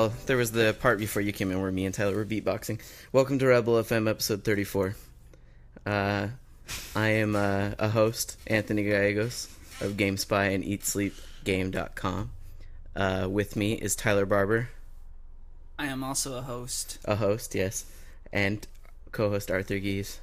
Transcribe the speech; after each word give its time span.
well, 0.00 0.12
there 0.24 0.38
was 0.38 0.52
the 0.52 0.74
part 0.80 0.98
before 0.98 1.20
you 1.20 1.30
came 1.30 1.50
in 1.50 1.60
where 1.60 1.70
me 1.70 1.84
and 1.84 1.94
Tyler 1.94 2.16
were 2.16 2.24
beatboxing. 2.24 2.80
Welcome 3.12 3.38
to 3.38 3.46
Rebel 3.46 3.74
FM 3.74 4.08
episode 4.08 4.44
34. 4.44 4.96
Uh, 5.84 6.28
I 6.96 7.08
am 7.08 7.36
uh, 7.36 7.72
a 7.78 7.90
host, 7.90 8.38
Anthony 8.46 8.84
Gallegos 8.84 9.54
of 9.82 9.98
GameSpy 9.98 10.54
and 10.54 10.64
EatSleepGame.com. 10.64 12.30
Uh, 12.96 13.28
with 13.30 13.56
me 13.56 13.74
is 13.74 13.94
Tyler 13.94 14.24
Barber, 14.24 14.70
I 15.78 15.86
am 15.88 16.02
also 16.02 16.38
a 16.38 16.40
host. 16.40 16.98
a 17.04 17.16
host, 17.16 17.54
yes, 17.54 17.84
and 18.32 18.66
co-host 19.12 19.50
Arthur 19.50 19.78
Gies. 19.78 20.18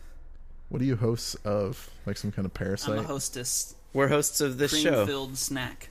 What 0.70 0.82
are 0.82 0.86
you 0.86 0.96
hosts 0.96 1.36
of? 1.46 1.92
Like 2.08 2.18
some 2.18 2.32
kind 2.32 2.48
of 2.48 2.54
parasite? 2.56 2.90
I'm 2.90 2.96
parasite? 2.96 3.10
a 3.10 3.14
hostess. 3.14 3.76
We're 3.94 4.08
hosts 4.08 4.42
of 4.42 4.58
this 4.58 4.76
show. 4.76 5.06
Cream-filled 5.06 5.38
snack. 5.38 5.90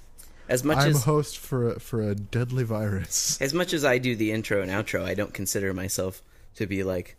As 0.48 0.62
much 0.62 0.78
as 0.78 0.84
I'm 0.84 0.92
a 0.92 0.96
as 0.96 1.04
host 1.04 1.38
for 1.38 1.70
a, 1.72 1.80
for 1.80 2.02
a 2.02 2.14
deadly 2.14 2.64
virus. 2.64 3.40
as 3.40 3.52
much 3.52 3.72
as 3.72 3.84
I 3.84 3.98
do 3.98 4.14
the 4.14 4.32
intro 4.32 4.62
and 4.62 4.70
outro, 4.70 5.04
I 5.04 5.14
don't 5.14 5.34
consider 5.34 5.74
myself 5.74 6.22
to 6.56 6.66
be 6.66 6.82
like, 6.82 7.16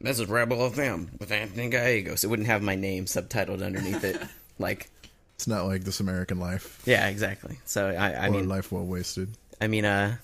this 0.00 0.20
is 0.20 0.28
Rebel 0.28 0.58
FM 0.70 1.18
with 1.18 1.32
Anthony 1.32 1.68
Gallegos. 1.68 2.24
It 2.24 2.28
wouldn't 2.28 2.48
have 2.48 2.62
my 2.62 2.74
name 2.74 3.06
subtitled 3.06 3.64
underneath 3.64 4.04
it. 4.04 4.20
like, 4.58 4.90
It's 5.36 5.46
not 5.46 5.66
like 5.66 5.84
This 5.84 6.00
American 6.00 6.38
Life 6.38 6.82
yeah, 6.84 7.08
exactly. 7.08 7.58
So 7.64 7.88
I, 7.88 8.26
I 8.26 8.30
mean, 8.30 8.48
Life 8.48 8.70
Well 8.70 8.84
Wasted. 8.84 9.30
I 9.60 9.66
mean, 9.66 9.84
uh, 9.84 10.16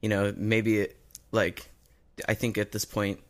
you 0.00 0.08
know, 0.08 0.32
maybe 0.36 0.80
it, 0.80 0.96
like, 1.32 1.68
I 2.28 2.34
think 2.34 2.58
at 2.58 2.72
this 2.72 2.84
point, 2.84 3.20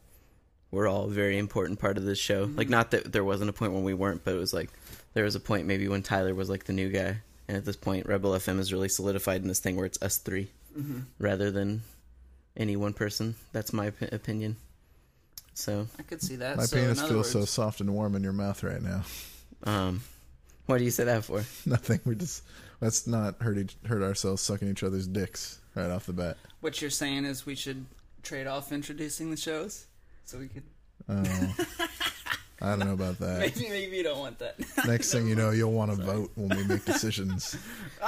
we're 0.70 0.88
all 0.88 1.04
a 1.04 1.10
very 1.10 1.38
important 1.38 1.78
part 1.78 1.96
of 1.96 2.04
this 2.04 2.18
show. 2.18 2.50
Like, 2.54 2.68
not 2.68 2.90
that 2.90 3.12
there 3.12 3.24
wasn't 3.24 3.50
a 3.50 3.52
point 3.52 3.72
when 3.72 3.84
we 3.84 3.94
weren't, 3.94 4.24
but 4.24 4.34
it 4.34 4.38
was 4.38 4.52
like 4.52 4.70
there 5.14 5.24
was 5.24 5.34
a 5.34 5.40
point 5.40 5.66
maybe 5.66 5.88
when 5.88 6.02
Tyler 6.02 6.34
was 6.34 6.50
like 6.50 6.64
the 6.64 6.72
new 6.72 6.90
guy, 6.90 7.20
and 7.48 7.56
at 7.56 7.64
this 7.64 7.76
point, 7.76 8.06
Rebel 8.06 8.32
FM 8.32 8.58
is 8.58 8.72
really 8.72 8.88
solidified 8.88 9.42
in 9.42 9.48
this 9.48 9.58
thing 9.60 9.76
where 9.76 9.86
it's 9.86 10.00
us 10.02 10.18
3 10.18 10.48
rather 11.18 11.50
than 11.50 11.82
any 12.56 12.76
one 12.76 12.92
person. 12.92 13.34
That's 13.52 13.72
my 13.72 13.88
op- 13.88 14.12
opinion. 14.12 14.56
So, 15.54 15.88
I 15.98 16.02
could 16.02 16.22
see 16.22 16.36
that. 16.36 16.56
My 16.56 16.64
so 16.64 16.76
penis 16.76 16.98
in 16.98 17.04
other 17.04 17.14
feels 17.14 17.30
so 17.30 17.44
soft 17.44 17.80
and 17.80 17.92
warm 17.92 18.14
in 18.14 18.22
your 18.22 18.32
mouth 18.32 18.62
right 18.62 18.80
now. 18.80 19.02
um, 19.64 20.02
what 20.66 20.78
do 20.78 20.84
you 20.84 20.90
say 20.92 21.04
that 21.04 21.24
for? 21.24 21.44
Nothing. 21.66 21.98
We 22.04 22.14
just 22.14 22.44
let's 22.80 23.06
not 23.08 23.40
hurt 23.42 23.58
each, 23.58 23.76
hurt 23.86 24.02
ourselves 24.02 24.40
sucking 24.42 24.68
each 24.68 24.84
other's 24.84 25.08
dicks 25.08 25.58
right 25.74 25.90
off 25.90 26.06
the 26.06 26.12
bat. 26.12 26.36
What 26.60 26.80
you're 26.80 26.90
saying 26.90 27.24
is 27.24 27.44
we 27.46 27.54
should 27.56 27.86
trade 28.22 28.46
off 28.46 28.70
introducing 28.70 29.30
the 29.30 29.36
shows, 29.36 29.86
so 30.26 30.38
we 30.38 30.46
could. 30.48 30.62
Oh, 31.08 31.56
I 32.60 32.70
don't 32.70 32.80
know 32.80 32.92
about 32.92 33.18
that. 33.20 33.38
Maybe 33.38 33.68
maybe 33.68 33.96
you 33.98 34.02
don't 34.02 34.18
want 34.18 34.38
that. 34.40 34.56
Next 34.86 35.12
thing 35.12 35.28
you 35.28 35.34
know, 35.36 35.50
you'll 35.50 35.72
want 35.72 35.90
to 35.90 35.96
vote 35.96 36.32
when 36.34 36.56
we 36.56 36.64
make 36.64 36.84
decisions. 36.84 37.56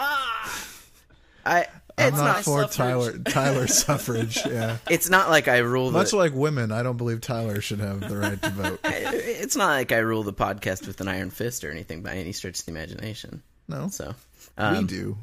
I. 1.47 1.67
I'm 1.98 2.09
It's 2.09 2.17
not, 2.17 2.25
not. 2.25 2.45
for 2.45 2.62
suffrage. 2.62 2.77
Tyler 2.77 3.19
Tyler 3.19 3.67
suffrage. 3.69 4.39
Yeah. 4.47 4.78
It's 4.89 5.11
not 5.11 5.28
like 5.28 5.48
I 5.48 5.59
rule 5.59 5.91
the. 5.91 5.98
Much 5.98 6.12
like 6.15 6.33
women, 6.34 6.73
I 6.73 6.83
don't 6.83 6.97
believe 6.97 7.21
Tyler 7.21 7.60
should 7.60 7.81
have 7.81 8.00
the 8.09 8.16
right 8.16 8.41
to 8.43 8.50
vote. 8.50 8.81
it's 8.84 9.55
not 9.56 9.69
like 9.69 9.93
I 9.93 9.99
rule 9.99 10.22
the 10.22 10.33
podcast 10.33 10.87
with 10.87 11.00
an 11.03 11.09
iron 11.09 11.28
fist 11.31 11.62
or 11.62 11.71
anything 11.71 12.03
by 12.03 12.12
any 12.15 12.33
stretch 12.33 12.60
of 12.60 12.65
the 12.66 12.71
imagination. 12.72 13.43
No, 13.69 13.89
So, 13.89 14.15
we 14.59 14.65
um, 14.65 14.87
do, 14.87 15.16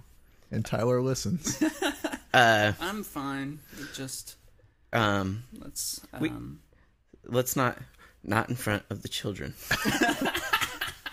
and 0.52 0.64
Tyler 0.64 1.02
listens. 1.02 1.60
uh, 2.34 2.74
I'm 2.80 3.04
fine. 3.04 3.60
It 3.80 3.88
Just 3.96 4.36
um, 4.94 5.44
let's. 5.60 6.00
We- 6.20 6.30
Um, 6.30 6.60
let's 7.26 7.56
not 7.56 7.78
not 8.24 8.50
in 8.50 8.56
front 8.56 8.84
of 8.90 9.02
the 9.02 9.08
children. 9.08 9.54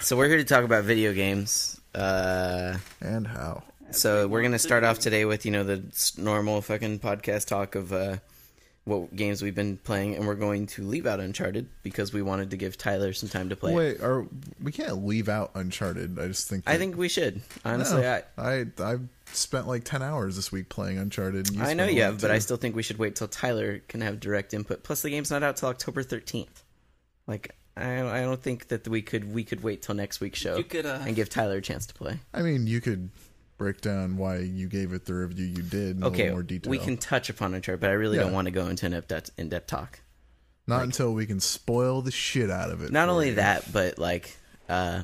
so 0.01 0.17
we're 0.17 0.29
here 0.29 0.39
to 0.39 0.45
talk 0.45 0.65
about 0.65 0.85
video 0.85 1.13
games. 1.13 1.81
Uh, 1.95 2.77
and 3.01 3.27
how? 3.27 3.63
so 3.91 4.27
we're 4.27 4.43
gonna 4.43 4.59
start 4.59 4.83
off 4.83 4.99
today 4.99 5.25
with 5.25 5.47
you 5.47 5.53
know 5.53 5.63
the 5.63 5.83
normal 6.19 6.61
fucking 6.61 6.99
podcast 6.99 7.47
talk 7.47 7.77
of 7.77 7.93
uh, 7.93 8.17
what 8.85 9.15
games 9.15 9.41
we've 9.43 9.55
been 9.55 9.77
playing, 9.77 10.17
and 10.17 10.27
we're 10.27 10.35
going 10.35 10.67
to 10.67 10.83
leave 10.83 11.07
out 11.07 11.21
Uncharted 11.21 11.69
because 11.85 12.13
we 12.13 12.21
wanted 12.21 12.51
to 12.51 12.57
give 12.57 12.77
Tyler 12.77 13.13
some 13.13 13.29
time 13.29 13.49
to 13.51 13.57
play. 13.57 13.71
it. 13.73 13.77
Wait, 13.77 14.01
are 14.03 14.27
we 14.61 14.73
can't 14.73 15.07
leave 15.07 15.29
out 15.29 15.53
Uncharted? 15.55 16.19
I 16.19 16.27
just 16.27 16.49
think 16.49 16.65
I 16.67 16.73
that- 16.73 16.79
think 16.81 16.97
we 16.97 17.09
should 17.09 17.41
honestly. 17.65 18.03
No, 18.03 18.21
I 18.37 18.43
I 18.59 18.67
I've 18.83 19.07
spent 19.33 19.69
like 19.69 19.85
ten 19.85 20.03
hours 20.03 20.35
this 20.35 20.51
week 20.51 20.69
playing 20.69 20.99
Uncharted. 20.99 21.47
and 21.47 21.57
you 21.59 21.63
I 21.63 21.75
know 21.75 21.85
spent 21.85 21.91
a 21.91 21.95
you 21.95 22.01
lot 22.01 22.07
have, 22.07 22.21
but 22.23 22.33
I 22.33 22.41
still 22.41 22.57
think 22.57 22.75
we 22.75 22.83
should 22.83 22.99
wait 22.99 23.15
till 23.15 23.29
Tyler 23.29 23.79
can 23.87 24.01
have 24.01 24.19
direct 24.19 24.53
input. 24.53 24.83
Plus, 24.83 25.03
the 25.03 25.11
game's 25.11 25.31
not 25.31 25.45
out 25.45 25.57
till 25.57 25.69
October 25.69 26.03
thirteenth. 26.03 26.64
Like, 27.27 27.57
I 27.77 28.01
I 28.03 28.21
don't 28.23 28.41
think 28.43 28.69
that 28.69 28.87
we 28.87 29.03
could 29.03 29.33
we 29.33 29.45
could 29.45 29.63
wait 29.63 29.83
till 29.83 29.95
next 29.95 30.21
week's 30.21 30.39
show 30.39 30.57
You 30.57 30.65
could, 30.65 30.87
uh, 30.87 31.01
and 31.07 31.17
give 31.17 31.29
Tyler 31.29 31.57
a 31.57 31.63
chance 31.63 31.87
to 31.87 31.95
play. 31.95 32.19
I 32.33 32.43
mean, 32.43 32.67
you 32.67 32.81
could 32.81 33.11
break 33.57 33.81
down 33.81 34.17
why 34.17 34.39
you 34.39 34.69
gave 34.69 34.93
it 34.93 35.05
the 35.07 35.15
review 35.15 35.47
you 35.47 35.63
did 35.63 35.97
in 35.97 36.03
a 36.03 36.07
Okay, 36.09 36.19
little 36.25 36.33
more 36.35 36.43
detail. 36.43 36.71
we 36.71 36.79
can 36.79 36.97
touch 36.97 37.31
upon 37.31 37.55
Uncharted, 37.55 37.81
but 37.81 37.91
I 37.91 37.95
really 37.95 38.19
don't 38.19 38.33
want 38.33 38.47
to 38.47 38.51
go 38.53 38.67
into 38.67 38.87
an 38.87 38.95
in-depth, 38.95 39.31
in-depth 39.39 39.67
talk. 39.69 40.01
not 40.67 40.83
until 40.83 41.15
we 41.15 41.25
can 41.27 41.39
spoil 41.41 42.03
the 42.03 42.11
shit 42.11 42.51
out 42.51 42.71
of 42.71 42.83
it. 42.83 42.91
Not 42.91 43.07
for 43.07 43.13
only 43.13 43.29
you. 43.31 43.35
that, 43.37 43.73
but 43.73 43.97
like, 43.99 44.37
uh, 44.69 45.03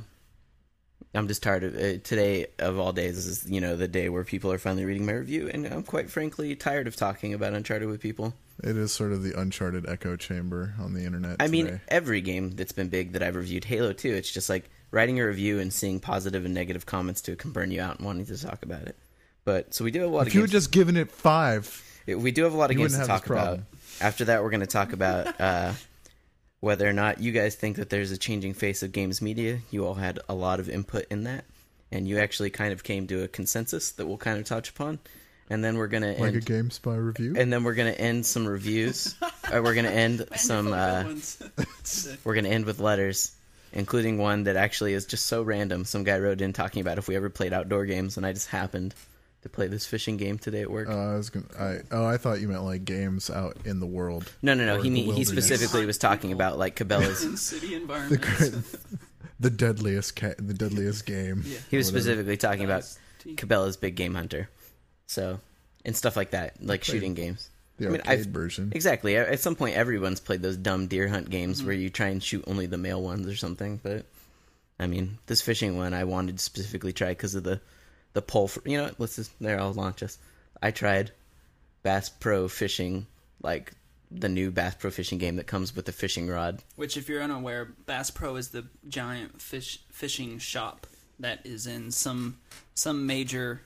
I'm 1.14 1.26
just 1.28 1.42
tired 1.42 1.64
of 1.64 1.74
it. 1.74 2.04
Today 2.04 2.46
of 2.58 2.78
all 2.78 2.92
days 2.92 3.26
is 3.26 3.50
you 3.50 3.60
know 3.60 3.76
the 3.76 3.88
day 3.88 4.08
where 4.08 4.24
people 4.24 4.52
are 4.52 4.58
finally 4.58 4.84
reading 4.84 5.06
my 5.06 5.12
review, 5.12 5.50
and 5.52 5.66
I'm 5.66 5.82
quite 5.82 6.10
frankly 6.10 6.54
tired 6.54 6.86
of 6.86 6.94
talking 6.96 7.34
about 7.34 7.52
Uncharted 7.52 7.88
with 7.88 8.00
people. 8.00 8.34
it 8.62 8.76
is 8.76 8.92
sort 8.92 9.12
of 9.12 9.22
the 9.22 9.38
Uncharted 9.38 9.88
echo 9.88 10.16
chamber 10.16 10.74
on 10.80 10.94
the 10.94 11.04
internet. 11.04 11.36
I 11.40 11.48
mean, 11.48 11.80
every 11.88 12.20
game 12.20 12.50
that's 12.50 12.72
been 12.72 12.88
big 12.88 13.12
that 13.12 13.22
I've 13.22 13.34
reviewed, 13.36 13.64
Halo 13.64 13.92
2, 13.92 14.08
it's 14.08 14.30
just 14.30 14.48
like 14.48 14.70
writing 14.92 15.18
a 15.18 15.26
review 15.26 15.58
and 15.58 15.72
seeing 15.72 15.98
positive 16.00 16.44
and 16.44 16.54
negative 16.54 16.86
comments 16.86 17.20
to 17.22 17.32
it 17.32 17.38
can 17.38 17.50
burn 17.52 17.70
you 17.70 17.80
out 17.80 17.96
and 17.98 18.06
wanting 18.06 18.26
to 18.26 18.40
talk 18.40 18.62
about 18.62 18.82
it. 18.82 18.96
But 19.44 19.74
so 19.74 19.84
we 19.84 19.90
do 19.90 20.00
have 20.00 20.10
a 20.10 20.12
lot 20.12 20.22
if 20.22 20.28
of 20.28 20.34
you 20.34 20.40
had 20.42 20.50
just 20.50 20.70
given 20.70 20.96
it 20.96 21.10
five, 21.10 21.82
we 22.06 22.30
do 22.30 22.44
have 22.44 22.54
a 22.54 22.56
lot 22.56 22.70
of 22.70 22.76
games 22.76 22.96
to 22.96 23.04
talk 23.06 23.26
about. 23.26 23.60
After 24.00 24.26
that, 24.26 24.42
we're 24.42 24.50
going 24.50 24.60
to 24.60 24.66
talk 24.66 24.92
about 24.92 25.40
uh, 25.40 25.72
whether 26.60 26.88
or 26.88 26.92
not 26.92 27.20
you 27.20 27.32
guys 27.32 27.54
think 27.54 27.76
that 27.76 27.90
there's 27.90 28.10
a 28.10 28.18
changing 28.18 28.54
face 28.54 28.82
of 28.82 28.92
games 28.92 29.20
media. 29.20 29.60
You 29.70 29.86
all 29.86 29.94
had 29.94 30.18
a 30.28 30.34
lot 30.34 30.60
of 30.60 30.68
input 30.68 31.06
in 31.10 31.24
that, 31.24 31.44
and 31.90 32.06
you 32.06 32.18
actually 32.18 32.50
kind 32.50 32.72
of 32.72 32.84
came 32.84 33.06
to 33.08 33.22
a 33.24 33.28
consensus 33.28 33.92
that 33.92 34.06
we'll 34.06 34.18
kind 34.18 34.38
of 34.38 34.44
touch 34.44 34.70
upon. 34.70 34.98
And 35.48 35.64
then 35.64 35.78
we're 35.78 35.88
going 35.88 36.04
to 36.04 36.12
like 36.20 36.34
end. 36.34 36.36
a 36.36 36.40
GameSpy 36.40 37.04
review. 37.04 37.34
and 37.36 37.52
then 37.52 37.64
we're 37.64 37.74
gonna 37.74 37.90
end 37.90 38.24
some 38.24 38.46
reviews. 38.46 39.16
uh, 39.22 39.60
we're 39.60 39.74
gonna 39.74 39.88
end 39.88 40.24
some. 40.36 40.72
Uh, 40.72 41.12
we're 42.24 42.36
gonna 42.36 42.50
end 42.50 42.66
with 42.66 42.78
letters, 42.78 43.32
including 43.72 44.18
one 44.18 44.44
that 44.44 44.54
actually 44.54 44.94
is 44.94 45.06
just 45.06 45.26
so 45.26 45.42
random. 45.42 45.84
Some 45.84 46.04
guy 46.04 46.20
wrote 46.20 46.40
in 46.40 46.52
talking 46.52 46.82
about 46.82 46.98
if 46.98 47.08
we 47.08 47.16
ever 47.16 47.30
played 47.30 47.52
outdoor 47.52 47.84
games, 47.84 48.16
and 48.16 48.24
I 48.24 48.32
just 48.32 48.46
happened 48.48 48.94
to 49.42 49.48
play 49.48 49.66
this 49.68 49.86
fishing 49.86 50.16
game 50.16 50.38
today 50.38 50.60
at 50.62 50.70
work. 50.70 50.88
Uh, 50.88 51.12
I 51.12 51.14
was 51.16 51.30
gonna. 51.30 51.46
I 51.58 51.78
oh, 51.90 52.04
I 52.04 52.16
thought 52.16 52.40
you 52.40 52.48
meant 52.48 52.62
like 52.64 52.84
games 52.84 53.30
out 53.30 53.56
in 53.64 53.80
the 53.80 53.86
world. 53.86 54.30
no, 54.42 54.54
no, 54.54 54.64
no. 54.66 54.80
He 54.82 54.90
mean, 54.90 55.12
he 55.14 55.24
specifically 55.24 55.86
was 55.86 55.98
talking 55.98 56.32
about 56.32 56.58
like 56.58 56.76
Cabela's. 56.76 57.24
in 57.24 57.36
city 57.36 57.78
The 57.78 58.64
the 59.40 59.50
deadliest 59.50 60.16
ca- 60.16 60.34
the 60.38 60.54
deadliest 60.54 61.06
game. 61.06 61.42
Yeah. 61.46 61.58
He 61.70 61.76
was 61.76 61.86
specifically 61.86 62.36
talking 62.36 62.64
about 62.64 62.82
Cabela's 63.24 63.76
Big 63.76 63.94
Game 63.94 64.14
Hunter, 64.14 64.48
so 65.06 65.40
and 65.84 65.96
stuff 65.96 66.16
like 66.16 66.30
that, 66.32 66.62
like 66.62 66.82
played 66.82 66.94
shooting 66.94 67.14
games. 67.14 67.48
The 67.78 67.86
I 67.86 67.90
mean, 67.90 68.00
arcade 68.02 68.20
I've- 68.20 68.30
version. 68.30 68.72
Exactly. 68.74 69.16
At 69.16 69.28
at 69.28 69.40
some 69.40 69.56
point, 69.56 69.74
everyone's 69.76 70.20
played 70.20 70.42
those 70.42 70.58
dumb 70.58 70.86
deer 70.86 71.08
hunt 71.08 71.30
games 71.30 71.58
Mm-hmm. 71.58 71.66
where 71.66 71.76
you 71.76 71.88
try 71.88 72.08
and 72.08 72.22
shoot 72.22 72.44
only 72.46 72.66
the 72.66 72.76
male 72.76 73.00
ones 73.02 73.26
or 73.26 73.36
something. 73.36 73.80
But 73.82 74.04
I 74.78 74.86
mean, 74.86 75.16
this 75.26 75.40
fishing 75.40 75.78
one 75.78 75.94
I 75.94 76.04
wanted 76.04 76.36
to 76.36 76.44
specifically 76.44 76.92
try 76.92 77.08
because 77.08 77.34
of 77.34 77.42
the 77.44 77.60
the 78.12 78.22
pole. 78.22 78.48
For, 78.48 78.62
you 78.64 78.76
know, 78.78 78.84
what? 78.84 79.00
let's 79.00 79.16
just 79.16 79.32
there. 79.40 79.60
I'll 79.60 79.72
launch 79.72 80.02
us. 80.02 80.18
I 80.62 80.70
tried 80.70 81.12
Bass 81.82 82.08
Pro 82.08 82.48
Fishing, 82.48 83.06
like 83.42 83.72
the 84.10 84.28
new 84.28 84.50
Bass 84.50 84.74
Pro 84.74 84.90
Fishing 84.90 85.18
game 85.18 85.36
that 85.36 85.46
comes 85.46 85.74
with 85.74 85.86
the 85.86 85.92
fishing 85.92 86.28
rod. 86.28 86.62
Which, 86.76 86.96
if 86.96 87.08
you're 87.08 87.22
unaware, 87.22 87.72
Bass 87.86 88.10
Pro 88.10 88.36
is 88.36 88.48
the 88.48 88.66
giant 88.88 89.40
fish 89.40 89.80
fishing 89.90 90.38
shop 90.38 90.86
that 91.18 91.40
is 91.44 91.66
in 91.66 91.90
some 91.90 92.38
some 92.74 93.06
major 93.06 93.62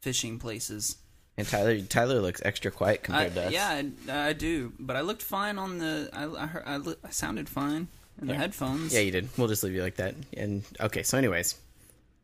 fishing 0.00 0.38
places. 0.38 0.96
And 1.38 1.46
Tyler 1.48 1.80
Tyler 1.80 2.20
looks 2.20 2.42
extra 2.44 2.70
quiet 2.70 3.00
I, 3.00 3.04
compared 3.04 3.34
to 3.34 3.46
us. 3.46 3.52
yeah, 3.52 3.82
I, 4.08 4.28
I 4.28 4.32
do, 4.32 4.72
but 4.78 4.96
I 4.96 5.00
looked 5.00 5.22
fine 5.22 5.58
on 5.58 5.78
the. 5.78 6.10
I 6.12 6.24
I, 6.24 6.46
heard, 6.46 6.62
I, 6.66 7.06
I 7.06 7.10
sounded 7.10 7.48
fine 7.48 7.88
in 8.20 8.26
the 8.26 8.34
headphones. 8.34 8.92
Yeah, 8.92 9.00
you 9.00 9.10
did. 9.10 9.28
We'll 9.38 9.48
just 9.48 9.62
leave 9.62 9.74
you 9.74 9.82
like 9.82 9.96
that. 9.96 10.14
And 10.36 10.62
okay, 10.80 11.02
so 11.02 11.16
anyways, 11.16 11.56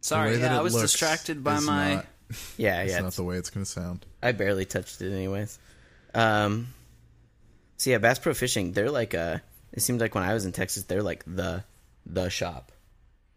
Sorry, 0.00 0.38
yeah, 0.38 0.58
I 0.58 0.62
was 0.62 0.74
distracted 0.74 1.42
by 1.44 1.60
my. 1.60 1.94
Not, 1.96 2.06
yeah, 2.56 2.82
it's 2.82 2.92
yeah. 2.92 3.00
not 3.00 3.12
the 3.14 3.24
way 3.24 3.36
it's 3.36 3.50
gonna 3.50 3.66
sound. 3.66 4.04
I 4.22 4.32
barely 4.32 4.64
touched 4.64 5.00
it 5.02 5.12
anyways. 5.12 5.58
Um, 6.14 6.68
so 7.76 7.90
yeah, 7.90 7.98
Bass 7.98 8.18
Pro 8.18 8.34
Fishing, 8.34 8.72
they're 8.72 8.90
like 8.90 9.14
uh 9.14 9.38
it 9.72 9.80
seems 9.82 10.00
like 10.00 10.14
when 10.14 10.24
I 10.24 10.34
was 10.34 10.44
in 10.44 10.52
Texas, 10.52 10.84
they're 10.84 11.02
like 11.02 11.24
the 11.26 11.64
the 12.06 12.28
shop. 12.30 12.72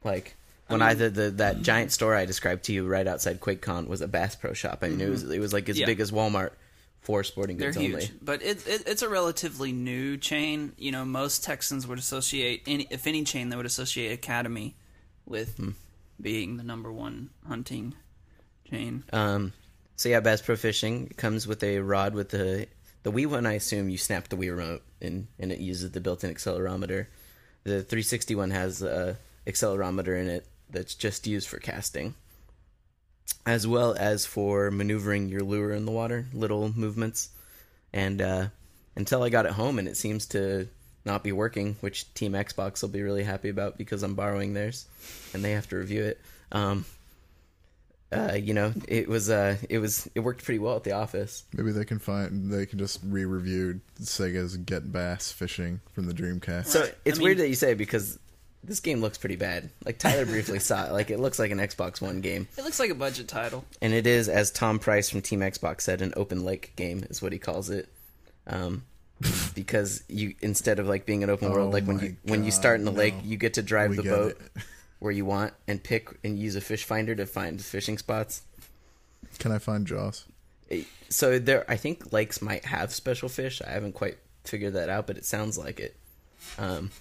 Like 0.04 0.36
when 0.68 0.81
I, 0.81 0.94
the, 0.94 1.10
the 1.10 1.30
that 1.31 1.62
giant 1.62 1.92
store 1.92 2.16
I 2.16 2.25
described 2.25 2.63
to 2.66 2.74
you 2.74 2.88
right 2.88 3.06
outside 3.06 3.42
QuakeCon 3.42 3.88
was 3.88 4.00
a 4.02 4.08
Bass 4.08 4.36
Pro 4.36 4.54
shop. 4.54 4.80
I 4.81 4.90
mean, 4.90 5.02
it 5.02 5.10
was 5.10 5.24
it 5.30 5.40
was 5.40 5.52
like 5.54 5.68
as 5.68 5.78
Yeah. 5.78 5.86
big 5.86 6.00
as 6.00 6.12
Walmart 6.12 6.52
for 7.02 7.24
sporting 7.24 7.58
They're 7.58 7.69
goods 7.72 7.78
huge, 7.86 7.94
only. 7.96 8.12
but 8.22 8.42
it, 8.42 8.66
it 8.68 8.84
it's 8.88 9.02
a 9.02 9.10
relatively 9.10 9.72
new 9.74 10.16
chain. 10.18 10.72
You 10.78 10.92
know, 10.92 11.04
most 11.04 11.44
Texans 11.44 11.86
would 11.88 12.00
associate 12.00 12.63
any, 12.68 12.88
if 12.90 13.06
any 13.08 13.24
chain, 13.25 13.50
they 13.50 13.58
would 13.58 13.66
associate 13.66 14.12
Academy 14.13 14.75
with 15.25 15.58
Hmm. 15.58 15.69
Being 16.22 16.58
the 16.58 16.64
number 16.64 16.92
one 16.92 17.30
hunting 17.48 17.96
chain. 18.70 19.04
Um, 19.12 19.54
so 19.96 20.10
yeah, 20.10 20.20
Bass 20.20 20.42
Pro 20.42 20.56
Fishing 20.56 21.10
comes 21.18 21.48
with 21.48 21.64
a 21.64 21.80
rod 21.80 22.14
with 22.14 22.30
the 22.30 22.68
the 23.04 23.12
Wii 23.12 23.28
one. 23.28 23.46
I 23.46 23.54
assume 23.54 23.90
you 23.90 23.98
snap 23.98 24.30
the 24.30 24.38
Wii 24.38 24.56
remote 24.56 24.84
and 25.02 25.28
and 25.40 25.52
it 25.52 25.60
uses 25.60 25.92
the 25.92 26.02
built-in 26.02 26.34
accelerometer. 26.34 27.08
The 27.64 27.84
360 27.84 28.36
one 28.36 28.52
has 28.52 28.82
a 28.82 29.18
accelerometer 29.46 30.20
in 30.20 30.30
it 30.30 30.48
that's 30.70 30.96
just 30.96 31.28
used 31.28 31.48
for 31.48 31.60
casting, 31.60 32.16
as 33.46 33.68
well 33.68 33.96
as 33.98 34.26
for 34.26 34.72
maneuvering 34.72 35.30
your 35.30 35.42
lure 35.42 35.74
in 35.74 35.86
the 35.86 35.92
water, 35.92 36.26
little 36.34 36.72
movements. 36.76 37.30
And 37.94 38.22
uh, 38.22 38.48
until 38.96 39.22
I 39.22 39.30
got 39.30 39.46
it 39.46 39.52
home, 39.52 39.80
and 39.80 39.88
it 39.88 39.98
seems 39.98 40.26
to 40.28 40.68
not 41.06 41.24
be 41.24 41.31
working, 41.31 41.75
which 41.81 42.13
Team 42.13 42.33
Xbox 42.33 42.81
will 42.81 42.89
be 42.89 43.01
really 43.01 43.24
happy 43.24 43.50
about 43.50 43.77
because 43.77 44.03
I'm 44.03 44.15
borrowing 44.15 44.53
theirs, 44.53 44.86
and 45.33 45.44
they 45.44 45.51
have 45.51 45.68
to 45.69 45.77
review 45.77 46.03
it. 46.03 46.21
Um, 46.51 46.86
uh, 48.13 48.33
you 48.33 48.53
know, 48.53 48.74
it 48.89 49.07
was 49.07 49.30
uh, 49.30 49.56
it 49.69 49.80
was 49.80 50.09
it 50.15 50.19
worked 50.19 50.44
pretty 50.44 50.59
well 50.59 50.75
at 50.75 50.83
the 50.83 50.92
office. 50.92 51.44
Maybe 51.53 51.71
they 51.71 51.86
can 51.86 51.98
find 52.00 52.51
they 52.51 52.65
can 52.65 52.77
just 52.77 53.00
re-review 53.06 53.80
Sega's 54.01 54.57
Get 54.57 54.92
Bass 54.92 55.31
Fishing 55.31 55.80
from 55.94 56.07
the 56.07 56.13
Dreamcast. 56.13 56.65
So 56.65 56.89
it's 57.06 57.19
I 57.19 57.24
weird 57.24 57.38
that 57.38 57.48
you 57.48 57.56
say 57.56 57.74
because 57.74 58.19
this 58.65 58.81
game 58.81 59.00
looks 59.00 59.18
pretty 59.18 59.38
bad. 59.38 59.69
Like 59.86 59.98
Tyler 59.98 60.25
briefly 60.25 60.59
saw 60.59 60.88
it. 60.88 60.92
Like 60.92 61.09
it 61.09 61.21
looks 61.21 61.39
like 61.39 61.51
an 61.51 61.57
Xbox 61.59 62.01
One 62.01 62.19
game, 62.19 62.50
It 62.57 62.65
looks 62.65 62.80
like 62.81 62.89
a 62.92 62.95
budget 62.95 63.30
title. 63.30 63.63
and 63.81 63.94
it 63.94 64.06
is, 64.06 64.27
as 64.27 64.51
Tom 64.51 64.77
Price 64.77 65.09
from 65.09 65.21
Team 65.21 65.39
Xbox 65.39 65.81
said, 65.81 66.01
an 66.01 66.13
open 66.18 66.44
lake 66.44 66.74
game 66.75 67.06
is 67.09 67.21
what 67.21 67.31
he 67.31 67.39
calls 67.39 67.69
it. 67.69 67.88
Um, 68.45 68.83
because 69.56 70.04
you 70.08 70.36
instead 70.42 70.80
of 70.80 70.88
like 70.88 71.06
being 71.06 71.24
an 71.24 71.30
open 71.30 71.52
world, 71.52 71.70
Oh 71.70 71.72
like 71.72 71.86
when 71.86 72.00
you 72.00 72.16
when 72.24 72.44
you 72.44 72.52
start 72.52 72.80
in 72.80 72.86
the 72.86 72.92
lake, 72.92 73.16
you 73.24 73.38
get 73.38 73.56
to 73.56 73.62
drive 73.62 73.92
We 73.92 73.98
the 73.98 74.04
boat 74.04 74.38
it. 74.56 74.64
where 75.00 75.12
you 75.12 75.26
want 75.26 75.54
and 75.68 75.84
pick 75.84 76.10
and 76.24 76.38
use 76.38 76.56
a 76.56 76.62
fish 76.62 76.84
finder 76.84 77.16
to 77.16 77.26
find 77.26 77.62
fishing 77.62 77.98
spots. 77.98 78.44
Can 79.40 79.52
I 79.52 79.58
find 79.58 79.88
Jaws? 79.88 80.26
So 81.10 81.40
there, 81.40 81.70
I 81.70 81.76
think 81.76 82.14
lakes 82.14 82.42
might 82.42 82.66
have 82.66 82.94
special 82.94 83.28
fish. 83.28 83.62
I 83.66 83.72
haven't 83.72 83.94
quite 83.94 84.18
figured 84.46 84.74
that 84.74 84.90
out, 84.90 85.08
but 85.08 85.18
it 85.18 85.26
sounds 85.26 85.58
like 85.58 85.80
it. 85.80 85.96
Um, 86.58 86.92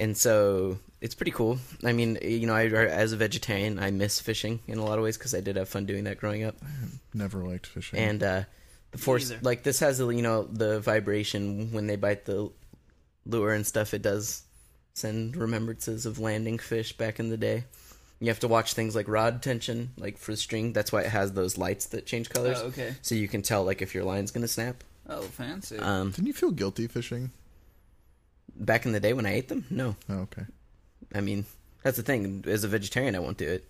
and 0.00 0.16
so 0.16 0.78
it's 1.00 1.14
pretty 1.14 1.30
cool. 1.30 1.58
I 1.84 1.92
mean, 1.92 2.18
you 2.22 2.46
know, 2.46 2.54
I, 2.54 2.66
as 2.66 3.12
a 3.12 3.16
vegetarian, 3.16 3.78
I 3.78 3.90
miss 3.90 4.18
fishing 4.18 4.60
in 4.66 4.78
a 4.78 4.84
lot 4.84 4.98
of 4.98 5.04
ways 5.04 5.18
because 5.18 5.34
I 5.34 5.40
did 5.40 5.56
have 5.56 5.68
fun 5.68 5.86
doing 5.86 6.04
that 6.04 6.18
growing 6.18 6.42
up. 6.42 6.56
Never 7.14 7.38
liked 7.46 7.66
fishing. 7.66 7.98
And 7.98 8.22
uh, 8.22 8.42
the 8.92 8.98
force, 8.98 9.30
either. 9.30 9.40
like 9.42 9.62
this 9.62 9.80
has, 9.80 9.98
the 9.98 10.08
you 10.08 10.22
know, 10.22 10.44
the 10.44 10.80
vibration 10.80 11.72
when 11.72 11.86
they 11.86 11.96
bite 11.96 12.24
the 12.24 12.50
lure 13.26 13.52
and 13.52 13.66
stuff. 13.66 13.94
It 13.94 14.02
does 14.02 14.42
send 14.94 15.36
remembrances 15.36 16.06
of 16.06 16.18
landing 16.18 16.58
fish 16.58 16.96
back 16.96 17.18
in 17.20 17.28
the 17.28 17.36
day. 17.36 17.64
You 18.20 18.28
have 18.28 18.40
to 18.40 18.48
watch 18.48 18.72
things 18.72 18.96
like 18.96 19.08
rod 19.08 19.42
tension, 19.42 19.90
like 19.98 20.16
for 20.16 20.30
the 20.32 20.36
string. 20.38 20.72
That's 20.72 20.90
why 20.90 21.02
it 21.02 21.08
has 21.10 21.32
those 21.32 21.58
lights 21.58 21.86
that 21.86 22.06
change 22.06 22.30
colors 22.30 22.58
Oh, 22.62 22.66
okay. 22.68 22.94
so 23.02 23.14
you 23.14 23.28
can 23.28 23.42
tell 23.42 23.62
like 23.64 23.82
if 23.82 23.94
your 23.94 24.04
line's 24.04 24.30
gonna 24.30 24.48
snap. 24.48 24.82
Oh, 25.08 25.22
fancy. 25.22 25.78
Um, 25.78 26.10
Didn't 26.12 26.26
you 26.26 26.32
feel 26.32 26.50
guilty 26.50 26.86
fishing? 26.86 27.30
back 28.58 28.86
in 28.86 28.92
the 28.92 29.00
day 29.00 29.12
when 29.12 29.26
I 29.26 29.34
ate 29.34 29.48
them, 29.48 29.66
no. 29.68 29.96
Oh, 30.08 30.20
okay. 30.20 30.44
I 31.14 31.20
mean, 31.20 31.44
that's 31.82 31.98
the 31.98 32.02
thing. 32.02 32.42
As 32.48 32.64
a 32.64 32.68
vegetarian, 32.68 33.14
I 33.14 33.18
won't 33.18 33.36
do 33.36 33.46
it 33.46 33.64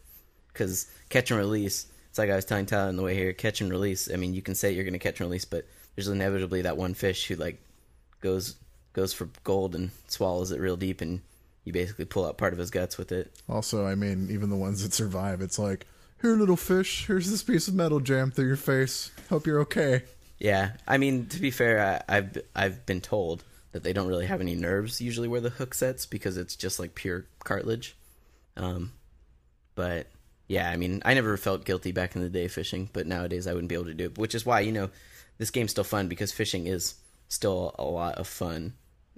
because 0.52 0.88
catch 1.08 1.30
and 1.32 1.38
release. 1.40 1.86
It's 2.16 2.18
like 2.18 2.30
I 2.30 2.36
was 2.36 2.46
telling 2.46 2.64
Tyler 2.64 2.88
on 2.88 2.96
the 2.96 3.02
way 3.02 3.14
here. 3.14 3.34
Catch 3.34 3.60
and 3.60 3.70
release. 3.70 4.10
I 4.10 4.16
mean, 4.16 4.32
you 4.32 4.40
can 4.40 4.54
say 4.54 4.72
you're 4.72 4.86
gonna 4.86 4.98
catch 4.98 5.20
and 5.20 5.28
release, 5.28 5.44
but 5.44 5.66
there's 5.94 6.08
inevitably 6.08 6.62
that 6.62 6.78
one 6.78 6.94
fish 6.94 7.26
who 7.26 7.34
like 7.34 7.62
goes 8.22 8.56
goes 8.94 9.12
for 9.12 9.28
gold 9.44 9.74
and 9.74 9.90
swallows 10.08 10.50
it 10.50 10.58
real 10.58 10.78
deep, 10.78 11.02
and 11.02 11.20
you 11.64 11.74
basically 11.74 12.06
pull 12.06 12.24
out 12.24 12.38
part 12.38 12.54
of 12.54 12.58
his 12.58 12.70
guts 12.70 12.96
with 12.96 13.12
it. 13.12 13.38
Also, 13.50 13.86
I 13.86 13.96
mean, 13.96 14.28
even 14.30 14.48
the 14.48 14.56
ones 14.56 14.82
that 14.82 14.94
survive, 14.94 15.42
it's 15.42 15.58
like, 15.58 15.84
here, 16.22 16.34
little 16.36 16.56
fish. 16.56 17.04
Here's 17.06 17.30
this 17.30 17.42
piece 17.42 17.68
of 17.68 17.74
metal 17.74 18.00
jammed 18.00 18.32
through 18.32 18.46
your 18.46 18.56
face. 18.56 19.10
Hope 19.28 19.46
you're 19.46 19.60
okay. 19.60 20.04
Yeah, 20.38 20.70
I 20.88 20.96
mean, 20.96 21.26
to 21.26 21.38
be 21.38 21.50
fair, 21.50 22.02
I, 22.08 22.16
I've 22.16 22.38
I've 22.54 22.86
been 22.86 23.02
told 23.02 23.44
that 23.72 23.82
they 23.82 23.92
don't 23.92 24.08
really 24.08 24.24
have 24.24 24.40
any 24.40 24.54
nerves 24.54 25.02
usually 25.02 25.28
where 25.28 25.42
the 25.42 25.50
hook 25.50 25.74
sets 25.74 26.06
because 26.06 26.38
it's 26.38 26.56
just 26.56 26.78
like 26.78 26.94
pure 26.94 27.26
cartilage. 27.44 27.94
Um, 28.56 28.92
but 29.74 30.06
yeah, 30.48 30.70
I 30.70 30.76
mean, 30.76 31.02
I 31.04 31.14
never 31.14 31.36
felt 31.36 31.64
guilty 31.64 31.92
back 31.92 32.14
in 32.16 32.22
the 32.22 32.28
day 32.28 32.48
fishing, 32.48 32.88
but 32.92 33.06
nowadays 33.06 33.46
I 33.46 33.52
wouldn't 33.52 33.68
be 33.68 33.74
able 33.74 33.86
to 33.86 33.94
do 33.94 34.04
it. 34.06 34.18
Which 34.18 34.34
is 34.34 34.46
why 34.46 34.60
you 34.60 34.72
know 34.72 34.90
this 35.38 35.50
game's 35.50 35.72
still 35.72 35.84
fun 35.84 36.08
because 36.08 36.32
fishing 36.32 36.66
is 36.66 36.94
still 37.28 37.74
a 37.78 37.84
lot 37.84 38.16
of 38.16 38.26
fun, 38.28 38.74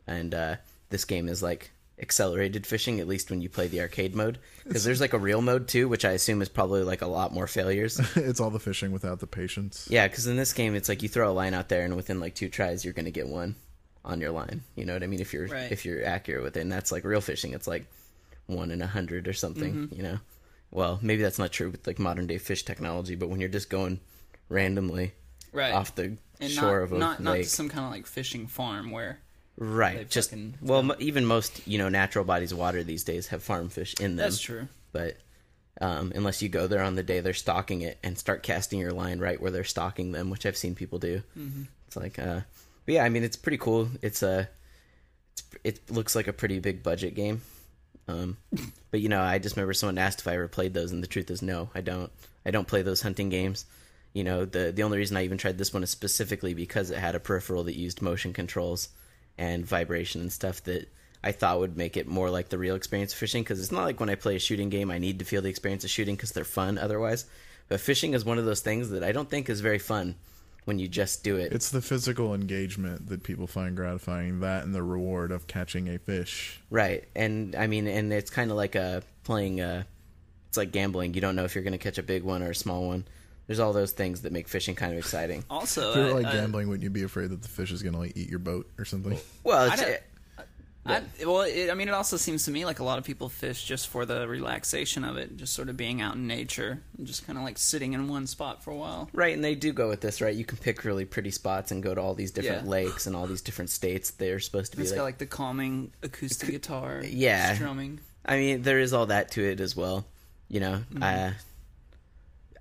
and 0.06 0.34
uh, 0.34 0.56
this 0.90 1.04
game 1.04 1.28
is 1.28 1.42
like 1.42 1.70
accelerated 2.00 2.64
fishing 2.64 3.00
at 3.00 3.08
least 3.08 3.28
when 3.28 3.40
you 3.40 3.48
play 3.48 3.66
the 3.66 3.80
arcade 3.80 4.14
mode 4.14 4.38
because 4.64 4.84
there's 4.84 5.00
like 5.00 5.14
a 5.14 5.18
real 5.18 5.42
mode 5.42 5.66
too 5.66 5.88
which 5.88 6.04
i 6.04 6.12
assume 6.12 6.40
is 6.40 6.48
probably 6.48 6.84
like 6.84 7.02
a 7.02 7.06
lot 7.08 7.34
more 7.34 7.48
failures 7.48 7.98
it's 8.16 8.38
all 8.38 8.50
the 8.50 8.60
fishing 8.60 8.92
without 8.92 9.18
the 9.18 9.26
patience. 9.26 9.84
yeah, 9.90 10.06
because 10.06 10.28
in 10.28 10.36
this 10.36 10.52
game, 10.52 10.76
it's 10.76 10.88
like 10.88 11.02
you 11.02 11.08
throw 11.08 11.28
a 11.28 11.34
line 11.34 11.54
out 11.54 11.68
there, 11.68 11.84
and 11.84 11.96
within 11.96 12.20
like 12.20 12.36
two 12.36 12.48
tries, 12.48 12.84
you're 12.84 12.94
gonna 12.94 13.10
get 13.10 13.26
one 13.26 13.56
on 14.04 14.20
your 14.20 14.30
line. 14.30 14.62
You 14.76 14.84
know 14.84 14.92
what 14.92 15.02
I 15.02 15.08
mean? 15.08 15.20
If 15.20 15.32
you're 15.34 15.48
Right. 15.48 15.72
if 15.72 15.84
you're 15.84 16.04
accurate 16.04 16.44
with 16.44 16.56
it, 16.56 16.60
and 16.60 16.70
that's 16.70 16.92
like 16.92 17.04
real 17.04 17.20
fishing. 17.20 17.52
It's 17.52 17.66
like 17.66 17.84
one 18.46 18.70
in 18.70 18.80
a 18.80 18.86
hundred 18.86 19.26
or 19.26 19.32
something. 19.32 19.74
Mm-hmm. 19.74 19.94
You 19.96 20.02
know? 20.04 20.18
Well, 20.70 20.98
maybe 21.02 21.22
that's 21.22 21.38
not 21.38 21.52
true 21.52 21.70
with 21.70 21.86
like 21.86 21.98
modern 21.98 22.26
day 22.26 22.38
fish 22.38 22.64
technology, 22.64 23.14
but 23.14 23.28
when 23.28 23.40
you're 23.40 23.48
just 23.48 23.70
going 23.70 24.00
randomly 24.48 25.12
right. 25.52 25.72
off 25.72 25.94
the 25.94 26.16
and 26.40 26.50
shore 26.50 26.78
not, 26.78 26.82
of 26.82 26.92
a 26.92 26.98
not, 26.98 27.20
not 27.20 27.32
lake, 27.32 27.44
to 27.44 27.48
some 27.48 27.68
kind 27.68 27.84
of 27.84 27.90
like 27.90 28.06
fishing 28.06 28.46
farm 28.46 28.90
where 28.90 29.18
right? 29.56 30.08
Just 30.08 30.30
fucking- 30.30 30.54
well, 30.60 30.94
even 30.98 31.24
most 31.24 31.66
you 31.66 31.78
know 31.78 31.88
natural 31.88 32.24
bodies 32.24 32.52
of 32.52 32.58
water 32.58 32.82
these 32.82 33.04
days 33.04 33.28
have 33.28 33.42
farm 33.42 33.68
fish 33.68 33.94
in 33.98 34.16
them. 34.16 34.24
that's 34.24 34.40
true. 34.40 34.68
but 34.92 35.16
um, 35.80 36.12
unless 36.14 36.42
you 36.42 36.48
go 36.48 36.66
there 36.66 36.82
on 36.82 36.96
the 36.96 37.02
day 37.02 37.20
they're 37.20 37.32
stocking 37.32 37.82
it 37.82 37.98
and 38.02 38.18
start 38.18 38.42
casting 38.42 38.80
your 38.80 38.92
line 38.92 39.20
right 39.20 39.40
where 39.40 39.50
they're 39.50 39.64
stocking 39.64 40.12
them, 40.12 40.28
which 40.30 40.44
I've 40.44 40.56
seen 40.56 40.74
people 40.74 40.98
do. 40.98 41.22
Mm-hmm. 41.38 41.62
It's 41.86 41.96
like, 41.96 42.18
uh, 42.18 42.40
but 42.84 42.94
yeah, 42.94 43.04
I 43.04 43.08
mean, 43.08 43.22
it's 43.22 43.36
pretty 43.36 43.58
cool. 43.58 43.88
It's 44.02 44.22
a, 44.22 44.48
it's, 45.32 45.44
it 45.62 45.90
looks 45.90 46.16
like 46.16 46.26
a 46.26 46.32
pretty 46.32 46.58
big 46.58 46.82
budget 46.82 47.14
game. 47.14 47.42
Um, 48.08 48.38
but 48.90 49.00
you 49.00 49.08
know, 49.08 49.20
I 49.20 49.38
just 49.38 49.56
remember 49.56 49.74
someone 49.74 49.98
asked 49.98 50.20
if 50.20 50.28
I 50.28 50.34
ever 50.34 50.48
played 50.48 50.74
those, 50.74 50.92
and 50.92 51.02
the 51.02 51.08
truth 51.08 51.30
is, 51.30 51.42
no, 51.42 51.70
I 51.74 51.80
don't. 51.80 52.10
I 52.44 52.50
don't 52.50 52.68
play 52.68 52.82
those 52.82 53.02
hunting 53.02 53.28
games. 53.28 53.66
You 54.14 54.24
know, 54.24 54.44
the 54.44 54.72
the 54.72 54.82
only 54.82 54.98
reason 54.98 55.16
I 55.16 55.24
even 55.24 55.38
tried 55.38 55.58
this 55.58 55.72
one 55.72 55.82
is 55.82 55.90
specifically 55.90 56.54
because 56.54 56.90
it 56.90 56.98
had 56.98 57.14
a 57.14 57.20
peripheral 57.20 57.64
that 57.64 57.76
used 57.76 58.02
motion 58.02 58.32
controls 58.32 58.88
and 59.36 59.66
vibration 59.66 60.20
and 60.22 60.32
stuff 60.32 60.64
that 60.64 60.88
I 61.22 61.32
thought 61.32 61.60
would 61.60 61.76
make 61.76 61.96
it 61.96 62.08
more 62.08 62.30
like 62.30 62.48
the 62.48 62.58
real 62.58 62.74
experience 62.74 63.12
of 63.12 63.18
fishing. 63.18 63.42
Because 63.42 63.60
it's 63.60 63.72
not 63.72 63.84
like 63.84 64.00
when 64.00 64.10
I 64.10 64.14
play 64.14 64.36
a 64.36 64.40
shooting 64.40 64.70
game, 64.70 64.90
I 64.90 64.98
need 64.98 65.18
to 65.18 65.24
feel 65.24 65.42
the 65.42 65.50
experience 65.50 65.84
of 65.84 65.90
shooting 65.90 66.16
because 66.16 66.32
they're 66.32 66.44
fun 66.44 66.78
otherwise. 66.78 67.26
But 67.68 67.80
fishing 67.80 68.14
is 68.14 68.24
one 68.24 68.38
of 68.38 68.46
those 68.46 68.62
things 68.62 68.90
that 68.90 69.04
I 69.04 69.12
don't 69.12 69.28
think 69.28 69.50
is 69.50 69.60
very 69.60 69.78
fun 69.78 70.14
when 70.68 70.78
you 70.78 70.86
just 70.86 71.24
do 71.24 71.36
it. 71.36 71.50
It's 71.50 71.70
the 71.70 71.80
physical 71.80 72.34
engagement 72.34 73.08
that 73.08 73.22
people 73.22 73.46
find 73.46 73.74
gratifying. 73.74 74.40
That 74.40 74.64
and 74.64 74.74
the 74.74 74.82
reward 74.82 75.32
of 75.32 75.46
catching 75.46 75.88
a 75.88 75.98
fish. 75.98 76.60
Right, 76.68 77.08
and 77.16 77.56
I 77.56 77.66
mean, 77.66 77.86
and 77.86 78.12
it's 78.12 78.28
kind 78.30 78.50
of 78.50 78.58
like 78.58 78.74
a 78.74 79.02
playing. 79.24 79.62
A, 79.62 79.86
it's 80.48 80.58
like 80.58 80.70
gambling. 80.70 81.14
You 81.14 81.22
don't 81.22 81.34
know 81.36 81.44
if 81.44 81.54
you're 81.54 81.64
going 81.64 81.72
to 81.72 81.78
catch 81.78 81.96
a 81.96 82.02
big 82.02 82.22
one 82.22 82.42
or 82.42 82.50
a 82.50 82.54
small 82.54 82.86
one. 82.86 83.06
There's 83.46 83.60
all 83.60 83.72
those 83.72 83.92
things 83.92 84.20
that 84.22 84.32
make 84.32 84.46
fishing 84.46 84.74
kind 84.74 84.92
of 84.92 84.98
exciting. 84.98 85.42
Also, 85.48 85.90
If 85.92 85.96
you 85.96 86.02
were 86.02 86.08
I- 86.08 86.12
like 86.12 86.26
I- 86.26 86.32
gambling, 86.32 86.68
wouldn't 86.68 86.84
you 86.84 86.90
be 86.90 87.02
afraid 87.02 87.30
that 87.30 87.40
the 87.40 87.48
fish 87.48 87.72
is 87.72 87.82
gonna 87.82 87.98
like 87.98 88.14
eat 88.14 88.28
your 88.28 88.38
boat 88.38 88.68
or 88.78 88.84
something? 88.84 89.18
Well, 89.44 89.70
I 90.88 90.96
it's, 90.98 91.18
don't- 91.18 91.28
I, 91.28 91.32
well, 91.32 91.42
it, 91.42 91.70
I 91.70 91.74
mean, 91.74 91.88
it 91.88 91.94
also 91.94 92.16
seems 92.16 92.44
to 92.46 92.50
me 92.50 92.64
like 92.64 92.78
a 92.80 92.84
lot 92.84 92.98
of 92.98 93.04
people 93.04 93.28
fish 93.28 93.64
just 93.64 93.88
for 93.88 94.04
the 94.06 94.26
relaxation 94.26 95.04
of 95.04 95.16
it, 95.16 95.36
just 95.36 95.52
sort 95.54 95.68
of 95.68 95.76
being 95.76 96.00
out 96.00 96.14
in 96.14 96.26
nature, 96.26 96.82
and 96.96 97.06
just 97.06 97.26
kind 97.26 97.38
of 97.38 97.44
like 97.44 97.58
sitting 97.58 97.92
in 97.92 98.08
one 98.08 98.26
spot 98.26 98.62
for 98.64 98.70
a 98.70 98.76
while. 98.76 99.08
right, 99.12 99.34
and 99.34 99.44
they 99.44 99.54
do 99.54 99.72
go 99.72 99.88
with 99.88 100.00
this, 100.00 100.20
right? 100.20 100.34
You 100.34 100.44
can 100.44 100.58
pick 100.58 100.84
really 100.84 101.04
pretty 101.04 101.30
spots 101.30 101.70
and 101.70 101.82
go 101.82 101.94
to 101.94 102.00
all 102.00 102.14
these 102.14 102.30
different 102.30 102.64
Yeah. 102.64 102.70
lakes 102.70 103.06
and 103.06 103.14
all 103.14 103.26
these 103.26 103.42
different 103.42 103.70
states. 103.70 104.10
They're 104.10 104.40
supposed 104.40 104.72
to 104.72 104.76
be 104.78 104.82
It's 104.82 104.92
like, 104.92 104.98
got 104.98 105.04
like 105.04 105.18
the 105.18 105.26
calming 105.26 105.92
acoustic 106.02 106.50
guitar, 106.50 107.02
yeah. 107.04 107.54
strumming. 107.54 108.00
I 108.24 108.36
mean, 108.38 108.62
there 108.62 108.78
is 108.78 108.92
all 108.92 109.06
that 109.06 109.30
to 109.32 109.42
it 109.44 109.60
as 109.60 109.74
well. 109.76 110.06
You 110.48 110.60
know, 110.60 110.82
Mm-hmm. 110.92 111.02
uh, 111.02 111.30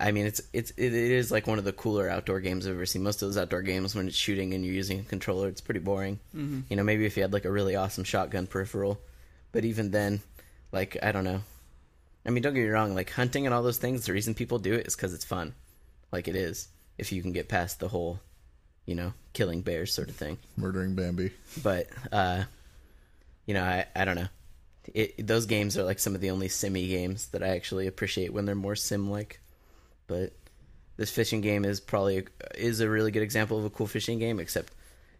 I 0.00 0.12
mean, 0.12 0.26
it's 0.26 0.40
it's 0.52 0.70
it, 0.72 0.94
it 0.94 1.10
is 1.12 1.30
like 1.30 1.46
one 1.46 1.58
of 1.58 1.64
the 1.64 1.72
cooler 1.72 2.08
outdoor 2.08 2.40
games 2.40 2.66
I've 2.66 2.74
ever 2.74 2.86
seen. 2.86 3.02
Most 3.02 3.22
of 3.22 3.28
those 3.28 3.36
outdoor 3.36 3.62
games, 3.62 3.94
when 3.94 4.06
it's 4.06 4.16
shooting 4.16 4.54
and 4.54 4.64
you're 4.64 4.74
using 4.74 5.00
a 5.00 5.04
controller, 5.04 5.48
it's 5.48 5.60
pretty 5.60 5.80
boring. 5.80 6.20
Mm-hmm. 6.34 6.60
You 6.68 6.76
know, 6.76 6.84
maybe 6.84 7.04
if 7.04 7.16
you 7.16 7.22
had 7.22 7.32
like 7.32 7.44
a 7.44 7.50
really 7.50 7.74
awesome 7.74 8.04
shotgun 8.04 8.46
peripheral, 8.46 9.00
but 9.52 9.64
even 9.64 9.90
then, 9.90 10.20
like 10.72 10.96
I 11.02 11.12
don't 11.12 11.24
know. 11.24 11.40
I 12.24 12.30
mean, 12.30 12.42
don't 12.42 12.54
get 12.54 12.62
me 12.62 12.68
wrong. 12.68 12.94
Like 12.94 13.10
hunting 13.10 13.46
and 13.46 13.54
all 13.54 13.62
those 13.62 13.78
things, 13.78 14.06
the 14.06 14.12
reason 14.12 14.34
people 14.34 14.58
do 14.58 14.74
it 14.74 14.86
is 14.86 14.94
because 14.94 15.14
it's 15.14 15.24
fun. 15.24 15.54
Like 16.12 16.28
it 16.28 16.36
is, 16.36 16.68
if 16.96 17.10
you 17.12 17.22
can 17.22 17.32
get 17.32 17.48
past 17.48 17.80
the 17.80 17.88
whole, 17.88 18.20
you 18.86 18.94
know, 18.94 19.12
killing 19.38 19.60
bears 19.60 19.94
sort 19.94 20.08
of 20.08 20.16
thing 20.16 20.36
Murdering 20.56 20.96
Bambi. 20.96 21.30
but 21.62 21.86
uh 22.10 22.42
you 23.46 23.54
know 23.54 23.62
i 23.62 23.86
i 23.94 24.04
don't 24.04 24.16
know 24.16 24.26
it, 24.92 25.24
those 25.24 25.46
games 25.46 25.78
are 25.78 25.84
like 25.84 26.00
some 26.00 26.16
of 26.16 26.20
the 26.20 26.30
only 26.30 26.48
simmy 26.48 26.88
games 26.88 27.28
that 27.28 27.40
i 27.40 27.50
actually 27.50 27.86
appreciate 27.86 28.32
when 28.32 28.46
they're 28.46 28.56
more 28.56 28.74
sim 28.74 29.08
like 29.08 29.38
but 30.08 30.32
this 30.96 31.10
fishing 31.10 31.40
game 31.40 31.64
is 31.64 31.78
probably 31.78 32.26
is 32.56 32.80
a 32.80 32.88
really 32.88 33.12
good 33.12 33.22
example 33.22 33.58
of 33.58 33.64
a 33.64 33.70
cool 33.70 33.86
fishing 33.86 34.18
game 34.18 34.40
except 34.40 34.72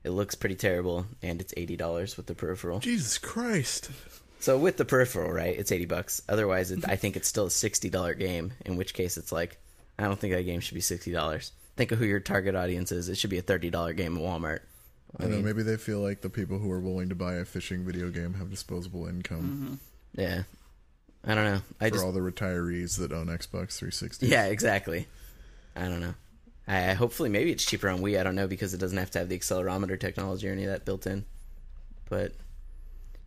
it 0.02 0.10
looks 0.10 0.34
pretty 0.34 0.56
terrible 0.56 1.06
and 1.22 1.40
it's 1.40 1.54
$80 1.54 2.16
with 2.16 2.26
the 2.26 2.34
peripheral 2.34 2.80
Jesus 2.80 3.16
Christ! 3.18 3.90
so 4.40 4.58
with 4.58 4.76
the 4.76 4.84
peripheral 4.84 5.32
right 5.32 5.56
it's 5.56 5.70
80 5.70 5.86
bucks 5.86 6.22
otherwise 6.28 6.72
it, 6.72 6.88
i 6.88 6.96
think 6.96 7.16
it's 7.16 7.28
still 7.28 7.46
a 7.46 7.50
$60 7.50 8.18
game 8.18 8.52
in 8.66 8.76
which 8.76 8.94
case 8.94 9.16
it's 9.16 9.30
like 9.30 9.58
I 9.98 10.04
don't 10.04 10.18
think 10.18 10.32
that 10.34 10.44
game 10.44 10.60
should 10.60 10.74
be 10.74 10.80
sixty 10.80 11.10
dollars. 11.10 11.52
Think 11.76 11.92
of 11.92 11.98
who 11.98 12.04
your 12.04 12.20
target 12.20 12.54
audience 12.54 12.92
is. 12.92 13.08
It 13.08 13.18
should 13.18 13.30
be 13.30 13.38
a 13.38 13.42
thirty 13.42 13.70
dollar 13.70 13.92
game 13.92 14.16
at 14.16 14.22
Walmart. 14.22 14.60
I 15.18 15.24
don't 15.24 15.32
know. 15.32 15.42
Maybe 15.42 15.62
they 15.62 15.76
feel 15.76 16.00
like 16.00 16.20
the 16.20 16.30
people 16.30 16.58
who 16.58 16.70
are 16.70 16.80
willing 16.80 17.08
to 17.08 17.14
buy 17.14 17.34
a 17.34 17.44
fishing 17.44 17.84
video 17.84 18.10
game 18.10 18.34
have 18.34 18.50
disposable 18.50 19.06
income 19.06 19.80
mm-hmm. 20.14 20.20
Yeah, 20.20 20.42
I 21.24 21.34
don't 21.34 21.44
know. 21.44 21.60
I 21.80 21.88
for 21.88 21.94
just 21.94 22.04
all 22.04 22.12
the 22.12 22.20
retirees 22.20 22.98
that 22.98 23.12
own 23.12 23.26
Xbox 23.26 23.76
360. 23.78 24.26
yeah, 24.28 24.46
exactly. 24.46 25.06
I 25.76 25.82
don't 25.82 26.00
know. 26.00 26.14
I 26.66 26.92
hopefully 26.94 27.28
maybe 27.30 27.50
it's 27.50 27.64
cheaper 27.64 27.88
on 27.88 28.00
Wii. 28.00 28.20
I 28.20 28.22
don't 28.22 28.34
know 28.34 28.46
because 28.46 28.74
it 28.74 28.78
doesn't 28.78 28.98
have 28.98 29.10
to 29.12 29.18
have 29.20 29.28
the 29.28 29.38
accelerometer 29.38 29.98
technology 29.98 30.48
or 30.48 30.52
any 30.52 30.64
of 30.64 30.70
that 30.70 30.84
built 30.84 31.06
in. 31.06 31.24
But 32.10 32.32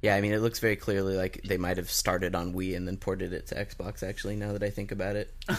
yeah, 0.02 0.16
I 0.16 0.22
mean, 0.22 0.32
it 0.34 0.40
looks 0.40 0.60
very 0.60 0.76
clearly 0.76 1.16
like 1.16 1.42
they 1.44 1.58
might 1.58 1.78
have 1.78 1.90
started 1.90 2.34
on 2.36 2.54
Wii 2.54 2.76
and 2.76 2.88
then 2.88 2.98
ported 2.98 3.34
it 3.34 3.48
to 3.48 3.56
Xbox. 3.56 4.04
Actually, 4.08 4.36
now 4.36 4.54
that 4.54 4.64
I 4.64 4.70
think 4.70 4.92
about 4.92 5.16
it, 5.16 5.34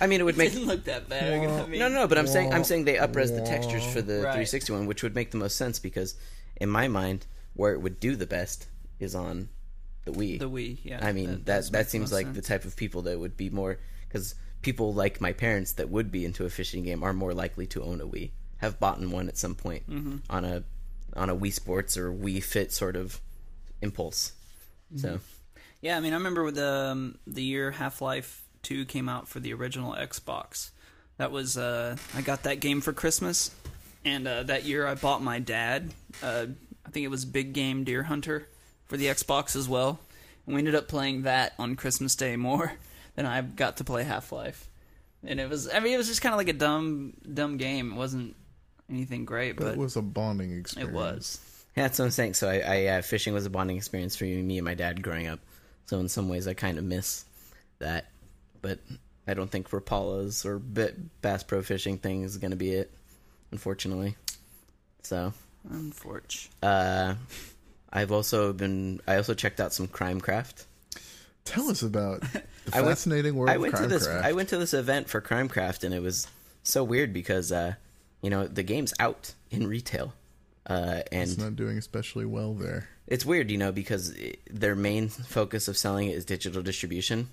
I 0.00 0.06
mean, 0.06 0.20
it 0.20 0.24
would 0.24 0.36
make 0.36 0.52
didn't 0.52 0.68
look 0.68 0.84
that 0.84 1.08
bad. 1.08 1.32
I 1.32 1.66
mean, 1.66 1.78
No, 1.80 1.88
no, 1.88 2.06
but 2.06 2.18
I'm 2.18 2.26
saying 2.26 2.52
I'm 2.52 2.64
saying 2.64 2.84
they 2.84 2.96
upres 2.96 3.34
the 3.34 3.44
textures 3.44 3.84
for 3.84 4.00
the 4.02 4.14
Right. 4.14 4.22
360 4.46 4.72
one, 4.72 4.86
which 4.86 5.02
would 5.02 5.14
make 5.14 5.30
the 5.30 5.38
most 5.38 5.56
sense 5.56 5.78
because 5.78 6.14
in 6.56 6.68
my 6.68 6.88
mind, 6.88 7.26
where 7.54 7.72
it 7.72 7.80
would 7.80 7.98
do 8.00 8.14
the 8.16 8.26
best 8.26 8.66
is 9.00 9.14
on 9.14 9.48
the 10.10 10.18
Wii. 10.18 10.38
The 10.38 10.50
Wii, 10.50 10.78
yeah. 10.82 11.00
I 11.06 11.12
mean 11.12 11.30
that, 11.30 11.46
that 11.46 11.72
that, 11.72 11.90
seems 11.90 12.12
like 12.12 12.26
sense. 12.26 12.36
the 12.36 12.42
type 12.42 12.64
of 12.64 12.76
people 12.76 13.02
that 13.02 13.18
would 13.18 13.36
be 13.36 13.50
more 13.50 13.78
because 14.08 14.34
people 14.62 14.94
like 14.94 15.20
my 15.20 15.32
parents 15.32 15.72
that 15.72 15.88
would 15.88 16.10
be 16.10 16.24
into 16.24 16.44
a 16.44 16.50
fishing 16.50 16.82
game 16.82 17.02
are 17.02 17.12
more 17.12 17.34
likely 17.34 17.66
to 17.68 17.82
own 17.82 18.00
a 18.00 18.06
Wii, 18.06 18.30
have 18.58 18.80
bought 18.80 19.00
one 19.00 19.28
at 19.28 19.36
some 19.36 19.54
point 19.54 19.88
Mm-hmm. 19.88 20.16
on 20.30 20.44
a 20.44 20.64
on 21.16 21.30
a 21.30 21.36
Wii 21.36 21.52
Sports 21.52 21.96
or 21.96 22.12
Wii 22.12 22.42
Fit 22.42 22.72
sort 22.72 22.96
of 22.96 23.20
impulse. 23.80 24.32
Mm-hmm. 24.92 25.00
So 25.00 25.20
Yeah, 25.80 25.96
I 25.96 26.00
mean, 26.00 26.12
I 26.12 26.16
remember 26.16 26.44
with 26.44 26.56
the 26.56 26.90
um, 26.92 27.18
the 27.26 27.42
year 27.42 27.70
Half 27.72 28.00
Life 28.00 28.42
Two 28.62 28.84
came 28.84 29.08
out 29.08 29.28
for 29.28 29.40
the 29.40 29.52
original 29.52 29.92
Xbox. 29.92 30.70
That 31.18 31.32
was 31.32 31.56
uh, 31.56 31.96
I 32.14 32.22
got 32.22 32.44
that 32.44 32.60
game 32.60 32.80
for 32.80 32.92
Christmas, 32.92 33.50
and 34.04 34.26
uh, 34.26 34.42
that 34.44 34.64
year 34.64 34.86
I 34.86 34.94
bought 34.94 35.22
my 35.22 35.38
dad. 35.38 35.92
Uh, 36.22 36.46
I 36.86 36.90
think 36.90 37.04
it 37.04 37.10
was 37.10 37.24
Big 37.24 37.52
Game 37.52 37.84
Deer 37.84 38.04
Hunter 38.04 38.48
for 38.88 38.96
the 38.96 39.06
Xbox 39.06 39.54
as 39.54 39.68
well, 39.68 39.98
and 40.46 40.54
we 40.54 40.60
ended 40.60 40.74
up 40.74 40.88
playing 40.88 41.22
that 41.22 41.54
on 41.58 41.76
Christmas 41.76 42.14
Day 42.14 42.36
more 42.36 42.72
than 43.14 43.26
I 43.26 43.40
got 43.42 43.76
to 43.78 43.84
play 43.84 44.02
Half 44.04 44.32
Life. 44.32 44.68
And 45.24 45.40
it 45.40 45.48
was, 45.48 45.68
I 45.72 45.80
mean, 45.80 45.92
it 45.94 45.96
was 45.98 46.06
just 46.08 46.22
kind 46.22 46.32
of 46.32 46.36
like 46.38 46.48
a 46.48 46.52
dumb, 46.52 47.14
dumb 47.32 47.56
game. 47.56 47.92
It 47.92 47.96
wasn't 47.96 48.36
anything 48.88 49.24
great, 49.24 49.56
But 49.56 49.64
but 49.64 49.72
it 49.72 49.78
was 49.78 49.96
a 49.96 50.02
bonding 50.02 50.56
experience. 50.56 50.92
it 50.92 50.94
was. 50.94 51.64
Yeah, 51.76 51.82
that's 51.84 51.98
what 51.98 52.06
I'm 52.06 52.10
saying. 52.12 52.34
So 52.34 52.48
I, 52.48 52.58
I 52.60 52.86
uh, 52.86 53.02
fishing 53.02 53.34
was 53.34 53.44
a 53.44 53.50
bonding 53.50 53.76
experience 53.76 54.16
for 54.16 54.24
me 54.24 54.58
and 54.58 54.64
my 54.64 54.74
dad 54.74 55.02
growing 55.02 55.26
up. 55.26 55.40
So 55.86 55.98
in 56.00 56.08
some 56.08 56.28
ways, 56.28 56.46
I 56.48 56.54
kind 56.54 56.78
of 56.78 56.84
miss 56.84 57.24
that, 57.80 58.06
but 58.62 58.78
I 59.26 59.34
don't 59.34 59.50
think 59.50 59.72
Rapala's 59.72 60.44
or 60.46 60.58
Bit 60.58 61.20
Bass 61.20 61.42
Pro 61.42 61.62
Fishing 61.62 61.98
thing 61.98 62.22
is 62.22 62.36
going 62.38 62.50
to 62.52 62.56
be 62.56 62.70
it, 62.72 62.90
unfortunately. 63.50 64.16
So 65.02 65.32
Unfortunate. 65.68 66.50
uh, 66.62 67.14
I've 67.92 68.12
also 68.12 68.52
been. 68.52 69.00
I 69.06 69.16
also 69.16 69.34
checked 69.34 69.60
out 69.60 69.72
some 69.72 69.88
Crimecraft. 69.88 70.64
Tell 71.44 71.70
us 71.70 71.82
about 71.82 72.20
the 72.32 72.42
I 72.72 72.82
went- 72.82 72.90
fascinating 72.98 73.34
world 73.34 73.50
I 73.50 73.54
of 73.54 73.62
went 73.62 73.76
to 73.76 73.86
this. 73.86 74.06
Crimecraft. 74.06 74.22
I 74.24 74.32
went 74.32 74.48
to 74.50 74.58
this 74.58 74.74
event 74.74 75.08
for 75.08 75.20
Crimecraft, 75.20 75.84
and 75.84 75.94
it 75.94 76.02
was 76.02 76.26
so 76.62 76.84
weird 76.84 77.12
because 77.12 77.50
uh, 77.52 77.74
you 78.20 78.30
know 78.30 78.46
the 78.46 78.62
game's 78.62 78.92
out 79.00 79.32
in 79.50 79.66
retail, 79.66 80.12
uh, 80.66 81.00
and 81.10 81.22
It's 81.30 81.38
not 81.38 81.56
doing 81.56 81.78
especially 81.78 82.26
well 82.26 82.52
there. 82.54 82.88
it's 83.06 83.24
weird, 83.24 83.50
you 83.50 83.56
know, 83.56 83.72
because 83.72 84.10
it, 84.10 84.40
their 84.50 84.74
main 84.74 85.08
focus 85.08 85.68
of 85.68 85.78
selling 85.78 86.08
it 86.08 86.16
is 86.16 86.24
digital 86.26 86.62
distribution. 86.62 87.28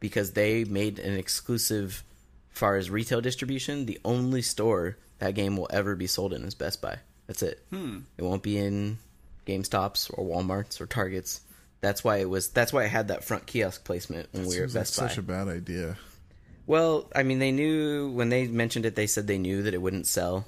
Because 0.00 0.32
they 0.32 0.64
made 0.64 0.98
an 0.98 1.14
exclusive, 1.14 2.02
far 2.50 2.76
as 2.76 2.90
retail 2.90 3.22
distribution, 3.22 3.86
the 3.86 3.98
only 4.04 4.42
store 4.42 4.98
that 5.18 5.34
game 5.34 5.56
will 5.56 5.68
ever 5.70 5.94
be 5.96 6.06
sold 6.08 6.34
in 6.34 6.44
is 6.44 6.54
Best 6.54 6.82
Buy. 6.82 6.98
That's 7.26 7.42
it. 7.42 7.64
Hmm. 7.70 8.00
It 8.18 8.22
won't 8.22 8.42
be 8.42 8.58
in 8.58 8.98
GameStops 9.46 10.10
or 10.16 10.24
WalMarts 10.24 10.80
or 10.80 10.86
Targets. 10.86 11.40
That's 11.80 12.02
why 12.02 12.18
it 12.18 12.28
was. 12.28 12.48
That's 12.48 12.72
why 12.72 12.84
I 12.84 12.86
had 12.88 13.08
that 13.08 13.24
front 13.24 13.46
kiosk 13.46 13.84
placement 13.84 14.28
when 14.32 14.46
we 14.46 14.58
were 14.58 14.64
at 14.64 14.70
Seems 14.70 14.74
like 14.74 14.80
Best 14.82 14.98
Buy. 15.00 15.08
such 15.08 15.18
a 15.18 15.22
bad 15.22 15.48
idea. 15.48 15.96
Well, 16.66 17.10
I 17.14 17.22
mean, 17.24 17.38
they 17.40 17.52
knew 17.52 18.10
when 18.10 18.30
they 18.30 18.46
mentioned 18.46 18.86
it. 18.86 18.94
They 18.94 19.06
said 19.06 19.26
they 19.26 19.36
knew 19.38 19.62
that 19.62 19.74
it 19.74 19.82
wouldn't 19.82 20.06
sell 20.06 20.46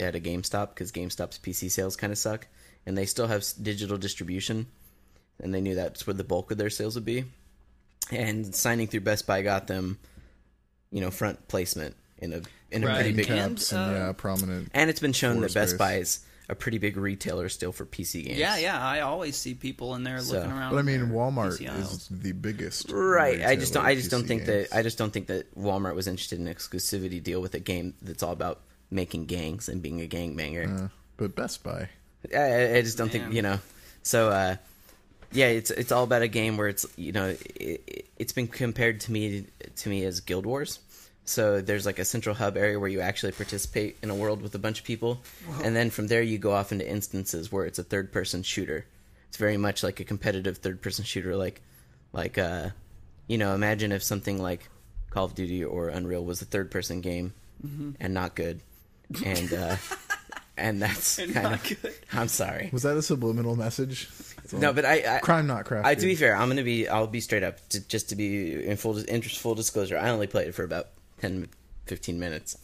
at 0.00 0.14
a 0.16 0.20
GameStop 0.20 0.70
because 0.70 0.90
GameStop's 0.92 1.38
PC 1.38 1.70
sales 1.70 1.94
kind 1.96 2.10
of 2.10 2.18
suck, 2.18 2.46
and 2.86 2.96
they 2.96 3.04
still 3.04 3.26
have 3.26 3.44
digital 3.60 3.98
distribution, 3.98 4.66
and 5.42 5.52
they 5.52 5.60
knew 5.60 5.74
that's 5.74 6.06
where 6.06 6.14
the 6.14 6.24
bulk 6.24 6.50
of 6.50 6.56
their 6.56 6.70
sales 6.70 6.94
would 6.94 7.04
be. 7.04 7.24
And 8.10 8.54
signing 8.54 8.86
through 8.88 9.00
Best 9.00 9.26
Buy 9.26 9.42
got 9.42 9.66
them, 9.66 9.98
you 10.90 11.02
know, 11.02 11.10
front 11.10 11.48
placement 11.48 11.96
in 12.18 12.32
a 12.32 12.40
in 12.70 12.82
a 12.82 12.86
Right. 12.86 12.94
pretty 12.94 13.12
big. 13.12 13.28
And, 13.28 13.56
caps 13.58 13.72
and, 13.72 13.94
uh, 13.94 13.98
yeah, 13.98 14.12
prominent. 14.12 14.70
And 14.72 14.88
it's 14.88 15.00
been 15.00 15.12
shown 15.12 15.40
that 15.42 15.52
Best 15.52 15.72
space. 15.72 15.78
Buy 15.78 15.94
is 15.96 16.20
a 16.52 16.54
pretty 16.54 16.78
big 16.78 16.96
retailer 16.96 17.48
still 17.48 17.72
for 17.72 17.84
PC 17.86 18.24
games. 18.26 18.38
Yeah, 18.38 18.58
yeah. 18.58 18.80
I 18.80 19.00
always 19.00 19.36
see 19.36 19.54
people 19.54 19.94
in 19.94 20.04
there 20.04 20.20
So- 20.20 20.34
looking 20.36 20.52
around. 20.52 20.70
But 20.72 20.78
I 20.78 20.82
mean, 20.82 21.08
Walmart 21.08 21.60
is 21.80 22.08
the 22.08 22.32
biggest. 22.32 22.90
Right. 22.92 23.42
I 23.42 23.56
just 23.56 23.72
don't. 23.74 23.84
I 23.84 23.92
of 23.92 23.98
just 23.98 24.10
don't 24.10 24.26
think 24.26 24.44
games. 24.46 24.68
that. 24.68 24.76
I 24.76 24.82
just 24.82 24.98
don't 24.98 25.12
think 25.12 25.26
that 25.28 25.52
Walmart 25.58 25.94
was 25.94 26.06
interested 26.06 26.38
in 26.38 26.46
an 26.46 26.54
exclusivity 26.54 27.22
deal 27.22 27.40
with 27.40 27.54
a 27.54 27.60
game 27.60 27.94
that's 28.02 28.22
all 28.22 28.32
about 28.32 28.60
making 28.90 29.24
gangs 29.26 29.68
and 29.68 29.80
being 29.82 30.00
a 30.02 30.06
gangbanger. 30.06 30.84
Uh, 30.84 30.88
but 31.16 31.34
Best 31.34 31.62
Buy. 31.64 31.88
I- 32.32 32.36
I, 32.36 32.76
I 32.76 32.82
just 32.82 32.98
don't 32.98 33.10
think 33.10 33.32
you 33.32 33.42
know. 33.42 33.58
So 34.02 34.28
uh, 34.28 34.56
yeah, 35.32 35.46
it's 35.46 35.70
it's 35.70 35.90
all 35.90 36.04
about 36.04 36.22
a 36.22 36.28
game 36.28 36.56
where 36.58 36.68
it's 36.68 36.86
you 36.96 37.12
know 37.12 37.34
it, 37.56 38.06
it's 38.18 38.32
been 38.32 38.46
compared 38.46 39.00
to 39.00 39.12
me 39.12 39.46
to 39.76 39.88
me 39.88 40.04
as 40.04 40.20
Guild 40.20 40.44
Wars. 40.46 40.78
So 41.24 41.60
there's 41.60 41.86
like 41.86 41.98
a 42.00 42.04
central 42.04 42.34
hub 42.34 42.56
area 42.56 42.78
where 42.80 42.88
you 42.90 43.00
actually 43.00 43.32
participate 43.32 43.96
in 44.02 44.10
a 44.10 44.14
world 44.14 44.42
with 44.42 44.54
a 44.54 44.58
bunch 44.58 44.80
of 44.80 44.84
people, 44.84 45.20
and 45.62 45.74
then 45.76 45.90
from 45.90 46.08
there 46.08 46.22
you 46.22 46.36
go 46.38 46.52
off 46.52 46.72
into 46.72 46.88
instances 46.88 47.52
where 47.52 47.64
it's 47.64 47.78
a 47.78 47.84
third 47.84 48.12
person 48.12 48.42
shooter. 48.42 48.86
It's 49.28 49.36
very 49.36 49.56
much 49.56 49.82
like 49.82 50.00
a 50.00 50.04
competitive 50.04 50.58
third 50.58 50.82
person 50.82 51.04
shooter, 51.04 51.36
like 51.36 51.60
like 52.12 52.38
uh, 52.38 52.70
you 53.28 53.38
know, 53.38 53.54
imagine 53.54 53.92
if 53.92 54.02
something 54.02 54.42
like 54.42 54.68
Call 55.10 55.26
of 55.26 55.34
Duty 55.34 55.64
or 55.64 55.88
Unreal 55.88 56.24
was 56.24 56.42
a 56.42 56.44
third 56.44 56.70
person 56.70 57.00
game 57.00 57.32
and 58.00 58.12
not 58.12 58.34
good, 58.34 58.60
and 59.24 59.52
uh, 59.52 59.76
and 60.56 60.82
that's 60.82 61.20
And 61.20 61.32
kind 61.32 61.54
of 61.54 61.62
good. 61.62 61.94
I'm 62.12 62.26
sorry. 62.28 62.70
Was 62.72 62.82
that 62.82 62.96
a 62.96 63.02
subliminal 63.02 63.54
message? 63.54 64.10
No, 64.52 64.72
but 64.72 64.84
I, 64.84 65.16
I 65.16 65.18
crime 65.20 65.46
not 65.46 65.66
crafted. 65.66 65.84
I, 65.84 65.94
to 65.94 66.04
be 66.04 66.16
fair, 66.16 66.34
I'm 66.36 66.48
gonna 66.48 66.64
be. 66.64 66.88
I'll 66.88 67.06
be 67.06 67.20
straight 67.20 67.44
up, 67.44 67.56
to, 67.68 67.80
just 67.86 68.08
to 68.08 68.16
be 68.16 68.66
in 68.66 68.76
full 68.76 68.98
in 68.98 69.22
full 69.22 69.54
disclosure. 69.54 69.96
I 69.96 70.10
only 70.10 70.26
played 70.26 70.48
it 70.48 70.54
for 70.56 70.64
about 70.64 70.88
10, 71.22 71.48
15 71.86 72.18
minutes, 72.20 72.58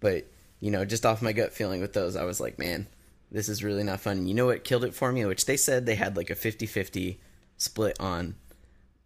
but 0.00 0.24
you 0.60 0.70
know, 0.70 0.84
just 0.84 1.06
off 1.06 1.22
my 1.22 1.32
gut 1.32 1.52
feeling 1.52 1.80
with 1.80 1.92
those, 1.92 2.16
I 2.16 2.24
was 2.24 2.40
like, 2.40 2.58
man, 2.58 2.86
this 3.30 3.48
is 3.48 3.62
really 3.62 3.84
not 3.84 4.00
fun. 4.00 4.26
You 4.26 4.34
know 4.34 4.46
what 4.46 4.64
killed 4.64 4.84
it 4.84 4.94
for 4.94 5.12
me? 5.12 5.24
Which 5.24 5.46
they 5.46 5.56
said 5.56 5.84
they 5.84 5.94
had 5.94 6.16
like 6.16 6.30
a 6.30 6.34
50-50 6.34 7.16
split 7.56 8.00
on, 8.00 8.34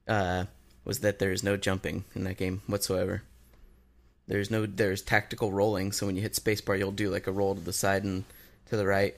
uh, 0.07 0.45
was 0.85 1.01
that 1.01 1.19
there 1.19 1.33
is 1.33 1.43
no 1.43 1.57
jumping 1.57 2.05
in 2.15 2.25
that 2.25 2.37
game 2.37 2.63
whatsoever. 2.67 3.23
There's 4.29 4.51
no 4.51 4.67
there's 4.67 5.03
tactical 5.03 5.53
rolling, 5.53 5.93
so 5.93 6.07
when 6.07 6.17
you 6.17 6.23
hit 6.23 6.33
spacebar, 6.33 6.79
you'll 6.79 6.93
do 6.93 7.11
like 7.11 7.27
a 7.27 7.33
roll 7.33 7.55
to 7.55 7.61
the 7.61 7.73
side 7.73 8.05
and 8.05 8.25
to 8.67 8.77
the 8.77 8.87
right. 8.87 9.15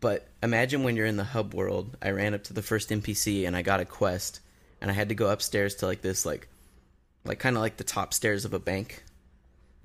But 0.00 0.26
imagine 0.42 0.82
when 0.82 0.96
you're 0.96 1.06
in 1.06 1.16
the 1.16 1.24
hub 1.24 1.54
world. 1.54 1.96
I 2.02 2.10
ran 2.10 2.34
up 2.34 2.44
to 2.44 2.52
the 2.52 2.62
first 2.62 2.90
NPC 2.90 3.46
and 3.46 3.56
I 3.56 3.62
got 3.62 3.80
a 3.80 3.84
quest, 3.84 4.40
and 4.80 4.90
I 4.90 4.94
had 4.94 5.08
to 5.10 5.14
go 5.14 5.30
upstairs 5.30 5.74
to 5.76 5.86
like 5.86 6.02
this 6.02 6.26
like, 6.26 6.48
like 7.24 7.38
kind 7.38 7.56
of 7.56 7.62
like 7.62 7.76
the 7.76 7.84
top 7.84 8.14
stairs 8.14 8.44
of 8.44 8.54
a 8.54 8.58
bank, 8.58 9.02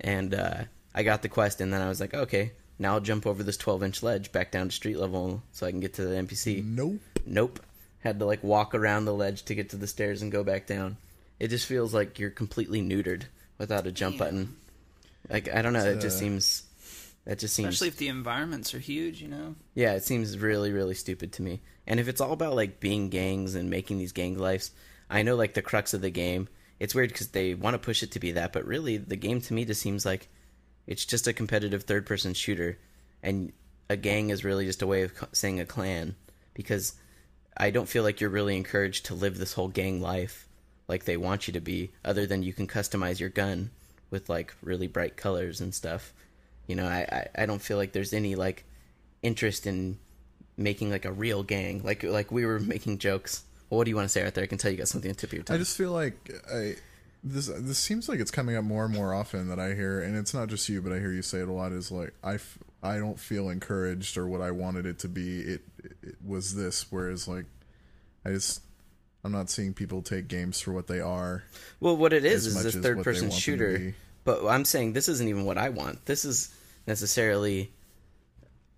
and 0.02 0.34
uh, 0.34 0.64
I 0.94 1.02
got 1.02 1.22
the 1.22 1.28
quest, 1.28 1.60
and 1.60 1.72
then 1.72 1.80
I 1.80 1.88
was 1.88 2.00
like, 2.00 2.12
okay, 2.12 2.52
now 2.78 2.94
I'll 2.94 3.00
jump 3.00 3.26
over 3.26 3.42
this 3.42 3.56
12 3.56 3.82
inch 3.82 4.02
ledge 4.02 4.32
back 4.32 4.50
down 4.50 4.68
to 4.68 4.74
street 4.74 4.98
level 4.98 5.42
so 5.52 5.66
I 5.66 5.70
can 5.70 5.80
get 5.80 5.94
to 5.94 6.04
the 6.04 6.16
NPC. 6.16 6.64
Nope. 6.64 7.00
Nope. 7.24 7.60
Had 8.00 8.18
to 8.18 8.24
like 8.26 8.42
walk 8.42 8.74
around 8.74 9.04
the 9.04 9.14
ledge 9.14 9.44
to 9.44 9.54
get 9.54 9.70
to 9.70 9.76
the 9.76 9.86
stairs 9.86 10.22
and 10.22 10.32
go 10.32 10.42
back 10.42 10.66
down. 10.66 10.96
It 11.38 11.48
just 11.48 11.66
feels 11.66 11.94
like 11.94 12.18
you're 12.18 12.30
completely 12.30 12.82
neutered 12.82 13.24
without 13.58 13.86
a 13.86 13.92
jump 13.92 14.18
Damn. 14.18 14.26
button. 14.26 14.56
Like 15.30 15.54
I 15.54 15.62
don't 15.62 15.72
know, 15.72 15.84
it 15.84 16.00
just 16.00 16.16
uh, 16.16 16.20
seems 16.20 16.64
that 17.24 17.38
just 17.38 17.54
seems 17.54 17.68
Especially 17.68 17.88
if 17.88 17.96
the 17.98 18.08
environments 18.08 18.74
are 18.74 18.80
huge, 18.80 19.22
you 19.22 19.28
know. 19.28 19.54
yeah, 19.74 19.92
it 19.92 20.02
seems 20.02 20.36
really 20.36 20.72
really 20.72 20.94
stupid 20.94 21.32
to 21.34 21.42
me. 21.42 21.60
And 21.86 22.00
if 22.00 22.08
it's 22.08 22.20
all 22.20 22.32
about 22.32 22.56
like 22.56 22.80
being 22.80 23.08
gangs 23.08 23.54
and 23.54 23.70
making 23.70 23.98
these 23.98 24.12
gang 24.12 24.36
lives, 24.36 24.72
I 25.08 25.22
know 25.22 25.36
like 25.36 25.54
the 25.54 25.62
crux 25.62 25.94
of 25.94 26.00
the 26.00 26.10
game. 26.10 26.48
It's 26.82 26.96
weird 26.96 27.10
because 27.10 27.28
they 27.28 27.54
want 27.54 27.74
to 27.74 27.78
push 27.78 28.02
it 28.02 28.10
to 28.10 28.18
be 28.18 28.32
that, 28.32 28.52
but 28.52 28.66
really 28.66 28.96
the 28.96 29.14
game 29.14 29.40
to 29.42 29.54
me 29.54 29.64
just 29.64 29.80
seems 29.80 30.04
like 30.04 30.28
it's 30.84 31.04
just 31.04 31.28
a 31.28 31.32
competitive 31.32 31.84
third 31.84 32.06
person 32.06 32.34
shooter, 32.34 32.76
and 33.22 33.52
a 33.88 33.96
gang 33.96 34.30
is 34.30 34.42
really 34.42 34.66
just 34.66 34.82
a 34.82 34.86
way 34.88 35.02
of 35.02 35.12
saying 35.30 35.60
a 35.60 35.64
clan 35.64 36.16
because 36.54 36.94
I 37.56 37.70
don't 37.70 37.88
feel 37.88 38.02
like 38.02 38.20
you're 38.20 38.30
really 38.30 38.56
encouraged 38.56 39.06
to 39.06 39.14
live 39.14 39.38
this 39.38 39.52
whole 39.52 39.68
gang 39.68 40.00
life 40.00 40.48
like 40.88 41.04
they 41.04 41.16
want 41.16 41.46
you 41.46 41.52
to 41.52 41.60
be, 41.60 41.92
other 42.04 42.26
than 42.26 42.42
you 42.42 42.52
can 42.52 42.66
customize 42.66 43.20
your 43.20 43.28
gun 43.28 43.70
with 44.10 44.28
like 44.28 44.52
really 44.60 44.88
bright 44.88 45.16
colors 45.16 45.60
and 45.60 45.72
stuff. 45.72 46.12
You 46.66 46.74
know, 46.74 46.88
I, 46.88 47.06
I, 47.36 47.42
I 47.44 47.46
don't 47.46 47.62
feel 47.62 47.76
like 47.76 47.92
there's 47.92 48.12
any 48.12 48.34
like 48.34 48.64
interest 49.22 49.68
in 49.68 50.00
making 50.56 50.90
like 50.90 51.04
a 51.04 51.12
real 51.12 51.44
gang. 51.44 51.84
Like 51.84 52.02
like 52.02 52.32
we 52.32 52.44
were 52.44 52.58
making 52.58 52.98
jokes. 52.98 53.44
Well, 53.72 53.78
what 53.78 53.84
do 53.84 53.88
you 53.90 53.96
want 53.96 54.04
to 54.04 54.10
say, 54.10 54.22
right 54.22 54.34
there? 54.34 54.44
I 54.44 54.48
can 54.48 54.58
tell 54.58 54.70
you 54.70 54.76
got 54.76 54.88
something 54.88 55.10
on 55.10 55.14
tip 55.14 55.30
of 55.30 55.32
your 55.32 55.44
tongue. 55.44 55.54
I 55.54 55.58
just 55.58 55.78
feel 55.78 55.92
like 55.92 56.30
I 56.52 56.74
this 57.24 57.46
this 57.46 57.78
seems 57.78 58.06
like 58.06 58.20
it's 58.20 58.30
coming 58.30 58.54
up 58.54 58.64
more 58.64 58.84
and 58.84 58.92
more 58.92 59.14
often 59.14 59.48
that 59.48 59.58
I 59.58 59.72
hear, 59.72 60.02
and 60.02 60.14
it's 60.14 60.34
not 60.34 60.48
just 60.48 60.68
you, 60.68 60.82
but 60.82 60.92
I 60.92 60.98
hear 60.98 61.10
you 61.10 61.22
say 61.22 61.38
it 61.38 61.48
a 61.48 61.52
lot. 61.52 61.72
Is 61.72 61.90
like 61.90 62.12
I, 62.22 62.34
f- 62.34 62.58
I 62.82 62.98
don't 62.98 63.18
feel 63.18 63.48
encouraged 63.48 64.18
or 64.18 64.26
what 64.26 64.42
I 64.42 64.50
wanted 64.50 64.84
it 64.84 64.98
to 64.98 65.08
be. 65.08 65.40
It, 65.40 65.62
it 66.02 66.16
was 66.22 66.54
this, 66.54 66.92
whereas 66.92 67.26
like 67.26 67.46
I 68.26 68.32
just 68.32 68.60
I'm 69.24 69.32
not 69.32 69.48
seeing 69.48 69.72
people 69.72 70.02
take 70.02 70.28
games 70.28 70.60
for 70.60 70.72
what 70.72 70.86
they 70.86 71.00
are. 71.00 71.42
Well, 71.80 71.96
what 71.96 72.12
it 72.12 72.26
is 72.26 72.44
is 72.44 72.66
as 72.66 72.74
third 72.74 73.02
person 73.02 73.30
want 73.30 73.30
them 73.30 73.30
to 73.30 73.40
shooter. 73.40 73.94
But 74.24 74.46
I'm 74.46 74.66
saying 74.66 74.92
this 74.92 75.08
isn't 75.08 75.28
even 75.28 75.46
what 75.46 75.56
I 75.56 75.70
want. 75.70 76.04
This 76.04 76.26
is 76.26 76.54
necessarily 76.86 77.72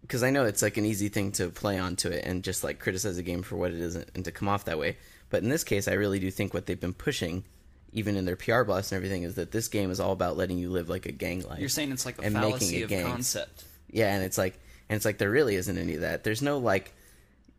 because 0.07 0.23
I 0.23 0.31
know 0.31 0.45
it's 0.45 0.61
like 0.61 0.77
an 0.77 0.85
easy 0.85 1.09
thing 1.09 1.33
to 1.33 1.49
play 1.49 1.79
onto 1.79 2.11
it 2.11 2.25
and 2.27 2.45
just 2.45 2.63
like 2.63 2.79
criticize 2.79 3.17
a 3.17 3.23
game 3.23 3.43
for 3.43 3.57
what 3.57 3.71
it 3.71 3.81
isn't 3.81 4.11
and 4.15 4.25
to 4.27 4.31
come 4.31 4.49
off 4.49 4.67
that 4.67 4.79
way. 4.79 4.97
But 5.31 5.43
in 5.43 5.49
this 5.49 5.65
case, 5.65 5.89
I 5.89 5.95
really 5.95 6.19
do 6.19 6.31
think 6.31 6.53
what 6.53 6.67
they've 6.67 6.79
been 6.79 6.93
pushing, 6.93 7.45
even 7.93 8.15
in 8.17 8.25
their 8.27 8.37
PR 8.37 8.63
blast 8.65 8.93
and 8.93 8.97
everything, 8.99 9.23
is 9.23 9.37
that 9.37 9.51
this 9.51 9.69
game 9.69 9.91
is 9.91 10.01
all 10.01 10.13
about 10.13 10.37
letting 10.37 10.59
you 10.59 10.69
live 10.71 10.89
like 10.91 11.07
a 11.07 11.13
gang 11.13 11.43
life. 11.49 11.59
You're 11.59 11.69
saying 11.71 11.91
it's 11.93 12.05
like 12.05 12.19
a 12.19 12.25
And 12.25 12.35
making 12.35 12.51
fallacy 12.51 12.77
it 12.81 12.83
of 12.85 12.89
gangs. 12.91 13.09
concept. 13.11 13.65
Yeah, 13.91 14.15
and 14.15 14.23
it's 14.23 14.37
like, 14.37 14.59
and 14.89 14.97
it's 14.97 15.05
like 15.07 15.19
there 15.19 15.31
really 15.31 15.55
isn't 15.57 15.79
any 15.79 15.95
of 15.95 16.03
that. 16.03 16.23
There's 16.25 16.43
no 16.43 16.59
like, 16.59 16.93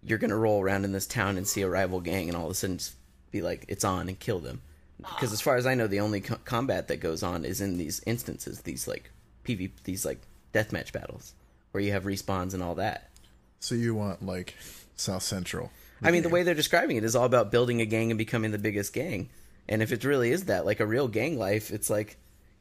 you're 0.03 0.19
gonna 0.19 0.35
roll 0.37 0.61
around 0.61 0.85
in 0.85 0.91
this 0.91 1.07
town 1.07 1.37
and 1.37 1.47
see 1.47 1.61
a 1.63 1.69
rival 1.69 1.99
gang, 1.99 2.27
and 2.29 2.37
all 2.37 2.45
of 2.45 2.51
a 2.51 2.53
sudden 2.53 2.77
just 2.77 2.93
be 3.31 3.41
like, 3.41 3.65
it's 3.67 3.83
on 3.83 4.07
and 4.07 4.19
kill 4.19 4.39
them. 4.39 4.61
Because 4.97 5.33
as 5.33 5.41
far 5.41 5.55
as 5.57 5.65
I 5.65 5.73
know, 5.73 5.87
the 5.87 5.99
only 5.99 6.21
co- 6.21 6.37
combat 6.45 6.87
that 6.87 6.97
goes 6.97 7.23
on 7.23 7.43
is 7.43 7.59
in 7.59 7.77
these 7.77 8.01
instances, 8.05 8.61
these 8.61 8.87
like 8.87 9.09
PV, 9.43 9.71
these 9.83 10.05
like 10.05 10.19
deathmatch 10.53 10.91
battles 10.93 11.33
where 11.75 11.83
you 11.83 11.91
have 11.91 12.05
respawns 12.05 12.53
and 12.53 12.63
all 12.63 12.75
that. 12.75 13.09
So 13.59 13.75
you 13.75 13.93
want 13.93 14.25
like 14.25 14.55
South 14.95 15.23
Central? 15.23 15.71
I 16.01 16.09
mean, 16.11 16.23
the 16.23 16.29
way 16.29 16.43
they're 16.43 16.53
describing 16.53 16.95
it 16.95 17.03
is 17.03 17.17
all 17.17 17.25
about 17.25 17.51
building 17.51 17.81
a 17.81 17.85
gang 17.85 18.11
and 18.11 18.17
becoming 18.17 18.51
the 18.51 18.57
biggest 18.57 18.93
gang. 18.93 19.27
And 19.67 19.81
if 19.81 19.91
it 19.91 20.05
really 20.05 20.31
is 20.31 20.45
that, 20.45 20.65
like 20.65 20.79
a 20.79 20.85
real 20.85 21.09
gang 21.09 21.37
life, 21.37 21.71
it's 21.71 21.89
like, 21.89 22.15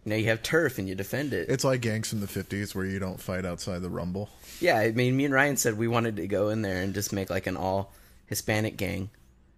you 0.05 0.11
know, 0.11 0.17
you 0.17 0.25
have 0.27 0.43
turf 0.43 0.79
and 0.81 0.89
you 0.89 0.97
defend 0.97 1.33
it. 1.33 1.49
It's 1.49 1.63
like 1.63 1.81
gangs 1.81 2.09
from 2.09 2.23
the 2.23 2.27
'50s 2.27 2.75
where 2.75 2.85
you 2.85 2.99
don't 2.99 3.21
fight 3.21 3.47
outside 3.47 3.83
the 3.83 3.89
rumble. 3.89 4.31
Yeah, 4.59 4.79
I 4.79 4.91
mean, 4.91 5.17
me 5.17 5.27
and 5.27 5.35
Ryan 5.35 5.59
said 5.59 5.79
we 5.79 5.87
wanted 5.87 6.17
to 6.17 6.27
go 6.27 6.49
in 6.49 6.63
there 6.63 6.83
and 6.83 6.93
just 6.93 7.13
make 7.13 7.31
like 7.31 7.47
an 7.47 7.57
all 7.57 7.93
Hispanic 8.27 8.77
gang 8.77 9.11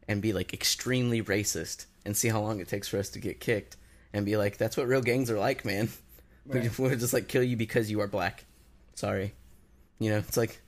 and 0.07 0.21
be 0.21 0.35
like 0.35 0.53
extremely 0.53 1.23
racist 1.23 1.87
and 2.05 2.15
see 2.15 2.29
how 2.29 2.43
long 2.43 2.61
it 2.61 2.69
takes 2.69 2.89
for 2.89 2.99
us 2.99 3.09
to 3.11 3.21
get 3.21 3.41
kicked 3.41 3.77
and 4.13 4.27
be 4.27 4.37
like, 4.37 4.59
that's 4.59 4.77
what 4.77 4.87
real 4.87 5.01
gangs 5.01 5.31
are 5.31 5.39
like, 5.39 5.65
man. 5.65 5.89
We 6.47 6.71
We'll 6.79 6.95
just 6.95 7.13
like 7.13 7.27
kill 7.27 7.43
you 7.43 7.57
because 7.57 7.91
you 7.91 8.01
are 8.03 8.07
black. 8.07 8.45
Sorry. 8.95 9.35
You 9.99 10.11
know, 10.11 10.19
it's 10.19 10.37
like, 10.37 10.61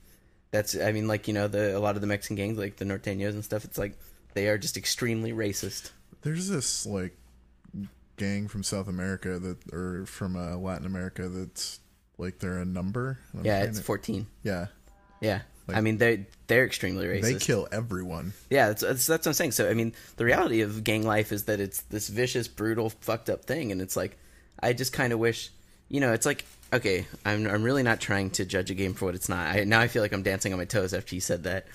that's, 0.51 0.77
I 0.79 0.93
mean, 0.93 1.07
like, 1.09 1.29
you 1.29 1.35
know, 1.35 1.49
the 1.49 1.77
a 1.77 1.81
lot 1.81 1.95
of 1.97 2.01
the 2.01 2.07
Mexican 2.07 2.37
gangs, 2.37 2.59
like 2.59 2.77
the 2.77 2.85
Norteños 2.85 3.31
and 3.31 3.45
stuff, 3.45 3.65
it's 3.65 3.79
like, 3.79 3.99
they 4.35 4.49
are 4.49 4.59
just 4.59 4.77
extremely 4.77 5.33
racist. 5.33 5.91
There's 6.23 6.49
this 6.49 6.87
like 6.87 7.17
gang 8.17 8.49
from 8.49 8.63
South 8.63 8.89
America 8.89 9.39
that, 9.39 9.73
or 9.73 10.07
from 10.07 10.37
uh, 10.37 10.57
Latin 10.57 10.87
America 10.87 11.29
that's 11.29 11.81
like 12.19 12.39
they're 12.39 12.59
a 12.59 12.65
number. 12.65 13.19
Yeah, 13.43 13.63
it's 13.65 13.79
to- 13.79 13.85
14. 13.85 14.27
yeah. 14.43 14.67
Yeah. 15.21 15.43
Like- 15.67 15.77
I 15.77 15.81
mean, 15.83 15.99
they 15.99 16.27
they're 16.47 16.65
extremely 16.65 17.07
racist. 17.07 17.23
They 17.23 17.35
kill 17.35 17.69
everyone. 17.71 18.33
Yeah, 18.49 18.69
that's, 18.69 18.81
that's 18.83 19.07
that's 19.07 19.27
what 19.27 19.31
I'm 19.31 19.35
saying. 19.35 19.53
So 19.53 19.69
I 19.69 19.75
mean, 19.75 19.93
the 20.17 20.25
reality 20.25 20.63
of 20.63 20.83
gang 20.83 21.03
life 21.07 21.31
is 21.31 21.45
that 21.45 21.61
it's 21.61 21.83
this 21.83 22.09
vicious, 22.09 22.49
brutal, 22.49 22.89
fucked 22.91 23.29
up 23.29 23.45
thing, 23.45 23.71
and 23.71 23.81
it's 23.83 23.97
like, 23.97 24.17
I 24.63 24.73
just 24.73 24.93
kind 24.95 25.13
of 25.13 25.19
wish, 25.19 25.51
you 25.89 26.01
know, 26.01 26.13
it's 26.15 26.25
like, 26.27 26.45
okay, 26.73 27.07
I'm 27.25 27.47
I'm 27.47 27.63
really 27.63 27.83
not 27.83 28.01
trying 28.01 28.31
to 28.31 28.45
judge 28.45 28.71
a 28.71 28.75
game 28.75 28.95
for 28.95 29.07
what 29.07 29.15
it's 29.15 29.29
not. 29.29 29.55
I 29.55 29.65
now 29.65 29.81
I 29.81 29.89
feel 29.89 30.03
like 30.03 30.13
I'm 30.13 30.23
dancing 30.23 30.53
on 30.53 30.59
my 30.59 30.65
toes 30.65 30.95
after 30.95 31.15
you 31.15 31.21
said 31.21 31.45
that, 31.45 31.67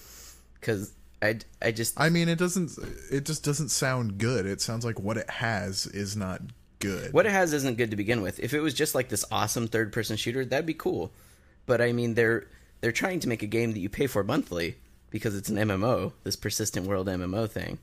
because 0.59 0.93
I 1.21 1.39
I 1.61 1.71
just 1.71 1.99
I 1.99 2.09
mean, 2.09 2.29
it 2.29 2.37
doesn't. 2.37 2.71
It 3.11 3.25
just 3.25 3.43
doesn't 3.43 3.69
sound 3.69 4.17
good. 4.17 4.45
It 4.45 4.61
sounds 4.61 4.85
like 4.85 4.99
what 4.99 5.17
it 5.17 5.29
has 5.29 5.85
is 5.87 6.15
not 6.15 6.41
good. 6.79 7.13
what 7.13 7.25
it 7.25 7.31
has 7.31 7.53
isn't 7.53 7.77
good 7.77 7.91
to 7.91 7.95
begin 7.97 8.21
with. 8.21 8.39
If 8.39 8.53
it 8.53 8.59
was 8.59 8.73
just 8.73 8.93
like 8.93 9.09
this 9.09 9.25
awesome 9.31 9.67
third 9.67 9.93
person 9.93 10.17
shooter, 10.17 10.43
that'd 10.45 10.65
be 10.65 10.73
cool. 10.73 11.11
But 11.65 11.81
I 11.81 11.93
mean, 11.93 12.13
they're 12.15 12.45
they're 12.81 12.91
trying 12.91 13.19
to 13.21 13.29
make 13.29 13.41
a 13.43 13.47
game 13.47 13.71
that 13.71 13.79
you 13.79 13.89
pay 13.89 14.07
for 14.07 14.23
monthly 14.23 14.75
because 15.09 15.35
it's 15.35 15.49
an 15.49 15.55
MMO, 15.57 16.11
this 16.23 16.35
persistent 16.35 16.87
world 16.87 17.07
MMO 17.07 17.49
thing, 17.49 17.77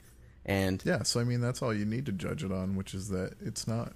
and 0.44 0.82
Yeah, 0.84 1.02
so 1.04 1.20
I 1.20 1.24
mean, 1.24 1.40
that's 1.40 1.62
all 1.62 1.72
you 1.72 1.84
need 1.86 2.06
to 2.06 2.12
judge 2.12 2.44
it 2.44 2.52
on, 2.52 2.76
which 2.76 2.92
is 2.92 3.08
that 3.08 3.34
it's 3.40 3.66
not. 3.66 3.94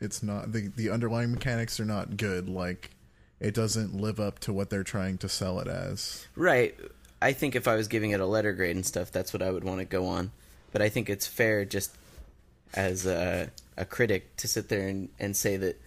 It's 0.00 0.22
not 0.22 0.52
the 0.52 0.68
the 0.68 0.90
underlying 0.90 1.30
mechanics 1.30 1.78
are 1.78 1.84
not 1.84 2.16
good. 2.16 2.48
Like, 2.48 2.90
it 3.40 3.54
doesn't 3.54 3.94
live 3.94 4.20
up 4.20 4.38
to 4.40 4.52
what 4.52 4.70
they're 4.70 4.84
trying 4.84 5.18
to 5.18 5.28
sell 5.28 5.60
it 5.60 5.68
as. 5.68 6.26
Right. 6.36 6.74
I 7.22 7.32
think 7.32 7.54
if 7.54 7.68
I 7.68 7.74
was 7.76 7.88
giving 7.88 8.12
it 8.12 8.20
a 8.20 8.26
letter 8.26 8.52
grade 8.52 8.76
and 8.76 8.84
stuff, 8.84 9.10
that's 9.10 9.32
what 9.32 9.42
I 9.42 9.50
would 9.50 9.64
want 9.64 9.80
to 9.80 9.84
go 9.84 10.06
on. 10.06 10.30
But 10.72 10.82
I 10.82 10.88
think 10.88 11.10
it's 11.10 11.26
fair 11.26 11.64
just 11.64 11.94
as 12.74 13.04
a, 13.06 13.50
a 13.76 13.84
critic 13.84 14.36
to 14.36 14.48
sit 14.48 14.68
there 14.68 14.86
and, 14.88 15.08
and 15.18 15.36
say 15.36 15.56
that, 15.56 15.80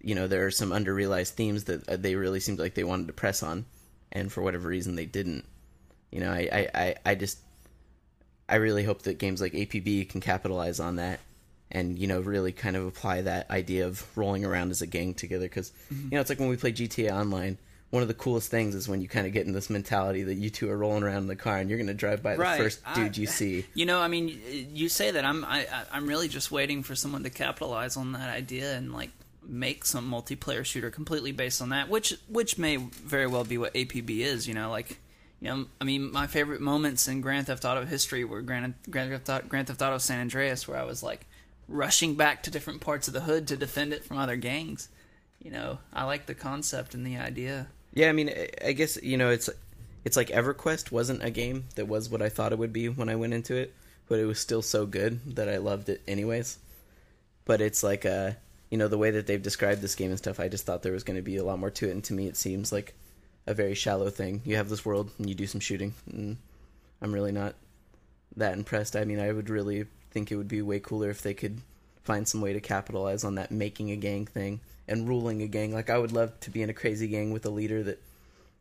you 0.00 0.14
know, 0.14 0.26
there 0.28 0.46
are 0.46 0.50
some 0.50 0.70
underrealized 0.70 1.30
themes 1.30 1.64
that 1.64 1.88
uh, 1.88 1.96
they 1.96 2.14
really 2.14 2.40
seemed 2.40 2.58
like 2.58 2.74
they 2.74 2.84
wanted 2.84 3.06
to 3.06 3.12
press 3.12 3.42
on. 3.42 3.64
And 4.12 4.30
for 4.30 4.42
whatever 4.42 4.68
reason, 4.68 4.96
they 4.96 5.06
didn't. 5.06 5.44
You 6.10 6.20
know, 6.20 6.30
I, 6.30 6.48
I, 6.52 6.68
I, 6.74 6.94
I 7.06 7.14
just, 7.14 7.38
I 8.48 8.56
really 8.56 8.82
hope 8.84 9.02
that 9.02 9.18
games 9.18 9.40
like 9.40 9.52
APB 9.52 10.08
can 10.08 10.20
capitalize 10.20 10.80
on 10.80 10.96
that 10.96 11.20
and, 11.70 11.98
you 11.98 12.06
know, 12.06 12.20
really 12.20 12.52
kind 12.52 12.76
of 12.76 12.86
apply 12.86 13.22
that 13.22 13.50
idea 13.50 13.86
of 13.86 14.04
rolling 14.16 14.44
around 14.44 14.70
as 14.70 14.82
a 14.82 14.86
gang 14.86 15.14
together. 15.14 15.44
Because, 15.44 15.72
mm-hmm. 15.92 16.04
you 16.04 16.10
know, 16.10 16.20
it's 16.20 16.30
like 16.30 16.40
when 16.40 16.48
we 16.48 16.56
play 16.56 16.72
GTA 16.72 17.10
Online 17.12 17.58
one 17.90 18.02
of 18.02 18.08
the 18.08 18.14
coolest 18.14 18.50
things 18.50 18.74
is 18.74 18.88
when 18.88 19.00
you 19.00 19.08
kind 19.08 19.26
of 19.26 19.32
get 19.32 19.46
in 19.46 19.52
this 19.52 19.68
mentality 19.68 20.22
that 20.22 20.34
you 20.34 20.48
two 20.48 20.70
are 20.70 20.76
rolling 20.76 21.02
around 21.02 21.18
in 21.22 21.26
the 21.26 21.36
car 21.36 21.58
and 21.58 21.68
you're 21.68 21.78
going 21.78 21.88
to 21.88 21.94
drive 21.94 22.22
by 22.22 22.34
the 22.34 22.42
Right. 22.42 22.58
first 22.58 22.80
dude 22.94 23.16
you 23.16 23.26
see. 23.26 23.66
You 23.74 23.84
know, 23.84 24.00
I 24.00 24.08
mean, 24.08 24.40
you 24.72 24.88
say 24.88 25.10
that 25.10 25.24
I'm 25.24 25.44
I, 25.44 25.66
I- 25.66 25.86
I'm 25.92 26.06
really 26.06 26.28
just 26.28 26.50
waiting 26.52 26.82
for 26.82 26.94
someone 26.94 27.24
to 27.24 27.30
capitalize 27.30 27.96
on 27.96 28.12
that 28.12 28.30
idea 28.30 28.76
and 28.76 28.92
like 28.92 29.10
make 29.42 29.84
some 29.84 30.08
multiplayer 30.08 30.64
shooter 30.64 30.90
completely 30.90 31.32
based 31.32 31.60
on 31.60 31.70
that, 31.70 31.88
which 31.88 32.14
which 32.28 32.58
may 32.58 32.76
very 32.76 33.26
well 33.26 33.44
be 33.44 33.58
what 33.58 33.74
APB 33.74 34.20
is. 34.20 34.46
You 34.46 34.54
know, 34.54 34.70
like 34.70 34.98
you 35.40 35.48
know, 35.48 35.66
I 35.80 35.84
mean, 35.84 36.12
my 36.12 36.28
favorite 36.28 36.60
moments 36.60 37.08
in 37.08 37.20
Grand 37.22 37.48
Theft 37.48 37.64
Auto 37.64 37.84
history 37.84 38.24
were 38.24 38.40
Grand 38.40 38.74
Grand 38.88 39.10
Theft 39.10 39.28
Auto, 39.28 39.48
Grand 39.48 39.66
Theft 39.66 39.82
Auto 39.82 39.98
San 39.98 40.20
Andreas, 40.20 40.68
where 40.68 40.78
I 40.78 40.84
was 40.84 41.02
like 41.02 41.26
rushing 41.70 42.16
back 42.16 42.42
to 42.42 42.50
different 42.50 42.80
parts 42.80 43.08
of 43.08 43.14
the 43.14 43.20
hood 43.22 43.46
to 43.48 43.56
defend 43.56 43.92
it 43.92 44.04
from 44.04 44.18
other 44.18 44.36
gangs. 44.36 44.88
You 45.38 45.50
know, 45.50 45.78
I 45.92 46.04
like 46.04 46.26
the 46.26 46.34
concept 46.34 46.94
and 46.94 47.06
the 47.06 47.16
idea. 47.16 47.68
Yeah, 47.94 48.08
I 48.08 48.12
mean, 48.12 48.30
I- 48.62 48.72
guess 48.72 48.98
you 49.02 49.16
know 49.16 49.30
it's 49.30 49.48
it's 50.04 50.16
like 50.16 50.28
EverQuest 50.28 50.90
wasn't 50.92 51.22
a 51.24 51.30
game 51.30 51.64
that 51.76 51.88
was 51.88 52.08
what 52.10 52.22
I 52.22 52.28
thought 52.28 52.52
it 52.52 52.58
would 52.58 52.72
be 52.72 52.88
when 52.88 53.08
I 53.08 53.16
went 53.16 53.34
into 53.34 53.56
it, 53.56 53.74
but 54.08 54.18
it 54.18 54.26
was 54.26 54.38
still 54.38 54.62
so 54.62 54.86
good 54.86 55.36
that 55.36 55.48
I 55.48 55.56
loved 55.58 55.88
it 55.88 56.02
anyways. 56.06 56.58
But 57.44 57.60
it's 57.60 57.82
like 57.82 58.04
uh, 58.04 58.32
you 58.70 58.78
know, 58.78 58.88
the 58.88 58.98
way 58.98 59.10
that 59.12 59.26
they've 59.26 59.42
described 59.42 59.80
this 59.80 59.94
game 59.94 60.10
and 60.10 60.18
stuff, 60.18 60.38
I 60.40 60.48
just 60.48 60.66
thought 60.66 60.82
there 60.82 60.92
was 60.92 61.04
going 61.04 61.16
to 61.18 61.22
be 61.22 61.36
a 61.36 61.44
lot 61.44 61.58
more 61.58 61.70
to 61.70 61.88
it, 61.88 61.92
and 61.92 62.04
to 62.04 62.12
me, 62.12 62.26
it 62.28 62.36
seems 62.36 62.70
like 62.72 62.94
a 63.46 63.54
very 63.54 63.74
shallow 63.74 64.10
thing. 64.10 64.42
You 64.44 64.56
have 64.56 64.68
this 64.68 64.84
world 64.84 65.10
and 65.18 65.28
you 65.28 65.34
do 65.34 65.46
some 65.46 65.60
shooting, 65.60 65.94
and 66.12 66.36
I'm 67.00 67.12
really 67.12 67.32
not 67.32 67.54
that 68.36 68.52
impressed. 68.54 68.94
I 68.94 69.04
mean, 69.04 69.18
I 69.18 69.32
would 69.32 69.50
really 69.50 69.86
think 70.10 70.30
it 70.30 70.36
would 70.36 70.48
be 70.48 70.62
way 70.62 70.80
cooler 70.80 71.10
if 71.10 71.22
they 71.22 71.34
could 71.34 71.60
find 72.02 72.26
some 72.26 72.40
way 72.40 72.52
to 72.52 72.60
capitalize 72.60 73.24
on 73.24 73.34
that 73.36 73.50
making 73.50 73.90
a 73.90 73.96
gang 73.96 74.26
thing 74.26 74.60
and 74.88 75.08
ruling 75.08 75.42
a 75.42 75.46
gang. 75.46 75.72
Like 75.72 75.90
I 75.90 75.98
would 75.98 76.12
love 76.12 76.38
to 76.40 76.50
be 76.50 76.62
in 76.62 76.70
a 76.70 76.74
crazy 76.74 77.08
gang 77.08 77.32
with 77.32 77.44
a 77.46 77.50
leader 77.50 77.82
that 77.84 78.00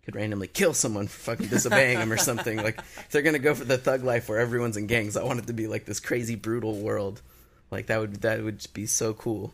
could 0.06 0.16
randomly 0.16 0.48
kill 0.48 0.74
someone 0.74 1.08
for 1.08 1.20
fucking 1.36 1.48
disobeying 1.48 2.00
them 2.00 2.12
or 2.12 2.18
something. 2.18 2.58
Like 2.58 2.78
if 2.80 3.10
they're 3.10 3.22
gonna 3.22 3.40
go 3.40 3.56
for 3.56 3.66
the 3.66 3.78
thug 3.78 4.04
life 4.04 4.30
where 4.30 4.40
everyone's 4.40 4.78
in 4.78 4.88
gangs, 4.88 5.18
I 5.18 5.24
want 5.24 5.40
it 5.40 5.48
to 5.48 5.54
be 5.54 5.68
like 5.68 5.86
this 5.86 6.00
crazy 6.00 6.36
brutal 6.36 6.74
world. 6.76 7.22
Like 7.72 7.88
that 7.88 8.00
would 8.00 8.16
that 8.22 8.44
would 8.44 8.66
be 8.74 8.86
so 8.86 9.14
cool. 9.14 9.54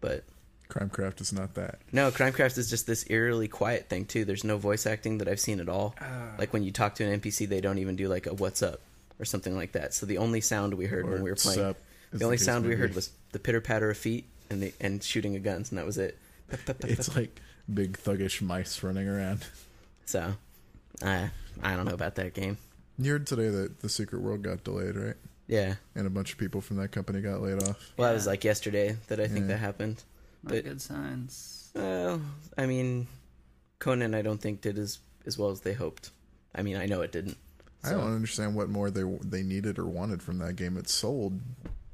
But 0.00 0.24
Crimecraft 0.68 1.20
is 1.20 1.32
not 1.32 1.54
that. 1.54 1.78
no, 1.92 2.10
Crimecraft 2.10 2.58
is 2.58 2.68
just 2.68 2.86
this 2.86 3.04
eerily 3.08 3.48
quiet 3.48 3.88
thing 3.88 4.04
too. 4.04 4.24
There's 4.24 4.44
no 4.44 4.58
voice 4.58 4.86
acting 4.86 5.18
that 5.18 5.28
I've 5.28 5.40
seen 5.40 5.60
at 5.60 5.68
all. 5.68 5.94
Ah. 6.00 6.32
like 6.38 6.52
when 6.52 6.62
you 6.64 6.72
talk 6.72 6.96
to 6.96 7.04
an 7.04 7.20
NPC, 7.20 7.48
they 7.48 7.60
don't 7.60 7.78
even 7.78 7.94
do 7.96 8.08
like 8.08 8.26
a 8.26 8.34
"What's 8.34 8.62
up" 8.62 8.80
or 9.18 9.24
something 9.24 9.54
like 9.56 9.72
that. 9.72 9.94
So 9.94 10.06
the 10.06 10.18
only 10.18 10.40
sound 10.40 10.74
we 10.74 10.86
heard 10.86 11.04
Or 11.06 11.12
when 11.12 11.22
we 11.22 11.30
were 11.30 11.36
playing, 11.36 11.58
sup, 11.60 11.76
the 12.12 12.24
only 12.24 12.36
the 12.36 12.44
sound 12.44 12.64
may 12.64 12.70
we 12.70 12.76
heard 12.76 12.94
was 12.94 13.10
the 13.32 13.38
pitter 13.38 13.60
patter 13.60 13.90
of 13.90 13.96
feet 13.98 14.26
and 14.50 14.62
the 14.62 14.72
and 14.80 15.02
shooting 15.02 15.34
of 15.36 15.42
guns, 15.42 15.70
and 15.70 15.78
that 15.78 15.86
was 15.86 15.98
it. 15.98 16.18
It's 16.80 17.14
like 17.16 17.40
big 17.72 17.98
thuggish 17.98 18.40
mice 18.42 18.82
running 18.82 19.08
around. 19.08 19.44
So, 20.04 20.34
I 21.02 21.30
I 21.62 21.74
don't 21.76 21.84
know 21.86 21.94
about 21.94 22.14
that 22.16 22.32
game. 22.34 22.58
You 22.98 23.12
heard 23.12 23.26
today 23.26 23.48
that 23.48 23.80
the 23.80 23.88
Secret 23.88 24.22
World 24.22 24.42
got 24.42 24.62
delayed, 24.64 24.94
right? 24.96 25.16
Yeah, 25.48 25.74
And 25.94 26.06
a 26.06 26.10
bunch 26.10 26.32
of 26.32 26.38
people 26.38 26.60
from 26.60 26.76
that 26.78 26.90
company 26.92 27.20
got 27.20 27.40
laid 27.42 27.62
off. 27.62 27.92
well, 27.96 28.08
that 28.08 28.14
was 28.14 28.26
like 28.26 28.42
yesterday 28.44 28.96
that 29.08 29.20
I 29.20 29.28
think 29.28 29.42
Yeah. 29.42 29.46
that 29.48 29.58
happened. 29.58 30.02
Not 30.42 30.54
But- 30.54 30.64
good 30.64 30.80
signs. 30.82 31.70
Well, 31.74 32.20
I 32.56 32.66
mean, 32.66 33.06
Conan, 33.78 34.14
I 34.14 34.22
don't 34.22 34.40
think 34.40 34.60
did 34.60 34.78
as 34.78 34.98
as 35.26 35.36
well 35.36 35.50
as 35.50 35.60
they 35.60 35.72
hoped. 35.74 36.10
I 36.54 36.62
mean, 36.62 36.76
I 36.76 36.86
know 36.86 37.02
it 37.02 37.12
didn't. 37.12 37.36
I 37.86 37.92
don't 37.92 38.14
understand 38.14 38.54
what 38.54 38.68
more 38.68 38.90
they 38.90 39.02
they 39.24 39.42
needed 39.42 39.78
or 39.78 39.86
wanted 39.86 40.22
from 40.22 40.38
that 40.38 40.54
game. 40.56 40.76
It 40.76 40.88
sold 40.88 41.40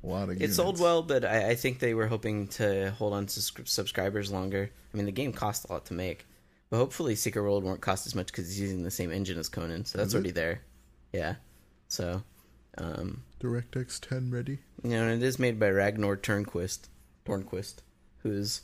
a 0.02 0.06
lot 0.06 0.24
of. 0.24 0.30
It 0.36 0.40
units. 0.40 0.56
sold 0.56 0.80
well, 0.80 1.02
but 1.02 1.24
I, 1.24 1.50
I 1.50 1.54
think 1.54 1.78
they 1.78 1.94
were 1.94 2.06
hoping 2.08 2.48
to 2.48 2.90
hold 2.92 3.12
on 3.12 3.26
to 3.26 3.40
subscribers 3.40 4.30
longer. 4.32 4.70
I 4.92 4.96
mean, 4.96 5.06
the 5.06 5.12
game 5.12 5.32
cost 5.32 5.66
a 5.68 5.72
lot 5.72 5.86
to 5.86 5.94
make, 5.94 6.26
but 6.70 6.76
hopefully, 6.78 7.14
Secret 7.14 7.42
World 7.42 7.64
won't 7.64 7.80
cost 7.80 8.06
as 8.06 8.14
much 8.14 8.26
because 8.28 8.48
it's 8.48 8.58
using 8.58 8.82
the 8.82 8.90
same 8.90 9.12
engine 9.12 9.38
as 9.38 9.48
Conan, 9.48 9.84
so 9.84 9.98
that's 9.98 10.08
Is 10.08 10.14
it? 10.14 10.16
already 10.18 10.30
there. 10.32 10.60
Yeah, 11.12 11.34
so 11.88 12.22
Um, 12.78 13.22
DirectX 13.40 14.00
10 14.00 14.30
ready. 14.30 14.58
you 14.82 14.90
know, 14.90 15.02
and 15.06 15.22
it 15.22 15.26
is 15.26 15.38
made 15.38 15.58
by 15.60 15.68
Ragnar 15.70 16.16
Turnquist, 16.16 16.88
Tornquist, 17.26 17.76
who's 18.22 18.62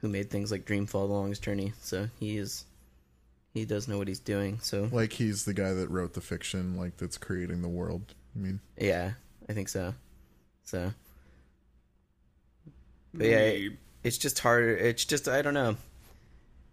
who 0.00 0.08
made 0.08 0.30
things 0.30 0.50
like 0.52 0.66
Dreamfall: 0.66 1.08
The 1.08 1.14
Longest 1.14 1.42
Journey. 1.42 1.72
So 1.80 2.08
he 2.20 2.36
is 2.36 2.64
he 3.56 3.64
does 3.64 3.88
know 3.88 3.98
what 3.98 4.08
he's 4.08 4.20
doing. 4.20 4.58
So 4.60 4.88
Like 4.92 5.12
he's 5.12 5.44
the 5.44 5.54
guy 5.54 5.72
that 5.72 5.90
wrote 5.90 6.14
the 6.14 6.20
fiction, 6.20 6.76
like 6.76 6.96
that's 6.96 7.18
creating 7.18 7.62
the 7.62 7.68
world. 7.68 8.14
I 8.34 8.38
mean, 8.38 8.60
yeah, 8.78 9.12
I 9.48 9.52
think 9.52 9.68
so. 9.68 9.94
So, 10.64 10.92
but 13.14 13.26
yeah, 13.26 13.38
it- 13.38 13.72
it's 14.02 14.18
just 14.18 14.38
harder. 14.38 14.76
It's 14.76 15.04
just 15.04 15.28
I 15.28 15.42
don't 15.42 15.54
know. 15.54 15.76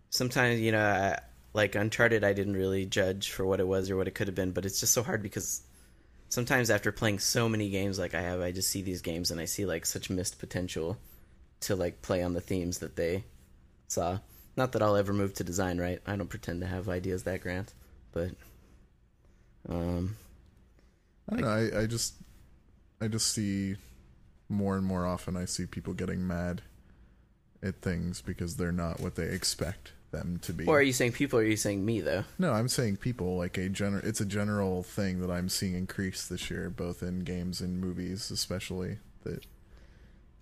Sometimes 0.09 0.59
you 0.59 0.71
know, 0.71 0.79
I, 0.85 1.19
like 1.53 1.75
Uncharted, 1.75 2.23
I 2.23 2.33
didn't 2.33 2.55
really 2.55 2.85
judge 2.85 3.31
for 3.31 3.45
what 3.45 3.59
it 3.59 3.67
was 3.67 3.89
or 3.89 3.97
what 3.97 4.07
it 4.07 4.15
could 4.15 4.27
have 4.27 4.35
been, 4.35 4.51
but 4.51 4.65
it's 4.65 4.79
just 4.79 4.93
so 4.93 5.03
hard 5.03 5.23
because 5.23 5.61
sometimes 6.29 6.69
after 6.69 6.91
playing 6.91 7.19
so 7.19 7.47
many 7.47 7.69
games 7.69 7.97
like 7.99 8.13
I 8.13 8.21
have, 8.21 8.41
I 8.41 8.51
just 8.51 8.69
see 8.69 8.81
these 8.81 9.01
games 9.01 9.31
and 9.31 9.39
I 9.39 9.45
see 9.45 9.65
like 9.65 9.85
such 9.85 10.09
missed 10.09 10.39
potential 10.39 10.97
to 11.61 11.75
like 11.75 12.01
play 12.01 12.21
on 12.23 12.33
the 12.33 12.41
themes 12.41 12.79
that 12.79 12.95
they 12.95 13.23
saw. 13.87 14.19
Not 14.55 14.73
that 14.73 14.81
I'll 14.83 14.95
ever 14.95 15.13
move 15.13 15.33
to 15.35 15.43
design, 15.43 15.79
right? 15.79 15.99
I 16.05 16.15
don't 16.15 16.29
pretend 16.29 16.61
to 16.61 16.67
have 16.67 16.87
ideas 16.87 17.23
that 17.23 17.41
grand, 17.41 17.73
but 18.11 18.31
um, 19.67 20.15
I 21.29 21.35
don't 21.35 21.41
know. 21.41 21.47
I, 21.77 21.81
I 21.81 21.85
just, 21.87 22.15
I 23.01 23.07
just 23.07 23.33
see 23.33 23.75
more 24.49 24.75
and 24.77 24.85
more 24.85 25.05
often. 25.05 25.35
I 25.35 25.45
see 25.45 25.65
people 25.65 25.93
getting 25.93 26.27
mad 26.27 26.61
at 27.63 27.81
things 27.81 28.21
because 28.21 28.57
they're 28.57 28.71
not 28.71 28.99
what 28.99 29.15
they 29.15 29.25
expect 29.25 29.93
them 30.11 30.37
to 30.43 30.53
be. 30.53 30.65
or 30.65 30.77
are 30.77 30.81
you 30.81 30.93
saying 30.93 31.13
people? 31.13 31.39
Or 31.39 31.41
are 31.41 31.45
you 31.45 31.57
saying 31.57 31.83
me 31.83 31.99
though? 32.01 32.23
No, 32.37 32.51
I'm 32.53 32.67
saying 32.67 32.97
people 32.97 33.35
like 33.37 33.57
a 33.57 33.69
general. 33.69 34.05
It's 34.05 34.21
a 34.21 34.25
general 34.25 34.83
thing 34.83 35.19
that 35.21 35.31
I'm 35.31 35.49
seeing 35.49 35.73
increase 35.73 36.27
this 36.27 36.51
year, 36.51 36.69
both 36.69 37.01
in 37.01 37.21
games 37.21 37.61
and 37.61 37.81
movies, 37.81 38.29
especially 38.29 38.97
that 39.23 39.45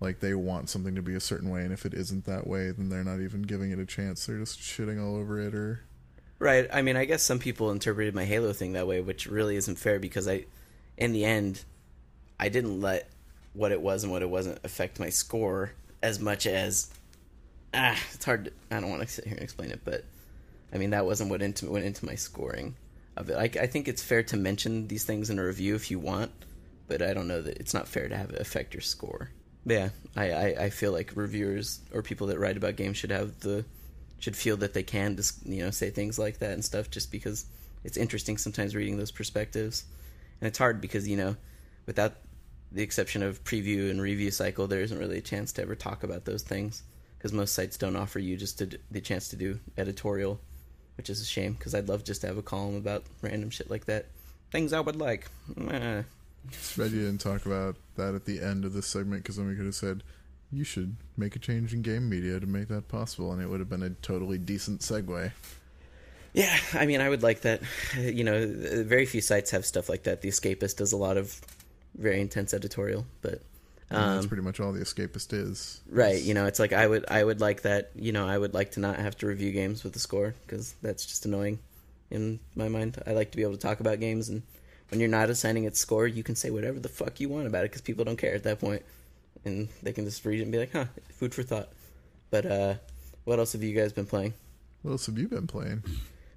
like 0.02 0.20
they 0.20 0.34
want 0.34 0.68
something 0.68 0.94
to 0.94 1.02
be 1.02 1.14
a 1.14 1.20
certain 1.20 1.48
way, 1.48 1.62
and 1.62 1.72
if 1.72 1.86
it 1.86 1.94
isn't 1.94 2.24
that 2.26 2.46
way, 2.46 2.70
then 2.70 2.88
they're 2.88 3.04
not 3.04 3.20
even 3.20 3.42
giving 3.42 3.70
it 3.70 3.78
a 3.78 3.86
chance. 3.86 4.26
They're 4.26 4.38
just 4.38 4.60
shitting 4.60 5.02
all 5.02 5.16
over 5.16 5.40
it, 5.40 5.54
or 5.54 5.80
Right. 6.42 6.68
I 6.72 6.82
mean, 6.82 6.96
I 6.96 7.04
guess 7.04 7.22
some 7.22 7.38
people 7.38 7.70
interpreted 7.70 8.16
my 8.16 8.24
Halo 8.24 8.52
thing 8.52 8.72
that 8.72 8.88
way, 8.88 9.00
which 9.00 9.26
really 9.26 9.54
isn't 9.54 9.78
fair 9.78 10.00
because 10.00 10.26
I, 10.26 10.46
in 10.96 11.12
the 11.12 11.24
end, 11.24 11.62
I 12.40 12.48
didn't 12.48 12.80
let 12.80 13.08
what 13.52 13.70
it 13.70 13.80
was 13.80 14.02
and 14.02 14.10
what 14.10 14.22
it 14.22 14.28
wasn't 14.28 14.58
affect 14.64 14.98
my 14.98 15.08
score 15.08 15.70
as 16.02 16.18
much 16.18 16.48
as, 16.48 16.90
ah, 17.72 17.96
it's 18.12 18.24
hard. 18.24 18.46
To, 18.46 18.52
I 18.72 18.80
don't 18.80 18.90
want 18.90 19.02
to 19.02 19.08
sit 19.08 19.24
here 19.24 19.34
and 19.34 19.42
explain 19.44 19.70
it, 19.70 19.82
but 19.84 20.04
I 20.72 20.78
mean 20.78 20.90
that 20.90 21.06
wasn't 21.06 21.30
what 21.30 21.42
into, 21.42 21.70
went 21.70 21.84
into 21.84 22.04
my 22.04 22.16
scoring 22.16 22.74
of 23.16 23.30
it. 23.30 23.36
I, 23.36 23.62
I 23.62 23.68
think 23.68 23.86
it's 23.86 24.02
fair 24.02 24.24
to 24.24 24.36
mention 24.36 24.88
these 24.88 25.04
things 25.04 25.30
in 25.30 25.38
a 25.38 25.44
review 25.44 25.76
if 25.76 25.92
you 25.92 26.00
want, 26.00 26.32
but 26.88 27.02
I 27.02 27.14
don't 27.14 27.28
know 27.28 27.40
that 27.40 27.58
it's 27.58 27.72
not 27.72 27.86
fair 27.86 28.08
to 28.08 28.16
have 28.16 28.30
it 28.30 28.40
affect 28.40 28.74
your 28.74 28.80
score. 28.80 29.30
Yeah, 29.64 29.90
I, 30.16 30.30
I, 30.30 30.46
I 30.64 30.70
feel 30.70 30.92
like 30.92 31.12
reviewers 31.14 31.80
or 31.92 32.02
people 32.02 32.26
that 32.28 32.38
write 32.38 32.56
about 32.56 32.76
games 32.76 32.96
should 32.96 33.10
have 33.10 33.40
the 33.40 33.64
should 34.18 34.36
feel 34.36 34.56
that 34.58 34.72
they 34.72 34.82
can 34.82 35.16
just 35.16 35.44
you 35.46 35.64
know 35.64 35.70
say 35.70 35.90
things 35.90 36.18
like 36.18 36.38
that 36.38 36.52
and 36.52 36.64
stuff 36.64 36.90
just 36.90 37.10
because 37.10 37.46
it's 37.84 37.96
interesting 37.96 38.38
sometimes 38.38 38.74
reading 38.74 38.96
those 38.96 39.10
perspectives. 39.10 39.84
And 40.40 40.48
it's 40.48 40.58
hard 40.58 40.80
because 40.80 41.08
you 41.08 41.16
know 41.16 41.36
without 41.86 42.14
the 42.72 42.82
exception 42.82 43.22
of 43.22 43.44
preview 43.44 43.90
and 43.90 44.00
review 44.00 44.30
cycle 44.30 44.66
there 44.66 44.80
isn't 44.80 44.98
really 44.98 45.18
a 45.18 45.22
chance 45.22 45.52
to 45.52 45.62
ever 45.62 45.74
talk 45.74 46.02
about 46.02 46.24
those 46.24 46.42
things 46.42 46.82
because 47.18 47.32
most 47.32 47.54
sites 47.54 47.76
don't 47.76 47.96
offer 47.96 48.18
you 48.18 48.36
just 48.36 48.62
the 48.90 49.00
chance 49.00 49.28
to 49.28 49.36
do 49.36 49.60
editorial 49.76 50.40
which 50.96 51.10
is 51.10 51.20
a 51.20 51.24
shame 51.24 51.52
because 51.52 51.74
i'd 51.74 51.88
love 51.88 52.02
just 52.02 52.22
to 52.22 52.26
have 52.26 52.38
a 52.38 52.42
column 52.42 52.76
about 52.76 53.04
random 53.20 53.50
shit 53.50 53.70
like 53.70 53.84
that. 53.86 54.06
Things 54.50 54.72
i 54.72 54.80
would 54.80 54.96
like. 54.96 55.28
It's 56.48 56.76
bad 56.76 56.90
you 56.90 57.00
didn't 57.00 57.20
talk 57.20 57.46
about 57.46 57.76
that 57.96 58.14
at 58.14 58.24
the 58.24 58.40
end 58.40 58.64
of 58.64 58.72
this 58.72 58.86
segment 58.86 59.22
because 59.22 59.36
then 59.36 59.46
we 59.48 59.54
could 59.54 59.66
have 59.66 59.74
said 59.74 60.02
you 60.50 60.64
should 60.64 60.96
make 61.16 61.34
a 61.36 61.38
change 61.38 61.72
in 61.72 61.82
game 61.82 62.08
media 62.08 62.38
to 62.38 62.46
make 62.46 62.68
that 62.68 62.88
possible, 62.88 63.32
and 63.32 63.40
it 63.40 63.48
would 63.48 63.60
have 63.60 63.70
been 63.70 63.82
a 63.82 63.90
totally 63.90 64.38
decent 64.38 64.80
segue. 64.80 65.32
Yeah, 66.34 66.56
I 66.74 66.86
mean, 66.86 67.00
I 67.00 67.08
would 67.08 67.22
like 67.22 67.42
that. 67.42 67.62
You 67.98 68.24
know, 68.24 68.46
very 68.84 69.06
few 69.06 69.20
sites 69.20 69.50
have 69.50 69.64
stuff 69.66 69.88
like 69.88 70.04
that. 70.04 70.22
The 70.22 70.28
Escapist 70.28 70.76
does 70.76 70.92
a 70.92 70.96
lot 70.96 71.16
of 71.16 71.40
very 71.96 72.20
intense 72.20 72.54
editorial, 72.54 73.04
but 73.20 73.42
And 73.90 74.10
that's 74.12 74.24
um, 74.24 74.28
pretty 74.28 74.42
much 74.42 74.58
all 74.60 74.72
the 74.72 74.80
escapist 74.80 75.32
is. 75.34 75.80
right. 75.90 76.20
You 76.22 76.32
know, 76.34 76.46
it's 76.46 76.58
like 76.58 76.72
I 76.72 76.86
would, 76.86 77.04
I 77.10 77.22
would 77.22 77.40
like 77.40 77.62
that. 77.62 77.90
You 77.94 78.12
know, 78.12 78.26
I 78.26 78.36
would 78.38 78.54
like 78.54 78.72
to 78.72 78.80
not 78.80 78.96
have 78.98 79.16
to 79.18 79.26
review 79.26 79.52
games 79.52 79.84
with 79.84 79.92
the 79.92 79.98
score 80.00 80.34
because 80.46 80.74
that's 80.82 81.04
just 81.04 81.26
annoying 81.26 81.58
in 82.10 82.40
my 82.54 82.68
mind. 82.68 83.02
I 83.06 83.12
like 83.12 83.30
to 83.32 83.36
be 83.36 83.42
able 83.42 83.52
to 83.52 83.58
talk 83.58 83.80
about 83.80 84.00
games, 84.00 84.28
and 84.30 84.42
when 84.92 85.00
you're 85.00 85.08
not 85.08 85.30
assigning 85.30 85.64
its 85.64 85.80
score, 85.80 86.06
you 86.06 86.22
can 86.22 86.36
say 86.36 86.50
whatever 86.50 86.78
the 86.78 86.88
fuck 86.90 87.18
you 87.18 87.30
want 87.30 87.46
about 87.46 87.64
it 87.64 87.70
because 87.70 87.80
people 87.80 88.04
don't 88.04 88.18
care 88.18 88.34
at 88.34 88.42
that 88.44 88.60
point, 88.60 88.82
and 89.42 89.70
they 89.82 89.92
can 89.92 90.04
just 90.04 90.22
read 90.26 90.38
it 90.38 90.42
and 90.42 90.52
be 90.52 90.58
like, 90.58 90.72
"Huh, 90.72 90.84
food 91.14 91.34
for 91.34 91.42
thought." 91.42 91.70
But 92.30 92.44
uh, 92.44 92.74
what 93.24 93.38
else 93.38 93.52
have 93.54 93.62
you 93.62 93.74
guys 93.74 93.94
been 93.94 94.04
playing? 94.06 94.34
What 94.82 94.92
else 94.92 95.06
have 95.06 95.16
you 95.18 95.28
been 95.28 95.46
playing? 95.46 95.82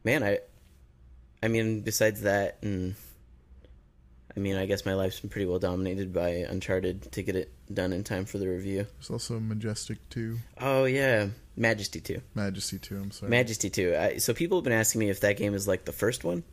man 0.04 0.22
i 0.24 0.38
i 1.42 1.48
mean 1.48 1.82
besides 1.82 2.22
that 2.22 2.60
and 2.62 2.94
i 4.38 4.40
mean 4.40 4.56
i 4.56 4.68
guess 4.68 4.86
my 4.86 4.94
life's 4.94 5.20
been 5.20 5.32
pretty 5.32 5.48
well 5.48 5.58
dominated 5.58 6.14
by 6.14 6.30
uncharted 6.48 7.12
to 7.12 7.24
get 7.24 7.36
it 7.36 7.52
done 7.74 7.92
in 7.92 8.04
time 8.04 8.24
for 8.24 8.38
the 8.38 8.48
review 8.48 8.86
There's 8.98 9.10
also 9.10 9.40
Majestic 9.40 9.98
2, 10.12 10.38
oh 10.62 10.86
yeah 10.86 11.30
majesty 11.56 12.00
2 12.02 12.22
Majesty 12.36 12.78
2, 12.78 12.96
I'm 12.98 13.10
sorry. 13.10 13.32
majesty 13.32 13.72
2 13.72 13.96
I, 13.98 14.18
so 14.18 14.36
people 14.36 14.60
have 14.60 14.64
been 14.64 14.74
asking 14.74 15.00
me 15.00 15.10
if 15.10 15.22
that 15.22 15.38
game 15.38 15.56
is 15.56 15.68
like 15.68 15.86
the 15.86 15.92
first 15.92 16.24
one 16.24 16.44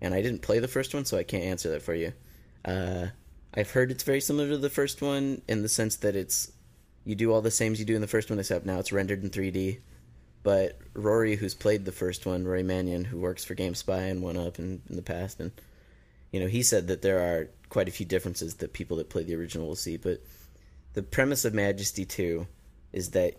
and 0.00 0.14
i 0.14 0.22
didn't 0.22 0.42
play 0.42 0.58
the 0.58 0.68
first 0.68 0.94
one 0.94 1.04
so 1.04 1.16
i 1.16 1.22
can't 1.22 1.44
answer 1.44 1.70
that 1.70 1.82
for 1.82 1.94
you 1.94 2.12
uh 2.64 3.06
i've 3.54 3.70
heard 3.70 3.90
it's 3.90 4.04
very 4.04 4.20
similar 4.20 4.48
to 4.48 4.58
the 4.58 4.70
first 4.70 5.02
one 5.02 5.42
in 5.48 5.62
the 5.62 5.68
sense 5.68 5.96
that 5.96 6.16
it's 6.16 6.52
you 7.04 7.14
do 7.14 7.32
all 7.32 7.40
the 7.40 7.50
same 7.50 7.72
as 7.72 7.78
you 7.78 7.86
do 7.86 7.94
in 7.94 8.00
the 8.00 8.06
first 8.06 8.30
one 8.30 8.38
except 8.38 8.66
now 8.66 8.78
it's 8.78 8.92
rendered 8.92 9.22
in 9.22 9.30
3d 9.30 9.78
but 10.42 10.78
Rory, 10.94 11.36
who's 11.36 11.54
played 11.54 11.84
the 11.84 11.92
first 11.92 12.24
one, 12.24 12.46
Rory 12.46 12.62
Mannion, 12.62 13.04
who 13.04 13.18
works 13.18 13.44
for 13.44 13.54
GameSpy 13.54 14.10
and 14.10 14.22
One 14.22 14.36
Up 14.36 14.58
in, 14.58 14.80
in 14.88 14.96
the 14.96 15.02
past, 15.02 15.40
and 15.40 15.52
you 16.32 16.40
know 16.40 16.46
he 16.46 16.62
said 16.62 16.88
that 16.88 17.02
there 17.02 17.18
are 17.18 17.48
quite 17.68 17.88
a 17.88 17.92
few 17.92 18.06
differences 18.06 18.54
that 18.56 18.72
people 18.72 18.96
that 18.96 19.10
play 19.10 19.22
the 19.22 19.34
original 19.34 19.66
will 19.66 19.76
see. 19.76 19.96
But 19.96 20.22
the 20.94 21.02
premise 21.02 21.44
of 21.44 21.54
Majesty 21.54 22.04
Two 22.04 22.46
is 22.92 23.10
that 23.10 23.34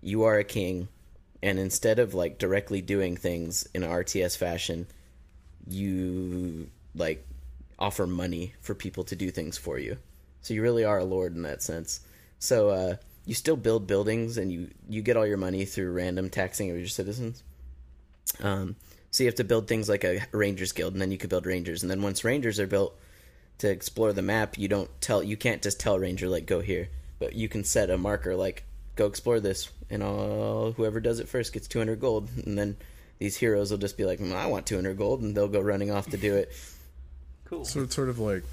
you 0.00 0.24
are 0.24 0.38
a 0.38 0.44
king, 0.44 0.88
and 1.42 1.58
instead 1.58 1.98
of 1.98 2.14
like 2.14 2.38
directly 2.38 2.80
doing 2.80 3.16
things 3.16 3.68
in 3.74 3.82
RTS 3.82 4.36
fashion, 4.36 4.86
you 5.68 6.70
like 6.94 7.26
offer 7.78 8.06
money 8.06 8.54
for 8.60 8.74
people 8.74 9.04
to 9.04 9.16
do 9.16 9.30
things 9.30 9.56
for 9.56 9.78
you. 9.78 9.98
So 10.40 10.54
you 10.54 10.62
really 10.62 10.84
are 10.84 10.98
a 10.98 11.04
lord 11.04 11.34
in 11.34 11.42
that 11.42 11.62
sense. 11.62 12.00
So 12.38 12.70
uh, 12.70 12.96
you 13.24 13.34
still 13.34 13.56
build 13.56 13.86
buildings 13.86 14.38
and 14.38 14.50
you 14.50 14.70
you 14.88 15.02
get 15.02 15.16
all 15.16 15.26
your 15.26 15.36
money 15.36 15.64
through 15.64 15.92
random 15.92 16.30
taxing 16.30 16.70
of 16.70 16.78
your 16.78 16.88
citizens. 16.88 17.42
Um, 18.42 18.76
so 19.10 19.22
you 19.22 19.28
have 19.28 19.36
to 19.36 19.44
build 19.44 19.68
things 19.68 19.88
like 19.88 20.04
a 20.04 20.20
rangers 20.32 20.72
guild, 20.72 20.92
and 20.92 21.00
then 21.00 21.10
you 21.10 21.18
can 21.18 21.28
build 21.28 21.46
rangers. 21.46 21.82
And 21.82 21.90
then 21.90 22.02
once 22.02 22.24
rangers 22.24 22.60
are 22.60 22.66
built 22.66 22.98
to 23.58 23.70
explore 23.70 24.12
the 24.12 24.22
map, 24.22 24.58
you 24.58 24.68
don't 24.68 24.90
tell 25.00 25.22
you 25.22 25.36
can't 25.36 25.62
just 25.62 25.80
tell 25.80 25.98
ranger 25.98 26.28
like 26.28 26.46
go 26.46 26.60
here, 26.60 26.88
but 27.18 27.34
you 27.34 27.48
can 27.48 27.64
set 27.64 27.90
a 27.90 27.98
marker 27.98 28.36
like 28.36 28.64
go 28.96 29.06
explore 29.06 29.40
this, 29.40 29.70
and 29.90 30.02
all 30.02 30.72
whoever 30.72 31.00
does 31.00 31.20
it 31.20 31.28
first 31.28 31.52
gets 31.52 31.68
200 31.68 32.00
gold, 32.00 32.28
and 32.44 32.58
then 32.58 32.76
these 33.18 33.36
heroes 33.36 33.70
will 33.70 33.78
just 33.78 33.96
be 33.96 34.04
like, 34.04 34.18
"Mm, 34.18 34.34
I 34.34 34.46
want 34.46 34.66
200 34.66 34.96
gold, 34.96 35.22
and 35.22 35.36
they'll 35.36 35.48
go 35.48 35.60
running 35.60 35.90
off 35.90 36.08
to 36.10 36.16
do 36.16 36.34
it. 36.36 36.52
Cool. 37.48 37.64
So 37.64 37.80
it's 37.80 37.94
sort 37.94 38.10
of 38.10 38.18
like 38.18 38.44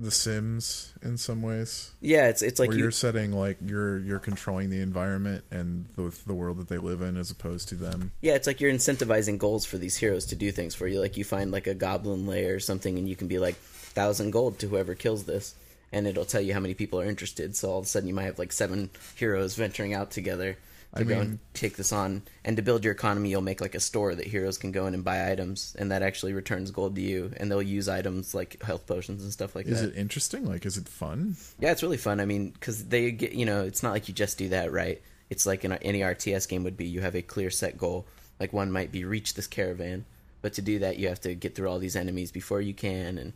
The 0.00 0.10
Sims 0.10 0.92
in 1.00 1.16
some 1.16 1.42
ways. 1.42 1.92
Yeah, 2.00 2.26
it's 2.28 2.42
it's 2.42 2.58
like 2.58 2.70
where 2.70 2.76
you, 2.76 2.82
you, 2.82 2.88
are 2.88 2.92
setting 2.92 3.30
like 3.32 3.58
you're 3.64 4.00
you're 4.00 4.18
controlling 4.18 4.68
the 4.68 4.80
environment 4.80 5.44
and 5.52 5.86
the 5.94 6.12
the 6.26 6.34
world 6.34 6.58
that 6.58 6.66
they 6.66 6.78
live 6.78 7.02
in 7.02 7.16
as 7.16 7.30
opposed 7.30 7.68
to 7.68 7.76
them. 7.76 8.10
Yeah, 8.20 8.34
it's 8.34 8.48
like 8.48 8.60
you're 8.60 8.72
incentivizing 8.72 9.38
goals 9.38 9.64
for 9.64 9.78
these 9.78 9.96
heroes 9.96 10.26
to 10.26 10.34
do 10.34 10.50
things 10.50 10.74
for 10.74 10.88
you. 10.88 11.00
Like 11.00 11.16
you 11.16 11.22
find 11.22 11.52
like 11.52 11.68
a 11.68 11.74
goblin 11.74 12.26
lair 12.26 12.56
or 12.56 12.60
something, 12.60 12.98
and 12.98 13.08
you 13.08 13.14
can 13.14 13.28
be 13.28 13.38
like 13.38 13.54
thousand 13.54 14.32
gold 14.32 14.58
to 14.58 14.66
whoever 14.66 14.96
kills 14.96 15.22
this, 15.22 15.54
and 15.92 16.08
it'll 16.08 16.24
tell 16.24 16.40
you 16.40 16.52
how 16.52 16.58
many 16.60 16.74
people 16.74 17.00
are 17.00 17.06
interested. 17.06 17.54
So 17.54 17.70
all 17.70 17.78
of 17.78 17.84
a 17.84 17.88
sudden, 17.88 18.08
you 18.08 18.14
might 18.14 18.24
have 18.24 18.40
like 18.40 18.50
seven 18.50 18.90
heroes 19.14 19.54
venturing 19.54 19.94
out 19.94 20.10
together 20.10 20.56
to 20.94 21.00
I 21.00 21.04
go 21.04 21.14
mean- 21.16 21.20
and 21.20 21.38
take 21.54 21.76
this 21.76 21.92
on. 21.92 22.22
And 22.44 22.56
to 22.56 22.62
build 22.62 22.84
your 22.84 22.92
economy, 22.92 23.30
you'll 23.30 23.42
make 23.42 23.60
like 23.60 23.74
a 23.74 23.80
store 23.80 24.14
that 24.14 24.26
heroes 24.26 24.56
can 24.58 24.72
go 24.72 24.86
in 24.86 24.94
and 24.94 25.04
buy 25.04 25.30
items, 25.30 25.74
and 25.78 25.90
that 25.90 26.02
actually 26.02 26.32
returns 26.32 26.70
gold 26.70 26.94
to 26.94 27.00
you. 27.02 27.32
And 27.36 27.50
they'll 27.50 27.60
use 27.62 27.88
items 27.88 28.34
like 28.34 28.62
health 28.62 28.86
potions 28.86 29.22
and 29.22 29.32
stuff 29.32 29.54
like 29.54 29.66
Is 29.66 29.80
that. 29.82 29.90
it 29.90 29.96
interesting? 29.98 30.46
Like, 30.46 30.64
is 30.64 30.76
it 30.78 30.88
fun? 30.88 31.36
Yeah, 31.58 31.72
it's 31.72 31.82
really 31.82 31.96
fun. 31.96 32.20
I 32.20 32.24
mean, 32.24 32.50
because 32.50 32.84
they 32.86 33.10
get 33.10 33.32
you 33.32 33.44
know, 33.46 33.64
it's 33.64 33.82
not 33.82 33.92
like 33.92 34.08
you 34.08 34.14
just 34.14 34.38
do 34.38 34.48
that, 34.50 34.72
right? 34.72 35.02
It's 35.28 35.44
like 35.46 35.64
in 35.64 35.72
any 35.72 36.00
RTS 36.00 36.48
game 36.48 36.64
would 36.64 36.76
be. 36.76 36.86
You 36.86 37.00
have 37.00 37.16
a 37.16 37.22
clear 37.22 37.50
set 37.50 37.76
goal. 37.76 38.06
Like 38.38 38.52
one 38.52 38.70
might 38.70 38.92
be 38.92 39.04
reach 39.04 39.34
this 39.34 39.46
caravan, 39.46 40.04
but 40.42 40.52
to 40.54 40.62
do 40.62 40.78
that, 40.80 40.98
you 40.98 41.08
have 41.08 41.20
to 41.22 41.34
get 41.34 41.54
through 41.54 41.68
all 41.68 41.78
these 41.78 41.96
enemies 41.96 42.30
before 42.30 42.60
you 42.60 42.74
can, 42.74 43.18
and 43.18 43.32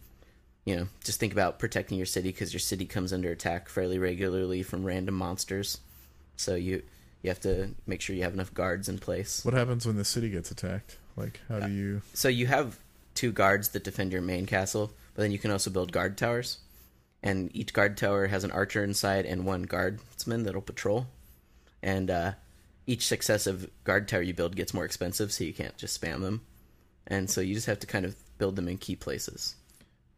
you 0.67 0.77
know, 0.77 0.89
just 1.03 1.19
think 1.19 1.33
about 1.33 1.59
protecting 1.59 1.97
your 1.97 2.07
city 2.07 2.29
because 2.29 2.53
your 2.53 2.61
city 2.61 2.85
comes 2.85 3.13
under 3.15 3.31
attack 3.33 3.69
fairly 3.71 3.99
regularly 3.99 4.63
from 4.63 4.85
random 4.85 5.15
monsters. 5.15 5.79
So 6.37 6.55
you 6.55 6.83
you 7.23 7.31
have 7.31 7.41
to 7.41 7.75
make 7.87 8.01
sure 8.01 8.17
you 8.17 8.23
have 8.23 8.35
enough 8.35 8.55
guards 8.55 8.89
in 8.89 8.99
place. 8.99 9.45
What 9.45 9.55
happens 9.55 9.87
when 9.87 9.97
the 9.97 10.05
city 10.05 10.31
gets 10.31 10.51
attacked? 10.51 10.97
Like, 11.17 11.41
how 11.49 11.61
do 11.61 11.71
you? 11.71 12.03
So 12.15 12.29
you 12.29 12.47
have 12.47 12.79
two 13.15 13.33
guards 13.33 13.71
that 13.71 13.85
defend 13.85 14.13
your 14.13 14.23
main 14.23 14.47
castle, 14.47 14.93
but 15.15 15.21
But 15.21 15.25
then 15.25 15.33
you 15.33 15.39
can 15.39 15.51
also 15.51 15.69
build 15.69 15.93
guard 15.93 16.17
towers, 16.17 16.61
and 17.23 17.55
each 17.55 17.75
guard 17.75 17.99
tower 17.99 18.29
has 18.29 18.43
an 18.43 18.51
archer 18.53 18.83
inside 18.83 19.27
and 19.27 19.45
one 19.45 19.65
guardsman 19.65 20.45
that'll 20.45 20.63
patrol. 20.63 21.09
And 21.83 22.11
uh, 22.11 22.33
each 22.87 23.07
successive 23.07 23.69
guard 23.85 24.09
tower 24.09 24.23
you 24.23 24.33
build 24.33 24.57
gets 24.57 24.73
more 24.73 24.87
expensive, 24.87 25.31
so 25.31 25.45
you 25.45 25.53
can't 25.53 25.77
just 25.77 26.01
spam 26.01 26.23
them. 26.23 26.41
And 27.07 27.29
so 27.29 27.43
you 27.43 27.53
just 27.53 27.67
have 27.67 27.81
to 27.81 27.87
kind 27.87 28.07
of 28.07 28.17
build 28.39 28.57
them 28.57 28.67
in 28.67 28.79
key 28.79 28.97
places. 28.97 29.57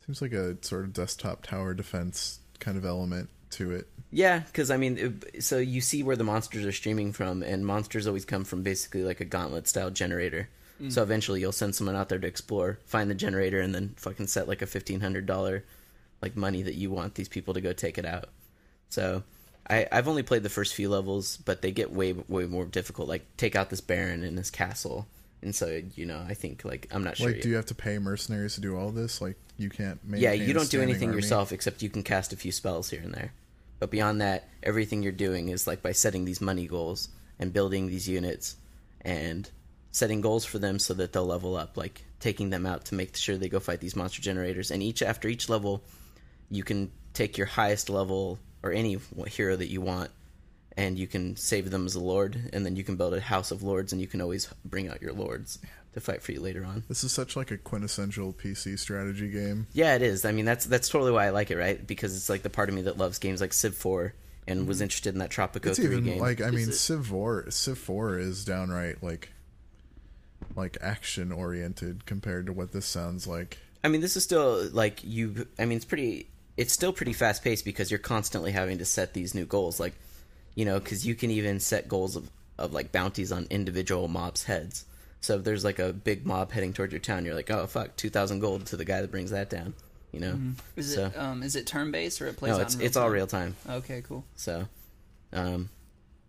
Seems 0.06 0.22
like 0.22 0.32
a 0.32 0.56
sort 0.64 0.84
of 0.84 0.92
desktop 0.92 1.42
tower 1.42 1.74
defense 1.74 2.38
kind 2.60 2.78
of 2.78 2.84
element 2.84 3.28
to 3.52 3.72
it. 3.72 3.88
Yeah, 4.10 4.40
because 4.40 4.70
I 4.70 4.76
mean, 4.76 4.98
it- 4.98 5.42
so 5.42 5.58
you 5.58 5.80
see 5.80 6.02
where 6.02 6.16
the 6.16 6.24
monsters 6.24 6.66
are 6.66 6.72
streaming 6.72 7.12
from, 7.12 7.42
and 7.42 7.64
monsters 7.64 8.06
always 8.06 8.24
come 8.24 8.44
from 8.44 8.62
basically 8.62 9.04
like 9.04 9.20
a 9.20 9.24
gauntlet 9.24 9.66
style 9.68 9.90
generator. 9.90 10.48
Mm. 10.80 10.92
So 10.92 11.02
eventually, 11.02 11.40
you'll 11.40 11.52
send 11.52 11.74
someone 11.74 11.96
out 11.96 12.08
there 12.08 12.18
to 12.18 12.26
explore, 12.26 12.78
find 12.84 13.08
the 13.10 13.14
generator, 13.14 13.60
and 13.60 13.74
then 13.74 13.94
fucking 13.96 14.26
set 14.26 14.48
like 14.48 14.62
a 14.62 14.66
fifteen 14.66 15.00
hundred 15.00 15.26
dollar 15.26 15.64
like 16.20 16.36
money 16.36 16.62
that 16.62 16.74
you 16.74 16.90
want 16.90 17.14
these 17.14 17.28
people 17.28 17.54
to 17.54 17.60
go 17.60 17.72
take 17.72 17.98
it 17.98 18.04
out. 18.04 18.28
So 18.88 19.22
I, 19.68 19.86
I've 19.90 20.08
only 20.08 20.22
played 20.22 20.42
the 20.42 20.48
first 20.48 20.74
few 20.74 20.88
levels, 20.88 21.36
but 21.38 21.62
they 21.62 21.72
get 21.72 21.92
way 21.92 22.12
way 22.12 22.46
more 22.46 22.64
difficult. 22.64 23.08
Like 23.08 23.24
take 23.36 23.56
out 23.56 23.70
this 23.70 23.80
baron 23.80 24.22
in 24.22 24.34
this 24.34 24.50
castle, 24.50 25.06
and 25.40 25.54
so 25.54 25.82
you 25.94 26.06
know, 26.06 26.24
I 26.28 26.34
think 26.34 26.64
like 26.64 26.88
I'm 26.90 27.04
not 27.04 27.16
sure. 27.16 27.28
Like, 27.28 27.36
yet. 27.36 27.42
do 27.42 27.48
you 27.50 27.56
have 27.56 27.66
to 27.66 27.74
pay 27.74 27.98
mercenaries 27.98 28.54
to 28.54 28.60
do 28.60 28.76
all 28.76 28.90
this? 28.90 29.20
Like, 29.20 29.36
you 29.58 29.70
can't. 29.70 30.02
Maintain 30.04 30.22
yeah, 30.22 30.32
you 30.32 30.52
don't 30.52 30.70
do 30.70 30.82
anything 30.82 31.10
army? 31.10 31.20
yourself 31.20 31.52
except 31.52 31.82
you 31.82 31.90
can 31.90 32.02
cast 32.02 32.32
a 32.32 32.36
few 32.36 32.52
spells 32.52 32.90
here 32.90 33.00
and 33.02 33.14
there. 33.14 33.32
But 33.82 33.90
beyond 33.90 34.20
that, 34.20 34.48
everything 34.62 35.02
you're 35.02 35.10
doing 35.10 35.48
is 35.48 35.66
like 35.66 35.82
by 35.82 35.90
setting 35.90 36.24
these 36.24 36.40
money 36.40 36.68
goals 36.68 37.08
and 37.40 37.52
building 37.52 37.88
these 37.88 38.08
units 38.08 38.54
and 39.00 39.50
setting 39.90 40.20
goals 40.20 40.44
for 40.44 40.60
them 40.60 40.78
so 40.78 40.94
that 40.94 41.12
they'll 41.12 41.26
level 41.26 41.56
up, 41.56 41.76
like 41.76 42.04
taking 42.20 42.50
them 42.50 42.64
out 42.64 42.84
to 42.84 42.94
make 42.94 43.16
sure 43.16 43.36
they 43.36 43.48
go 43.48 43.58
fight 43.58 43.80
these 43.80 43.96
monster 43.96 44.22
generators. 44.22 44.70
And 44.70 44.84
each 44.84 45.02
after 45.02 45.26
each 45.26 45.48
level, 45.48 45.82
you 46.48 46.62
can 46.62 46.92
take 47.12 47.36
your 47.36 47.48
highest 47.48 47.90
level 47.90 48.38
or 48.62 48.70
any 48.70 48.98
hero 49.26 49.56
that 49.56 49.68
you 49.68 49.80
want 49.80 50.12
and 50.76 50.96
you 50.96 51.08
can 51.08 51.34
save 51.34 51.68
them 51.68 51.84
as 51.84 51.96
a 51.96 52.00
lord 52.00 52.50
and 52.52 52.64
then 52.64 52.76
you 52.76 52.84
can 52.84 52.94
build 52.94 53.14
a 53.14 53.20
house 53.20 53.50
of 53.50 53.64
lords 53.64 53.92
and 53.92 54.00
you 54.00 54.06
can 54.06 54.20
always 54.20 54.48
bring 54.64 54.88
out 54.88 55.02
your 55.02 55.12
lords 55.12 55.58
to 55.94 56.00
fight 56.00 56.22
for 56.22 56.32
you 56.32 56.40
later 56.40 56.64
on. 56.64 56.84
This 56.88 57.04
is 57.04 57.12
such 57.12 57.36
like 57.36 57.50
a 57.50 57.58
quintessential 57.58 58.32
PC 58.32 58.78
strategy 58.78 59.30
game. 59.30 59.66
Yeah, 59.72 59.94
it 59.94 60.02
is. 60.02 60.24
I 60.24 60.32
mean, 60.32 60.44
that's 60.44 60.64
that's 60.64 60.88
totally 60.88 61.12
why 61.12 61.26
I 61.26 61.30
like 61.30 61.50
it, 61.50 61.56
right? 61.56 61.84
Because 61.86 62.16
it's 62.16 62.28
like 62.28 62.42
the 62.42 62.50
part 62.50 62.68
of 62.68 62.74
me 62.74 62.82
that 62.82 62.98
loves 62.98 63.18
games 63.18 63.40
like 63.40 63.52
Civ 63.52 63.74
4 63.74 64.14
and 64.46 64.60
mm-hmm. 64.60 64.68
was 64.68 64.80
interested 64.80 65.14
in 65.14 65.18
that 65.20 65.30
Tropico 65.30 65.66
It's 65.66 65.78
3 65.78 65.86
even 65.86 66.04
game. 66.04 66.18
like 66.18 66.40
I 66.40 66.48
Is 66.48 66.52
mean, 66.52 66.68
it- 66.70 66.74
Civ 66.74 67.06
Four. 67.06 67.50
Civ 67.50 67.78
Four 67.78 68.18
is 68.18 68.44
downright 68.44 69.02
like 69.02 69.30
like 70.56 70.76
action 70.80 71.32
oriented 71.32 72.04
compared 72.06 72.46
to 72.46 72.52
what 72.52 72.72
this 72.72 72.86
sounds 72.86 73.26
like. 73.26 73.58
I 73.84 73.88
mean, 73.88 74.00
this 74.00 74.16
is 74.16 74.24
still 74.24 74.68
like 74.72 75.02
you. 75.02 75.46
I 75.58 75.64
mean, 75.64 75.76
it's 75.76 75.84
pretty. 75.84 76.28
It's 76.56 76.72
still 76.72 76.92
pretty 76.92 77.14
fast 77.14 77.42
paced 77.42 77.64
because 77.64 77.90
you're 77.90 77.98
constantly 77.98 78.52
having 78.52 78.78
to 78.78 78.84
set 78.84 79.14
these 79.14 79.34
new 79.34 79.46
goals. 79.46 79.80
Like, 79.80 79.94
you 80.54 80.64
know, 80.64 80.78
because 80.78 81.06
you 81.06 81.14
can 81.14 81.30
even 81.30 81.60
set 81.60 81.88
goals 81.88 82.14
of 82.16 82.30
of 82.58 82.72
like 82.72 82.92
bounties 82.92 83.32
on 83.32 83.46
individual 83.50 84.08
mobs' 84.08 84.44
heads. 84.44 84.84
So 85.22 85.36
if 85.36 85.44
there's 85.44 85.64
like 85.64 85.78
a 85.78 85.92
big 85.92 86.26
mob 86.26 86.52
heading 86.52 86.72
toward 86.74 86.92
your 86.92 86.98
town, 87.00 87.24
you're 87.24 87.34
like, 87.34 87.50
oh 87.50 87.66
fuck, 87.66 87.96
two 87.96 88.10
thousand 88.10 88.40
gold 88.40 88.66
to 88.66 88.76
the 88.76 88.84
guy 88.84 89.00
that 89.00 89.10
brings 89.10 89.30
that 89.30 89.48
down. 89.48 89.72
You 90.12 90.20
know. 90.20 90.38
Is 90.76 90.94
So- 90.94 91.06
it 91.06 91.16
um 91.16 91.42
is 91.42 91.56
it 91.56 91.66
turn 91.66 91.90
based 91.90 92.20
or 92.20 92.26
it 92.26 92.36
plays 92.36 92.50
No, 92.50 92.56
out 92.56 92.62
it's 92.62 92.74
it's 92.76 92.96
all 92.98 93.08
real 93.08 93.26
time. 93.26 93.56
Okay, 93.68 94.02
cool. 94.06 94.24
So, 94.36 94.66
um, 95.32 95.70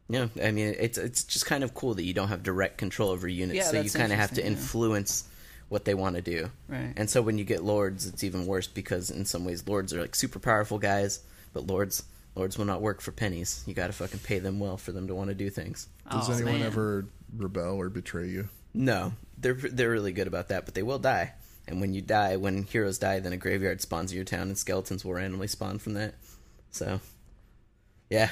yeah, 0.10 0.28
I 0.42 0.52
mean, 0.52 0.76
it's 0.80 0.98
it's 0.98 1.24
just 1.24 1.46
kind 1.46 1.64
of 1.64 1.74
cool 1.74 1.94
that 1.96 2.04
you 2.04 2.14
don't 2.14 2.28
have 2.30 2.44
direct 2.44 2.78
control 2.78 3.10
over 3.10 3.28
units, 3.28 3.58
Yeah, 3.58 3.64
so 3.72 3.82
you 3.82 3.90
kind 3.90 4.12
of 4.14 4.20
have 4.20 4.32
to 4.36 4.42
interesting, 4.42 4.46
yeah. 4.46 4.52
influence 4.52 5.24
what 5.70 5.86
they 5.86 5.94
want 5.96 6.16
to 6.18 6.22
do. 6.22 6.50
Right. 6.68 6.94
And 6.96 7.10
so 7.10 7.22
when 7.22 7.38
you 7.38 7.44
get 7.46 7.64
lords, 7.64 8.06
it's 8.06 8.24
even 8.24 8.46
worse 8.46 8.68
because 8.68 9.10
in 9.10 9.26
some 9.26 9.44
ways 9.44 9.68
lords 9.68 9.92
are 9.94 10.02
like 10.02 10.14
super 10.14 10.38
powerful 10.40 10.78
guys, 10.78 11.22
but 11.54 11.66
lords 11.68 12.04
lords 12.36 12.58
will 12.58 12.66
not 12.66 12.82
work 12.82 13.02
for 13.02 13.12
pennies. 13.12 13.64
You 13.66 13.74
got 13.74 13.88
to 13.88 13.94
fucking 13.94 14.20
pay 14.20 14.40
them 14.40 14.60
well 14.60 14.78
for 14.78 14.92
them 14.92 15.08
to 15.08 15.16
want 15.16 15.30
to 15.30 15.36
do 15.36 15.50
things. 15.50 15.88
Does 16.12 16.30
Oh, 16.30 16.34
anyone 16.34 16.60
man. 16.60 16.64
ever 16.68 17.06
rebel 17.36 17.76
or 17.80 17.90
betray 17.90 18.28
you? 18.28 18.50
No, 18.74 19.14
they're 19.38 19.54
they're 19.54 19.90
really 19.92 20.14
good 20.14 20.28
about 20.28 20.48
that, 20.50 20.66
but 20.66 20.74
they 20.74 20.84
will 20.84 21.00
die. 21.00 21.34
And 21.68 21.80
when 21.80 21.94
you 21.94 22.02
die, 22.02 22.36
when 22.38 22.64
heroes 22.64 22.98
die, 22.98 23.20
then 23.20 23.32
a 23.34 23.38
graveyard 23.38 23.82
spawns 23.82 24.12
in 24.12 24.16
your 24.18 24.26
town, 24.26 24.50
and 24.50 24.58
skeletons 24.58 25.06
will 25.06 25.14
randomly 25.14 25.48
spawn 25.48 25.80
from 25.80 25.94
that. 25.94 26.16
So, 26.72 27.00
yeah. 28.10 28.32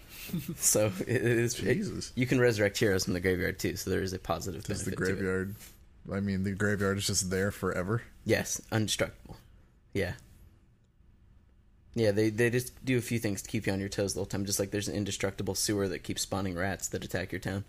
so 0.56 0.92
it 1.00 1.08
it 1.08 1.22
is. 1.24 1.58
it- 1.60 1.64
Jesus. 1.74 2.12
you 2.14 2.26
can 2.26 2.38
resurrect 2.40 2.76
heroes 2.78 3.04
from 3.04 3.14
the 3.14 3.20
graveyard 3.20 3.58
too, 3.58 3.76
so 3.76 3.88
there 3.90 4.02
is 4.02 4.12
a 4.12 4.18
positive 4.18 4.64
Does 4.64 4.84
the 4.84 4.92
it. 4.92 4.96
graveyard? 4.96 5.54
I 6.12 6.20
mean, 6.20 6.42
the 6.44 6.52
graveyard 6.52 6.98
is 6.98 7.06
just 7.06 7.30
there 7.30 7.50
forever. 7.50 8.02
Yes, 8.24 8.60
undestructible. 8.72 9.36
Yeah. 9.94 10.12
Yeah, 11.94 12.10
they 12.12 12.30
they 12.30 12.50
just 12.50 12.84
do 12.84 12.98
a 12.98 13.02
few 13.02 13.18
things 13.18 13.42
to 13.42 13.48
keep 13.50 13.66
you 13.66 13.72
on 13.72 13.80
your 13.80 13.88
toes 13.88 14.14
the 14.14 14.20
whole 14.20 14.26
time. 14.26 14.44
Just 14.44 14.58
like 14.60 14.70
there's 14.70 14.88
an 14.88 14.94
indestructible 14.94 15.54
sewer 15.54 15.88
that 15.88 16.00
keeps 16.04 16.22
spawning 16.22 16.54
rats 16.54 16.88
that 16.88 17.04
attack 17.04 17.32
your 17.32 17.40
town. 17.40 17.64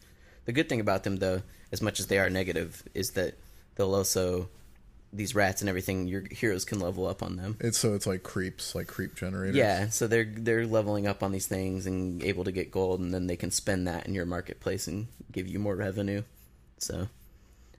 The 0.45 0.51
good 0.51 0.69
thing 0.69 0.79
about 0.79 1.03
them, 1.03 1.17
though, 1.17 1.41
as 1.71 1.81
much 1.81 1.99
as 1.99 2.07
they 2.07 2.19
are 2.19 2.29
negative, 2.29 2.83
is 2.93 3.11
that 3.11 3.35
they'll 3.75 3.93
also 3.93 4.49
these 5.11 5.33
rats 5.33 5.61
and 5.61 5.69
everything. 5.69 6.07
Your 6.07 6.23
heroes 6.29 6.65
can 6.65 6.79
level 6.79 7.07
up 7.07 7.23
on 7.23 7.35
them. 7.35 7.57
It's 7.59 7.77
so 7.77 7.93
it's 7.93 8.07
like 8.07 8.23
creeps, 8.23 8.75
like 8.75 8.87
creep 8.87 9.15
generators. 9.15 9.55
Yeah, 9.55 9.89
so 9.89 10.07
they're 10.07 10.25
they're 10.25 10.67
leveling 10.67 11.07
up 11.07 11.23
on 11.23 11.31
these 11.31 11.47
things 11.47 11.85
and 11.85 12.23
able 12.23 12.43
to 12.43 12.51
get 12.51 12.71
gold, 12.71 12.99
and 12.99 13.13
then 13.13 13.27
they 13.27 13.35
can 13.35 13.51
spend 13.51 13.87
that 13.87 14.07
in 14.07 14.13
your 14.13 14.25
marketplace 14.25 14.87
and 14.87 15.07
give 15.31 15.47
you 15.47 15.59
more 15.59 15.75
revenue. 15.75 16.23
So, 16.77 17.07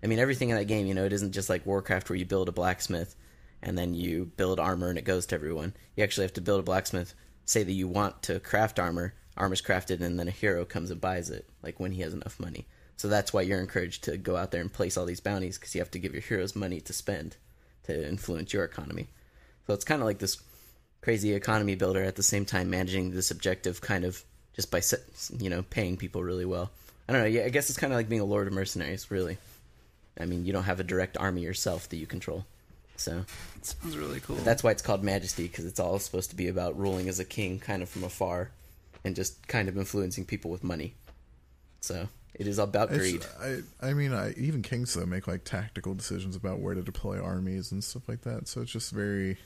I 0.02 0.06
mean, 0.06 0.18
everything 0.18 0.50
in 0.50 0.56
that 0.56 0.66
game, 0.66 0.86
you 0.86 0.94
know, 0.94 1.04
it 1.04 1.12
isn't 1.12 1.32
just 1.32 1.48
like 1.48 1.66
Warcraft 1.66 2.10
where 2.10 2.16
you 2.16 2.26
build 2.26 2.48
a 2.48 2.52
blacksmith 2.52 3.16
and 3.62 3.76
then 3.76 3.94
you 3.94 4.30
build 4.36 4.60
armor 4.60 4.88
and 4.88 4.98
it 4.98 5.04
goes 5.04 5.26
to 5.26 5.34
everyone. 5.34 5.74
You 5.96 6.04
actually 6.04 6.24
have 6.24 6.34
to 6.34 6.40
build 6.40 6.60
a 6.60 6.64
blacksmith. 6.64 7.14
Say 7.44 7.62
that 7.62 7.72
you 7.72 7.88
want 7.88 8.22
to 8.24 8.40
craft 8.40 8.78
armor, 8.78 9.14
armor's 9.36 9.62
crafted, 9.62 10.00
and 10.00 10.18
then 10.18 10.28
a 10.28 10.32
hero 10.32 10.64
comes 10.64 10.90
and 10.90 11.00
buys 11.00 11.30
it, 11.30 11.46
like 11.62 11.80
when 11.80 11.92
he 11.92 12.02
has 12.02 12.12
enough 12.14 12.38
money. 12.40 12.66
So 12.96 13.08
that's 13.08 13.32
why 13.32 13.42
you're 13.42 13.60
encouraged 13.60 14.04
to 14.04 14.16
go 14.18 14.36
out 14.36 14.50
there 14.50 14.60
and 14.60 14.72
place 14.72 14.96
all 14.96 15.06
these 15.06 15.20
bounties 15.20 15.58
because 15.58 15.74
you 15.74 15.80
have 15.80 15.90
to 15.92 15.98
give 15.98 16.12
your 16.12 16.22
heroes 16.22 16.54
money 16.54 16.80
to 16.82 16.92
spend 16.92 17.36
to 17.84 18.08
influence 18.08 18.52
your 18.52 18.64
economy. 18.64 19.06
So 19.66 19.72
it's 19.74 19.84
kind 19.84 20.02
of 20.02 20.06
like 20.06 20.18
this 20.18 20.36
crazy 21.00 21.32
economy 21.32 21.76
builder 21.76 22.04
at 22.04 22.16
the 22.16 22.22
same 22.22 22.44
time 22.44 22.68
managing 22.68 23.10
this 23.12 23.30
objective 23.30 23.80
kind 23.80 24.04
of 24.04 24.22
just 24.54 24.70
by 24.70 24.82
you 25.38 25.48
know 25.48 25.62
paying 25.70 25.96
people 25.96 26.22
really 26.22 26.44
well. 26.44 26.70
I 27.08 27.12
don't 27.12 27.22
know. 27.22 27.28
Yeah, 27.28 27.44
I 27.44 27.48
guess 27.48 27.70
it's 27.70 27.78
kind 27.78 27.92
of 27.92 27.98
like 27.98 28.08
being 28.08 28.20
a 28.20 28.24
lord 28.26 28.46
of 28.46 28.52
mercenaries, 28.52 29.10
really. 29.10 29.38
I 30.20 30.26
mean, 30.26 30.44
you 30.44 30.52
don't 30.52 30.64
have 30.64 30.80
a 30.80 30.84
direct 30.84 31.16
army 31.16 31.40
yourself 31.40 31.88
that 31.88 31.96
you 31.96 32.06
control. 32.06 32.44
So 32.96 33.24
Sounds 33.62 33.96
really 33.96 34.20
cool. 34.20 34.36
that's 34.36 34.62
why 34.62 34.72
it's 34.72 34.82
called 34.82 35.02
Majesty 35.02 35.44
because 35.44 35.64
it's 35.64 35.80
all 35.80 35.98
supposed 35.98 36.28
to 36.30 36.36
be 36.36 36.48
about 36.48 36.78
ruling 36.78 37.08
as 37.08 37.18
a 37.18 37.24
king, 37.24 37.58
kind 37.58 37.82
of 37.82 37.88
from 37.88 38.04
afar, 38.04 38.50
and 39.04 39.16
just 39.16 39.46
kind 39.48 39.68
of 39.68 39.76
influencing 39.76 40.24
people 40.24 40.50
with 40.50 40.64
money. 40.64 40.94
So 41.80 42.08
it 42.34 42.46
is 42.46 42.58
about 42.58 42.90
greed. 42.90 43.24
It's, 43.40 43.64
I 43.82 43.88
I 43.88 43.94
mean, 43.94 44.12
I 44.12 44.32
even 44.32 44.62
kings 44.62 44.94
though 44.94 45.06
make 45.06 45.26
like 45.26 45.44
tactical 45.44 45.94
decisions 45.94 46.36
about 46.36 46.60
where 46.60 46.74
to 46.74 46.82
deploy 46.82 47.20
armies 47.20 47.72
and 47.72 47.82
stuff 47.82 48.08
like 48.08 48.22
that. 48.22 48.48
So 48.48 48.60
it's 48.60 48.72
just 48.72 48.92
very 48.92 49.38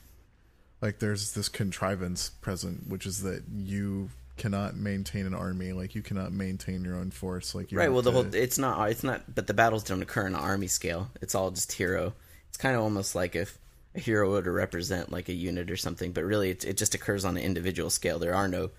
like 0.80 0.98
there's 0.98 1.32
this 1.32 1.48
contrivance 1.48 2.30
present, 2.40 2.88
which 2.88 3.06
is 3.06 3.22
that 3.22 3.44
you 3.54 4.10
cannot 4.36 4.76
maintain 4.76 5.26
an 5.26 5.34
army, 5.34 5.72
like 5.72 5.94
you 5.94 6.02
cannot 6.02 6.32
maintain 6.32 6.84
your 6.84 6.96
own 6.96 7.10
force, 7.10 7.54
like 7.54 7.72
you 7.72 7.78
right. 7.78 7.92
Well, 7.92 8.02
the 8.02 8.10
to- 8.10 8.16
whole 8.16 8.34
it's 8.34 8.58
not 8.58 8.90
it's 8.90 9.04
not, 9.04 9.34
but 9.34 9.46
the 9.46 9.54
battles 9.54 9.84
don't 9.84 10.02
occur 10.02 10.26
on 10.26 10.34
an 10.34 10.40
army 10.40 10.66
scale. 10.66 11.10
It's 11.22 11.34
all 11.34 11.50
just 11.50 11.72
hero. 11.72 12.14
It's 12.48 12.56
kind 12.56 12.76
of 12.76 12.82
almost 12.82 13.14
like 13.14 13.34
if 13.34 13.58
a 13.94 14.00
hero 14.00 14.30
were 14.30 14.42
to 14.42 14.50
represent 14.50 15.10
like 15.10 15.28
a 15.28 15.32
unit 15.32 15.70
or 15.70 15.76
something, 15.76 16.12
but 16.12 16.24
really 16.24 16.50
it, 16.50 16.64
it 16.64 16.76
just 16.76 16.94
occurs 16.94 17.24
on 17.24 17.36
an 17.36 17.42
individual 17.42 17.90
scale. 17.90 18.18
There 18.18 18.34
are 18.34 18.48
no 18.48 18.70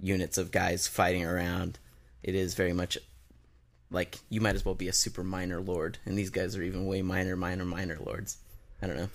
units 0.00 0.38
of 0.38 0.50
guys 0.50 0.86
fighting 0.86 1.24
around. 1.24 1.78
It 2.22 2.34
is 2.34 2.54
very 2.54 2.72
much 2.72 2.98
like 3.90 4.18
you 4.28 4.40
might 4.40 4.54
as 4.54 4.64
well 4.64 4.74
be 4.74 4.88
a 4.88 4.92
super 4.92 5.24
minor 5.24 5.60
lord, 5.60 5.98
and 6.04 6.16
these 6.16 6.30
guys 6.30 6.56
are 6.56 6.62
even 6.62 6.86
way 6.86 7.02
minor, 7.02 7.36
minor, 7.36 7.64
minor 7.64 7.98
lords. 8.04 8.36
I 8.82 8.86
don't 8.86 8.96
know. 8.96 9.08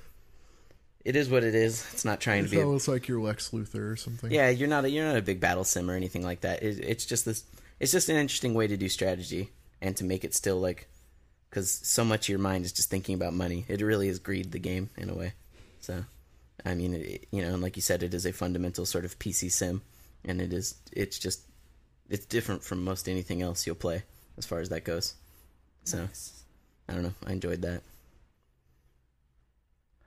It 1.05 1.15
is 1.15 1.29
what 1.29 1.43
it 1.43 1.53
is. 1.53 1.85
It's 1.93 2.05
not 2.05 2.21
trying 2.21 2.39
to 2.39 2.43
It's 2.45 2.51
be. 2.53 2.59
A, 2.61 2.65
almost 2.65 2.87
like 2.87 3.07
your 3.07 3.19
Lex 3.21 3.49
Luthor 3.49 3.91
or 3.91 3.95
something. 3.97 4.31
yeah, 4.31 4.49
you're 4.49 4.69
not 4.69 4.85
a, 4.85 4.89
you're 4.89 5.05
not 5.05 5.17
a 5.17 5.21
big 5.21 5.39
battle 5.41 5.65
sim 5.65 5.91
or 5.91 5.95
anything 5.95 6.23
like 6.23 6.41
that. 6.41 6.63
It, 6.63 6.79
it's 6.79 7.05
just 7.05 7.25
this. 7.25 7.43
It's 7.79 7.91
just 7.91 8.07
an 8.09 8.15
interesting 8.15 8.53
way 8.53 8.67
to 8.67 8.77
do 8.77 8.87
strategy 8.87 9.51
and 9.81 9.97
to 9.97 10.05
make 10.05 10.23
it 10.23 10.33
still 10.33 10.59
like, 10.61 10.87
because 11.49 11.69
so 11.69 12.05
much 12.05 12.25
of 12.25 12.29
your 12.29 12.39
mind 12.39 12.63
is 12.63 12.71
just 12.71 12.89
thinking 12.89 13.15
about 13.15 13.33
money. 13.33 13.65
It 13.67 13.81
really 13.81 14.07
is 14.07 14.19
greed 14.19 14.51
the 14.53 14.59
game 14.59 14.89
in 14.95 15.09
a 15.09 15.13
way. 15.13 15.33
So, 15.81 16.05
I 16.65 16.73
mean, 16.75 16.93
it, 16.93 17.27
you 17.31 17.41
know, 17.41 17.53
and 17.53 17.61
like 17.61 17.75
you 17.75 17.81
said, 17.81 18.01
it 18.01 18.13
is 18.13 18.25
a 18.25 18.31
fundamental 18.31 18.85
sort 18.85 19.03
of 19.03 19.19
PC 19.19 19.51
sim, 19.51 19.81
and 20.25 20.41
it 20.41 20.53
is. 20.53 20.75
It's 20.91 21.19
just, 21.19 21.41
it's 22.09 22.25
different 22.25 22.63
from 22.63 22.83
most 22.83 23.07
anything 23.09 23.41
else 23.41 23.65
you'll 23.65 23.75
play 23.75 24.03
as 24.37 24.45
far 24.45 24.59
as 24.59 24.69
that 24.69 24.83
goes. 24.83 25.15
So, 25.85 26.07
I 26.87 26.93
don't 26.93 27.03
know. 27.03 27.13
I 27.25 27.31
enjoyed 27.33 27.61
that. 27.63 27.81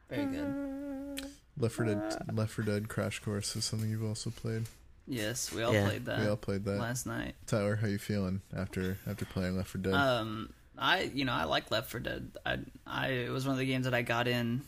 Very 0.08 0.26
good. 0.26 1.26
Left 1.58 1.74
4 1.74 1.84
Dead, 1.86 2.02
Left 2.32 2.52
4 2.52 2.64
Dead 2.64 2.88
Crash 2.88 3.18
Course 3.20 3.56
is 3.56 3.64
something 3.64 3.88
you've 3.90 4.04
also 4.04 4.30
played. 4.30 4.64
Yes, 5.08 5.52
we 5.52 5.62
all 5.62 5.72
Yeah. 5.72 5.86
played 5.88 6.04
that 6.06 6.20
we 6.20 6.26
all 6.26 6.36
played 6.36 6.64
that. 6.64 6.78
last 6.80 7.06
night. 7.06 7.34
Tyler, 7.46 7.76
how 7.76 7.86
you 7.86 7.98
feeling 7.98 8.42
after 8.54 8.98
after 9.06 9.24
playing 9.24 9.56
Left 9.56 9.70
4 9.70 9.80
Dead? 9.80 9.94
Um, 9.94 10.52
I 10.76 11.02
you 11.14 11.24
know 11.24 11.32
I 11.32 11.44
like 11.44 11.70
Left 11.70 11.90
4 11.90 12.00
Dead. 12.00 12.32
I 12.44 12.58
I 12.86 13.08
it 13.08 13.30
was 13.30 13.44
one 13.46 13.52
of 13.54 13.58
the 13.58 13.66
games 13.66 13.84
that 13.84 13.94
I 13.94 14.02
got 14.02 14.28
in 14.28 14.62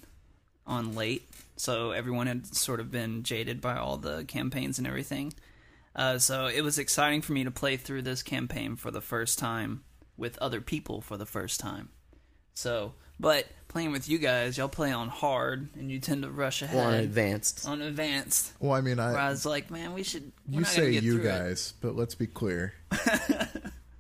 on 0.69 0.95
late, 0.95 1.29
so 1.57 1.91
everyone 1.91 2.27
had 2.29 2.47
sort 2.55 2.79
of 2.79 2.91
been 2.93 3.25
jaded 3.25 3.61
by 3.61 3.77
all 3.77 3.97
the 3.97 4.25
campaigns 4.25 4.79
and 4.79 4.87
everything. 4.87 5.33
Uh, 5.97 6.19
so 6.19 6.47
it 6.47 6.61
was 6.61 6.79
exciting 6.79 7.23
for 7.23 7.33
me 7.33 7.43
to 7.43 7.51
play 7.51 7.77
through 7.77 8.03
this 8.03 8.23
campaign 8.23 8.77
for 8.77 8.91
the 8.93 9.01
first 9.01 9.39
time 9.39 9.83
with 10.17 10.39
other 10.39 10.61
people 10.61 11.01
for 11.01 11.17
the 11.17 11.27
first 11.27 11.59
time. 11.59 11.89
So, 12.55 12.93
but 13.19 13.47
playing 13.69 13.91
with 13.93 14.09
you 14.09 14.19
guys, 14.19 14.57
y'all 14.59 14.69
play 14.69 14.93
on 14.93 15.09
hard, 15.09 15.69
and 15.75 15.91
you 15.91 15.99
tend 15.99 16.23
to 16.23 16.31
rush 16.31 16.63
ahead 16.63 16.77
Well, 16.77 16.87
on 16.89 16.95
advanced. 16.95 17.67
on 17.67 17.83
advanced. 17.83 18.53
Well, 18.61 18.73
I 18.73 18.81
mean, 18.81 18.99
Where 18.99 19.17
I 19.19 19.27
I 19.27 19.31
was 19.31 19.45
like, 19.47 19.71
man, 19.71 19.93
we 19.95 20.03
should. 20.05 20.31
We're 20.47 20.55
you 20.55 20.61
not 20.61 20.69
say 20.69 20.93
get 20.93 21.03
you 21.03 21.15
through 21.15 21.23
it. 21.23 21.25
guys, 21.25 21.75
but 21.81 21.97
let's 21.97 22.15
be 22.15 22.27
clear. 22.29 22.75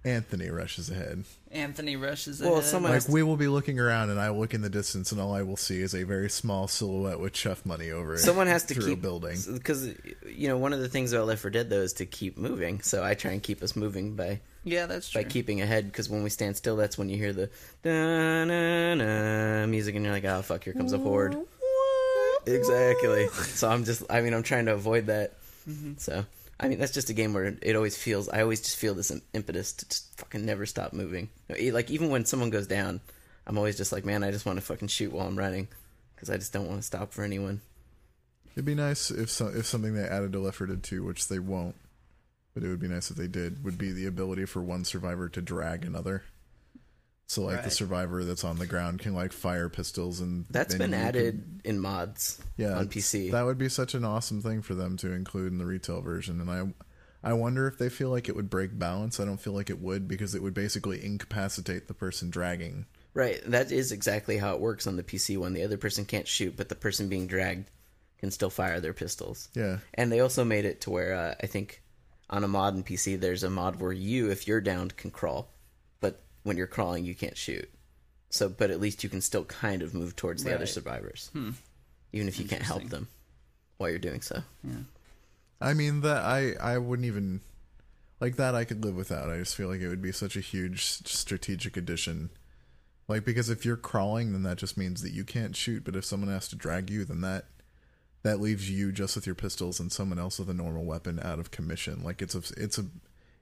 Anthony 0.04 0.48
rushes 0.48 0.88
ahead. 0.90 1.24
Anthony 1.50 1.96
rushes 1.96 2.40
Well, 2.40 2.58
ahead. 2.58 2.64
someone- 2.64 2.92
Like 2.92 3.08
we 3.08 3.22
will 3.22 3.37
be 3.37 3.48
looking 3.48 3.80
around, 3.80 4.11
and 4.11 4.20
I 4.20 4.30
look 4.30 4.54
in 4.54 4.62
the 4.62 4.68
distance, 4.70 5.11
and 5.12 5.20
all 5.20 5.34
I 5.34 5.42
will 5.42 5.56
see 5.56 5.80
is 5.80 5.94
a 5.94 6.04
very 6.04 6.30
small 6.30 6.68
silhouette 6.68 7.18
with 7.18 7.32
chuff 7.32 7.66
money 7.66 7.90
over 7.90 8.14
it. 8.14 8.18
Someone 8.18 8.46
has 8.46 8.64
to 8.66 8.74
keep 8.74 8.84
a 8.84 8.96
building. 8.96 9.38
because 9.52 9.88
you 10.26 10.48
know 10.48 10.56
one 10.56 10.72
of 10.72 10.80
the 10.80 10.88
things 10.88 11.12
about 11.12 11.26
Left 11.26 11.42
4 11.42 11.50
Dead 11.50 11.68
though 11.68 11.80
is 11.82 11.94
to 11.94 12.06
keep 12.06 12.38
moving. 12.38 12.80
So 12.80 13.02
I 13.02 13.14
try 13.14 13.32
and 13.32 13.42
keep 13.42 13.62
us 13.62 13.74
moving 13.74 14.14
by 14.14 14.40
yeah, 14.64 14.87
that's 14.87 15.11
true. 15.11 15.22
by 15.22 15.28
keeping 15.28 15.61
ahead. 15.62 15.87
Because 15.87 16.08
when 16.08 16.22
we 16.22 16.30
stand 16.30 16.56
still, 16.56 16.76
that's 16.76 16.96
when 16.96 17.08
you 17.08 17.16
hear 17.16 17.32
the 17.32 17.50
da 17.82 18.44
na 18.44 18.94
na 18.94 19.66
music, 19.66 19.96
and 19.96 20.04
you're 20.04 20.14
like, 20.14 20.24
oh 20.24 20.42
fuck, 20.42 20.62
here 20.64 20.74
comes 20.74 20.92
a 20.92 20.98
horde. 20.98 21.37
Exactly. 22.46 23.26
So 23.28 23.68
I'm 23.68 23.84
just, 23.84 24.04
I 24.08 24.20
mean, 24.20 24.32
I'm 24.32 24.42
trying 24.42 24.66
to 24.66 24.74
avoid 24.74 25.06
that. 25.06 25.34
Mm-hmm. 25.68 25.92
So 25.98 26.24
I 26.61 26.68
mean, 26.68 26.79
that's 26.79 26.92
just 26.92 27.11
a 27.11 27.14
game 27.14 27.35
where 27.35 27.57
it 27.62 27.77
always 27.77 27.97
feels. 27.97 28.29
I 28.29 28.42
always 28.42 28.61
just 28.61 28.77
feel 28.77 28.94
this 28.94 29.12
impetus 29.33 29.73
to 29.75 29.88
just 29.88 30.18
fucking 30.18 30.44
never 30.44 30.66
stop 30.66 30.92
moving. 30.92 31.29
Like 31.49 31.90
even 31.90 32.11
when 32.11 32.25
someone 32.25 32.51
goes 32.51 32.66
down, 32.66 33.01
I'm 33.47 33.57
always 33.57 33.77
just 33.77 33.92
like, 33.92 34.05
man, 34.05 34.25
I 34.25 34.31
just 34.31 34.44
want 34.44 34.59
to 34.59 34.64
fucking 34.64 34.88
shoot 34.88 35.12
while 35.12 35.27
I'm 35.27 35.38
running 35.38 35.68
because 36.14 36.31
I 36.31 36.37
just 36.37 36.53
don't 36.53 36.66
want 36.66 36.81
to 36.81 36.87
stop 36.87 37.12
for 37.12 37.23
anyone. 37.23 37.61
It'd 38.55 38.64
be 38.64 38.75
nice 38.75 39.12
if 39.12 39.31
so, 39.31 39.47
if 39.47 39.66
something 39.66 39.94
they 39.94 40.03
added 40.03 40.33
to 40.33 40.40
Left 40.40 40.57
4 40.57 40.66
Dead 40.66 40.83
2, 40.83 41.05
which 41.05 41.29
they 41.29 41.38
won't, 41.38 41.77
but 42.55 42.64
it 42.64 42.68
would 42.68 42.81
be 42.81 42.88
nice 42.88 43.09
if 43.09 43.16
they 43.16 43.29
did, 43.29 43.62
would 43.64 43.79
be 43.79 43.92
the 43.92 44.07
ability 44.07 44.44
for 44.47 44.61
one 44.61 44.85
survivor 44.85 45.29
to 45.29 45.40
drag 45.40 45.85
another. 45.85 46.25
So 47.29 47.43
like 47.43 47.62
the 47.62 47.71
survivor 47.71 48.25
that's 48.25 48.43
on 48.43 48.59
the 48.59 48.67
ground 48.67 49.01
can 49.01 49.14
like 49.14 49.33
fire 49.35 49.69
pistols 49.69 50.21
and 50.21 50.47
that's 50.49 50.75
been 50.75 50.93
you 50.93 50.97
could- 50.97 51.05
added 51.05 51.61
in 51.62 51.79
mods 51.79 52.41
yeah, 52.57 52.79
on 52.79 52.88
PC. 52.88 53.31
That 53.31 53.45
would 53.45 53.59
be 53.59 53.69
such 53.69 53.95
an 53.95 54.03
awesome 54.05 54.41
thing 54.41 54.62
for 54.62 54.75
them 54.75 54.97
to 54.99 55.12
include 55.12 55.53
in 55.53 55.59
the 55.59 55.67
retail 55.67 56.01
version, 56.01 56.41
and 56.41 56.51
I. 56.51 56.67
I 57.21 57.33
wonder 57.33 57.67
if 57.67 57.79
they 57.79 57.88
feel 57.88 58.11
like 58.11 58.29
it 58.29 58.37
would 58.37 58.49
break 58.49 58.79
balance. 58.79 59.19
I 59.19 59.25
don't 59.25 59.41
feel 59.41 59.53
like 59.53 59.71
it 59.71 59.81
would 59.81 60.07
because 60.07 60.37
it 60.37 60.43
would 60.43 60.55
basically 60.55 61.05
incapacitate 61.05 61.88
the 61.88 61.93
person 61.93 62.31
dragging. 62.31 62.87
Right, 63.12 63.41
that 63.51 63.73
is 63.73 63.91
exactly 63.91 64.38
how 64.38 64.55
it 64.55 64.61
works 64.61 64.87
on 64.87 64.95
the 64.95 65.03
PC 65.03 65.37
one. 65.37 65.53
The 65.53 65.64
other 65.64 65.77
person 65.77 66.05
can't 66.05 66.29
shoot, 66.29 66.57
but 66.57 66.69
the 66.69 66.77
person 66.77 67.09
being 67.09 67.27
dragged 67.27 67.73
can 68.19 68.31
still 68.31 68.51
fire 68.51 68.79
their 68.79 68.93
pistols. 68.93 69.49
Yeah, 69.57 69.79
And 69.95 70.12
they 70.12 70.21
also 70.21 70.45
made 70.45 70.64
it 70.64 70.81
to 70.83 70.91
where 70.91 71.12
uh, 71.12 71.35
I 71.43 71.49
think 71.49 71.83
on 72.31 72.45
a 72.45 72.49
mod 72.49 72.77
in 72.77 72.85
PC, 72.85 73.19
there's 73.19 73.43
a 73.43 73.51
mod 73.51 73.81
where 73.81 73.93
you, 73.93 74.31
if 74.31 74.47
you're 74.47 74.61
downed, 74.61 74.97
can 74.97 75.11
crawl, 75.11 75.51
but 75.51 75.58
when 76.48 76.56
you're 76.56 76.66
crawling, 76.66 77.04
you 77.04 77.14
can't 77.14 77.37
shoot. 77.37 77.70
So, 78.30 78.48
but 78.48 78.70
at 78.70 78.80
least 78.80 79.04
you 79.04 79.08
can 79.08 79.20
still 79.20 79.44
kind 79.44 79.80
of 79.82 79.94
move 79.94 80.16
towards 80.16 80.44
the 80.44 80.50
other 80.50 80.64
Right. 80.64 80.68
survivors, 80.68 81.30
hmm. 81.32 81.50
even 82.12 82.28
if 82.28 82.38
you 82.38 82.46
can't 82.46 82.62
help 82.62 82.84
them 82.88 83.08
while 83.78 83.88
you're 83.90 83.98
doing 83.98 84.20
so. 84.20 84.42
Yeah. 84.64 84.80
I 85.61 85.74
mean 85.74 86.02
that 86.02 86.24
I 86.24 86.52
I 86.61 86.78
wouldn't 86.78 87.06
even 87.06 87.40
like 88.20 88.37
that. 88.37 88.54
I 88.54 88.64
could 88.64 88.84
live 88.84 88.96
without. 88.96 89.30
I 89.30 89.38
just 89.38 89.56
feel 89.56 89.68
like 89.68 89.80
it 89.80 89.88
would 89.88 90.02
be 90.02 90.12
such 90.12 90.37
a 90.37 90.40
huge 90.40 90.84
strategic 90.84 91.76
addition. 91.76 92.30
Like 93.08 93.24
because 93.24 93.48
if 93.48 93.64
you're 93.64 93.76
crawling, 93.76 94.32
then 94.32 94.42
that 94.42 94.58
just 94.58 94.76
means 94.76 95.02
that 95.02 95.12
you 95.12 95.24
can't 95.24 95.56
shoot. 95.56 95.84
But 95.84 95.96
if 95.96 96.04
someone 96.04 96.30
has 96.30 96.48
to 96.48 96.56
drag 96.56 96.90
you, 96.90 97.04
then 97.04 97.22
that 97.22 97.46
that 98.22 98.40
leaves 98.40 98.70
you 98.70 98.92
just 98.92 99.14
with 99.14 99.26
your 99.26 99.34
pistols 99.34 99.80
and 99.80 99.90
someone 99.90 100.18
else 100.18 100.38
with 100.38 100.50
a 100.50 100.54
normal 100.54 100.84
weapon 100.84 101.18
out 101.22 101.38
of 101.38 101.50
commission. 101.50 102.02
Like 102.04 102.20
it's 102.20 102.34
a 102.34 102.42
it's 102.56 102.78
a 102.78 102.87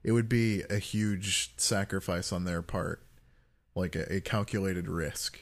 it 0.03 0.11
would 0.11 0.29
be 0.29 0.63
a 0.69 0.77
huge 0.77 1.51
sacrifice 1.57 2.31
on 2.31 2.45
their 2.45 2.61
part, 2.61 3.01
like 3.75 3.95
a, 3.95 4.15
a 4.15 4.21
calculated 4.21 4.87
risk 4.87 5.39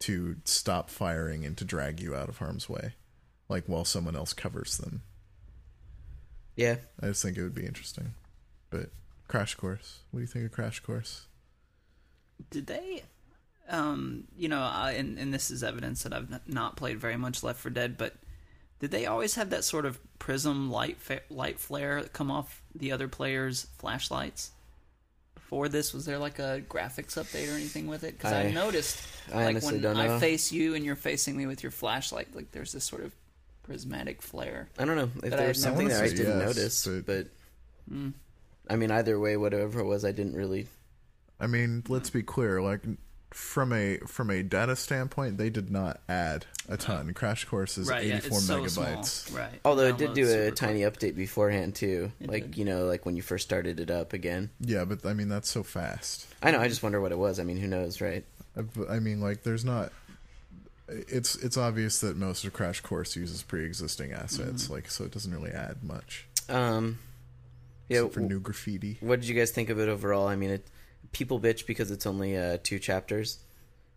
to 0.00 0.36
stop 0.44 0.90
firing 0.90 1.44
and 1.44 1.56
to 1.56 1.64
drag 1.64 2.00
you 2.00 2.14
out 2.14 2.28
of 2.28 2.38
harm's 2.38 2.68
way, 2.68 2.94
like 3.48 3.64
while 3.66 3.84
someone 3.84 4.16
else 4.16 4.32
covers 4.32 4.76
them. 4.76 5.02
Yeah, 6.54 6.76
I 7.00 7.06
just 7.08 7.22
think 7.22 7.36
it 7.36 7.42
would 7.42 7.54
be 7.54 7.66
interesting. 7.66 8.14
But 8.70 8.90
Crash 9.28 9.54
Course, 9.54 10.00
what 10.10 10.18
do 10.18 10.22
you 10.22 10.26
think 10.26 10.46
of 10.46 10.52
Crash 10.52 10.80
Course? 10.80 11.26
Did 12.50 12.66
they? 12.66 13.02
Um, 13.68 14.24
you 14.36 14.48
know, 14.48 14.60
I, 14.60 14.92
and 14.92 15.18
and 15.18 15.34
this 15.34 15.50
is 15.50 15.62
evidence 15.62 16.02
that 16.04 16.12
I've 16.12 16.48
not 16.48 16.76
played 16.76 17.00
very 17.00 17.16
much 17.16 17.42
Left 17.42 17.60
4 17.60 17.70
Dead, 17.70 17.98
but 17.98 18.14
did 18.80 18.90
they 18.90 19.06
always 19.06 19.34
have 19.36 19.50
that 19.50 19.64
sort 19.64 19.86
of 19.86 19.98
prism 20.18 20.70
light 20.70 20.98
fa- 20.98 21.20
light 21.30 21.58
flare 21.58 22.02
that 22.02 22.12
come 22.12 22.30
off 22.30 22.62
the 22.74 22.92
other 22.92 23.08
players' 23.08 23.66
flashlights? 23.78 24.50
Before 25.34 25.68
this, 25.68 25.94
was 25.94 26.04
there 26.06 26.18
like 26.18 26.38
a 26.40 26.62
graphics 26.68 27.14
update 27.16 27.48
or 27.52 27.54
anything 27.54 27.86
with 27.86 28.02
it? 28.04 28.18
Because 28.18 28.32
I, 28.32 28.44
I- 28.46 28.50
noticed, 28.50 28.98
I 29.32 29.36
like 29.36 29.46
honestly 29.48 29.72
when 29.74 29.82
don't 29.82 29.96
I 29.96 30.18
face 30.18 30.50
you 30.52 30.74
and 30.74 30.84
you're 30.84 30.96
facing 30.96 31.36
me 31.36 31.46
with 31.46 31.62
your 31.62 31.70
flashlight, 31.72 32.34
like 32.34 32.50
there's 32.52 32.72
this 32.72 32.84
sort 32.84 33.04
of 33.04 33.14
prismatic 33.62 34.22
flare. 34.22 34.68
I 34.78 34.84
don't 34.84 34.96
know 34.96 35.04
if 35.22 35.30
That 35.30 35.30
there 35.38 35.48
was 35.48 35.62
something 35.62 35.88
never 35.88 36.00
there 36.00 36.08
I 36.08 36.14
didn't 36.16 36.38
Yes, 36.40 36.56
notice, 36.56 36.86
but- 36.86 37.06
but 37.06 37.26
Hmm. 37.88 38.10
I 38.68 38.74
mean, 38.74 38.90
either 38.90 39.18
way, 39.20 39.36
whatever 39.36 39.78
it 39.78 39.84
was, 39.84 40.04
I 40.04 40.10
didn't 40.10 40.34
really. 40.34 40.66
I 41.38 41.46
mean, 41.46 41.84
let's 41.88 42.10
be 42.10 42.24
clear. 42.24 42.60
Like 42.60 42.80
from 43.36 43.70
a 43.72 43.98
from 44.06 44.30
a 44.30 44.42
data 44.42 44.74
standpoint, 44.74 45.36
they 45.36 45.50
did 45.50 45.70
not 45.70 46.00
add 46.08 46.46
a 46.70 46.76
ton. 46.78 47.12
Crash 47.12 47.44
Course 47.44 47.76
is 47.76 47.86
right? 47.88 48.04
84 48.04 48.38
it's 48.38 48.46
so 48.46 48.60
megabytes. 48.62 49.04
small. 49.04 49.40
Right. 49.40 49.60
Although 49.64 49.88
it 49.88 49.98
did 49.98 50.14
do 50.14 50.26
a 50.30 50.50
tiny 50.50 50.80
quick. 50.80 50.94
update 50.98 51.16
beforehand 51.16 51.74
too, 51.74 52.10
It 52.18 52.28
like 52.30 52.44
did. 52.46 52.56
you 52.58 52.64
know, 52.64 52.86
like 52.86 53.04
when 53.04 53.14
you 53.14 53.20
first 53.22 53.44
started 53.46 53.78
it 53.78 53.90
up 53.90 54.14
again. 54.14 54.48
Yeah, 54.60 54.86
but 54.86 55.04
I 55.04 55.12
mean 55.12 55.28
that's 55.28 55.50
so 55.50 55.62
fast. 55.62 56.26
I 56.42 56.50
know. 56.50 56.60
I 56.60 56.68
just 56.68 56.82
wonder 56.82 57.00
what 57.00 57.12
it 57.12 57.18
was. 57.18 57.38
I 57.38 57.44
mean, 57.44 57.58
who 57.58 57.66
knows, 57.68 58.00
right? 58.00 58.24
I- 58.56 58.94
I 58.94 59.00
mean, 59.00 59.20
like 59.20 59.42
there's 59.42 59.64
not. 59.64 59.92
It's 60.88 61.34
it's 61.36 61.56
obvious 61.56 62.00
that 62.00 62.16
most 62.16 62.44
of 62.44 62.52
Crash 62.52 62.80
Course 62.80 63.16
uses 63.16 63.42
pre-existing 63.42 64.12
assets, 64.12 64.64
Mm-hmm. 64.64 64.72
like 64.72 64.90
so 64.90 65.04
it 65.04 65.10
doesn't 65.10 65.32
really 65.34 65.50
add 65.50 65.82
much. 65.82 66.26
Um, 66.48 67.00
yeah. 67.88 67.98
Except 67.98 68.14
for 68.14 68.20
w- 68.20 68.36
new 68.36 68.40
graffiti. 68.40 68.96
what 69.00 69.20
did 69.20 69.28
you 69.28 69.34
guys 69.34 69.50
think 69.50 69.68
of 69.68 69.80
it 69.80 69.88
overall? 69.88 70.28
I 70.28 70.36
mean, 70.36 70.50
it 70.50 70.66
people 71.12 71.40
bitch 71.40 71.66
because 71.66 71.90
it's 71.90 72.06
only 72.06 72.36
uh, 72.36 72.58
two 72.62 72.78
chapters, 72.78 73.38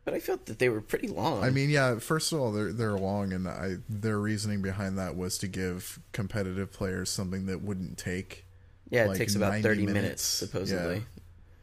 but 0.06 0.14
I 0.14 0.20
felt 0.20 0.46
that 0.48 0.60
they 0.60 0.70
were 0.70 0.82
pretty 0.82 1.08
long. 1.08 1.44
I 1.44 1.50
mean, 1.50 1.70
yeah. 1.70 2.00
First 2.00 2.32
of 2.32 2.40
all, 2.40 2.52
they're 2.52 2.74
they're 2.74 2.98
long, 2.98 3.34
and 3.34 3.48
I 3.48 3.78
their 3.88 4.18
reasoning 4.20 4.62
behind 4.62 4.98
that 4.98 5.16
was 5.16 5.38
to 5.40 5.48
give 5.48 6.00
competitive 6.12 6.72
players 6.72 7.10
something 7.10 7.46
that 7.48 7.62
wouldn't 7.62 7.98
take 7.98 8.46
yeah, 8.90 9.12
it 9.12 9.16
takes 9.16 9.36
about 9.36 9.62
thirty 9.62 9.86
minutes, 9.86 9.94
minutes. 9.94 10.24
supposedly. 10.24 10.96
Yeah. 10.96 11.02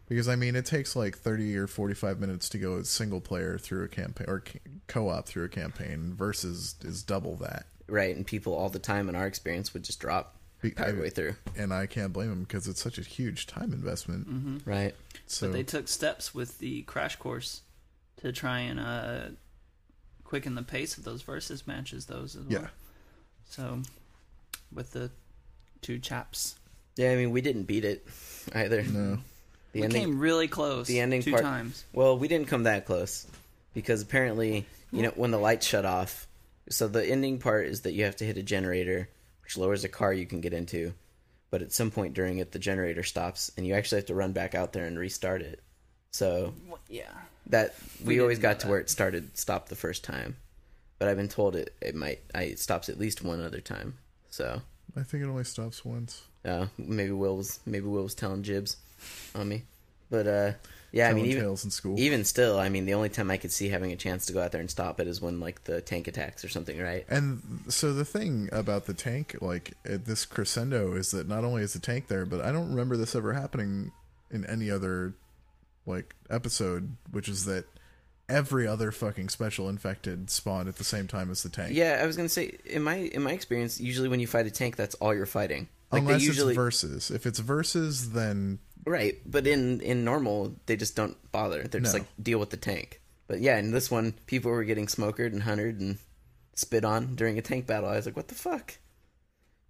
Because 0.08 0.28
I 0.28 0.36
mean, 0.36 0.54
it 0.54 0.66
takes 0.66 0.94
like 0.94 1.18
thirty 1.18 1.56
or 1.56 1.66
forty-five 1.66 2.20
minutes 2.20 2.48
to 2.50 2.58
go 2.58 2.80
single 2.82 3.20
player 3.20 3.58
through 3.58 3.84
a 3.84 3.88
campaign 3.88 4.26
or 4.28 4.44
co-op 4.86 5.26
through 5.26 5.44
a 5.44 5.48
campaign 5.48 6.14
versus 6.14 6.76
is 6.82 7.02
double 7.02 7.36
that. 7.36 7.66
Right, 7.88 8.14
and 8.14 8.26
people 8.26 8.54
all 8.54 8.68
the 8.68 8.78
time 8.78 9.08
in 9.08 9.16
our 9.16 9.26
experience 9.26 9.72
would 9.74 9.82
just 9.82 9.98
drop 10.00 10.36
Be- 10.60 10.70
partway 10.70 11.10
through. 11.10 11.34
And 11.56 11.72
I 11.72 11.86
can't 11.86 12.12
blame 12.12 12.30
them 12.30 12.42
because 12.42 12.68
it's 12.68 12.80
such 12.80 12.98
a 12.98 13.02
huge 13.02 13.46
time 13.46 13.72
investment. 13.72 14.28
Mm-hmm. 14.28 14.70
Right. 14.70 14.94
So 15.26 15.46
But 15.48 15.52
they 15.54 15.62
took 15.62 15.88
steps 15.88 16.34
with 16.34 16.58
the 16.58 16.82
crash 16.82 17.16
course 17.16 17.62
to 18.22 18.32
try 18.32 18.60
and 18.60 18.78
uh, 18.80 19.20
quicken 20.24 20.54
the 20.54 20.62
pace 20.62 20.96
of 20.98 21.04
those 21.04 21.22
versus 21.22 21.66
matches. 21.66 22.06
Those 22.06 22.36
as 22.36 22.44
well. 22.44 22.62
yeah, 22.62 22.68
So 23.48 23.82
with 24.72 24.92
the 24.92 25.10
two 25.82 25.98
chaps, 25.98 26.56
Yeah, 26.96 27.10
I 27.12 27.16
mean, 27.16 27.30
we 27.32 27.40
didn't 27.40 27.64
beat 27.64 27.84
it 27.84 28.06
either. 28.54 28.82
no, 28.82 29.18
The 29.72 29.80
we 29.80 29.82
ending. 29.82 30.02
came 30.02 30.18
really 30.18 30.48
close. 30.48 30.86
the 30.86 31.00
ending 31.00 31.22
two 31.22 31.32
part- 31.32 31.42
times. 31.42 31.84
Well, 31.92 32.18
we 32.18 32.28
didn't 32.28 32.48
come 32.48 32.62
that 32.64 32.86
close 32.86 33.26
because 33.74 34.02
apparently, 34.02 34.64
you 34.92 35.02
know, 35.02 35.12
when 35.16 35.30
the 35.32 35.38
lights 35.38 35.66
shut 35.66 35.84
off. 35.84 36.26
So 36.68 36.88
the 36.88 37.04
ending 37.04 37.38
part 37.38 37.66
is 37.66 37.82
that 37.82 37.92
you 37.92 38.04
have 38.04 38.16
to 38.16 38.24
hit 38.24 38.36
a 38.38 38.42
generator, 38.42 39.08
which 39.44 39.56
lowers 39.56 39.84
a 39.84 39.88
car 39.88 40.12
you 40.12 40.26
can 40.26 40.40
get 40.40 40.52
into. 40.52 40.94
But 41.50 41.62
at 41.62 41.72
some 41.72 41.90
point 41.90 42.14
during 42.14 42.38
it, 42.38 42.52
the 42.52 42.58
generator 42.58 43.02
stops, 43.02 43.52
and 43.56 43.66
you 43.66 43.74
actually 43.74 43.98
have 43.98 44.06
to 44.06 44.14
run 44.14 44.32
back 44.32 44.54
out 44.54 44.72
there 44.72 44.86
and 44.86 44.98
restart 44.98 45.42
it. 45.42 45.62
So 46.10 46.54
Yeah. 46.88 47.12
that 47.48 47.74
we, 48.00 48.14
We 48.16 48.20
always 48.20 48.38
got 48.38 48.60
to 48.60 48.66
that. 48.66 48.70
where 48.70 48.80
it 48.80 48.90
started 48.90 49.36
stopped 49.38 49.68
the 49.68 49.76
first 49.76 50.02
time. 50.04 50.36
But 50.98 51.08
I've 51.08 51.16
been 51.16 51.28
told 51.28 51.54
it 51.56 51.74
it 51.80 51.94
might 51.94 52.20
I 52.34 52.42
it 52.44 52.58
stops 52.58 52.88
at 52.88 52.98
least 52.98 53.22
one 53.22 53.40
other 53.40 53.60
time. 53.60 53.98
So 54.30 54.62
I 54.96 55.02
think 55.02 55.22
it 55.22 55.26
only 55.28 55.44
stops 55.44 55.84
once. 55.84 56.22
uh, 56.44 56.66
maybe 56.78 57.10
Will 57.12 57.36
was 57.36 57.60
maybe 57.66 57.86
Will 57.86 58.02
was 58.04 58.14
telling 58.14 58.42
jibs 58.42 58.78
on 59.34 59.48
me. 59.48 59.64
But 60.10 60.26
uh, 60.26 60.52
yeah, 60.96 61.10
I 61.10 61.12
mean 61.12 61.26
even 61.26 61.42
tales 61.42 61.64
in 61.64 61.70
school. 61.70 61.98
even 61.98 62.24
still, 62.24 62.58
I 62.58 62.68
mean 62.68 62.86
the 62.86 62.94
only 62.94 63.10
time 63.10 63.30
I 63.30 63.36
could 63.36 63.52
see 63.52 63.68
having 63.68 63.92
a 63.92 63.96
chance 63.96 64.26
to 64.26 64.32
go 64.32 64.42
out 64.42 64.52
there 64.52 64.60
and 64.60 64.70
stop 64.70 64.98
it 64.98 65.06
is 65.06 65.20
when 65.20 65.40
like 65.40 65.64
the 65.64 65.80
tank 65.82 66.08
attacks 66.08 66.44
or 66.44 66.48
something, 66.48 66.80
right? 66.80 67.04
And 67.08 67.42
so 67.68 67.92
the 67.92 68.04
thing 68.04 68.48
about 68.50 68.86
the 68.86 68.94
tank, 68.94 69.36
like 69.40 69.74
at 69.84 70.06
this 70.06 70.24
crescendo, 70.24 70.94
is 70.94 71.10
that 71.10 71.28
not 71.28 71.44
only 71.44 71.62
is 71.62 71.74
the 71.74 71.80
tank 71.80 72.08
there, 72.08 72.24
but 72.24 72.40
I 72.40 72.50
don't 72.50 72.70
remember 72.70 72.96
this 72.96 73.14
ever 73.14 73.34
happening 73.34 73.92
in 74.30 74.46
any 74.46 74.70
other 74.70 75.14
like 75.84 76.14
episode, 76.30 76.96
which 77.10 77.28
is 77.28 77.44
that 77.44 77.66
every 78.28 78.66
other 78.66 78.90
fucking 78.90 79.28
special 79.28 79.68
infected 79.68 80.30
spawned 80.30 80.68
at 80.68 80.76
the 80.76 80.84
same 80.84 81.06
time 81.06 81.30
as 81.30 81.42
the 81.42 81.48
tank. 81.48 81.74
Yeah, 81.74 82.00
I 82.02 82.06
was 82.06 82.16
gonna 82.16 82.28
say 82.28 82.56
in 82.64 82.82
my 82.82 82.96
in 82.96 83.22
my 83.22 83.32
experience, 83.32 83.80
usually 83.80 84.08
when 84.08 84.20
you 84.20 84.26
fight 84.26 84.46
a 84.46 84.50
tank, 84.50 84.76
that's 84.76 84.94
all 84.96 85.14
you're 85.14 85.26
fighting. 85.26 85.68
Like 85.92 86.02
Unless 86.02 86.22
usually 86.22 86.52
it's 86.52 86.56
versus. 86.56 87.10
If 87.10 87.26
it's 87.26 87.38
versus, 87.38 88.10
then 88.10 88.58
right, 88.86 89.16
but 89.26 89.46
in 89.46 89.80
in 89.80 90.04
normal 90.04 90.54
they 90.66 90.76
just 90.76 90.96
don't 90.96 91.16
bother. 91.32 91.64
They're 91.64 91.80
just 91.80 91.94
No. 91.94 92.00
like 92.00 92.08
deal 92.22 92.38
with 92.38 92.50
the 92.50 92.56
tank. 92.56 93.00
But 93.26 93.40
yeah, 93.40 93.58
in 93.58 93.72
this 93.72 93.90
one, 93.90 94.14
people 94.26 94.50
were 94.52 94.64
getting 94.64 94.86
smokered 94.88 95.32
and 95.32 95.42
hunted 95.42 95.80
and 95.80 95.98
spit 96.54 96.84
on 96.84 97.16
during 97.16 97.38
a 97.38 97.42
tank 97.42 97.66
battle. 97.66 97.88
I 97.88 97.96
was 97.96 98.06
like, 98.06 98.16
what 98.16 98.28
the 98.28 98.34
fuck? 98.36 98.74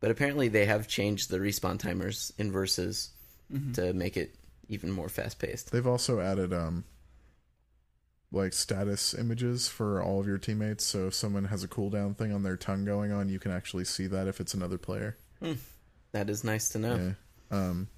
But 0.00 0.10
apparently 0.10 0.48
they 0.48 0.66
have 0.66 0.86
changed 0.88 1.30
the 1.30 1.38
respawn 1.38 1.78
timers 1.78 2.32
in 2.38 2.52
versus 2.52 3.10
Mm-hmm. 3.52 3.72
to 3.74 3.92
make 3.92 4.16
it 4.16 4.34
even 4.68 4.90
more 4.90 5.08
fast 5.08 5.38
paced. 5.38 5.70
they've 5.70 5.86
also 5.86 6.18
added 6.18 6.52
um 6.52 6.82
like 8.32 8.52
status 8.52 9.14
images 9.14 9.68
for 9.68 10.02
all 10.02 10.18
of 10.20 10.26
your 10.26 10.36
teammates. 10.38 10.84
So 10.84 11.06
if 11.06 11.14
someone 11.14 11.44
has 11.44 11.62
a 11.62 11.68
cooldown 11.68 12.16
thing 12.16 12.32
on 12.32 12.42
their 12.42 12.56
tongue 12.56 12.84
going 12.84 13.12
on, 13.12 13.28
you 13.28 13.38
can 13.38 13.52
actually 13.52 13.84
see 13.84 14.08
that 14.08 14.26
if 14.26 14.40
it's 14.40 14.52
another 14.52 14.78
player. 14.78 15.16
That 16.12 16.28
is 16.28 16.42
nice 16.44 16.68
to 16.70 16.78
know. 16.80 17.14
Yeah. 17.50 17.56
Um, 17.56 17.88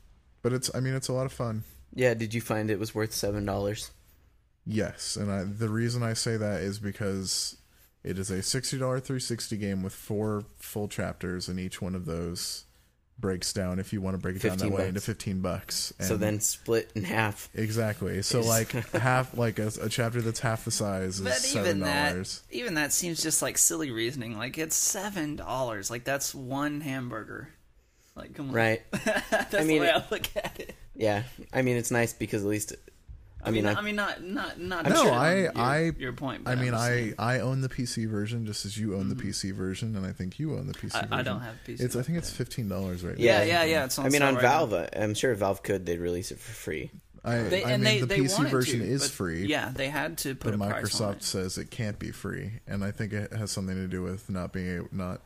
but 0.42 0.52
it's 0.52 0.70
I 0.74 0.80
mean 0.80 0.94
it's 0.94 1.08
a 1.08 1.12
lot 1.12 1.26
of 1.26 1.32
fun. 1.32 1.64
Yeah, 1.94 2.14
did 2.14 2.34
you 2.34 2.40
find 2.40 2.70
it 2.70 2.78
was 2.78 2.94
worth 2.94 3.12
seven 3.14 3.44
dollars? 3.44 3.90
Yes, 4.66 5.16
and 5.16 5.30
I, 5.32 5.44
the 5.44 5.68
reason 5.70 6.02
I 6.02 6.12
say 6.12 6.36
that 6.36 6.60
is 6.60 6.78
because 6.78 7.56
it 8.04 8.18
is 8.18 8.30
a 8.30 8.42
sixty 8.42 8.78
dollar 8.78 9.00
three 9.00 9.20
sixty 9.20 9.56
game 9.56 9.82
with 9.82 9.94
four 9.94 10.44
full 10.58 10.88
chapters, 10.88 11.48
and 11.48 11.58
each 11.58 11.80
one 11.80 11.94
of 11.94 12.04
those 12.04 12.64
breaks 13.20 13.52
down 13.52 13.80
if 13.80 13.92
you 13.92 14.00
want 14.00 14.14
to 14.14 14.18
break 14.18 14.36
it 14.36 14.42
down 14.42 14.52
that 14.58 14.64
15 14.66 14.78
way 14.78 14.88
into 14.88 15.00
fifteen 15.00 15.40
bucks. 15.40 15.92
And 15.98 16.06
So 16.06 16.16
then 16.16 16.38
split 16.40 16.92
in 16.94 17.02
half. 17.02 17.48
exactly. 17.54 18.22
So 18.22 18.42
like 18.42 18.70
half 18.92 19.36
like 19.36 19.58
a, 19.58 19.72
a 19.82 19.88
chapter 19.88 20.20
that's 20.20 20.38
half 20.38 20.64
the 20.64 20.70
size 20.70 21.18
is 21.18 21.22
But 21.22 21.32
seven 21.32 21.66
even 21.68 21.80
that, 21.80 22.10
dollars. 22.10 22.42
even 22.50 22.74
that 22.74 22.92
seems 22.92 23.20
just 23.22 23.42
like 23.42 23.58
silly 23.58 23.90
reasoning. 23.90 24.36
Like 24.38 24.56
it's 24.58 24.76
seven 24.76 25.34
dollars. 25.34 25.90
Like 25.90 26.04
that's 26.04 26.32
one 26.34 26.80
hamburger. 26.82 27.48
Like 28.18 28.34
come 28.34 28.48
on, 28.48 28.54
Right. 28.54 28.82
that's 29.04 29.54
I 29.54 29.58
mean, 29.64 29.80
the 29.82 29.88
way 29.88 29.90
I 29.90 30.02
look 30.10 30.28
at 30.36 30.60
it. 30.60 30.74
Yeah. 30.94 31.22
I 31.52 31.62
mean 31.62 31.76
it's 31.76 31.90
nice 31.90 32.12
because 32.12 32.42
at 32.42 32.48
least 32.48 32.74
I 33.40 33.52
mean, 33.52 33.64
mean, 33.64 33.76
I, 33.76 33.78
I- 33.78 33.82
mean, 33.82 33.94
not 33.96 34.20
not 34.22 34.58
not. 34.60 34.84
No, 34.88 35.04
shit 35.04 35.12
on 35.12 35.18
I- 35.24 35.34
your, 35.42 35.52
I- 35.56 35.92
your 35.96 36.12
point. 36.12 36.42
I 36.46 36.56
mean, 36.56 36.74
I. 36.74 37.14
I 37.20 37.38
own 37.38 37.60
the 37.60 37.68
PC 37.68 38.08
version 38.10 38.44
just 38.44 38.66
as 38.66 38.76
you 38.76 38.96
own 38.96 39.08
the 39.08 39.14
PC 39.14 39.54
version, 39.54 39.94
and 39.94 40.04
I 40.04 40.10
think 40.10 40.40
you 40.40 40.54
own 40.56 40.66
the 40.66 40.74
PC. 40.74 40.96
I- 40.96 41.00
version. 41.02 41.12
I 41.12 41.22
don't 41.22 41.40
have 41.42 41.54
PC. 41.64 41.80
It's 41.80 41.94
I 41.94 42.02
think 42.02 42.18
it's 42.18 42.30
fifteen 42.32 42.68
dollars 42.68 43.04
right 43.04 43.16
yeah, 43.16 43.38
now. 43.38 43.44
yeah, 43.44 43.46
yeah. 43.46 43.64
Yeah. 43.64 43.84
It's 43.84 43.96
on 43.98 44.06
I 44.06 44.08
mean 44.08 44.22
on 44.22 44.34
right 44.34 44.42
Valve, 44.42 44.72
now. 44.72 44.76
uh, 44.78 44.88
I'm 44.96 45.14
sure 45.14 45.30
if 45.30 45.38
Valve 45.38 45.62
could 45.62 45.86
they'd 45.86 46.00
release 46.00 46.32
it 46.32 46.40
for 46.40 46.50
free. 46.52 46.90
I, 47.24 47.36
They, 47.42 47.62
I 47.62 47.70
and 47.72 47.82
mean 47.84 47.94
they, 47.94 48.00
the 48.00 48.06
they 48.06 48.18
PC 48.18 48.36
wanted 48.38 48.50
version 48.50 48.80
to, 48.80 48.86
is 48.86 49.08
free. 49.08 49.46
Yeah, 49.46 49.70
they 49.72 49.88
had 49.88 50.18
to 50.18 50.34
put 50.34 50.58
but 50.58 50.66
a 50.66 50.70
price 50.70 51.00
on 51.00 51.12
Microsoft 51.14 51.16
it. 51.18 51.22
says 51.22 51.58
it 51.58 51.70
can't 51.70 51.98
be 52.00 52.10
free, 52.10 52.50
and 52.66 52.82
I 52.82 52.90
think 52.90 53.12
it 53.12 53.32
has 53.32 53.52
something 53.52 53.76
to 53.76 53.86
do 53.86 54.02
with 54.02 54.28
not 54.28 54.52
being 54.52 54.68
able, 54.78 54.88
not 54.90 55.20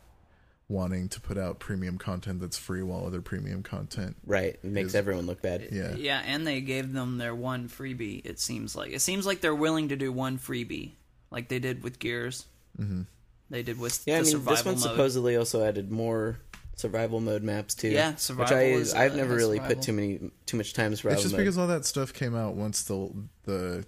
wanting 0.72 1.08
to 1.10 1.20
put 1.20 1.36
out 1.38 1.58
premium 1.60 1.98
content 1.98 2.40
that's 2.40 2.56
free 2.58 2.82
while 2.82 3.06
other 3.06 3.20
premium 3.20 3.62
content. 3.62 4.16
Right. 4.26 4.54
It 4.54 4.64
makes 4.64 4.88
Is- 4.88 4.94
everyone 4.94 5.26
look 5.26 5.42
bad. 5.42 5.68
Yeah, 5.70 5.94
Yeah, 5.94 6.22
and 6.24 6.46
they 6.46 6.60
gave 6.60 6.92
them 6.92 7.18
their 7.18 7.34
one 7.34 7.68
freebie. 7.68 8.22
It 8.24 8.40
seems 8.40 8.74
like 8.74 8.92
it 8.92 9.00
seems 9.00 9.26
like 9.26 9.40
they're 9.40 9.54
willing 9.54 9.88
to 9.90 9.96
do 9.96 10.10
one 10.10 10.38
freebie, 10.38 10.92
like 11.30 11.48
they 11.48 11.58
did 11.58 11.82
with 11.82 11.98
Gears. 11.98 12.46
Mm-hmm. 12.80 13.02
They 13.50 13.62
did 13.62 13.78
with 13.78 14.02
Yeah, 14.06 14.16
I 14.16 14.22
mean 14.22 14.30
survival 14.30 14.54
this 14.56 14.64
one 14.64 14.74
mode. 14.74 14.82
supposedly 14.82 15.36
also 15.36 15.62
added 15.62 15.90
more 15.92 16.38
survival 16.74 17.20
mode 17.20 17.42
maps 17.42 17.74
too. 17.74 17.88
Yeah, 17.90 18.14
survival 18.16 18.56
which 18.56 18.64
I 18.64 18.68
is, 18.70 18.94
uh, 18.94 18.98
I've 18.98 19.14
never 19.14 19.34
really 19.34 19.58
survival. 19.58 19.76
put 19.76 19.84
too 19.84 19.92
many 19.92 20.30
too 20.46 20.56
much 20.56 20.72
time 20.72 20.92
in 20.92 20.96
survival 20.96 21.16
it's 21.16 21.22
just 21.24 21.32
mode. 21.34 21.40
because 21.40 21.58
all 21.58 21.66
that 21.66 21.84
stuff 21.84 22.14
came 22.14 22.34
out 22.34 22.54
once 22.54 22.82
the 22.84 23.10
the. 23.44 23.84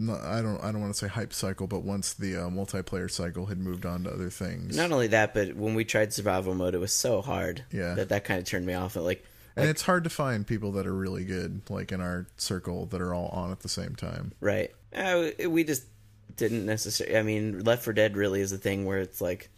I 0.00 0.40
don't. 0.42 0.62
I 0.62 0.70
don't 0.70 0.80
want 0.80 0.92
to 0.94 0.98
say 0.98 1.08
hype 1.08 1.32
cycle, 1.32 1.66
but 1.66 1.80
once 1.82 2.14
the 2.14 2.36
uh, 2.36 2.48
multiplayer 2.48 3.10
cycle 3.10 3.46
had 3.46 3.58
moved 3.58 3.84
on 3.84 4.04
to 4.04 4.10
other 4.12 4.30
things, 4.30 4.76
Not 4.76 4.92
only 4.92 5.08
that, 5.08 5.34
but 5.34 5.54
when 5.56 5.74
we 5.74 5.84
tried 5.84 6.12
survival 6.12 6.54
mode, 6.54 6.74
it 6.74 6.78
was 6.78 6.92
so 6.92 7.20
hard 7.20 7.64
Yeah. 7.72 7.94
that 7.94 8.08
that 8.10 8.24
kind 8.24 8.38
of 8.38 8.44
turned 8.46 8.64
me 8.66 8.74
off. 8.74 8.94
Like, 8.96 9.24
and 9.56 9.68
it's 9.68 9.82
hard 9.82 10.04
to 10.04 10.10
find 10.10 10.46
people 10.46 10.72
that 10.72 10.86
are 10.86 10.94
really 10.94 11.24
good, 11.24 11.62
like 11.68 11.90
in 11.90 12.00
our 12.00 12.26
circle, 12.36 12.86
that 12.86 13.00
are 13.00 13.12
all 13.12 13.26
on 13.28 13.50
at 13.50 13.60
the 13.60 13.68
same 13.68 13.96
time. 13.96 14.32
right? 14.40 14.70
Uh, 14.94 15.30
we 15.48 15.64
just 15.64 15.84
didn't 16.36 16.64
necessarily. 16.64 17.16
I 17.16 17.22
mean, 17.22 17.64
Left 17.64 17.82
4 17.82 17.92
Dead 17.92 18.16
really 18.16 18.40
is 18.40 18.52
a 18.52 18.58
thing 18.58 18.84
where 18.84 18.98
it's 18.98 19.20
like 19.20 19.48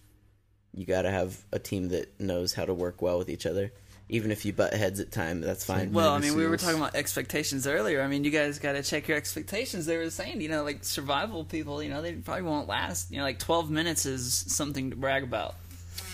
you 0.73 0.87
got 0.87 1.03
to 1.03 1.11
have 1.11 1.39
a 1.53 1.59
team 1.59 1.89
that 1.89 2.19
knows 2.19 2.55
how 2.55 2.65
to 2.65 2.73
work 2.73 3.03
well 3.03 3.19
with 3.19 3.29
each 3.29 3.45
other. 3.45 3.73
Even 4.13 4.33
if 4.33 4.45
you 4.45 4.53
butt 4.53 4.75
heads 4.75 4.99
at 5.01 5.13
time, 5.13 5.41
that's 5.41 5.65
fine. 5.65 5.93
Well, 5.93 6.11
I 6.11 6.19
Navy 6.19 6.31
mean, 6.31 6.39
we 6.39 6.47
were 6.49 6.57
talking 6.57 6.79
about 6.79 6.97
expectations 6.97 7.67
earlier. 7.67 8.03
I 8.03 8.09
mean, 8.09 8.25
you 8.25 8.31
guys 8.31 8.59
got 8.59 8.73
to 8.73 8.83
check 8.83 9.07
your 9.07 9.17
expectations. 9.17 9.87
They 9.87 9.97
were 9.97 10.11
saying, 10.11 10.41
you 10.41 10.49
know, 10.49 10.65
like 10.65 10.85
survival 10.85 11.45
people, 11.45 11.81
you 11.83 11.89
know, 11.91 12.03
they 12.03 12.15
probably 12.15 12.43
won't 12.43 12.69
last. 12.69 13.11
You 13.11 13.19
know, 13.19 13.23
like 13.23 13.39
twelve 13.39 13.71
minutes 13.71 14.07
is 14.07 14.35
something 14.49 14.91
to 14.91 14.97
brag 14.97 15.23
about. 15.23 15.55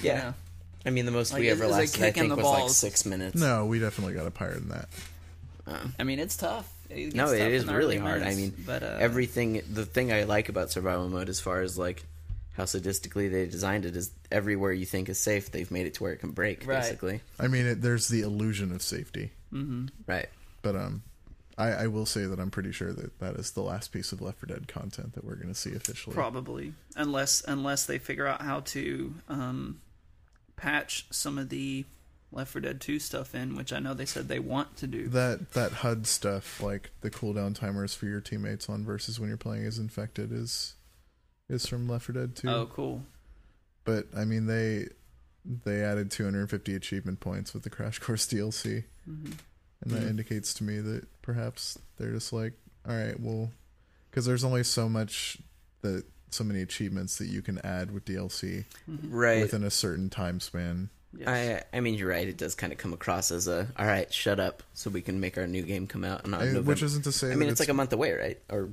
you 0.03 0.11
Yeah. 0.11 0.19
know? 0.19 0.35
I 0.85 0.91
mean, 0.91 1.05
the 1.07 1.11
most 1.11 1.33
Like, 1.33 1.41
we 1.41 1.49
ever 1.49 1.65
it's 1.65 1.73
a 1.73 1.79
lasted, 1.79 2.05
I 2.05 2.11
think, 2.13 2.29
the 2.29 2.37
was 2.37 2.45
like 2.45 2.71
six 2.71 3.05
minutes. 3.07 3.35
No, 3.41 3.67
we 3.67 3.81
definitely 3.81 4.15
got 4.15 4.27
up 4.27 4.37
higher 4.39 4.55
than 4.55 4.69
that. 4.69 4.89
I 5.99 6.05
mean, 6.05 6.21
it's 6.21 6.37
tough. 6.37 6.71
It 6.91 7.15
No, 7.15 7.25
tough 7.25 7.35
it 7.35 7.53
is 7.53 7.65
really 7.65 7.97
early 7.97 7.99
hard. 7.99 8.23
I 8.23 8.35
mean, 8.35 8.55
but 8.65 8.83
uh, 8.83 8.99
everything. 9.01 9.63
The 9.73 9.85
thing 9.85 10.13
I 10.13 10.25
like 10.25 10.49
about 10.49 10.71
survival 10.71 11.09
mode, 11.09 11.29
as 11.29 11.41
far 11.41 11.63
as 11.63 11.77
like 11.77 12.05
how 12.57 12.65
sadistically 12.65 13.31
they 13.31 13.47
designed 13.47 13.85
it, 13.85 13.97
is 13.97 14.11
everywhere 14.31 14.73
you 14.73 14.87
think 14.87 15.09
is 15.09 15.19
safe, 15.21 15.51
they've 15.51 15.71
made 15.71 15.87
it 15.87 15.95
to 15.95 16.03
where 16.03 16.13
it 16.13 16.21
can 16.21 16.31
break. 16.31 16.67
Right. 16.67 16.81
Basically, 16.81 17.21
I 17.39 17.49
mean, 17.49 17.67
it, 17.67 17.83
there's 17.83 18.09
the 18.09 18.23
illusion 18.23 18.73
of 18.73 18.83
safety, 18.83 19.33
right? 20.07 20.29
but 20.63 20.75
um, 20.77 21.03
I, 21.59 21.69
I 21.69 21.87
will 21.87 22.07
say 22.07 22.25
that 22.25 22.39
I'm 22.39 22.51
pretty 22.51 22.73
sure 22.73 22.93
that 22.93 23.19
that 23.21 23.37
is 23.37 23.53
the 23.53 23.63
last 23.63 23.93
piece 23.93 24.13
of 24.13 24.21
Left 24.21 24.41
4 24.41 24.49
Dead 24.49 24.69
content 24.69 25.15
that 25.15 25.25
we're 25.25 25.37
going 25.37 25.49
to 25.49 25.55
see 25.55 25.75
officially. 25.75 26.15
Probably, 26.15 26.75
unless 26.97 27.43
unless 27.47 27.87
they 27.87 27.99
figure 27.99 28.27
out 28.27 28.43
how 28.43 28.61
to 28.61 29.15
um, 29.29 29.81
patch 30.57 31.07
some 31.11 31.39
of 31.39 31.49
the 31.49 31.85
Left 32.33 32.53
4 32.53 32.61
Dead 32.61 32.81
2 32.81 32.99
stuff 32.99 33.35
in, 33.35 33.57
which 33.57 33.73
I 33.73 33.79
know 33.79 33.95
they 33.95 34.05
said 34.05 34.29
they 34.29 34.39
want 34.39 34.77
to 34.79 34.87
do. 34.87 35.09
That 35.09 35.53
that 35.53 35.73
HUD 35.73 36.07
stuff, 36.07 36.61
like 36.63 36.91
the 37.01 37.11
cooldown 37.11 37.55
timers 37.55 37.95
for 37.95 38.07
your 38.07 38.21
teammates 38.21 38.69
on 38.69 38.85
versus 38.85 39.19
when 39.19 39.29
you're 39.29 39.39
playing 39.39 39.65
as 39.65 39.79
infected, 39.79 40.33
is 40.33 40.75
is 41.49 41.67
from 41.67 41.89
Left 41.89 42.07
4 42.07 42.15
Dead 42.15 42.37
2. 42.37 42.49
Oh, 42.49 42.67
cool. 42.67 43.03
But 43.85 44.07
I 44.17 44.25
mean, 44.25 44.47
they 44.47 44.89
they 45.65 45.83
added 45.83 46.11
250 46.11 46.75
achievement 46.75 47.21
points 47.21 47.55
with 47.55 47.63
the 47.63 47.71
Crash 47.71 47.99
Course 47.99 48.27
DLC, 48.33 48.85
Mm-hmm. 49.09 49.33
and 49.83 49.91
that 49.93 50.03
indicates 50.03 50.53
to 50.55 50.65
me 50.65 50.81
that 50.81 51.07
perhaps 51.23 51.79
they're 51.97 52.11
just 52.13 52.33
like, 52.33 52.55
all 52.89 52.97
right, 52.97 53.19
well, 53.21 53.53
because 54.11 54.27
there's 54.27 54.43
only 54.43 54.65
so 54.65 54.89
much 54.89 55.39
that 55.83 56.05
so 56.31 56.43
many 56.43 56.61
achievements 56.61 57.19
that 57.19 57.27
you 57.27 57.41
can 57.41 57.65
add 57.65 57.93
with 57.93 58.05
DLC 58.05 58.65
Right. 58.89 59.43
within 59.43 59.63
a 59.63 59.71
certain 59.71 60.11
time 60.11 60.41
span. 60.41 60.89
Yes. 61.17 61.29
I 61.73 61.77
I 61.77 61.81
mean, 61.81 61.95
you're 61.95 62.09
right. 62.11 62.27
It 62.27 62.37
does 62.37 62.57
kind 62.57 62.73
of 62.73 62.79
come 62.81 62.93
across 62.93 63.31
as 63.31 63.47
a 63.47 63.69
all 63.79 63.87
right, 63.87 64.13
shut 64.13 64.41
up, 64.41 64.65
so 64.75 64.91
we 64.91 65.01
can 65.03 65.21
make 65.21 65.39
our 65.39 65.47
new 65.47 65.63
game 65.63 65.87
come 65.87 66.03
out. 66.03 66.27
Not 66.27 66.41
I- 66.43 66.47
November. 66.47 66.69
which 66.73 66.83
isn't 66.83 67.03
to 67.05 67.13
say 67.13 67.29
I 67.29 67.31
that 67.31 67.37
mean, 67.37 67.49
it's 67.49 67.61
like 67.61 67.69
a 67.69 67.75
month 67.75 67.93
away, 67.93 68.13
right? 68.15 68.39
Or 68.51 68.71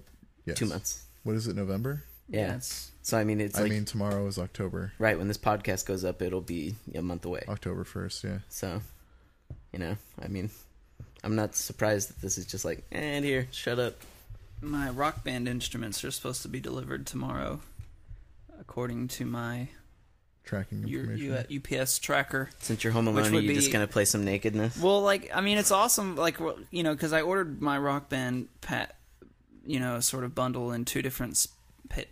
yes. 0.48 0.58
two 0.58 0.66
months. 0.66 1.04
What 1.22 1.36
is 1.36 1.48
it? 1.48 1.56
November? 1.56 2.04
Yeah. 2.30 2.48
That's- 2.48 2.92
So 3.02 3.18
I 3.18 3.24
mean, 3.26 3.42
it's 3.42 3.58
I 3.58 3.64
like 3.64 3.72
mean, 3.72 3.86
tomorrow 3.86 4.26
is 4.28 4.40
October, 4.40 4.94
right 4.98 5.18
when 5.18 5.28
this 5.28 5.38
podcast 5.38 5.86
goes 5.86 6.06
up, 6.06 6.22
it'll 6.22 6.40
be 6.42 6.76
a 6.96 7.02
month 7.02 7.26
away. 7.26 7.44
October 7.50 7.84
first. 7.84 8.24
Yeah. 8.24 8.40
So, 8.50 8.82
you 9.74 9.80
know, 9.80 9.98
I 10.22 10.28
mean, 10.30 10.50
I'm 11.24 11.36
not 11.36 11.56
surprised 11.56 12.10
that 12.10 12.22
this 12.22 12.38
is 12.38 12.46
just 12.46 12.64
like, 12.66 12.84
and 12.92 13.26
here, 13.26 13.48
shut 13.52 13.78
up. 13.80 13.96
my 14.62 14.90
rock 14.90 15.24
band 15.26 15.48
instruments 15.50 16.04
are 16.06 16.12
supposed 16.12 16.42
to 16.44 16.48
be 16.48 16.60
delivered 16.62 17.06
tomorrow, 17.06 17.60
according 18.60 19.08
to 19.10 19.26
my 19.26 19.68
Tracking 20.46 20.86
U- 20.88 21.00
information. 21.00 21.46
U- 21.50 21.62
UPS 21.80 22.00
tracker. 22.00 22.50
Since 22.60 22.84
you're 22.84 22.92
home 22.94 23.06
Which 23.06 23.14
alone, 23.26 23.32
are 23.32 23.36
would 23.36 23.44
you 23.46 23.54
just 23.54 23.72
gonna 23.72 23.88
play 23.88 24.04
some 24.06 24.26
nakedness? 24.26 24.78
Well, 24.78 25.02
like 25.02 25.30
I 25.34 25.40
mean, 25.42 25.58
it's 25.58 25.72
awesome. 25.72 26.16
Like 26.18 26.38
you 26.72 26.84
know, 26.84 26.94
because 26.94 27.14
I 27.14 27.22
ordered 27.22 27.62
my 27.62 27.78
rock 27.78 28.10
band 28.10 28.48
pat, 28.62 28.96
you 29.66 29.80
know, 29.80 30.00
sort 30.02 30.24
of 30.26 30.36
bundle 30.36 30.72
in 30.74 30.84
two 30.84 31.02
different 31.02 31.34
s- 31.34 31.48
p- 31.48 31.54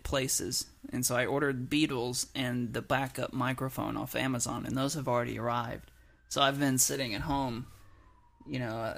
places, 0.02 0.66
and 0.90 1.04
so 1.04 1.16
I 1.16 1.26
ordered 1.26 1.70
Beatles 1.70 2.26
and 2.34 2.72
the 2.72 2.82
backup 2.82 3.32
microphone 3.32 3.96
off 3.96 4.14
Amazon, 4.14 4.66
and 4.66 4.76
those 4.76 4.94
have 4.94 5.08
already 5.08 5.38
arrived. 5.38 5.90
So 6.28 6.40
I've 6.40 6.58
been 6.58 6.78
sitting 6.78 7.14
at 7.14 7.22
home, 7.22 7.66
you 8.46 8.58
know, 8.58 8.96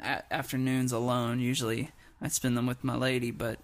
uh, 0.00 0.18
afternoons 0.30 0.92
alone. 0.92 1.40
Usually 1.40 1.90
I 2.20 2.28
spend 2.28 2.56
them 2.56 2.66
with 2.66 2.84
my 2.84 2.96
lady, 2.96 3.30
but 3.30 3.58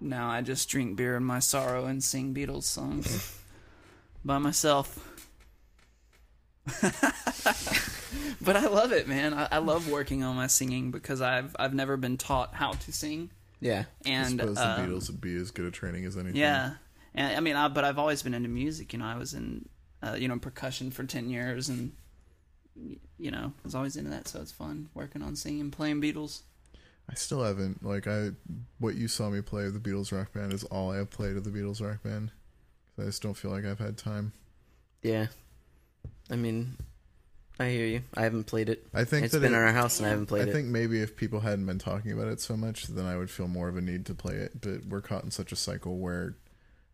now 0.00 0.30
I 0.30 0.40
just 0.40 0.68
drink 0.68 0.96
beer 0.96 1.16
in 1.16 1.24
my 1.24 1.38
sorrow 1.38 1.86
and 1.86 2.02
sing 2.02 2.34
Beatles 2.34 2.64
songs 2.64 3.38
by 4.24 4.38
myself. 4.38 5.10
but 8.40 8.56
I 8.56 8.66
love 8.66 8.92
it, 8.92 9.06
man. 9.06 9.34
I, 9.34 9.48
I 9.52 9.58
love 9.58 9.90
working 9.90 10.22
on 10.22 10.36
my 10.36 10.46
singing 10.46 10.90
because 10.90 11.20
I've 11.20 11.54
I've 11.58 11.74
never 11.74 11.96
been 11.96 12.16
taught 12.16 12.54
how 12.54 12.72
to 12.72 12.92
sing, 12.92 13.30
Yeah. 13.64 13.84
I 14.04 14.10
and 14.10 14.40
suppose 14.40 14.58
um, 14.58 14.76
the 14.76 14.86
Beatles 14.86 15.10
would 15.10 15.22
be 15.22 15.34
as 15.36 15.50
good 15.50 15.64
a 15.64 15.70
training 15.70 16.04
as 16.04 16.18
anything. 16.18 16.36
yeah, 16.36 16.74
and 17.14 17.34
I 17.34 17.40
mean, 17.40 17.56
I, 17.56 17.68
but 17.68 17.82
I've 17.82 17.98
always 17.98 18.22
been 18.22 18.34
into 18.34 18.50
music. 18.50 18.92
You 18.92 18.98
know, 18.98 19.06
I 19.06 19.16
was 19.16 19.32
in 19.32 19.66
uh, 20.02 20.16
you 20.18 20.28
know 20.28 20.38
percussion 20.38 20.90
for 20.90 21.02
ten 21.04 21.30
years, 21.30 21.70
and 21.70 21.92
you 23.18 23.30
know, 23.30 23.52
I 23.56 23.62
was 23.64 23.74
always 23.74 23.96
into 23.96 24.10
that. 24.10 24.28
So 24.28 24.42
it's 24.42 24.52
fun 24.52 24.90
working 24.92 25.22
on 25.22 25.34
singing, 25.34 25.70
playing 25.70 26.02
Beatles. 26.02 26.42
I 27.10 27.14
still 27.14 27.42
haven't 27.42 27.82
like 27.82 28.06
I 28.06 28.32
what 28.78 28.96
you 28.96 29.08
saw 29.08 29.30
me 29.30 29.40
play 29.40 29.64
of 29.64 29.72
the 29.72 29.80
Beatles 29.90 30.12
Rock 30.12 30.34
Band 30.34 30.52
is 30.52 30.64
all 30.64 30.92
I 30.92 30.98
have 30.98 31.08
played 31.08 31.36
of 31.36 31.44
the 31.44 31.50
Beatles 31.50 31.80
Rock 31.80 32.02
Band. 32.02 32.32
I 32.98 33.04
just 33.04 33.22
don't 33.22 33.34
feel 33.34 33.50
like 33.50 33.64
I've 33.64 33.78
had 33.78 33.96
time. 33.96 34.32
Yeah. 35.02 35.28
I 36.30 36.36
mean, 36.36 36.76
I 37.58 37.68
hear 37.70 37.86
you. 37.86 38.02
I 38.14 38.22
haven't 38.22 38.44
played 38.44 38.68
it. 38.68 38.84
I 38.92 39.04
think 39.04 39.24
It's 39.24 39.32
that 39.32 39.40
been 39.40 39.54
it- 39.54 39.56
in 39.58 39.62
our 39.62 39.72
house 39.72 39.98
and 39.98 40.06
I 40.06 40.10
haven't 40.10 40.26
played 40.26 40.40
I 40.42 40.44
it. 40.46 40.50
I 40.50 40.52
think 40.52 40.68
maybe 40.68 41.00
if 41.00 41.14
people 41.16 41.40
hadn't 41.40 41.66
been 41.66 41.78
talking 41.78 42.10
about 42.12 42.26
it 42.28 42.40
so 42.40 42.56
much, 42.56 42.88
then 42.88 43.04
I 43.06 43.16
would 43.16 43.30
feel 43.30 43.46
more 43.46 43.68
of 43.68 43.76
a 43.76 43.80
need 43.80 44.06
to 44.06 44.14
play 44.14 44.34
it. 44.34 44.60
But 44.60 44.86
we're 44.86 45.00
caught 45.00 45.22
in 45.24 45.30
such 45.30 45.52
a 45.52 45.56
cycle 45.56 45.98
where, 45.98 46.34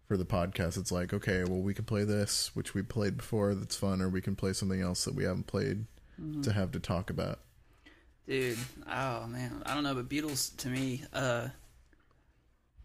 for 0.06 0.18
the 0.18 0.26
podcast, 0.26 0.76
it's 0.76 0.92
like, 0.92 1.14
okay, 1.14 1.44
well, 1.44 1.60
we 1.60 1.72
can 1.72 1.84
play 1.86 2.04
this, 2.04 2.50
which 2.54 2.74
we 2.74 2.82
played 2.82 3.16
before, 3.16 3.54
that's 3.54 3.76
fun, 3.76 4.02
or 4.02 4.08
we 4.10 4.20
can 4.20 4.36
play 4.36 4.52
something 4.52 4.82
else 4.82 5.04
that 5.06 5.14
we 5.14 5.24
haven't 5.24 5.46
played 5.46 5.86
Mm-hmm. 6.20 6.42
to 6.42 6.52
have 6.52 6.70
to 6.72 6.80
talk 6.80 7.08
about. 7.08 7.38
Dude, 8.28 8.58
oh 8.86 9.26
man, 9.26 9.62
I 9.64 9.72
don't 9.72 9.82
know, 9.84 9.94
but 9.94 10.10
Beatles 10.10 10.54
to 10.58 10.68
me, 10.68 11.02
uh, 11.14 11.48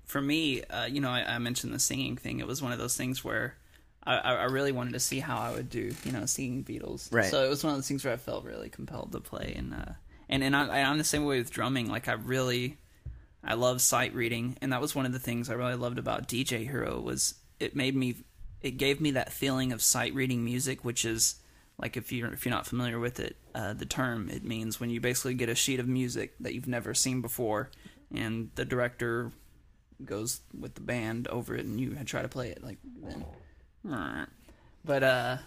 for 0.06 0.22
me, 0.22 0.64
uh, 0.64 0.86
you 0.86 1.02
know, 1.02 1.10
I, 1.10 1.36
I 1.36 1.38
mentioned 1.40 1.74
the 1.74 1.80
singing 1.80 2.16
thing. 2.16 2.40
It 2.40 2.48
was 2.48 2.62
one 2.62 2.72
of 2.72 2.78
those 2.78 2.96
things 2.96 3.26
where 3.26 3.56
I, 4.06 4.18
I 4.18 4.44
really 4.46 4.72
wanted 4.72 4.94
to 4.94 5.00
see 5.00 5.20
how 5.20 5.38
I 5.38 5.52
would 5.52 5.70
do, 5.70 5.92
you 6.04 6.12
know, 6.12 6.26
singing 6.26 6.64
Beatles. 6.64 7.12
Right. 7.12 7.26
So 7.26 7.44
it 7.44 7.50
was 7.50 7.64
one 7.64 7.72
of 7.72 7.78
those 7.78 7.88
things 7.88 8.06
where 8.06 8.14
I 8.14 8.18
felt 8.18 8.46
really 8.46 8.70
compelled 8.70 9.12
to 9.14 9.20
play, 9.20 9.54
and 9.58 9.74
uh, 9.74 9.94
and 10.30 10.44
and 10.44 10.56
I, 10.56 10.82
I'm 10.82 10.98
the 10.98 11.04
same 11.04 11.26
way 11.26 11.40
with 11.40 11.52
drumming. 11.52 11.90
Like 11.90 12.08
I 12.08 12.14
really, 12.14 12.78
I 13.44 13.56
love 13.56 13.82
sight 13.82 14.14
reading, 14.14 14.58
and 14.62 14.72
that 14.74 14.82
was 14.82 14.94
one 14.94 15.06
of 15.06 15.12
the 15.12 15.20
things 15.20 15.50
I 15.50 15.54
really 15.54 15.76
loved 15.76 15.98
about 15.98 16.28
DJ 16.28 16.70
Hero 16.70 17.00
was 17.00 17.36
it 17.60 17.76
made 17.76 17.96
me, 17.96 18.16
it 18.62 18.72
gave 18.72 19.02
me 19.02 19.12
that 19.12 19.34
feeling 19.34 19.72
of 19.72 19.82
sight 19.82 20.14
reading 20.14 20.46
music, 20.46 20.86
which 20.86 21.04
is 21.04 21.36
like 21.80 21.98
if 21.98 22.12
you're 22.12 22.32
if 22.32 22.46
you're 22.46 22.54
not 22.54 22.68
familiar 22.68 23.00
with 23.00 23.20
it, 23.20 23.38
uh, 23.56 23.74
the 23.74 23.88
term 23.88 24.30
it 24.30 24.44
means 24.44 24.80
when 24.80 24.92
you 24.92 25.02
basically 25.02 25.34
get 25.34 25.50
a 25.50 25.56
sheet 25.56 25.80
of 25.80 25.88
music 25.88 26.36
that 26.42 26.54
you've 26.54 26.68
never 26.68 26.94
seen 26.94 27.22
before, 27.22 27.72
and 28.14 28.52
the 28.54 28.66
director 28.66 29.32
goes 30.04 30.42
with 30.56 30.76
the 30.76 30.82
band 30.82 31.28
over 31.30 31.56
it, 31.56 31.66
and 31.66 31.82
you 31.82 31.96
try 32.06 32.22
to 32.22 32.28
play 32.28 32.50
it 32.50 32.64
like 32.64 32.78
then. 33.02 33.26
But 34.84 35.04
uh, 35.04 35.38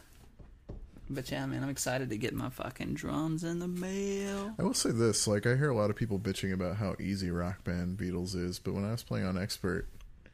but 1.10 1.30
yeah, 1.30 1.46
man, 1.46 1.62
I'm 1.62 1.70
excited 1.70 2.10
to 2.10 2.16
get 2.16 2.34
my 2.34 2.50
fucking 2.50 2.94
drums 2.94 3.44
in 3.44 3.58
the 3.58 3.68
mail. 3.68 4.54
I 4.58 4.62
will 4.62 4.74
say 4.74 4.90
this: 4.90 5.26
like, 5.26 5.46
I 5.46 5.56
hear 5.56 5.70
a 5.70 5.76
lot 5.76 5.90
of 5.90 5.96
people 5.96 6.18
bitching 6.18 6.52
about 6.52 6.76
how 6.76 6.96
easy 7.00 7.30
Rock 7.30 7.64
Band 7.64 7.98
Beatles 7.98 8.34
is, 8.34 8.58
but 8.58 8.74
when 8.74 8.84
I 8.84 8.92
was 8.92 9.02
playing 9.02 9.26
on 9.26 9.38
Expert, 9.38 9.86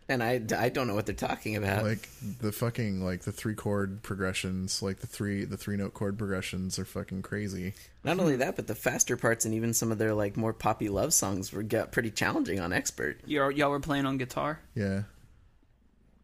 and 0.09 0.22
I, 0.22 0.42
I 0.57 0.68
don't 0.68 0.86
know 0.86 0.94
what 0.94 1.07
they're 1.07 1.14
talking 1.14 1.57
about. 1.57 1.84
like 1.84 2.09
the 2.40 2.52
fucking 2.52 3.05
like 3.05 3.22
the 3.22 3.32
three 3.32 3.55
chord 3.55 4.02
progressions, 4.02 4.82
like 4.82 4.98
the 4.98 5.07
three 5.07 5.44
the 5.44 5.57
three 5.57 5.76
note 5.76 5.94
chord 5.94 6.18
progressions 6.18 6.78
are 6.78 6.84
fucking 6.84 7.22
crazy. 7.22 7.74
Not 8.02 8.18
only 8.18 8.36
that, 8.36 8.57
but 8.57 8.66
the 8.66 8.74
faster 8.74 9.16
parts 9.16 9.44
and 9.44 9.55
even 9.55 9.72
some 9.72 9.92
of 9.92 9.98
their 9.98 10.14
like 10.14 10.36
more 10.36 10.52
poppy 10.52 10.88
love 10.88 11.14
songs 11.14 11.52
were 11.52 11.62
got 11.62 11.92
pretty 11.92 12.11
challenging 12.11 12.61
on 12.61 12.72
Expert. 12.72 13.20
Y'all, 13.26 13.50
y'all 13.50 13.70
were 13.70 13.80
playing 13.80 14.07
on 14.07 14.18
guitar. 14.18 14.61
Yeah. 14.74 15.02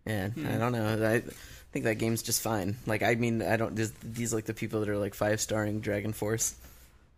And 0.07 0.47
I 0.47 0.59
don't 0.59 0.73
know. 0.73 1.09
I 1.09 1.23
think 1.73 1.85
that 1.85 1.97
game's 1.97 2.23
just 2.23 2.41
fine. 2.43 2.77
Like 2.87 3.03
I 3.03 3.15
mean, 3.15 3.43
I 3.43 3.57
don't. 3.57 3.75
These 4.03 4.33
like 4.35 4.45
the 4.47 4.55
people 4.55 4.81
that 4.81 4.89
are 4.89 4.99
like 4.99 5.15
five 5.15 5.41
starring 5.41 5.81
Dragon 5.81 6.13
Force. 6.13 6.55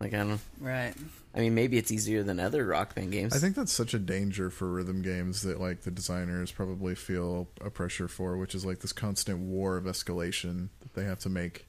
Like 0.00 0.14
I 0.14 0.18
don't. 0.18 0.40
Right. 0.60 0.94
I 1.34 1.38
mean, 1.40 1.54
maybe 1.54 1.78
it's 1.78 1.90
easier 1.90 2.22
than 2.22 2.38
other 2.40 2.66
Rock 2.66 2.94
Band 2.94 3.12
games. 3.12 3.34
I 3.34 3.38
think 3.38 3.54
that's 3.56 3.72
such 3.72 3.94
a 3.94 3.98
danger 3.98 4.50
for 4.50 4.68
rhythm 4.68 5.00
games 5.00 5.42
that 5.42 5.60
like 5.60 5.82
the 5.82 5.90
designers 5.90 6.50
probably 6.52 6.94
feel 6.94 7.48
a 7.64 7.70
pressure 7.70 8.08
for, 8.08 8.36
which 8.36 8.54
is 8.54 8.64
like 8.66 8.80
this 8.80 8.92
constant 8.92 9.38
war 9.38 9.76
of 9.76 9.84
escalation 9.84 10.68
that 10.80 10.94
they 10.94 11.04
have 11.04 11.20
to 11.20 11.28
make 11.30 11.66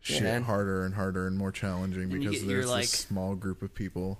shit 0.00 0.22
Yeah. 0.22 0.40
harder 0.40 0.84
and 0.84 0.94
harder 0.94 1.26
and 1.26 1.38
more 1.38 1.50
challenging 1.52 2.10
you 2.10 2.18
because 2.18 2.32
get 2.40 2.42
your, 2.42 2.56
there's 2.58 2.70
like- 2.70 2.82
this 2.82 2.90
small 2.90 3.34
group 3.34 3.62
of 3.62 3.74
people. 3.74 4.18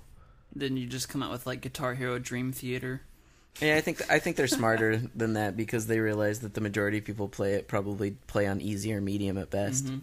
Then 0.55 0.75
you 0.77 0.87
just 0.87 1.09
come 1.09 1.21
out 1.21 1.31
with 1.31 1.45
like 1.45 1.61
Guitar 1.61 1.93
Hero 1.93 2.17
Dream 2.17 2.51
Theater. 2.51 3.01
Yeah, 3.61 3.75
I 3.75 3.81
think 3.81 4.01
I 4.09 4.19
think 4.19 4.35
they're 4.35 4.47
smarter 4.47 4.97
than 5.15 5.33
that 5.33 5.57
because 5.57 5.87
they 5.87 5.99
realize 5.99 6.39
that 6.41 6.53
the 6.53 6.61
majority 6.61 6.99
of 6.99 7.05
people 7.05 7.27
play 7.27 7.53
it 7.53 7.67
probably 7.67 8.11
play 8.27 8.47
on 8.47 8.61
easy 8.61 8.93
or 8.93 9.01
medium 9.01 9.37
at 9.37 9.49
best. 9.49 9.85
Mm-hmm. 9.85 9.99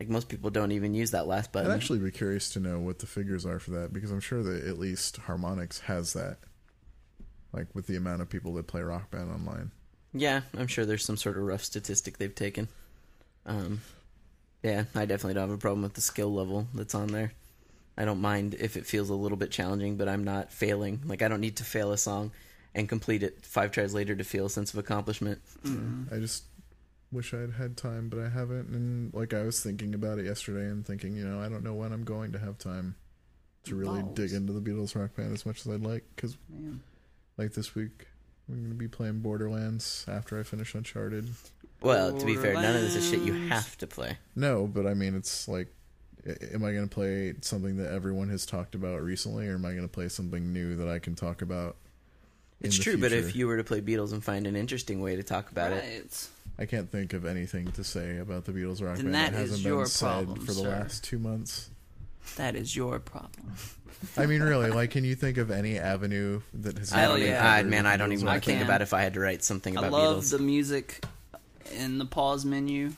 Like 0.00 0.08
most 0.08 0.28
people 0.28 0.50
don't 0.50 0.72
even 0.72 0.94
use 0.94 1.12
that 1.12 1.26
last 1.26 1.52
button. 1.52 1.70
I'd 1.70 1.74
actually 1.74 2.00
be 2.00 2.10
curious 2.10 2.50
to 2.50 2.60
know 2.60 2.80
what 2.80 2.98
the 2.98 3.06
figures 3.06 3.46
are 3.46 3.58
for 3.58 3.70
that 3.72 3.92
because 3.92 4.10
I'm 4.10 4.20
sure 4.20 4.42
that 4.42 4.64
at 4.64 4.78
least 4.78 5.20
Harmonix 5.22 5.80
has 5.82 6.12
that. 6.14 6.38
Like 7.52 7.66
with 7.74 7.86
the 7.86 7.96
amount 7.96 8.22
of 8.22 8.28
people 8.28 8.54
that 8.54 8.66
play 8.66 8.80
Rock 8.80 9.10
Band 9.10 9.30
online. 9.30 9.70
Yeah, 10.14 10.42
I'm 10.56 10.66
sure 10.66 10.84
there's 10.84 11.04
some 11.04 11.16
sort 11.16 11.36
of 11.36 11.44
rough 11.44 11.62
statistic 11.62 12.18
they've 12.18 12.34
taken. 12.34 12.68
Um, 13.46 13.80
yeah, 14.62 14.84
I 14.94 15.06
definitely 15.06 15.34
don't 15.34 15.48
have 15.48 15.58
a 15.58 15.60
problem 15.60 15.82
with 15.82 15.94
the 15.94 16.00
skill 16.00 16.32
level 16.32 16.66
that's 16.74 16.94
on 16.94 17.08
there. 17.08 17.32
I 17.96 18.04
don't 18.04 18.20
mind 18.20 18.54
if 18.58 18.76
it 18.76 18.86
feels 18.86 19.10
a 19.10 19.14
little 19.14 19.36
bit 19.36 19.50
challenging, 19.50 19.96
but 19.96 20.08
I'm 20.08 20.24
not 20.24 20.50
failing. 20.50 21.00
Like 21.04 21.22
I 21.22 21.28
don't 21.28 21.40
need 21.40 21.56
to 21.56 21.64
fail 21.64 21.92
a 21.92 21.98
song 21.98 22.32
and 22.74 22.88
complete 22.88 23.22
it 23.22 23.44
five 23.44 23.70
tries 23.70 23.94
later 23.94 24.14
to 24.14 24.24
feel 24.24 24.46
a 24.46 24.50
sense 24.50 24.72
of 24.72 24.78
accomplishment. 24.78 25.40
Mm-hmm. 25.64 26.14
I 26.14 26.18
just 26.18 26.44
wish 27.10 27.34
I'd 27.34 27.52
had 27.52 27.76
time, 27.76 28.08
but 28.08 28.18
I 28.18 28.28
haven't. 28.28 28.68
And 28.68 29.12
like 29.14 29.34
I 29.34 29.42
was 29.42 29.60
thinking 29.62 29.94
about 29.94 30.18
it 30.18 30.26
yesterday 30.26 30.66
and 30.66 30.86
thinking, 30.86 31.16
you 31.16 31.24
know, 31.24 31.40
I 31.40 31.48
don't 31.48 31.64
know 31.64 31.74
when 31.74 31.92
I'm 31.92 32.04
going 32.04 32.32
to 32.32 32.38
have 32.38 32.58
time 32.58 32.94
to 33.64 33.74
really 33.74 34.02
Balls. 34.02 34.14
dig 34.14 34.32
into 34.32 34.52
the 34.52 34.60
Beatles 34.60 34.96
Rock 34.98 35.14
Band 35.14 35.32
as 35.32 35.44
much 35.46 35.60
as 35.60 35.72
I'd 35.72 35.82
like. 35.82 36.04
Because 36.16 36.36
like 37.36 37.52
this 37.52 37.74
week, 37.74 38.08
I'm 38.48 38.56
going 38.56 38.70
to 38.70 38.74
be 38.74 38.88
playing 38.88 39.20
Borderlands 39.20 40.04
after 40.08 40.38
I 40.40 40.42
finish 40.42 40.74
Uncharted. 40.74 41.28
Well, 41.80 42.16
to 42.16 42.26
be 42.26 42.36
fair, 42.36 42.54
none 42.54 42.76
of 42.76 42.82
this 42.82 42.94
is 42.94 43.10
shit 43.10 43.22
you 43.22 43.48
have 43.48 43.76
to 43.78 43.86
play. 43.86 44.16
No, 44.36 44.66
but 44.66 44.86
I 44.86 44.94
mean, 44.94 45.16
it's 45.16 45.48
like, 45.48 45.66
am 46.54 46.64
I 46.64 46.72
going 46.72 46.88
to 46.88 46.94
play 46.94 47.34
something 47.40 47.76
that 47.78 47.90
everyone 47.90 48.28
has 48.28 48.46
talked 48.46 48.76
about 48.76 49.02
recently, 49.02 49.48
or 49.48 49.54
am 49.54 49.64
I 49.64 49.70
going 49.70 49.82
to 49.82 49.88
play 49.88 50.08
something 50.08 50.52
new 50.52 50.76
that 50.76 50.88
I 50.88 51.00
can 51.00 51.16
talk 51.16 51.42
about? 51.42 51.76
In 52.62 52.68
It's 52.68 52.78
the 52.78 52.84
true, 52.84 52.98
but 52.98 53.12
if 53.12 53.34
you 53.36 53.46
were 53.46 53.56
to 53.56 53.64
play 53.64 53.80
Beatles 53.80 54.12
and 54.12 54.22
find 54.22 54.46
an 54.46 54.56
interesting 54.56 55.00
way 55.00 55.16
to 55.16 55.22
talk 55.22 55.50
about 55.50 55.72
it. 55.72 56.28
I 56.58 56.66
can't 56.66 56.90
think 56.90 57.12
of 57.12 57.24
anything 57.24 57.72
to 57.72 57.82
say 57.84 58.18
about 58.18 58.44
the 58.44 58.52
Beatles 58.52 58.82
Rock 58.84 58.96
Then 58.96 59.06
Band 59.10 59.14
that 59.14 59.32
that 59.32 59.42
is 59.42 59.50
hasn't 59.50 59.66
your 59.66 59.78
been 59.78 59.86
said 59.86 60.06
problem, 60.26 60.40
for 60.40 60.52
the 60.52 60.60
sir. 60.60 60.68
last 60.68 61.04
two 61.04 61.18
months. 61.18 61.70
That 62.36 62.54
is 62.54 62.76
your 62.76 62.98
problem. 63.00 63.52
I 64.16 64.26
mean, 64.26 64.42
really, 64.42 64.70
like, 64.70 64.90
can 64.90 65.04
you 65.04 65.14
think 65.14 65.38
of 65.38 65.50
any 65.50 65.78
avenue 65.78 66.40
that 66.54 66.78
has? 66.78 66.92
I 66.92 67.02
don't 67.02 67.18
even, 67.18 67.28
been 67.28 67.34
yeah. 67.34 67.52
I, 67.52 67.62
man, 67.62 67.86
I 67.86 67.96
don't 67.96 68.12
even 68.12 68.24
Rock 68.26 68.32
want 68.34 68.44
to 68.44 68.50
think 68.50 68.62
about 68.62 68.82
if 68.82 68.92
I 68.94 69.02
had 69.02 69.14
to 69.14 69.20
write 69.20 69.42
something 69.44 69.74
about. 69.76 69.84
I 69.84 69.88
about 69.88 70.00
love 70.00 70.24
Beatles. 70.24 70.30
the 70.30 70.38
music 70.40 71.04
in 71.76 71.98
the 71.98 72.04
pause 72.06 72.44
menu 72.44 72.92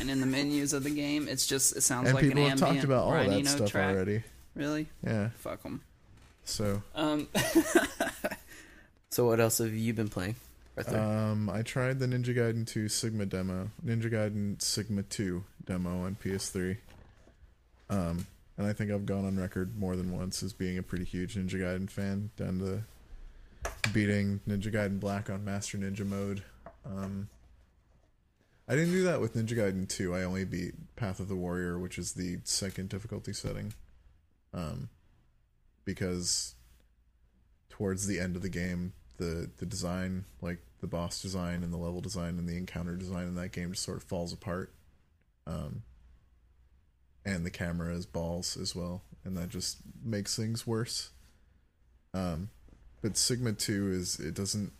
and 0.00 0.10
in 0.10 0.20
the 0.20 0.26
menus 0.26 0.72
of 0.72 0.82
the 0.84 0.90
game. 0.90 1.28
It's 1.28 1.46
just 1.46 1.76
it 1.76 1.82
sounds 1.82 2.08
and 2.08 2.14
like 2.14 2.24
people 2.24 2.42
an 2.42 2.50
have 2.50 2.62
ambient 2.62 2.74
talked 2.76 2.84
about 2.84 3.04
all 3.04 3.10
Brian 3.12 3.30
that 3.30 3.36
Eno 3.40 3.48
stuff 3.50 3.70
track. 3.70 3.94
already. 3.94 4.22
Really? 4.54 4.86
Yeah. 5.04 5.28
Fuck 5.38 5.62
them. 5.62 5.82
So, 6.44 6.82
Um, 6.94 7.28
So 9.10 9.26
what 9.26 9.40
else 9.40 9.58
have 9.58 9.72
you 9.72 9.94
been 9.94 10.08
playing? 10.08 10.36
Um, 10.86 11.50
I 11.50 11.62
tried 11.62 11.98
the 11.98 12.06
Ninja 12.06 12.36
Gaiden 12.36 12.66
2 12.66 12.88
Sigma 12.88 13.26
demo, 13.26 13.70
Ninja 13.84 14.10
Gaiden 14.10 14.60
Sigma 14.62 15.02
2 15.02 15.42
demo 15.64 16.04
on 16.04 16.16
PS3. 16.22 16.76
Um, 17.90 18.26
and 18.56 18.66
I 18.66 18.72
think 18.72 18.90
I've 18.90 19.06
gone 19.06 19.24
on 19.24 19.38
record 19.38 19.76
more 19.76 19.96
than 19.96 20.16
once 20.16 20.42
as 20.42 20.52
being 20.52 20.78
a 20.78 20.82
pretty 20.82 21.04
huge 21.04 21.34
Ninja 21.34 21.54
Gaiden 21.54 21.90
fan, 21.90 22.30
down 22.36 22.60
to 22.60 22.82
beating 23.92 24.40
Ninja 24.48 24.72
Gaiden 24.72 25.00
Black 25.00 25.30
on 25.30 25.44
Master 25.44 25.78
Ninja 25.78 26.06
mode. 26.06 26.42
Um, 26.86 27.28
I 28.68 28.76
didn't 28.76 28.92
do 28.92 29.04
that 29.04 29.20
with 29.20 29.34
Ninja 29.34 29.56
Gaiden 29.56 29.88
2. 29.88 30.14
I 30.14 30.22
only 30.22 30.44
beat 30.44 30.74
Path 30.94 31.18
of 31.18 31.28
the 31.28 31.34
Warrior, 31.34 31.78
which 31.78 31.98
is 31.98 32.12
the 32.12 32.38
second 32.44 32.88
difficulty 32.90 33.32
setting. 33.32 33.72
Um, 34.52 34.90
because 35.84 36.54
towards 37.70 38.06
the 38.06 38.20
end 38.20 38.36
of 38.36 38.42
the 38.42 38.48
game, 38.48 38.92
the 39.18 39.50
the 39.58 39.66
design, 39.66 40.24
like 40.40 40.58
the 40.80 40.86
boss 40.86 41.20
design 41.20 41.62
and 41.62 41.72
the 41.72 41.76
level 41.76 42.00
design 42.00 42.38
and 42.38 42.48
the 42.48 42.56
encounter 42.56 42.96
design 42.96 43.26
in 43.26 43.34
that 43.34 43.52
game, 43.52 43.72
just 43.72 43.84
sort 43.84 43.98
of 43.98 44.04
falls 44.04 44.32
apart. 44.32 44.72
Um, 45.46 45.82
and 47.24 47.44
the 47.44 47.50
camera 47.50 47.94
is 47.94 48.06
balls 48.06 48.56
as 48.56 48.74
well, 48.74 49.02
and 49.24 49.36
that 49.36 49.50
just 49.50 49.78
makes 50.02 50.36
things 50.36 50.66
worse. 50.66 51.10
Um, 52.14 52.48
but 53.02 53.16
Sigma 53.16 53.52
Two 53.52 53.90
is 53.90 54.18
it 54.18 54.34
doesn't. 54.34 54.72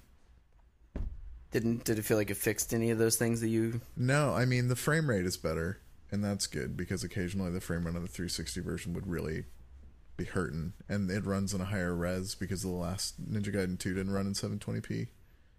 Didn't 1.50 1.84
did 1.84 1.98
it 1.98 2.02
feel 2.02 2.16
like 2.16 2.30
it 2.30 2.36
fixed 2.36 2.74
any 2.74 2.90
of 2.90 2.98
those 2.98 3.16
things 3.16 3.40
that 3.40 3.48
you? 3.48 3.80
No, 3.96 4.34
I 4.34 4.44
mean 4.44 4.68
the 4.68 4.76
frame 4.76 5.08
rate 5.08 5.26
is 5.26 5.36
better, 5.36 5.80
and 6.10 6.24
that's 6.24 6.46
good 6.46 6.76
because 6.76 7.04
occasionally 7.04 7.50
the 7.50 7.60
frame 7.60 7.86
rate 7.86 7.96
on 7.96 8.02
the 8.02 8.08
360 8.08 8.60
version 8.60 8.94
would 8.94 9.06
really 9.06 9.44
be 10.18 10.24
hurting, 10.24 10.74
and 10.88 11.10
it 11.10 11.24
runs 11.24 11.54
in 11.54 11.62
a 11.62 11.64
higher 11.64 11.94
res 11.94 12.34
because 12.34 12.60
the 12.60 12.68
last 12.68 13.18
Ninja 13.32 13.54
Gaiden 13.54 13.78
2 13.78 13.94
didn't 13.94 14.12
run 14.12 14.26
in 14.26 14.34
720p. 14.34 15.06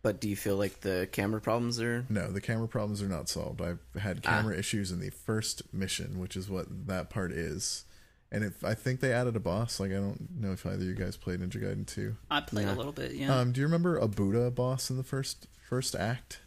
But 0.03 0.21
do 0.21 0.29
you 0.29 0.35
feel 0.35 0.55
like 0.55 0.81
the 0.81 1.09
camera 1.11 1.41
problems 1.41 1.81
are? 1.81 2.05
No, 2.09 2.31
the 2.31 2.39
camera 2.41 2.67
problems 2.67 3.01
are 3.01 3.07
not 3.09 3.27
solved. 3.27 3.61
I've 3.61 3.79
had 3.99 4.21
camera 4.21 4.55
issues 4.57 4.91
in 4.91 4.99
the 4.99 5.09
first 5.09 5.73
mission, 5.73 6.19
which 6.19 6.37
is 6.37 6.49
what 6.49 6.67
that 6.87 7.09
part 7.09 7.31
is. 7.31 7.85
And 8.31 8.43
if 8.43 8.63
I 8.63 8.75
think 8.75 8.99
they 8.99 9.11
added 9.11 9.35
a 9.35 9.39
boss, 9.39 9.79
like 9.79 9.91
I 9.91 9.95
don't 9.95 10.29
know 10.39 10.51
if 10.51 10.65
either 10.65 10.75
of 10.75 10.83
you 10.83 10.93
guys 10.93 11.17
played 11.17 11.39
Ninja 11.41 11.61
Gaiden 11.61 11.87
2. 11.87 12.15
I 12.29 12.41
played 12.41 12.67
Yeah. 12.67 12.75
a 12.75 12.77
little 12.77 12.91
bit. 12.91 13.13
Yeah. 13.13 13.35
Um, 13.39 13.51
do 13.51 13.59
you 13.59 13.65
remember 13.67 13.97
a 13.97 14.07
Buddha 14.07 14.51
boss 14.51 14.89
in 14.91 14.97
the 14.97 15.03
first 15.03 15.47
first 15.67 15.95
act? 15.95 16.39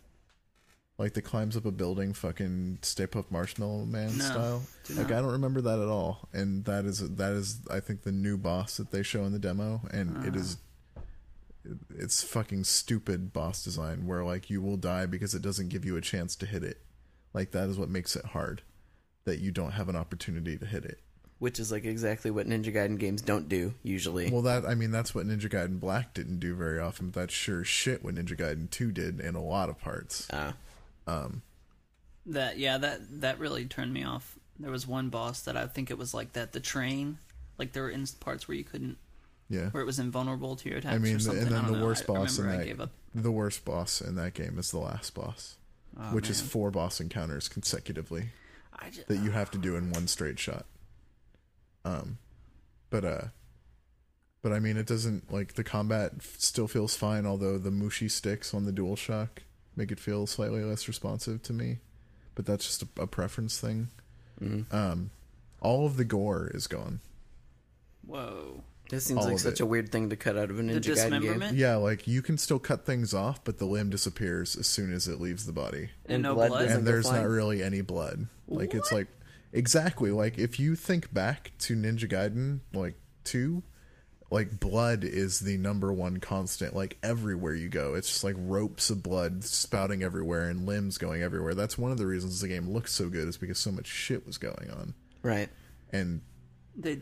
Like 1.03 1.15
that 1.15 1.23
climbs 1.23 1.57
up 1.57 1.67
a 1.67 1.71
building, 1.71 2.13
fucking 2.15 2.79
Stay 2.83 3.07
Puft 3.07 3.31
Marshmallow 3.31 3.85
Man 3.85 4.17
No, 4.17 4.25
style. 4.25 4.63
do 4.85 4.95
Like. 4.95 5.07
I 5.13 5.21
don't 5.21 5.33
remember 5.33 5.61
that 5.61 5.79
at 5.79 5.89
all, 5.89 6.29
and 6.33 6.65
that 6.65 6.85
is 6.85 7.01
that 7.17 7.33
is 7.33 7.59
I 7.71 7.81
think 7.81 8.03
the 8.03 8.13
new 8.13 8.37
boss 8.39 8.77
that 8.79 8.91
they 8.93 9.03
show 9.03 9.25
in 9.25 9.33
the 9.33 9.39
demo, 9.39 9.83
and 9.91 10.25
it 10.25 10.37
is 10.37 10.57
it's 11.97 12.23
fucking 12.23 12.65
stupid 12.65 13.33
boss 13.33 13.63
design 13.63 14.07
where 14.07 14.25
like 14.25 14.51
you 14.51 14.61
will 14.61 14.77
die 14.77 15.07
because 15.07 15.35
it 15.35 15.43
doesn't 15.43 15.69
give 15.69 15.85
you 15.85 15.97
a 15.97 16.01
chance 16.01 16.35
to 16.37 16.47
hit 16.47 16.65
it. 16.65 16.79
Like 17.35 17.53
that 17.53 17.69
is 17.69 17.79
what 17.79 17.89
makes 17.89 18.17
it 18.17 18.27
hard, 18.27 18.63
that 19.25 19.39
you 19.39 19.51
don't 19.53 19.73
have 19.73 19.89
an 19.89 19.97
opportunity 19.97 20.57
to 20.59 20.67
hit 20.67 20.85
it. 20.85 20.99
which 21.39 21.59
is 21.61 21.71
like 21.73 21.85
exactly 21.85 22.31
what 22.31 22.47
Ninja 22.49 22.73
Gaiden 22.75 22.99
games 22.99 23.23
don't 23.23 23.49
do 23.49 23.75
usually. 23.83 24.31
Well, 24.31 24.43
that 24.43 24.65
I 24.67 24.75
mean 24.75 24.91
that's 24.91 25.15
what 25.15 25.27
Ninja 25.27 25.49
Gaiden 25.51 25.79
Black 25.81 26.15
didn't 26.15 26.41
do 26.41 26.55
very 26.55 26.79
often, 26.81 27.11
but 27.11 27.21
that's 27.21 27.35
sure 27.35 27.65
shit 27.65 28.05
what 28.05 28.15
Ninja 28.17 28.37
Gaiden 28.39 28.69
Two 28.71 28.91
did 28.93 29.21
in 29.21 29.35
a 29.35 29.43
lot 29.43 29.69
of 29.69 29.81
parts. 29.81 30.29
Ah. 30.33 30.55
That 32.27 32.59
yeah, 32.59 32.79
that 32.79 33.21
that 33.21 33.39
really 33.39 33.65
turned 33.65 33.93
me 33.93 34.05
off. 34.05 34.39
There 34.59 34.71
was 34.71 34.87
one 34.87 35.09
boss 35.09 35.43
that 35.43 35.57
I 35.57 35.67
think 35.67 35.91
it 35.91 35.99
was 35.99 36.15
like 36.15 36.35
that. 36.35 36.53
The 36.53 36.61
train, 36.61 37.19
like 37.59 37.73
there 37.73 37.83
were 37.85 37.91
in 37.91 38.07
parts 38.21 38.47
where 38.47 38.57
you 38.57 38.65
couldn't, 38.65 38.97
Yeah, 39.49 39.71
where 39.71 39.83
it 39.83 39.87
was 39.87 39.99
invulnerable 39.99 40.55
to 40.57 40.69
your 40.69 40.79
attacks 40.79 40.95
I 40.95 40.99
mean, 40.99 41.15
and 41.17 41.49
then 41.51 41.67
the 41.67 41.73
know. 41.79 41.85
worst 41.85 42.05
I 42.05 42.07
boss 42.15 42.39
in 42.39 42.47
that 42.47 42.89
the 43.15 43.33
worst 43.33 43.65
boss 43.65 44.01
in 44.01 44.15
that 44.17 44.35
game 44.35 44.59
is 44.59 44.71
the 44.71 44.79
last 44.79 45.15
boss, 45.15 45.57
Oh, 45.99 46.15
which 46.15 46.31
is 46.31 46.41
four 46.41 46.71
boss 46.71 47.01
encounters 47.01 47.49
consecutively 47.49 48.31
I 48.79 48.91
just, 48.91 49.09
that 49.09 49.19
you 49.19 49.33
have 49.33 49.51
to 49.51 49.59
do 49.59 49.77
in 49.77 49.91
one 49.91 50.07
straight 50.07 50.39
shot. 50.39 50.67
Um, 51.85 52.19
but 52.91 53.05
uh, 53.05 53.25
but 54.43 54.53
I 54.53 54.61
mean, 54.61 54.77
it 54.77 54.87
doesn't 54.87 55.33
like 55.33 55.55
the 55.55 55.65
combat 55.65 56.13
f- 56.19 56.37
still 56.39 56.69
feels 56.69 56.95
fine, 56.95 57.27
although 57.27 57.59
the 57.59 57.71
mushy 57.73 58.09
sticks 58.09 58.55
on 58.55 58.65
the 58.65 58.73
DualShock 58.73 59.29
make 59.77 59.91
it 59.93 60.01
feel 60.01 60.27
slightly 60.27 60.63
less 60.65 60.87
responsive 60.89 61.43
to 61.45 61.53
me. 61.53 61.79
But 62.35 62.47
that's 62.47 62.65
just 62.67 62.83
a, 62.83 63.03
a 63.03 63.07
preference 63.07 63.61
thing. 63.61 63.89
Mhm. 64.43 64.73
Um, 64.73 65.11
all 65.61 65.87
of 65.87 65.97
the 65.97 66.05
gore 66.05 66.51
is 66.55 66.67
gone. 66.67 67.01
whoa. 68.07 68.63
This 68.91 69.07
seems 69.07 69.21
all 69.21 69.29
like 69.31 69.39
such 69.39 69.55
it. 69.55 69.63
a 69.63 69.67
weird 69.67 69.91
thing 69.91 70.11
to 70.11 70.17
cut 70.17 70.37
out 70.37 70.51
of 70.51 70.59
a 70.59 70.63
The 70.63 70.75
Ninja 70.75 70.95
Gaiden 70.95 71.23
game. 71.23 71.55
Yeah, 71.57 71.77
like 71.77 72.07
you 72.07 72.21
can 72.21 72.37
still 72.37 72.59
cut 72.59 72.85
things 72.85 73.15
off, 73.15 73.43
but 73.43 73.57
the 73.57 73.65
limb 73.65 73.89
disappears 73.89 74.55
as 74.55 74.67
soon 74.67 74.93
as 74.93 75.09
it 75.09 75.19
leaves 75.19 75.47
the 75.47 75.53
body. 75.53 75.89
And 76.05 76.23
no 76.23 76.35
blood? 76.35 76.51
doesn't 76.51 76.79
and 76.79 76.87
there's 76.87 77.11
not 77.11 77.27
really 77.27 77.63
any 77.63 77.81
blood. 77.81 78.27
Like 78.49 78.75
it's 78.75 78.93
like 78.93 79.07
exactly 79.53 80.11
like 80.11 80.37
if 80.37 80.61
you 80.61 80.75
think 80.77 81.13
back 81.15 81.53
to 81.61 81.75
Ninja 81.75 82.07
Gaiden 82.07 82.61
like 82.75 82.97
2, 83.25 83.63
like 84.33 84.59
blood 84.59 85.05
is 85.05 85.41
the 85.41 85.59
number 85.59 85.93
one 85.93 86.19
constant 86.19 86.75
like 86.75 86.97
everywhere 87.03 87.55
you 87.55 87.69
go. 87.69 87.95
It's 87.95 88.09
just 88.09 88.25
like 88.25 88.35
ropes 88.39 88.89
of 88.89 89.03
blood 89.03 89.45
spouting 89.45 90.03
everywhere 90.03 90.49
and 90.49 90.65
limbs 90.65 90.97
going 90.97 91.23
everywhere. 91.23 91.55
That's 91.55 91.77
one 91.77 91.93
of 91.93 91.99
the 91.99 92.07
reasons 92.07 92.41
the 92.41 92.49
game 92.49 92.71
looks 92.71 92.93
so 92.93 93.11
good 93.11 93.29
is 93.29 93.37
because 93.37 93.59
so 93.59 93.71
much 93.71 93.87
shit 93.87 94.27
was 94.27 94.39
going 94.39 94.71
on. 94.71 94.95
Right. 95.23 95.51
And 95.93 96.23
They 96.75 97.01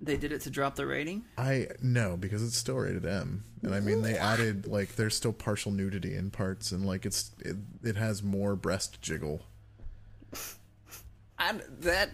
they 0.00 0.16
did 0.16 0.32
it 0.32 0.40
to 0.42 0.50
drop 0.50 0.76
the 0.76 0.86
rating. 0.86 1.22
I 1.36 1.66
no 1.82 2.16
because 2.16 2.42
it's 2.42 2.56
still 2.56 2.76
rated 2.76 3.04
M, 3.04 3.44
and 3.62 3.74
I 3.74 3.80
mean 3.80 4.00
they 4.00 4.16
added 4.16 4.66
like 4.66 4.96
there's 4.96 5.14
still 5.14 5.34
partial 5.34 5.72
nudity 5.72 6.16
in 6.16 6.30
parts, 6.30 6.72
and 6.72 6.86
like 6.86 7.04
it's 7.04 7.32
it, 7.40 7.56
it 7.84 7.96
has 7.96 8.22
more 8.22 8.56
breast 8.56 9.02
jiggle. 9.02 9.42
I'm 11.38 11.60
that 11.80 12.08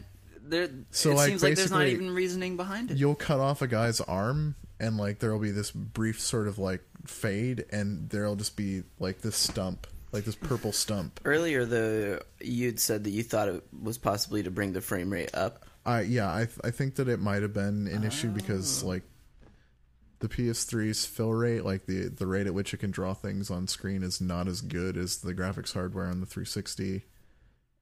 there. 0.51 0.69
So, 0.91 1.11
it 1.11 1.15
like, 1.15 1.29
seems 1.29 1.43
like 1.43 1.55
there's 1.57 1.71
not 1.71 1.87
even 1.87 2.11
reasoning 2.11 2.57
behind 2.57 2.91
it. 2.91 2.97
You'll 2.97 3.15
cut 3.15 3.41
off 3.41 3.63
a 3.63 3.67
guy's 3.67 4.01
arm, 4.01 4.55
and 4.81 4.97
like 4.97 5.19
there'll 5.19 5.39
be 5.39 5.51
this 5.51 5.71
brief 5.71 6.21
sort 6.21 6.49
of 6.49 6.59
like 6.59 6.83
fade, 7.07 7.65
and 7.71 8.09
there'll 8.11 8.37
just 8.37 8.57
be 8.57 8.83
like 8.99 9.21
this 9.21 9.37
stump, 9.37 9.87
like 10.13 10.25
this 10.25 10.37
purple 10.37 10.73
stump. 10.73 11.21
Earlier, 11.25 11.65
the 11.65 12.23
you'd 12.41 12.81
said 12.81 13.05
that 13.05 13.11
you 13.11 13.23
thought 13.23 13.49
it 13.49 13.65
was 13.83 13.99
possibly 13.99 14.43
to 14.43 14.51
bring 14.51 14.73
the 14.73 14.81
frame 14.81 15.13
rate 15.13 15.35
up. 15.35 15.65
I 15.85 16.03
yeah, 16.03 16.29
I 16.29 16.49
I 16.65 16.71
think 16.71 16.97
that 16.97 17.09
it 17.09 17.21
might 17.21 17.43
have 17.43 17.53
been 17.53 17.87
an 17.87 18.05
issue 18.05 18.29
because 18.29 18.83
oh. 18.83 18.89
like 18.89 19.03
the 20.19 20.29
PS3's 20.29 21.05
fill 21.07 21.33
rate, 21.33 21.65
like 21.65 21.87
the 21.87 22.09
the 22.09 22.27
rate 22.27 22.47
at 22.47 22.55
which 22.55 22.73
it 22.75 22.79
can 22.79 22.91
draw 22.91 23.15
things 23.15 23.51
on 23.51 23.69
screen, 23.69 24.03
is 24.03 24.21
not 24.21 24.49
as 24.49 24.61
good 24.61 24.97
as 24.97 25.19
the 25.19 25.35
graphics 25.35 25.75
hardware 25.75 26.07
on 26.07 26.21
the 26.21 26.27
360. 26.27 27.05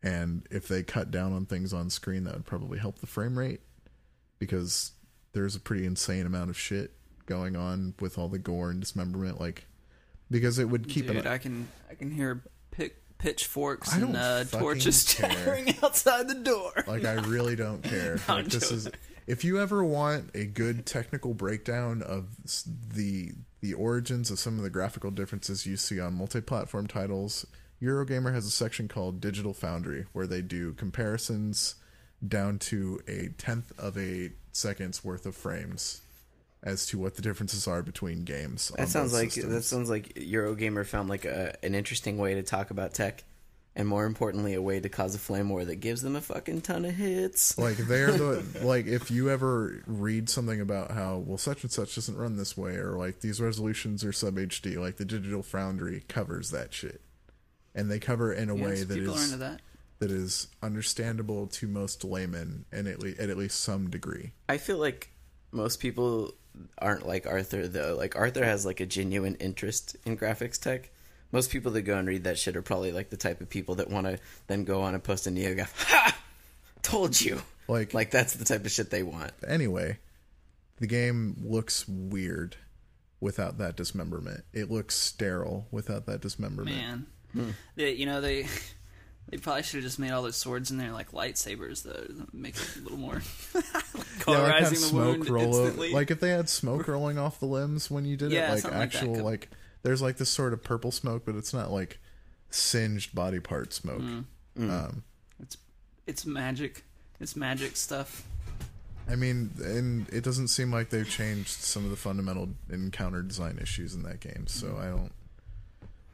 And 0.04 0.46
if 0.50 0.68
they 0.68 0.82
cut 0.82 1.10
down 1.10 1.32
on 1.32 1.46
things 1.46 1.72
on 1.72 1.88
screen, 1.88 2.24
that 2.24 2.34
would 2.34 2.44
probably 2.44 2.78
help 2.78 2.98
the 2.98 3.06
frame 3.06 3.38
rate 3.38 3.60
because 4.38 4.92
there's 5.32 5.56
a 5.56 5.60
pretty 5.60 5.86
insane 5.86 6.26
amount 6.26 6.50
of 6.50 6.58
shit 6.58 6.92
going 7.24 7.56
on 7.56 7.94
with 8.00 8.18
all 8.18 8.28
the 8.28 8.38
gore 8.38 8.70
and 8.70 8.80
dismemberment. 8.80 9.40
Like 9.40 9.64
because 10.30 10.58
it 10.58 10.68
would 10.68 10.88
keep 10.88 11.06
Dude, 11.06 11.16
it. 11.16 11.26
I 11.26 11.38
can 11.38 11.68
I 11.90 11.94
can 11.94 12.10
hear 12.10 12.42
pick, 12.70 13.02
pitchforks 13.16 13.94
and 13.94 14.14
uh, 14.14 14.44
torches 14.44 15.06
chattering 15.06 15.74
outside 15.82 16.28
the 16.28 16.34
door. 16.34 16.72
Like 16.86 17.06
I 17.06 17.14
really 17.14 17.56
don't 17.56 17.82
care. 17.82 18.18
No, 18.28 18.34
like 18.34 18.46
this 18.46 18.70
is 18.70 18.90
if 19.26 19.42
you 19.42 19.58
ever 19.58 19.82
want 19.82 20.30
a 20.34 20.44
good 20.44 20.84
technical 20.84 21.32
breakdown 21.32 22.02
of 22.02 22.26
the 22.94 23.32
the 23.62 23.72
origins 23.72 24.30
of 24.30 24.38
some 24.38 24.58
of 24.58 24.64
the 24.64 24.70
graphical 24.70 25.10
differences 25.10 25.64
you 25.64 25.78
see 25.78 25.98
on 25.98 26.12
multi-platform 26.12 26.86
titles, 26.86 27.46
Eurogamer 27.84 28.32
has 28.32 28.46
a 28.46 28.50
section 28.50 28.88
called 28.88 29.20
Digital 29.20 29.52
Foundry 29.54 30.06
where 30.12 30.26
they 30.26 30.42
do 30.42 30.72
comparisons 30.72 31.74
down 32.26 32.58
to 32.58 33.00
a 33.06 33.28
tenth 33.36 33.72
of 33.78 33.98
a 33.98 34.32
second's 34.52 35.04
worth 35.04 35.26
of 35.26 35.36
frames 35.36 36.00
as 36.62 36.86
to 36.86 36.98
what 36.98 37.14
the 37.16 37.22
differences 37.22 37.68
are 37.68 37.82
between 37.82 38.24
games. 38.24 38.70
on 38.70 38.78
That 38.78 38.88
sounds 38.88 39.12
like 39.12 39.32
systems. 39.32 39.52
that 39.54 39.62
sounds 39.64 39.90
like 39.90 40.14
Eurogamer 40.14 40.86
found 40.86 41.08
like 41.10 41.24
a 41.26 41.54
an 41.64 41.74
interesting 41.74 42.16
way 42.16 42.34
to 42.34 42.42
talk 42.42 42.70
about 42.70 42.94
tech, 42.94 43.22
and 43.76 43.86
more 43.86 44.06
importantly, 44.06 44.54
a 44.54 44.62
way 44.62 44.80
to 44.80 44.88
cause 44.88 45.14
a 45.14 45.18
flame 45.18 45.50
war 45.50 45.64
that 45.66 45.76
gives 45.76 46.00
them 46.00 46.16
a 46.16 46.22
fucking 46.22 46.62
ton 46.62 46.86
of 46.86 46.94
hits. 46.94 47.58
like 47.58 47.76
they're 47.76 48.12
the 48.12 48.42
like 48.62 48.86
if 48.86 49.10
you 49.10 49.28
ever 49.28 49.82
read 49.86 50.30
something 50.30 50.60
about 50.60 50.92
how 50.92 51.18
well 51.18 51.36
such 51.36 51.62
and 51.64 51.70
such 51.72 51.96
doesn't 51.96 52.16
run 52.16 52.36
this 52.38 52.56
way 52.56 52.76
or 52.76 52.92
like 52.92 53.20
these 53.20 53.42
resolutions 53.42 54.02
are 54.02 54.12
sub 54.12 54.36
HD 54.36 54.78
like 54.78 54.96
the 54.96 55.04
Digital 55.04 55.42
Foundry 55.42 56.04
covers 56.08 56.50
that 56.50 56.72
shit 56.72 57.02
and 57.74 57.90
they 57.90 57.98
cover 57.98 58.32
it 58.32 58.38
in 58.38 58.48
a 58.50 58.54
way 58.54 58.70
Yes, 58.70 58.84
that 58.84 58.94
people 58.98 59.14
are 59.14 59.16
is 59.18 59.24
into 59.32 59.36
that. 59.44 59.60
that 59.98 60.10
is 60.10 60.48
understandable 60.62 61.46
to 61.48 61.66
most 61.68 62.04
laymen 62.04 62.64
and 62.72 62.86
at, 62.88 63.00
le- 63.00 63.10
at 63.18 63.30
at 63.30 63.36
least 63.36 63.60
some 63.60 63.90
degree 63.90 64.32
I 64.48 64.58
feel 64.58 64.78
like 64.78 65.10
most 65.52 65.80
people 65.80 66.34
aren't 66.78 67.06
like 67.06 67.26
Arthur 67.26 67.66
though. 67.66 67.94
Like 67.96 68.14
Arthur 68.16 68.44
has 68.44 68.64
like 68.66 68.80
a 68.80 68.86
genuine 68.86 69.34
interest 69.36 69.96
in 70.04 70.16
graphics 70.16 70.60
tech. 70.60 70.90
Most 71.32 71.50
people 71.50 71.72
that 71.72 71.82
go 71.82 71.96
and 71.98 72.06
read 72.06 72.24
that 72.24 72.38
shit 72.38 72.54
are 72.56 72.62
probably 72.62 72.92
like 72.92 73.10
the 73.10 73.16
type 73.16 73.40
of 73.40 73.48
people 73.50 73.74
that 73.76 73.90
want 73.90 74.06
to 74.06 74.18
then 74.46 74.64
go 74.64 74.82
on 74.82 74.94
and 74.94 75.02
post 75.02 75.26
a 75.26 75.30
NeoGAF. 75.30 75.70
Ha! 75.88 76.16
Told 76.82 77.20
you. 77.20 77.40
like 77.66 77.92
Like 77.94 78.10
that's 78.10 78.34
the 78.34 78.44
type 78.44 78.64
of 78.64 78.70
shit 78.70 78.90
they 78.90 79.02
want. 79.02 79.32
anyway 79.46 79.98
the 80.78 80.86
game 80.88 81.36
looks 81.44 81.86
weird 81.88 82.56
without 83.20 83.58
that 83.58 83.76
dismemberment 83.76 84.44
it 84.52 84.70
looks 84.70 84.94
sterile 84.96 85.66
without 85.70 86.04
that 86.06 86.20
dismemberment 86.20 86.76
Man, 86.76 87.06
Hmm. 87.34 87.50
they, 87.76 87.92
you 87.92 88.06
know 88.06 88.20
they 88.20 88.46
they 89.28 89.36
probably 89.38 89.62
should 89.62 89.76
have 89.78 89.84
just 89.84 89.98
made 89.98 90.10
all 90.12 90.22
those 90.22 90.36
swords 90.36 90.70
in 90.70 90.78
there 90.78 90.92
like 90.92 91.12
lightsabers 91.12 91.82
though. 91.82 91.92
That 92.08 92.32
makes 92.34 92.76
it 92.76 92.80
a 92.80 92.82
little 92.84 92.98
more 92.98 93.20
yeah, 93.54 93.62
like 94.38 94.60
have 94.60 94.70
the 94.70 94.76
smoke 94.76 95.16
wound 95.18 95.30
roll 95.30 95.56
instantly. 95.56 95.92
like 95.92 96.10
if 96.10 96.20
they 96.20 96.30
had 96.30 96.48
smoke 96.48 96.86
rolling 96.88 97.18
off 97.18 97.40
the 97.40 97.46
limbs 97.46 97.90
when 97.90 98.04
you 98.04 98.16
did 98.16 98.32
Yeah, 98.32 98.48
it 98.48 98.50
like 98.52 98.60
something 98.60 98.78
like 98.80 98.94
actual 98.94 99.14
like 99.24 99.48
there's 99.82 100.00
like 100.02 100.16
this 100.16 100.30
sort 100.30 100.52
of 100.52 100.62
purple 100.62 100.90
smoke 100.92 101.24
but 101.26 101.34
it's 101.34 101.52
not 101.52 101.70
like 101.72 101.98
singed 102.50 103.14
body 103.14 103.40
part 103.40 103.72
smoke 103.72 104.02
Mm. 104.56 104.70
um 104.70 105.02
it's 105.40 105.56
it's 106.06 106.24
magic. 106.24 106.84
It's 107.18 107.34
magic 107.34 107.76
stuff. 107.76 108.22
i 109.08 109.16
mean 109.16 109.50
and 109.64 110.08
it 110.10 110.22
doesn't 110.22 110.46
seem 110.48 110.70
like 110.70 110.90
they've 110.90 111.08
changed 111.08 111.48
some 111.48 111.84
of 111.84 111.90
the 111.90 111.96
fundamental 111.96 112.50
encounter 112.70 113.20
design 113.22 113.58
issues 113.60 113.94
in 113.94 114.02
that 114.04 114.20
game 114.20 114.46
so 114.46 114.76
i 114.80 114.84
don't 114.86 115.10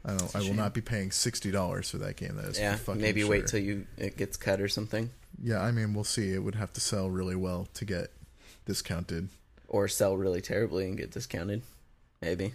i 0.05 0.11
don't 0.11 0.35
i 0.35 0.39
will 0.39 0.45
shame. 0.47 0.55
not 0.55 0.73
be 0.73 0.81
paying 0.81 1.09
$60 1.09 1.89
for 1.89 1.97
that 1.99 2.15
game 2.15 2.35
that 2.37 2.45
is 2.45 2.59
Yeah, 2.59 2.75
fucking 2.75 3.01
maybe 3.01 3.21
sure. 3.21 3.29
wait 3.29 3.47
till 3.47 3.59
you 3.61 3.85
it 3.97 4.17
gets 4.17 4.37
cut 4.37 4.59
or 4.61 4.67
something, 4.67 5.09
yeah 5.41 5.61
i 5.61 5.71
mean 5.71 5.93
we'll 5.93 6.03
see 6.03 6.31
it 6.33 6.39
would 6.39 6.55
have 6.55 6.73
to 6.73 6.81
sell 6.81 7.09
really 7.09 7.35
well 7.35 7.67
to 7.75 7.85
get 7.85 8.11
discounted 8.65 9.29
or 9.67 9.87
sell 9.87 10.17
really 10.17 10.41
terribly 10.41 10.85
and 10.85 10.97
get 10.97 11.11
discounted. 11.11 11.61
Maybe. 12.21 12.53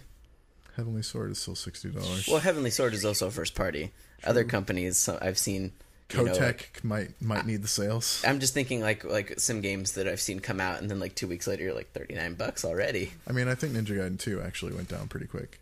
heavenly 0.75 1.01
sword 1.01 1.31
is 1.31 1.39
still 1.39 1.55
$60 1.55 2.27
Well, 2.29 2.39
Heavenly 2.39 2.69
Sword 2.69 2.93
is 2.93 3.03
also 3.03 3.29
first 3.29 3.55
party. 3.55 3.91
Other 4.23 4.43
companies 4.43 4.97
so 4.97 5.17
I've 5.21 5.37
seen. 5.37 5.71
you 6.13 6.23
know, 6.23 6.33
like- 6.33 6.79
might 6.83 7.19
might 7.21 7.45
need 7.45 7.63
the 7.63 7.67
sales 7.67 8.21
I'm 8.25 8.39
just 8.39 8.53
thinking 8.53 8.81
like 8.81 9.03
like 9.03 9.39
some 9.39 9.61
games 9.61 9.93
that 9.93 10.07
I've 10.07 10.21
seen 10.21 10.39
come 10.39 10.61
out 10.61 10.79
and 10.79 10.89
then 10.89 10.99
like 10.99 11.15
two 11.15 11.27
weeks 11.27 11.47
later 11.47 11.63
you're 11.63 11.73
like 11.73 11.91
39 11.91 12.35
bucks 12.35 12.63
already. 12.63 13.11
I 13.27 13.33
mean, 13.33 13.47
I 13.49 13.55
think 13.55 13.73
Ninja 13.73 13.97
Gaiden 13.97 14.19
2 14.19 14.41
actually 14.41 14.73
went 14.73 14.87
down 14.87 15.07
pretty 15.07 15.25
quick. 15.27 15.59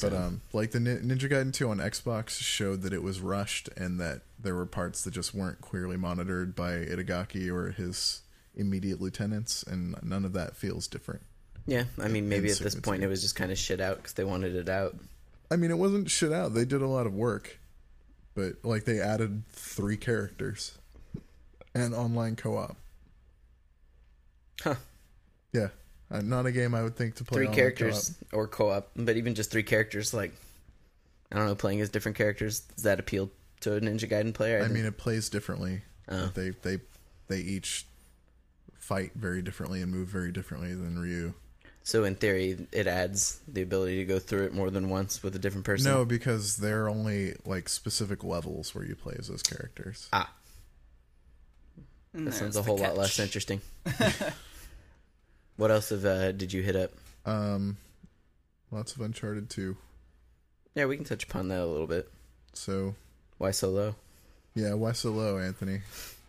But 0.00 0.12
um, 0.12 0.40
like 0.52 0.70
the 0.70 0.78
Ninja 0.78 1.30
Gaiden 1.30 1.52
2 1.52 1.68
on 1.70 1.78
Xbox 1.78 2.30
showed 2.40 2.82
that 2.82 2.92
it 2.92 3.02
was 3.02 3.20
rushed 3.20 3.68
and 3.76 4.00
that 4.00 4.22
there 4.38 4.54
were 4.54 4.66
parts 4.66 5.04
that 5.04 5.12
just 5.12 5.34
weren't 5.34 5.60
clearly 5.60 5.96
monitored 5.96 6.54
by 6.54 6.72
Itagaki 6.72 7.50
or 7.52 7.70
his 7.70 8.22
immediate 8.54 9.00
lieutenants, 9.00 9.62
and 9.62 9.94
none 10.02 10.24
of 10.24 10.32
that 10.32 10.56
feels 10.56 10.86
different. 10.86 11.22
Yeah, 11.66 11.84
I 11.98 12.08
mean 12.08 12.28
maybe 12.28 12.50
at 12.50 12.58
this 12.58 12.74
point 12.74 13.02
it 13.02 13.06
was 13.06 13.22
just 13.22 13.36
kind 13.36 13.52
of 13.52 13.58
shit 13.58 13.80
out 13.80 13.98
because 13.98 14.14
they 14.14 14.24
wanted 14.24 14.56
it 14.56 14.68
out. 14.68 14.96
I 15.50 15.56
mean, 15.56 15.70
it 15.70 15.78
wasn't 15.78 16.10
shit 16.10 16.32
out. 16.32 16.54
They 16.54 16.64
did 16.64 16.80
a 16.80 16.86
lot 16.86 17.06
of 17.06 17.14
work, 17.14 17.58
but 18.34 18.54
like 18.62 18.84
they 18.84 19.00
added 19.00 19.42
three 19.50 19.96
characters 19.96 20.78
and 21.74 21.94
online 21.94 22.36
co-op. 22.36 22.76
Huh. 24.62 24.76
Yeah, 25.52 25.68
uh, 26.10 26.20
not 26.22 26.46
a 26.46 26.52
game 26.52 26.74
I 26.74 26.82
would 26.82 26.96
think 26.96 27.16
to 27.16 27.24
play. 27.24 27.36
three 27.36 27.46
online 27.46 27.56
characters 27.56 28.14
or 28.32 28.46
co-op, 28.48 28.90
but 28.96 29.16
even 29.16 29.34
just 29.34 29.50
three 29.50 29.62
characters, 29.62 30.12
like 30.14 30.32
I 31.32 31.36
don't 31.36 31.46
know, 31.46 31.54
playing 31.54 31.80
as 31.80 31.88
different 31.90 32.16
characters, 32.18 32.60
does 32.60 32.82
that 32.84 32.98
appeal 33.00 33.30
to 33.60 33.74
a 33.76 33.80
Ninja 33.80 34.08
Gaiden 34.10 34.34
player? 34.34 34.58
co-op. 34.60 34.70
I 34.70 34.74
mean, 34.74 34.84
it 34.86 34.96
plays 34.98 35.28
differently. 35.28 35.82
Oh. 36.08 36.30
They 36.34 36.50
they 36.50 36.78
they 37.28 37.38
each 37.38 37.86
fight 38.78 39.12
very 39.14 39.40
differently 39.42 39.82
and 39.82 39.92
move 39.92 40.08
very 40.08 40.32
differently 40.32 40.74
than 40.74 40.98
Ryu. 40.98 41.32
so 41.84 42.02
in 42.02 42.16
theory, 42.16 42.66
it 42.72 42.88
adds 42.88 43.38
the 43.46 43.62
ability 43.62 43.98
to 43.98 44.04
go 44.04 44.18
through 44.18 44.46
it 44.46 44.52
more 44.52 44.68
than 44.70 44.88
once 44.88 45.22
with 45.22 45.36
a 45.36 45.38
different 45.38 45.64
person. 45.64 45.90
No, 45.92 46.04
because 46.04 46.56
there 46.56 46.84
are 46.84 46.88
only 46.90 47.36
like 47.44 47.68
specific 47.68 48.24
levels 48.24 48.74
where 48.74 48.84
you 48.84 48.96
play 48.96 49.14
as 49.16 49.28
those 49.28 49.42
characters. 49.44 50.08
ah, 50.12 50.32
And 52.12 52.26
that 52.26 52.32
sounds 52.34 52.56
a 52.56 52.60
the 52.60 52.62
whole 52.64 52.78
lot 52.78 52.96
less 52.96 53.18
interesting. 53.20 53.60
what 55.60 55.70
else 55.70 55.90
have 55.90 56.04
uh, 56.06 56.32
did 56.32 56.52
you 56.54 56.62
hit 56.62 56.74
up? 56.74 56.90
Um, 57.26 57.76
lots 58.70 58.94
of 58.94 59.02
Uncharted 59.02 59.50
2. 59.50 59.76
Yeah, 60.74 60.86
we 60.86 60.96
can 60.96 61.04
touch 61.04 61.24
upon 61.24 61.48
that 61.48 61.60
a 61.60 61.66
little 61.66 61.86
bit. 61.86 62.10
So 62.54 62.94
Why 63.38 63.50
so 63.50 63.68
low? 63.70 63.94
yeah, 64.54 64.74
why 64.74 64.92
so 64.92 65.10
low, 65.10 65.38
Anthony? 65.38 65.80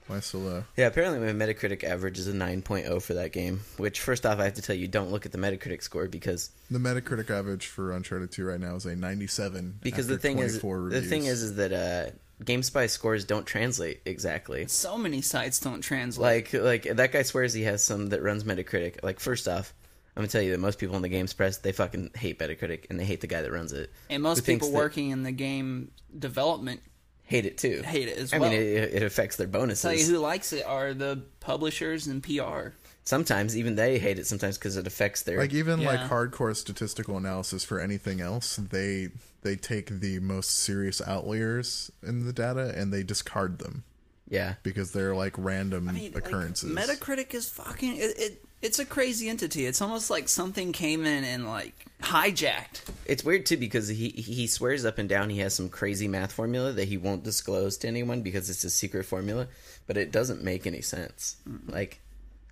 Why 0.07 0.19
so 0.19 0.39
low? 0.39 0.63
Yeah, 0.75 0.87
apparently 0.87 1.19
my 1.19 1.45
Metacritic 1.45 1.83
average 1.85 2.19
is 2.19 2.27
a 2.27 2.33
9.0 2.33 3.01
for 3.01 3.13
that 3.13 3.31
game. 3.31 3.61
Which, 3.77 4.01
first 4.01 4.25
off, 4.25 4.39
I 4.39 4.43
have 4.45 4.55
to 4.55 4.61
tell 4.61 4.75
you, 4.75 4.87
don't 4.87 5.11
look 5.11 5.25
at 5.25 5.31
the 5.31 5.37
Metacritic 5.37 5.81
score 5.81 6.07
because 6.07 6.49
The 6.69 6.79
Metacritic 6.79 7.29
average 7.29 7.67
for 7.67 7.93
Uncharted 7.93 8.31
2 8.31 8.43
right 8.45 8.59
now 8.59 8.75
is 8.75 8.85
a 8.85 8.95
97. 8.95 9.79
because 9.81 10.07
the 10.07 10.17
thing 10.17 10.39
is 10.39 10.59
24 10.59 10.89
the 10.89 11.01
thing 11.01 11.25
is 11.25 11.41
is 11.41 11.55
that 11.55 11.71
uh, 11.71 12.11
GameSpy 12.43 12.89
scores 12.89 13.25
don't 13.25 13.45
translate 13.45 14.01
exactly. 14.05 14.67
So 14.67 14.97
many 14.97 15.21
sites 15.21 15.59
don't 15.59 15.81
translate. 15.81 16.51
Like 16.51 16.61
like 16.63 16.95
that 16.97 17.11
guy 17.11 17.21
swears 17.23 17.53
he 17.53 17.63
has 17.63 17.83
some 17.83 18.07
that 18.07 18.21
runs 18.21 18.43
Metacritic. 18.43 19.03
Like 19.03 19.19
first 19.19 19.47
off, 19.47 19.73
I'm 20.15 20.21
gonna 20.21 20.27
tell 20.29 20.41
you 20.41 20.51
that 20.51 20.59
most 20.59 20.79
people 20.79 20.95
in 20.95 21.01
the 21.01 21.09
games 21.09 21.33
press 21.33 21.57
they 21.57 21.71
fucking 21.71 22.11
hate 22.15 22.39
Metacritic 22.39 22.85
and 22.89 22.99
they 22.99 23.05
hate 23.05 23.21
the 23.21 23.27
guy 23.27 23.41
that 23.41 23.51
runs 23.51 23.73
it. 23.73 23.91
and 24.09 24.21
most 24.23 24.45
people 24.45 24.71
working 24.71 25.09
in 25.11 25.23
the 25.23 25.31
game 25.31 25.91
development 26.17 26.81
Hate 27.23 27.45
it 27.45 27.57
too. 27.57 27.81
hate 27.85 28.09
it 28.09 28.17
as 28.17 28.33
I 28.33 28.39
well. 28.39 28.49
mean, 28.49 28.59
it, 28.59 28.93
it 28.93 29.03
affects 29.03 29.37
their 29.37 29.47
Tell 29.47 29.61
you 29.61 29.67
bonuses. 29.67 30.09
who 30.09 30.17
likes 30.17 30.51
it 30.51 30.65
are 30.65 30.93
the 30.93 31.21
publishers 31.39 32.05
and 32.07 32.21
PR. 32.21 32.73
Sometimes 33.05 33.55
even 33.57 33.75
they 33.75 33.99
hate 33.99 34.19
it. 34.19 34.27
Sometimes 34.27 34.57
because 34.57 34.75
it 34.75 34.85
affects 34.85 35.21
their. 35.21 35.37
like 35.37 35.53
even 35.53 35.81
like 35.81 36.01
hardcore 36.01 36.53
statistical 36.55 37.15
analysis 37.15 37.63
for 37.63 37.79
anything 37.79 38.19
else, 38.19 38.57
they 38.57 39.09
they 39.41 39.55
take 39.55 39.99
the 39.99 40.19
most 40.19 40.51
serious 40.59 41.01
outliers 41.01 41.91
in 42.03 42.25
the 42.25 42.33
data 42.33 42.73
and 42.75 42.93
they 42.93 43.03
discard 43.03 43.59
them 43.59 43.83
yeah, 44.31 44.55
because 44.63 44.93
they're 44.93 45.13
like 45.13 45.35
random 45.37 45.89
I 45.89 45.91
mean, 45.91 46.13
like, 46.13 46.25
occurrences. 46.25 46.71
Metacritic 46.71 47.33
is 47.33 47.49
fucking. 47.49 47.97
It, 47.97 48.17
it 48.17 48.45
it's 48.61 48.79
a 48.79 48.85
crazy 48.85 49.27
entity. 49.27 49.65
It's 49.65 49.81
almost 49.81 50.09
like 50.09 50.29
something 50.29 50.71
came 50.71 51.05
in 51.05 51.25
and 51.25 51.45
like 51.45 51.85
hijacked. 52.01 52.83
it's 53.05 53.25
weird 53.25 53.45
too 53.45 53.57
because 53.57 53.89
he 53.89 54.07
he 54.09 54.47
swears 54.47 54.85
up 54.85 54.99
and 54.99 55.09
down 55.09 55.29
he 55.29 55.39
has 55.39 55.53
some 55.53 55.67
crazy 55.67 56.07
math 56.07 56.31
formula 56.31 56.71
that 56.71 56.87
he 56.87 56.95
won't 56.95 57.25
disclose 57.25 57.75
to 57.79 57.89
anyone 57.89 58.21
because 58.21 58.49
it's 58.49 58.63
a 58.63 58.69
secret 58.69 59.03
formula, 59.05 59.47
but 59.85 59.97
it 59.97 60.13
doesn't 60.13 60.41
make 60.41 60.65
any 60.65 60.81
sense. 60.81 61.35
Like, 61.67 61.99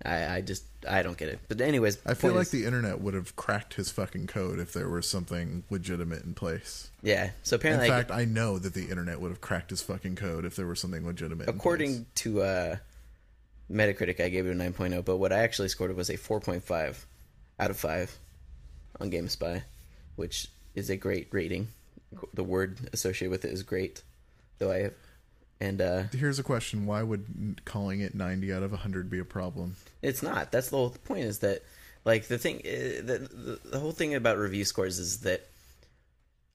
I 0.04 0.36
I 0.36 0.40
just 0.40 0.64
I 0.88 1.02
don't 1.02 1.16
get 1.16 1.28
it. 1.28 1.40
But 1.48 1.60
anyways, 1.60 1.98
I 2.06 2.14
feel 2.14 2.32
like 2.32 2.46
is- 2.46 2.50
the 2.50 2.64
internet 2.64 3.00
would 3.00 3.14
have 3.14 3.36
cracked 3.36 3.74
his 3.74 3.90
fucking 3.90 4.26
code 4.28 4.58
if 4.58 4.72
there 4.72 4.88
was 4.88 5.08
something 5.08 5.64
legitimate 5.70 6.24
in 6.24 6.34
place. 6.34 6.90
yeah. 7.02 7.30
So 7.42 7.56
apparently, 7.56 7.88
like, 7.88 8.08
fact, 8.08 8.18
I 8.18 8.24
know 8.24 8.58
that 8.58 8.74
the 8.74 8.84
internet 8.84 9.20
would 9.20 9.30
have 9.30 9.40
cracked 9.40 9.70
his 9.70 9.82
fucking 9.82 10.16
code 10.16 10.44
if 10.44 10.56
there 10.56 10.66
was 10.66 10.80
something 10.80 11.06
legitimate. 11.06 11.48
in 11.48 11.52
place. 11.52 11.56
according 11.56 12.06
to 12.16 12.42
uh, 12.42 12.76
Metacritic, 13.70 14.20
I 14.20 14.28
gave 14.30 14.46
it 14.46 14.50
a 14.50 14.54
9.0, 14.54 15.04
but 15.04 15.18
what 15.18 15.32
I 15.32 15.38
actually 15.40 15.68
scored 15.68 15.94
was 15.94 16.10
a 16.10 16.16
4.5 16.16 17.04
out 17.58 17.70
of 17.70 17.76
5 17.76 18.18
on 19.00 19.10
GameSpy, 19.10 19.62
which 20.16 20.48
is 20.74 20.90
a 20.90 20.96
great 20.96 21.28
rating. 21.30 21.68
The 22.34 22.42
word 22.42 22.90
associated 22.92 23.30
with 23.30 23.44
it 23.44 23.52
is 23.52 23.62
great, 23.62 24.02
though 24.58 24.72
I 24.72 24.78
have. 24.78 24.94
And 25.60 25.80
uh, 25.82 26.04
Here's 26.12 26.38
a 26.38 26.42
question: 26.42 26.86
Why 26.86 27.02
would 27.02 27.60
calling 27.64 28.00
it 28.00 28.14
90 28.14 28.52
out 28.52 28.62
of 28.62 28.70
100 28.72 29.10
be 29.10 29.18
a 29.18 29.24
problem? 29.24 29.76
it's 30.02 30.22
not. 30.22 30.50
That's 30.52 30.70
the 30.70 30.76
whole 30.76 30.90
point. 30.90 31.24
Is 31.24 31.40
that 31.40 31.62
like 32.04 32.28
the 32.28 32.38
thing? 32.38 32.56
uh, 32.58 33.02
The, 33.04 33.28
the, 33.30 33.60
the 33.72 33.78
whole 33.78 33.92
thing 33.92 34.14
about 34.14 34.38
review 34.38 34.64
scores 34.64 34.98
is 34.98 35.18
that 35.20 35.46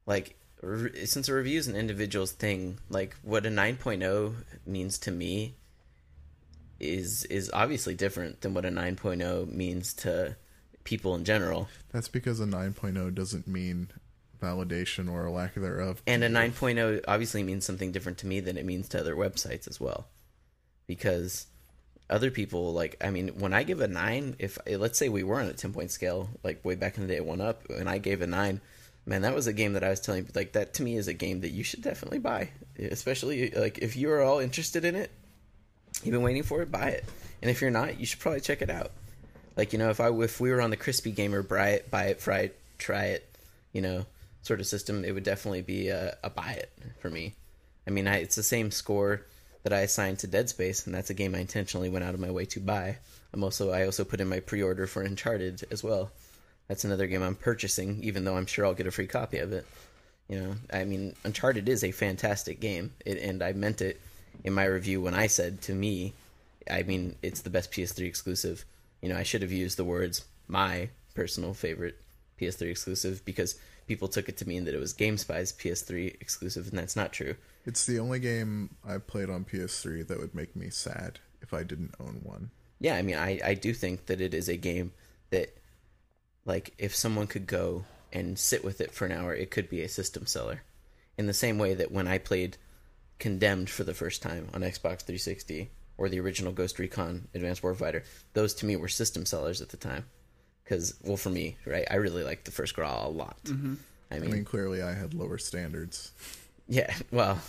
like 0.08 0.36
re- 0.62 1.06
since 1.06 1.30
a 1.30 1.34
review 1.36 1.60
is 1.60 1.68
an 1.68 1.76
individual's 1.76 2.32
thing, 2.32 2.80
like 2.90 3.16
what 3.22 3.46
a 3.46 3.50
9.0 3.50 4.34
means 4.66 4.98
to 5.00 5.12
me 5.12 5.56
is 6.80 7.26
is 7.26 7.50
obviously 7.54 7.94
different 7.96 8.42
than 8.42 8.54
what 8.54 8.66
a 8.66 8.70
9.0 8.70 9.52
means 9.54 9.94
to 9.94 10.36
people 10.84 11.16
in 11.16 11.24
general. 11.26 11.68
That's 11.92 12.08
because 12.10 12.40
a 12.40 12.46
9.0 12.46 13.14
doesn't 13.14 13.48
mean 13.48 13.90
validation 14.42 15.12
or 15.12 15.26
a 15.26 15.32
lack 15.32 15.56
thereof. 15.56 16.02
And 16.08 16.24
a 16.24 16.30
9.0 16.30 17.04
obviously 17.08 17.44
means 17.44 17.66
something 17.66 17.92
different 17.92 18.18
to 18.20 18.28
me 18.28 18.40
than 18.40 18.58
it 18.58 18.66
means 18.66 18.90
to 18.90 19.00
other 19.00 19.16
websites 19.16 19.68
as 19.68 19.80
well. 19.80 20.08
Because 20.88 21.48
other 22.10 22.30
people, 22.30 22.74
like, 22.74 22.98
I 23.04 23.10
mean, 23.10 23.30
when 23.40 23.54
I 23.54 23.64
give 23.64 23.82
a 23.82 23.88
9, 23.88 24.36
if 24.40 24.58
let's 24.68 24.98
say 24.98 25.10
we 25.10 25.24
were 25.24 25.40
on 25.40 25.48
a 25.48 25.54
10 25.54 25.74
point 25.74 25.92
scale, 25.92 26.30
like 26.44 26.64
way 26.64 26.76
back 26.76 26.98
in 26.98 27.08
the 27.08 27.14
day, 27.14 27.22
one 27.22 27.42
up, 27.42 27.70
and 27.70 27.90
I 27.90 27.98
gave 27.98 28.22
a 28.22 28.28
9, 28.28 28.62
man, 29.06 29.22
that 29.22 29.36
was 29.36 29.48
a 29.48 29.54
game 29.54 29.74
that 29.74 29.84
I 29.84 29.90
was 29.90 30.00
telling 30.00 30.24
you, 30.24 30.30
like, 30.36 30.54
that 30.54 30.74
to 30.76 30.84
me 30.84 30.98
is 30.98 31.08
a 31.08 31.14
game 31.14 31.42
that 31.42 31.52
you 31.52 31.64
should 31.64 31.82
definitely 31.82 32.20
buy. 32.20 32.50
Especially, 32.78 33.52
like, 33.52 33.80
if 33.80 33.96
you 33.96 34.12
are 34.12 34.22
all 34.22 34.40
interested 34.40 34.86
in 34.86 34.96
it, 34.96 35.12
you've 36.04 36.14
been 36.14 36.24
waiting 36.24 36.44
for 36.44 36.62
it, 36.62 36.72
buy 36.72 36.90
it. 36.90 37.06
And 37.42 37.52
if 37.52 37.62
you're 37.62 37.72
not, 37.72 38.00
you 38.00 38.06
should 38.06 38.20
probably 38.20 38.42
check 38.42 38.62
it 38.62 38.70
out. 38.70 38.92
Like, 39.56 39.74
you 39.74 39.80
know, 39.80 39.90
if 39.90 40.00
I 40.00 40.10
if 40.10 40.40
we 40.40 40.52
were 40.52 40.62
on 40.62 40.70
the 40.70 40.78
Crispy 40.78 41.12
Gamer, 41.12 41.42
buy 41.44 41.70
it, 41.70 41.90
buy 41.90 42.06
it, 42.06 42.20
fry 42.20 42.40
it, 42.40 42.60
try 42.78 43.06
it, 43.06 43.30
you 43.72 43.82
know, 43.82 44.06
sort 44.46 44.60
of 44.60 44.68
system, 44.68 45.04
it 45.04 45.12
would 45.12 45.24
definitely 45.24 45.62
be 45.62 45.90
a, 45.90 46.18
a 46.24 46.30
buy 46.30 46.52
it 46.52 46.72
for 47.00 47.10
me. 47.10 47.34
I 47.88 47.92
mean, 47.92 48.08
I, 48.08 48.18
it's 48.18 48.36
the 48.36 48.44
same 48.44 48.72
score 48.72 49.22
that 49.64 49.74
I 49.74 49.80
assigned 49.80 50.20
to 50.20 50.28
Dead 50.28 50.50
Space, 50.50 50.86
and 50.86 50.94
that's 50.94 51.10
a 51.10 51.16
game 51.16 51.34
I 51.34 51.40
intentionally 51.40 51.90
went 51.90 52.06
out 52.06 52.14
of 52.14 52.20
my 52.20 52.32
way 52.32 52.46
to 52.46 52.60
buy. 52.60 52.98
I'm 53.34 53.44
also 53.44 53.72
I 53.72 53.86
also 53.86 54.04
put 54.04 54.22
in 54.22 54.30
my 54.30 54.40
pre-order 54.40 54.88
for 54.88 55.02
Uncharted 55.02 55.66
as 55.72 55.84
well. 55.84 56.12
That's 56.68 56.84
another 56.84 57.08
game 57.08 57.22
I'm 57.22 57.36
purchasing, 57.36 58.04
even 58.04 58.24
though 58.24 58.38
I'm 58.38 58.46
sure 58.46 58.66
I'll 58.66 58.74
get 58.74 58.88
a 58.88 58.92
free 58.92 59.08
copy 59.08 59.40
of 59.40 59.52
it. 59.52 59.66
You 60.28 60.40
know, 60.40 60.56
I 60.74 60.84
mean, 60.86 61.16
Uncharted 61.24 61.68
is 61.70 61.84
a 61.84 61.92
fantastic 61.92 62.60
game, 62.60 62.94
it, 63.06 63.18
and 63.18 63.44
I 63.44 63.54
meant 63.54 63.82
it 63.82 64.00
in 64.44 64.54
my 64.54 64.66
review 64.66 65.02
when 65.02 65.14
I 65.14 65.28
said 65.28 65.62
to 65.64 65.74
me, 65.74 66.14
I 66.70 66.84
mean, 66.84 67.16
it's 67.22 67.42
the 67.42 67.50
best 67.50 67.72
PS3 67.72 68.08
exclusive. 68.08 68.66
You 69.02 69.10
know, 69.10 69.18
I 69.18 69.24
should 69.24 69.42
have 69.42 69.52
used 69.52 69.78
the 69.78 69.84
words 69.84 70.26
my 70.48 70.90
personal 71.14 71.54
favorite 71.54 71.98
PS3 72.40 72.72
exclusive 72.72 73.24
because 73.26 73.56
people 73.88 74.08
took 74.08 74.30
it 74.30 74.38
to 74.38 74.48
mean 74.48 74.66
that 74.66 74.74
it 74.74 74.80
was 74.80 74.94
GameSpy's 74.94 75.54
PS3 75.54 76.22
exclusive, 76.22 76.68
and 76.70 76.78
that's 76.78 76.96
not 76.96 77.14
true. 77.14 77.36
It's 77.66 77.86
the 77.86 78.00
only 78.00 78.20
game 78.20 78.76
I 78.88 78.98
played 78.98 79.30
on 79.30 79.46
PS3 79.46 80.08
that 80.08 80.20
would 80.20 80.36
make 80.36 80.56
me 80.56 80.70
sad 80.70 81.20
if 81.42 81.54
I 81.54 81.64
didn't 81.64 81.96
own 82.00 82.22
one. 82.24 82.52
Yeah, 82.80 82.96
I 82.96 83.02
mean, 83.02 83.16
I, 83.16 83.40
I 83.44 83.54
do 83.54 83.74
think 83.74 84.08
that 84.08 84.22
it 84.22 84.34
is 84.34 84.50
a 84.50 84.58
game 84.58 84.94
that, 85.30 85.56
like, 86.46 86.74
if 86.78 86.96
someone 86.96 87.28
could 87.28 87.48
go 87.48 87.86
and 88.12 88.38
sit 88.38 88.64
with 88.64 88.82
it 88.82 88.92
for 88.92 89.06
an 89.06 89.12
hour, 89.12 89.34
it 89.34 89.52
could 89.52 89.70
be 89.70 89.82
a 89.82 89.90
system 89.90 90.26
seller. 90.26 90.64
In 91.18 91.28
the 91.28 91.34
same 91.34 91.58
way 91.58 91.74
that 91.74 91.92
when 91.92 92.08
I 92.08 92.18
played 92.18 92.58
Condemned 93.18 93.70
for 93.70 93.86
the 93.86 93.94
first 93.94 94.22
time 94.22 94.50
on 94.54 94.62
Xbox 94.62 95.02
360 95.02 95.70
or 95.98 96.10
the 96.10 96.20
original 96.20 96.52
Ghost 96.52 96.78
Recon 96.78 97.30
Advanced 97.34 97.62
Warfighter, 97.62 98.04
those 98.34 98.54
to 98.56 98.66
me 98.66 98.76
were 98.76 98.90
system 98.90 99.26
sellers 99.26 99.62
at 99.62 99.70
the 99.70 99.78
time. 99.78 100.06
Because, 100.66 100.96
well, 101.04 101.16
for 101.18 101.30
me, 101.30 101.56
right, 101.66 101.86
I 101.90 101.96
really 101.96 102.24
like 102.24 102.44
the 102.44 102.52
first 102.52 102.76
GRAW 102.76 103.08
a 103.08 103.10
lot. 103.10 103.38
Mm-hmm. 103.46 103.76
I 104.12 104.16
I 104.16 104.20
mean, 104.20 104.32
mean, 104.32 104.46
clearly 104.46 104.82
I 104.82 104.94
had 104.94 105.14
lower 105.14 105.38
standards. 105.38 106.12
yeah, 106.68 106.94
well, 107.12 107.40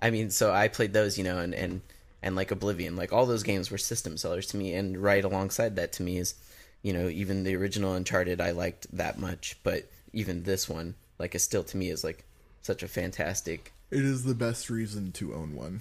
I 0.00 0.10
mean, 0.10 0.30
so 0.30 0.52
I 0.52 0.68
played 0.68 0.92
those, 0.92 1.18
you 1.18 1.24
know, 1.24 1.38
and 1.38 1.54
and 1.54 1.80
and 2.22 2.36
like 2.36 2.50
Oblivion, 2.50 2.96
like 2.96 3.12
all 3.12 3.26
those 3.26 3.42
games 3.42 3.70
were 3.70 3.78
system 3.78 4.16
sellers 4.16 4.46
to 4.48 4.56
me, 4.56 4.74
and 4.74 4.96
right 4.98 5.24
alongside 5.24 5.76
that 5.76 5.92
to 5.94 6.02
me 6.02 6.18
is, 6.18 6.34
you 6.82 6.92
know, 6.92 7.08
even 7.08 7.42
the 7.44 7.56
original 7.56 7.94
Uncharted 7.94 8.40
I 8.40 8.50
liked 8.52 8.86
that 8.96 9.18
much, 9.18 9.56
but 9.64 9.90
even 10.12 10.42
this 10.44 10.68
one, 10.68 10.94
like, 11.18 11.34
is 11.34 11.42
still 11.42 11.64
to 11.64 11.76
me 11.76 11.90
is 11.90 12.04
like 12.04 12.24
such 12.62 12.82
a 12.82 12.88
fantastic, 12.88 13.72
It 13.90 14.04
is 14.04 14.24
the 14.24 14.34
best 14.34 14.70
reason 14.70 15.12
to 15.12 15.34
own 15.34 15.54
one. 15.56 15.80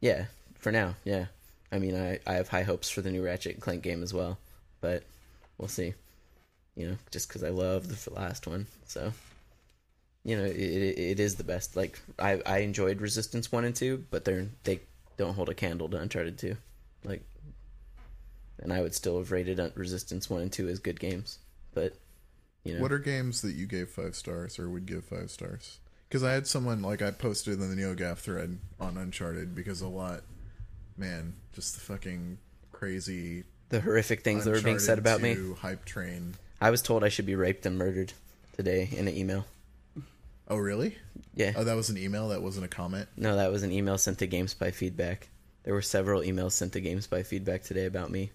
yeah, 0.00 0.26
for 0.58 0.70
now, 0.72 0.96
yeah. 1.04 1.26
I 1.72 1.78
mean, 1.78 1.96
I 1.96 2.18
I 2.26 2.34
have 2.34 2.48
high 2.48 2.62
hopes 2.64 2.90
for 2.90 3.00
the 3.02 3.10
new 3.10 3.24
Ratchet 3.24 3.54
and 3.54 3.62
Clank 3.62 3.82
game 3.82 4.02
as 4.02 4.12
well, 4.14 4.38
but 4.80 5.02
we'll 5.58 5.68
see. 5.68 5.94
You 6.74 6.90
know, 6.90 6.96
just 7.10 7.28
because 7.28 7.42
I 7.42 7.50
love 7.50 7.88
the 7.88 8.14
last 8.14 8.46
one, 8.46 8.66
so 8.86 9.12
you 10.24 10.36
know, 10.36 10.44
it, 10.44 10.54
it, 10.56 11.20
is 11.20 11.36
the 11.36 11.44
best. 11.44 11.76
Like 11.76 12.00
I, 12.18 12.40
I 12.46 12.58
enjoyed 12.58 13.00
Resistance 13.00 13.50
one 13.50 13.64
and 13.64 13.74
two, 13.74 14.04
but 14.10 14.24
they're 14.24 14.46
they 14.64 14.80
don't 15.16 15.34
hold 15.34 15.48
a 15.48 15.54
candle 15.54 15.88
to 15.88 15.96
Uncharted 15.96 16.38
two. 16.38 16.56
Like, 17.04 17.22
and 18.60 18.72
I 18.72 18.80
would 18.80 18.94
still 18.94 19.18
have 19.18 19.32
rated 19.32 19.60
Resistance 19.74 20.30
one 20.30 20.42
and 20.42 20.52
two 20.52 20.68
as 20.68 20.78
good 20.78 21.00
games, 21.00 21.38
but 21.74 21.94
you 22.64 22.74
know, 22.74 22.82
What 22.82 22.92
are 22.92 22.98
games 22.98 23.42
that 23.42 23.54
you 23.54 23.66
gave 23.66 23.88
five 23.88 24.14
stars 24.14 24.58
or 24.58 24.68
would 24.68 24.86
give 24.86 25.04
five 25.04 25.30
stars? 25.30 25.78
Because 26.08 26.22
I 26.22 26.32
had 26.32 26.46
someone 26.46 26.82
like 26.82 27.02
I 27.02 27.10
posted 27.10 27.60
in 27.60 27.70
the 27.74 27.82
NeoGaf 27.82 28.18
thread 28.18 28.58
on 28.78 28.96
Uncharted 28.96 29.54
because 29.54 29.80
a 29.80 29.88
lot, 29.88 30.22
man, 30.96 31.34
just 31.52 31.74
the 31.74 31.80
fucking 31.80 32.38
crazy 32.72 33.44
The 33.70 33.80
horrific 33.80 34.22
things 34.22 34.44
that 34.44 34.50
were 34.52 34.60
being 34.62 34.78
said 34.78 34.98
about 34.98 35.20
me. 35.20 35.36
Hype 35.60 35.84
train. 35.84 36.34
I 36.60 36.70
was 36.70 36.82
told 36.82 37.04
I 37.04 37.08
should 37.08 37.26
be 37.26 37.34
raped 37.36 37.66
and 37.66 37.76
murdered 37.78 38.12
today 38.56 38.88
in 38.92 39.06
an 39.08 39.14
email. 39.16 39.44
Oh 40.48 40.56
really? 40.56 40.96
Yeah. 41.34 41.52
Oh, 41.56 41.64
that 41.64 41.76
was 41.76 41.90
an 41.90 41.98
email. 41.98 42.28
That 42.28 42.42
wasn't 42.42 42.64
a 42.64 42.68
comment. 42.68 43.08
No, 43.16 43.36
that 43.36 43.52
was 43.52 43.62
an 43.62 43.70
email 43.70 43.98
sent 43.98 44.18
to 44.20 44.26
GameSpy 44.26 44.72
Feedback. 44.72 45.28
There 45.64 45.74
were 45.74 45.82
several 45.82 46.22
emails 46.22 46.52
sent 46.52 46.72
to 46.72 46.80
GameSpy 46.80 47.26
Feedback 47.26 47.62
today 47.62 47.84
about 47.84 48.10
me. 48.10 48.32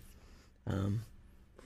Um, 0.67 1.03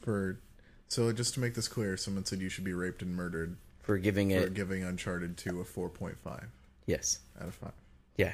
For 0.02 0.40
so 0.88 1.12
just 1.12 1.34
to 1.34 1.42
make 1.42 1.54
this 1.54 1.68
clear, 1.68 1.98
someone 1.98 2.24
said 2.24 2.40
you 2.40 2.48
should 2.50 2.64
be 2.64 2.74
raped 2.74 3.02
and 3.02 3.14
murdered 3.14 3.58
for 3.84 3.98
giving 3.98 4.30
for 4.30 4.38
it. 4.38 4.54
giving 4.54 4.84
Uncharted 4.84 5.36
2 5.38 5.60
a 5.60 5.66
4.5 5.66 6.46
Yes. 6.86 7.20
out 7.42 7.50
of 7.50 7.56
5. 7.56 7.72
Yeah. 8.16 8.34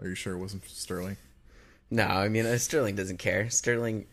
Are 0.00 0.08
you 0.08 0.14
sure 0.14 0.34
it 0.34 0.38
wasn't 0.38 0.64
Sterling? 0.66 1.18
No, 1.90 2.04
I 2.04 2.28
mean 2.28 2.46
uh, 2.46 2.58
Sterling 2.58 2.96
doesn't 2.96 3.18
care. 3.18 3.48
Sterling, 3.50 4.06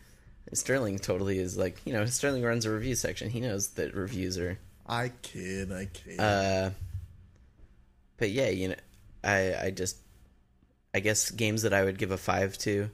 Sterling 0.52 0.98
totally 0.98 1.38
is 1.38 1.56
like 1.56 1.80
you 1.84 1.92
know 1.92 2.04
Sterling 2.06 2.42
runs 2.42 2.64
a 2.64 2.70
review 2.70 2.94
section. 2.94 3.30
He 3.30 3.40
knows 3.40 3.68
that 3.70 3.94
reviews 3.94 4.38
are. 4.38 4.58
I 4.86 5.12
kid, 5.22 5.72
I 5.72 5.86
kid. 5.86 6.20
Uh, 6.20 6.70
but 8.16 8.30
yeah, 8.30 8.50
you 8.50 8.68
know, 8.68 8.74
I 9.22 9.54
I 9.66 9.70
just, 9.70 9.96
I 10.94 11.00
guess 11.00 11.30
games 11.30 11.62
that 11.62 11.72
I 11.72 11.84
would 11.84 11.98
give 11.98 12.10
a 12.10 12.18
five 12.18 12.56
to, 12.58 12.90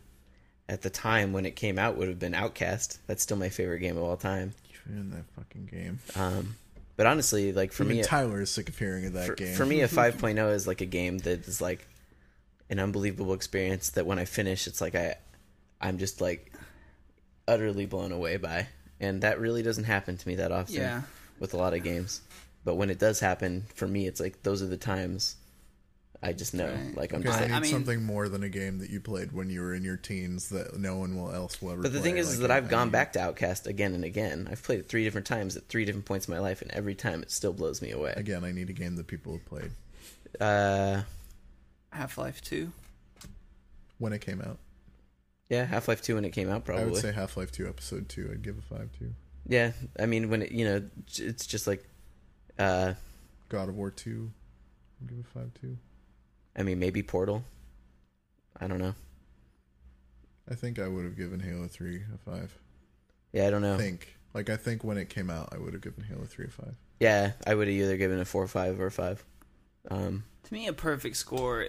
at 0.68 0.82
the 0.82 0.90
time 0.90 1.32
when 1.32 1.46
it 1.46 1.56
came 1.56 1.78
out 1.78 1.96
would 1.96 2.08
have 2.08 2.18
been 2.18 2.34
Outcast. 2.34 3.00
That's 3.06 3.22
still 3.22 3.36
my 3.36 3.48
favorite 3.48 3.80
game 3.80 3.96
of 3.96 4.02
all 4.04 4.16
time. 4.16 4.54
You 4.86 4.96
in 4.96 5.10
that 5.10 5.24
fucking 5.36 5.66
game. 5.66 5.98
Um, 6.16 6.56
but 6.96 7.06
honestly, 7.06 7.52
like 7.52 7.72
for 7.72 7.84
me, 7.84 8.02
Tyler 8.02 8.42
is 8.42 8.50
sick 8.50 8.68
of 8.68 8.78
hearing 8.78 9.06
of 9.06 9.14
that 9.14 9.26
for, 9.26 9.34
game. 9.34 9.54
for 9.54 9.66
me, 9.66 9.80
a 9.80 9.88
5.0 9.88 10.54
is 10.54 10.66
like 10.66 10.80
a 10.80 10.86
game 10.86 11.18
that 11.18 11.46
is 11.46 11.60
like 11.60 11.86
an 12.70 12.78
unbelievable 12.78 13.34
experience 13.34 13.90
that 13.90 14.06
when 14.06 14.18
I 14.18 14.24
finish, 14.24 14.66
it's 14.66 14.80
like 14.80 14.94
I, 14.94 15.16
I'm 15.80 15.98
just 15.98 16.20
like 16.20 16.52
utterly 17.46 17.84
blown 17.86 18.12
away 18.12 18.36
by, 18.38 18.68
and 19.00 19.22
that 19.22 19.38
really 19.40 19.62
doesn't 19.62 19.84
happen 19.84 20.16
to 20.16 20.28
me 20.28 20.36
that 20.36 20.52
often 20.52 20.76
Yeah. 20.76 21.02
with 21.38 21.52
a 21.52 21.56
lot 21.58 21.74
of 21.74 21.82
games. 21.82 22.20
But 22.64 22.76
when 22.76 22.90
it 22.90 22.98
does 22.98 23.20
happen, 23.20 23.64
for 23.74 23.88
me, 23.88 24.06
it's 24.06 24.20
like 24.20 24.42
those 24.42 24.62
are 24.62 24.66
the 24.66 24.76
times 24.76 25.36
I 26.22 26.34
just 26.34 26.52
know, 26.52 26.66
Right. 26.70 26.94
like 26.96 27.12
I'm 27.14 27.22
just 27.22 27.38
I 27.38 27.40
like. 27.40 27.48
need 27.50 27.56
I 27.56 27.60
mean- 27.60 27.70
something 27.72 28.02
more 28.04 28.28
than 28.28 28.42
a 28.42 28.50
game 28.50 28.78
that 28.80 28.90
you 28.90 29.00
played 29.00 29.32
when 29.32 29.48
you 29.48 29.62
were 29.62 29.74
in 29.74 29.82
your 29.82 29.96
teens 29.96 30.50
that 30.50 30.78
no 30.78 30.96
one 30.98 31.16
will 31.16 31.32
else 31.32 31.62
will 31.62 31.70
ever. 31.72 31.80
But 31.80 31.94
the 31.94 32.00
play. 32.00 32.10
thing 32.10 32.16
is, 32.18 32.26
Like, 32.26 32.34
is 32.34 32.40
that 32.40 32.50
I- 32.50 32.58
I've 32.58 32.68
gone 32.68 32.88
need- 32.88 32.92
back 32.92 33.14
to 33.14 33.20
Outcast 33.20 33.66
again 33.66 33.94
and 33.94 34.04
again. 34.04 34.46
I've 34.50 34.62
played 34.62 34.80
it 34.80 34.88
three 34.90 35.02
different 35.02 35.26
times 35.26 35.56
at 35.56 35.66
three 35.68 35.86
different 35.86 36.04
points 36.04 36.28
in 36.28 36.34
my 36.34 36.38
life, 36.40 36.60
and 36.60 36.70
every 36.72 36.94
time 36.94 37.22
it 37.22 37.30
still 37.30 37.54
blows 37.54 37.80
me 37.80 37.90
away. 37.90 38.12
again. 38.16 38.44
I 38.44 38.52
need 38.52 38.68
a 38.68 38.74
game 38.74 38.96
that 38.96 39.06
people 39.06 39.32
have 39.32 39.46
played 39.46 39.70
Uh, 40.38 41.02
Half 41.92 42.18
Life 42.18 42.40
Two. 42.40 42.72
when 43.98 44.12
it 44.12 44.20
came 44.20 44.40
out. 44.40 44.58
yeah, 45.48 45.64
Half 45.64 45.88
Life 45.88 46.02
Two 46.02 46.14
when 46.14 46.24
it 46.24 46.30
came 46.32 46.48
out, 46.50 46.64
probably. 46.64 46.84
I 46.84 46.86
would 46.86 46.96
say 46.96 47.12
Half 47.12 47.36
Life 47.36 47.52
Two 47.52 47.68
Episode 47.68 48.08
Two. 48.08 48.28
I'd 48.32 48.42
give 48.42 48.58
a 48.58 48.62
five 48.62 48.90
to. 48.98 49.12
Yeah, 49.46 49.72
I 49.98 50.06
mean 50.06 50.30
when 50.30 50.42
it, 50.42 50.52
you 50.52 50.64
know, 50.64 50.82
it's 51.18 51.46
just 51.46 51.66
like, 51.66 51.84
uh, 52.58 52.94
God 53.48 53.68
of 53.68 53.76
War 53.76 53.90
Two. 53.90 54.30
I'd 55.02 55.08
give 55.08 55.18
a 55.18 55.38
five 55.38 55.50
two. 55.60 55.76
I 56.56 56.62
mean 56.62 56.78
maybe 56.78 57.02
Portal. 57.02 57.44
I 58.60 58.66
don't 58.66 58.78
know. 58.78 58.94
I 60.50 60.54
think 60.54 60.78
I 60.78 60.88
would 60.88 61.04
have 61.04 61.16
given 61.16 61.40
Halo 61.40 61.66
Three 61.68 62.02
a 62.14 62.18
five. 62.18 62.56
Yeah, 63.32 63.46
I 63.46 63.50
don't 63.50 63.62
know. 63.62 63.74
I 63.74 63.78
think 63.78 64.16
like 64.34 64.50
I 64.50 64.56
think 64.56 64.84
when 64.84 64.98
it 64.98 65.08
came 65.08 65.30
out, 65.30 65.48
I 65.52 65.58
would 65.58 65.72
have 65.72 65.82
given 65.82 66.04
Halo 66.04 66.24
Three 66.24 66.46
a 66.46 66.50
five. 66.50 66.74
Yeah, 67.00 67.32
I 67.46 67.54
would 67.54 67.66
have 67.68 67.76
either 67.76 67.96
given 67.96 68.20
a 68.20 68.24
four, 68.24 68.46
five, 68.46 68.78
or 68.78 68.86
a 68.86 68.90
five. 68.90 69.24
Um, 69.90 70.24
To 70.44 70.54
me, 70.54 70.66
a 70.66 70.72
perfect 70.72 71.16
score. 71.16 71.68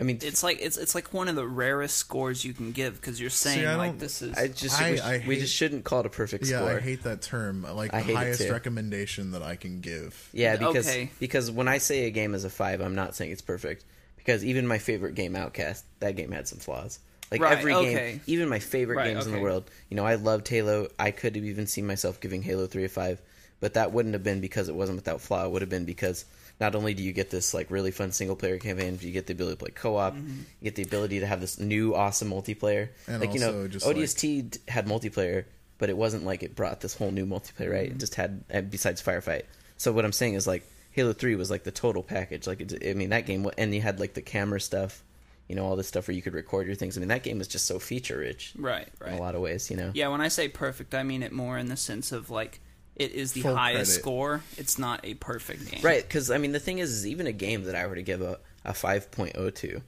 I 0.00 0.04
mean, 0.04 0.18
It's 0.22 0.44
like 0.44 0.58
it's 0.60 0.76
it's 0.76 0.94
like 0.94 1.12
one 1.12 1.26
of 1.28 1.34
the 1.34 1.46
rarest 1.46 1.96
scores 1.96 2.44
you 2.44 2.52
can 2.52 2.70
give 2.70 2.94
because 3.00 3.20
you're 3.20 3.30
saying 3.30 3.66
I 3.66 3.74
like 3.74 3.98
this 3.98 4.22
is. 4.22 4.36
I 4.38 4.46
just 4.48 4.80
I- 4.80 4.92
we, 4.92 5.00
I 5.00 5.24
we 5.26 5.36
just 5.38 5.54
shouldn't 5.54 5.84
call 5.84 6.00
it 6.00 6.06
a 6.06 6.10
perfect 6.10 6.46
Yeah, 6.46 6.58
score. 6.58 6.70
I 6.76 6.80
hate 6.80 7.02
that 7.02 7.20
term. 7.20 7.62
Like 7.62 7.92
I 7.92 7.98
the 7.98 8.04
hate 8.04 8.14
highest 8.14 8.48
recommendation 8.48 9.32
that 9.32 9.42
I 9.42 9.56
can 9.56 9.80
give. 9.80 10.28
Yeah, 10.32 10.56
because 10.56 10.86
Okay. 10.86 11.10
because 11.18 11.50
when 11.50 11.66
I 11.66 11.78
say 11.78 12.04
a 12.06 12.10
game 12.10 12.34
is 12.34 12.44
a 12.44 12.50
five, 12.50 12.80
I'm 12.80 12.94
not 12.94 13.16
saying 13.16 13.32
it's 13.32 13.42
perfect. 13.42 13.84
Because 14.16 14.44
even 14.44 14.66
my 14.66 14.78
favorite 14.78 15.14
game, 15.14 15.34
Outcast, 15.34 15.84
that 16.00 16.14
game 16.14 16.30
had 16.32 16.46
some 16.46 16.58
flaws. 16.58 17.00
Like 17.32 17.40
Right, 17.40 17.58
every 17.58 17.72
okay. 17.74 18.12
game, 18.12 18.20
even 18.26 18.48
my 18.48 18.58
favorite 18.58 18.96
Right, 18.96 19.12
games 19.12 19.26
in 19.26 19.32
the 19.32 19.38
world. 19.40 19.68
You 19.90 19.96
know, 19.96 20.04
I 20.06 20.14
loved 20.14 20.46
Halo. 20.48 20.88
I 20.98 21.10
could 21.10 21.34
have 21.34 21.44
even 21.44 21.66
seen 21.66 21.86
myself 21.86 22.20
giving 22.20 22.42
Halo 22.42 22.66
three 22.66 22.84
a 22.84 22.88
five, 22.88 23.20
but 23.58 23.74
that 23.74 23.90
wouldn't 23.92 24.14
have 24.14 24.22
been 24.22 24.40
because 24.40 24.68
it 24.68 24.74
wasn't 24.76 24.96
without 24.96 25.20
flaw. 25.22 25.44
It 25.44 25.50
would 25.50 25.62
have 25.62 25.70
been 25.70 25.86
because 25.86 26.24
not 26.60 26.74
only 26.74 26.94
do 26.94 27.02
you 27.02 27.12
get 27.12 27.30
this 27.30 27.54
like 27.54 27.70
really 27.70 27.90
fun 27.90 28.12
single 28.12 28.36
player 28.36 28.58
campaign, 28.58 28.96
but 28.96 29.04
you 29.04 29.12
get 29.12 29.26
the 29.26 29.32
ability 29.32 29.56
to 29.56 29.64
play 29.64 29.70
co 29.70 29.96
op. 29.96 30.14
Mm-hmm. 30.14 30.28
You 30.60 30.64
get 30.64 30.74
the 30.74 30.82
ability 30.82 31.20
to 31.20 31.26
have 31.26 31.40
this 31.40 31.58
new 31.58 31.94
awesome 31.94 32.30
multiplayer. 32.30 32.88
And 33.06 33.20
like 33.20 33.34
you 33.34 33.40
know, 33.40 33.68
ODST 33.68 34.50
d 34.50 34.58
had 34.68 34.86
multiplayer, 34.86 35.44
but 35.78 35.88
it 35.88 35.96
wasn't 35.96 36.24
like 36.24 36.42
it 36.42 36.56
brought 36.56 36.80
this 36.80 36.94
whole 36.94 37.10
new 37.10 37.26
multiplayer. 37.26 37.70
Right? 37.70 37.86
Mm-hmm. 37.86 37.96
It 37.96 37.98
just 37.98 38.14
had 38.16 38.70
besides 38.70 39.02
firefight. 39.02 39.42
So 39.76 39.92
what 39.92 40.04
I'm 40.04 40.12
saying 40.12 40.34
is 40.34 40.46
like 40.46 40.64
Halo 40.90 41.12
Three 41.12 41.36
was 41.36 41.50
like 41.50 41.62
the 41.62 41.70
total 41.70 42.02
package. 42.02 42.46
Like 42.46 42.60
it, 42.60 42.82
I 42.88 42.94
mean 42.94 43.10
that 43.10 43.26
game, 43.26 43.48
and 43.56 43.72
you 43.72 43.80
had 43.80 44.00
like 44.00 44.14
the 44.14 44.22
camera 44.22 44.60
stuff, 44.60 45.04
you 45.48 45.54
know, 45.54 45.64
all 45.64 45.76
this 45.76 45.86
stuff 45.86 46.08
where 46.08 46.14
you 46.14 46.22
could 46.22 46.34
record 46.34 46.66
your 46.66 46.74
things. 46.74 46.96
I 46.96 47.00
mean 47.00 47.08
that 47.08 47.22
game 47.22 47.38
was 47.38 47.46
just 47.46 47.66
so 47.66 47.78
feature 47.78 48.18
rich 48.18 48.52
right, 48.58 48.88
in 49.06 49.14
a 49.14 49.20
lot 49.20 49.36
of 49.36 49.40
ways. 49.40 49.70
You 49.70 49.76
know. 49.76 49.92
Yeah, 49.94 50.08
when 50.08 50.20
I 50.20 50.28
say 50.28 50.48
perfect, 50.48 50.92
I 50.92 51.04
mean 51.04 51.22
it 51.22 51.30
more 51.30 51.56
in 51.56 51.68
the 51.68 51.76
sense 51.76 52.10
of 52.10 52.30
like 52.30 52.58
it 52.98 53.12
is 53.12 53.32
the 53.32 53.42
Full 53.42 53.54
highest 53.56 53.90
credit. 53.92 54.00
score. 54.02 54.42
It's 54.56 54.78
not 54.78 55.00
a 55.04 55.14
perfect 55.14 55.70
game. 55.70 55.80
Right, 55.82 56.02
because 56.02 56.30
I 56.30 56.38
mean 56.38 56.52
the 56.52 56.60
thing 56.60 56.78
is, 56.78 56.90
is 56.90 57.06
even 57.06 57.26
a 57.26 57.32
game 57.32 57.64
that 57.64 57.74
I 57.74 57.86
were 57.86 57.94
to 57.94 58.02
give 58.02 58.20
a 58.22 58.38
a 58.64 58.74
five 58.74 59.08
oh 59.36 59.50
to, 59.50 59.80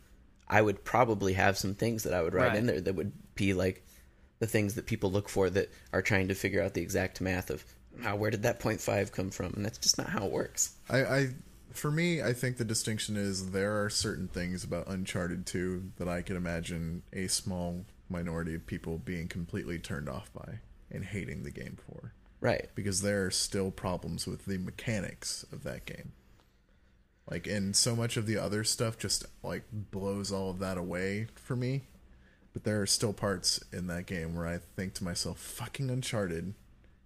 I 0.48 0.62
would 0.62 0.84
probably 0.84 1.34
have 1.34 1.58
some 1.58 1.74
things 1.74 2.04
that 2.04 2.14
I 2.14 2.22
would 2.22 2.34
write 2.34 2.48
Right. 2.48 2.56
in 2.56 2.66
there 2.66 2.80
that 2.80 2.94
would 2.94 3.12
be 3.34 3.52
like 3.52 3.84
the 4.38 4.46
things 4.46 4.74
that 4.76 4.86
people 4.86 5.10
look 5.10 5.28
for 5.28 5.50
that 5.50 5.70
are 5.92 6.00
trying 6.02 6.28
to 6.28 6.34
figure 6.34 6.62
out 6.62 6.72
the 6.74 6.80
exact 6.80 7.20
math 7.20 7.50
of 7.50 7.64
how 8.02 8.16
where 8.16 8.30
did 8.30 8.44
that 8.44 8.58
point 8.60 8.80
five 8.80 9.12
come 9.12 9.30
from, 9.30 9.52
and 9.54 9.64
that's 9.64 9.78
just 9.78 9.98
not 9.98 10.08
how 10.08 10.24
it 10.24 10.32
works. 10.32 10.76
I, 10.88 10.98
I 11.04 11.28
for 11.72 11.90
me, 11.90 12.22
I 12.22 12.32
think 12.32 12.56
the 12.56 12.64
distinction 12.64 13.16
is 13.16 13.50
there 13.50 13.82
are 13.84 13.90
certain 13.90 14.26
things 14.28 14.64
about 14.64 14.88
Uncharted 14.88 15.46
2 15.46 15.92
that 15.98 16.08
I 16.08 16.22
can 16.22 16.36
imagine 16.36 17.02
a 17.12 17.26
small 17.28 17.84
minority 18.08 18.54
of 18.56 18.66
people 18.66 18.98
being 18.98 19.28
completely 19.28 19.78
turned 19.78 20.08
off 20.08 20.32
by 20.32 20.60
and 20.90 21.04
hating 21.04 21.42
the 21.44 21.50
game 21.52 21.76
for. 21.86 22.12
Right. 22.40 22.68
Because 22.74 23.02
there 23.02 23.26
are 23.26 23.30
still 23.30 23.70
problems 23.70 24.26
with 24.26 24.46
the 24.46 24.58
mechanics 24.58 25.44
of 25.52 25.62
that 25.64 25.86
game. 25.86 26.12
Like, 27.30 27.46
and 27.46 27.76
so 27.76 27.94
much 27.94 28.16
of 28.16 28.26
the 28.26 28.38
other 28.38 28.64
stuff 28.64 28.98
just, 28.98 29.24
like, 29.42 29.62
blows 29.72 30.32
all 30.32 30.50
of 30.50 30.58
that 30.58 30.78
away 30.78 31.28
for 31.34 31.54
me. 31.54 31.82
But 32.52 32.64
there 32.64 32.80
are 32.80 32.86
still 32.86 33.12
parts 33.12 33.62
in 33.72 33.86
that 33.86 34.06
game 34.06 34.34
where 34.34 34.46
I 34.46 34.58
think 34.58 34.94
to 34.94 35.04
myself, 35.04 35.38
fucking 35.38 35.90
Uncharted. 35.90 36.54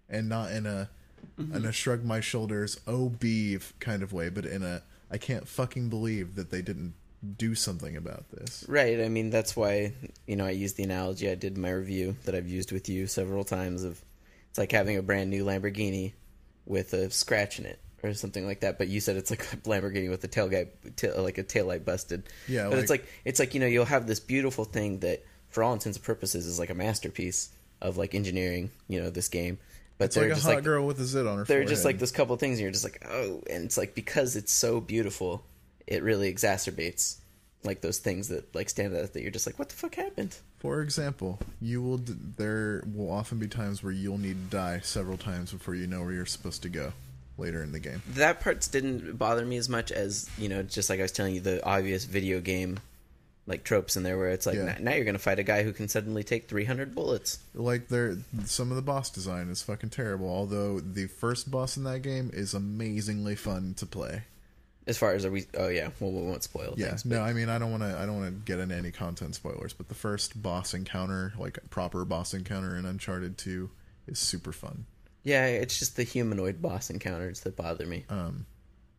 And 0.07 0.29
not 0.29 0.51
in 0.51 0.65
a 0.65 0.89
in 1.39 1.65
a 1.65 1.71
shrug 1.71 2.03
my 2.03 2.19
shoulders, 2.19 2.79
oh 2.85 3.09
beeve 3.09 3.73
kind 3.79 4.03
of 4.03 4.13
way, 4.13 4.29
but 4.29 4.45
in 4.45 4.61
a 4.61 4.83
I 5.09 5.17
can't 5.17 5.47
fucking 5.47 5.89
believe 5.89 6.35
that 6.35 6.51
they 6.51 6.61
didn't 6.61 6.93
do 7.37 7.55
something 7.55 7.97
about 7.97 8.29
this. 8.29 8.63
Right. 8.67 9.01
I 9.01 9.09
mean, 9.09 9.31
that's 9.31 9.55
why 9.55 9.93
you 10.27 10.35
know 10.35 10.45
I 10.45 10.51
used 10.51 10.77
the 10.77 10.83
analogy 10.83 11.27
I 11.27 11.33
did 11.33 11.55
in 11.55 11.61
my 11.61 11.71
review 11.71 12.15
that 12.25 12.35
I've 12.35 12.47
used 12.47 12.71
with 12.71 12.87
you 12.87 13.07
several 13.07 13.43
times 13.43 13.83
of 13.83 14.04
it's 14.55 14.57
like 14.57 14.71
having 14.71 14.95
a 14.95 15.01
brand 15.01 15.29
new 15.29 15.43
Lamborghini 15.43 16.13
with 16.65 16.93
a 16.93 17.11
scratch 17.11 17.59
in 17.59 17.65
it 17.65 17.77
or 18.03 18.13
something 18.13 18.45
like 18.47 18.61
that. 18.61 18.77
But 18.77 18.87
you 18.87 19.01
said 19.01 19.17
it's 19.17 19.29
like 19.29 19.41
a 19.51 19.57
Lamborghini 19.57 20.09
with 20.09 20.23
a 20.23 20.29
tailgate, 20.29 20.69
ta- 20.95 21.19
like 21.21 21.37
a 21.37 21.43
taillight 21.43 21.83
busted. 21.83 22.23
Yeah, 22.47 22.69
But 22.69 22.79
it's 22.79 22.89
like- 22.89 23.01
like 23.01 23.09
it's 23.25 23.39
like 23.41 23.53
you 23.53 23.59
know 23.59 23.65
you'll 23.67 23.83
have 23.83 24.07
this 24.07 24.21
beautiful 24.21 24.63
thing 24.63 24.99
that, 24.99 25.25
for 25.49 25.61
all 25.61 25.73
intents 25.73 25.97
and 25.97 26.05
purposes, 26.05 26.45
is 26.45 26.57
like 26.57 26.69
a 26.69 26.73
masterpiece 26.73 27.49
of 27.81 27.97
like 27.97 28.15
engineering. 28.15 28.71
You 28.87 29.01
know 29.01 29.09
this 29.09 29.27
game, 29.27 29.57
but 29.97 30.05
It's 30.05 30.15
they're 30.15 30.23
like 30.23 30.31
a 30.31 30.35
just 30.35 30.45
hot 30.47 30.55
like 30.55 30.63
girl 30.63 30.87
with 30.87 31.01
a 31.01 31.05
zit 31.05 31.27
on 31.27 31.37
her 31.39 31.43
they're 31.43 31.65
just 31.65 31.83
like 31.83 31.99
this 31.99 32.11
couple 32.11 32.37
things 32.37 32.53
and 32.57 32.61
you're 32.61 32.71
just 32.71 32.85
like 32.85 33.05
oh 33.09 33.43
and 33.49 33.65
it's 33.65 33.77
like 33.77 33.93
because 33.93 34.37
it's 34.37 34.53
so 34.53 34.79
beautiful 34.79 35.43
it 35.85 36.01
really 36.01 36.33
exacerbates 36.33 37.17
like 37.65 37.81
those 37.81 37.97
things 37.99 38.27
that 38.29 38.53
like 38.55 38.69
stand 38.69 38.95
out 38.95 39.13
that 39.13 39.21
you're 39.21 39.31
just 39.31 39.45
like 39.45 39.57
what 39.59 39.69
the 39.69 39.75
fuck 39.75 39.95
happened 39.95 40.35
For 40.59 40.81
example, 40.81 41.39
you 41.61 41.81
will 41.81 41.97
d- 41.99 42.13
there 42.37 42.83
will 42.93 43.11
often 43.11 43.37
be 43.39 43.47
times 43.47 43.83
where 43.83 43.91
you'll 43.93 44.17
need 44.17 44.49
to 44.49 44.55
die 44.57 44.79
several 44.83 45.17
times 45.17 45.51
before 45.51 45.75
you 45.75 45.87
know 45.87 46.01
where 46.01 46.13
you're 46.13 46.25
supposed 46.25 46.61
to 46.63 46.69
go 46.69 46.93
later 47.37 47.61
in 47.61 47.71
the 47.73 47.79
game. 47.79 48.01
that 48.13 48.39
parts 48.39 48.67
didn't 48.67 49.17
bother 49.17 49.45
me 49.45 49.57
as 49.57 49.67
much 49.67 49.91
as 49.91 50.29
you 50.37 50.47
know 50.47 50.63
just 50.63 50.89
like 50.89 50.99
i 50.99 51.01
was 51.01 51.11
telling 51.11 51.35
you 51.35 51.41
the 51.41 51.61
obvious 51.65 52.05
video 52.05 52.39
game 52.39 52.79
like 53.47 53.63
tropes 53.63 53.95
in 53.97 54.03
there 54.03 54.17
where 54.17 54.29
it's 54.29 54.45
like 54.45 54.55
Yeah. 54.55 54.65
"Now- 54.65 54.77
now 54.79 54.93
you're 54.95 55.03
gonna 55.05 55.19
fight 55.19 55.37
a 55.37 55.43
guy 55.43 55.61
who 55.63 55.73
can 55.73 55.87
suddenly 55.89 56.23
take 56.23 56.47
300 56.47 56.95
bullets 56.95 57.39
Like 57.53 57.89
there 57.89 58.17
some 58.45 58.71
of 58.71 58.75
the 58.77 58.81
boss 58.81 59.09
design 59.09 59.49
is 59.49 59.61
fucking 59.61 59.89
terrible, 59.91 60.27
although 60.29 60.79
the 60.79 61.07
first 61.07 61.51
boss 61.51 61.75
in 61.77 61.83
that 61.83 62.01
game 62.01 62.31
is 62.33 62.53
amazingly 62.53 63.35
fun 63.35 63.73
to 63.75 63.85
play. 63.85 64.23
As 64.87 64.97
far 64.97 65.13
as 65.13 65.25
are 65.25 65.31
we 65.31 65.45
oh 65.57 65.67
yeah 65.67 65.89
well 65.99 66.11
we 66.11 66.21
won't 66.21 66.43
spoil 66.43 66.73
Yeah, 66.77 66.89
things 66.89 67.05
no, 67.05 67.21
I 67.21 67.33
mean 67.33 67.49
I 67.49 67.57
don't 67.59 67.71
want 67.71 67.83
to. 67.83 67.97
I 67.97 68.05
don't 68.05 68.19
want 68.21 68.27
to 68.27 68.51
get 68.51 68.59
into 68.59 68.75
any 68.75 68.91
content 68.91 69.35
spoilers, 69.35 69.73
but 69.73 69.87
the 69.89 69.95
first 69.95 70.41
boss 70.41 70.73
encounter, 70.73 71.33
like 71.37 71.57
proper 71.69 72.05
boss 72.05 72.33
encounter 72.33 72.75
in 72.75 72.85
Uncharted 72.85 73.37
Two, 73.37 73.69
is 74.07 74.19
super 74.19 74.51
fun. 74.51 74.85
yeah 75.23 75.45
it's 75.47 75.79
just 75.79 75.95
the 75.95 76.03
humanoid 76.03 76.61
boss 76.61 76.89
encounters 76.89 77.41
that 77.41 77.55
bother 77.55 77.85
me 77.87 78.05
Um, 78.09 78.45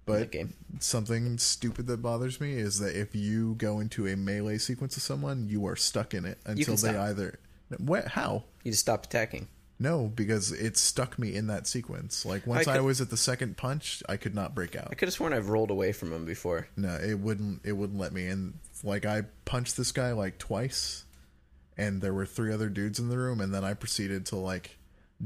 But 0.07 0.33
game. 0.33 0.55
something 0.81 1.39
stupid 1.39 1.87
that 1.87 2.03
bothers 2.03 2.41
me 2.41 2.55
is 2.55 2.79
that 2.81 2.97
if 2.97 3.15
you 3.15 3.55
go 3.55 3.79
into 3.81 4.07
a 4.07 4.17
melee 4.17 4.59
sequence 4.59 4.97
with 4.97 5.05
someone, 5.05 5.49
you 5.49 5.67
are 5.67 5.77
stuck 5.77 6.15
in 6.15 6.25
it 6.25 6.39
until 6.45 6.75
they 6.75 6.91
stop. 6.91 6.97
either. 6.97 7.39
What? 7.79 8.09
How? 8.09 8.45
You 8.65 8.71
just 8.73 8.83
stopped 8.83 9.07
attacking. 9.07 9.49
No, 9.79 10.07
because 10.07 10.53
it 10.53 10.79
stuck 10.79 11.19
me 11.19 11.35
in 11.35 11.49
that 11.49 11.67
sequence. 11.67 12.25
Like 12.25 12.47
once 12.47 12.67
I, 12.67 12.77
could- 12.77 12.85
was 12.85 13.01
at 13.01 13.11
the 13.11 13.17
second 13.17 13.57
punch, 13.59 14.03
I 14.09 14.17
could 14.17 14.35
not 14.35 14.55
break 14.55 14.75
out. 14.75 14.89
I 14.91 14.95
could 14.95 15.09
have 15.09 15.15
sworn 15.15 15.33
I've 15.35 15.51
rolled 15.51 15.71
away 15.71 15.93
from 15.93 16.13
him 16.13 16.25
before. 16.25 16.69
No, 16.77 16.95
it 16.97 17.19
wouldn't. 17.19 17.61
It 17.65 17.73
wouldn't 17.73 17.99
let 17.99 18.13
me. 18.13 18.27
And 18.27 18.55
like 18.83 19.05
I 19.05 19.25
punched 19.45 19.77
this 19.77 19.93
guy 19.93 20.13
like 20.13 20.39
twice, 20.39 21.05
and 21.77 22.01
there 22.01 22.15
were 22.15 22.25
three 22.27 22.53
other 22.55 22.69
dudes 22.71 22.99
in 22.99 23.09
the 23.11 23.19
room, 23.19 23.41
and 23.41 23.53
then 23.53 23.65
I 23.65 23.75
proceeded 23.75 24.25
to 24.27 24.37
like 24.37 24.79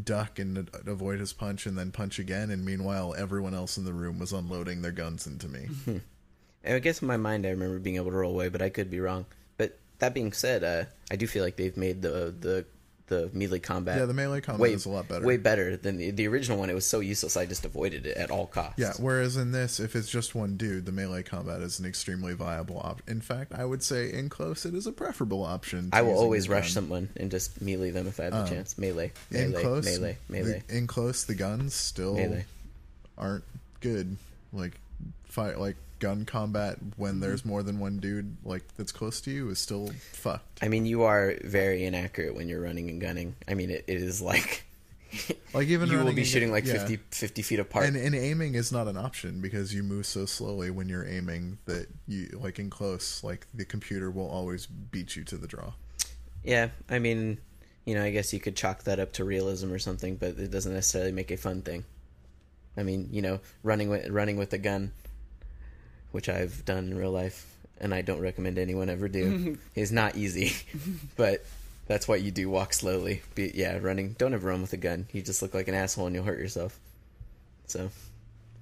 duck 0.05 0.39
and 0.39 0.69
avoid 0.87 1.21
his 1.21 1.33
punch, 1.33 1.67
and 1.67 1.79
then 1.79 1.93
punch 1.93 2.19
again. 2.19 2.51
And 2.51 2.65
meanwhile, 2.65 3.15
everyone 3.17 3.55
else 3.55 3.77
in 3.77 3.85
the 3.85 3.93
room 3.93 4.19
was 4.19 4.33
unloading 4.33 4.83
their 4.83 4.93
guns 4.93 5.27
into 5.29 5.49
me. 5.49 5.69
I 6.65 6.79
guess 6.81 7.01
in 7.03 7.09
my 7.09 7.17
mind, 7.17 7.47
I 7.47 7.51
remember 7.51 7.79
being 7.79 7.97
able 7.97 8.11
to 8.11 8.17
roll 8.17 8.33
away, 8.33 8.49
but 8.49 8.61
I 8.63 8.69
could 8.69 8.91
be 8.91 9.01
wrong. 9.01 9.27
But 9.57 9.79
that 10.01 10.13
being 10.13 10.33
said, 10.33 10.65
uh, 10.65 10.85
I 11.11 11.17
do 11.17 11.27
feel 11.29 11.45
like 11.45 11.57
they've 11.57 11.77
made 11.77 12.03
the 12.03 12.35
the 12.39 12.65
the 13.11 13.29
melee 13.35 13.59
combat. 13.59 13.99
Yeah, 13.99 14.07
the 14.07 14.15
melee 14.15 14.41
combat 14.41 14.61
way, 14.61 14.73
is 14.73 14.87
a 14.87 14.89
lot 14.89 15.07
better. 15.09 15.27
Way 15.27 15.37
better 15.37 15.77
than 15.77 15.99
the, 15.99 16.11
the 16.13 16.27
original 16.29 16.59
one. 16.59 16.71
It 16.71 16.75
was 16.75 16.87
so 16.87 17.01
useless. 17.01 17.37
I 17.37 17.45
just 17.45 17.67
avoided 17.67 18.07
it 18.07 18.17
at 18.17 18.31
all 18.31 18.47
costs. 18.47 18.79
Yeah, 18.79 18.93
whereas 18.99 19.37
in 19.37 19.53
this, 19.53 19.79
if 19.81 19.95
it's 19.95 20.09
just 20.09 20.35
one 20.35 20.57
dude, 20.57 20.87
the 20.87 20.93
melee 20.93 21.23
combat 21.23 21.61
is 21.61 21.79
an 21.79 21.85
extremely 21.87 22.33
viable 22.33 22.79
option. 22.79 23.05
In 23.09 23.21
fact, 23.21 23.53
I 23.55 23.65
would 23.67 23.83
say 23.83 24.11
in 24.11 24.31
close, 24.31 24.65
it 24.65 24.75
is 24.75 24.87
a 24.87 24.93
preferable 24.93 25.45
option. 25.45 25.91
I 25.93 26.03
will 26.03 26.17
always 26.17 26.49
rush 26.49 26.73
someone 26.73 27.11
and 27.17 27.31
just 27.31 27.61
melee 27.61 27.91
them 27.91 28.07
if 28.07 28.19
I 28.21 28.25
have 28.25 28.33
the 28.33 28.39
um, 28.41 28.49
chance. 28.49 28.79
Melee, 28.79 29.13
In 29.31 29.51
melee, 29.51 29.63
close, 29.63 29.85
melee, 29.85 30.17
melee, 30.29 30.63
The, 30.67 30.77
in 30.79 30.87
close, 30.87 31.25
the 31.25 31.35
guns 31.35 31.75
still 31.75 32.15
melee. 32.15 32.47
aren't 33.19 33.45
good. 33.81 34.17
Like 34.53 34.81
fight, 35.25 35.59
like 35.59 35.77
gun 36.01 36.25
combat 36.25 36.79
when 36.97 37.13
Mm-hmm. 37.13 37.21
there's 37.21 37.45
more 37.45 37.63
than 37.63 37.79
one 37.79 37.99
dude 37.99 38.37
like 38.45 38.65
that's 38.77 38.93
close 38.93 39.21
to 39.23 39.31
you 39.31 39.51
is 39.51 39.59
still 39.59 39.93
fucked. 40.13 40.59
I 40.63 40.69
mean, 40.69 40.87
you 40.87 41.03
are 41.03 41.35
very 41.45 41.85
inaccurate 41.85 42.35
when 42.35 42.49
you're 42.49 42.61
running 42.61 42.91
and 42.91 43.01
gunning. 43.01 43.37
I 43.47 43.55
mean, 43.55 43.71
it, 43.71 43.85
it 43.87 43.99
is 44.03 44.21
like 44.21 44.65
Like 45.55 45.67
even 45.69 45.89
you 45.89 45.99
will 46.05 46.13
be 46.13 46.25
shooting 46.25 46.53
like 46.53 46.65
yeah. 46.67 46.75
50, 46.87 46.99
50 47.11 47.43
feet 47.43 47.59
apart. 47.59 47.87
And, 47.87 47.97
and 47.97 48.15
aiming 48.15 48.55
is 48.55 48.71
not 48.71 48.87
an 48.87 48.97
option 48.97 49.41
because 49.41 49.75
you 49.75 49.83
move 49.83 50.07
so 50.07 50.25
slowly 50.25 50.71
when 50.71 50.89
you're 50.89 51.07
aiming 51.07 51.59
that 51.67 51.89
you 52.07 52.29
like 52.41 52.59
in 52.61 52.71
close, 52.71 53.25
like 53.25 53.47
the 53.53 53.65
computer 53.65 54.11
will 54.11 54.29
always 54.29 54.67
beat 54.67 55.17
you 55.17 55.25
to 55.25 55.37
the 55.37 55.49
draw. 55.49 55.73
Yeah, 56.45 56.69
I 56.89 57.01
mean, 57.01 57.39
you 57.85 57.95
know, 57.97 58.05
I 58.05 58.11
guess 58.11 58.33
you 58.33 58.39
could 58.41 58.55
chalk 58.57 58.85
that 58.85 59.01
up 59.01 59.13
to 59.15 59.25
realism 59.25 59.73
or 59.73 59.79
something, 59.81 60.15
but 60.17 60.39
it 60.39 60.51
doesn't 60.53 60.73
necessarily 60.73 61.13
make 61.13 61.31
a 61.33 61.37
fun 61.37 61.63
thing. 61.63 61.85
I 62.77 62.85
mean, 62.85 63.09
you 63.11 63.21
know, 63.21 63.41
running 63.65 63.89
with 63.91 64.09
running 64.09 64.37
with 64.37 64.53
a 64.53 64.59
gun, 64.59 64.93
which 66.13 66.29
I've 66.29 66.65
done 66.65 66.91
in 66.91 66.97
real 66.97 67.13
life, 67.13 67.47
and 67.81 67.95
I 67.95 68.03
don't 68.03 68.21
recommend 68.21 68.59
anyone 68.59 68.89
ever 68.89 69.09
do, 69.09 69.59
is 69.75 69.93
not 69.93 70.17
easy. 70.17 70.53
but 71.17 71.45
that's 71.87 72.07
what 72.07 72.23
you 72.23 72.31
do. 72.31 72.49
Walk 72.49 72.73
slowly. 72.73 73.23
Be, 73.35 73.51
yeah, 73.55 73.79
running. 73.81 74.15
Don't 74.19 74.35
ever 74.35 74.49
run 74.49 74.63
with 74.63 74.73
a 74.73 74.77
gun. 74.77 75.07
You 75.13 75.23
just 75.23 75.43
look 75.43 75.55
like 75.55 75.69
an 75.69 75.75
asshole 75.75 76.07
and 76.07 76.15
you'll 76.15 76.25
hurt 76.25 76.39
yourself. 76.39 76.79
So 77.67 77.91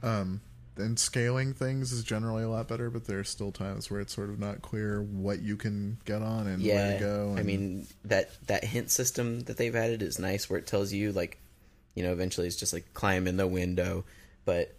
Um, 0.02 0.40
and 0.76 0.98
scaling 0.98 1.54
things 1.54 1.92
is 1.92 2.04
generally 2.04 2.44
a 2.44 2.48
lot 2.48 2.68
better, 2.68 2.88
but 2.90 3.06
there 3.06 3.18
are 3.18 3.24
still 3.24 3.50
times 3.50 3.90
where 3.90 4.00
it's 4.00 4.14
sort 4.14 4.30
of 4.30 4.38
not 4.38 4.62
clear 4.62 5.02
what 5.02 5.40
you 5.40 5.56
can 5.56 5.98
get 6.04 6.22
on 6.22 6.46
and 6.46 6.62
where 6.62 6.98
to 6.98 7.04
go. 7.04 7.34
I 7.36 7.42
mean 7.42 7.86
that 8.04 8.30
that 8.46 8.64
hint 8.64 8.90
system 8.90 9.40
that 9.40 9.56
they've 9.56 9.74
added 9.74 10.02
is 10.02 10.18
nice, 10.18 10.48
where 10.48 10.58
it 10.58 10.66
tells 10.66 10.92
you 10.92 11.12
like, 11.12 11.38
you 11.94 12.02
know, 12.04 12.12
eventually 12.12 12.46
it's 12.46 12.56
just 12.56 12.72
like 12.72 12.94
climb 12.94 13.26
in 13.26 13.36
the 13.36 13.46
window, 13.46 14.04
but 14.44 14.72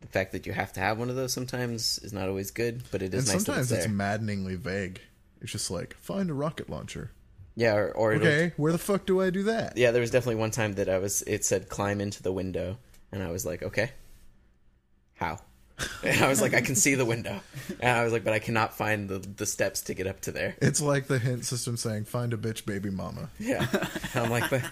the 0.00 0.06
fact 0.06 0.32
that 0.32 0.46
you 0.46 0.52
have 0.52 0.72
to 0.74 0.80
have 0.80 0.98
one 0.98 1.10
of 1.10 1.16
those 1.16 1.32
sometimes 1.32 1.98
is 2.02 2.12
not 2.12 2.28
always 2.28 2.50
good. 2.50 2.82
But 2.90 3.02
it 3.02 3.14
is 3.14 3.24
and 3.28 3.34
nice 3.34 3.44
sometimes 3.44 3.68
that 3.70 3.76
it's 3.76 3.84
it's 3.86 3.92
maddeningly 3.94 4.54
vague. 4.56 5.00
It's 5.40 5.52
just 5.52 5.70
like 5.70 5.96
find 5.98 6.30
a 6.30 6.34
rocket 6.34 6.68
launcher. 6.70 7.10
yeah, 7.56 7.74
or, 7.74 7.90
or 7.92 8.12
Okay, 8.14 8.52
where 8.56 8.72
the 8.72 8.78
fuck 8.78 9.06
do 9.06 9.20
I 9.20 9.30
do 9.30 9.44
that? 9.44 9.76
yeah. 9.76 9.90
There 9.90 10.00
was 10.00 10.10
definitely 10.10 10.36
one 10.40 10.50
time 10.50 10.74
that 10.74 10.88
I 10.88 10.98
was. 10.98 11.22
It 11.22 11.44
said 11.44 11.68
climb 11.68 12.00
into 12.00 12.22
the 12.22 12.32
window, 12.32 12.78
and 13.12 13.22
I 13.22 13.30
was 13.30 13.44
like, 13.46 13.62
okay, 13.62 13.90
how? 15.14 15.38
And 16.02 16.24
I 16.24 16.28
was 16.28 16.40
like, 16.42 16.54
I 16.54 16.60
can 16.60 16.74
see 16.74 16.96
the 16.96 17.04
window, 17.04 17.40
and 17.78 17.96
I 17.98 18.02
was 18.02 18.12
like, 18.12 18.24
but 18.24 18.32
I 18.32 18.40
cannot 18.40 18.76
find 18.76 19.08
the 19.08 19.18
the 19.18 19.46
steps 19.46 19.82
to 19.82 19.94
get 19.94 20.08
up 20.08 20.20
to 20.22 20.32
there. 20.32 20.56
It's 20.60 20.80
like 20.80 21.06
the 21.06 21.20
hint 21.20 21.44
system 21.44 21.76
saying 21.76 22.04
find 22.06 22.32
a 22.32 22.36
bitch 22.36 22.66
baby 22.66 22.90
mama. 22.90 23.30
Yeah, 23.38 23.64
and 24.14 24.24
I'm 24.24 24.30
like, 24.30 24.50
but 24.50 24.62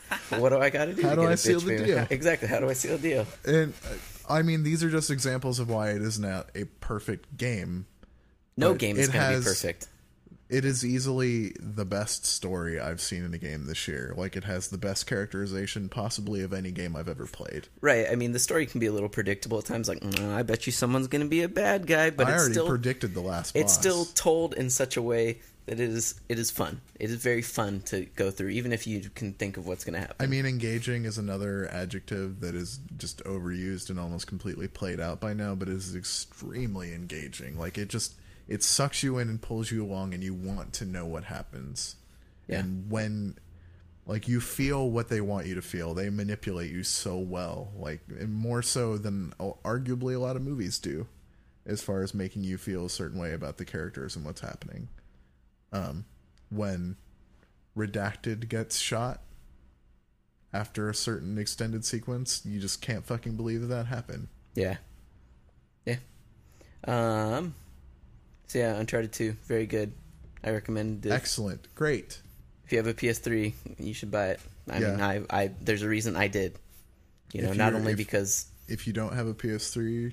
what 0.41 0.49
do 0.51 0.59
I 0.59 0.71
got 0.71 0.87
to 0.87 0.95
do? 0.95 1.03
How 1.03 1.15
do 1.15 1.23
I 1.23 1.37
seal 1.37 1.61
the 1.61 1.79
deal? 1.79 2.07
Exactly. 2.11 2.49
How 2.49 2.59
do 2.59 2.69
I 2.69 2.73
seal 2.73 2.97
the 2.99 3.09
deal? 3.09 3.27
And 3.47 3.73
uh, 3.89 3.95
I 4.29 4.43
mean, 4.43 4.63
these 4.63 4.83
are 4.83 4.91
just 4.91 5.11
examples 5.11 5.59
of 5.59 5.69
why 5.69 5.91
it 5.91 6.03
is 6.03 6.19
not 6.19 6.51
a 6.55 6.65
perfect 6.81 7.37
game. 7.37 7.87
No 8.57 8.75
game 8.75 8.97
is 8.97 9.09
going 9.09 9.33
to 9.33 9.39
be 9.39 9.45
perfect. 9.45 9.89
It 10.49 10.65
is 10.65 10.87
easily 10.87 11.57
the 11.59 11.85
best 11.85 12.25
story 12.25 12.79
I've 12.79 13.01
seen 13.01 13.25
in 13.25 13.35
a 13.35 13.39
game 13.39 13.67
this 13.67 13.89
year. 13.89 14.15
Like 14.17 14.37
it 14.37 14.45
has 14.45 14.69
the 14.69 14.79
best 14.79 15.07
characterization 15.09 15.89
possibly 15.89 16.43
of 16.43 16.53
any 16.53 16.71
game 16.71 16.95
I've 16.95 17.09
ever 17.09 17.27
played. 17.27 17.67
Right. 17.81 18.07
I 18.09 18.15
mean, 18.15 18.31
the 18.31 18.39
story 18.39 18.65
can 18.67 18.79
be 18.79 18.87
a 18.87 18.93
little 18.93 19.09
predictable 19.09 19.59
at 19.59 19.65
times. 19.65 19.89
Like, 19.89 20.01
"Mm, 20.01 20.33
I 20.33 20.43
bet 20.43 20.65
you 20.67 20.73
someone's 20.73 21.09
going 21.09 21.23
to 21.23 21.29
be 21.29 21.43
a 21.43 21.49
bad 21.49 21.89
guy, 21.89 22.11
but 22.11 22.29
I 22.29 22.31
it's 22.31 22.41
already 22.41 22.55
still 22.55 22.69
predicted 22.69 23.13
the 23.13 23.21
last 23.21 23.57
it's 23.57 23.73
boss. 23.73 23.81
still 23.81 24.05
told 24.05 24.55
in 24.55 24.71
such 24.71 24.97
a 24.97 25.03
way 25.03 25.41
it 25.67 25.81
is 25.81 26.21
it 26.29 26.39
is 26.39 26.51
fun. 26.51 26.81
It 27.01 27.11
is 27.11 27.17
very 27.17 27.43
fun 27.43 27.81
to 27.87 28.05
go 28.15 28.31
through, 28.31 28.51
even 28.51 28.73
if 28.73 28.87
you 28.87 29.01
can 29.15 29.33
think 29.33 29.57
of 29.57 29.67
what's 29.67 29.85
going 29.85 29.95
to 29.95 30.01
happen. 30.01 30.17
I 30.21 30.27
mean, 30.27 30.47
engaging 30.47 31.05
is 31.05 31.19
another 31.19 31.69
adjective 31.73 32.41
that 32.41 32.55
is 32.55 32.79
just 32.97 33.23
overused 33.25 33.91
and 33.91 33.99
almost 33.99 34.27
completely 34.27 34.69
played 34.69 35.01
out 35.01 35.21
by 35.21 35.33
now, 35.33 35.55
but 35.55 35.69
it 35.69 35.75
is 35.75 35.97
extremely 35.97 36.95
engaging. 36.95 37.59
Like 37.59 37.79
it 37.79 37.89
just 37.89 38.15
it 38.47 38.63
sucks 38.63 39.03
you 39.03 39.19
in 39.19 39.29
and 39.29 39.43
pulls 39.43 39.71
you 39.71 39.85
along, 39.85 40.15
and 40.15 40.23
you 40.23 40.35
want 40.35 40.73
to 40.75 40.85
know 40.85 41.05
what 41.05 41.25
happens. 41.25 41.97
Yeah. 42.47 42.61
And 42.61 42.89
when 42.89 43.37
like 44.07 44.29
you 44.29 44.41
feel 44.41 44.89
what 44.89 45.09
they 45.09 45.21
want 45.21 45.47
you 45.47 45.57
to 45.57 45.63
feel, 45.63 45.95
they 45.95 46.11
manipulate 46.11 46.71
you 46.71 46.85
so 46.85 47.19
well, 47.19 47.73
like 47.77 48.09
more 48.29 48.63
so 48.63 48.97
than 48.99 49.35
arguably 49.41 50.15
a 50.15 50.19
lot 50.19 50.37
of 50.37 50.43
movies 50.43 50.79
do, 50.79 51.09
as 51.67 51.83
far 51.83 52.03
as 52.03 52.15
making 52.15 52.45
you 52.45 52.57
feel 52.57 52.87
a 52.87 52.91
certain 52.91 53.19
way 53.19 53.33
about 53.33 53.57
the 53.57 53.65
characters 53.65 54.15
and 54.15 54.25
what's 54.25 54.43
happening. 54.43 54.87
Um, 55.73 56.05
when 56.51 56.97
redacted 57.77 58.49
gets 58.49 58.79
shot 58.79 59.21
after 60.53 60.89
a 60.89 60.95
certain 60.95 61.37
extended 61.39 61.85
sequence, 61.85 62.43
you 62.45 62.61
just 62.61 62.81
can't 62.81 63.05
fucking 63.05 63.37
believe 63.37 63.61
that 63.63 63.67
that 63.69 63.87
happened. 63.87 64.29
yeah. 64.55 64.77
Yeah. 65.85 65.97
Um. 66.85 67.55
So 68.49 68.59
yeah, 68.59 68.77
Uncharted 68.77 69.13
Two, 69.13 69.37
very 69.47 69.67
good. 69.67 69.93
I 70.45 70.51
recommend 70.51 71.05
it. 71.07 71.11
Excellent, 71.13 71.67
great. 71.75 72.21
if 72.65 72.73
you 72.73 72.79
have 72.79 72.87
a 72.87 72.95
PS3, 72.95 73.53
you 73.79 73.93
should 73.95 74.11
buy 74.11 74.29
it. 74.29 74.41
I 74.71 74.79
Yeah. 74.79 74.91
mean, 74.93 75.01
I, 75.01 75.23
I 75.31 75.51
there's 75.61 75.83
a 75.83 75.89
reason 75.89 76.17
I 76.17 76.29
did. 76.29 76.59
You 77.33 77.43
know, 77.43 77.53
not 77.53 77.75
only 77.75 77.93
if- 77.93 77.99
because 77.99 78.47
If 78.69 78.87
you 78.87 78.93
don't 78.93 79.15
have 79.15 79.27
a 79.27 79.35
PS3 79.35 80.13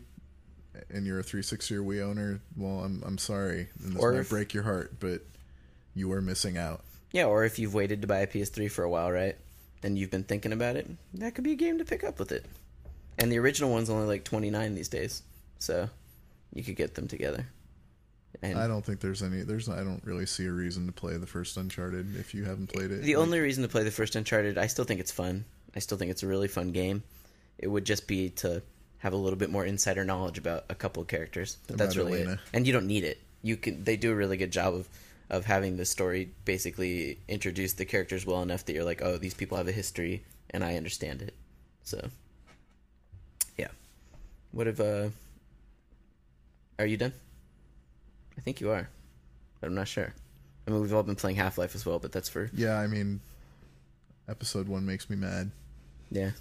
and 0.89 1.06
you're 1.06 1.20
a 1.20 1.24
360 1.24 1.76
or 1.76 1.82
Wii 1.84 2.01
owner, 2.04 2.39
well, 2.58 2.84
I'm 2.84 3.04
I'm 3.06 3.18
sorry, 3.20 3.70
and 3.84 3.93
this 3.93 4.01
might 4.01 4.16
if- 4.20 4.30
break 4.30 4.54
your 4.54 4.64
heart, 4.64 4.95
but 4.99 5.22
you 5.96 6.12
are 6.12 6.22
missing 6.22 6.58
out. 6.58 6.82
Yeah, 7.12 7.26
or 7.26 7.46
if 7.46 7.60
you've 7.60 7.74
waited 7.74 8.02
to 8.02 8.08
buy 8.08 8.20
a 8.20 8.28
PS3 8.28 8.72
for 8.72 8.84
a 8.84 8.89
while, 8.89 9.12
right? 9.12 9.36
And 9.84 9.98
you've 9.98 10.12
been 10.12 10.24
thinking 10.24 10.54
about 10.54 10.76
it, 10.76 10.89
that 11.16 11.36
could 11.36 11.44
be 11.44 11.52
a 11.52 11.56
game 11.56 11.78
to 11.78 11.86
pick 11.86 12.04
up 12.04 12.18
with 12.18 12.32
it. 12.32 12.46
And 13.18 13.32
the 13.32 13.38
original 13.38 13.72
one's 13.72 13.89
only 13.89 14.08
like 14.08 14.24
29 14.24 14.74
these 14.74 14.89
days. 14.89 15.22
So 15.60 15.89
you 16.54 16.64
could 16.64 16.76
get 16.76 16.96
them 16.96 17.08
together. 17.08 17.46
And 18.41 18.58
I 18.58 18.68
don't 18.68 18.84
think 18.84 19.00
there's 19.00 19.22
any. 19.22 19.41
There's 19.41 19.70
I 19.70 19.84
don't 19.84 20.02
really 20.04 20.26
see 20.26 20.46
a 20.46 20.52
reason 20.52 20.88
to 20.88 20.91
play 20.91 21.18
the 21.18 21.28
first 21.28 21.56
Uncharted 21.56 22.16
if 22.18 22.34
you 22.34 22.46
haven't 22.46 22.68
played 22.74 22.91
it. 22.91 23.04
the 23.04 23.16
Like, 23.16 23.24
only 23.24 23.39
reason 23.39 23.62
to 23.64 23.70
play 23.70 23.84
the 23.84 23.91
first 23.91 24.16
Uncharted, 24.16 24.58
I 24.58 24.68
still 24.68 24.86
think 24.86 25.00
it's 25.00 25.12
fun. 25.12 25.46
I 25.76 25.80
still 25.80 25.98
think 25.98 26.12
it's 26.12 26.24
a 26.24 26.28
really 26.28 26.48
fun 26.48 26.72
game. 26.72 27.04
It 27.58 27.68
would 27.68 27.86
just 27.86 28.08
be 28.08 28.30
to 28.30 28.62
have 28.98 29.14
a 29.14 29.18
little 29.18 29.38
bit 29.38 29.50
more 29.50 29.66
insider 29.66 30.04
knowledge 30.04 30.38
about 30.38 30.66
a 30.70 30.76
couple 30.76 31.02
of 31.02 31.08
characters. 31.08 31.58
But 31.68 31.78
that's 31.78 31.96
really 31.96 32.22
it. 32.22 32.39
And 32.54 32.66
you 32.66 32.74
don't 32.74 32.88
need 32.88 33.04
it. 33.04 33.22
You 33.44 33.56
can 33.58 33.84
they 33.84 33.98
do 33.98 34.12
a 34.12 34.16
really 34.16 34.38
good 34.38 34.52
job 34.52 34.74
of 34.74 34.89
of 35.34 35.45
having 35.45 35.77
the 35.77 35.86
story 35.86 36.31
basically 36.45 37.17
introduce 37.27 37.73
the 37.73 37.86
characters 37.86 38.25
well 38.25 38.41
enough 38.43 38.65
that 38.65 38.73
you're 38.73 38.84
like, 38.84 39.01
"Oh, 39.01 39.17
these 39.17 39.34
people 39.34 39.57
have 39.57 39.67
a 39.67 39.71
history 39.71 40.23
and 40.51 40.63
I 40.63 40.75
understand 40.77 41.21
it." 41.21 41.34
So 41.84 42.09
yeah. 43.57 43.69
What 44.51 44.67
if 44.67 44.79
uh 44.79 45.09
Are 46.79 46.86
you 46.86 46.97
done? 46.97 47.13
I 48.38 48.41
think 48.41 48.61
you 48.61 48.69
are. 48.71 48.89
But 49.59 49.67
I'm 49.67 49.75
not 49.75 49.88
sure. 49.88 50.13
I 50.67 50.71
mean, 50.71 50.81
we've 50.81 50.93
all 50.93 51.03
been 51.03 51.15
playing 51.15 51.36
Half-Life 51.38 51.75
as 51.75 51.86
well, 51.86 51.99
but 51.99 52.11
that's 52.11 52.29
for 52.29 52.49
yeah, 52.53 52.77
I 52.79 52.88
mean, 52.88 53.19
episode 54.29 54.67
one 54.67 54.86
makes 54.86 55.09
me 55.09 55.15
mad. 55.15 55.51
Yeah. 56.11 56.31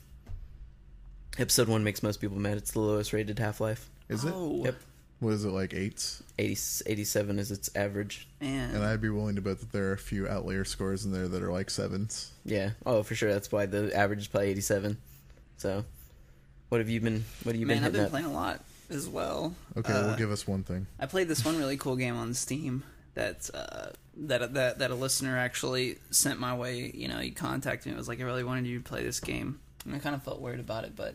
Episode 1.38 1.68
one 1.68 1.82
makes 1.82 2.02
most 2.02 2.20
people 2.20 2.38
mad. 2.38 2.56
It's 2.58 2.72
the 2.72 2.80
lowest 2.80 3.12
rated 3.12 3.38
Half 3.38 3.60
Life. 3.60 3.88
Is 4.08 4.24
it? 4.24 4.32
Oh, 4.34 4.64
Yep. 4.64 4.76
What 5.22 5.34
is 5.34 5.44
it 5.44 5.50
like 5.50 5.72
eights? 5.72 6.20
80, 6.38 6.56
87 6.90 7.38
is 7.38 7.50
its 7.52 7.70
average. 7.76 8.26
man. 8.40 8.74
And 8.74 8.82
I'd 8.84 9.00
be 9.00 9.08
willing 9.08 9.36
to 9.36 9.40
bet 9.40 9.60
that 9.60 9.70
there 9.70 9.84
are 9.90 9.92
a 9.92 9.98
few 9.98 10.26
outlier 10.26 10.64
scores 10.64 11.04
in 11.04 11.12
there 11.12 11.28
that 11.28 11.42
are 11.42 11.52
like 11.52 11.70
sevens. 11.70 12.32
Yeah. 12.44 12.70
Oh, 12.84 13.04
for 13.04 13.14
sure. 13.14 13.32
That's 13.32 13.52
why 13.52 13.66
the 13.66 13.94
average 13.96 14.18
is 14.22 14.26
probably 14.26 14.48
87. 14.50 14.96
So, 15.58 15.84
what 16.70 16.78
have 16.78 16.88
you 16.90 17.00
been? 17.00 17.24
What 17.44 17.54
have 17.54 17.60
you 17.60 17.66
Man, 17.66 17.76
been 17.78 17.84
I've 17.84 17.92
been 17.92 18.04
up? 18.06 18.10
playing 18.10 18.26
a 18.26 18.32
lot. 18.32 18.64
as 18.90 19.08
well. 19.08 19.54
Okay, 19.76 19.92
Uh, 19.92 20.08
well, 20.08 20.16
give 20.16 20.32
us 20.32 20.46
one 20.46 20.64
thing. 20.64 20.86
I 20.98 21.06
played 21.06 21.28
this 21.28 21.44
one 21.44 21.56
really 21.56 21.76
cool 21.76 21.94
game 21.96 22.16
on 22.16 22.34
Steam 22.34 22.82
that 23.14 23.48
uh, 23.54 23.90
that 24.16 24.54
that 24.54 24.78
that 24.80 24.90
a 24.90 24.94
listener 24.96 25.38
actually 25.38 25.98
sent 26.10 26.40
my 26.40 26.56
way. 26.56 26.90
You 26.92 27.06
know, 27.06 27.18
he 27.18 27.30
contacted 27.30 27.86
me. 27.86 27.92
It 27.94 27.96
was 27.98 28.08
like, 28.08 28.20
I 28.20 28.24
really 28.24 28.42
wanted 28.44 28.66
you 28.66 28.78
to 28.78 28.84
play 28.84 29.04
this 29.04 29.20
game, 29.20 29.60
and 29.84 29.94
I 29.94 29.98
kind 30.00 30.16
of 30.16 30.22
felt 30.24 30.40
weird 30.40 30.58
about 30.60 30.82
it, 30.84 30.96
but 30.96 31.14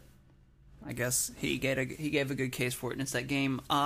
I 0.86 0.94
guess 0.94 1.32
he 1.38 1.58
gave 1.58 1.78
a 1.78 1.84
he 1.86 2.10
gave 2.10 2.32
a 2.32 2.36
good 2.36 2.52
case 2.52 2.74
for 2.74 2.92
it. 2.92 2.94
And 2.94 3.02
it's 3.02 3.12
that 3.12 3.28
game, 3.28 3.60
uh, 3.70 3.74
Uh, 3.74 3.78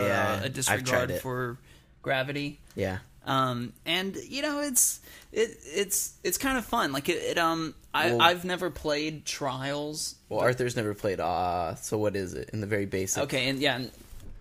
yeah, 0.00 0.40
a 0.40 0.44
I've 0.46 0.52
disregard 0.52 1.12
for 1.20 1.58
gravity. 2.02 2.58
Yeah. 2.74 2.98
Um, 3.24 3.72
and 3.84 4.16
you 4.16 4.42
know, 4.42 4.60
it's 4.60 5.00
it 5.32 5.56
it's 5.74 6.14
it's 6.24 6.38
kind 6.38 6.56
of 6.58 6.64
fun. 6.64 6.92
Like 6.92 7.08
it, 7.08 7.18
it 7.22 7.38
um, 7.38 7.74
I 7.92 8.12
Well- 8.12 8.22
I've 8.22 8.44
never 8.44 8.70
played 8.70 9.24
Trials. 9.26 10.14
Well, 10.28 10.40
Arthur's 10.40 10.76
never 10.76 10.94
played 10.94 11.20
Ah, 11.20 11.74
so 11.74 11.98
what 11.98 12.16
is 12.16 12.34
it 12.34 12.50
in 12.52 12.60
the 12.60 12.66
very 12.66 12.86
basic? 12.86 13.22
Okay, 13.24 13.48
and 13.48 13.58
yeah, 13.60 13.76
and 13.76 13.90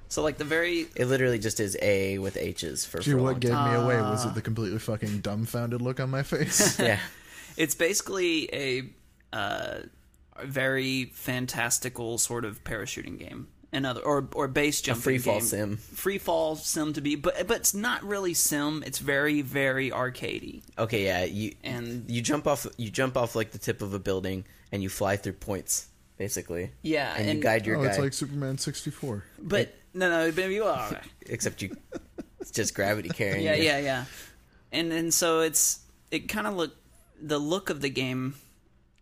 so 0.07 0.23
like 0.23 0.37
the 0.37 0.45
very 0.45 0.87
It 0.95 1.05
literally 1.05 1.39
just 1.39 1.59
is 1.59 1.77
A 1.81 2.17
with 2.19 2.37
H's 2.37 2.85
for. 2.85 2.99
Gee, 2.99 3.11
for 3.11 3.17
a 3.17 3.21
what 3.23 3.31
long 3.33 3.39
gave 3.39 3.51
me 3.51 3.73
away 3.75 3.97
was 3.97 4.25
it 4.25 4.33
the 4.35 4.41
completely 4.41 4.79
fucking 4.79 5.19
dumbfounded 5.19 5.81
look 5.81 5.99
on 5.99 6.09
my 6.09 6.23
face. 6.23 6.79
Yeah. 6.87 6.99
It's 7.57 7.73
basically 7.73 8.47
a 8.53 8.83
uh, 9.33 9.79
a 9.79 9.83
very 10.45 11.05
fantastical 11.13 12.17
sort 12.17 12.45
of 12.45 12.63
parachuting 12.63 13.17
game, 13.17 13.47
another 13.73 14.01
or 14.01 14.27
or 14.33 14.47
base 14.47 14.81
jumping 14.81 15.01
free 15.01 15.17
fall 15.17 15.39
game. 15.39 15.47
sim. 15.47 15.77
free 15.77 16.17
fall 16.17 16.55
sim 16.55 16.93
to 16.93 17.01
be, 17.01 17.15
but 17.15 17.47
but 17.47 17.57
it's 17.57 17.73
not 17.73 18.03
really 18.03 18.33
sim. 18.33 18.83
It's 18.85 18.99
very 18.99 19.41
very 19.41 19.89
arcadey, 19.91 20.63
Okay, 20.77 21.05
yeah. 21.05 21.23
You 21.25 21.53
and 21.63 22.09
you 22.09 22.21
jump 22.21 22.47
off 22.47 22.65
you 22.77 22.89
jump 22.89 23.17
off 23.17 23.35
like 23.35 23.51
the 23.51 23.57
tip 23.59 23.81
of 23.81 23.93
a 23.93 23.99
building 23.99 24.45
and 24.71 24.83
you 24.83 24.89
fly 24.89 25.15
through 25.17 25.33
points 25.33 25.87
basically. 26.17 26.71
yeah, 26.81 27.13
And, 27.15 27.37
you 27.37 27.43
guide 27.43 27.65
your 27.67 27.77
oh, 27.77 27.83
guy. 27.83 27.89
it's 27.89 27.99
like 27.99 28.11
Superman 28.11 28.57
64. 28.57 29.23
But 29.39 29.75
no, 29.93 30.09
no, 30.09 30.31
but 30.31 30.49
you 30.49 30.63
are. 30.63 30.99
except 31.27 31.61
you 31.61 31.77
it's 32.39 32.49
just 32.51 32.73
gravity 32.73 33.09
carrying 33.13 33.45
yeah, 33.45 33.53
you. 33.53 33.63
yeah, 33.63 33.77
yeah. 33.79 34.05
And 34.71 34.91
and 34.91 35.13
so 35.13 35.41
it's 35.41 35.79
it 36.11 36.27
kind 36.27 36.47
of 36.47 36.55
look 36.55 36.75
the 37.21 37.37
look 37.37 37.69
of 37.69 37.81
the 37.81 37.89
game 37.89 38.33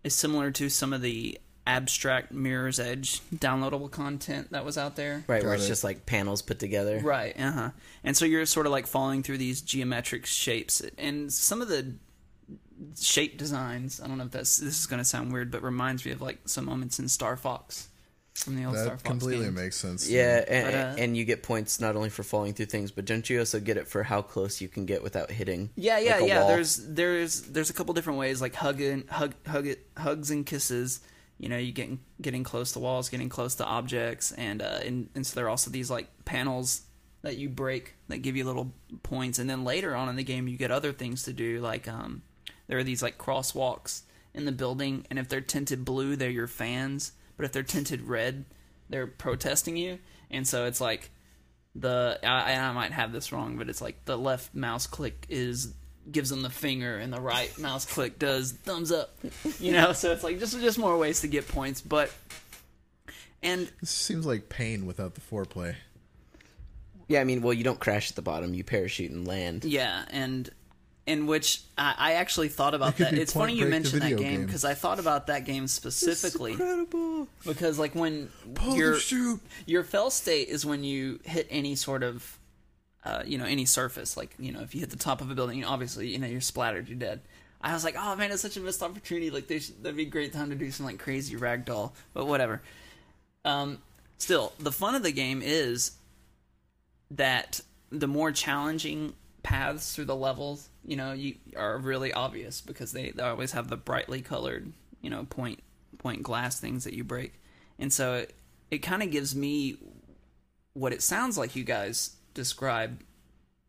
is 0.05 0.15
similar 0.15 0.51
to 0.51 0.69
some 0.69 0.93
of 0.93 1.01
the 1.01 1.39
abstract 1.67 2.31
Mirror's 2.31 2.79
Edge 2.79 3.21
downloadable 3.35 3.89
content 3.89 4.51
that 4.51 4.63
was 4.63 4.77
out 4.77 4.95
there. 4.95 5.23
Right, 5.27 5.43
where 5.43 5.55
it's 5.55 5.65
it. 5.65 5.69
just 5.69 5.83
like 5.83 6.05
panels 6.05 6.41
put 6.41 6.59
together. 6.59 6.99
Right. 6.99 7.37
Uh 7.39 7.51
huh. 7.51 7.69
And 8.03 8.15
so 8.15 8.25
you're 8.25 8.45
sort 8.45 8.65
of 8.65 8.71
like 8.71 8.87
falling 8.87 9.23
through 9.23 9.39
these 9.39 9.61
geometric 9.61 10.25
shapes, 10.25 10.81
and 10.97 11.31
some 11.31 11.61
of 11.61 11.67
the 11.67 11.95
shape 12.99 13.37
designs. 13.37 13.99
I 13.99 14.07
don't 14.07 14.17
know 14.17 14.25
if 14.25 14.31
that's 14.31 14.57
this 14.57 14.79
is 14.79 14.85
going 14.85 14.99
to 14.99 15.05
sound 15.05 15.33
weird, 15.33 15.51
but 15.51 15.63
reminds 15.63 16.05
me 16.05 16.11
of 16.11 16.21
like 16.21 16.39
some 16.45 16.65
moments 16.65 16.99
in 16.99 17.07
Star 17.07 17.35
Fox 17.35 17.89
from 18.35 18.55
the 18.55 18.65
old 18.65 18.75
Star 18.75 18.85
That 18.85 19.01
Fox 19.01 19.03
completely 19.03 19.45
games. 19.45 19.55
makes 19.57 19.75
sense. 19.77 20.09
Yeah, 20.09 20.43
and, 20.47 20.65
But, 20.65 20.73
uh, 20.75 20.95
and 20.97 21.17
you 21.17 21.25
get 21.25 21.41
points 21.41 21.79
not 21.79 21.95
only 21.95 22.09
for 22.09 22.23
falling 22.23 22.53
through 22.53 22.67
things, 22.67 22.91
but 22.91 23.05
don't 23.05 23.27
you 23.29 23.39
also 23.39 23.59
get 23.59 23.77
it 23.77 23.87
for 23.87 24.03
how 24.03 24.21
close 24.21 24.61
you 24.61 24.67
can 24.67 24.85
get 24.85 25.01
without 25.03 25.31
hitting? 25.31 25.69
Yeah, 25.75 25.99
yeah, 25.99 26.15
like 26.15 26.21
a 26.23 26.27
yeah. 26.27 26.39
wall? 26.41 26.47
There's 26.49 26.75
there's 26.75 27.41
there's 27.43 27.69
a 27.69 27.73
couple 27.73 27.93
different 27.93 28.19
ways, 28.19 28.41
like 28.41 28.55
hugging, 28.55 29.07
hug, 29.07 29.33
hug 29.47 29.67
it, 29.67 29.87
hugs 29.97 30.31
and 30.31 30.45
kisses. 30.45 30.99
You 31.37 31.49
know, 31.49 31.57
you 31.57 31.71
getting 31.71 31.99
getting 32.21 32.43
close 32.43 32.71
to 32.73 32.79
walls, 32.79 33.09
getting 33.09 33.29
close 33.29 33.55
to 33.55 33.65
objects, 33.65 34.31
and 34.31 34.61
uh, 34.61 34.79
and, 34.85 35.09
and 35.15 35.25
so 35.25 35.35
there 35.35 35.45
are 35.45 35.49
also 35.49 35.71
these 35.71 35.89
like 35.89 36.09
panels 36.25 36.81
that 37.23 37.37
you 37.37 37.49
break 37.49 37.95
that 38.07 38.19
give 38.19 38.35
you 38.35 38.45
little 38.45 38.71
points, 39.03 39.39
and 39.39 39.49
then 39.49 39.63
later 39.63 39.95
on 39.95 40.07
in 40.09 40.15
the 40.15 40.23
game 40.23 40.47
you 40.47 40.57
get 40.57 40.71
other 40.71 40.93
things 40.93 41.23
to 41.23 41.33
do, 41.33 41.59
like 41.59 41.87
um, 41.87 42.21
there 42.67 42.77
are 42.77 42.83
these 42.83 43.01
like 43.01 43.17
crosswalks 43.17 44.03
in 44.33 44.45
the 44.45 44.51
building, 44.51 45.05
and 45.09 45.17
if 45.19 45.27
they're 45.27 45.41
tinted 45.41 45.83
blue, 45.83 46.15
they're 46.15 46.29
your 46.29 46.47
fans, 46.47 47.13
but 47.37 47.45
if 47.45 47.51
they're 47.51 47.63
tinted 47.63 48.01
red, 48.03 48.45
they're 48.89 49.07
protesting 49.07 49.77
you, 49.77 49.99
and 50.29 50.47
so 50.47 50.65
it's 50.65 50.81
like 50.81 51.09
the 51.75 52.19
I, 52.23 52.53
I 52.55 52.71
might 52.71 52.91
have 52.91 53.11
this 53.11 53.31
wrong, 53.31 53.57
but 53.57 53.69
it's 53.69 53.81
like 53.81 54.05
the 54.05 54.17
left 54.17 54.55
mouse 54.55 54.87
click 54.87 55.25
is 55.29 55.73
gives 56.11 56.29
them 56.29 56.41
the 56.43 56.49
finger, 56.49 56.97
and 56.97 57.11
the 57.11 57.19
right 57.21 57.57
mouse 57.59 57.85
click 57.85 58.19
does 58.19 58.51
thumbs 58.51 58.91
up. 58.91 59.17
You 59.59 59.71
know, 59.73 59.93
so 59.93 60.11
it's 60.11 60.23
like 60.23 60.39
just 60.39 60.59
just 60.59 60.77
more 60.77 60.97
ways 60.97 61.21
to 61.21 61.27
get 61.27 61.47
points, 61.47 61.81
but 61.81 62.11
and 63.43 63.69
This 63.81 63.89
seems 63.91 64.25
like 64.25 64.49
pain 64.49 64.85
without 64.85 65.15
the 65.15 65.21
foreplay. 65.21 65.75
Yeah, 67.07 67.21
I 67.21 67.23
mean, 67.23 67.43
well, 67.43 67.53
you 67.53 67.63
don't 67.63 67.79
crash 67.79 68.09
at 68.09 68.15
the 68.15 68.21
bottom; 68.23 68.53
you 68.53 68.63
parachute 68.63 69.11
and 69.11 69.27
land. 69.27 69.63
yeah, 69.65 70.05
and 70.09 70.49
in 71.07 71.27
which 71.27 71.61
I, 71.77 71.95
I 71.97 72.13
actually 72.13 72.49
thought 72.49 72.73
about 72.73 72.97
that. 72.97 73.13
It's 73.13 73.33
funny 73.33 73.53
you 73.53 73.67
mentioned 73.67 74.01
that 74.01 74.17
game 74.17 74.45
because 74.45 74.65
I 74.65 74.73
thought 74.73 74.99
about 74.99 75.27
that 75.27 75.45
game 75.45 75.67
specifically 75.67 76.53
Incredible. 76.53 77.27
because 77.45 77.77
like 77.77 77.93
when 77.93 78.29
Pull 78.55 78.75
you're 78.75 78.95
the. 78.95 79.39
Your 79.65 79.83
fell 79.83 80.09
state 80.09 80.49
is 80.49 80.65
when 80.65 80.83
you 80.83 81.19
hit 81.23 81.47
any 81.49 81.75
sort 81.75 82.01
of, 82.01 82.39
uh, 83.03 83.21
you 83.25 83.37
know, 83.37 83.45
any 83.45 83.65
surface. 83.65 84.17
Like, 84.17 84.33
you 84.39 84.51
know, 84.51 84.61
if 84.61 84.73
you 84.73 84.81
hit 84.81 84.89
the 84.89 84.95
top 84.95 85.21
of 85.21 85.29
a 85.29 85.35
building, 85.35 85.63
obviously, 85.63 86.07
you 86.07 86.17
know, 86.17 86.27
you're 86.27 86.41
splattered, 86.41 86.89
you're 86.89 86.97
dead. 86.97 87.21
I 87.61 87.73
was 87.73 87.83
like, 87.83 87.95
oh 87.97 88.15
man, 88.15 88.31
it's 88.31 88.41
such 88.41 88.57
a 88.57 88.59
missed 88.59 88.81
opportunity. 88.81 89.29
Like, 89.29 89.47
they 89.47 89.59
should, 89.59 89.83
that'd 89.83 89.95
be 89.95 90.03
a 90.03 90.05
great 90.09 90.33
time 90.33 90.49
to 90.49 90.55
do 90.55 90.71
some 90.71 90.85
like 90.85 90.99
crazy 90.99 91.35
ragdoll, 91.35 91.91
but 92.13 92.25
whatever. 92.25 92.61
Um, 93.43 93.77
still, 94.17 94.53
the 94.59 94.71
fun 94.71 94.95
of 94.95 95.03
the 95.03 95.11
game 95.11 95.41
is 95.43 95.91
that 97.11 97.61
the 97.91 98.07
more 98.07 98.31
challenging 98.31 99.13
paths 99.45 99.93
through 99.93 100.05
the 100.05 100.15
levels, 100.15 100.69
you 100.83 100.95
know, 100.95 101.13
you 101.13 101.35
are 101.55 101.77
really 101.77 102.11
obvious 102.11 102.61
because 102.61 102.91
they, 102.91 103.11
they 103.11 103.21
always 103.21 103.51
have 103.51 103.69
the 103.69 103.77
brightly 103.77 104.19
colored, 104.23 104.73
you 105.01 105.09
know, 105.11 105.23
point 105.29 105.61
point 105.99 106.23
glass 106.23 106.59
things 106.59 106.83
that 106.83 106.93
you 106.93 107.03
break. 107.03 107.39
And 107.77 107.93
so 107.93 108.15
it, 108.15 108.35
it 108.71 108.77
kind 108.79 109.03
of 109.03 109.11
gives 109.11 109.35
me 109.35 109.77
what 110.73 110.93
it 110.93 111.03
sounds 111.03 111.37
like 111.37 111.55
you 111.55 111.63
guys 111.63 112.15
describe 112.33 113.03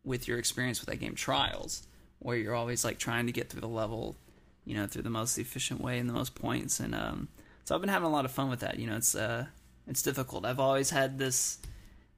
with 0.03 0.27
your 0.27 0.39
experience 0.39 0.81
with 0.81 0.89
that 0.89 0.97
game 0.97 1.13
Trials, 1.13 1.85
where 2.17 2.37
you're 2.37 2.55
always 2.55 2.83
like 2.83 2.97
trying 2.97 3.27
to 3.27 3.31
get 3.31 3.51
through 3.51 3.61
the 3.61 3.67
level, 3.67 4.15
you 4.65 4.73
know, 4.73 4.87
through 4.87 5.03
the 5.03 5.11
most 5.11 5.37
efficient 5.37 5.79
way 5.79 5.99
and 5.99 6.09
the 6.09 6.13
most 6.13 6.33
points. 6.33 6.79
And 6.79 6.95
um, 6.95 7.27
so 7.65 7.75
I've 7.75 7.81
been 7.81 7.89
having 7.91 8.07
a 8.07 8.11
lot 8.11 8.25
of 8.25 8.31
fun 8.31 8.49
with 8.49 8.61
that. 8.61 8.79
You 8.79 8.87
know, 8.87 8.95
it's 8.95 9.13
uh, 9.13 9.45
it's 9.85 10.01
difficult. 10.01 10.43
I've 10.43 10.59
always 10.59 10.89
had 10.89 11.19
this 11.19 11.59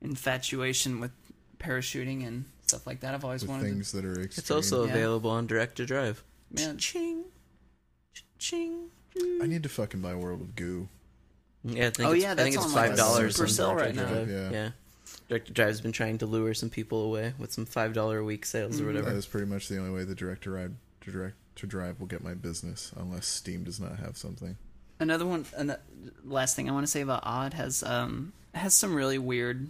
infatuation 0.02 1.02
with 1.02 1.12
parachuting 1.60 2.26
and 2.26 2.46
stuff 2.70 2.88
like 2.88 3.02
that. 3.02 3.14
I've 3.14 3.24
always 3.26 3.42
With 3.42 3.50
wanted 3.52 3.64
things 3.66 3.92
that 3.92 4.06
are 4.06 4.22
extreme. 4.22 4.42
It's 4.42 4.52
also 4.52 4.86
Yeah. 4.86 4.92
available 4.92 5.30
on 5.32 5.48
Direct2Drive. 5.48 6.18
Man, 6.52 6.78
Ching, 6.78 7.26
ching. 8.38 8.90
I 9.42 9.48
need 9.48 9.64
to 9.64 9.70
fucking 9.70 10.02
buy 10.02 10.16
World 10.16 10.42
of 10.42 10.56
Goo. 10.56 10.88
Yeah, 11.64 11.88
I 11.88 11.90
think 11.90 12.08
Oh, 12.08 12.12
it's, 12.14 12.24
yeah, 12.24 12.32
I 12.32 12.36
think 12.36 12.56
it's 12.56 12.64
on, 12.66 12.72
five 12.72 12.96
dollars. 12.96 13.38
Supercell 13.38 13.76
right 13.76 13.94
now. 13.94 14.10
Yeah. 14.14 14.26
Yeah. 14.26 14.50
yeah. 14.52 14.70
Direct2Drive's 15.30 15.82
been 15.82 15.92
trying 15.92 16.18
to 16.20 16.26
lure 16.26 16.54
some 16.54 16.70
people 16.70 17.04
away 17.04 17.34
with 17.38 17.52
some 17.52 17.66
five 17.66 17.94
dollar 17.94 18.20
a 18.20 18.24
week 18.24 18.46
sales 18.46 18.76
or 18.76 18.84
Mm-hmm. 18.84 18.88
whatever. 18.88 19.10
That 19.12 19.18
is 19.18 19.26
pretty 19.26 19.48
much 19.48 19.68
the 19.68 19.78
only 19.78 19.92
way 19.92 20.04
the 20.06 20.16
direct 20.16 20.44
to 20.44 20.52
ride 20.52 20.76
to 21.02 21.12
direct 21.12 21.36
to 21.58 21.68
drive 21.68 22.00
will 22.00 22.08
get 22.08 22.24
my 22.24 22.34
business, 22.34 22.92
unless 22.96 23.26
Steam 23.28 23.64
does 23.64 23.80
not 23.80 24.00
have 24.00 24.18
something. 24.18 24.56
another 25.02 25.26
one 25.26 25.46
an- 25.56 25.76
last 26.26 26.56
thing 26.58 26.70
i 26.70 26.74
want 26.74 26.86
to 26.86 26.92
say 26.92 27.00
about 27.02 27.22
odd 27.24 27.54
has 27.54 27.84
um 27.84 28.34
has 28.54 28.74
some 28.74 28.94
really 28.94 29.18
weird 29.18 29.70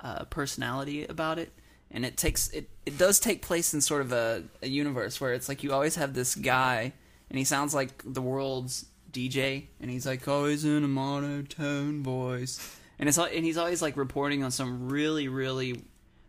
uh 0.00 0.24
personality 0.26 1.06
about 1.06 1.38
it 1.38 1.50
and 1.94 2.04
it 2.04 2.16
takes 2.18 2.48
it 2.50 2.68
it 2.84 2.98
does 2.98 3.18
take 3.18 3.40
place 3.40 3.72
in 3.72 3.80
sort 3.80 4.02
of 4.02 4.12
a, 4.12 4.42
a 4.62 4.68
universe 4.68 5.18
where 5.20 5.32
it's 5.32 5.48
like 5.48 5.62
you 5.62 5.72
always 5.72 5.96
have 5.96 6.12
this 6.12 6.34
guy 6.34 6.92
and 7.30 7.38
he 7.38 7.44
sounds 7.44 7.74
like 7.74 8.02
the 8.04 8.20
world's 8.20 8.84
dj 9.12 9.64
and 9.80 9.90
he's 9.90 10.04
like 10.06 10.26
always 10.28 10.64
in 10.66 10.84
a 10.84 10.88
monotone 10.88 12.02
voice 12.02 12.58
and 12.98 13.08
it's 13.08 13.16
and 13.16 13.44
he's 13.44 13.56
always 13.56 13.80
like 13.80 13.96
reporting 13.96 14.42
on 14.44 14.50
some 14.50 14.88
really 14.90 15.28
really 15.28 15.82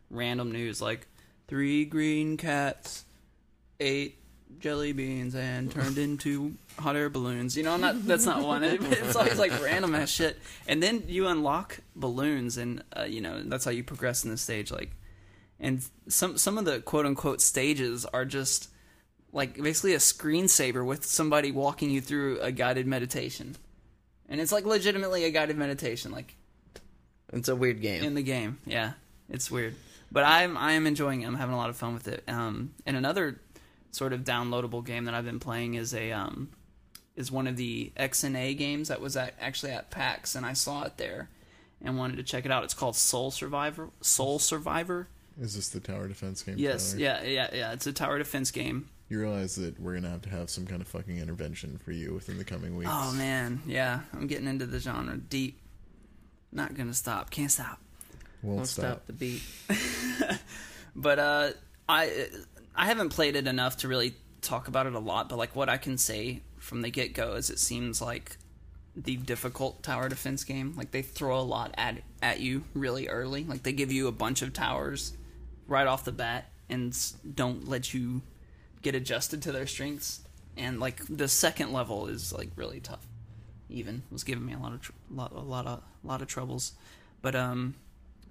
random 0.09 0.51
news 0.51 0.81
like 0.81 1.07
three 1.47 1.83
green 1.83 2.37
cats 2.37 3.03
ate 3.79 4.17
jelly 4.59 4.93
beans 4.93 5.35
and 5.35 5.69
turned 5.71 5.97
into 5.97 6.53
hot 6.79 6.95
air 6.95 7.09
balloons. 7.09 7.57
You 7.57 7.63
know, 7.63 7.75
not 7.77 8.05
that's 8.05 8.25
not 8.25 8.41
one. 8.41 8.63
It- 8.63 8.81
It's 8.81 9.15
always 9.15 9.37
like 9.37 9.51
random 9.61 9.93
ass 9.95 10.09
shit. 10.09 10.39
And 10.67 10.81
then 10.81 11.03
you 11.07 11.27
unlock 11.27 11.79
balloons, 11.95 12.57
and 12.57 12.81
uh, 12.97 13.03
you 13.03 13.19
know 13.21 13.41
that's 13.43 13.65
how 13.65 13.71
you 13.71 13.83
progress 13.83 14.23
in 14.23 14.31
the 14.31 14.37
stage. 14.37 14.71
Like, 14.71 14.91
and 15.59 15.83
some 16.07 16.37
some 16.37 16.57
of 16.57 16.65
the 16.65 16.79
quote 16.81 17.05
unquote 17.05 17.41
stages 17.41 18.05
are 18.05 18.25
just 18.25 18.69
like 19.31 19.61
basically 19.61 19.93
a 19.93 19.97
screensaver 19.99 20.85
with 20.85 21.05
somebody 21.05 21.51
walking 21.51 21.89
you 21.89 22.01
through 22.01 22.39
a 22.39 22.51
guided 22.51 22.87
meditation. 22.87 23.55
And 24.29 24.41
it's 24.41 24.51
like 24.51 24.65
legitimately 24.65 25.23
a 25.25 25.29
guided 25.31 25.57
meditation, 25.57 26.11
like 26.11 26.35
It's 27.33 27.47
a 27.49 27.55
weird 27.55 27.81
game. 27.81 28.03
in 28.03 28.15
the 28.15 28.23
game. 28.23 28.57
Yeah, 28.65 28.93
it's 29.29 29.51
weird, 29.51 29.75
but 30.11 30.23
I'm 30.23 30.57
I 30.57 30.73
am 30.73 30.87
enjoying 30.87 31.21
it. 31.21 31.27
I'm 31.27 31.35
having 31.35 31.53
a 31.53 31.57
lot 31.57 31.69
of 31.69 31.77
fun 31.77 31.93
with 31.93 32.07
it. 32.07 32.23
Um, 32.27 32.73
and 32.85 32.95
another 32.97 33.39
sort 33.91 34.13
of 34.13 34.21
downloadable 34.23 34.85
game 34.85 35.05
that 35.05 35.13
I've 35.13 35.25
been 35.25 35.39
playing 35.39 35.75
is 35.75 35.93
a 35.93 36.11
um, 36.11 36.49
is 37.15 37.31
one 37.31 37.47
of 37.47 37.55
the 37.55 37.91
XNA 37.97 38.57
games 38.57 38.87
that 38.89 38.99
was 38.99 39.15
at, 39.15 39.35
actually 39.39 39.71
at 39.73 39.89
PAX, 39.91 40.35
and 40.35 40.45
I 40.45 40.53
saw 40.53 40.83
it 40.83 40.97
there 40.97 41.29
and 41.81 41.97
wanted 41.97 42.17
to 42.17 42.23
check 42.23 42.45
it 42.45 42.51
out. 42.51 42.63
It's 42.63 42.73
called 42.73 42.95
Soul 42.95 43.31
Survivor. 43.31 43.89
Soul 44.01 44.39
Survivor. 44.39 45.07
Is 45.39 45.55
this 45.55 45.69
the 45.69 45.79
tower 45.79 46.07
defense 46.07 46.41
game? 46.43 46.55
Yes, 46.57 46.91
Tyler? 46.91 47.03
yeah, 47.03 47.23
yeah, 47.23 47.49
yeah. 47.53 47.73
It's 47.73 47.87
a 47.87 47.93
tower 47.93 48.17
defense 48.17 48.51
game. 48.51 48.89
You 49.09 49.19
realize 49.19 49.55
that 49.55 49.79
we're 49.79 49.95
gonna 49.95 50.09
have 50.09 50.21
to 50.23 50.29
have 50.29 50.49
some 50.49 50.65
kind 50.65 50.81
of 50.81 50.87
fucking 50.87 51.17
intervention 51.19 51.77
for 51.83 51.91
you 51.91 52.13
within 52.13 52.37
the 52.37 52.43
coming 52.45 52.75
weeks. 52.75 52.89
Oh 52.91 53.11
man, 53.13 53.61
yeah, 53.67 53.99
I'm 54.13 54.27
getting 54.27 54.47
into 54.47 54.65
the 54.65 54.79
genre 54.79 55.17
deep. 55.17 55.59
Not 56.51 56.73
gonna 56.73 56.93
stop. 56.93 57.29
Can't 57.29 57.51
stop. 57.51 57.79
Won't 58.41 58.59
Don't 58.59 58.65
stop. 58.65 58.83
stop 58.85 59.07
the 59.07 59.13
beat. 59.13 59.41
But 60.95 61.19
uh, 61.19 61.49
I 61.89 62.27
I 62.73 62.85
haven't 62.85 63.09
played 63.09 63.35
it 63.35 63.47
enough 63.47 63.77
to 63.77 63.87
really 63.87 64.15
talk 64.41 64.67
about 64.67 64.87
it 64.87 64.93
a 64.93 64.99
lot. 64.99 65.29
But 65.29 65.37
like 65.37 65.55
what 65.55 65.69
I 65.69 65.77
can 65.77 65.97
say 65.97 66.41
from 66.57 66.81
the 66.81 66.89
get 66.89 67.13
go 67.13 67.33
is 67.33 67.49
it 67.49 67.59
seems 67.59 68.01
like 68.01 68.37
the 68.95 69.17
difficult 69.17 69.83
tower 69.83 70.07
defense 70.07 70.45
game. 70.45 70.73
Like 70.77 70.91
they 70.91 71.01
throw 71.01 71.37
a 71.37 71.41
lot 71.41 71.75
at 71.77 71.97
at 72.21 72.39
you 72.39 72.63
really 72.73 73.07
early. 73.09 73.43
Like 73.43 73.63
they 73.63 73.73
give 73.73 73.91
you 73.91 74.07
a 74.07 74.11
bunch 74.13 74.41
of 74.41 74.53
towers 74.53 75.11
right 75.67 75.87
off 75.87 76.03
the 76.05 76.11
bat 76.11 76.45
and 76.69 76.95
don't 77.35 77.67
let 77.67 77.93
you 77.93 78.21
get 78.81 78.95
adjusted 78.95 79.41
to 79.43 79.51
their 79.51 79.67
strengths. 79.67 80.21
And 80.57 80.79
like 80.79 81.01
the 81.09 81.27
second 81.27 81.73
level 81.73 82.07
is 82.07 82.31
like 82.33 82.49
really 82.55 82.79
tough. 82.79 83.05
Even 83.69 84.03
was 84.11 84.23
giving 84.23 84.45
me 84.45 84.53
a 84.53 84.59
lot 84.59 84.73
of 84.73 84.81
tr- 84.81 84.91
lot 85.11 85.31
a 85.33 85.39
lot 85.39 85.65
of 85.65 85.81
lot 86.03 86.21
of 86.21 86.27
troubles. 86.27 86.73
But 87.21 87.35
um, 87.35 87.73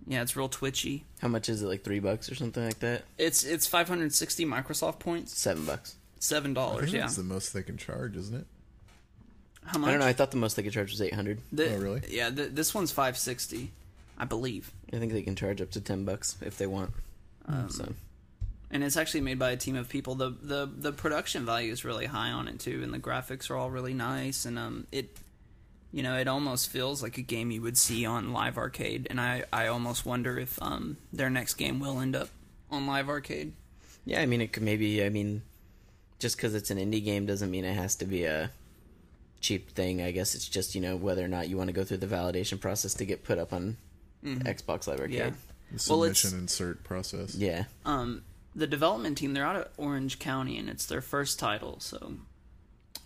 yeah, 0.07 0.23
it's 0.23 0.37
real 0.37 0.49
twitchy. 0.49 1.05
How 1.21 1.29
much 1.29 1.49
is 1.49 1.63
it? 1.63 1.67
Like 1.67 1.83
three 1.83 1.99
bucks 1.99 2.31
or 2.31 2.35
something 2.35 2.65
like 2.65 2.79
that? 2.79 3.03
It's 3.19 3.43
it's 3.43 3.67
560 3.67 4.47
Microsoft 4.47 5.01
points, 5.01 5.37
Seven 5.39 5.65
bucks. 5.65 5.97
seven 6.21 6.55
dollars. 6.55 6.93
Yeah, 6.93 7.01
that's 7.01 7.17
the 7.17 7.25
most 7.25 7.53
they 7.53 7.63
can 7.63 7.77
charge, 7.77 8.17
isn't 8.17 8.37
it? 8.37 8.47
how 9.67 9.79
much? 9.79 9.89
I 9.89 9.91
don't 9.93 10.01
know. 10.01 10.07
I 10.07 10.13
thought 10.13 10.31
the 10.31 10.37
most 10.37 10.57
they 10.57 10.63
could 10.63 10.73
charge 10.73 10.91
was 10.93 11.03
eight 11.03 11.15
hundred. 11.15 11.41
Oh, 11.59 11.77
really? 11.79 12.03
Yeah, 12.09 12.31
th 12.31 12.51
this 12.53 12.73
one's 12.75 12.93
560, 12.93 13.71
I 14.19 14.25
believe, 14.25 14.73
I 14.93 14.99
think 14.99 15.13
they 15.13 15.23
can 15.23 15.35
charge 15.37 15.61
up 15.61 15.71
to 15.73 15.81
ten 15.81 16.05
bucks 16.05 16.37
if 16.43 16.57
they 16.59 16.67
want. 16.67 16.93
Um, 17.47 17.69
so 17.69 17.93
and 18.71 18.83
it's 18.83 18.97
actually 18.97 19.21
made 19.21 19.39
by 19.39 19.51
a 19.53 19.57
team 19.57 19.77
of 19.77 19.89
people. 19.89 20.15
the 20.15 20.31
the 20.31 20.67
The 20.67 20.93
production 20.93 21.47
value 21.47 21.71
is 21.73 21.85
really 21.85 22.07
high 22.07 22.31
on 22.31 22.49
it 22.49 22.59
too, 22.59 22.81
and 22.83 22.93
the 22.93 22.99
graphics 22.99 23.51
are 23.51 23.57
all 23.57 23.71
really 23.71 23.95
nice. 23.95 24.45
And 24.45 24.59
um, 24.59 24.87
it, 24.91 25.17
you 25.93 26.03
know, 26.03 26.17
it 26.19 26.27
almost 26.27 26.71
feels 26.71 27.03
like 27.03 27.19
a 27.19 27.23
game 27.23 27.51
you 27.51 27.63
would 27.63 27.79
see 27.79 28.05
on 28.05 28.33
Live 28.33 28.59
Arcade. 28.59 29.07
And 29.11 29.21
I 29.21 29.45
I 29.53 29.69
almost 29.69 30.05
wonder 30.05 30.39
if 30.39 30.61
um 30.61 30.97
their 31.13 31.31
next 31.31 31.55
game 31.55 31.79
will 31.79 32.01
end 32.01 32.17
up 32.17 32.29
on 32.71 32.87
Live 32.87 33.09
Arcade. 33.09 33.53
yeah, 34.05 34.21
I 34.21 34.27
mean, 34.27 34.41
it 34.41 34.53
could 34.53 34.63
maybe. 34.65 35.05
I 35.05 35.09
mean, 35.09 35.43
just 36.19 36.37
because 36.37 36.55
it's 36.55 36.71
an 36.71 36.79
indie 36.79 37.05
game 37.05 37.27
doesn't 37.27 37.51
mean 37.51 37.65
it 37.65 37.75
has 37.75 37.95
to 37.97 38.07
be 38.07 38.25
a 38.25 38.51
cheap 39.41 39.71
thing. 39.71 40.03
I 40.03 40.11
guess 40.11 40.35
it's 40.35 40.49
just 40.49 40.75
you 40.75 40.81
know 40.81 40.97
whether 40.97 41.25
or 41.25 41.29
not 41.29 41.49
you 41.49 41.57
want 41.57 41.69
to 41.69 41.73
go 41.75 41.85
through 41.85 41.99
the 41.99 42.07
validation 42.09 42.59
process 42.61 42.95
to 42.95 43.05
get 43.05 43.23
put 43.23 43.39
up 43.39 43.53
on 43.53 43.77
Xbox 44.25 44.89
Live 44.89 44.99
Arcade. 45.01 45.17
Yeah. 45.17 45.31
The 45.79 45.87
Well, 45.93 46.05
it's- 46.05 46.19
submission 46.21 46.41
insert 46.45 46.85
process. 46.85 47.35
Yeah. 47.35 47.65
Um, 47.85 48.23
the 48.55 48.67
development 48.67 49.19
team 49.19 49.35
they're 49.35 49.45
out 49.47 49.57
of 49.57 49.69
Orange 49.77 50.19
County, 50.19 50.59
and 50.59 50.69
it's 50.69 50.87
their 50.87 51.01
first 51.01 51.39
title. 51.39 51.81
So 51.81 52.17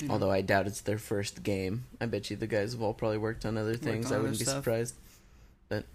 you 0.01 0.07
know. 0.09 0.15
Although 0.15 0.31
I 0.31 0.43
doubt 0.43 0.67
it's 0.67 0.81
their 0.83 0.99
first 0.99 1.43
game. 1.43 1.85
I 2.01 2.07
bet 2.07 2.31
you 2.31 2.37
the 2.37 2.47
guys 2.47 2.73
have 2.73 2.83
all 2.83 2.95
probably 2.95 3.19
worked 3.19 3.45
on 3.45 3.57
other 3.59 3.75
things. 3.77 4.07
on 4.07 4.13
I 4.13 4.21
wouldn't 4.21 4.39
be 4.39 4.45
stuff. 4.45 4.57
surprised. 4.57 4.95
But 5.69 5.87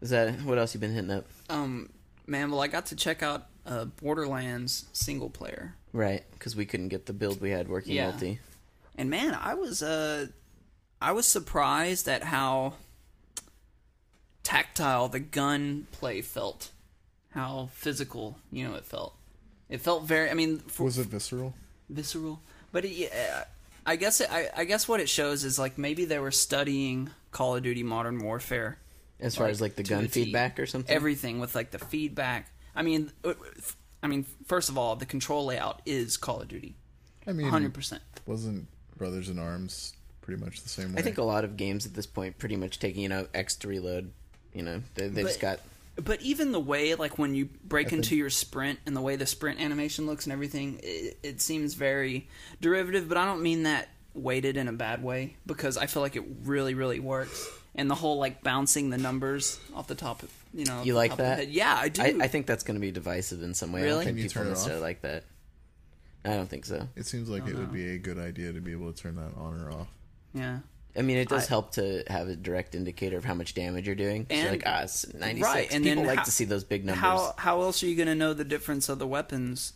is 0.00 0.10
that 0.10 0.42
what 0.42 0.58
else 0.58 0.74
you've 0.74 0.80
been 0.80 0.92
hitting 0.94 1.10
up? 1.10 1.26
Um, 1.48 1.88
man, 2.26 2.50
well, 2.50 2.60
I 2.60 2.68
got 2.68 2.86
to 2.86 2.96
check 2.96 3.22
out 3.22 3.46
uh, 3.66 3.86
Borderlands 3.86 4.84
single 4.92 5.30
player, 5.30 5.74
Right, 5.92 6.24
because 6.32 6.54
we 6.56 6.66
couldn't 6.66 6.88
get 6.88 7.06
the 7.06 7.12
build 7.12 7.40
we 7.40 7.50
had 7.50 7.68
working 7.68 7.94
Yeah. 7.94 8.10
multi. 8.10 8.40
and 8.96 9.08
man, 9.10 9.34
I 9.34 9.54
was 9.54 9.82
uh, 9.82 10.26
I 11.00 11.12
was 11.12 11.26
surprised 11.26 12.08
at 12.08 12.22
how 12.24 12.74
tactile 14.52 15.08
the 15.08 15.20
gun 15.20 15.86
play 15.92 16.20
felt, 16.20 16.70
how 17.30 17.68
physical, 17.72 18.36
you 18.50 18.68
know, 18.68 18.74
it 18.74 18.84
felt. 18.84 19.14
It 19.68 19.80
felt 19.80 20.04
very. 20.04 20.30
I 20.30 20.34
mean, 20.34 20.58
for, 20.58 20.84
Was 20.84 20.98
it 20.98 21.06
visceral? 21.06 21.54
visceral, 21.88 22.40
but 22.72 22.84
it, 22.84 22.90
yeah, 22.92 23.44
I 23.86 23.96
guess 23.96 24.20
it, 24.20 24.30
I, 24.30 24.48
I 24.56 24.64
guess 24.64 24.86
what 24.86 25.00
it 25.00 25.08
shows 25.08 25.44
is 25.44 25.58
like 25.58 25.78
maybe 25.78 26.04
they 26.04 26.18
were 26.18 26.30
studying 26.30 27.10
Call 27.30 27.56
of 27.56 27.62
Duty 27.62 27.82
Modern 27.82 28.18
Warfare 28.22 28.78
As 29.20 29.36
far 29.36 29.46
Like, 29.46 29.52
as 29.52 29.60
like 29.60 29.76
the 29.76 29.82
gun 29.82 30.04
a 30.04 30.08
T. 30.08 30.24
feedback 30.24 30.58
or 30.60 30.66
something. 30.66 30.94
everything 30.94 31.38
with 31.40 31.54
like 31.54 31.70
the 31.70 31.78
feedback. 31.78 32.50
I 32.74 32.82
mean, 32.82 33.10
uh, 33.24 33.34
I 34.02 34.06
mean, 34.08 34.24
first 34.46 34.68
of 34.68 34.76
all, 34.78 34.96
the 34.96 35.06
control 35.06 35.46
layout 35.46 35.80
is 35.86 36.16
Call 36.16 36.40
of 36.42 36.48
Duty, 36.48 36.74
I 37.26 37.32
mean, 37.32 37.48
hundred 37.48 37.72
percent. 37.74 38.02
wasn't 38.26 38.66
Brothers 38.96 39.28
in 39.30 39.38
Arms 39.38 39.94
pretty 40.20 40.42
much 40.42 40.62
the 40.62 40.68
same 40.68 40.92
way? 40.92 40.98
I 41.00 41.02
think 41.02 41.18
a 41.18 41.22
lot 41.24 41.44
of 41.44 41.56
games 41.56 41.86
at 41.86 41.94
this 41.94 42.06
point 42.06 42.38
pretty 42.38 42.56
much 42.56 42.78
taking 42.78 43.02
you 43.02 43.08
know 43.08 43.26
X 43.32 43.56
to 43.56 43.68
reload. 43.68 44.12
You 44.54 44.62
know 44.62 44.82
they 44.94 45.08
they 45.08 45.22
just 45.22 45.40
But- 45.40 45.58
got 45.96 46.04
But 46.04 46.22
even 46.22 46.52
the 46.52 46.60
way, 46.60 46.94
like 46.94 47.18
when 47.18 47.34
you 47.34 47.48
break 47.64 47.92
I 47.92 47.96
into 47.96 48.16
your 48.16 48.30
sprint 48.30 48.78
and 48.86 48.96
the 48.96 49.00
way 49.02 49.16
the 49.16 49.26
sprint 49.26 49.60
animation 49.60 50.06
looks 50.06 50.24
and 50.26 50.32
everything, 50.32 50.80
it, 50.82 51.18
it 51.22 51.40
seems 51.40 51.74
very 51.74 52.28
derivative. 52.60 53.08
But 53.08 53.18
I 53.18 53.24
don't 53.26 53.42
mean 53.42 53.64
that 53.64 53.88
weighted 54.14 54.56
in 54.56 54.68
a 54.68 54.72
bad 54.72 55.02
way 55.02 55.36
because 55.46 55.76
I 55.76 55.86
feel 55.86 56.02
like 56.02 56.16
it 56.16 56.24
really, 56.44 56.74
really 56.74 57.00
works. 57.00 57.46
And 57.74 57.90
the 57.90 57.94
whole 57.94 58.18
like 58.18 58.42
bouncing 58.42 58.90
the 58.90 58.98
numbers 58.98 59.58
off 59.74 59.86
the 59.86 59.94
top, 59.94 60.22
of, 60.22 60.30
you 60.52 60.66
know, 60.66 60.82
You 60.82 60.94
like 60.94 61.12
top 61.12 61.20
of 61.20 61.24
the 61.38 61.44
that? 61.44 61.48
Yeah, 61.50 61.74
I 61.74 61.88
do. 61.88 62.02
I, 62.02 62.14
I 62.24 62.28
think 62.28 62.46
that's 62.46 62.62
going 62.64 62.74
to 62.74 62.80
be 62.82 62.90
divisive 62.90 63.42
in 63.42 63.54
some 63.54 63.72
way. 63.72 63.80
I 63.80 63.84
Really? 63.84 63.94
don't 63.96 64.04
think 64.04 64.16
Can 64.16 64.22
you 64.24 64.28
people 64.28 64.42
turn 64.42 64.46
it 64.48 64.50
necessarily 64.50 64.80
off? 64.82 64.88
like 64.88 65.00
that. 65.02 65.24
I 66.24 66.36
don't 66.36 66.48
think 66.50 66.66
so. 66.66 66.86
it 66.96 67.06
seems 67.06 67.28
like 67.30 67.46
it 67.48 67.56
would 67.56 67.72
be 67.72 67.94
a 67.94 67.98
good 67.98 68.18
idea 68.18 68.52
to 68.52 68.60
be 68.60 68.72
able 68.72 68.92
to 68.92 69.02
turn 69.02 69.16
that 69.16 69.34
on 69.36 69.58
or 69.60 69.72
off. 69.72 69.88
yeah. 70.34 70.58
I 70.96 71.02
mean, 71.02 71.16
it 71.16 71.28
does 71.28 71.46
I- 71.46 71.48
help 71.48 71.72
to 71.72 72.04
have 72.08 72.28
a 72.28 72.36
direct 72.36 72.74
indicator 72.74 73.16
of 73.16 73.24
how 73.24 73.34
much 73.34 73.54
damage 73.54 73.86
you're 73.86 73.94
doing. 73.96 74.26
So 74.30 74.36
like, 74.50 74.62
ah, 74.66 74.82
it's 74.82 75.12
96. 75.12 75.40
Right, 75.42 75.72
and 75.72 75.84
People 75.84 76.02
then 76.02 76.06
like 76.06 76.18
how- 76.18 76.24
to 76.24 76.30
see 76.30 76.44
those 76.44 76.64
big 76.64 76.84
numbers. 76.84 77.00
How 77.00 77.34
how 77.38 77.62
else 77.62 77.82
are 77.82 77.86
you 77.86 77.96
going 77.96 78.08
to 78.08 78.14
know 78.14 78.34
the 78.34 78.44
difference 78.44 78.88
of 78.88 78.98
the 78.98 79.06
weapons? 79.06 79.72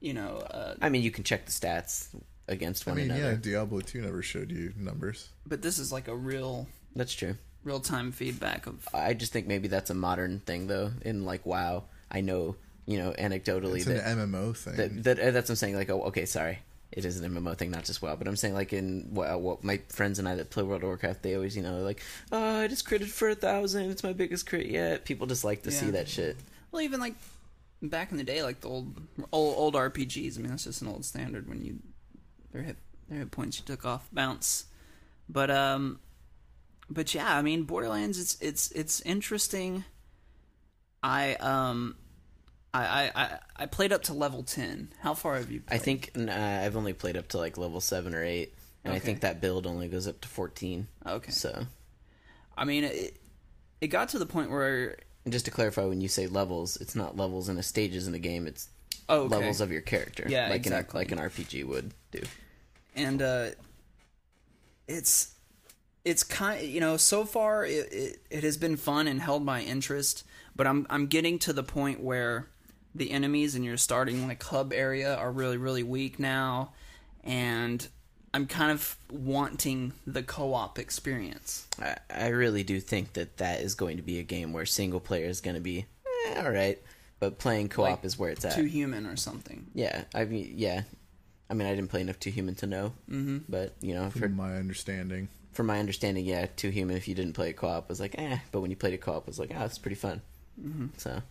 You 0.00 0.14
know, 0.14 0.36
uh, 0.50 0.74
I 0.80 0.88
mean, 0.88 1.02
you 1.02 1.10
can 1.10 1.24
check 1.24 1.46
the 1.46 1.52
stats 1.52 2.08
against 2.48 2.86
one 2.86 2.96
I 2.96 3.00
mean, 3.02 3.10
another. 3.10 3.30
yeah, 3.32 3.36
Diablo 3.40 3.80
2 3.80 4.02
never 4.02 4.22
showed 4.22 4.52
you 4.52 4.72
numbers. 4.76 5.30
but 5.46 5.62
this 5.62 5.78
is 5.78 5.90
like 5.90 6.06
a 6.06 6.14
real 6.14 6.68
That's 6.94 7.12
true. 7.14 7.36
real 7.64 7.80
time 7.80 8.12
feedback 8.12 8.66
of 8.68 8.86
I 8.94 9.14
just 9.14 9.32
think 9.32 9.48
maybe 9.48 9.66
that's 9.66 9.90
a 9.90 9.94
modern 9.94 10.38
thing, 10.40 10.68
though. 10.68 10.92
In 11.02 11.24
like 11.24 11.44
WoW, 11.44 11.84
I 12.08 12.20
know, 12.20 12.54
you 12.86 12.98
know, 12.98 13.12
anecdotally 13.18 13.76
It's 13.78 13.86
that, 13.86 14.06
an 14.06 14.18
MMO 14.30 14.54
thing. 14.56 14.76
that, 14.76 15.02
that 15.02 15.16
that's 15.32 15.48
what 15.48 15.50
I'm 15.50 15.56
saying. 15.56 15.74
Like, 15.74 15.90
oh, 15.90 16.02
okay, 16.02 16.24
sorry, 16.26 16.60
it 16.96 17.04
is 17.04 17.20
an 17.20 17.30
MMO 17.30 17.56
thing, 17.56 17.70
not 17.70 17.84
just 17.84 18.00
WoW. 18.00 18.16
But 18.16 18.26
I'm 18.26 18.36
saying 18.36 18.54
like 18.54 18.72
in 18.72 19.08
WoW, 19.12 19.36
what 19.36 19.62
my 19.62 19.80
friends 19.90 20.18
and 20.18 20.26
I 20.26 20.34
that 20.34 20.48
play 20.48 20.62
World 20.62 20.82
of 20.82 20.88
Warcraft, 20.88 21.22
they 21.22 21.34
always, 21.34 21.54
you 21.54 21.62
know, 21.62 21.82
like, 21.82 22.02
oh, 22.32 22.62
I 22.62 22.68
just 22.68 22.88
critted 22.88 23.08
for 23.08 23.28
a 23.28 23.34
thousand. 23.34 23.90
It's 23.90 24.02
my 24.02 24.14
biggest 24.14 24.46
crit 24.46 24.66
yet. 24.66 25.04
People 25.04 25.26
just 25.26 25.44
like 25.44 25.62
to 25.64 25.70
see 25.70 25.90
that 25.90 26.08
shit. 26.08 26.38
well, 26.72 26.80
even 26.80 26.98
like 26.98 27.14
back 27.82 28.10
in 28.12 28.16
the 28.16 28.24
day, 28.24 28.42
like 28.42 28.62
the 28.62 28.68
old 28.68 28.98
old, 29.30 29.56
old 29.56 29.74
RPGs. 29.74 30.38
I 30.38 30.40
mean, 30.40 30.50
that's 30.50 30.64
just 30.64 30.80
an 30.80 30.88
old 30.88 31.04
standard 31.04 31.46
when 31.48 31.62
you 31.62 31.78
their 32.52 32.62
hit 32.62 32.76
their 33.08 33.18
hit 33.18 33.30
points 33.30 33.58
you 33.58 33.64
took 33.66 33.84
off 33.84 34.08
bounce. 34.10 34.64
But 35.28 35.50
um, 35.50 36.00
but 36.88 37.14
yeah, 37.14 37.36
I 37.36 37.42
mean, 37.42 37.64
Borderlands. 37.64 38.18
It's 38.18 38.38
it's 38.40 38.70
it's 38.72 39.02
interesting. 39.02 39.84
I 41.02 41.34
um. 41.34 41.96
I, 42.76 43.12
I, 43.14 43.38
I- 43.56 43.66
played 43.66 43.92
up 43.92 44.02
to 44.04 44.12
level 44.12 44.42
ten. 44.42 44.88
How 45.00 45.14
far 45.14 45.36
have 45.36 45.50
you? 45.50 45.62
I 45.68 45.78
think 45.78 46.12
uh, 46.16 46.30
I've 46.30 46.76
only 46.76 46.92
played 46.92 47.16
up 47.16 47.28
to 47.28 47.38
like 47.38 47.58
level 47.58 47.80
seven 47.80 48.14
or 48.14 48.22
eight, 48.22 48.54
and 48.84 48.92
I 48.92 48.98
think 48.98 49.20
that 49.20 49.40
build 49.40 49.66
only 49.66 49.88
goes 49.88 50.06
up 50.06 50.20
to 50.22 50.28
fourteen. 50.28 50.86
Okay. 51.06 51.30
So, 51.30 51.66
I 52.56 52.64
mean, 52.64 52.84
it, 52.84 53.16
it 53.80 53.88
got 53.88 54.10
to 54.10 54.18
the 54.18 54.26
point 54.26 54.50
where 54.50 54.96
and 55.26 55.32
just 55.32 55.44
to 55.46 55.50
clarify, 55.50 55.84
when 55.84 56.00
you 56.00 56.06
say 56.06 56.28
levels, 56.28 56.76
it's 56.76 56.94
not 56.94 57.16
levels 57.16 57.48
in 57.48 57.58
a 57.58 57.62
stages 57.62 58.06
in 58.06 58.14
a 58.14 58.18
game. 58.20 58.46
It's 58.46 58.68
oh, 59.08 59.22
okay. 59.22 59.34
levels 59.34 59.60
of 59.60 59.72
your 59.72 59.80
character. 59.80 60.24
Yeah, 60.28 60.48
like 60.48 60.64
exactly. 60.64 61.02
in 61.02 61.18
a, 61.18 61.20
like 61.20 61.34
an 61.34 61.42
RPG 61.42 61.66
would 61.66 61.92
do. 62.12 62.22
and 62.94 63.20
uh, 63.20 63.46
it's 64.86 65.34
it's 66.04 66.22
kind 66.22 66.64
you 66.64 66.78
know 66.78 66.96
so 66.96 67.24
far 67.24 67.66
it, 67.66 67.92
it 67.92 68.22
it 68.30 68.44
has 68.44 68.56
been 68.56 68.76
fun 68.76 69.08
and 69.08 69.20
held 69.20 69.44
my 69.44 69.62
interest, 69.62 70.22
but 70.54 70.68
I'm 70.68 70.86
I'm 70.88 71.08
getting 71.08 71.40
to 71.40 71.52
the 71.52 71.64
point 71.64 72.00
where 72.00 72.46
the 72.96 73.10
enemies 73.10 73.54
in 73.54 73.62
your 73.62 73.76
starting 73.76 74.26
like 74.26 74.42
hub 74.42 74.72
area 74.72 75.14
are 75.14 75.30
really 75.30 75.56
really 75.56 75.82
weak 75.82 76.18
now, 76.18 76.72
and 77.24 77.86
I'm 78.34 78.46
kind 78.46 78.70
of 78.70 78.96
wanting 79.10 79.92
the 80.06 80.22
co-op 80.22 80.78
experience. 80.78 81.66
I, 81.80 81.96
I 82.10 82.28
really 82.28 82.62
do 82.62 82.80
think 82.80 83.14
that 83.14 83.38
that 83.38 83.60
is 83.60 83.74
going 83.74 83.96
to 83.96 84.02
be 84.02 84.18
a 84.18 84.22
game 84.22 84.52
where 84.52 84.66
single 84.66 85.00
player 85.00 85.26
is 85.26 85.40
going 85.40 85.54
to 85.54 85.62
be 85.62 85.86
eh, 86.26 86.42
all 86.42 86.50
right, 86.50 86.78
but 87.18 87.38
playing 87.38 87.68
co-op 87.70 87.90
Like, 87.90 88.04
is 88.04 88.18
where 88.18 88.30
it's 88.30 88.44
at. 88.44 88.54
Too 88.54 88.64
Human 88.64 89.06
or 89.06 89.16
something. 89.16 89.66
yeah, 89.74 90.04
I 90.14 90.24
mean, 90.24 90.52
yeah. 90.56 90.82
I 91.48 91.54
mean, 91.54 91.68
I 91.68 91.74
didn't 91.74 91.90
play 91.90 92.00
enough 92.00 92.18
Too 92.18 92.30
Human 92.30 92.56
to 92.56 92.66
know, 92.66 92.92
mm-hmm. 93.10 93.38
but 93.48 93.74
you 93.80 93.94
know, 93.94 94.10
for 94.10 94.18
from 94.20 94.36
my 94.36 94.56
understanding. 94.56 95.28
from 95.52 95.66
my 95.66 95.78
understanding, 95.78 96.24
yeah, 96.24 96.46
Too 96.56 96.70
Human. 96.70 96.96
If 96.96 97.08
you 97.08 97.14
didn't 97.14 97.34
play 97.34 97.50
it 97.50 97.56
co-op, 97.56 97.88
was 97.88 98.00
like 98.00 98.16
eh, 98.18 98.38
but 98.52 98.60
when 98.60 98.70
you 98.70 98.76
played 98.76 98.94
it 98.94 99.00
co-op, 99.00 99.22
it 99.22 99.28
was 99.28 99.38
like 99.38 99.52
ah, 99.56 99.64
it's 99.64 99.78
pretty 99.78 99.94
fun. 99.96 100.20
Mm-hmm. 100.60 100.86
So 100.96 101.22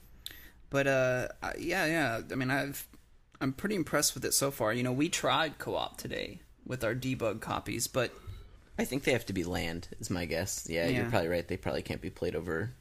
But 0.69 0.87
uh, 0.87 1.27
yeah, 1.59 1.85
yeah. 1.85 2.21
I 2.31 2.35
mean, 2.35 2.51
I've 2.51 2.87
I'm 3.41 3.53
pretty 3.53 3.75
impressed 3.75 4.13
with 4.15 4.25
it 4.25 4.33
so 4.33 4.51
far. 4.51 4.73
You 4.73 4.83
know, 4.83 4.91
we 4.91 5.09
tried 5.09 5.57
co-op 5.57 5.97
today 5.97 6.39
with 6.65 6.83
our 6.83 6.95
debug 6.95 7.41
copies, 7.41 7.87
but 7.87 8.11
I 8.79 8.85
think 8.85 9.03
they 9.03 9.11
have 9.11 9.25
to 9.27 9.33
be 9.33 9.43
land, 9.43 9.87
is 9.99 10.09
my 10.09 10.25
guess. 10.25 10.67
Yeah, 10.69 10.87
Yeah. 10.87 11.01
you're 11.01 11.09
probably 11.09 11.29
right. 11.29 11.47
They 11.47 11.57
probably 11.57 11.81
can't 11.81 12.01
be 12.01 12.09
played 12.09 12.35
over 12.35 12.71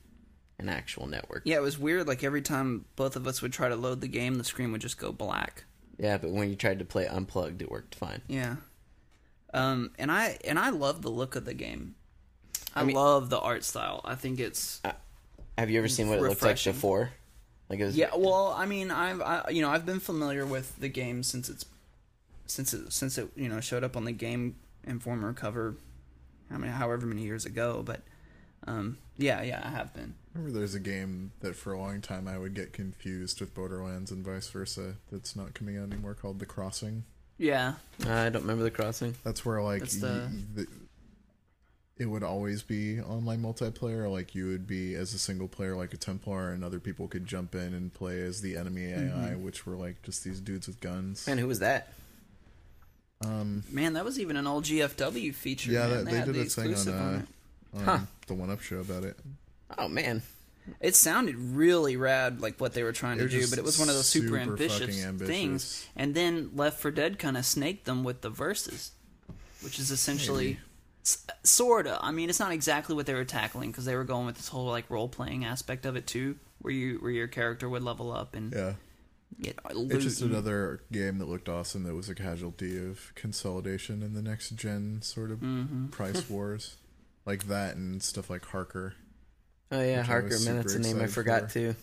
an 0.59 0.69
actual 0.69 1.07
network. 1.07 1.43
yeah, 1.45 1.57
it 1.57 1.63
was 1.63 1.79
weird. 1.79 2.07
Like 2.07 2.23
every 2.25 2.41
time 2.43 2.85
both 2.97 3.17
of 3.17 3.27
us 3.27 3.43
would 3.43 3.53
try 3.53 3.69
to 3.69 3.77
load 3.77 4.01
the 4.01 4.09
game, 4.09 4.37
the 4.37 4.45
screen 4.45 4.71
would 4.73 4.81
just 4.81 4.99
go 4.99 5.13
black. 5.13 5.65
Yeah, 5.99 6.17
but 6.19 6.31
when 6.31 6.49
you 6.49 6.57
tried 6.57 6.79
to 6.81 6.85
play 6.85 7.07
unplugged, 7.07 7.61
it 7.63 7.71
worked 7.71 7.95
fine. 7.95 8.23
Yeah. 8.29 8.57
Um, 9.53 9.91
and 9.99 10.11
I 10.11 10.39
and 10.45 10.59
I 10.59 10.71
love 10.71 11.03
the 11.03 11.11
look 11.11 11.37
of 11.37 11.45
the 11.45 11.55
game. 11.55 11.95
I, 12.75 12.83
mean- 12.85 12.97
love 12.97 13.31
the 13.31 13.39
art 13.39 13.63
style. 13.65 14.01
I 14.05 14.15
think 14.17 14.41
it's 14.41 14.81
Have 15.59 15.71
you 15.71 15.79
ever 15.79 15.87
seen 15.89 16.09
what 16.09 16.19
it 16.19 16.23
looked 16.23 16.43
like 16.43 16.51
Refreshing. 16.53 16.73
before? 16.73 17.11
Like 17.71 17.81
it 17.81 17.85
was 17.87 17.97
yeah. 17.97 18.11
Well, 18.17 18.55
I 18.57 18.67
mean, 18.67 18.91
I've 18.91 19.21
I, 19.21 19.49
you 19.51 19.63
know 19.63 19.71
I've 19.71 19.87
been 19.87 20.01
familiar 20.01 20.45
with 20.47 20.79
the 20.79 20.89
game 20.89 21.23
since 21.23 21.49
it's 21.49 21.65
since 22.47 22.75
it 22.75 22.93
since 22.93 23.17
it 23.19 23.29
you 23.37 23.49
know 23.49 23.61
showed 23.61 23.85
up 23.85 23.97
on 23.97 24.05
the 24.05 24.13
Game 24.13 24.57
Informer 24.87 25.33
cover, 25.33 25.77
how 26.51 26.59
many 26.59 26.73
however 26.73 27.07
many 27.07 27.23
years 27.23 27.47
ago. 27.47 27.83
But 27.85 28.03
um, 28.67 28.99
yeah, 29.17 29.43
yeah, 29.43 29.63
I 29.65 29.71
have 29.71 29.95
been. 29.95 30.15
Remember, 30.35 30.59
there's 30.59 30.75
a 30.75 30.81
game 30.81 31.31
that 31.41 31.55
for 31.57 31.73
a 31.73 31.79
long 31.79 32.01
time 32.01 32.27
I 32.29 32.37
would 32.39 32.55
get 32.55 32.73
confused 32.73 33.41
with 33.41 33.55
Borderlands 33.55 34.11
and 34.11 34.25
vice 34.25 34.49
versa. 34.49 34.97
That's 35.13 35.35
not 35.37 35.55
coming 35.55 35.79
out 35.79 35.91
anymore. 35.93 36.15
Called 36.15 36.41
The 36.41 36.47
Crossing. 36.47 37.05
Yeah, 37.39 37.75
I 38.07 38.29
don't 38.29 38.43
remember 38.43 38.63
the 38.63 38.71
crossing. 38.71 39.17
That's 39.25 39.45
where 39.45 39.61
like 39.61 39.89
the- 39.89 40.29
y- 40.31 40.39
the, 40.55 40.67
it 41.97 42.07
would 42.07 42.23
always 42.25 42.63
be 42.63 43.01
online 43.01 43.41
multiplayer. 43.41 44.11
Like 44.11 44.35
you 44.35 44.47
would 44.49 44.67
be 44.67 44.95
as 44.95 45.15
a 45.15 45.19
single 45.19 45.47
player, 45.49 45.77
like 45.77 45.95
a 45.95 45.97
Templar, 45.97 46.51
and 46.51 46.65
other 46.65 46.81
people 46.81 47.07
could 47.09 47.25
jump 47.27 47.55
in 47.55 47.73
and 47.75 47.93
play 47.95 48.21
as 48.23 48.41
the 48.41 48.57
enemy 48.57 48.87
AI, 48.87 48.97
Mm-hmm. 48.99 49.45
which 49.45 49.65
were 49.67 49.77
like 49.77 50.03
just 50.03 50.25
these 50.25 50.41
dudes 50.41 50.67
with 50.67 50.81
guns. 50.81 51.27
Man, 51.27 51.39
who 51.39 51.47
was 51.47 51.61
that? 51.61 51.93
Um, 53.25 53.65
man, 53.71 53.95
that 53.95 54.05
was 54.05 54.19
even 54.21 54.37
an 54.37 54.47
old 54.47 54.65
GFW 54.65 55.35
feature. 55.35 55.71
Yeah, 55.71 55.87
that- 55.87 56.05
they 56.07 56.17
had 56.17 56.27
did 56.27 56.35
the 56.35 56.41
a 56.41 56.45
thing 56.45 56.65
on, 56.67 56.71
exclusive 56.73 57.01
on 57.01 57.15
uh, 57.15 57.19
it. 57.19 57.79
um, 57.79 57.85
Huh. 57.85 57.99
the 58.27 58.35
1UP 58.35 58.61
show 58.61 58.79
about 58.81 59.05
it. 59.05 59.17
Oh 59.79 59.89
man, 59.89 60.23
It 60.81 60.95
sounded 60.95 61.37
really 61.37 61.97
rad, 61.97 62.41
like 62.41 62.61
what 62.61 62.75
they 62.75 62.83
were 62.83 62.93
trying 62.93 63.19
to 63.19 63.25
It 63.25 63.33
was 63.33 63.45
do, 63.45 63.51
but 63.51 63.59
it 63.59 63.65
was 63.65 63.79
one 63.79 63.89
of 63.89 63.95
those 63.95 64.07
super, 64.07 64.27
super 64.29 64.39
ambitious, 64.39 65.05
ambitious. 65.05 65.29
things. 65.29 65.87
And 65.97 66.15
then 66.15 66.51
Left 66.55 66.81
4 66.81 66.91
Dead 66.91 67.19
kind 67.19 67.37
of 67.37 67.45
snaked 67.47 67.85
them 67.87 68.03
with 68.05 68.21
the 68.21 68.31
verses, 68.31 68.93
which 69.63 69.79
is 69.79 69.91
essentially 69.91 70.45
Maybe. 70.55 70.61
S- 71.05 71.27
sorta. 71.43 71.99
I 72.01 72.11
mean, 72.11 72.29
it's 72.29 72.41
not 72.41 72.53
exactly 72.53 72.95
what 72.95 73.07
they 73.07 73.15
were 73.15 73.25
tackling 73.25 73.71
because 73.71 73.85
they 73.85 73.97
were 73.97 74.05
going 74.05 74.27
with 74.27 74.37
this 74.37 74.49
whole 74.49 74.67
like 74.67 74.89
role 74.91 75.09
playing 75.09 75.45
aspect 75.45 75.87
of 75.87 75.97
it 75.97 76.07
too, 76.07 76.37
where 76.61 76.73
you 76.73 76.99
where 76.99 77.11
your 77.13 77.29
character 77.29 77.69
would 77.69 77.83
level 77.83 78.13
up 78.13 78.35
and 78.35 78.53
Yeah, 78.53 78.73
get 79.41 79.75
loot. 79.75 79.93
it's 79.93 80.05
just 80.05 80.23
another 80.23 80.81
game 80.93 81.19
that 81.19 81.29
looked 81.29 81.49
awesome. 81.49 81.83
That 81.85 81.95
was 81.95 82.09
a 82.09 82.15
casualty 82.15 82.77
of 82.77 83.13
consolidation 83.15 84.03
in 84.03 84.15
the 84.15 84.23
next 84.23 84.51
gen 84.57 85.01
sort 85.03 85.31
of 85.31 85.39
Mm-hmm. 85.41 85.87
price 85.91 86.29
wars, 86.31 86.77
like 87.27 87.49
that 87.49 87.77
and 87.77 88.03
stuff 88.03 88.29
like 88.31 88.45
Harker. 88.47 88.95
oh 89.73 89.81
yeah, 89.83 89.99
Which 89.99 90.07
Harker. 90.07 90.39
Man, 90.45 90.57
that's 90.57 90.75
a 90.75 90.79
name 90.79 91.01
I 91.01 91.07
forgot 91.07 91.45
for. 91.51 91.59
too. 91.59 91.75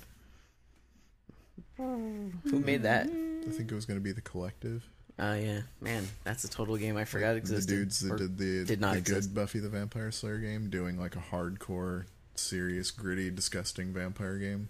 Who 1.77 2.59
made 2.59 2.83
that? 2.83 3.07
I 3.07 3.49
think 3.51 3.71
it 3.71 3.75
was 3.75 3.85
going 3.85 3.99
to 3.99 4.03
be 4.03 4.11
the 4.11 4.21
collective. 4.21 4.87
Oh 5.23 5.35
yeah, 5.35 5.61
man, 5.81 6.07
that's 6.23 6.43
a 6.45 6.49
total 6.49 6.77
game 6.77 6.97
I 6.97 7.05
forgot 7.05 7.35
existed. 7.35 7.69
the 7.69 7.75
dudes 7.79 7.99
that 7.99 8.17
did 8.17 8.37
the 8.39 8.65
did 8.65 8.81
not 8.81 8.93
the 8.93 8.97
exist. 8.99 9.29
good 9.29 9.35
Buffy 9.39 9.59
the 9.59 9.69
Vampire 9.69 10.11
Slayer 10.11 10.39
game, 10.39 10.69
doing 10.71 10.99
like 10.99 11.15
a 11.15 11.19
hardcore, 11.31 12.05
serious, 12.35 12.89
gritty, 12.89 13.29
disgusting 13.29 13.93
vampire 13.93 14.37
game. 14.39 14.67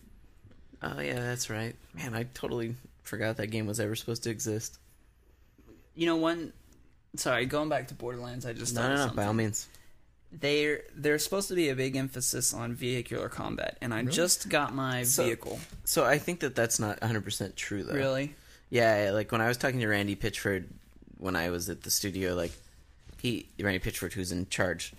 Oh 0.84 0.99
yeah, 0.99 1.15
that's 1.19 1.49
right. 1.49 1.76
Man, 1.94 2.14
I 2.14 2.23
totally 2.34 2.76
forgot 3.03 3.38
that 3.38 3.48
game 3.48 3.65
was 3.65 3.80
ever 3.80 3.95
supposed 3.95 4.23
to 4.23 4.30
exist. 4.30 4.78
you 5.95 6.06
know 6.06 6.18
one. 6.18 6.52
Sorry, 7.15 7.45
going 7.45 7.69
back 7.69 7.88
to 7.90 7.94
Borderlands, 7.94 8.45
I 8.45 8.53
just 8.53 8.73
No, 8.76 8.94
no, 8.95 9.07
no. 9.07 9.14
By 9.14 9.26
all 9.26 9.34
means. 9.34 9.68
There, 10.34 10.84
there's 10.95 11.26
supposed 11.26 11.49
to 11.49 11.56
be 11.56 11.68
a 11.69 11.76
big 11.76 11.98
emphasis 11.98 12.53
on 12.53 12.73
vehicular 12.73 13.28
combat, 13.28 13.78
and 13.82 13.94
I 13.94 14.03
just 14.03 14.48
got 14.48 14.73
my 14.73 15.03
So- 15.03 15.26
vehicle. 15.26 15.60
So 15.84 16.06
I 16.06 16.18
think 16.19 16.40
that 16.40 16.56
that's 16.56 16.80
not 16.80 17.02
100 17.02 17.23
percent 17.26 17.56
true 17.57 17.84
though. 17.84 17.94
Really? 17.94 18.34
Yeah, 18.72 19.11
like 19.14 19.31
when 19.31 19.41
I 19.41 19.48
was 19.48 19.57
talking 19.57 19.80
to 19.81 19.88
Randy 19.88 20.15
Pitchford 20.15 20.65
when 21.18 21.35
I 21.35 21.52
was 21.52 21.69
at 21.69 21.84
the 21.84 21.91
studio, 21.91 22.34
like 22.34 22.52
he 23.22 23.45
Randy 23.60 23.80
Pitchford, 23.80 24.14
who's 24.14 24.31
in 24.31 24.48
charge, 24.49 24.93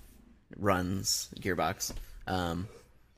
runs 0.56 1.28
Gearbox. 1.40 1.92
Um, 2.28 2.68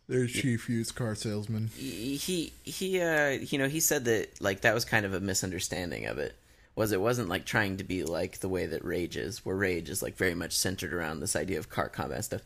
Their 0.08 0.26
chief 0.26 0.68
used 0.70 0.94
car 0.94 1.14
salesman. 1.14 1.68
he 1.76 2.52
he 2.62 3.00
uh 3.00 3.30
you 3.30 3.58
know 3.58 3.68
he 3.68 3.80
said 3.80 4.06
that 4.06 4.40
like 4.40 4.62
that 4.62 4.72
was 4.74 4.84
kind 4.84 5.04
of 5.04 5.12
a 5.12 5.20
misunderstanding 5.20 6.06
of 6.06 6.18
it 6.18 6.34
was 6.76 6.92
it 6.92 7.00
wasn't 7.00 7.28
like 7.28 7.44
trying 7.44 7.76
to 7.78 7.84
be 7.84 8.02
like 8.04 8.38
the 8.38 8.48
way 8.48 8.66
that 8.66 8.84
rage 8.84 9.16
is 9.16 9.44
where 9.44 9.56
rage 9.56 9.88
is 9.90 10.02
like 10.02 10.16
very 10.16 10.34
much 10.34 10.56
centered 10.56 10.92
around 10.92 11.20
this 11.20 11.36
idea 11.36 11.58
of 11.58 11.68
car 11.68 11.88
combat 11.88 12.24
stuff 12.24 12.42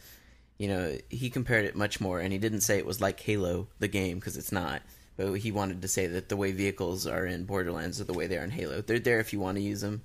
you 0.58 0.68
know 0.68 0.96
he 1.08 1.30
compared 1.30 1.64
it 1.64 1.74
much 1.76 2.00
more 2.00 2.20
and 2.20 2.32
he 2.32 2.38
didn't 2.38 2.60
say 2.60 2.78
it 2.78 2.86
was 2.86 3.00
like 3.00 3.18
halo 3.20 3.66
the 3.78 3.88
game 3.88 4.18
because 4.18 4.36
it's 4.36 4.52
not 4.52 4.82
but 5.18 5.34
he 5.34 5.52
wanted 5.52 5.82
to 5.82 5.88
say 5.88 6.06
that 6.06 6.30
the 6.30 6.36
way 6.36 6.52
vehicles 6.52 7.06
are 7.06 7.26
in 7.26 7.44
borderlands 7.44 8.00
are 8.00 8.04
the 8.04 8.14
way 8.14 8.26
they 8.26 8.38
are 8.38 8.44
in 8.44 8.50
halo 8.50 8.80
they're 8.80 8.98
there 8.98 9.20
if 9.20 9.32
you 9.34 9.40
want 9.40 9.56
to 9.58 9.62
use 9.62 9.82
them 9.82 10.00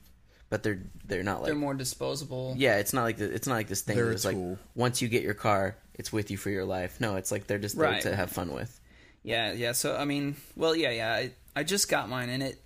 but 0.49 0.61
they're 0.63 0.81
they're 1.05 1.23
not 1.23 1.39
like 1.39 1.45
They're 1.47 1.55
more 1.55 1.73
disposable. 1.73 2.53
yeah 2.57 2.77
it's 2.79 2.91
not 2.93 3.03
like 3.03 3.17
the, 3.17 3.33
it's 3.33 3.47
not 3.47 3.55
like 3.55 3.67
this 3.69 3.81
thing 3.81 3.95
They're 3.95 4.05
where 4.05 4.13
it's 4.13 4.25
like 4.25 4.37
once 4.75 5.01
you 5.01 5.07
get 5.07 5.23
your 5.23 5.33
car 5.35 5.77
it's 5.95 6.11
with 6.11 6.29
you 6.31 6.37
for 6.37 6.49
your 6.49 6.65
life 6.65 6.99
no 6.99 7.15
it's 7.15 7.31
like 7.31 7.47
they're 7.47 7.57
just 7.59 7.77
there 7.77 7.89
Right. 7.91 8.01
to 8.01 8.13
have 8.15 8.29
fun 8.31 8.51
with 8.53 8.79
Yeah, 9.23 9.53
yeah. 9.53 9.71
So 9.71 9.95
I 9.95 10.03
mean, 10.03 10.35
well, 10.57 10.75
yeah, 10.75 10.91
yeah. 10.91 11.13
I, 11.13 11.31
I 11.55 11.63
just 11.63 11.87
got 11.87 12.09
mine, 12.09 12.27
and 12.29 12.43
it 12.43 12.59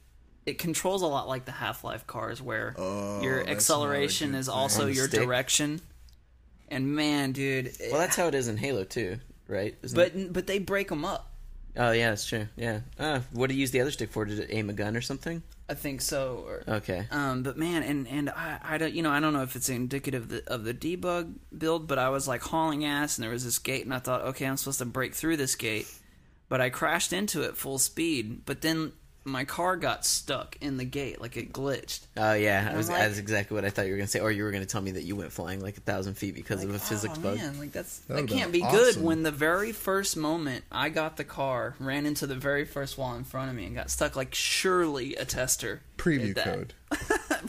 it 0.47 0.57
controls 0.57 1.03
a 1.03 1.05
lot 1.07 1.27
like 1.27 1.45
the 1.45 1.51
Half 1.51 1.83
Life 1.83 2.07
cars, 2.07 2.41
where 2.41 2.73
Oh, 2.77 3.21
your 3.21 3.35
that's 3.35 3.45
not 3.45 3.51
a 3.51 3.55
acceleration 3.55 4.33
is 4.33 4.49
also 4.49 4.87
your 4.87 5.07
stick? 5.07 5.21
direction. 5.21 5.81
And 6.67 6.95
man, 6.95 7.31
dude, 7.33 7.67
it- 7.67 7.91
well 7.91 7.99
that's 8.01 8.15
how 8.15 8.27
it 8.27 8.33
is 8.33 8.47
in 8.47 8.57
halo 8.57 8.83
too 8.85 9.19
right 9.47 9.75
Isn't 9.83 9.95
but 9.95 10.15
it? 10.15 10.33
but 10.33 10.47
they 10.47 10.57
break 10.59 10.89
them 10.89 11.05
up. 11.05 11.29
Oh 11.77 11.91
yeah, 11.91 12.09
that's 12.09 12.25
true. 12.25 12.47
Yeah. 12.55 12.79
Uh, 12.99 13.19
what 13.31 13.49
do 13.49 13.55
you 13.55 13.61
use 13.61 13.71
the 13.71 13.81
other 13.81 13.91
stick 13.91 14.11
for? 14.11 14.25
Did 14.25 14.39
it 14.39 14.47
aim 14.49 14.69
a 14.69 14.73
gun 14.73 14.97
or 14.97 15.01
something? 15.01 15.43
I 15.69 15.73
think 15.73 16.01
so. 16.01 16.43
Or, 16.47 16.63
Okay. 16.67 17.05
Um, 17.11 17.43
but 17.43 17.57
man, 17.57 17.83
and 17.83 18.07
and 18.07 18.29
I, 18.29 18.59
I 18.63 18.77
don't, 18.77 18.93
you 18.93 19.03
know, 19.03 19.11
I 19.11 19.19
don't 19.19 19.33
know 19.33 19.43
if 19.43 19.55
it's 19.55 19.69
indicative 19.69 20.23
of 20.23 20.29
the, 20.29 20.43
of 20.47 20.63
the 20.63 20.73
debug 20.73 21.33
build, 21.55 21.87
but 21.87 21.99
I 21.99 22.09
was 22.09 22.27
like 22.27 22.41
hauling 22.41 22.85
ass, 22.85 23.17
and 23.17 23.23
there 23.23 23.31
was 23.31 23.43
this 23.45 23.59
gate, 23.59 23.85
and 23.85 23.93
I 23.93 23.99
thought, 23.99 24.21
okay, 24.21 24.45
I'm 24.45 24.57
supposed 24.57 24.79
to 24.79 24.85
break 24.85 25.13
through 25.13 25.37
this 25.37 25.55
gate, 25.55 25.87
but 26.49 26.61
I 26.61 26.69
crashed 26.69 27.13
into 27.13 27.41
it 27.43 27.57
full 27.57 27.79
speed, 27.79 28.45
but 28.45 28.61
then 28.61 28.93
my 29.27 29.43
car 29.43 29.75
got 29.75 30.05
stuck 30.05 30.57
in 30.61 30.77
the 30.77 30.85
gate, 30.85 31.19
like 31.19 31.35
it 31.35 31.51
glitched. 31.51 31.99
Oh 32.15 32.33
yeah, 32.33 32.69
I 32.71 32.77
was, 32.77 32.89
like- 32.89 32.99
that's 32.99 33.17
exactly 33.19 33.55
what 33.55 33.65
I 33.65 33.69
thought 33.69 33.85
you 33.85 33.91
were 33.91 33.97
gonna 33.97 34.07
say, 34.07 34.21
or 34.21 34.31
you 34.31 34.43
were 34.43 34.51
gonna 34.51 34.65
tell 34.65 34.81
me 34.81 34.91
that 34.91 35.03
you 35.03 35.15
went 35.15 35.31
flying 35.31 35.59
like 35.61 35.77
a 35.77 35.81
thousand 35.81 36.13
feet 36.15 36.33
because 36.33 36.63
of 36.63 36.69
a 36.69 36.73
Like, 36.73 36.81
physics 36.81 37.15
oh, 37.17 37.21
bug. 37.21 37.37
Man, 37.37 37.59
like 37.59 37.71
that's 37.73 37.99
That 37.99 38.15
that, 38.15 38.27
can't 38.27 38.51
been 38.51 38.61
be 38.63 38.71
good. 38.71 39.01
When 39.01 39.23
the 39.23 39.31
very 39.31 39.73
first 39.73 40.15
moment 40.15 40.63
I 40.71 40.89
got 40.89 41.17
the 41.17 41.25
car, 41.25 41.75
ran 41.79 42.05
into 42.05 42.25
the 42.25 42.35
very 42.35 42.63
first 42.65 42.97
wall 42.97 43.15
in 43.15 43.25
front 43.25 43.49
of 43.49 43.55
me, 43.55 43.65
and 43.65 43.75
got 43.75 43.89
stuck, 43.89 44.15
like 44.15 44.33
surely 44.33 45.15
a 45.15 45.25
tester 45.25 45.81
did 45.97 46.03
Preview 46.03 46.35
that. 46.35 46.45
code. 46.45 46.73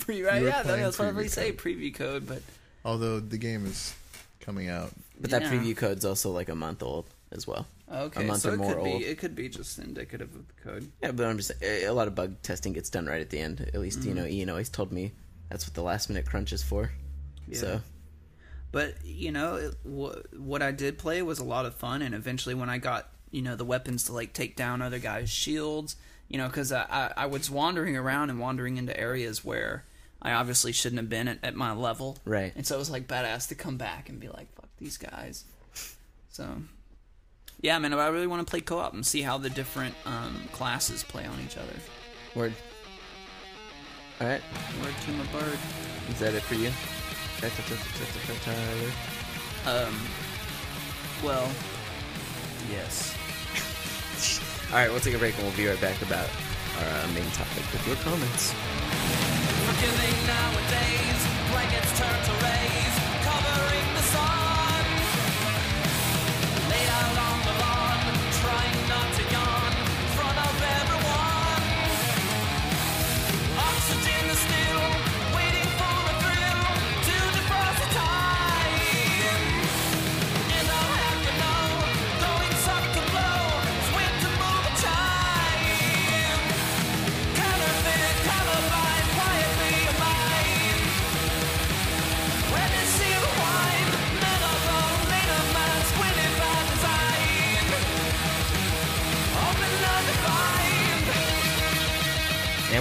Pre- 0.01 0.23
right, 0.23 0.43
yeah, 0.43 0.63
playing 0.63 0.83
that's 0.83 0.99
what 0.99 1.15
preview 1.15 1.17
we 1.17 1.29
say 1.29 1.53
preview 1.53 1.95
code, 1.95 2.27
but 2.27 2.43
Although 2.85 3.21
the 3.21 3.39
game 3.39 3.67
is 3.67 3.95
coming 4.41 4.69
out. 4.69 4.91
But 5.21 5.31
that 5.31 5.43
preview 5.43 5.77
code's 5.77 6.05
also 6.05 6.31
like 6.33 6.49
a 6.49 6.55
month 6.55 6.83
old 6.83 7.07
as 7.33 7.47
well. 7.47 7.67
Okay, 7.91 8.25
A 8.25 8.27
month 8.27 8.41
so 8.43 8.51
or 8.51 8.55
it 8.55 8.59
could 8.59 8.77
old. 8.79 8.85
be 9.01 9.07
it 9.07 9.19
could 9.19 9.35
be 9.35 9.49
just 9.49 9.79
indicative 9.79 10.35
of 10.35 10.47
the 10.49 10.55
code. 10.63 10.91
Yeah, 11.03 11.13
but 11.13 11.27
I'm 11.27 11.37
just 11.37 11.53
a 11.63 11.85
a 11.85 11.93
lot 11.93 12.09
of 12.09 12.15
bug 12.15 12.41
testing 12.43 12.73
gets 12.73 12.91
done 12.91 13.07
right 13.07 13.21
at 13.21 13.31
the 13.31 13.39
end. 13.41 13.61
At 13.61 13.81
least 13.81 14.03
you 14.05 14.11
Mm-hmm. 14.11 14.19
know 14.21 14.27
Ian 14.27 14.51
always 14.51 14.69
told 14.69 14.93
me 14.93 15.13
that's 15.49 15.67
what 15.67 15.75
the 15.75 15.83
last 15.83 16.09
minute 16.09 16.27
crunch 16.27 16.53
is 16.53 16.63
for. 16.63 16.91
Yeah. 17.47 17.59
So 17.59 17.81
But 18.73 18.95
you 19.05 19.33
know, 19.33 19.57
it, 19.57 19.75
wh- 19.85 20.39
what 20.39 20.61
I 20.63 20.73
did 20.73 20.99
play 20.99 21.23
was 21.23 21.39
a 21.39 21.45
lot 21.45 21.65
of 21.67 21.75
fun, 21.75 22.03
and 22.03 22.15
eventually, 22.15 22.55
when 22.55 22.69
I 22.69 22.79
got 22.79 23.09
you 23.31 23.43
know 23.43 23.57
the 23.57 23.65
weapons 23.65 24.05
to 24.05 24.13
like 24.13 24.33
take 24.33 24.57
down 24.57 24.83
other 24.83 24.99
guys' 24.99 25.31
shields, 25.31 25.97
you 26.29 26.37
know, 26.39 26.47
because 26.49 26.71
I, 26.73 26.85
I 26.91 27.13
I 27.17 27.27
was 27.27 27.51
wandering 27.51 27.97
around 27.97 28.29
and 28.31 28.39
wandering 28.39 28.77
into 28.77 28.99
areas 28.99 29.43
where 29.45 29.85
I 30.21 30.33
obviously 30.33 30.73
shouldn't 30.73 30.99
have 31.01 31.09
been 31.09 31.29
at, 31.29 31.39
at 31.43 31.55
my 31.55 31.73
level, 31.73 32.19
Right. 32.25 32.53
And 32.57 32.67
so 32.67 32.75
it 32.75 32.79
was 32.79 32.91
like 32.91 33.07
badass 33.07 33.49
to 33.49 33.55
come 33.55 33.77
back 33.79 34.09
and 34.11 34.19
be 34.21 34.29
like, 34.29 34.53
"Fuck 34.55 34.69
these 34.79 34.99
guys." 34.99 35.45
So, 36.31 36.45
yeah, 37.61 37.79
man, 37.79 37.93
I 37.95 38.09
really 38.09 38.27
want 38.27 38.47
to 38.47 38.51
play 38.51 38.61
co-op 38.61 38.95
and 38.95 39.05
see 39.07 39.23
how 39.23 39.39
the 39.39 39.51
different 39.51 39.95
um, 40.07 40.43
classes 40.53 41.03
play 41.05 41.25
on 41.27 41.39
each 41.45 41.57
other. 41.57 41.75
word. 42.35 42.55
All 44.21 44.27
right, 44.27 44.43
Word 44.83 44.95
to 45.05 45.13
my 45.13 45.25
bird. 45.27 45.59
is 46.11 46.19
that 46.19 46.35
it 46.35 46.43
for 46.43 46.55
you? 46.55 46.71
Um, 49.65 49.95
well, 51.25 51.49
yes. 52.69 53.15
All 54.73 54.77
right, 54.79 54.91
we'll 54.91 54.99
take 55.01 55.15
a 55.15 55.19
break 55.19 55.35
and 55.37 55.45
we'll 55.47 55.57
be 55.57 55.69
right 55.69 55.81
back 55.81 56.03
about 56.03 56.29
our 56.79 57.05
uh, 57.05 57.07
main 57.15 57.31
topic 57.31 57.63
with 57.73 57.87
your 57.87 57.97
comments. 57.97 58.53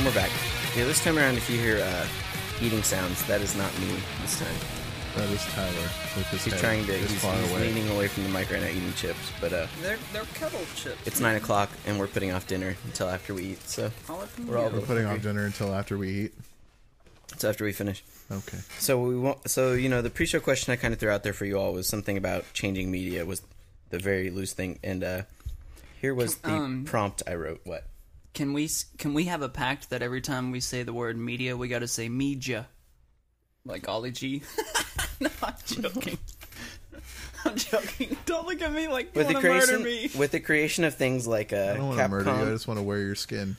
We're 0.07 0.13
back. 0.13 0.29
Yeah, 0.75 0.85
this 0.85 1.03
time 1.03 1.17
around, 1.17 1.35
if 1.37 1.49
you 1.49 1.59
hear 1.59 1.81
uh, 1.83 2.05
eating 2.61 2.81
sounds, 2.83 3.25
that 3.27 3.41
is 3.41 3.55
not 3.57 3.77
me 3.79 3.87
this 4.21 4.39
time. 4.39 4.55
That 5.17 5.29
is 5.31 5.43
Tyler 5.47 5.71
with 6.15 6.27
his 6.29 6.43
He's 6.45 6.53
head 6.53 6.59
trying 6.61 6.85
to. 6.85 6.91
this 6.91 7.11
He's, 7.11 7.21
far 7.21 7.35
he's 7.35 7.51
away. 7.51 7.67
leaning 7.73 7.89
away 7.89 8.07
from 8.07 8.23
the 8.23 8.29
mic 8.29 8.49
right 8.51 8.61
now, 8.61 8.67
eating 8.69 8.93
chips. 8.93 9.31
But 9.41 9.51
uh, 9.51 9.67
They're 9.81 9.97
they're 10.13 10.23
kettle 10.35 10.59
chips. 10.75 10.95
it's 11.05 11.19
nine 11.19 11.35
o'clock, 11.35 11.69
and 11.87 11.97
we're 11.99 12.07
putting 12.07 12.31
off 12.31 12.45
dinner 12.47 12.75
until 12.85 13.09
after 13.09 13.33
we 13.33 13.43
eat. 13.43 13.61
So 13.67 13.91
All 14.09 14.21
up 14.21 14.29
in 14.37 14.47
We're 14.47 14.57
all 14.59 14.69
We're 14.69 14.79
air. 14.79 14.85
putting 14.85 15.05
off 15.07 15.21
dinner 15.21 15.45
until 15.45 15.73
after 15.73 15.97
we 15.97 16.09
eat. 16.25 16.33
so 17.37 17.49
after 17.49 17.65
we 17.65 17.73
finish. 17.73 18.03
Okay. 18.31 18.59
So 18.79 18.99
we 19.01 19.17
want. 19.17 19.49
So 19.49 19.73
you 19.73 19.89
know, 19.89 20.01
the 20.03 20.09
pre-show 20.11 20.39
question 20.39 20.71
I 20.71 20.75
kind 20.75 20.93
of 20.93 20.99
threw 20.99 21.09
out 21.09 21.23
there 21.23 21.33
for 21.33 21.45
you 21.45 21.57
all 21.57 21.73
was 21.73 21.87
something 21.89 22.15
about 22.17 22.45
changing 22.53 22.91
media 22.91 23.25
was 23.25 23.41
the 23.89 23.99
very 23.99 24.29
loose 24.29 24.53
thing, 24.53 24.77
and 24.83 25.03
uh, 25.03 25.21
here 25.99 26.13
was 26.13 26.35
the 26.37 26.51
Um, 26.51 26.85
prompt 26.85 27.23
I 27.27 27.33
wrote. 27.35 27.61
What? 27.63 27.83
Can 28.37 28.53
we 28.53 28.69
can 28.99 29.15
we 29.15 29.23
have 29.23 29.41
a 29.41 29.49
pact 29.49 29.89
that 29.89 30.03
every 30.03 30.21
time 30.21 30.51
we 30.51 30.59
say 30.59 30.83
the 30.83 30.93
word 30.93 31.17
media, 31.17 31.57
we 31.57 31.67
got 31.69 31.79
to 31.79 31.87
say 31.87 32.07
media, 32.07 32.67
like 33.65 33.89
Ali 33.89 34.11
G? 34.11 34.43
no, 35.19 35.27
I'm 35.41 35.55
joking. 35.65 36.19
I'm 37.45 37.55
joking. 37.55 38.15
Don't 38.27 38.45
look 38.45 38.61
at 38.61 38.71
me 38.71 38.89
like 38.89 39.15
you 39.15 39.21
With 39.21 39.29
the 39.29 39.33
want 39.33 39.43
to 39.43 39.49
murder 39.51 39.65
creation, 39.81 39.83
me. 39.83 40.19
with 40.19 40.29
the 40.29 40.39
creation 40.39 40.83
of 40.83 40.93
things 40.93 41.25
like 41.25 41.51
uh, 41.51 41.55
I 41.73 41.77
don't 41.77 41.87
want 41.87 41.99
to 41.99 42.07
murder 42.09 42.29
you. 42.29 42.41
I 42.43 42.45
just 42.51 42.67
want 42.67 42.77
to 42.77 42.83
wear 42.83 42.99
your 42.99 43.15
skin. 43.15 43.57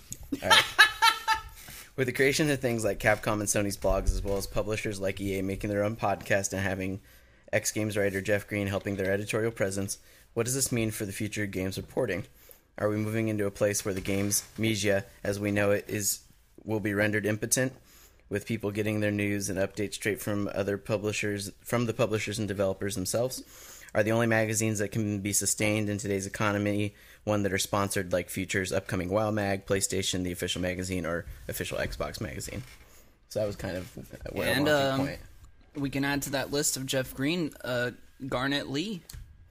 with 1.96 2.06
the 2.06 2.12
creation 2.12 2.48
of 2.48 2.60
things 2.60 2.84
like 2.84 3.00
Capcom 3.00 3.40
and 3.40 3.48
Sony's 3.48 3.76
blogs, 3.76 4.12
as 4.12 4.22
well 4.22 4.36
as 4.36 4.46
publishers 4.46 5.00
like 5.00 5.20
EA 5.20 5.42
making 5.42 5.70
their 5.70 5.82
own 5.82 5.96
podcast 5.96 6.52
and 6.52 6.62
having 6.62 7.00
X 7.52 7.72
Games 7.72 7.96
writer 7.96 8.20
Jeff 8.20 8.46
Green 8.46 8.68
helping 8.68 8.94
their 8.94 9.10
editorial 9.10 9.50
presence, 9.50 9.98
what 10.34 10.46
does 10.46 10.54
this 10.54 10.70
mean 10.70 10.92
for 10.92 11.04
the 11.04 11.12
future 11.12 11.42
of 11.42 11.50
games 11.50 11.76
reporting? 11.76 12.26
Are 12.78 12.88
we 12.88 12.96
moving 12.96 13.28
into 13.28 13.46
a 13.46 13.50
place 13.50 13.84
where 13.84 13.94
the 13.94 14.00
games 14.00 14.44
media, 14.56 15.04
as 15.24 15.40
we 15.40 15.50
know 15.50 15.72
it, 15.72 15.84
is 15.88 16.20
will 16.64 16.80
be 16.80 16.94
rendered 16.94 17.26
impotent, 17.26 17.72
with 18.28 18.46
people 18.46 18.70
getting 18.70 19.00
their 19.00 19.10
news 19.10 19.48
and 19.48 19.58
updates 19.58 19.94
straight 19.94 20.20
from 20.20 20.50
other 20.54 20.78
publishers, 20.78 21.50
from 21.60 21.86
the 21.86 21.94
publishers 21.94 22.38
and 22.38 22.46
developers 22.46 22.94
themselves? 22.94 23.42
Are 23.94 24.02
the 24.02 24.12
only 24.12 24.26
magazines 24.26 24.78
that 24.80 24.92
can 24.92 25.20
be 25.20 25.32
sustained 25.32 25.88
in 25.88 25.98
today's 25.98 26.26
economy 26.26 26.94
one 27.24 27.42
that 27.42 27.52
are 27.52 27.58
sponsored 27.58 28.12
like 28.12 28.30
Future's 28.30 28.72
upcoming 28.72 29.08
WoW 29.08 29.30
Mag, 29.30 29.66
PlayStation, 29.66 30.24
the 30.24 30.32
official 30.32 30.60
magazine, 30.60 31.04
or 31.06 31.24
official 31.48 31.78
Xbox 31.78 32.20
magazine? 32.20 32.62
So 33.30 33.40
that 33.40 33.46
was 33.46 33.56
kind 33.56 33.76
of 33.76 33.90
where 34.32 34.48
And, 34.48 34.68
I 34.68 34.72
wanted 34.72 34.90
um, 34.90 34.98
to 35.00 35.06
point. 35.06 35.20
we 35.76 35.90
can 35.90 36.04
add 36.04 36.22
to 36.22 36.30
that 36.30 36.52
list 36.52 36.76
of 36.76 36.86
Jeff 36.86 37.14
Green. 37.14 37.52
Uh, 37.64 37.92
Garnet 38.26 38.68
Lee 38.68 39.02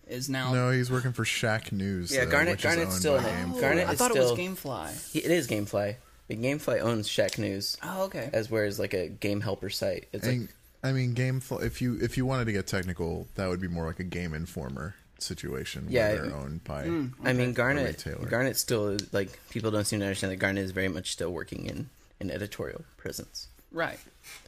is 0.09 0.29
now. 0.29 0.53
No, 0.53 0.71
he's 0.71 0.89
working 0.91 1.13
for 1.13 1.23
Shacknews. 1.23 2.11
Yeah, 2.11 2.25
though, 2.25 2.31
Garnet- 2.31 2.51
which 2.53 2.59
is 2.59 2.63
Garnet's 2.65 2.91
owned 2.91 2.99
still 2.99 3.17
by 3.17 3.29
in 3.29 3.35
it. 3.35 3.53
Gamefly. 3.55 3.61
Garnet 3.61 3.87
I 3.87 3.91
is 3.93 3.97
thought 3.97 4.11
still- 4.11 4.27
it 4.29 4.31
was 4.31 4.39
GameFly. 4.59 5.11
He, 5.11 5.19
it 5.19 5.31
is 5.31 5.47
GameFly. 5.47 5.95
But 6.27 6.41
GameFly 6.41 6.81
owns 6.81 7.07
Shacknews, 7.07 7.77
Oh, 7.83 8.03
okay. 8.03 8.29
as 8.33 8.51
whereas 8.51 8.79
like 8.79 8.93
a 8.93 9.07
game 9.07 9.39
helper 9.41 9.69
site. 9.69 10.07
It's 10.11 10.25
like 10.25 10.35
And, 10.35 10.49
I 10.83 10.91
mean, 10.91 11.15
Gamefly. 11.15 11.63
If 11.63 11.81
you 11.81 11.97
if 12.01 12.17
you 12.17 12.25
wanted 12.25 12.45
to 12.45 12.51
get 12.51 12.67
technical, 12.67 13.27
that 13.35 13.47
would 13.47 13.61
be 13.61 13.67
more 13.69 13.85
like 13.87 13.99
a 13.99 14.03
Game 14.03 14.33
Informer 14.33 14.95
situation. 15.19 15.87
Yeah, 15.89 16.13
where 16.13 16.21
they're 16.27 16.35
owned 16.35 16.63
by. 16.63 16.83
Hmm, 16.83 17.07
I 17.23 17.33
mean, 17.33 17.53
Garnet. 17.53 17.87
retailer. 18.05 18.27
Garnet 18.27 18.57
still 18.57 18.89
is, 18.89 19.13
like 19.13 19.39
people 19.49 19.71
don't 19.71 19.85
seem 19.85 19.99
to 19.99 20.05
understand 20.05 20.31
that 20.31 20.37
Garnet 20.37 20.63
is 20.65 20.71
very 20.71 20.89
much 20.89 21.11
still 21.11 21.31
working 21.31 21.65
in 21.65 21.89
an 22.19 22.29
editorial 22.29 22.83
presence. 22.97 23.47
Right. 23.71 23.99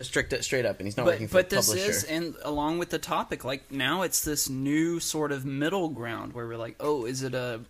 Strict, 0.02 0.34
straight 0.44 0.66
up, 0.66 0.80
and 0.80 0.88
he's 0.88 0.98
not 0.98 1.06
working 1.06 1.28
But 1.28 1.30
for 1.30 1.38
but 1.38 1.54
a 1.54 1.56
this 1.56 1.70
is 1.74 2.04
and 2.04 2.36
along 2.44 2.80
with 2.80 2.90
the 2.90 3.00
topic, 3.00 3.44
like 3.46 3.72
now 3.72 4.02
it's 4.02 4.24
this 4.24 4.50
new 4.50 5.00
sort 5.00 5.32
of 5.32 5.46
middle 5.46 5.90
ground 5.90 6.34
where 6.34 6.48
we're 6.48 6.58
like, 6.58 6.76
oh, 6.80 7.06
is 7.06 7.24
it 7.24 7.34
a 7.34 7.62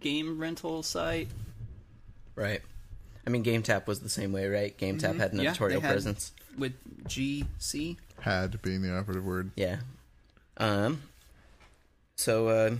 game 0.00 0.38
rental 0.40 0.82
site? 0.82 1.28
right. 2.36 2.60
I 3.26 3.30
mean, 3.30 3.42
GameTap 3.44 3.86
was 3.86 4.00
the 4.00 4.08
same 4.10 4.32
way, 4.32 4.46
right? 4.48 4.76
GameTap 4.76 5.16
had 5.16 5.32
an 5.32 5.38
Mm-hmm. 5.38 5.40
Yeah, 5.40 5.48
editorial 5.50 5.80
they 5.80 5.86
had- 5.86 5.92
presence. 5.94 6.32
with 6.58 6.72
GC. 7.08 7.96
Had 8.20 8.60
being 8.62 8.82
the 8.82 8.94
operative 8.96 9.24
word. 9.24 9.50
Yeah. 9.56 9.78
Um. 10.58 11.02
So, 12.16 12.48
uh, 12.48 12.74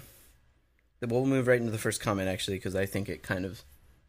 we'll 1.07 1.27
move 1.27 1.47
right 1.49 1.59
into 1.59 1.71
the 1.73 1.79
first 1.79 2.01
comment 2.01 2.29
actually, 2.29 2.57
because 2.57 2.75
I 2.77 2.87
think 2.87 3.09
it 3.09 3.23
kind 3.23 3.45
of 3.45 3.63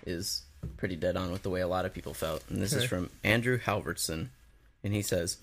is 0.05 0.43
pretty 0.65 0.95
dead 0.95 1.17
on 1.17 1.31
with 1.31 1.43
the 1.43 1.49
way 1.49 1.61
a 1.61 1.67
lot 1.67 1.85
of 1.85 1.93
people 1.93 2.13
felt. 2.13 2.43
And 2.49 2.61
this 2.61 2.73
is 2.73 2.83
from 2.83 3.09
Andrew 3.23 3.59
Halvertson, 3.59 4.29
and 4.83 4.93
he 4.93 5.01
says, 5.01 5.37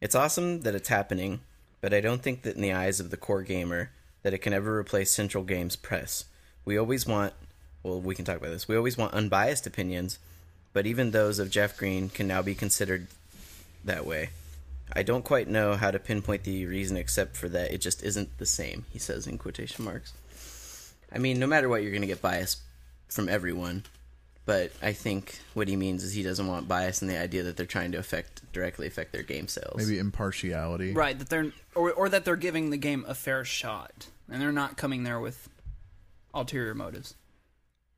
"It's 0.00 0.14
awesome 0.14 0.60
that 0.62 0.74
it's 0.74 0.88
happening, 0.88 1.40
but 1.80 1.94
I 1.94 2.00
don't 2.00 2.22
think 2.22 2.42
that 2.42 2.56
in 2.56 2.62
the 2.62 2.72
eyes 2.72 3.00
of 3.00 3.10
the 3.10 3.16
core 3.16 3.42
gamer 3.42 3.90
that 4.22 4.34
it 4.34 4.38
can 4.38 4.52
ever 4.52 4.78
replace 4.78 5.10
Central 5.10 5.44
Games 5.44 5.76
Press. 5.76 6.24
We 6.64 6.78
always 6.78 7.06
want, 7.06 7.32
well, 7.82 8.00
we 8.00 8.14
can 8.14 8.24
talk 8.24 8.36
about 8.36 8.50
this. 8.50 8.68
We 8.68 8.76
always 8.76 8.96
want 8.96 9.14
unbiased 9.14 9.66
opinions, 9.66 10.18
but 10.72 10.86
even 10.86 11.10
those 11.10 11.38
of 11.38 11.50
Jeff 11.50 11.76
Green 11.76 12.08
can 12.08 12.28
now 12.28 12.42
be 12.42 12.54
considered 12.54 13.08
that 13.84 14.06
way." 14.06 14.30
I 14.94 15.02
don't 15.02 15.24
quite 15.24 15.48
know 15.48 15.74
how 15.74 15.90
to 15.90 15.98
pinpoint 15.98 16.44
the 16.44 16.66
reason 16.66 16.98
except 16.98 17.34
for 17.34 17.48
that 17.48 17.72
it 17.72 17.78
just 17.78 18.02
isn't 18.02 18.36
the 18.36 18.44
same, 18.44 18.84
he 18.92 18.98
says 18.98 19.26
in 19.26 19.38
quotation 19.38 19.86
marks. 19.86 20.12
I 21.10 21.16
mean, 21.16 21.38
no 21.38 21.46
matter 21.46 21.66
what, 21.68 21.82
you're 21.82 21.92
going 21.92 22.02
to 22.02 22.06
get 22.06 22.20
bias 22.20 22.58
from 23.08 23.28
everyone, 23.28 23.84
but 24.44 24.72
I 24.82 24.92
think 24.92 25.38
what 25.54 25.68
he 25.68 25.76
means 25.76 26.02
is 26.02 26.12
he 26.12 26.22
doesn't 26.22 26.46
want 26.46 26.68
bias 26.68 27.02
in 27.02 27.08
the 27.08 27.18
idea 27.18 27.42
that 27.44 27.56
they're 27.56 27.66
trying 27.66 27.92
to 27.92 27.98
affect 27.98 28.52
directly 28.52 28.86
affect 28.86 29.12
their 29.12 29.22
game 29.22 29.48
sales. 29.48 29.76
Maybe 29.76 29.98
impartiality. 29.98 30.92
Right, 30.92 31.18
that 31.18 31.28
they're 31.28 31.52
or 31.74 31.92
or 31.92 32.08
that 32.08 32.24
they're 32.24 32.36
giving 32.36 32.70
the 32.70 32.76
game 32.76 33.04
a 33.06 33.14
fair 33.14 33.44
shot, 33.44 34.08
and 34.30 34.40
they're 34.40 34.52
not 34.52 34.76
coming 34.76 35.04
there 35.04 35.20
with 35.20 35.48
ulterior 36.34 36.74
motives. 36.74 37.14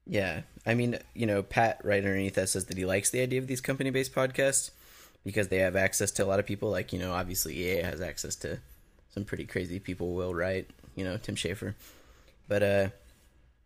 Yeah. 0.06 0.42
I 0.66 0.74
mean, 0.74 0.98
you 1.14 1.26
know, 1.26 1.42
Pat 1.42 1.80
right 1.84 2.04
underneath 2.04 2.34
that 2.34 2.48
says 2.48 2.66
that 2.66 2.76
he 2.76 2.84
likes 2.84 3.10
the 3.10 3.20
idea 3.20 3.38
of 3.38 3.46
these 3.46 3.60
company 3.60 3.90
based 3.90 4.14
podcasts 4.14 4.70
because 5.24 5.48
they 5.48 5.58
have 5.58 5.76
access 5.76 6.10
to 6.12 6.24
a 6.24 6.26
lot 6.26 6.38
of 6.38 6.46
people. 6.46 6.70
Like, 6.70 6.92
you 6.92 6.98
know, 6.98 7.12
obviously 7.12 7.56
EA 7.56 7.82
has 7.82 8.00
access 8.00 8.36
to 8.36 8.58
some 9.10 9.24
pretty 9.24 9.44
crazy 9.44 9.78
people, 9.78 10.14
Will 10.14 10.34
Wright, 10.34 10.68
you 10.94 11.04
know, 11.04 11.16
Tim 11.16 11.36
Schafer. 11.36 11.74
But, 12.48 12.62
uh, 12.62 12.88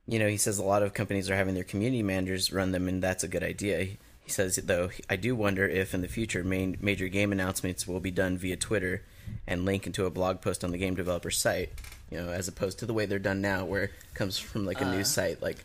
you 0.08 0.18
know, 0.18 0.26
he 0.26 0.38
says 0.38 0.58
a 0.58 0.64
lot 0.64 0.82
of 0.82 0.94
companies 0.94 1.28
are 1.28 1.36
having 1.36 1.54
their 1.54 1.64
community 1.64 2.02
managers 2.02 2.50
run 2.52 2.72
them, 2.72 2.88
and 2.88 3.02
that's 3.02 3.22
a 3.22 3.28
good 3.28 3.42
idea. 3.42 3.80
He 4.20 4.30
says, 4.30 4.56
though, 4.56 4.90
I 5.08 5.16
do 5.16 5.36
wonder 5.36 5.68
if 5.68 5.94
in 5.94 6.00
the 6.00 6.08
future 6.08 6.42
main, 6.42 6.78
major 6.80 7.08
game 7.08 7.30
announcements 7.30 7.86
will 7.86 8.00
be 8.00 8.10
done 8.10 8.38
via 8.38 8.56
Twitter 8.56 9.02
and 9.46 9.66
link 9.66 9.86
into 9.86 10.06
a 10.06 10.10
blog 10.10 10.40
post 10.40 10.64
on 10.64 10.70
the 10.70 10.78
game 10.78 10.94
developer 10.94 11.30
site, 11.30 11.72
you 12.10 12.18
know, 12.18 12.30
as 12.30 12.48
opposed 12.48 12.78
to 12.78 12.86
the 12.86 12.94
way 12.94 13.04
they're 13.04 13.18
done 13.18 13.42
now, 13.42 13.66
where 13.66 13.84
it 13.84 13.92
comes 14.14 14.38
from 14.38 14.64
like 14.64 14.80
a 14.80 14.84
news 14.86 15.08
uh, 15.08 15.20
site 15.22 15.42
like 15.42 15.64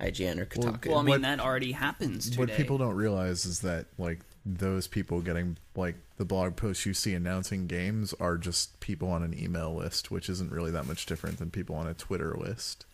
IGN 0.00 0.38
or 0.38 0.46
Kotaku. 0.46 0.88
Well, 0.88 0.98
I 0.98 1.02
mean 1.02 1.10
What- 1.10 1.22
that 1.22 1.40
already 1.40 1.72
happens 1.72 2.30
today. 2.30 2.38
What 2.38 2.52
people 2.52 2.78
don't 2.78 2.94
realize 2.94 3.44
is 3.44 3.60
that 3.60 3.86
like 3.98 4.20
those 4.46 4.86
people 4.86 5.20
getting 5.20 5.56
like 5.74 5.96
the 6.16 6.24
blog 6.24 6.56
posts 6.56 6.86
you 6.86 6.94
see 6.94 7.14
announcing 7.14 7.66
games 7.66 8.14
are 8.20 8.38
just 8.38 8.78
people 8.80 9.10
on 9.10 9.22
an 9.22 9.38
email 9.38 9.74
list, 9.74 10.10
which 10.10 10.28
isn't 10.28 10.50
really 10.52 10.70
that 10.70 10.86
much 10.86 11.06
different 11.06 11.38
than 11.38 11.50
people 11.50 11.76
on 11.76 11.86
a 11.86 11.94
Twitter 11.94 12.34
list. 12.38 12.86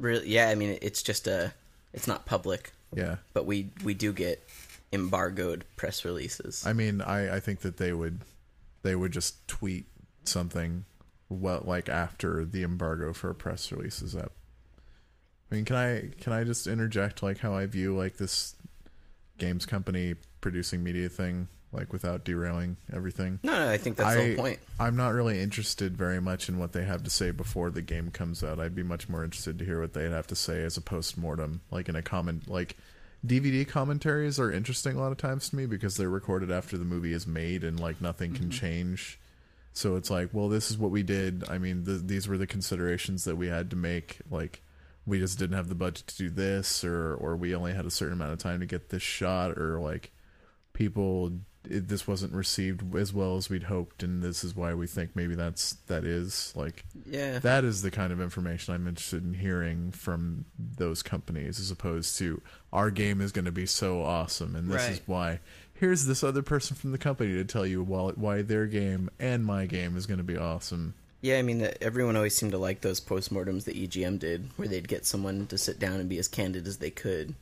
Really, 0.00 0.28
yeah. 0.28 0.48
I 0.48 0.54
mean, 0.54 0.78
it's 0.82 1.02
just 1.02 1.26
a, 1.28 1.52
it's 1.92 2.06
not 2.08 2.24
public, 2.26 2.72
Yeah. 2.94 3.16
but 3.34 3.46
we 3.46 3.70
we 3.84 3.94
do 3.94 4.12
get 4.12 4.42
embargoed 4.92 5.64
press 5.76 6.04
releases. 6.04 6.66
I 6.66 6.72
mean, 6.72 7.00
I, 7.00 7.36
I 7.36 7.40
think 7.40 7.60
that 7.60 7.76
they 7.76 7.92
would 7.92 8.20
they 8.82 8.96
would 8.96 9.12
just 9.12 9.46
tweet 9.46 9.86
something 10.24 10.84
well 11.28 11.62
like 11.64 11.88
after 11.88 12.44
the 12.44 12.62
embargo 12.64 13.12
for 13.12 13.30
a 13.30 13.34
press 13.34 13.70
release 13.70 14.02
is 14.02 14.16
up. 14.16 14.32
I 15.50 15.54
mean, 15.56 15.64
can 15.64 15.76
I 15.76 16.10
can 16.20 16.32
I 16.32 16.44
just 16.44 16.66
interject 16.66 17.22
like 17.22 17.38
how 17.38 17.54
I 17.54 17.66
view 17.66 17.96
like 17.96 18.16
this 18.16 18.54
games 19.38 19.66
company 19.66 20.14
producing 20.40 20.82
media 20.82 21.08
thing 21.08 21.48
like 21.72 21.92
without 21.92 22.24
derailing 22.24 22.76
everything? 22.92 23.38
no, 23.42 23.52
no, 23.52 23.70
I 23.70 23.78
think 23.78 23.96
that's 23.96 24.14
the 24.14 24.26
whole 24.26 24.36
point. 24.36 24.58
I'm 24.78 24.96
not 24.96 25.12
really 25.12 25.40
interested 25.40 25.96
very 25.96 26.20
much 26.20 26.48
in 26.48 26.58
what 26.58 26.72
they 26.72 26.84
have 26.84 27.04
to 27.04 27.10
say 27.10 27.30
before 27.30 27.70
the 27.70 27.82
game 27.82 28.10
comes 28.10 28.42
out. 28.42 28.58
I'd 28.58 28.74
be 28.74 28.82
much 28.82 29.08
more 29.08 29.24
interested 29.24 29.58
to 29.58 29.64
hear 29.64 29.80
what 29.80 29.92
they'd 29.92 30.10
have 30.10 30.26
to 30.28 30.36
say 30.36 30.62
as 30.62 30.76
a 30.76 30.80
post 30.80 31.16
mortem, 31.16 31.60
like 31.70 31.88
in 31.88 31.96
a 31.96 32.02
comment. 32.02 32.48
Like 32.48 32.76
DVD 33.26 33.66
commentaries 33.66 34.40
are 34.40 34.50
interesting 34.50 34.96
a 34.96 35.00
lot 35.00 35.12
of 35.12 35.18
times 35.18 35.50
to 35.50 35.56
me 35.56 35.66
because 35.66 35.96
they're 35.96 36.08
recorded 36.08 36.50
after 36.50 36.78
the 36.78 36.84
movie 36.84 37.12
is 37.12 37.26
made 37.26 37.64
and 37.64 37.78
like 37.78 38.00
nothing 38.00 38.32
can 38.32 38.46
mm-hmm. 38.46 38.50
change. 38.50 39.18
So 39.72 39.96
it's 39.96 40.10
like, 40.10 40.30
well, 40.32 40.48
this 40.48 40.70
is 40.70 40.78
what 40.78 40.90
we 40.90 41.02
did. 41.02 41.44
I 41.48 41.58
mean, 41.58 41.84
th- 41.84 42.02
these 42.04 42.26
were 42.26 42.38
the 42.38 42.46
considerations 42.46 43.24
that 43.24 43.36
we 43.36 43.46
had 43.46 43.70
to 43.70 43.76
make. 43.76 44.18
Like, 44.30 44.62
we 45.06 45.18
just 45.18 45.38
didn't 45.38 45.56
have 45.56 45.68
the 45.68 45.74
budget 45.74 46.06
to 46.08 46.16
do 46.16 46.30
this, 46.30 46.84
or 46.84 47.14
or 47.14 47.36
we 47.36 47.54
only 47.54 47.72
had 47.72 47.86
a 47.86 47.90
certain 47.90 48.14
amount 48.14 48.32
of 48.32 48.38
time 48.38 48.60
to 48.60 48.66
get 48.66 48.88
this 48.88 49.02
shot, 49.02 49.56
or 49.56 49.78
like 49.78 50.10
people 50.72 51.32
it, 51.68 51.88
this 51.88 52.06
wasn't 52.06 52.32
received 52.32 52.94
as 52.96 53.12
well 53.12 53.36
as 53.36 53.50
we'd 53.50 53.64
hoped 53.64 54.02
and 54.02 54.22
this 54.22 54.44
is 54.44 54.54
why 54.54 54.72
we 54.74 54.86
think 54.86 55.14
maybe 55.14 55.34
that's 55.34 55.74
that 55.86 56.04
is 56.04 56.52
like 56.56 56.84
Yeah, 57.04 57.38
that 57.40 57.64
is 57.64 57.82
the 57.82 57.90
kind 57.90 58.12
of 58.12 58.20
information 58.20 58.74
i'm 58.74 58.86
interested 58.86 59.22
in 59.22 59.34
hearing 59.34 59.90
from 59.90 60.46
those 60.58 61.02
companies 61.02 61.60
as 61.60 61.70
opposed 61.70 62.16
to 62.18 62.40
our 62.72 62.90
game 62.90 63.20
is 63.20 63.32
going 63.32 63.44
to 63.44 63.52
be 63.52 63.66
so 63.66 64.02
awesome 64.02 64.56
and 64.56 64.70
this 64.70 64.88
is 64.88 65.00
why 65.06 65.40
here's 65.74 66.06
this 66.06 66.24
other 66.24 66.42
person 66.42 66.76
from 66.76 66.92
the 66.92 66.98
company 66.98 67.32
to 67.34 67.44
tell 67.44 67.66
you 67.66 67.82
why, 67.82 68.10
why 68.14 68.42
their 68.42 68.66
game 68.66 69.10
and 69.18 69.44
my 69.44 69.66
game 69.66 69.96
is 69.96 70.06
going 70.06 70.18
to 70.18 70.24
be 70.24 70.36
awesome 70.36 70.94
yeah. 71.22 71.38
I 71.38 71.42
mean, 71.42 71.58
that 71.58 71.82
everyone 71.82 72.16
always 72.16 72.34
seemed 72.34 72.52
to 72.52 72.58
like 72.58 72.80
those 72.80 73.00
postmortems 73.00 73.64
that 73.64 73.76
EGM 73.76 74.18
did, 74.18 74.48
where 74.56 74.68
they'd 74.68 74.88
get 74.88 75.04
someone 75.04 75.46
to 75.48 75.58
sit 75.58 75.78
down 75.78 76.00
and 76.00 76.08
be 76.08 76.18
as 76.18 76.28
candid 76.28 76.66
as 76.66 76.78
they 76.78 76.90
could. 76.90 77.34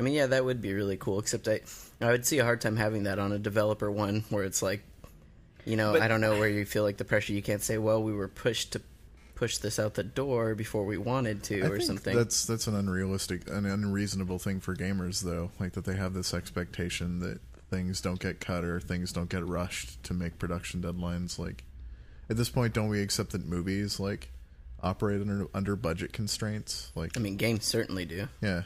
I 0.00 0.02
mean, 0.02 0.14
yeah, 0.14 0.26
that 0.26 0.44
would 0.44 0.60
be 0.60 0.72
really 0.72 0.96
cool. 0.96 1.18
Except 1.18 1.46
I, 1.46 1.60
I 2.00 2.10
would 2.10 2.26
see 2.26 2.38
a 2.38 2.44
hard 2.44 2.60
time 2.60 2.76
having 2.76 3.04
that 3.04 3.18
on 3.18 3.32
a 3.32 3.38
developer 3.38 3.90
one 3.90 4.24
where 4.30 4.44
it's 4.44 4.62
like, 4.62 4.82
you 5.64 5.76
know, 5.76 5.92
But- 5.92 6.02
I 6.02 6.08
don't 6.08 6.20
know 6.20 6.38
where 6.38 6.48
you 6.48 6.64
feel 6.64 6.82
like 6.82 6.96
the 6.96 7.04
pressure. 7.04 7.32
You 7.32 7.42
can't 7.42 7.62
say, 7.62 7.78
well, 7.78 8.02
we 8.02 8.12
were 8.12 8.28
pushed 8.28 8.72
to 8.72 8.82
push 9.34 9.58
this 9.58 9.78
out 9.78 9.94
the 9.94 10.02
door 10.02 10.54
before 10.54 10.84
we 10.84 10.98
wanted 10.98 11.42
to, 11.44 11.62
I 11.62 11.66
or 11.66 11.76
think 11.76 11.82
something. 11.82 12.16
That's 12.16 12.44
that's 12.44 12.66
an 12.66 12.74
unrealistic, 12.74 13.48
an 13.48 13.64
unreasonable 13.66 14.38
thing 14.38 14.60
for 14.60 14.74
gamers, 14.74 15.22
though. 15.22 15.50
Like 15.60 15.72
that 15.72 15.84
they 15.84 15.96
have 15.96 16.12
this 16.14 16.34
expectation 16.34 17.20
that 17.20 17.40
things 17.70 18.00
don't 18.00 18.18
get 18.20 18.40
cut 18.40 18.64
or 18.64 18.80
things 18.80 19.12
don't 19.12 19.30
get 19.30 19.46
rushed 19.46 20.02
to 20.04 20.12
make 20.14 20.38
production 20.38 20.82
deadlines. 20.82 21.38
Like 21.38 21.64
at 22.28 22.36
this 22.36 22.50
point, 22.50 22.74
don't 22.74 22.88
we 22.88 23.00
accept 23.00 23.32
that 23.32 23.46
movies 23.46 23.98
like 24.00 24.30
operate 24.82 25.20
under 25.20 25.46
under 25.54 25.74
budget 25.76 26.12
constraints? 26.12 26.90
Like 26.94 27.16
I 27.16 27.20
mean, 27.20 27.36
games 27.36 27.64
certainly 27.64 28.04
do. 28.04 28.28
yeah, 28.42 28.62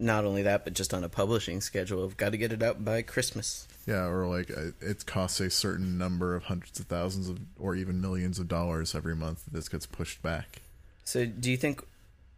Not 0.00 0.24
only 0.24 0.42
that, 0.42 0.64
but 0.64 0.72
just 0.72 0.94
on 0.94 1.04
a 1.04 1.08
publishing 1.08 1.60
schedule, 1.60 2.02
we've 2.02 2.16
got 2.16 2.32
to 2.32 2.38
get 2.38 2.52
it 2.52 2.62
out 2.62 2.84
by 2.84 3.02
Christmas. 3.02 3.68
yeah, 3.86 4.06
or 4.06 4.26
like 4.26 4.50
uh, 4.50 4.70
it 4.80 5.04
costs 5.06 5.40
a 5.40 5.50
certain 5.50 5.98
number 5.98 6.34
of 6.34 6.44
hundreds 6.44 6.80
of 6.80 6.86
thousands 6.86 7.28
of 7.28 7.38
or 7.58 7.76
even 7.76 8.00
millions 8.00 8.38
of 8.38 8.48
dollars 8.48 8.94
every 8.94 9.14
month 9.14 9.44
that 9.44 9.52
this 9.52 9.68
gets 9.68 9.84
pushed 9.86 10.22
back. 10.22 10.62
So, 11.04 11.26
do 11.26 11.50
you 11.50 11.56
think 11.56 11.82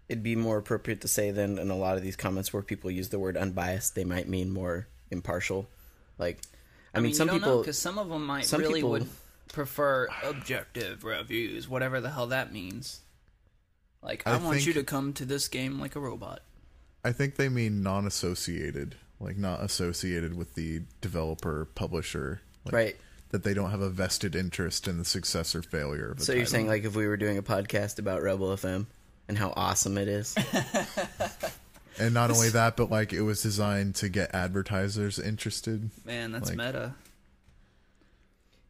it'd 0.08 0.22
be 0.24 0.34
more 0.36 0.58
appropriate 0.58 1.00
to 1.02 1.08
say 1.08 1.30
then 1.30 1.58
in 1.58 1.70
a 1.70 1.76
lot 1.76 1.96
of 1.96 2.02
these 2.02 2.16
comments 2.16 2.52
where 2.52 2.62
people 2.62 2.90
use 2.90 3.10
the 3.10 3.18
word 3.18 3.36
unbiased, 3.36 3.94
they 3.94 4.04
might 4.04 4.28
mean 4.28 4.50
more 4.50 4.88
impartial? 5.10 5.68
Like, 6.18 6.40
I, 6.94 7.00
mean, 7.00 7.14
some 7.14 7.28
people. 7.28 7.60
because 7.60 7.78
some 7.78 7.96
of 7.98 8.08
them 8.08 8.26
might 8.26 8.44
some 8.44 8.60
really 8.60 8.74
people- 8.80 8.90
would 8.90 9.08
prefer 9.52 10.08
objective 10.24 11.04
reviews, 11.04 11.68
whatever 11.68 12.00
the 12.00 12.10
hell 12.10 12.26
that 12.28 12.52
means. 12.52 13.00
Like, 14.02 14.26
I, 14.26 14.32
I 14.32 14.36
want 14.38 14.56
think- 14.56 14.66
you 14.66 14.72
to 14.74 14.82
come 14.82 15.12
to 15.14 15.24
this 15.24 15.46
game 15.48 15.78
like 15.78 15.94
a 15.94 16.00
robot. 16.00 16.40
I 17.04 17.12
think 17.12 17.36
they 17.36 17.48
mean 17.48 17.82
non-associated, 17.82 18.94
like 19.20 19.36
not 19.36 19.60
associated 19.62 20.36
with 20.36 20.54
the 20.54 20.82
developer 21.00 21.66
publisher, 21.74 22.40
like, 22.64 22.74
Right. 22.74 22.96
That 23.30 23.44
they 23.44 23.54
don't 23.54 23.70
have 23.70 23.80
a 23.80 23.88
vested 23.88 24.34
interest 24.36 24.86
in 24.86 24.98
the 24.98 25.04
success 25.06 25.54
or 25.54 25.62
failure 25.62 26.10
of 26.10 26.18
the 26.18 26.24
So 26.24 26.32
you're 26.34 26.44
saying 26.44 26.66
like 26.66 26.84
if 26.84 26.94
we 26.94 27.06
were 27.06 27.16
doing 27.16 27.38
a 27.38 27.42
podcast 27.42 27.98
about 27.98 28.20
Rebel 28.22 28.48
FM 28.48 28.84
and 29.26 29.38
how 29.38 29.54
awesome 29.56 29.96
it 29.96 30.06
is? 30.06 30.34
and 31.98 32.12
not 32.12 32.30
only 32.30 32.48
that, 32.50 32.76
but 32.76 32.90
like 32.90 33.12
it 33.14 33.22
was 33.22 33.40
designed 33.42 33.94
to 33.96 34.10
get 34.10 34.34
advertisers 34.34 35.18
interested. 35.18 35.88
Man, 36.04 36.30
that's 36.32 36.50
Like- 36.50 36.58
meta. 36.58 36.94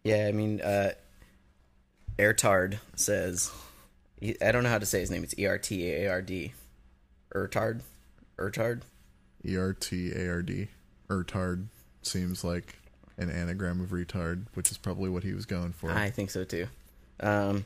yeah, 0.05 0.27
I 0.29 0.33
mean, 0.33 0.61
uh, 0.61 0.93
Airtard 2.19 2.79
says, 2.95 3.51
I 4.41 4.53
don't 4.53 4.63
know 4.63 4.69
how 4.69 4.79
to 4.79 4.87
say 4.87 5.01
his 5.01 5.11
name. 5.11 5.25
It's 5.25 5.35
E 5.37 5.45
R 5.47 5.59
T 5.59 5.91
A 5.91 6.07
R 6.09 6.23
D, 6.23 6.53
Ertard, 7.35 7.81
Ertard. 8.39 8.83
E 9.45 9.57
R 9.57 9.73
T 9.73 10.13
A 10.13 10.29
R 10.29 10.43
D, 10.43 10.69
Ertard 11.09 11.67
seems 12.03 12.45
like 12.45 12.77
an 13.19 13.31
anagram 13.31 13.81
of 13.81 13.91
retard, 13.91 14.47
which 14.55 14.71
is 14.71 14.79
probably 14.79 15.11
what 15.11 15.25
he 15.25 15.35
was 15.35 15.47
going 15.47 15.73
for. 15.73 15.91
I 15.91 16.11
think 16.11 16.31
so 16.31 16.45
too. 16.45 16.69
Um, 17.21 17.65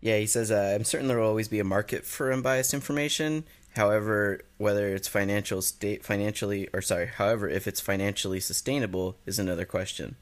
yeah, 0.00 0.18
he 0.18 0.26
says, 0.26 0.50
uh, 0.50 0.72
I'm 0.74 0.84
certain 0.84 1.08
there 1.08 1.18
will 1.18 1.28
always 1.28 1.48
be 1.48 1.60
a 1.60 1.64
market 1.64 2.04
for 2.04 2.32
unbiased 2.32 2.74
information. 2.74 3.44
However, 3.76 4.40
whether 4.58 4.88
it's 4.88 5.08
financial 5.08 5.62
state 5.62 6.04
financially 6.04 6.68
or 6.74 6.82
sorry, 6.82 7.06
however, 7.06 7.48
if 7.48 7.66
it's 7.66 7.80
financially 7.80 8.40
sustainable 8.40 9.16
is 9.24 9.38
another 9.38 9.64
question. 9.64 10.16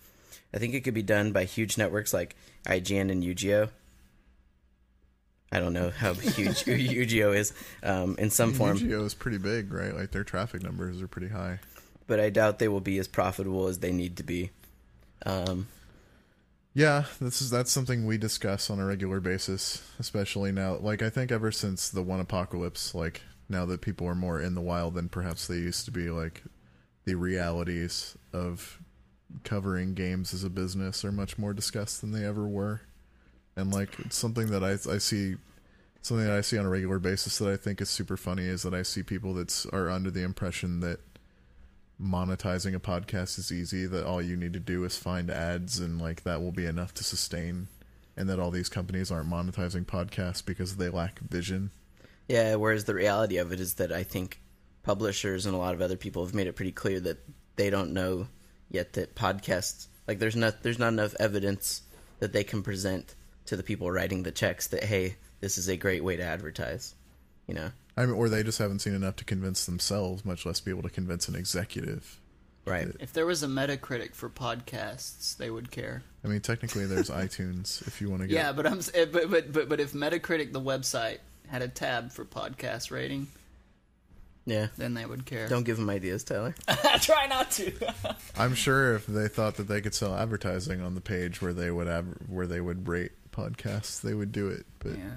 I 0.52 0.58
think 0.58 0.74
it 0.74 0.80
could 0.80 0.94
be 0.94 1.02
done 1.02 1.32
by 1.32 1.44
huge 1.44 1.78
networks 1.78 2.12
like 2.12 2.36
IGN 2.66 3.10
and 3.10 3.22
UGO. 3.22 3.70
I 5.52 5.58
don't 5.60 5.72
know 5.72 5.90
how 5.90 6.14
huge 6.14 6.64
UGO 6.64 7.34
is 7.36 7.52
um, 7.82 8.16
in 8.18 8.30
some 8.30 8.52
form, 8.52 8.78
UGO 8.78 9.04
is 9.04 9.14
pretty 9.14 9.38
big, 9.38 9.72
right? 9.72 9.94
Like 9.94 10.12
their 10.12 10.24
traffic 10.24 10.62
numbers 10.62 11.02
are 11.02 11.08
pretty 11.08 11.28
high. 11.28 11.58
but 12.06 12.20
I 12.20 12.30
doubt 12.30 12.58
they 12.58 12.68
will 12.68 12.80
be 12.80 12.98
as 12.98 13.08
profitable 13.08 13.66
as 13.66 13.78
they 13.80 13.92
need 13.92 14.16
to 14.18 14.22
be. 14.22 14.50
Um, 15.26 15.66
Yeah, 16.72 17.04
this 17.20 17.42
is 17.42 17.50
that's 17.50 17.72
something 17.72 18.06
we 18.06 18.16
discuss 18.16 18.70
on 18.70 18.78
a 18.78 18.84
regular 18.86 19.18
basis, 19.20 19.82
especially 19.98 20.52
now. 20.52 20.76
Like 20.76 21.02
I 21.02 21.10
think 21.10 21.32
ever 21.32 21.50
since 21.50 21.88
the 21.88 22.02
one 22.02 22.20
apocalypse, 22.20 22.94
like 22.94 23.22
now 23.48 23.66
that 23.66 23.80
people 23.80 24.06
are 24.06 24.14
more 24.14 24.40
in 24.40 24.54
the 24.54 24.60
wild 24.60 24.94
than 24.94 25.08
perhaps 25.08 25.48
they 25.48 25.56
used 25.56 25.84
to 25.86 25.90
be, 25.90 26.10
like 26.10 26.44
the 27.06 27.16
realities 27.16 28.16
of 28.32 28.78
covering 29.42 29.94
games 29.94 30.32
as 30.32 30.44
a 30.44 30.50
business 30.50 31.04
are 31.04 31.12
much 31.12 31.38
more 31.38 31.52
discussed 31.52 32.00
than 32.00 32.12
they 32.12 32.24
ever 32.24 32.46
were. 32.46 32.82
And 33.56 33.72
like 33.72 33.98
it's 34.00 34.16
something 34.16 34.48
that 34.48 34.62
I 34.62 34.72
I 34.92 34.98
see 34.98 35.36
something 36.02 36.26
that 36.26 36.36
I 36.36 36.40
see 36.40 36.58
on 36.58 36.66
a 36.66 36.70
regular 36.70 36.98
basis 36.98 37.38
that 37.38 37.48
I 37.52 37.56
think 37.56 37.80
is 37.80 37.90
super 37.90 38.16
funny 38.16 38.44
is 38.44 38.62
that 38.62 38.74
I 38.74 38.82
see 38.82 39.02
people 39.02 39.34
that 39.34 39.66
are 39.72 39.90
under 39.90 40.10
the 40.10 40.22
impression 40.22 40.80
that 40.80 41.00
monetizing 42.00 42.74
a 42.74 42.80
podcast 42.80 43.38
is 43.38 43.52
easy 43.52 43.86
that 43.86 44.06
all 44.06 44.22
you 44.22 44.34
need 44.34 44.54
to 44.54 44.60
do 44.60 44.84
is 44.84 44.96
find 44.96 45.30
ads 45.30 45.78
and 45.78 46.00
like 46.00 46.22
that 46.22 46.40
will 46.40 46.52
be 46.52 46.64
enough 46.64 46.94
to 46.94 47.04
sustain 47.04 47.68
and 48.16 48.28
that 48.28 48.38
all 48.38 48.50
these 48.50 48.70
companies 48.70 49.10
aren't 49.10 49.28
monetizing 49.28 49.84
podcasts 49.84 50.44
because 50.44 50.76
they 50.76 50.88
lack 50.88 51.18
vision. 51.20 51.70
Yeah, 52.28 52.54
whereas 52.54 52.84
the 52.84 52.94
reality 52.94 53.36
of 53.36 53.52
it 53.52 53.60
is 53.60 53.74
that 53.74 53.92
I 53.92 54.02
think 54.02 54.40
publishers 54.82 55.46
and 55.46 55.54
a 55.54 55.58
lot 55.58 55.74
of 55.74 55.82
other 55.82 55.96
people 55.96 56.24
have 56.24 56.34
made 56.34 56.46
it 56.46 56.56
pretty 56.56 56.72
clear 56.72 57.00
that 57.00 57.18
they 57.56 57.68
don't 57.68 57.92
know 57.92 58.28
yet 58.70 58.94
that 58.94 59.14
podcasts 59.14 59.88
like 60.08 60.18
there's 60.18 60.36
not 60.36 60.62
there's 60.62 60.78
not 60.78 60.92
enough 60.92 61.14
evidence 61.20 61.82
that 62.20 62.32
they 62.32 62.44
can 62.44 62.62
present 62.62 63.14
to 63.50 63.56
the 63.56 63.62
people 63.64 63.90
writing 63.90 64.22
the 64.22 64.30
checks 64.32 64.68
that 64.68 64.84
hey, 64.84 65.16
this 65.40 65.58
is 65.58 65.68
a 65.68 65.76
great 65.76 66.02
way 66.04 66.16
to 66.16 66.22
advertise. 66.22 66.94
You 67.48 67.54
know. 67.54 67.70
i 67.96 68.06
mean 68.06 68.14
or 68.14 68.28
they 68.28 68.44
just 68.44 68.58
haven't 68.58 68.78
seen 68.78 68.94
enough 68.94 69.16
to 69.16 69.24
convince 69.24 69.66
themselves 69.66 70.24
much 70.24 70.46
less 70.46 70.60
be 70.60 70.70
able 70.70 70.82
to 70.84 70.90
convince 70.90 71.28
an 71.28 71.34
executive 71.34 72.16
Right. 72.66 72.88
If 73.00 73.12
there 73.14 73.24
was 73.26 73.42
a 73.42 73.48
Metacritic 73.48 74.14
for 74.14 74.28
podcasts, 74.28 75.36
they 75.36 75.50
would 75.50 75.70
care. 75.72 76.02
i 76.24 76.28
mean 76.28 76.40
technically 76.42 76.86
there's 76.86 77.10
itunes 77.10 77.84
if 77.88 78.00
you 78.00 78.08
want 78.08 78.22
to 78.22 78.28
get 78.28 78.34
Yeah, 78.36 78.52
but 78.52 78.66
I'm 78.68 78.78
eh, 78.94 79.06
but 79.10 79.28
but 79.30 79.52
but 79.52 79.68
but 79.68 79.80
if 79.80 79.92
Metacritic 79.92 80.52
the 80.52 80.60
website 80.60 81.18
had 81.48 81.62
a 81.62 81.68
tab 81.68 82.12
for 82.12 82.24
podcast 82.24 82.92
rating, 82.92 83.26
Yeah. 84.46 84.68
then 84.76 84.94
they 84.94 85.04
would 85.06 85.26
care. 85.26 85.48
Don't 85.48 85.64
give 85.64 85.76
them 85.78 85.90
ideas, 85.90 86.22
Tyler. 86.22 86.54
try 87.00 87.26
not 87.26 87.50
to. 87.52 87.72
i'm 88.36 88.54
sure 88.54 88.94
if 88.94 89.06
they 89.06 89.26
thought 89.26 89.56
that 89.56 89.66
they 89.66 89.80
could 89.80 89.94
sell 89.94 90.14
advertising 90.14 90.80
on 90.80 90.94
the 90.94 91.00
page 91.00 91.42
where 91.42 91.52
they 91.52 91.70
would 91.72 91.88
av- 91.88 92.14
where 92.28 92.46
they 92.46 92.60
would 92.60 92.86
rate 92.86 93.12
podcasts 93.40 94.00
they 94.00 94.14
would 94.14 94.32
do 94.32 94.48
it 94.48 94.66
but 94.78 94.92
yeah. 94.98 95.10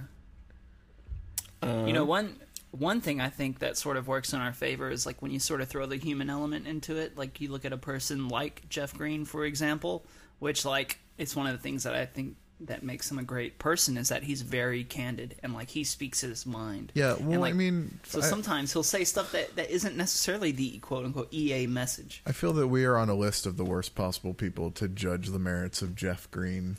Um, 1.61 1.87
You 1.87 1.93
know, 1.93 2.05
one 2.05 2.35
one 2.71 3.01
thing 3.01 3.21
I 3.21 3.29
think 3.29 3.59
that 3.59 3.77
sort 3.77 3.97
of 3.97 4.07
works 4.07 4.33
in 4.33 4.39
our 4.41 4.51
favor 4.53 4.89
is 4.89 5.05
like 5.05 5.21
when 5.21 5.29
you 5.31 5.39
sort 5.39 5.61
of 5.61 5.69
throw 5.69 5.85
the 5.85 5.95
human 5.97 6.29
element 6.29 6.67
into 6.67 6.97
it. 6.97 7.15
Like 7.17 7.39
you 7.39 7.51
look 7.51 7.65
at 7.65 7.73
a 7.73 7.77
person 7.77 8.27
like 8.29 8.67
Jeff 8.67 8.93
Green, 8.95 9.25
for 9.25 9.45
example, 9.45 10.05
which 10.39 10.65
like 10.65 10.99
it's 11.17 11.35
one 11.35 11.45
of 11.47 11.53
the 11.53 11.59
things 11.59 11.83
that 11.83 11.93
I 11.93 12.05
think 12.05 12.35
that 12.61 12.81
makes 12.81 13.11
him 13.11 13.19
a 13.19 13.23
great 13.23 13.59
person 13.59 13.97
is 13.97 14.09
that 14.09 14.23
he's 14.23 14.41
very 14.41 14.83
candid 14.85 15.35
and 15.43 15.53
like 15.53 15.69
he 15.69 15.83
speaks 15.83 16.21
his 16.21 16.45
mind. 16.45 16.91
yeah 16.95 17.15
And, 17.15 17.27
well 17.27 17.41
like, 17.41 17.53
i 17.53 17.57
mean 17.57 17.99
So 18.03 18.19
I- 18.19 18.21
sometimes 18.23 18.71
he'll 18.73 18.83
say 18.83 19.03
stuff 19.03 19.31
that, 19.33 19.55
that 19.57 19.69
isn't 19.69 19.97
necessarily 19.97 20.51
the 20.51 20.77
quote 20.79 21.03
unquote 21.05 21.33
EA 21.33 21.67
message. 21.67 22.21
I 22.25 22.31
feel 22.31 22.53
that 22.53 22.67
we 22.67 22.85
are 22.85 22.97
on 22.97 23.09
a 23.09 23.15
list 23.15 23.45
of 23.45 23.57
the 23.57 23.65
worst 23.65 23.95
possible 23.95 24.33
people 24.33 24.71
to 24.71 24.87
judge 24.87 25.27
the 25.29 25.39
merits 25.39 25.81
of 25.81 25.93
Jeff 25.95 26.29
Green 26.31 26.77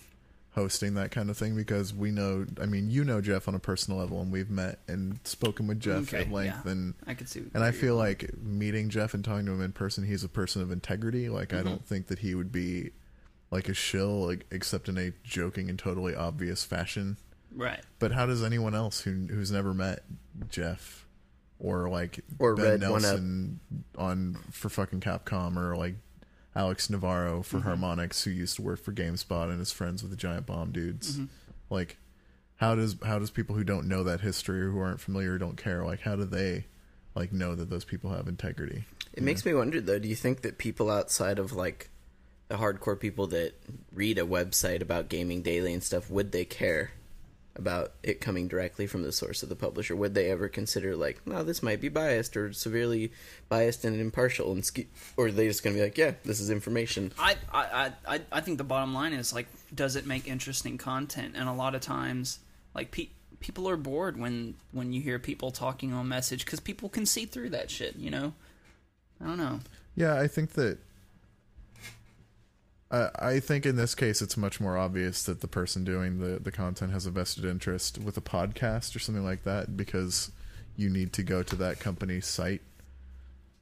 hosting 0.55 0.94
that 0.94 1.10
kind 1.10 1.31
of 1.31 1.36
thing 1.36 1.56
because 1.56 1.93
we 1.93 2.10
know, 2.12 2.47
I 2.60 2.66
mean, 2.66 2.89
you 2.90 3.05
know 3.05 3.20
Jeff 3.20 3.48
on 3.48 3.55
a 3.55 3.59
personal 3.59 3.98
level 3.98 4.20
and 4.20 4.31
we've 4.31 4.51
met 4.51 4.78
and 4.86 5.18
spoken 5.24 5.66
with 5.66 5.81
Jeff 5.81 6.02
Okay, 6.14 6.22
at 6.22 6.31
length 6.31 6.60
yeah. 6.64 6.70
and 6.72 6.94
I 7.06 7.14
could 7.14 7.28
see. 7.28 7.43
and 7.55 7.64
I 7.64 7.72
feel 7.72 7.94
you're- 7.97 7.98
like 7.98 8.36
meeting 8.43 8.89
Jeff 8.89 9.14
and 9.14 9.24
talking 9.24 9.47
to 9.47 9.52
him 9.52 9.60
in 9.62 9.72
person, 9.72 10.05
he's 10.05 10.22
a 10.24 10.28
person 10.28 10.62
of 10.62 10.70
integrity. 10.70 11.28
Like 11.28 11.52
I 11.52 11.56
Mm-hmm. 11.59 11.68
don't 11.68 11.85
think 11.85 12.06
that 12.06 12.20
he 12.20 12.35
would 12.35 12.52
be 12.52 12.90
like 13.51 13.68
a 13.68 13.74
shill, 13.74 14.26
like 14.26 14.47
except 14.51 14.89
in 14.89 14.97
a 14.98 15.12
joking 15.24 15.68
and 15.70 15.78
totally 15.78 16.14
obvious 16.14 16.64
fashion. 16.64 17.16
right. 17.55 17.81
But 17.98 18.12
how 18.12 18.26
does 18.26 18.43
anyone 18.43 18.74
else 18.74 19.01
who 19.01 19.26
who's 19.28 19.51
never 19.51 19.74
met 19.74 20.05
Jeff 20.51 21.05
or 21.59 21.89
like 21.89 22.20
Or 22.39 22.55
Ben 22.55 22.64
read 22.64 22.81
1UP. 22.81 22.90
Nelson 22.90 23.60
on 23.98 24.39
for 24.51 24.68
fucking 24.68 25.01
Capcom 25.01 25.56
or 25.56 25.76
like 25.76 25.94
Alex 26.56 26.89
Navarro 26.90 27.43
for 27.43 27.59
Mm-hmm. 27.59 27.85
Harmonix 27.85 28.24
who 28.24 28.31
used 28.31 28.56
to 28.56 28.62
work 28.62 28.81
for 28.82 28.93
GameSpot 28.93 29.51
and 29.51 29.60
is 29.60 29.72
friends 29.72 30.02
with 30.02 30.10
the 30.10 30.16
Giant 30.16 30.47
Bomb 30.47 30.72
dudes. 30.72 31.16
Mm-hmm. 31.16 31.24
Like 31.70 31.97
how 32.56 32.74
does 32.74 32.97
how 33.05 33.18
does 33.18 33.31
people 33.31 33.56
who 33.56 33.64
don't 33.64 33.89
know 33.89 34.05
that 34.05 34.20
history 34.20 34.62
or 34.62 34.70
who 34.70 34.78
aren't 34.81 35.01
familiar 35.01 35.35
or 35.35 35.39
don't 35.39 35.56
care 35.56 35.85
like 35.85 36.01
how 36.01 36.16
do 36.16 36.24
they 36.24 36.66
like 37.14 37.32
know 37.32 37.55
that 37.55 37.70
those 37.70 37.85
people 37.85 38.10
have 38.10 38.28
integrity? 38.28 38.85
It 39.12 39.22
makes 39.22 39.44
me 39.44 39.55
wonder 39.55 39.81
though, 39.81 39.98
do 39.98 40.09
you 40.09 40.16
think 40.16 40.43
that 40.43 40.59
people 40.59 40.90
outside 40.90 41.39
of 41.39 41.52
like 41.52 41.90
the 42.48 42.56
hardcore 42.56 42.98
people 42.98 43.26
that 43.28 43.55
read 43.93 44.18
a 44.18 44.22
website 44.26 44.82
about 44.82 45.09
gaming 45.09 45.43
daily 45.43 45.72
and 45.72 45.82
stuff, 45.82 46.10
would 46.10 46.32
they 46.32 46.44
care 46.44 46.93
about 47.56 47.93
it 48.02 48.20
coming 48.20 48.48
directly 48.48 48.86
from 48.86 49.02
the 49.02 49.12
source 49.12 49.43
of 49.43 49.48
the 49.48 49.56
publisher? 49.56 49.94
Would 49.94 50.14
they 50.14 50.31
ever 50.31 50.48
consider 50.48 50.97
like, 50.97 51.26
no, 51.26 51.43
this 51.43 51.62
might 51.62 51.81
be 51.81 51.89
biased 51.89 52.36
or 52.36 52.52
severely 52.52 53.12
biased 53.48 53.85
and 53.85 54.01
impartial 54.01 54.52
and 54.52 54.64
ske- 54.64 54.89
or 55.16 55.26
are 55.26 55.32
they 55.32 55.47
just 55.47 55.62
gonna 55.62 55.76
be 55.76 55.82
like, 55.82 55.98
yeah, 55.98 56.12
this 56.24 56.40
is 56.40 56.51
information. 56.51 57.12
I, 57.18 57.36
I, 57.52 57.93
I, 58.06 58.20
I 58.32 58.40
think 58.40 58.59
the 58.59 58.64
bottom 58.64 58.93
line 58.94 59.12
is 59.12 59.32
like, 59.32 59.47
does 59.74 59.97
it 59.97 60.06
make 60.06 60.26
interesting 60.26 60.78
content? 60.78 61.35
And 61.36 61.48
a 61.48 61.52
lot 61.52 61.74
of 61.74 61.81
times, 61.81 62.40
like 62.74 62.90
pe- 62.90 63.10
people 63.40 63.68
are 63.68 63.76
bored 63.76 64.18
when 64.18 64.55
when 64.72 64.93
you 64.93 65.01
hear 65.01 65.18
people 65.18 65.51
talking 65.51 65.93
on 65.93 66.09
message 66.09 66.44
because 66.44 66.60
people 66.60 66.89
can 66.89 67.06
see 67.06 67.26
through 67.26 67.51
that 67.51 67.70
shit. 67.70 67.97
You 67.97 68.10
know, 68.10 68.32
I 69.20 69.26
don't 69.26 69.39
know. 69.39 69.60
Yeah, 69.97 70.18
I 70.18 70.26
think 70.26 70.51
that. 70.52 70.78
I 72.94 73.10
I 73.34 73.40
think 73.40 73.66
in 73.66 73.76
this 73.76 73.94
case, 73.94 74.22
it's 74.22 74.36
much 74.36 74.60
more 74.60 74.76
obvious 74.78 75.22
that 75.24 75.40
the 75.40 75.48
person 75.48 75.84
doing 75.84 76.18
the, 76.18 76.38
the 76.38 76.52
content 76.52 76.92
has 76.92 77.06
a 77.06 77.10
vested 77.10 77.44
interest 77.44 77.98
with 77.98 78.16
a 78.16 78.20
podcast 78.20 78.94
or 78.94 78.98
something 78.98 79.24
like 79.24 79.44
that 79.44 79.76
because 79.76 80.30
you 80.76 80.88
need 80.90 81.12
to 81.14 81.22
go 81.22 81.42
to 81.42 81.56
that 81.56 81.80
company's 81.80 82.26
site 82.26 82.62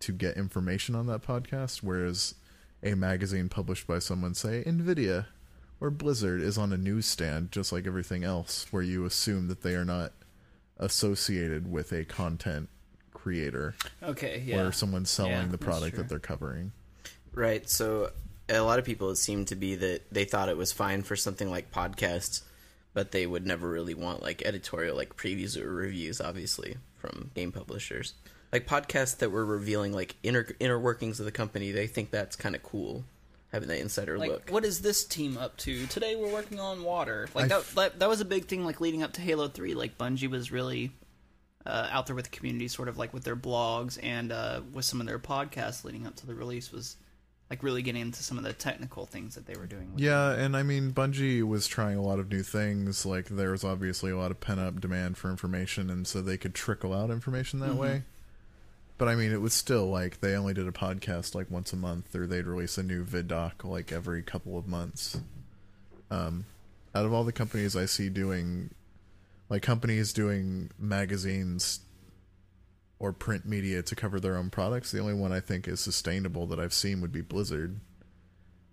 to 0.00 0.12
get 0.12 0.36
information 0.36 0.94
on 0.94 1.06
that 1.06 1.22
podcast. 1.22 1.82
Whereas 1.82 2.34
a 2.82 2.94
magazine 2.94 3.48
published 3.48 3.86
by 3.86 3.98
someone, 4.00 4.34
say 4.34 4.64
NVIDIA 4.66 5.26
or 5.80 5.90
Blizzard, 5.90 6.40
is 6.42 6.58
on 6.58 6.72
a 6.72 6.76
newsstand 6.76 7.52
just 7.52 7.72
like 7.72 7.86
everything 7.86 8.24
else, 8.24 8.66
where 8.70 8.82
you 8.82 9.04
assume 9.04 9.48
that 9.48 9.62
they 9.62 9.74
are 9.74 9.84
not 9.84 10.12
associated 10.78 11.70
with 11.70 11.92
a 11.92 12.04
content 12.04 12.68
creator 13.14 13.74
Okay, 14.02 14.42
yeah. 14.44 14.60
or 14.62 14.72
someone 14.72 15.04
selling 15.04 15.32
Yeah, 15.32 15.46
the 15.46 15.58
product 15.58 15.96
that 15.96 16.08
they're 16.08 16.18
covering. 16.18 16.72
Right. 17.32 17.68
So 17.68 18.10
a 18.48 18.60
lot 18.60 18.78
of 18.78 18.84
people 18.84 19.10
it 19.10 19.16
seemed 19.16 19.48
to 19.48 19.56
be 19.56 19.74
that 19.76 20.02
they 20.12 20.24
thought 20.24 20.48
it 20.48 20.56
was 20.56 20.72
fine 20.72 21.02
for 21.02 21.16
something 21.16 21.50
like 21.50 21.70
podcasts, 21.70 22.42
but 22.94 23.12
they 23.12 23.26
would 23.26 23.46
never 23.46 23.68
really 23.68 23.94
want 23.94 24.22
like 24.22 24.42
editorial 24.42 24.96
like 24.96 25.16
previews 25.16 25.60
or 25.60 25.72
reviews, 25.72 26.20
obviously 26.20 26.76
from 26.96 27.30
game 27.34 27.52
publishers. 27.52 28.14
Like 28.52 28.66
podcasts 28.66 29.16
that 29.18 29.30
were 29.30 29.46
revealing 29.46 29.92
like 29.92 30.16
inner 30.22 30.46
inner 30.60 30.78
workings 30.78 31.20
of 31.20 31.26
the 31.26 31.32
company, 31.32 31.72
they 31.72 31.86
think 31.86 32.10
that's 32.10 32.36
kind 32.36 32.54
of 32.54 32.62
cool, 32.62 33.04
having 33.52 33.68
the 33.68 33.78
insider 33.78 34.18
like 34.18 34.30
look. 34.30 34.50
what 34.50 34.64
is 34.64 34.80
this 34.80 35.04
team 35.04 35.36
up 35.36 35.56
to 35.58 35.86
today 35.86 36.16
we're 36.16 36.32
working 36.32 36.58
on 36.58 36.82
water 36.82 37.28
like 37.34 37.48
that, 37.48 37.60
f- 37.60 37.74
that 37.74 37.98
that 37.98 38.08
was 38.08 38.20
a 38.20 38.24
big 38.24 38.46
thing 38.46 38.64
like 38.64 38.80
leading 38.80 39.02
up 39.02 39.12
to 39.12 39.20
halo 39.20 39.46
3 39.46 39.74
like 39.74 39.98
bungie 39.98 40.28
was 40.28 40.50
really 40.50 40.90
uh, 41.66 41.86
out 41.90 42.06
there 42.06 42.16
with 42.16 42.24
the 42.24 42.36
community 42.36 42.66
sort 42.66 42.88
of 42.88 42.98
like 42.98 43.12
with 43.14 43.24
their 43.24 43.36
blogs 43.36 43.98
and 44.02 44.32
uh, 44.32 44.60
with 44.72 44.84
some 44.84 45.00
of 45.00 45.06
their 45.06 45.18
podcasts 45.18 45.84
leading 45.84 46.06
up 46.06 46.16
to 46.16 46.26
the 46.26 46.34
release 46.34 46.72
was 46.72 46.96
like 47.52 47.62
really 47.62 47.82
getting 47.82 48.00
into 48.00 48.22
some 48.22 48.38
of 48.38 48.44
the 48.44 48.54
technical 48.54 49.04
things 49.04 49.34
that 49.34 49.44
they 49.44 49.54
were 49.56 49.66
doing 49.66 49.92
with 49.92 50.00
Yeah, 50.00 50.32
and 50.32 50.56
I 50.56 50.62
mean, 50.62 50.90
Bungie 50.90 51.42
was 51.42 51.66
trying 51.66 51.98
a 51.98 52.02
lot 52.02 52.18
of 52.18 52.30
new 52.30 52.42
things. 52.42 53.04
Like, 53.04 53.26
there 53.26 53.50
was 53.50 53.62
obviously 53.62 54.10
a 54.10 54.16
lot 54.16 54.30
of 54.30 54.40
pent 54.40 54.58
up 54.58 54.80
demand 54.80 55.18
for 55.18 55.28
information, 55.28 55.90
and 55.90 56.06
so 56.06 56.22
they 56.22 56.38
could 56.38 56.54
trickle 56.54 56.94
out 56.94 57.10
information 57.10 57.60
that 57.60 57.74
way. 57.74 58.04
But 58.96 59.08
I 59.08 59.16
mean, 59.16 59.32
it 59.32 59.42
was 59.42 59.52
still 59.52 59.84
like 59.90 60.20
they 60.20 60.34
only 60.34 60.54
did 60.54 60.66
a 60.66 60.72
podcast 60.72 61.34
like 61.34 61.50
once 61.50 61.74
a 61.74 61.76
month, 61.76 62.14
or 62.14 62.26
they'd 62.26 62.46
release 62.46 62.78
a 62.78 62.82
new 62.82 63.04
vid 63.04 63.28
doc 63.28 63.64
like 63.64 63.92
every 63.92 64.22
couple 64.22 64.56
of 64.56 64.66
months. 64.66 65.20
Um, 66.10 66.46
out 66.94 67.04
of 67.04 67.12
all 67.12 67.22
the 67.22 67.32
companies 67.32 67.76
I 67.76 67.84
see 67.84 68.08
doing, 68.08 68.70
like 69.50 69.60
companies 69.60 70.14
doing 70.14 70.70
magazines 70.78 71.80
or 73.02 73.12
print 73.12 73.44
media 73.44 73.82
to 73.82 73.96
cover 73.96 74.20
their 74.20 74.36
own 74.36 74.48
products, 74.48 74.92
the 74.92 75.00
only 75.00 75.12
one 75.12 75.32
I 75.32 75.40
think 75.40 75.66
is 75.66 75.80
sustainable 75.80 76.46
that 76.46 76.60
I've 76.60 76.72
seen 76.72 77.00
would 77.00 77.10
be 77.10 77.20
Blizzard. 77.20 77.80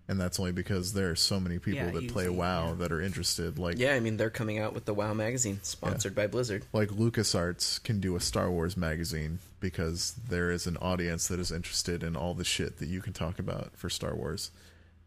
And 0.06 0.20
that's 0.20 0.38
only 0.38 0.52
because 0.52 0.92
there 0.92 1.10
are 1.10 1.16
so 1.16 1.38
many 1.40 1.58
people 1.58 1.86
Yeah, 1.86 1.90
that 1.90 2.08
play 2.12 2.24
easy, 2.24 2.34
WoW 2.34 2.68
yeah. 2.68 2.74
that 2.74 2.92
are 2.92 3.00
interested. 3.00 3.58
Like 3.58 3.78
yeah, 3.78 3.94
I 3.94 4.00
mean 4.00 4.16
they're 4.16 4.30
coming 4.30 4.58
out 4.60 4.72
with 4.72 4.84
the 4.84 4.94
WoW 4.94 5.14
magazine, 5.14 5.58
sponsored 5.62 6.14
by 6.14 6.26
Blizzard. 6.28 6.64
like 6.72 6.90
LucasArts 6.90 7.82
can 7.82 8.00
do 8.00 8.14
a 8.16 8.20
Star 8.20 8.50
Wars 8.50 8.76
magazine 8.76 9.40
because 9.58 10.14
there 10.28 10.50
is 10.50 10.66
an 10.66 10.76
audience 10.78 11.26
that 11.28 11.38
is 11.40 11.50
interested 11.52 12.02
in 12.04 12.16
all 12.16 12.34
the 12.34 12.44
shit 12.44 12.78
that 12.78 12.88
you 12.88 13.00
can 13.00 13.12
talk 13.12 13.38
about 13.40 13.76
for 13.76 13.90
Star 13.90 14.14
Wars. 14.14 14.50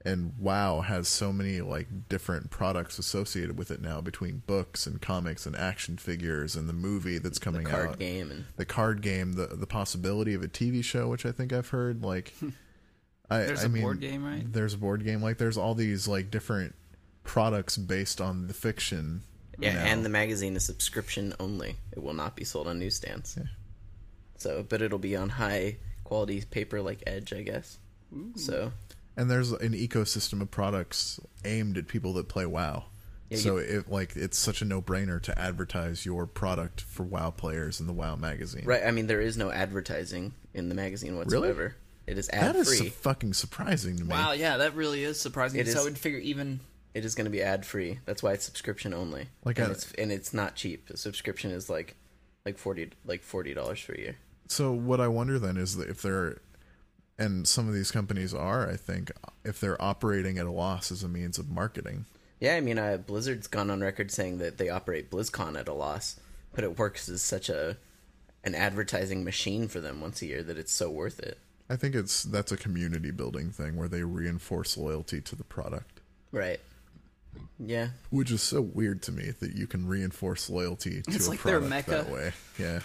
And 0.06 0.34
WoW 0.38 0.82
has 0.82 1.08
so 1.08 1.32
many 1.32 1.62
like 1.62 2.10
different 2.10 2.50
products 2.50 3.00
associated 3.00 3.58
with 3.58 3.72
it 3.72 3.82
now 3.82 4.02
between 4.02 4.44
books 4.46 4.86
and 4.86 5.02
comics 5.02 5.46
and 5.46 5.56
action 5.56 5.98
figures 5.98 6.58
and 6.58 6.68
the 6.68 6.74
movie 6.74 7.20
that's 7.20 7.40
coming 7.40 7.66
out. 7.66 7.72
The 7.72 7.78
card 7.78 7.90
out. 7.90 8.00
game 8.00 8.32
and 8.32 8.46
The 8.58 8.66
card 8.66 9.02
game, 9.02 9.34
the 9.34 9.48
the 9.48 9.68
possibility 9.68 10.34
of 10.34 10.44
a 10.44 10.50
TV 10.50 10.84
show, 10.84 11.08
which 11.08 11.26
I 11.26 11.32
think 11.32 11.54
I've 11.54 11.70
heard 11.70 12.04
like 12.04 12.34
hmm. 12.40 12.50
I, 13.30 13.40
There's 13.44 13.64
I 13.64 13.68
a 13.68 13.70
mean, 13.70 13.84
board 13.84 14.02
game, 14.02 14.26
right? 14.26 14.44
There's 14.52 14.74
a 14.74 14.78
board 14.78 15.04
game. 15.06 15.22
Like 15.22 15.38
there's 15.38 15.58
all 15.58 15.74
these 15.74 16.08
like 16.08 16.30
different 16.30 16.76
products 17.24 17.78
based 17.78 18.20
on 18.20 18.48
the 18.48 18.54
fiction. 18.54 19.24
yeah, 19.58 19.74
now. 19.74 19.86
and 19.86 20.06
the 20.06 20.10
magazine 20.10 20.56
is 20.56 20.66
subscription 20.66 21.34
only. 21.40 21.78
It 21.94 22.04
will 22.04 22.14
not 22.14 22.36
be 22.36 22.44
sold 22.44 22.68
on 22.68 22.80
newsstands. 22.80 23.36
Yeah. 23.38 23.46
So, 24.38 24.66
but 24.68 24.82
it'll 24.82 25.00
be 25.00 25.16
on 25.16 25.30
high 25.30 25.78
quality 26.04 26.42
paper 26.42 26.82
like 26.82 27.02
Edge, 27.08 27.32
I 27.32 27.44
guess. 27.44 27.78
So, 28.36 28.72
and 29.18 29.30
there's 29.30 29.52
an 29.52 29.74
ecosystem 29.74 30.42
of 30.42 30.50
products 30.52 31.20
aimed 31.46 31.78
at 31.78 31.88
people 31.88 32.14
that 32.14 32.28
play 32.28 32.46
WoW. 32.46 32.86
Yeah, 33.30 33.38
so 33.40 33.58
it 33.58 33.90
like 33.90 34.16
it's 34.16 34.38
such 34.38 34.62
a 34.62 34.66
no-brainer 34.66 35.22
to 35.24 35.40
advertise 35.40 36.06
your 36.06 36.26
product 36.28 36.82
for 36.82 37.04
WoW 37.04 37.32
players 37.32 37.80
in 37.80 37.88
the 37.88 37.94
WoW 37.94 38.16
magazine. 38.16 38.66
right, 38.66 38.84
I 38.86 38.92
mean 38.92 39.08
there 39.08 39.22
is 39.22 39.38
no 39.38 39.50
advertising 39.52 40.34
in 40.54 40.70
the 40.70 40.76
magazine 40.76 41.16
whatsoever. 41.18 41.62
Really? 41.64 41.74
It 42.06 42.18
is 42.18 42.30
ad 42.32 42.54
That 42.54 42.56
is 42.58 42.68
free. 42.68 42.78
su- 42.78 42.90
fucking 42.90 43.34
surprising 43.34 43.96
to 43.98 44.04
me. 44.04 44.10
wow 44.10 44.34
yeah 44.34 44.58
that 44.58 44.76
really 44.76 45.04
is 45.04 45.20
surprising 45.20 45.60
It 45.62 45.68
so 45.68 45.72
is. 45.72 45.78
i 45.78 45.84
would 45.86 45.98
figure 45.98 46.20
even 46.20 46.60
It 46.94 47.06
is 47.06 47.16
going 47.16 47.26
to 47.26 47.32
be 47.32 47.42
ad 47.42 47.66
free. 47.66 48.00
That's 48.06 48.22
why 48.22 48.34
it's 48.34 48.46
subscription 48.46 48.94
only. 48.94 49.28
Like 49.46 49.58
and 49.58 49.70
I- 49.70 49.72
it's 49.72 49.92
and 49.94 50.12
it's 50.12 50.34
not 50.34 50.56
cheap. 50.56 50.88
The 50.90 50.98
subscription 50.98 51.50
is 51.52 51.70
like 51.70 51.96
like 52.46 52.58
forty 52.60 52.92
like 53.06 53.24
forty 53.24 53.54
dollars 53.56 53.80
for 53.80 53.94
a 53.94 54.00
year. 54.00 54.18
So 54.50 54.74
what 54.74 55.00
I 55.00 55.08
wonder 55.08 55.40
then 55.40 55.56
is 55.58 55.78
that 55.78 55.90
if 55.90 56.02
they're 56.04 56.40
and 57.24 57.48
some 57.48 57.68
of 57.68 57.74
these 57.74 57.92
companies 57.92 58.34
are, 58.34 58.70
I 58.70 58.76
think, 58.76 59.12
if 59.44 59.60
they're 59.60 59.82
operating 59.82 60.38
at 60.38 60.46
a 60.46 60.52
loss 60.52 60.92
as 60.92 61.04
a 61.04 61.08
means 61.08 61.38
of 61.38 61.50
marketing. 61.50 62.06
Yeah, 62.40 62.56
I 62.56 62.62
mean, 62.62 62.78
uh, 62.78 62.98
Blizzard's 62.98 63.48
gone 63.48 63.70
on 63.72 63.82
record 63.82 64.12
saying 64.12 64.40
that 64.40 64.58
they 64.58 64.70
operate 64.70 65.10
BlizzCon 65.10 65.58
at 65.58 65.68
a 65.68 65.74
loss, 65.74 66.20
but 66.54 66.64
it 66.64 66.78
works 66.78 67.08
as 67.10 67.22
such 67.22 67.50
a 67.50 67.78
an 68.46 68.56
advertising 68.56 69.24
machine 69.24 69.70
for 69.70 69.80
them 69.80 70.02
once 70.02 70.22
a 70.22 70.26
year 70.26 70.44
that 70.44 70.58
it's 70.58 70.74
so 70.74 70.90
worth 70.90 71.20
it. 71.22 71.38
I 71.70 71.78
think 71.78 71.96
it's 71.96 72.24
that's 72.24 72.52
a 72.52 72.58
community 72.58 73.10
building 73.12 73.52
thing 73.52 73.78
where 73.78 73.88
they 73.88 74.04
reinforce 74.04 74.76
loyalty 74.78 75.22
to 75.22 75.36
the 75.38 75.46
product. 75.46 76.02
Right. 76.34 76.60
Yeah. 77.58 77.90
Which 78.10 78.30
is 78.32 78.42
so 78.42 78.60
weird 78.62 79.02
to 79.04 79.14
me 79.14 79.32
that 79.40 79.54
you 79.56 79.66
can 79.66 79.88
reinforce 79.88 80.50
loyalty 80.50 81.02
to 81.04 81.12
It's 81.12 81.28
a 81.28 81.30
like 81.30 81.44
their 81.44 81.62
product 81.62 81.88
mecca. 81.88 82.04
that 82.04 82.10
way. 82.10 82.34
Yeah. 82.60 82.82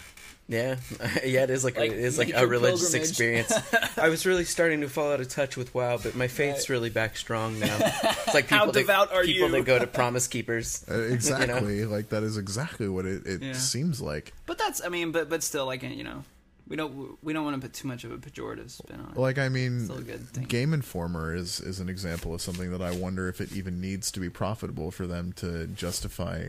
Yeah, 0.51 0.77
yeah, 1.27 1.43
it 1.43 1.51
is 1.51 1.63
like, 1.63 1.77
Like, 1.77 1.91
a, 1.91 1.95
it 1.95 2.01
is 2.01 2.17
like 2.17 2.33
a 2.35 2.47
religious 2.47 2.91
pilgrimage. 2.91 3.09
experience. 3.11 3.53
I 3.99 4.09
was 4.09 4.25
really 4.25 4.45
starting 4.45 4.81
to 4.81 4.89
fall 4.89 5.13
out 5.13 5.21
of 5.21 5.29
touch 5.29 5.59
with 5.59 5.75
WoW, 5.75 5.99
but 5.99 6.15
my 6.15 6.27
faith's 6.27 6.71
Right. 6.71 6.75
really 6.77 6.89
back 6.91 7.17
strong 7.19 7.59
now. 7.61 7.77
It's 8.29 8.33
like 8.35 8.49
How 8.49 8.61
people 8.61 8.73
that, 8.73 8.81
devout 8.81 9.13
are 9.13 9.25
people 9.25 9.49
you? 9.49 9.53
that 9.53 9.65
go 9.67 9.79
to 9.79 9.87
Promise 9.87 10.27
Keepers. 10.29 10.85
Uh, 10.91 11.01
exactly. 11.03 11.85
Like 11.85 12.09
that 12.11 12.23
is 12.23 12.39
exactly 12.39 12.89
what 12.89 13.05
it, 13.05 13.27
it 13.27 13.43
Yeah. 13.43 13.53
seems 13.53 14.01
like. 14.01 14.33
but 14.47 14.57
that's 14.59 14.83
i 14.85 14.89
mean 14.89 15.13
but 15.13 15.29
but 15.31 15.43
still 15.43 15.65
like 15.67 15.83
you 15.83 16.05
know 16.05 16.25
we 16.69 16.77
don't 16.77 17.19
we 17.25 17.33
don't 17.33 17.45
want 17.47 17.57
to 17.57 17.63
put 17.67 17.73
too 17.73 17.89
much 17.89 18.05
of 18.05 18.13
a 18.13 18.19
pejorative 18.19 18.71
spin 18.71 19.01
on 19.01 19.13
it 19.13 19.17
Like 19.19 19.39
I 19.39 19.49
mean, 19.49 19.81
Still 19.87 19.99
a 19.99 20.03
good 20.03 20.29
thing. 20.29 20.45
Game 20.45 20.73
Informer 20.75 21.35
is 21.35 21.61
is 21.61 21.81
an 21.81 21.89
example 21.89 22.35
of 22.35 22.41
something 22.43 22.71
that 22.73 22.83
I 22.83 22.91
wonder 22.93 23.29
if 23.29 23.41
it 23.41 23.53
even 23.53 23.81
needs 23.81 24.11
to 24.13 24.21
be 24.21 24.29
profitable 24.29 24.91
for 24.91 25.07
them 25.07 25.33
to 25.37 25.67
justify, 25.69 26.49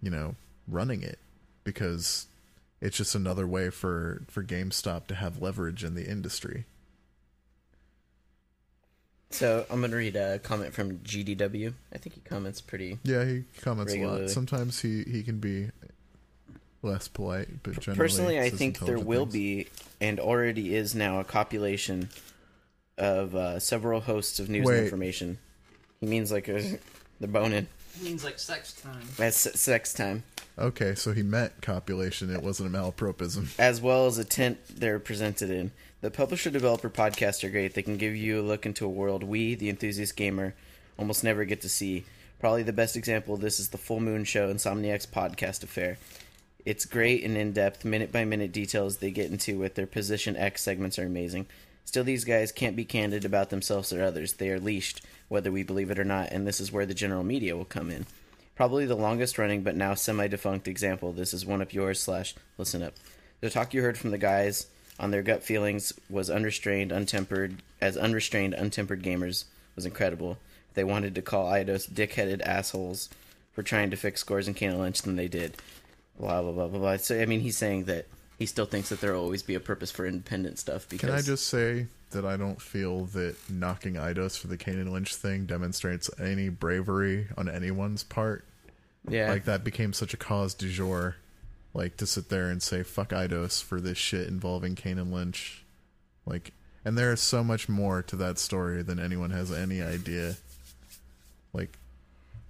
you 0.00 0.10
know, 0.10 0.36
running 0.68 1.02
it, 1.02 1.18
because 1.64 2.26
it's 2.80 2.96
just 2.96 3.14
another 3.14 3.46
way 3.46 3.70
for 3.70 4.22
for 4.28 4.42
GameStop 4.42 5.06
to 5.08 5.14
have 5.14 5.42
leverage 5.42 5.84
in 5.84 5.94
the 5.94 6.08
industry. 6.08 6.64
So 9.30 9.66
I'm 9.70 9.80
gonna 9.80 9.96
read 9.96 10.16
a 10.16 10.38
comment 10.38 10.72
from 10.72 10.98
GDW. 10.98 11.74
I 11.92 11.98
think 11.98 12.14
he 12.14 12.20
comments 12.22 12.60
pretty. 12.60 12.98
Yeah, 13.04 13.24
he 13.24 13.44
comments 13.60 13.92
a 13.92 14.04
lot. 14.04 14.30
Sometimes 14.30 14.80
he 14.80 15.02
he 15.04 15.22
can 15.22 15.38
be 15.38 15.70
less 16.82 17.08
polite, 17.08 17.62
but 17.62 17.80
generally, 17.80 17.98
Personally, 17.98 18.40
I 18.40 18.50
think 18.50 18.78
there 18.78 18.98
will 18.98 19.26
things. 19.26 19.32
be, 19.32 19.66
and 20.00 20.20
already 20.20 20.74
is 20.74 20.94
now, 20.94 21.20
a 21.20 21.24
copulation 21.24 22.08
of 22.96 23.34
uh, 23.34 23.60
several 23.60 24.00
hosts 24.00 24.38
of 24.38 24.48
news 24.48 24.64
Wait. 24.64 24.84
information. 24.84 25.38
He 26.00 26.06
means 26.06 26.32
like 26.32 26.48
a, 26.48 26.78
the 27.20 27.28
boning. 27.28 27.66
Means 28.02 28.24
like 28.24 28.38
sex 28.38 28.72
time 28.72 29.02
That's 29.16 29.58
sex 29.60 29.92
time, 29.92 30.22
Okay, 30.58 30.94
so 30.96 31.12
he 31.12 31.22
meant 31.22 31.60
copulation. 31.62 32.34
It 32.34 32.42
wasn't 32.42 32.74
a 32.74 32.78
malapropism. 32.78 33.48
as 33.60 33.80
well 33.80 34.06
as 34.06 34.18
a 34.18 34.24
tent 34.24 34.58
they're 34.68 34.98
presented 34.98 35.50
in. 35.50 35.70
The 36.00 36.10
publisher 36.10 36.50
developer 36.50 36.90
podcasts 36.90 37.44
are 37.44 37.50
great. 37.50 37.74
They 37.74 37.82
can 37.82 37.96
give 37.96 38.16
you 38.16 38.40
a 38.40 38.42
look 38.42 38.66
into 38.66 38.84
a 38.84 38.88
world 38.88 39.22
we, 39.22 39.54
the 39.54 39.68
enthusiast 39.68 40.16
gamer, 40.16 40.54
almost 40.98 41.22
never 41.22 41.44
get 41.44 41.60
to 41.60 41.68
see. 41.68 42.04
Probably 42.40 42.62
the 42.64 42.72
best 42.72 42.96
example 42.96 43.34
of 43.34 43.40
this 43.40 43.58
is 43.60 43.68
the 43.68 43.78
Full 43.78 44.00
Moon 44.00 44.24
Show 44.24 44.52
Insomniac's 44.52 45.06
podcast 45.06 45.62
affair. 45.62 45.98
It's 46.64 46.84
great 46.84 47.24
and 47.24 47.36
in 47.36 47.52
depth, 47.52 47.84
minute 47.84 48.10
by 48.12 48.24
minute 48.24 48.50
details 48.52 48.96
they 48.98 49.10
get 49.12 49.30
into 49.30 49.58
with 49.58 49.74
their 49.76 49.86
Position 49.86 50.36
X 50.36 50.62
segments 50.62 50.98
are 50.98 51.06
amazing. 51.06 51.46
Still, 51.84 52.04
these 52.04 52.24
guys 52.24 52.52
can't 52.52 52.76
be 52.76 52.84
candid 52.84 53.24
about 53.24 53.50
themselves 53.50 53.92
or 53.92 54.02
others. 54.02 54.34
They 54.34 54.50
are 54.50 54.60
leashed, 54.60 55.02
whether 55.28 55.52
we 55.52 55.62
believe 55.62 55.90
it 55.90 55.98
or 55.98 56.04
not, 56.04 56.30
and 56.30 56.46
this 56.46 56.60
is 56.60 56.72
where 56.72 56.86
the 56.86 56.94
general 56.94 57.22
media 57.22 57.56
will 57.56 57.64
come 57.64 57.90
in. 57.90 58.06
Probably 58.56 58.86
the 58.86 58.96
longest 58.96 59.38
running 59.38 59.62
but 59.62 59.76
now 59.76 59.94
semi 59.94 60.26
defunct 60.26 60.66
example. 60.66 61.12
This 61.12 61.32
is 61.32 61.44
1UP 61.44 61.72
yours 61.72 62.00
slash 62.00 62.34
listen 62.56 62.82
up. 62.82 62.94
The 63.40 63.50
talk 63.50 63.72
you 63.72 63.82
heard 63.82 63.96
from 63.96 64.10
the 64.10 64.18
guys 64.18 64.66
on 64.98 65.10
their 65.12 65.22
gut 65.22 65.44
feelings 65.44 65.92
was 66.10 66.28
unrestrained, 66.28 66.90
untempered, 66.90 67.58
as 67.80 67.96
unrestrained, 67.96 68.54
untempered 68.54 69.02
gamers 69.02 69.44
was 69.76 69.86
incredible. 69.86 70.38
They 70.74 70.82
wanted 70.82 71.14
to 71.14 71.22
call 71.22 71.50
Eidos 71.50 71.92
dick-headed 71.92 72.42
assholes 72.42 73.08
for 73.52 73.62
trying 73.62 73.90
to 73.90 73.96
fix 73.96 74.20
scores 74.20 74.48
in 74.48 74.54
Kane 74.54 74.78
Lynch 74.78 75.02
than 75.02 75.16
they 75.16 75.28
did. 75.28 75.54
Blah 76.18 76.42
blah 76.42 76.52
blah 76.52 76.66
blah 76.68 76.78
blah. 76.78 76.96
So 76.96 77.20
I 77.20 77.26
mean, 77.26 77.40
he's 77.40 77.56
saying 77.56 77.84
that 77.84 78.06
he 78.38 78.46
still 78.46 78.66
thinks 78.66 78.88
that 78.88 79.00
there 79.00 79.12
will 79.12 79.22
always 79.22 79.42
be 79.42 79.54
a 79.54 79.60
purpose 79.60 79.90
for 79.90 80.06
independent 80.06 80.58
stuff. 80.58 80.88
Because 80.88 81.10
Can 81.10 81.18
I 81.18 81.22
just 81.22 81.46
say 81.46 81.86
that 82.10 82.24
I 82.24 82.36
don't 82.36 82.60
feel 82.60 83.04
that 83.06 83.36
knocking 83.50 83.94
Eidos 83.94 84.38
for 84.38 84.46
the 84.46 84.56
Kane 84.56 84.90
Lynch 84.90 85.14
thing 85.14 85.46
demonstrates 85.46 86.10
any 86.18 86.48
bravery 86.48 87.28
on 87.36 87.48
anyone's 87.48 88.02
part? 88.04 88.44
yeah, 89.08 89.30
Like 89.30 89.44
that 89.44 89.64
became 89.64 89.92
such 89.92 90.12
a 90.14 90.16
cause 90.16 90.54
du 90.54 90.68
jour. 90.68 91.16
Like 91.74 91.96
to 91.98 92.06
sit 92.06 92.28
there 92.28 92.48
and 92.50 92.62
say 92.62 92.82
fuck 92.82 93.10
Eidos 93.10 93.62
for 93.62 93.80
this 93.80 93.98
shit 93.98 94.26
involving 94.28 94.74
Kane 94.74 94.98
and 94.98 95.12
Lynch. 95.12 95.64
Like 96.26 96.52
and 96.84 96.96
there 96.96 97.12
is 97.12 97.20
so 97.20 97.44
much 97.44 97.68
more 97.68 98.02
to 98.02 98.16
that 98.16 98.38
story 98.38 98.82
than 98.82 98.98
anyone 98.98 99.30
has 99.30 99.52
any 99.52 99.82
idea. 99.82 100.36
Like 101.52 101.76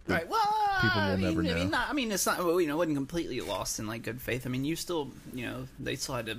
Right. 0.07 0.27
Well, 0.27 0.41
people 0.81 1.03
will 1.03 1.09
I 1.09 1.17
mean, 1.17 1.21
never 1.21 1.41
I 1.41 1.43
mean, 1.43 1.57
know. 1.71 1.79
not, 1.79 1.91
I 1.91 1.93
mean, 1.93 2.11
it's 2.11 2.25
not. 2.25 2.39
You 2.39 2.67
know, 2.67 2.75
it 2.75 2.77
wasn't 2.79 2.97
completely 2.97 3.41
lost 3.43 3.79
in 3.79 3.87
like 3.87 4.03
good 4.03 4.23
faith. 4.23 4.47
I 4.47 4.49
mean, 4.49 4.65
you 4.65 4.75
still, 4.75 5.11
you 5.35 5.45
know, 5.45 5.69
they 5.79 5.97
still 5.97 6.15
had 6.15 6.27
to 6.27 6.39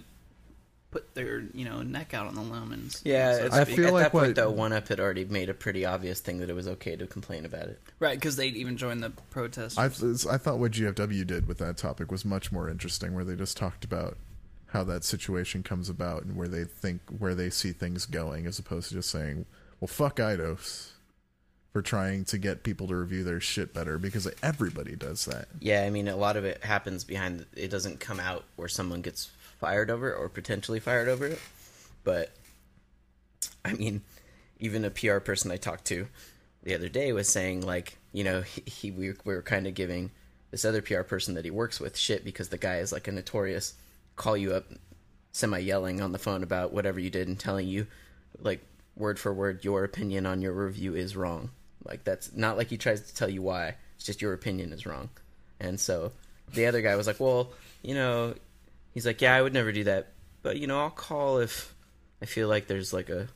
put 0.91 1.13
their, 1.13 1.41
you 1.53 1.65
know, 1.65 1.81
neck 1.83 2.13
out 2.13 2.27
on 2.27 2.35
the 2.35 2.41
limb 2.41 2.71
and. 2.71 2.95
Yeah, 3.03 3.47
so 3.49 3.49
I 3.51 3.63
speak. 3.63 3.75
feel 3.75 3.87
at 3.87 3.93
like 3.93 4.03
that 4.05 4.11
point 4.11 4.27
what- 4.29 4.35
though, 4.35 4.51
1UP 4.51 4.87
had 4.87 4.99
already 4.99 5.25
made 5.25 5.49
a 5.49 5.53
pretty 5.53 5.85
obvious 5.85 6.19
thing 6.19 6.39
that 6.39 6.49
it 6.49 6.53
was 6.55 6.67
okay 6.67 6.95
to 6.95 7.05
complain 7.05 7.45
about 7.45 7.63
it. 7.67 7.79
right 7.99 8.17
because 8.17 8.35
they 8.37 8.47
even 8.47 8.75
joined 8.77 9.03
the 9.03 9.11
protest. 9.29 9.77
I 9.77 9.85
I 9.85 10.37
thought 10.37 10.57
what 10.59 10.71
GFW 10.71 11.25
did 11.27 11.47
with 11.47 11.57
that 11.59 11.77
topic 11.77 12.11
was 12.11 12.25
much 12.25 12.51
more 12.51 12.69
interesting 12.69 13.13
where 13.13 13.23
they 13.23 13.35
just 13.35 13.55
talked 13.57 13.83
about 13.85 14.17
how 14.67 14.83
that 14.83 15.03
situation 15.03 15.63
comes 15.63 15.89
about 15.89 16.23
and 16.23 16.35
where 16.35 16.47
they 16.47 16.63
think 16.63 17.01
where 17.17 17.33
they 17.35 17.49
see 17.49 17.71
things 17.71 18.05
going 18.05 18.45
as 18.47 18.57
opposed 18.59 18.89
to 18.89 18.95
just 18.95 19.09
saying, 19.09 19.45
"Well, 19.79 19.87
fuck 19.87 20.17
Eidos." 20.17 20.89
For 21.71 21.83
trying 21.83 22.25
to 22.25 22.39
get 22.39 22.63
people 22.63 22.87
to 22.87 22.95
review 22.95 23.23
their 23.23 23.39
shit 23.39 23.75
better 23.75 23.99
because 23.99 24.27
everybody 24.41 24.95
does 24.95 25.25
that. 25.25 25.47
Yeah, 25.59 25.83
I 25.83 25.91
mean, 25.91 26.07
a 26.07 26.15
lot 26.15 26.35
of 26.35 26.43
it 26.43 26.63
happens 26.63 27.03
behind. 27.03 27.45
It 27.55 27.67
doesn't 27.69 27.99
come 27.99 28.19
out 28.19 28.43
where 28.55 28.67
someone 28.67 29.01
gets 29.03 29.29
fired 29.59 29.89
over 29.89 30.13
or 30.13 30.29
potentially 30.29 30.79
fired 30.79 31.07
over 31.07 31.27
it. 31.27 31.39
But 32.03 32.31
I 33.63 33.73
mean, 33.73 34.01
even 34.59 34.85
a 34.85 34.89
PR 34.89 35.19
person 35.19 35.51
I 35.51 35.57
talked 35.57 35.85
to 35.85 36.07
the 36.63 36.75
other 36.75 36.89
day 36.89 37.13
was 37.13 37.29
saying 37.29 37.65
like, 37.65 37.97
you 38.11 38.23
know, 38.23 38.41
he, 38.41 38.63
he 38.65 38.91
we, 38.91 39.13
we 39.23 39.35
were 39.35 39.41
kind 39.41 39.67
of 39.67 39.73
giving 39.73 40.11
this 40.51 40.65
other 40.65 40.81
PR 40.81 41.01
person 41.01 41.35
that 41.35 41.45
he 41.45 41.51
works 41.51 41.79
with 41.79 41.97
shit 41.97 42.25
because 42.25 42.49
the 42.49 42.57
guy 42.57 42.77
is 42.77 42.91
like 42.91 43.07
a 43.07 43.11
notorious 43.11 43.75
call 44.15 44.35
you 44.35 44.53
up 44.53 44.65
semi 45.31 45.59
yelling 45.59 46.01
on 46.01 46.11
the 46.11 46.19
phone 46.19 46.43
about 46.43 46.73
whatever 46.73 46.99
you 46.99 47.09
did 47.09 47.27
and 47.27 47.39
telling 47.39 47.67
you 47.67 47.85
like 48.41 48.61
word 48.95 49.19
for 49.19 49.33
word 49.33 49.63
your 49.63 49.83
opinion 49.83 50.25
on 50.25 50.41
your 50.41 50.53
review 50.53 50.95
is 50.95 51.15
wrong. 51.15 51.51
Like 51.85 52.03
that's 52.03 52.35
not 52.35 52.57
like 52.57 52.69
he 52.69 52.77
tries 52.77 53.01
to 53.01 53.15
tell 53.15 53.29
you 53.29 53.41
why. 53.41 53.75
It's 53.95 54.05
just 54.05 54.21
your 54.21 54.33
opinion 54.33 54.73
is 54.73 54.85
wrong. 54.85 55.09
And 55.59 55.79
so 55.79 56.11
the 56.53 56.65
other 56.65 56.81
guy 56.81 56.95
was 56.95 57.07
like, 57.07 57.19
"Well, 57.19 57.51
you 57.81 57.93
know, 57.93 58.33
he's 58.99 59.05
like, 59.05 59.21
yeah, 59.21 59.33
I 59.33 59.41
would 59.41 59.53
never 59.53 59.71
do 59.71 59.85
that, 59.85 60.11
but 60.41 60.57
you 60.57 60.67
know, 60.67 60.79
I'll 60.81 60.89
call 60.89 61.39
if 61.39 61.73
I 62.21 62.25
feel 62.25 62.47
like 62.49 62.67
there's 62.67 62.91
like 62.93 63.09
a, 63.09 63.27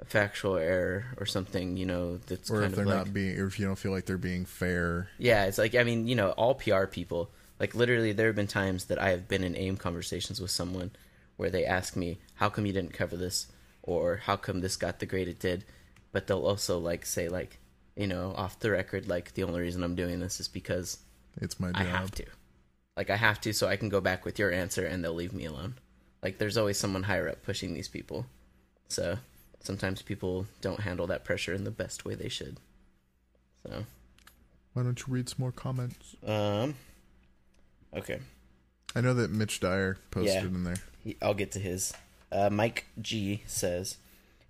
a 0.00 0.04
factual 0.06 0.56
error 0.56 1.04
or 1.18 1.26
something, 1.26 1.76
you 1.76 1.84
know, 1.86 2.16
that's 2.26 2.50
Or 2.50 2.60
kind 2.62 2.66
if 2.66 2.70
of 2.72 2.76
they're 2.76 2.86
like, 2.86 3.06
not 3.06 3.12
being, 3.12 3.38
or 3.38 3.46
if 3.46 3.58
you 3.60 3.66
don't 3.66 3.76
feel 3.78 3.92
like 3.92 4.06
they're 4.06 4.16
being 4.18 4.46
fair. 4.46 5.08
yeah, 5.18 5.44
it's 5.44 5.58
like 5.58 5.74
I 5.74 5.84
mean, 5.84 6.06
you 6.08 6.14
know, 6.14 6.30
all 6.30 6.54
PR 6.54 6.86
people, 6.86 7.30
like 7.60 7.74
literally 7.74 8.12
there 8.12 8.28
have 8.28 8.36
been 8.36 8.46
times 8.46 8.86
that 8.86 9.00
I 9.00 9.10
have 9.10 9.28
been 9.28 9.44
in 9.44 9.56
AIM 9.56 9.76
conversations 9.76 10.40
with 10.40 10.50
someone 10.50 10.90
where 11.36 11.50
they 11.50 11.64
ask 11.66 11.96
me, 11.96 12.18
"How 12.36 12.48
come 12.48 12.66
you 12.66 12.72
didn't 12.72 12.94
cover 12.94 13.16
this?" 13.16 13.46
or 13.82 14.16
"How 14.16 14.36
come 14.36 14.60
this 14.60 14.76
got 14.76 15.00
the 15.00 15.06
grade 15.06 15.28
it 15.28 15.38
did?" 15.38 15.64
But 16.12 16.26
they'll 16.26 16.46
also 16.46 16.78
like 16.78 17.04
say 17.06 17.28
like, 17.28 17.58
you 17.96 18.06
know, 18.06 18.32
off 18.36 18.58
the 18.60 18.70
record 18.70 19.08
like 19.08 19.34
the 19.34 19.42
only 19.44 19.60
reason 19.60 19.82
I'm 19.82 19.94
doing 19.96 20.20
this 20.20 20.40
is 20.40 20.48
because 20.48 20.98
It's 21.40 21.58
my 21.60 21.68
job. 21.72 21.76
I 21.80 21.84
have 21.84 22.10
to. 22.12 22.24
Like 22.96 23.10
I 23.10 23.16
have 23.16 23.40
to 23.42 23.52
so 23.52 23.66
I 23.68 23.76
can 23.76 23.88
go 23.88 24.00
back 24.00 24.24
with 24.24 24.38
your 24.38 24.52
answer 24.52 24.84
and 24.86 25.02
they'll 25.02 25.14
leave 25.14 25.32
me 25.32 25.44
alone. 25.46 25.74
Like 26.22 26.38
there's 26.38 26.56
always 26.56 26.78
someone 26.78 27.02
higher 27.04 27.28
up 27.28 27.42
pushing 27.42 27.74
these 27.74 27.88
people. 27.88 28.26
So 28.88 29.18
sometimes 29.60 30.02
people 30.02 30.46
don't 30.60 30.80
handle 30.80 31.06
that 31.08 31.24
pressure 31.24 31.52
in 31.52 31.64
the 31.64 31.70
best 31.70 32.04
way 32.04 32.14
they 32.14 32.28
should. 32.28 32.58
So 33.62 33.84
Why 34.74 34.82
don't 34.82 34.98
you 35.00 35.12
read 35.12 35.28
some 35.28 35.38
more 35.40 35.52
comments? 35.52 36.14
um 36.26 36.74
okay. 37.94 38.20
I 38.94 39.00
know 39.00 39.14
that 39.14 39.30
Mitch 39.30 39.58
Dyer 39.58 39.98
posted 40.12 40.34
Yeah. 40.42 40.48
in 40.48 40.64
there. 40.64 40.76
He- 41.02 41.16
I'll 41.20 41.34
get 41.34 41.50
to 41.52 41.58
his. 41.58 41.92
Uh, 42.30 42.48
Mike 42.50 42.86
G 43.00 43.42
says, 43.46 43.96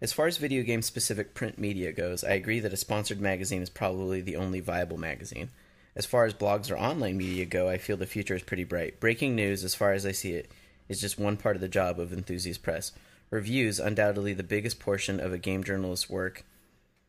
as 0.02 0.12
far 0.12 0.26
as 0.26 0.36
video 0.36 0.62
game 0.62 0.82
specific 0.82 1.32
print 1.34 1.58
media 1.58 1.92
goes, 1.92 2.22
I 2.24 2.32
agree 2.32 2.60
that 2.60 2.72
a 2.72 2.76
sponsored 2.76 3.20
magazine 3.22 3.62
is 3.62 3.70
probably 3.70 4.20
the 4.20 4.36
only 4.36 4.60
viable 4.60 4.98
magazine. 4.98 5.48
As 5.96 6.06
far 6.06 6.24
as 6.24 6.34
blogs 6.34 6.70
or 6.70 6.76
online 6.76 7.16
media 7.16 7.44
go, 7.44 7.68
I 7.68 7.78
feel 7.78 7.96
the 7.96 8.06
future 8.06 8.34
is 8.34 8.42
pretty 8.42 8.64
bright. 8.64 8.98
Breaking 8.98 9.36
news, 9.36 9.62
as 9.62 9.74
far 9.74 9.92
as 9.92 10.04
I 10.04 10.12
see 10.12 10.32
it, 10.32 10.50
is 10.88 11.00
just 11.00 11.18
one 11.18 11.36
part 11.36 11.56
of 11.56 11.62
the 11.62 11.68
job 11.68 12.00
of 12.00 12.12
enthusiast 12.12 12.62
press. 12.62 12.92
Reviews, 13.30 13.78
undoubtedly 13.78 14.32
the 14.32 14.42
biggest 14.42 14.80
portion 14.80 15.20
of 15.20 15.32
a 15.32 15.38
game 15.38 15.62
journalist's 15.62 16.10
work, 16.10 16.44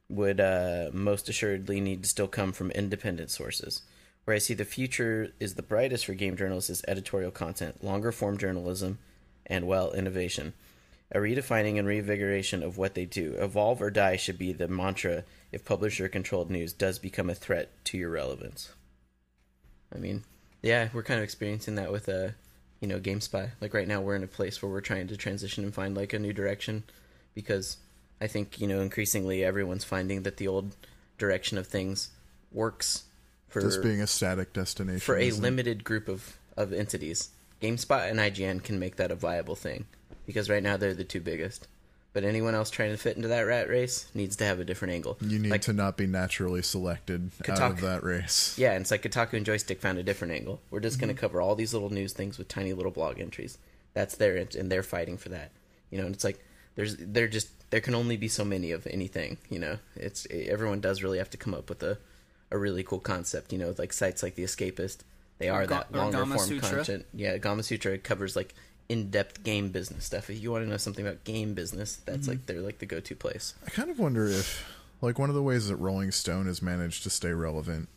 would 0.08 0.40
uh, 0.40 0.90
most 0.94 1.28
assuredly 1.30 1.82
need 1.82 2.04
to 2.04 2.10
still 2.10 2.28
come 2.28 2.52
from 2.52 2.72
independent 2.72 3.32
sources. 3.32 3.82
Where 4.24 4.36
I 4.36 4.40
see 4.40 4.54
the 4.54 4.66
future 4.66 5.34
is 5.40 5.56
the 5.56 5.64
brightest 5.64 6.06
for 6.06 6.14
game 6.14 6.36
journalists 6.38 6.70
is 6.70 6.84
editorial 6.88 7.32
content, 7.32 7.84
longer 7.84 8.12
form 8.12 8.38
journalism, 8.38 9.00
and, 9.46 9.68
well, 9.68 9.94
innovation. 9.94 10.54
A 11.16 11.18
redefining 11.18 11.80
and 11.80 11.88
reinvigoration 11.88 12.62
of 12.62 12.78
what 12.78 12.94
they 12.94 13.06
do. 13.06 13.36
Evolve 13.40 13.82
or 13.82 13.90
die 13.90 14.18
should 14.18 14.38
be 14.38 14.52
the 14.52 14.68
mantra 14.68 15.24
if 15.50 15.64
publisher 15.64 16.10
controlled 16.10 16.52
news 16.52 16.74
does 16.74 17.00
become 17.00 17.30
a 17.30 17.34
threat 17.34 17.72
to 17.86 17.98
your 17.98 18.10
relevance. 18.10 18.74
I 19.96 19.98
mean, 19.98 20.26
yeah, 20.62 20.90
we're 20.92 21.04
kind 21.04 21.20
of 21.20 21.24
experiencing 21.24 21.76
that 21.76 21.90
with 21.90 22.10
uh, 22.10 22.32
you 22.82 22.90
know, 22.90 23.00
GameSpy. 23.00 23.52
Like 23.62 23.74
right 23.74 23.88
now 23.88 24.02
we're 24.02 24.18
in 24.18 24.24
a 24.24 24.28
place 24.28 24.62
where 24.62 24.70
we're 24.70 24.82
trying 24.82 25.08
to 25.08 25.16
transition 25.16 25.64
and 25.64 25.74
find 25.74 25.96
like 25.96 26.12
a 26.12 26.20
new 26.20 26.34
direction 26.34 26.84
because 27.34 27.78
I 28.20 28.28
think, 28.28 28.60
you 28.60 28.68
know, 28.68 28.82
increasingly 28.82 29.42
everyone's 29.42 29.86
finding 29.86 30.24
that 30.24 30.36
the 30.36 30.50
old 30.50 30.76
direction 31.18 31.58
of 31.58 31.66
things 31.66 32.10
works 32.52 33.06
for 33.48 33.62
Just 33.62 33.82
being 33.82 34.02
a 34.02 34.08
static 34.08 34.52
destination. 34.52 35.00
for 35.00 35.18
a 35.18 35.32
limited 35.32 35.86
group 35.86 36.10
of, 36.10 36.38
of 36.58 36.74
entities. 36.74 37.30
GameSpot 37.62 38.10
and 38.10 38.20
IGN 38.20 38.62
can 38.62 38.80
make 38.80 38.98
that 38.98 39.12
a 39.12 39.16
viable 39.16 39.56
thing 39.56 39.86
because 40.26 40.50
right 40.50 40.64
now 40.64 40.78
they're 40.78 40.94
the 40.94 41.04
two 41.04 41.20
biggest. 41.22 41.68
But 42.14 42.24
anyone 42.24 42.56
else 42.56 42.70
trying 42.70 42.92
to 42.92 42.98
fit 42.98 43.18
into 43.18 43.28
that 43.28 43.42
rat 43.42 43.68
race 43.68 44.10
needs 44.14 44.38
to 44.38 44.46
have 44.46 44.60
a 44.62 44.64
different 44.64 44.94
angle. 44.94 45.18
You 45.20 45.38
need 45.38 45.50
like, 45.52 45.62
to 45.64 45.74
not 45.74 45.98
be 45.98 46.08
naturally 46.08 46.62
selected 46.62 47.32
out 47.50 47.60
of 47.74 47.82
that 47.82 48.04
race. 48.04 48.58
yeah, 48.58 48.72
and 48.72 48.82
it's 48.84 48.92
like 48.92 49.02
Kotaku 49.04 49.34
and 49.34 49.46
Joystiq 49.46 49.80
found 49.80 49.98
a 49.98 50.04
different 50.04 50.34
angle. 50.34 50.62
We're 50.72 50.80
just 50.80 50.96
Mm-hmm. 50.98 51.08
going 51.08 51.16
to 51.16 51.20
cover 51.22 51.42
all 51.42 51.56
these 51.56 51.74
little 51.74 51.90
news 51.90 52.14
things 52.14 52.38
with 52.38 52.48
tiny 52.48 52.72
little 52.72 52.92
blog 52.94 53.20
entries. 53.20 53.58
That's 53.94 54.16
their 54.16 54.38
and 54.38 54.72
they're 54.72 54.82
fighting 54.84 55.18
for 55.18 55.28
that. 55.30 55.52
You 55.92 55.98
know, 56.00 56.06
and 56.06 56.16
it's 56.16 56.24
like 56.24 56.40
there's 56.76 56.96
they're 56.98 57.28
just 57.28 57.50
there 57.72 57.82
can 57.82 57.96
only 57.96 58.16
be 58.16 58.30
so 58.30 58.46
many 58.46 58.72
of 58.72 58.88
anything. 58.88 59.38
You 59.50 59.60
know, 59.60 59.78
it's 59.98 60.26
everyone 60.32 60.80
does 60.80 61.04
really 61.04 61.18
have 61.18 61.30
to 61.32 61.38
come 61.38 61.54
up 61.54 61.68
with 61.70 61.84
a 61.84 61.98
a 62.50 62.58
really 62.58 62.84
cool 62.84 63.00
concept. 63.00 63.52
You 63.52 63.60
know, 63.60 63.76
like 63.78 63.92
sites 63.92 64.24
like 64.24 64.36
The 64.36 64.44
Escapist, 64.44 65.00
they 65.38 65.50
are 65.50 65.66
Ga- 65.66 65.80
that 65.80 65.88
or 65.94 65.98
longer 65.98 66.18
Gama 66.20 66.36
form 66.36 66.48
Sutra. 66.48 66.70
content. 66.78 67.06
Yeah, 67.14 67.38
Gamasutra 67.38 68.02
covers 68.04 68.38
like 68.38 68.54
in-depth 68.90 69.44
game 69.44 69.70
business 69.70 70.06
stuff. 70.06 70.30
If 70.30 70.42
you 70.42 70.52
want 70.52 70.64
to 70.66 70.70
know 70.70 70.78
something 70.78 71.06
about 71.06 71.24
game 71.24 71.54
business, 71.54 71.96
that's 72.06 72.20
Mm-hmm. 72.22 72.30
like 72.30 72.46
they're 72.46 72.62
like 72.62 72.80
the 72.80 72.86
go-to 72.86 73.16
place. 73.16 73.54
I 73.66 73.70
kind 73.72 73.90
of 73.90 73.98
wonder 74.00 74.28
if, 74.28 74.66
like, 75.02 75.18
one 75.20 75.30
of 75.30 75.36
the 75.36 75.42
ways 75.42 75.68
that 75.70 75.76
Rolling 75.78 76.12
Stone 76.12 76.46
has 76.48 76.62
managed 76.62 77.04
to 77.04 77.10
stay 77.10 77.32
relevant, 77.32 77.90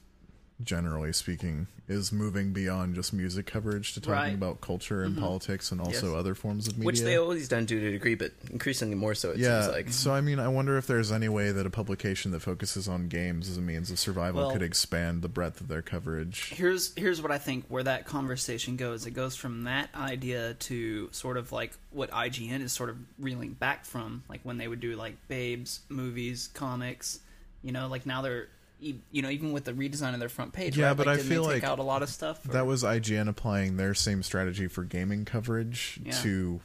generally 0.63 1.13
speaking, 1.13 1.69
is 1.87 2.11
moving 2.13 2.53
beyond 2.53 2.95
just 2.95 3.13
music 3.13 3.47
coverage 3.47 3.95
to 3.95 4.01
talking 4.01 4.15
Right. 4.15 4.35
about 4.35 4.61
culture 4.61 5.03
and 5.05 5.15
mm-hmm. 5.15 5.23
politics 5.25 5.71
and 5.71 5.81
also 5.81 6.09
Yes. 6.09 6.19
other 6.19 6.35
forms 6.35 6.67
of 6.67 6.75
media. 6.77 6.87
Which 6.87 7.01
they 7.01 7.17
always 7.17 7.49
done 7.49 7.65
to 7.67 7.77
a 7.87 7.91
degree, 7.93 8.15
but 8.17 8.33
increasingly 8.51 8.97
more 8.97 9.15
so. 9.15 9.31
It 9.31 9.39
yeah, 9.39 9.63
seems 9.63 9.73
like. 9.73 9.89
so 9.93 10.13
I 10.13 10.21
mean, 10.21 10.39
I 10.41 10.49
wonder 10.49 10.77
if 10.77 10.87
there's 10.87 11.13
any 11.13 11.29
way 11.29 11.53
that 11.53 11.65
a 11.65 11.71
publication 11.71 12.33
that 12.33 12.41
focuses 12.41 12.89
on 12.89 13.09
games 13.09 13.49
as 13.49 13.57
a 13.57 13.61
means 13.61 13.91
of 13.91 13.99
survival 13.99 14.43
Well- 14.43 14.51
could 14.53 14.63
expand 14.63 15.23
the 15.23 15.29
breadth 15.29 15.61
of 15.61 15.69
their 15.69 15.81
coverage. 15.83 16.51
here's 16.51 16.93
here's 16.97 17.23
what 17.23 17.31
I 17.31 17.39
think 17.39 17.65
where 17.69 17.85
that 17.85 18.05
conversation 18.07 18.77
goes. 18.77 19.07
It 19.07 19.13
goes 19.13 19.37
from 19.37 19.63
that 19.65 19.91
idea 19.95 20.55
to 20.55 21.09
sort 21.13 21.37
of 21.37 21.53
like 21.53 21.73
what 21.91 22.11
IGN 22.11 22.61
is 22.63 22.73
sort 22.73 22.91
of 22.91 22.97
reeling 23.19 23.53
back 23.53 23.85
from, 23.85 24.25
like 24.29 24.41
when 24.43 24.59
they 24.59 24.67
would 24.67 24.81
do 24.81 24.97
like 24.97 25.17
Babes 25.29 25.81
movies, 25.89 26.49
comics. 26.53 27.21
You 27.63 27.73
know, 27.73 27.89
like 27.89 28.05
now 28.07 28.23
they're 28.23 28.49
you 28.81 29.23
know 29.23 29.29
even 29.31 29.53
with 29.53 29.65
the 29.65 29.73
redesign 29.73 30.15
of 30.15 30.21
their 30.21 30.29
front 30.29 30.53
page. 30.53 30.77
Yeah, 30.79 30.89
right? 30.89 30.97
but 30.97 31.07
like, 31.07 31.19
I 31.19 31.23
feel 31.23 31.45
they 31.47 31.55
take 31.55 31.63
like 31.63 31.71
out 31.73 31.79
a 31.79 31.83
lot 31.83 32.03
of 32.03 32.09
stuff. 32.09 32.45
or- 32.49 32.53
That 32.53 32.67
was 32.67 32.83
IGN 32.85 33.29
applying 33.29 33.77
their 33.77 33.95
same 33.95 34.23
strategy 34.23 34.69
for 34.69 34.85
gaming 34.85 35.25
coverage 35.25 36.01
Yeah. 36.05 36.13
to 36.23 36.61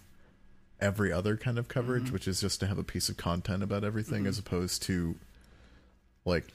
every 0.80 1.12
other 1.12 1.38
kind 1.38 1.58
of 1.58 1.68
coverage, 1.68 2.06
Mm-hmm. 2.06 2.14
which 2.14 2.28
is 2.28 2.42
just 2.42 2.60
to 2.60 2.68
have 2.68 2.78
a 2.78 2.84
piece 2.84 3.10
of 3.10 3.18
content 3.18 3.64
about 3.64 3.84
everything 3.84 4.26
as 4.26 4.38
opposed 4.38 4.84
to 4.84 5.16
like 6.26 6.48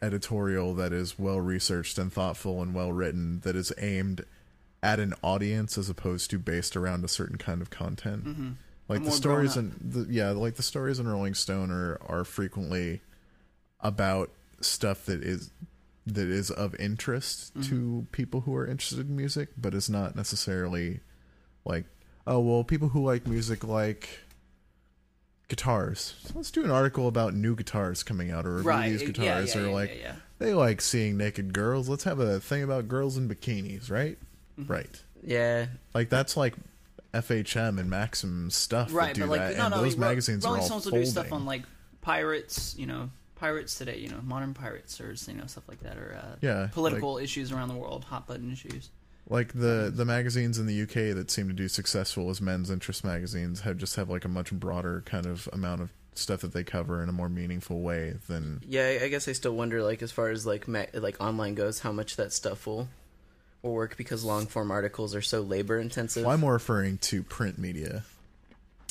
editorial 0.00 0.74
that 0.74 0.92
is 0.92 1.18
well 1.18 1.40
researched 1.40 1.98
and 1.98 2.12
thoughtful 2.12 2.62
and 2.62 2.72
well 2.74 2.92
written 2.92 3.40
that 3.40 3.56
is 3.56 3.72
aimed 3.78 4.24
at 4.82 5.00
an 5.00 5.12
audience 5.22 5.76
as 5.76 5.88
opposed 5.90 6.30
to 6.30 6.38
based 6.38 6.76
around 6.76 7.04
a 7.04 7.08
certain 7.08 7.36
kind 7.36 7.60
of 7.60 7.68
content. 7.70 8.24
Like 8.88 9.00
Mm-hmm. 9.00 9.04
the 9.06 9.10
stories 9.10 9.56
and 9.56 9.72
the 9.80 10.06
yeah, 10.12 10.30
like 10.30 10.54
the 10.54 10.62
stories 10.62 10.98
in 11.00 11.08
Rolling 11.08 11.34
Stone 11.34 11.70
are 11.72 11.98
are 12.06 12.24
frequently 12.24 13.00
about 13.80 14.30
stuff 14.60 15.04
that 15.06 15.22
is 15.22 15.50
that 16.06 16.28
is 16.28 16.50
of 16.50 16.74
interest 16.76 17.52
to 17.64 18.06
people 18.12 18.40
who 18.42 18.54
are 18.56 18.66
interested 18.66 19.00
in 19.08 19.14
music, 19.16 19.50
but 19.58 19.74
is 19.74 19.90
not 19.90 20.16
necessarily 20.16 21.00
like 21.64 21.84
oh 22.26 22.40
well, 22.40 22.64
people 22.64 22.88
who 22.88 23.04
like 23.04 23.26
music 23.26 23.62
like 23.64 24.20
guitars. 25.48 26.14
So 26.24 26.32
let's 26.36 26.50
do 26.50 26.64
an 26.64 26.70
article 26.70 27.08
about 27.08 27.34
new 27.34 27.54
guitars 27.56 28.02
coming 28.02 28.30
out 28.30 28.46
or 28.46 28.56
review 28.56 28.68
Right. 28.70 28.90
these 28.90 29.02
guitars 29.02 29.54
yeah, 29.54 29.60
or 29.60 29.66
yeah, 29.66 29.72
like 29.72 29.90
yeah, 29.90 29.96
yeah. 30.02 30.14
they 30.38 30.52
like 30.54 30.80
seeing 30.80 31.16
naked 31.16 31.52
girls. 31.52 31.88
Let's 31.88 32.04
have 32.04 32.20
a 32.20 32.40
thing 32.40 32.62
about 32.62 32.88
girls 32.88 33.16
in 33.16 33.28
bikinis, 33.28 33.90
right? 33.90 34.18
Mm-hmm. 34.60 34.70
Right. 34.72 35.02
Yeah, 35.22 35.66
Like 35.94 36.10
that's 36.10 36.36
like 36.36 36.54
FHM 37.12 37.80
and 37.80 37.90
Maxim 37.90 38.50
stuff 38.50 38.92
right, 38.94 39.08
that 39.08 39.14
do 39.14 39.22
but 39.22 39.30
like 39.30 39.40
that, 39.40 39.56
no, 39.56 39.64
and 39.64 39.74
no, 39.74 39.82
those 39.82 39.96
magazines 39.96 40.44
Rolling 40.44 40.60
are 40.60 40.62
all 40.62 40.66
Stones 40.68 40.84
will 40.84 40.90
folding. 40.92 41.04
do 41.06 41.10
stuff 41.10 41.32
on 41.32 41.44
like 41.44 41.62
pirates, 42.02 42.76
you 42.78 42.86
know, 42.86 43.10
pirates 43.38 43.76
today, 43.78 43.98
you 43.98 44.08
know, 44.08 44.20
modern 44.22 44.54
pirates 44.54 45.00
or 45.00 45.14
you 45.30 45.38
know 45.38 45.46
stuff 45.46 45.64
like 45.68 45.80
that, 45.80 45.96
or 45.96 46.18
uh, 46.22 46.36
Yeah, 46.40 46.68
political 46.72 47.18
issues 47.18 47.52
around 47.52 47.68
the 47.68 47.74
world, 47.76 48.04
hot 48.04 48.26
button 48.26 48.52
issues. 48.52 48.90
like 49.28 49.52
the 49.52 49.90
the 49.94 50.04
magazines 50.04 50.58
in 50.58 50.66
the 50.66 50.82
UK 50.82 51.14
that 51.16 51.30
seem 51.30 51.48
to 51.48 51.54
do 51.54 51.68
successful 51.68 52.30
as 52.30 52.40
men's 52.40 52.70
interest 52.70 53.04
magazines 53.04 53.60
have 53.60 53.76
just 53.76 53.96
have 53.96 54.08
like 54.08 54.24
a 54.24 54.28
much 54.28 54.50
broader 54.52 55.02
kind 55.06 55.26
of 55.26 55.48
amount 55.52 55.80
of 55.82 55.90
stuff 56.14 56.40
that 56.40 56.52
they 56.52 56.64
cover 56.64 57.02
in 57.02 57.08
a 57.08 57.12
more 57.12 57.28
meaningful 57.28 57.80
way 57.80 58.14
than 58.26 58.60
yeah. 58.66 58.86
I- 59.00 59.04
I 59.04 59.08
guess 59.08 59.28
I 59.28 59.32
still 59.32 59.54
wonder, 59.54 59.82
like, 59.84 60.02
as 60.02 60.10
far 60.10 60.30
as 60.30 60.44
like 60.46 60.66
ma- 60.66 60.86
like 60.94 61.16
online 61.20 61.54
goes, 61.54 61.78
how 61.80 61.92
much 61.92 62.16
that 62.16 62.32
stuff 62.32 62.66
will 62.66 62.88
will 63.62 63.72
work 63.72 63.96
because 63.96 64.24
long 64.24 64.46
form 64.46 64.70
articles 64.70 65.14
are 65.14 65.22
so 65.22 65.40
labor 65.42 65.78
intensive. 65.78 66.24
well, 66.24 66.32
I'm 66.34 66.40
more 66.40 66.52
referring 66.54 66.98
to 66.98 67.22
print 67.22 67.58
media. 67.58 68.04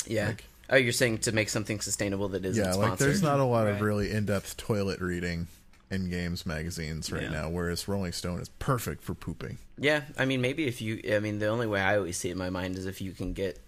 yeah. 0.05 0.27
like- 0.27 0.43
oh, 0.69 0.75
you're 0.75 0.91
saying 0.93 1.19
to 1.19 1.31
make 1.31 1.49
something 1.49 1.79
sustainable 1.79 2.29
that 2.29 2.45
isn't 2.45 2.63
yeah, 2.63 2.71
sponsored. 2.71 2.89
like 2.91 2.99
there's 2.99 3.21
not 3.21 3.39
a 3.39 3.43
lot 3.45 3.67
of 3.67 3.81
really 3.81 4.11
in-depth 4.11 4.57
toilet 4.57 4.99
reading 5.01 5.47
in 5.89 6.09
games 6.09 6.45
magazines 6.45 7.11
right 7.11 7.23
Yeah. 7.23 7.29
now, 7.29 7.49
whereas 7.49 7.87
Rolling 7.87 8.11
Stone 8.11 8.41
is 8.41 8.49
perfect 8.59 9.03
for 9.03 9.13
pooping. 9.13 9.57
Yeah, 9.77 10.01
I 10.17 10.25
mean, 10.25 10.41
maybe 10.41 10.67
if 10.67 10.81
you, 10.81 11.01
I 11.13 11.19
mean, 11.19 11.39
the 11.39 11.47
only 11.47 11.67
way 11.67 11.79
I 11.81 11.97
always 11.97 12.17
see 12.17 12.29
it 12.29 12.33
in 12.33 12.37
my 12.37 12.49
mind 12.49 12.77
is 12.77 12.85
if 12.85 12.99
you 13.01 13.11
can 13.13 13.33
get 13.33 13.59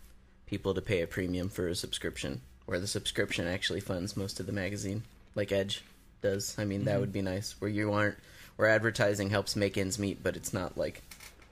people 0.48 0.74
to 0.74 0.82
pay 0.82 1.02
a 1.02 1.08
premium 1.08 1.48
for 1.50 1.68
a 1.68 1.76
subscription, 1.76 2.42
where 2.66 2.80
the 2.80 2.88
subscription 2.88 3.48
actually 3.48 3.80
funds 3.80 4.18
most 4.18 4.40
of 4.40 4.46
the 4.46 4.52
magazine, 4.52 5.04
like 5.36 5.52
Edge 5.52 5.84
does. 6.22 6.56
I 6.58 6.66
mean, 6.66 6.80
Mm-hmm. 6.80 6.86
that 6.90 7.00
would 7.00 7.14
be 7.14 7.22
nice, 7.22 7.56
where 7.60 7.72
you 7.72 7.94
aren't, 7.94 8.18
where 8.58 8.68
advertising 8.68 9.30
helps 9.30 9.56
make 9.56 9.78
ends 9.78 9.98
meet, 9.98 10.22
but 10.22 10.36
it's 10.36 10.52
not 10.54 10.78
like 10.78 11.02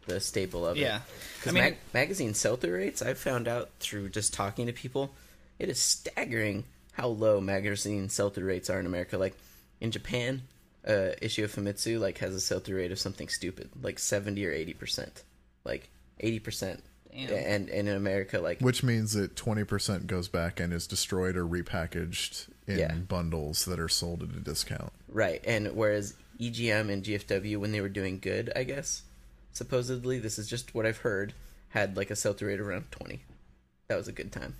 the 0.07 0.19
staple 0.19 0.65
of 0.67 0.75
it. 0.77 0.81
Yeah. 0.81 0.99
because 1.39 1.51
I 1.51 1.53
mean- 1.53 1.63
mag- 1.63 1.77
magazine 1.93 2.33
sell-through 2.33 2.73
rates, 2.75 3.01
I've 3.01 3.17
found 3.17 3.47
out 3.47 3.69
through 3.79 4.09
just 4.09 4.33
talking 4.33 4.65
to 4.65 4.73
people, 4.73 5.11
it 5.59 5.69
is 5.69 5.79
staggering 5.79 6.65
how 6.93 7.07
low 7.07 7.39
magazine 7.41 8.09
sell-through 8.09 8.45
rates 8.47 8.69
are 8.69 8.79
in 8.79 8.85
America. 8.85 9.17
Like 9.17 9.35
in 9.79 9.91
Japan, 9.91 10.43
uh, 10.87 11.09
issue 11.21 11.43
of 11.43 11.53
Famitsu 11.53 11.99
like 11.99 12.17
has 12.19 12.33
a 12.33 12.39
sell-through 12.39 12.77
rate 12.77 12.91
of 12.91 12.99
something 12.99 13.27
stupid, 13.27 13.69
like 13.81 13.99
seventy 13.99 14.45
or 14.45 14.51
eighty 14.51 14.73
percent, 14.73 15.23
like 15.63 15.89
eighty 16.19 16.39
percent. 16.39 16.83
And, 17.13 17.31
and 17.69 17.69
in 17.69 17.87
America, 17.95 18.39
like 18.39 18.59
Which 18.59 18.83
means 18.83 19.13
that 19.13 19.33
20% 19.35 20.05
goes 20.05 20.27
back 20.27 20.59
and 20.59 20.71
is 20.71 20.85
destroyed 20.85 21.35
or 21.35 21.47
repackaged 21.47 22.47
in 22.67 22.77
Yeah. 22.77 22.93
bundles 22.93 23.65
that 23.65 23.79
are 23.79 23.89
sold 23.89 24.21
at 24.21 24.29
a 24.29 24.39
discount. 24.39 24.91
right, 25.07 25.41
and 25.43 25.75
whereas 25.75 26.13
EGM 26.39 26.91
and 26.91 27.03
GFW, 27.03 27.57
when 27.57 27.71
they 27.71 27.81
were 27.81 27.89
doing 27.89 28.19
good, 28.19 28.51
I 28.55 28.65
guess 28.65 29.01
supposedly 29.51 30.19
this 30.19 30.37
is 30.37 30.47
just 30.47 30.75
what 30.75 30.85
I've 30.85 30.97
heard, 30.99 31.33
had 31.69 31.97
like 31.97 32.11
a 32.11 32.15
sell-through 32.15 32.49
rate 32.49 32.59
around 32.59 32.91
twenty. 32.91 33.23
That 33.87 33.97
was 33.97 34.07
a 34.07 34.11
good 34.11 34.31
time. 34.31 34.55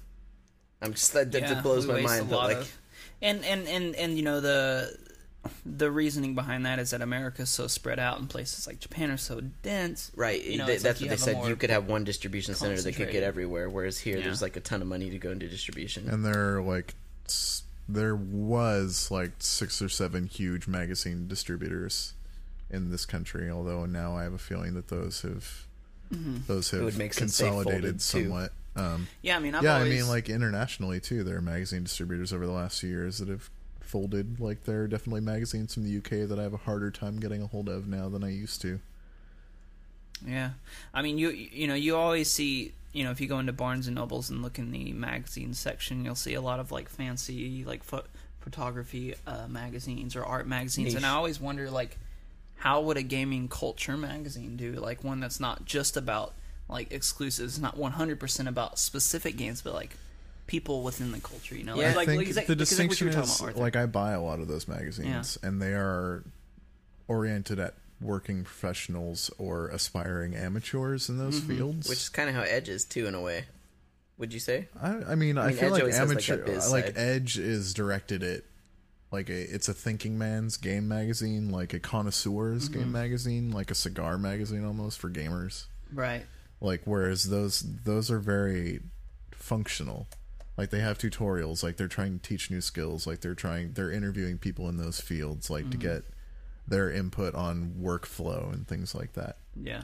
I'm 0.81 0.93
just 0.93 1.13
that, 1.13 1.31
that 1.31 1.41
Yeah, 1.41 1.61
blows 1.61 1.85
my 1.87 2.01
mind, 2.01 2.29
but 2.29 2.37
like. 2.37 2.57
of- 2.57 2.77
and 3.21 3.43
and 3.45 3.67
and 3.67 3.95
and 3.95 4.17
you 4.17 4.23
know 4.23 4.39
the 4.39 4.95
the 5.65 5.89
reasoning 5.89 6.35
behind 6.35 6.65
that 6.65 6.77
is 6.77 6.91
that 6.91 7.01
America's 7.01 7.49
so 7.49 7.67
spread 7.67 7.99
out 7.99 8.19
and 8.19 8.29
places 8.29 8.67
like 8.67 8.79
Japan 8.79 9.09
are 9.11 9.17
so 9.17 9.41
dense. 9.63 10.11
Right, 10.15 10.43
You 10.43 10.57
know, 10.57 10.65
they- 10.65 10.73
it's 10.73 10.83
like 10.83 10.97
that's 10.97 11.01
what 11.01 11.09
they 11.09 11.17
said. 11.17 11.47
You 11.47 11.55
could 11.55 11.69
have 11.69 11.87
one 11.87 12.03
distribution 12.03 12.53
center 12.53 12.79
that 12.81 12.95
could 12.95 13.11
get 13.11 13.23
everywhere, 13.23 13.69
whereas 13.69 13.97
here 13.97 14.17
Yeah. 14.17 14.25
there's 14.25 14.41
like 14.41 14.55
a 14.57 14.59
ton 14.59 14.81
of 14.81 14.87
money 14.87 15.09
to 15.09 15.17
go 15.17 15.31
into 15.31 15.47
distribution. 15.47 16.09
And 16.09 16.25
there 16.25 16.57
are 16.57 16.61
like 16.61 16.95
there 17.89 18.15
was 18.15 19.09
like 19.09 19.31
six 19.39 19.81
or 19.81 19.89
seven 19.89 20.27
huge 20.27 20.67
magazine 20.67 21.27
distributors 21.27 22.13
in 22.69 22.91
this 22.91 23.05
country, 23.05 23.49
although 23.49 23.85
now 23.85 24.17
I 24.17 24.23
have 24.23 24.33
a 24.33 24.37
feeling 24.37 24.73
that 24.73 24.89
those 24.89 25.21
have 25.21 25.65
mm-hmm. 26.13 26.39
those 26.47 26.73
It 26.73 26.83
would 26.83 26.93
have 26.93 26.97
make 26.97 27.13
sense 27.13 27.37
they 27.37 27.45
consolidated 27.45 27.99
too. 28.01 28.49
Somewhat. 28.77 28.93
Um, 28.95 29.07
Yeah, 29.21 29.37
I 29.37 29.39
mean, 29.39 29.55
I've 29.55 29.63
yeah, 29.63 29.75
always, 29.75 29.91
I 29.91 29.95
mean, 29.95 30.07
like 30.07 30.29
internationally 30.29 30.99
too, 30.99 31.23
there 31.23 31.37
are 31.37 31.41
magazine 31.41 31.83
distributors 31.83 32.33
over 32.33 32.45
the 32.45 32.51
last 32.51 32.79
few 32.79 32.89
years 32.89 33.17
that 33.19 33.29
have 33.29 33.49
folded. 33.81 34.39
Like 34.39 34.63
there 34.63 34.83
are 34.83 34.87
definitely 34.87 35.21
magazines 35.21 35.73
from 35.73 35.83
the 35.83 35.97
UK 35.97 36.27
that 36.29 36.37
I 36.39 36.43
have 36.43 36.53
a 36.53 36.57
harder 36.57 36.91
time 36.91 37.19
getting 37.19 37.41
a 37.41 37.47
hold 37.47 37.69
of 37.69 37.87
now 37.87 38.09
than 38.09 38.23
I 38.23 38.29
used 38.29 38.61
to. 38.61 38.79
Yeah, 40.25 40.51
I 40.93 41.01
mean, 41.01 41.17
you 41.17 41.29
you 41.29 41.67
know, 41.67 41.75
you 41.75 41.95
always 41.95 42.29
see, 42.31 42.73
you 42.91 43.03
know, 43.03 43.11
if 43.11 43.21
you 43.21 43.27
go 43.27 43.39
into 43.39 43.53
Barnes 43.53 43.87
and 43.87 43.95
Nobles 43.95 44.29
and 44.29 44.41
look 44.41 44.57
in 44.57 44.71
the 44.71 44.91
magazine 44.93 45.53
section, 45.53 46.03
you'll 46.03 46.15
see 46.15 46.33
a 46.33 46.41
lot 46.41 46.59
of 46.59 46.71
like 46.71 46.89
fancy 46.89 47.63
like 47.63 47.83
pho- 47.83 48.05
photography 48.39 49.13
uh, 49.27 49.47
magazines 49.47 50.15
or 50.15 50.25
art 50.25 50.47
magazines, 50.47 50.95
and 50.95 51.05
I 51.05 51.09
always 51.11 51.39
wonder 51.39 51.69
like, 51.69 51.99
how 52.57 52.81
would 52.81 52.97
a 52.97 53.03
gaming 53.03 53.47
culture 53.47 53.95
magazine 53.95 54.57
do? 54.57 54.73
Like 54.73 55.03
one 55.03 55.19
that's 55.19 55.39
not 55.39 55.65
just 55.65 55.95
about 55.95 56.33
like 56.69 56.91
exclusives, 56.91 57.59
not 57.59 57.77
one 57.77 57.91
hundred 57.93 58.19
percent 58.19 58.49
about 58.49 58.77
specific 58.79 59.37
games, 59.37 59.61
but 59.61 59.73
like 59.73 59.95
people 60.47 60.83
within 60.83 61.11
the 61.11 61.19
culture. 61.19 61.55
You 61.55 61.63
know, 61.63 61.75
Yeah. 61.75 61.93
like, 61.95 62.07
I 62.09 62.11
think 62.11 62.17
like, 62.19 62.27
exact- 62.27 62.47
the 62.47 62.53
like 62.55 62.61
exactly 62.61 62.87
what 62.87 62.99
you 63.01 63.05
distinction 63.05 63.07
were 63.07 63.13
talking 63.13 63.29
is 63.29 63.39
about, 63.55 63.61
like 63.61 63.75
I 63.75 63.85
buy 63.85 64.11
a 64.13 64.21
lot 64.21 64.39
of 64.39 64.47
those 64.47 64.67
magazines, 64.67 65.37
and 65.43 65.61
they 65.61 65.73
are 65.73 66.23
oriented 67.07 67.59
at 67.59 67.73
working 67.99 68.43
professionals 68.43 69.31
or 69.37 69.69
aspiring 69.69 70.35
amateurs 70.35 71.09
in 71.09 71.17
those 71.17 71.39
fields. 71.39 71.89
which 71.89 71.97
is 71.99 72.09
kind 72.09 72.29
of 72.29 72.35
how 72.35 72.41
Edge 72.41 72.69
is 72.69 72.85
too, 72.85 73.07
in 73.07 73.15
a 73.15 73.21
way. 73.21 73.45
Would 74.19 74.33
you 74.33 74.39
say? 74.39 74.67
I, 74.81 74.89
I 75.11 75.15
mean, 75.15 75.37
I, 75.37 75.47
mean, 75.47 75.55
feel 75.57 75.65
Edge 75.67 75.71
like 75.73 75.81
always 75.81 75.97
has, 75.97 76.09
like, 76.09 76.29
amateur, 76.29 76.59
like. 76.69 76.93
Edge 76.95 77.37
is 77.37 77.73
directed 77.73 78.23
at 78.23 78.43
like 79.11 79.29
a 79.29 79.41
it's 79.53 79.69
a 79.69 79.73
thinking 79.73 80.17
man's 80.17 80.57
game 80.57 80.87
magazine, 80.87 81.49
like 81.49 81.73
a 81.73 81.79
connoisseur's 81.79 82.67
Mm-hmm. 82.69 82.79
game 82.79 82.91
magazine, 82.91 83.51
like 83.51 83.71
a 83.71 83.75
cigar 83.75 84.17
magazine 84.17 84.65
almost 84.65 84.99
for 84.99 85.09
gamers. 85.09 85.65
right? 85.93 86.25
Like 86.59 86.81
whereas 86.85 87.29
those 87.29 87.61
those 87.83 88.09
are 88.09 88.19
very 88.19 88.81
functional. 89.31 90.07
Like 90.57 90.71
they 90.71 90.79
have 90.79 90.97
tutorials, 90.97 91.61
like 91.63 91.77
they're 91.77 91.87
trying 91.87 92.19
to 92.19 92.27
teach 92.27 92.49
new 92.49 92.61
skills, 92.61 93.05
like 93.05 93.21
they're 93.21 93.35
trying 93.35 93.73
they're 93.73 93.91
interviewing 93.91 94.37
people 94.39 94.67
in 94.69 94.77
those 94.77 94.99
fields, 94.99 95.49
like 95.49 95.69
to 95.69 95.77
mm-hmm. 95.77 95.87
get 95.87 96.03
their 96.67 96.91
input 96.91 97.35
on 97.35 97.75
workflow 97.79 98.51
and 98.51 98.67
things 98.67 98.95
like 98.95 99.13
that. 99.13 99.37
Yeah. 99.55 99.83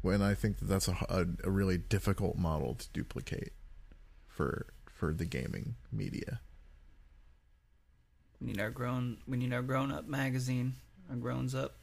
When 0.00 0.22
I 0.22 0.34
think 0.34 0.58
that 0.58 0.66
that's 0.66 0.88
a, 0.88 0.96
a, 1.08 1.26
a 1.44 1.50
really 1.50 1.76
difficult 1.76 2.36
model 2.36 2.74
to 2.76 2.88
duplicate 2.92 3.52
for 4.26 4.66
for 4.86 5.12
the 5.12 5.26
gaming 5.26 5.74
media. 5.92 6.40
We 8.40 8.48
need 8.48 8.60
our 8.60 8.70
grown. 8.70 9.18
We 9.26 9.36
need 9.36 9.52
our 9.52 9.62
grown 9.62 9.92
up 9.92 10.08
magazine. 10.08 10.74
Our 11.10 11.16
growns 11.16 11.54
up. 11.54 11.76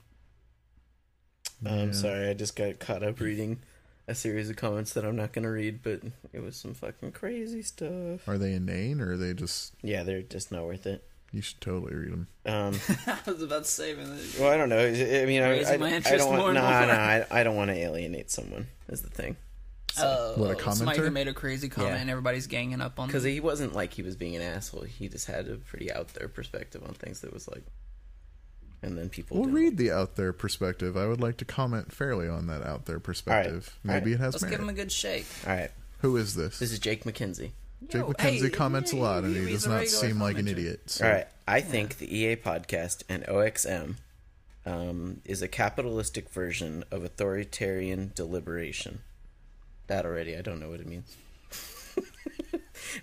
I'm 1.65 1.87
Yeah. 1.87 1.91
sorry, 1.93 2.29
I 2.29 2.33
just 2.33 2.55
got 2.55 2.79
caught 2.79 3.03
up 3.03 3.19
reading 3.19 3.59
a 4.07 4.15
series 4.15 4.49
of 4.49 4.55
comments 4.55 4.93
that 4.93 5.03
I'm 5.05 5.15
not 5.15 5.33
going 5.33 5.43
to 5.43 5.49
read, 5.49 5.81
but 5.83 6.01
it 6.33 6.41
was 6.43 6.55
some 6.55 6.73
fucking 6.73 7.11
crazy 7.13 7.61
stuff. 7.61 8.27
Are 8.27 8.37
they 8.37 8.53
inane 8.53 9.01
or 9.01 9.13
are 9.13 9.17
they 9.17 9.33
just? 9.33 9.73
Yeah, 9.81 10.03
they're 10.03 10.21
just 10.21 10.51
not 10.51 10.63
worth 10.65 10.85
it. 10.85 11.03
You 11.31 11.41
should 11.41 11.59
totally 11.59 11.93
read 11.93 12.11
them. 12.13 12.27
Um, 12.45 12.79
I 13.07 13.17
was 13.29 13.41
about 13.41 13.63
to 13.65 13.69
say, 13.69 13.93
man. 13.93 14.17
well, 14.39 14.51
I 14.51 14.57
don't 14.57 14.69
know. 14.69 14.77
I 14.77 15.21
I 15.21 15.25
mean, 15.25 15.41
I, 15.41 15.63
I, 15.63 15.73
I 15.73 15.77
don't 16.17 16.29
want. 16.29 16.39
more 16.39 16.53
No, 16.53 16.61
and 16.61 16.87
no, 16.87 16.93
more. 16.93 17.03
I, 17.03 17.25
I 17.31 17.43
don't 17.43 17.55
want 17.55 17.71
to 17.71 17.75
alienate 17.75 18.31
someone. 18.31 18.67
Is 18.87 19.01
the 19.01 19.09
thing. 19.09 19.35
Oh, 19.97 20.33
What, 20.37 20.59
a 20.61 20.75
Somebody 20.75 20.99
who 20.99 21.05
commenter? 21.09 21.13
made 21.13 21.27
a 21.29 21.33
crazy 21.33 21.69
comment 21.69 21.95
Yeah. 21.95 22.01
and 22.01 22.09
everybody's 22.09 22.47
ganging 22.47 22.81
up 22.81 22.99
on 22.99 23.07
Because 23.07 23.23
he 23.23 23.39
wasn't 23.39 23.73
like 23.73 23.93
he 23.93 24.01
was 24.01 24.15
being 24.17 24.35
an 24.35 24.41
asshole. 24.41 24.81
He 24.83 25.07
just 25.07 25.25
had 25.25 25.47
a 25.47 25.55
pretty 25.55 25.91
out 25.91 26.09
there 26.09 26.27
perspective 26.27 26.83
on 26.85 26.93
things 26.93 27.21
that 27.21 27.33
was 27.33 27.47
like, 27.47 27.63
and 28.85 28.97
then 28.97 29.09
people. 29.09 29.37
We'll 29.37 29.45
didn't 29.45 29.55
read 29.55 29.77
the 29.77 29.91
out 29.91 30.15
there 30.15 30.31
perspective. 30.31 30.95
I 30.95 31.07
would 31.07 31.19
like 31.19 31.37
to 31.37 31.45
comment 31.45 31.91
fairly 31.91 32.27
on 32.27 32.47
that 32.47 32.61
out 32.63 32.85
there 32.85 32.99
perspective. 32.99 33.77
All 33.85 33.91
right. 33.93 34.01
Maybe 34.03 34.13
it 34.13 34.19
has 34.19 34.33
Let's 34.35 34.43
merit. 34.43 34.51
give 34.51 34.59
him 34.61 34.69
a 34.69 34.73
good 34.73 34.91
shake. 34.91 35.25
All 35.47 35.53
right, 35.53 35.71
Who 35.99 36.15
is 36.17 36.35
this? 36.35 36.59
this 36.59 36.71
is 36.71 36.79
Jake 36.79 37.03
McKenzie. 37.03 37.51
Jake 37.87 38.01
Yo, 38.01 38.13
McKenzie 38.13 38.41
hey, 38.43 38.49
comments 38.49 38.93
a 38.93 38.95
lot, 38.97 39.23
and 39.23 39.35
he- 39.35 39.45
he 39.45 39.51
does 39.51 39.67
not 39.67 39.87
seem 39.87 40.19
like 40.21 40.37
an 40.37 40.47
idiot. 40.47 40.81
So. 40.89 41.05
All 41.05 41.11
right, 41.11 41.27
I 41.47 41.61
think 41.61 41.97
the 41.97 42.15
EA 42.17 42.35
podcast 42.35 43.03
and 43.09 43.23
OXM 43.25 43.95
um, 44.65 45.21
is 45.25 45.41
a 45.41 45.47
capitalistic 45.47 46.29
version 46.29 46.83
of 46.89 47.03
authoritarian 47.03 48.11
deliberation. 48.15 49.01
That 49.87 50.05
already, 50.05 50.35
I 50.35 50.41
don't 50.41 50.59
know 50.59 50.69
what 50.69 50.79
it 50.79 50.87
means. 50.87 51.15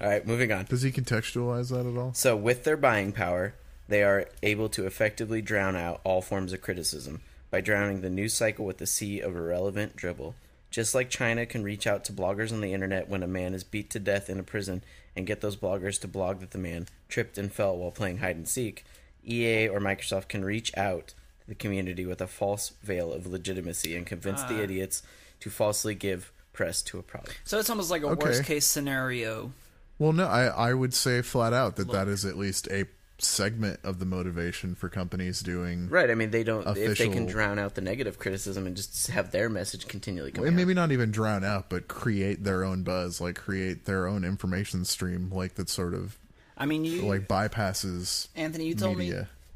all 0.01 0.09
right, 0.09 0.27
moving 0.27 0.51
on. 0.53 0.65
Does 0.65 0.83
he 0.83 0.91
contextualize 0.91 1.71
that 1.71 1.87
at 1.87 1.97
all? 1.97 2.13
So, 2.15 2.35
with 2.37 2.65
their 2.65 2.77
buying 2.77 3.13
power, 3.13 3.55
they 3.93 4.03
are 4.03 4.27
able 4.43 4.69
to 4.71 4.87
effectively 4.87 5.43
drown 5.43 5.77
out 5.77 6.01
all 6.05 6.23
forms 6.23 6.53
of 6.53 6.61
criticism 6.63 7.21
by 7.51 7.61
drowning 7.61 8.01
the 8.01 8.11
news 8.11 8.33
cycle 8.35 8.65
with 8.65 8.81
a 8.81 8.87
sea 8.87 9.21
of 9.21 9.37
irrelevant 9.37 9.95
dribble. 9.97 10.35
Just 10.71 10.95
like 10.95 11.11
China 11.11 11.45
can 11.45 11.63
reach 11.63 11.87
out 11.87 12.03
to 12.07 12.13
bloggers 12.13 12.51
on 12.53 12.63
the 12.63 12.73
internet 12.73 13.09
when 13.09 13.23
a 13.23 13.27
man 13.29 13.53
is 13.53 13.63
beat 13.65 13.91
to 13.91 13.99
death 14.01 14.31
in 14.31 14.39
a 14.41 14.43
prison 14.43 14.83
and 15.15 15.27
get 15.27 15.43
those 15.43 15.57
bloggers 15.57 16.01
to 16.01 16.09
blog 16.09 16.41
that 16.41 16.53
the 16.53 16.59
man 16.59 16.87
tripped 17.11 17.37
and 17.37 17.53
fell 17.53 17.77
while 17.77 17.91
playing 17.91 18.19
hide 18.19 18.37
and 18.37 18.49
seek, 18.49 18.85
EA 19.25 19.69
or 19.69 19.81
Microsoft 19.81 20.29
can 20.29 20.43
reach 20.45 20.75
out 20.79 21.09
to 21.09 21.49
the 21.49 21.55
community 21.55 22.07
with 22.07 22.23
a 22.23 22.27
false 22.27 22.73
veil 22.83 23.13
of 23.13 23.27
legitimacy 23.27 23.95
and 23.95 24.07
convince 24.07 24.41
Ah. 24.41 24.49
the 24.49 24.61
idiots 24.63 25.03
to 25.41 25.51
falsely 25.51 25.95
give 25.95 26.33
press 26.55 26.81
to 26.83 26.99
a 26.99 27.03
product. 27.03 27.37
So 27.45 27.59
it's 27.59 27.69
almost 27.69 27.91
like 27.91 28.03
a 28.03 28.07
Okay. 28.07 28.25
worst 28.25 28.45
case 28.45 28.67
scenario. 28.67 29.53
Well, 29.99 30.13
no, 30.15 30.27
I 30.27 30.47
I 30.71 30.73
would 30.75 30.95
say 30.95 31.21
flat 31.21 31.53
out 31.53 31.77
that 31.77 31.91
that 31.93 32.09
is 32.09 32.25
at 32.25 32.39
least 32.39 32.67
a 32.71 32.87
segment 33.25 33.81
of 33.85 33.99
the 33.99 34.05
motivation 34.05 34.75
for 34.75 34.89
companies 34.89 35.41
doing. 35.41 35.89
Right. 35.89 36.11
I 36.11 36.15
mean, 36.15 36.31
they 36.31 36.45
don't 36.45 36.67
if 36.77 36.99
they 36.99 37.09
can 37.09 37.27
drown 37.27 37.59
out 37.59 37.75
the 37.75 37.81
negative 37.81 38.19
criticism 38.19 38.67
and 38.67 38.77
just 38.77 39.09
have 39.09 39.31
their 39.31 39.49
message 39.49 39.87
continually 39.89 40.33
come 40.33 40.45
And 40.45 40.55
out. 40.55 40.57
maybe 40.57 40.75
not 40.75 40.93
even 40.93 41.11
drown 41.11 41.45
out, 41.45 41.71
but 41.71 41.89
create 41.89 42.45
their 42.45 42.65
own 42.65 42.83
buzz, 42.83 43.21
like 43.21 43.37
create 43.37 43.85
their 43.85 44.07
own 44.07 44.25
information 44.25 44.85
stream, 44.85 45.31
like 45.31 45.55
that 45.55 45.69
sort 45.69 45.95
of 45.95 46.19
I 46.57 46.67
mean, 46.67 46.85
you 46.85 47.03
like 47.03 47.29
bypasses 47.29 48.29
Anthony, 48.37 48.67
you 48.67 48.75
told 48.75 48.99
me 48.99 49.13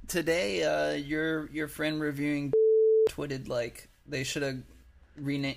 today 0.08 0.62
uh, 0.64 0.92
your 0.94 1.50
your 1.50 1.68
friend 1.68 2.00
reviewing 2.00 2.52
tweeted 3.10 3.48
like 3.48 3.88
they 4.06 4.24
should 4.24 4.42
have 4.42 4.58
renamed. 5.16 5.56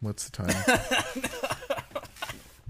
What's 0.00 0.28
the 0.28 0.44
time? 0.44 1.24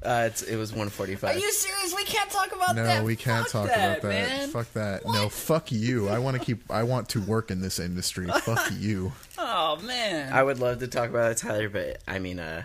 Uh, 0.00 0.28
it's, 0.30 0.42
it 0.42 0.56
was 0.56 0.70
145. 0.70 1.34
Are 1.34 1.38
you 1.38 1.52
serious? 1.52 1.87
We 2.08 2.14
can't 2.14 2.30
talk 2.30 2.52
about 2.52 2.76
No, 2.76 2.84
that. 2.84 2.98
No, 3.00 3.04
we 3.04 3.16
can't 3.16 3.44
Fuck 3.46 3.52
talk 3.52 3.68
that, 3.68 3.98
about 3.98 4.02
that. 4.02 4.08
man. 4.08 4.48
Fuck 4.50 4.72
that. 4.72 5.04
No, 5.06 5.28
fuck 5.28 5.70
you. 5.70 6.08
I 6.08 6.18
want 6.18 6.38
to 6.38 6.44
keep. 6.44 6.70
I 6.70 6.82
want 6.84 7.10
to 7.10 7.20
work 7.20 7.50
in 7.50 7.60
this 7.60 7.78
industry. 7.78 8.26
fuck 8.42 8.70
you. 8.78 9.12
Oh 9.36 9.76
man, 9.82 10.32
I 10.32 10.42
would 10.42 10.58
love 10.58 10.78
to 10.80 10.88
talk 10.88 11.10
about 11.10 11.32
it, 11.32 11.38
Tyler, 11.38 11.68
but 11.68 11.98
I 12.08 12.18
mean, 12.18 12.38
uh, 12.38 12.62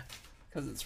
because 0.48 0.68
it's 0.68 0.84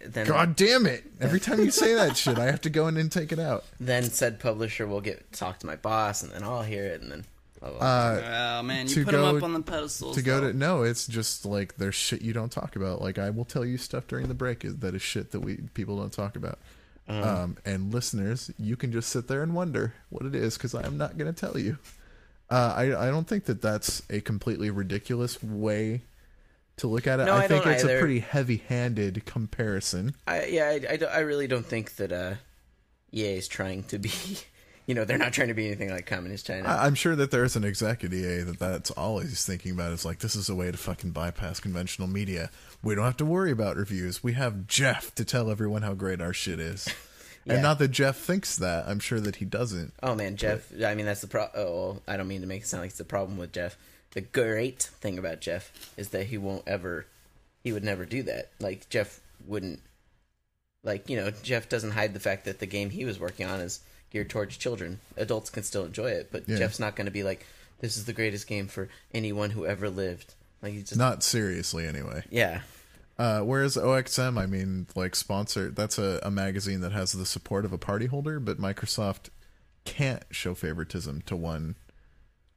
then 0.00 0.26
God 0.26 0.54
damn 0.54 0.86
it! 0.86 1.04
Every 1.20 1.40
time 1.40 1.60
you 1.60 1.70
say 1.70 1.94
that 1.94 2.16
shit, 2.16 2.38
I 2.38 2.46
have 2.46 2.60
to 2.62 2.70
go 2.70 2.88
in 2.88 2.96
and 2.96 3.10
take 3.10 3.32
it 3.32 3.38
out. 3.38 3.64
then 3.80 4.04
said 4.04 4.38
publisher 4.38 4.86
will 4.86 5.00
get 5.00 5.32
talk 5.32 5.58
to 5.60 5.66
my 5.66 5.76
boss, 5.76 6.22
and 6.22 6.32
then 6.32 6.42
I'll 6.44 6.62
hear 6.62 6.84
it, 6.84 7.00
and 7.00 7.10
then 7.10 7.24
blah, 7.58 7.70
blah, 7.70 7.78
blah. 7.78 7.88
Uh, 7.88 8.58
oh 8.60 8.62
man, 8.62 8.86
you 8.86 8.94
to 8.94 9.04
put 9.04 9.12
them 9.12 9.36
up 9.36 9.42
on 9.42 9.54
the 9.54 9.62
pedestal. 9.62 10.14
to 10.14 10.22
go 10.22 10.40
to 10.40 10.52
no, 10.52 10.82
it's 10.82 11.06
just 11.06 11.44
like 11.44 11.76
there's 11.78 11.94
shit 11.94 12.22
you 12.22 12.32
don't 12.32 12.52
talk 12.52 12.76
about. 12.76 13.00
Like 13.00 13.18
I 13.18 13.30
will 13.30 13.44
tell 13.44 13.64
you 13.64 13.78
stuff 13.78 14.06
during 14.06 14.28
the 14.28 14.34
break 14.34 14.60
that 14.60 14.94
is 14.94 15.02
shit 15.02 15.32
that 15.32 15.40
we 15.40 15.56
people 15.74 15.96
don't 15.96 16.12
talk 16.12 16.36
about. 16.36 16.58
Um, 17.08 17.56
and 17.64 17.94
listeners, 17.94 18.50
you 18.58 18.76
can 18.76 18.90
just 18.90 19.10
sit 19.10 19.28
there 19.28 19.42
and 19.42 19.54
wonder 19.54 19.94
what 20.08 20.26
it 20.26 20.34
is 20.34 20.56
because 20.56 20.74
I'm 20.74 20.98
not 20.98 21.16
going 21.16 21.32
to 21.32 21.38
tell 21.38 21.58
you. 21.58 21.78
Uh, 22.50 22.74
I 22.76 23.06
I 23.06 23.10
don't 23.10 23.28
think 23.28 23.44
that 23.44 23.62
that's 23.62 24.02
a 24.10 24.20
completely 24.20 24.70
ridiculous 24.70 25.42
way 25.42 26.02
to 26.76 26.86
look 26.86 27.06
at 27.06 27.20
it. 27.20 27.26
No, 27.26 27.34
I, 27.34 27.44
I 27.44 27.48
think 27.48 27.66
it's 27.66 27.84
either. 27.84 27.96
a 27.96 28.00
pretty 28.00 28.20
heavy-handed 28.20 29.24
comparison. 29.24 30.14
I, 30.26 30.46
yeah, 30.46 30.68
I, 30.68 30.94
I, 30.94 31.06
I 31.06 31.18
really 31.20 31.46
don't 31.46 31.66
think 31.66 31.96
that 31.96 32.12
uh, 32.12 32.34
EA 33.12 33.36
is 33.36 33.48
trying 33.48 33.84
to 33.84 33.98
be. 33.98 34.10
You 34.86 34.94
know, 34.94 35.04
they're 35.04 35.18
not 35.18 35.32
trying 35.32 35.48
to 35.48 35.54
be 35.54 35.66
anything 35.66 35.90
like 35.90 36.06
communist 36.06 36.46
China. 36.46 36.68
I, 36.68 36.86
I'm 36.86 36.94
sure 36.94 37.16
that 37.16 37.32
there's 37.32 37.56
an 37.56 37.64
exec 37.64 38.04
at 38.04 38.12
EA 38.14 38.42
that 38.42 38.58
that's 38.60 38.92
all 38.92 39.18
he's 39.18 39.44
thinking 39.44 39.72
about 39.72 39.92
is 39.92 40.04
like, 40.04 40.20
this 40.20 40.36
is 40.36 40.48
a 40.48 40.54
way 40.54 40.70
to 40.70 40.76
fucking 40.76 41.10
bypass 41.10 41.58
conventional 41.58 42.06
media. 42.06 42.50
We 42.84 42.94
don't 42.94 43.04
have 43.04 43.16
to 43.16 43.24
worry 43.24 43.50
about 43.50 43.76
reviews. 43.76 44.22
We 44.22 44.34
have 44.34 44.68
Jeff 44.68 45.12
to 45.16 45.24
tell 45.24 45.50
everyone 45.50 45.82
how 45.82 45.94
great 45.94 46.20
our 46.20 46.32
shit 46.32 46.60
is. 46.60 46.88
Yeah. 47.46 47.52
And 47.54 47.62
not 47.62 47.78
that 47.78 47.92
Jeff 47.92 48.16
thinks 48.16 48.56
that. 48.56 48.88
I'm 48.88 48.98
sure 48.98 49.20
that 49.20 49.36
he 49.36 49.44
doesn't. 49.44 49.94
oh 50.02 50.16
man, 50.16 50.34
Jeff. 50.34 50.68
I 50.84 50.96
mean, 50.96 51.06
that's 51.06 51.20
the 51.20 51.28
pro. 51.28 51.46
Oh, 51.54 51.74
well, 51.74 52.02
I 52.08 52.16
don't 52.16 52.26
mean 52.26 52.40
to 52.40 52.46
make 52.48 52.62
it 52.62 52.66
sound 52.66 52.80
like 52.82 52.88
it's 52.88 52.98
the 52.98 53.04
problem 53.04 53.38
with 53.38 53.52
Jeff. 53.52 53.76
The 54.14 54.22
great 54.22 54.82
thing 54.82 55.16
about 55.16 55.40
Jeff 55.40 55.70
is 55.96 56.08
that 56.08 56.26
he 56.26 56.38
won't 56.38 56.64
ever. 56.66 57.06
He 57.62 57.72
would 57.72 57.84
never 57.84 58.04
do 58.04 58.24
that. 58.24 58.50
Like 58.58 58.88
Jeff 58.88 59.20
wouldn't. 59.46 59.78
Like 60.82 61.08
you 61.08 61.16
know, 61.16 61.30
Jeff 61.44 61.68
doesn't 61.68 61.92
hide 61.92 62.14
the 62.14 62.18
fact 62.20 62.46
that 62.46 62.58
the 62.58 62.66
game 62.66 62.90
he 62.90 63.04
was 63.04 63.20
working 63.20 63.46
on 63.46 63.60
is 63.60 63.78
geared 64.16 64.30
towards 64.30 64.56
children. 64.56 64.98
Adults 65.18 65.50
can 65.50 65.62
still 65.62 65.84
enjoy 65.84 66.10
it, 66.10 66.28
but 66.32 66.48
Yeah. 66.48 66.56
Jeff's 66.56 66.78
not 66.80 66.96
going 66.96 67.04
to 67.04 67.10
be 67.10 67.22
like, 67.22 67.44
"This 67.80 67.96
is 67.98 68.06
the 68.06 68.12
greatest 68.14 68.46
game 68.46 68.66
for 68.66 68.88
anyone 69.12 69.50
who 69.50 69.66
ever 69.66 69.90
lived." 69.90 70.32
Like 70.62 70.72
he's 70.72 70.84
just 70.84 70.96
Not 70.96 71.22
seriously, 71.22 71.86
anyway. 71.86 72.24
yeah. 72.30 72.62
Uh, 73.18 73.40
whereas 73.40 73.76
OXM, 73.76 74.38
I 74.38 74.46
mean, 74.46 74.86
like, 74.94 75.14
sponsor, 75.14 75.70
that's 75.70 75.98
a, 75.98 76.20
a 76.22 76.30
magazine 76.30 76.80
that 76.80 76.92
has 76.92 77.12
the 77.12 77.24
support 77.26 77.64
of 77.64 77.72
a 77.72 77.78
party 77.78 78.06
holder, 78.06 78.38
but 78.40 78.58
Microsoft 78.58 79.28
can't 79.84 80.22
show 80.30 80.54
favoritism 80.54 81.22
to 81.26 81.36
one 81.36 81.76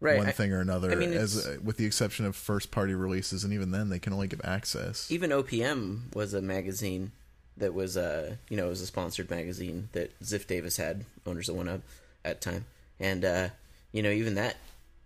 Right. 0.02 0.18
one 0.18 0.28
I- 0.28 0.32
thing 0.32 0.54
or 0.54 0.62
another, 0.62 0.92
I 0.92 0.96
mean, 0.96 1.12
as 1.14 1.46
uh, 1.46 1.58
with 1.62 1.76
the 1.78 1.86
exception 1.86 2.26
of 2.26 2.36
first 2.38 2.72
party 2.72 2.94
releases, 2.94 3.44
and 3.44 3.52
even 3.54 3.72
then, 3.72 3.90
they 3.90 4.00
can 4.00 4.14
only 4.14 4.28
give 4.30 4.40
access. 4.46 5.10
even 5.12 5.30
OPM 5.32 6.14
was 6.16 6.34
a 6.34 6.42
magazine 6.42 7.12
that 7.60 7.74
was 7.74 7.96
uh 7.96 8.36
you 8.50 8.58
know 8.58 8.68
it 8.68 8.70
was 8.70 8.82
a 8.82 8.88
sponsored 8.88 9.30
magazine 9.30 9.90
that 9.92 10.18
Ziff 10.22 10.48
Davis 10.48 10.78
had 10.78 11.06
owners 11.26 11.50
of 11.50 11.56
one 11.56 11.68
of 11.68 11.82
at 12.26 12.42
the 12.42 12.52
time 12.52 12.66
and 13.00 13.24
uh 13.24 13.50
you 13.92 14.02
know 14.02 14.10
even 14.10 14.36
that 14.36 14.58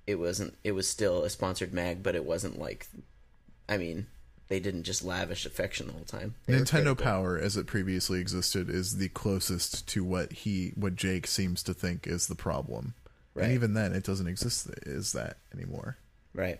it 0.08 0.16
wasn't 0.16 0.56
it 0.64 0.72
was 0.72 0.88
still 0.88 1.24
a 1.24 1.30
sponsored 1.30 1.74
mag 1.74 2.02
but 2.02 2.16
it 2.16 2.26
wasn't 2.26 2.60
like 2.60 2.88
I 3.68 3.78
mean 3.78 4.08
they 4.50 4.60
didn't 4.60 4.84
just 4.84 5.04
lavish 5.04 5.46
affection 5.46 5.88
the 5.88 5.94
whole 5.94 6.04
time 6.04 6.36
They 6.46 6.54
Nintendo. 6.54 6.98
Power, 6.98 7.38
as 7.40 7.58
it 7.58 7.66
previously 7.66 8.20
existed, 8.20 8.70
is 8.70 8.98
the 8.98 9.10
closest 9.10 9.88
to 9.88 10.04
what 10.04 10.32
he, 10.32 10.74
what 10.76 10.96
Jake 10.96 11.26
seems 11.28 11.64
to 11.64 11.74
think 11.74 12.06
is 12.06 12.28
the 12.28 12.36
problem. 12.36 12.94
Right. 13.34 13.46
And 13.46 13.54
even 13.54 13.74
then, 13.74 13.94
it 13.94 14.04
doesn't 14.04 14.28
exist 14.28 14.70
is 14.84 15.14
that 15.14 15.38
anymore. 15.54 15.98
right 16.36 16.60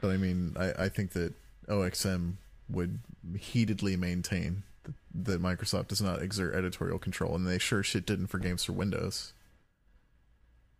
But 0.00 0.10
I 0.10 0.16
mean, 0.16 0.54
I, 0.58 0.84
I 0.84 0.88
think 0.88 1.12
that 1.12 1.34
OXM 1.68 2.34
would 2.68 3.00
heatedly 3.38 3.96
maintain 3.96 4.62
that, 4.84 4.94
that 5.14 5.42
Microsoft 5.42 5.88
does 5.88 6.02
not 6.02 6.22
exert 6.22 6.54
editorial 6.54 6.98
control, 6.98 7.34
and 7.34 7.46
they 7.46 7.58
sure 7.58 7.82
shit 7.82 8.06
didn't 8.06 8.28
for 8.28 8.38
Games 8.38 8.64
for 8.64 8.72
Windows. 8.72 9.32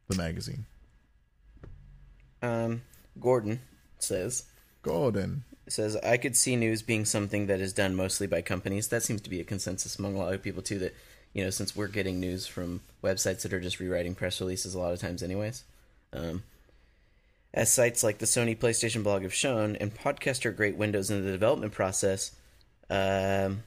The 0.08 0.16
magazine. 0.16 0.66
um 2.42 2.82
Gordon 3.18 3.60
says 3.98 4.44
Gordon 4.82 5.44
says 5.66 5.96
I 5.96 6.18
could 6.18 6.36
see 6.36 6.56
news 6.56 6.82
being 6.82 7.06
something 7.06 7.46
that 7.46 7.60
is 7.60 7.72
done 7.72 7.94
mostly 7.94 8.26
by 8.26 8.42
companies. 8.42 8.88
That 8.88 9.02
seems 9.02 9.22
to 9.22 9.30
be 9.30 9.40
a 9.40 9.44
consensus 9.44 9.98
among 9.98 10.14
a 10.14 10.18
lot 10.18 10.34
of 10.34 10.42
people 10.42 10.62
too. 10.62 10.78
That 10.78 10.94
you 11.32 11.42
know, 11.42 11.50
since 11.50 11.74
we're 11.74 11.88
getting 11.88 12.20
news 12.20 12.46
from 12.46 12.80
websites 13.02 13.42
that 13.42 13.52
are 13.52 13.60
just 13.60 13.80
rewriting 13.80 14.14
press 14.14 14.40
releases 14.40 14.74
a 14.74 14.78
lot 14.78 14.92
of 14.92 15.00
times, 15.00 15.22
anyways. 15.22 15.64
Um, 16.12 16.44
as 17.54 17.72
sites 17.72 18.02
like 18.02 18.18
the 18.18 18.26
Sony 18.26 18.58
PlayStation 18.58 19.04
blog 19.04 19.22
have 19.22 19.32
shown, 19.32 19.76
and 19.76 19.94
podcasts 19.94 20.44
are 20.44 20.50
great 20.50 20.76
windows 20.76 21.08
into 21.08 21.22
the 21.22 21.32
development 21.32 21.72
process. 21.72 22.32
Um, 22.90 23.62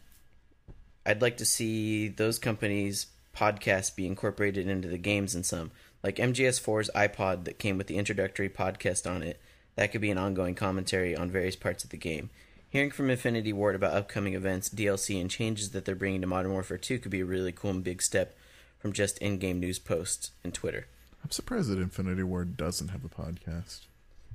I'd 1.06 1.22
like 1.22 1.38
to 1.38 1.46
see 1.46 2.10
those 2.10 2.38
companies' 2.38 3.08
podcasts 3.34 3.96
be 3.96 4.06
incorporated 4.06 4.68
into 4.68 4.90
the 4.90 4.98
games 4.98 5.36
in 5.36 5.44
some, 5.44 5.72
like 6.04 6.18
MGS4's 6.18 6.92
iPod 6.94 7.46
that 7.46 7.60
came 7.60 7.78
with 7.78 7.88
the 7.88 7.96
introductory 7.96 8.50
podcast 8.50 9.10
on 9.10 9.24
it. 9.24 9.40
That 9.76 9.94
could 9.94 10.02
be 10.02 10.12
an 10.12 10.18
ongoing 10.18 10.54
commentary 10.54 11.16
on 11.16 11.32
various 11.32 11.56
parts 11.56 11.86
of 11.86 11.90
the 11.90 11.98
game. 11.98 12.30
Hearing 12.70 12.92
from 12.92 13.10
Infinity 13.10 13.54
Ward 13.54 13.76
about 13.76 13.94
upcoming 13.94 14.34
events, 14.34 14.70
DLC, 14.70 15.22
and 15.22 15.32
changes 15.32 15.70
that 15.72 15.86
they're 15.86 15.96
bringing 15.96 16.20
to 16.20 16.28
Modern 16.28 16.52
Warfare 16.52 16.78
2 16.78 17.00
could 17.00 17.12
be 17.12 17.22
a 17.22 17.26
really 17.26 17.54
cool 17.54 17.72
and 17.72 17.84
big 17.86 18.02
step 18.02 18.36
from 18.80 18.92
just 18.92 19.18
in-game 19.20 19.62
news 19.62 19.80
posts 19.80 20.32
and 20.44 20.54
Twitter. 20.54 20.88
I'm 21.28 21.32
surprised 21.32 21.70
that 21.70 21.78
Infinity 21.80 22.24
Ward 22.24 22.56
doesn't 22.56 22.88
have 22.88 23.04
a 23.04 23.10
podcast. 23.10 23.80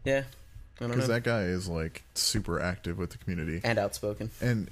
Yeah, 0.04 0.24
Because 0.78 1.08
that 1.08 1.22
guy 1.22 1.44
is, 1.44 1.68
like, 1.68 2.02
super 2.14 2.60
active 2.60 2.98
with 2.98 3.10
the 3.10 3.16
community. 3.18 3.62
and 3.64 3.78
outspoken. 3.78 4.30
And 4.42 4.68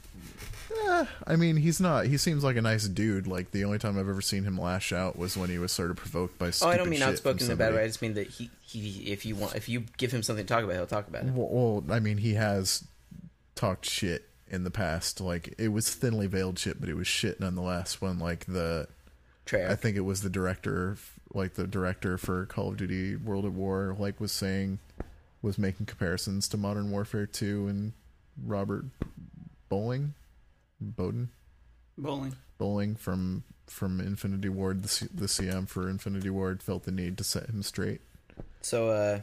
eh, 0.86 1.06
I 1.26 1.36
mean, 1.36 1.56
he's 1.56 1.80
not. 1.80 2.04
He 2.06 2.18
seems 2.18 2.44
like 2.44 2.56
a 2.56 2.60
nice 2.62 2.86
dude. 2.88 3.26
Like 3.26 3.52
the 3.52 3.64
only 3.64 3.78
time 3.78 3.98
I've 3.98 4.08
ever 4.08 4.20
seen 4.20 4.44
him 4.44 4.58
lash 4.58 4.92
out 4.92 5.16
was 5.16 5.34
when 5.38 5.48
he 5.48 5.56
was 5.58 5.72
sort 5.72 5.90
of 5.90 5.96
provoked 5.96 6.38
by. 6.38 6.50
Oh, 6.60 6.68
I 6.68 6.76
don't 6.76 6.90
mean 6.90 7.00
outspoken 7.00 7.46
in 7.46 7.52
a 7.52 7.56
bad 7.56 7.72
way. 7.74 7.84
I 7.84 7.86
just 7.86 8.02
mean 8.02 8.12
that 8.14 8.26
he, 8.26 8.50
he, 8.66 9.10
if 9.10 9.24
you 9.24 9.34
want, 9.34 9.54
if 9.56 9.66
you 9.68 9.84
give 9.96 10.12
him 10.12 10.22
something 10.22 10.44
to 10.44 10.52
talk 10.52 10.62
about, 10.62 10.74
he'll 10.74 10.86
talk 10.86 11.08
about 11.08 11.24
it. 11.24 11.32
Well, 11.32 11.48
well, 11.50 11.84
I 11.96 12.00
mean, 12.00 12.18
he 12.18 12.34
has 12.34 12.84
talked 13.54 13.86
shit 13.88 14.28
in 14.50 14.64
the 14.64 14.70
past. 14.70 15.20
Like 15.22 15.54
it 15.58 15.68
was 15.68 15.88
thinly 15.94 16.26
veiled 16.26 16.58
shit, 16.58 16.80
but 16.80 16.90
it 16.90 16.96
was 16.96 17.06
shit 17.06 17.40
nonetheless. 17.40 18.00
When 18.02 18.18
like 18.18 18.44
the, 18.44 18.88
Treyarch. 19.46 19.70
I 19.70 19.76
think 19.76 19.96
it 19.96 20.00
was 20.00 20.20
the 20.22 20.30
director, 20.30 20.98
like 21.32 21.54
the 21.54 21.66
director 21.66 22.18
for 22.18 22.46
Call 22.46 22.68
of 22.68 22.76
Duty 22.76 23.16
World 23.16 23.44
at 23.44 23.52
War, 23.52 23.94
like 23.98 24.20
was 24.20 24.32
saying, 24.32 24.78
was 25.42 25.58
making 25.58 25.86
comparisons 25.86 26.48
to 26.48 26.56
Modern 26.56 26.90
Warfare 26.90 27.26
Two 27.26 27.68
and 27.68 27.92
Robert 28.44 28.84
Bowling, 29.68 30.14
Bowden. 30.80 31.30
bowling. 31.96 32.34
Bowling 32.58 32.96
from 32.96 33.44
from 33.66 34.00
Infinity 34.00 34.48
Ward, 34.48 34.82
the, 34.82 34.88
C- 34.88 35.08
the 35.14 35.26
CM 35.26 35.68
for 35.68 35.88
Infinity 35.88 36.30
Ward 36.30 36.62
felt 36.62 36.82
the 36.82 36.90
need 36.90 37.16
to 37.18 37.24
set 37.24 37.48
him 37.48 37.62
straight. 37.62 38.00
So 38.62 38.88
uh, 38.88 39.20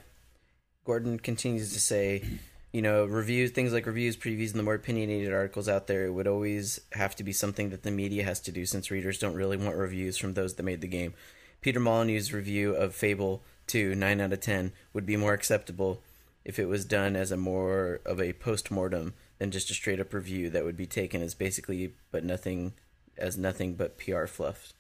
Gordon 0.85 1.19
continues 1.19 1.73
to 1.73 1.81
say, 1.81 2.23
you 2.71 2.81
know, 2.81 3.03
reviews, 3.05 3.51
things 3.51 3.73
like 3.73 3.85
reviews, 3.85 4.15
previews, 4.15 4.51
and 4.51 4.59
the 4.59 4.63
more 4.63 4.75
opinionated 4.75 5.33
articles 5.33 5.67
out 5.67 5.87
there, 5.87 6.05
it 6.05 6.11
would 6.11 6.27
always 6.27 6.79
have 6.93 7.15
to 7.17 7.23
be 7.23 7.33
something 7.33 7.71
that 7.71 7.83
the 7.83 7.91
media 7.91 8.23
has 8.23 8.39
to 8.41 8.51
do 8.51 8.65
since 8.65 8.89
readers 8.89 9.19
don't 9.19 9.35
really 9.35 9.57
want 9.57 9.75
reviews 9.75 10.17
from 10.17 10.33
those 10.33 10.55
that 10.55 10.63
made 10.63 10.79
the 10.81 10.87
game. 10.87 11.13
Peter 11.61 11.79
Molyneux's 11.79 12.33
review 12.33 12.73
of 12.73 12.95
Fable 12.95 13.43
2, 13.67 13.95
9 13.95 14.21
out 14.21 14.33
of 14.33 14.39
10, 14.39 14.71
would 14.93 15.05
be 15.05 15.17
more 15.17 15.33
acceptable 15.33 16.01
if 16.45 16.57
it 16.57 16.65
was 16.65 16.85
done 16.85 17.15
as 17.15 17.31
a 17.31 17.37
more 17.37 17.99
of 18.05 18.21
a 18.21 18.33
post-mortem 18.33 19.13
than 19.37 19.51
just 19.51 19.69
a 19.69 19.73
straight 19.73 19.99
up 19.99 20.13
review 20.13 20.49
that 20.49 20.63
would 20.63 20.77
be 20.77 20.85
taken 20.85 21.21
as 21.21 21.33
basically 21.33 21.93
but 22.11 22.23
nothing 22.23 22.73
as 23.17 23.37
nothing 23.37 23.73
but 23.73 23.97
PR 23.97 24.25
fluff. 24.25 24.73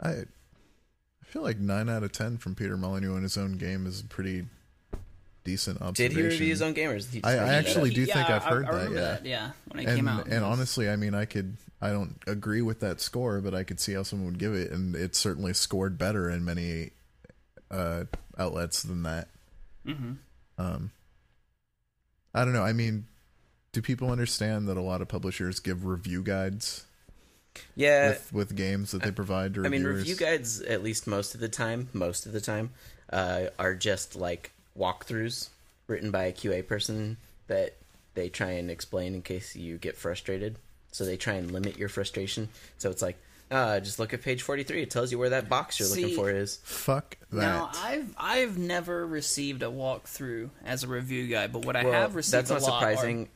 I 0.00 0.10
I 0.10 1.24
feel 1.24 1.42
like 1.42 1.58
nine 1.58 1.88
out 1.88 2.02
of 2.02 2.12
ten 2.12 2.38
from 2.38 2.54
Peter 2.54 2.76
Molyneux 2.76 3.16
in 3.16 3.22
his 3.22 3.38
own 3.38 3.58
game 3.58 3.86
is 3.86 4.02
pretty 4.02 4.46
decent 5.44 5.78
Did 5.78 5.86
observation. 5.86 6.16
he 6.16 6.22
review 6.28 6.48
his 6.48 6.62
own 6.62 6.74
gamers? 6.74 7.10
He 7.10 7.22
I- 7.24 7.34
I 7.34 7.54
actually 7.54 7.90
up. 7.90 7.96
do 7.96 8.06
think 8.06 8.30
I've 8.30 8.44
heard 8.44 8.66
I 8.66 8.72
that, 8.72 8.90
yeah. 8.92 9.00
that, 9.00 9.26
yeah, 9.26 9.50
when 9.68 9.80
it 9.80 9.86
and 9.88 9.96
came 9.96 10.08
out. 10.08 10.26
and 10.28 10.44
honestly, 10.44 10.88
I 10.88 10.96
mean, 10.96 11.14
I 11.14 11.24
could 11.24 11.56
I 11.80 11.90
don't 11.90 12.16
agree 12.28 12.62
with 12.62 12.78
that 12.80 13.00
score, 13.00 13.40
but 13.40 13.54
I 13.54 13.64
could 13.64 13.80
see 13.80 13.92
how 13.94 14.04
someone 14.04 14.26
would 14.32 14.38
give 14.38 14.54
it, 14.54 14.70
and 14.70 14.94
it 14.94 15.16
certainly 15.16 15.52
scored 15.52 15.98
better 15.98 16.30
in 16.30 16.44
many 16.44 16.90
uh, 17.72 18.04
outlets 18.38 18.82
than 18.84 19.02
that. 19.02 19.28
Mhm. 19.86 20.18
Um, 20.58 20.90
I 22.34 22.44
don't 22.44 22.52
know. 22.52 22.62
I 22.62 22.72
mean, 22.72 23.06
do 23.72 23.82
people 23.82 24.10
understand 24.10 24.68
that 24.68 24.76
a 24.76 24.80
lot 24.80 25.02
of 25.02 25.08
publishers 25.08 25.58
give 25.58 25.84
review 25.84 26.22
guides 26.22 26.84
Yeah, 27.74 28.10
with, 28.10 28.32
with 28.32 28.56
games 28.56 28.92
that 28.92 29.02
they 29.02 29.10
provide 29.10 29.54
to 29.54 29.64
I 29.66 29.68
mean, 29.68 29.82
review 29.84 30.14
guides, 30.14 30.60
at 30.60 30.82
least 30.84 31.06
most 31.08 31.34
of 31.34 31.40
the 31.40 31.48
time, 31.48 31.88
most 31.92 32.26
of 32.26 32.32
the 32.32 32.40
time, 32.40 32.70
uh, 33.12 33.46
are 33.58 33.74
just 33.74 34.14
like 34.14 34.52
walkthroughs 34.78 35.48
written 35.86 36.10
by 36.10 36.24
a 36.24 36.32
QA 36.32 36.66
person 36.66 37.16
that 37.48 37.74
they 38.14 38.28
try 38.28 38.50
and 38.52 38.70
explain 38.70 39.14
in 39.14 39.22
case 39.22 39.56
you 39.56 39.78
get 39.78 39.96
frustrated. 39.96 40.56
So 40.92 41.04
they 41.04 41.16
try 41.16 41.34
and 41.34 41.50
limit 41.50 41.78
your 41.78 41.88
frustration. 41.88 42.48
So 42.78 42.90
it's 42.90 43.00
like, 43.02 43.16
uh, 43.50 43.80
just 43.80 43.98
look 43.98 44.12
at 44.14 44.22
page 44.22 44.42
43. 44.42 44.82
It 44.82 44.90
tells 44.90 45.10
you 45.12 45.18
where 45.18 45.30
that 45.30 45.48
box 45.48 45.78
you're 45.80 45.88
looking 45.88 46.14
for 46.14 46.30
is. 46.30 46.56
Fuck 46.64 47.16
that. 47.30 47.36
Now 47.36 47.70
I've 47.74 48.14
I've 48.18 48.58
never 48.58 49.06
received 49.06 49.62
a 49.62 49.66
walkthrough 49.66 50.50
as 50.64 50.84
a 50.84 50.88
review 50.88 51.26
guide, 51.28 51.52
but 51.52 51.64
what 51.66 51.76
I 51.76 51.84
Well, 51.84 51.92
have 51.92 52.14
received 52.14 52.32
that's 52.46 52.50
not 52.50 52.60
a 52.60 52.64
lot 52.64 52.82
are- 52.82 52.90
surprising. 52.94 53.28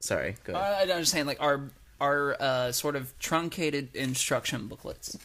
Sorry, 0.00 0.36
go 0.44 0.54
ahead. 0.54 0.88
Uh, 0.90 0.92
I'm 0.94 1.00
just 1.00 1.10
saying, 1.12 1.26
like 1.26 1.40
our 1.40 1.62
our 2.00 2.36
uh, 2.40 2.72
sort 2.72 2.94
of 2.94 3.16
truncated 3.18 3.94
instruction 3.96 4.66
booklets. 4.68 5.18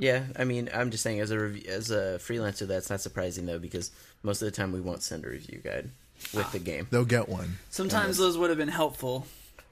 Yeah, 0.00 0.24
I 0.36 0.44
mean, 0.44 0.70
I'm 0.72 0.90
just 0.90 1.02
saying 1.02 1.20
as 1.20 1.30
a 1.30 1.38
rev- 1.38 1.66
as 1.66 1.90
a 1.90 2.18
freelancer, 2.18 2.66
that's 2.66 2.90
not 2.90 3.00
surprising 3.00 3.46
though 3.46 3.58
because 3.58 3.90
most 4.22 4.42
of 4.42 4.46
the 4.46 4.52
time 4.52 4.72
we 4.72 4.80
won't 4.80 5.02
send 5.02 5.24
a 5.24 5.28
review 5.28 5.60
guide 5.62 5.90
with 6.34 6.50
the 6.52 6.58
game. 6.58 6.86
They'll 6.90 7.04
get 7.04 7.28
one. 7.28 7.58
Sometimes 7.70 8.16
those 8.16 8.36
would 8.38 8.50
have 8.50 8.58
been 8.58 8.68
helpful. 8.68 9.26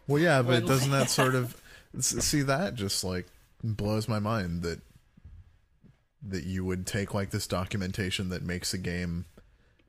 Well, 0.07 0.23
yeah, 0.23 0.43
but 0.43 0.63
When- 0.63 0.67
doesn't 0.67 0.91
that 0.91 1.11
sort 1.11 1.35
of 1.35 1.57
see 1.99 2.43
that 2.43 2.75
just 2.75 3.03
like 3.03 3.27
blows 3.65 4.07
my 4.07 4.19
mind 4.19 4.63
that 4.63 4.81
that 6.23 6.45
you 6.45 6.65
would 6.65 6.87
take 6.87 7.15
like 7.15 7.31
this 7.31 7.47
documentation 7.47 8.29
that 8.29 8.43
makes 8.43 8.75
a 8.75 8.79
game 8.79 9.25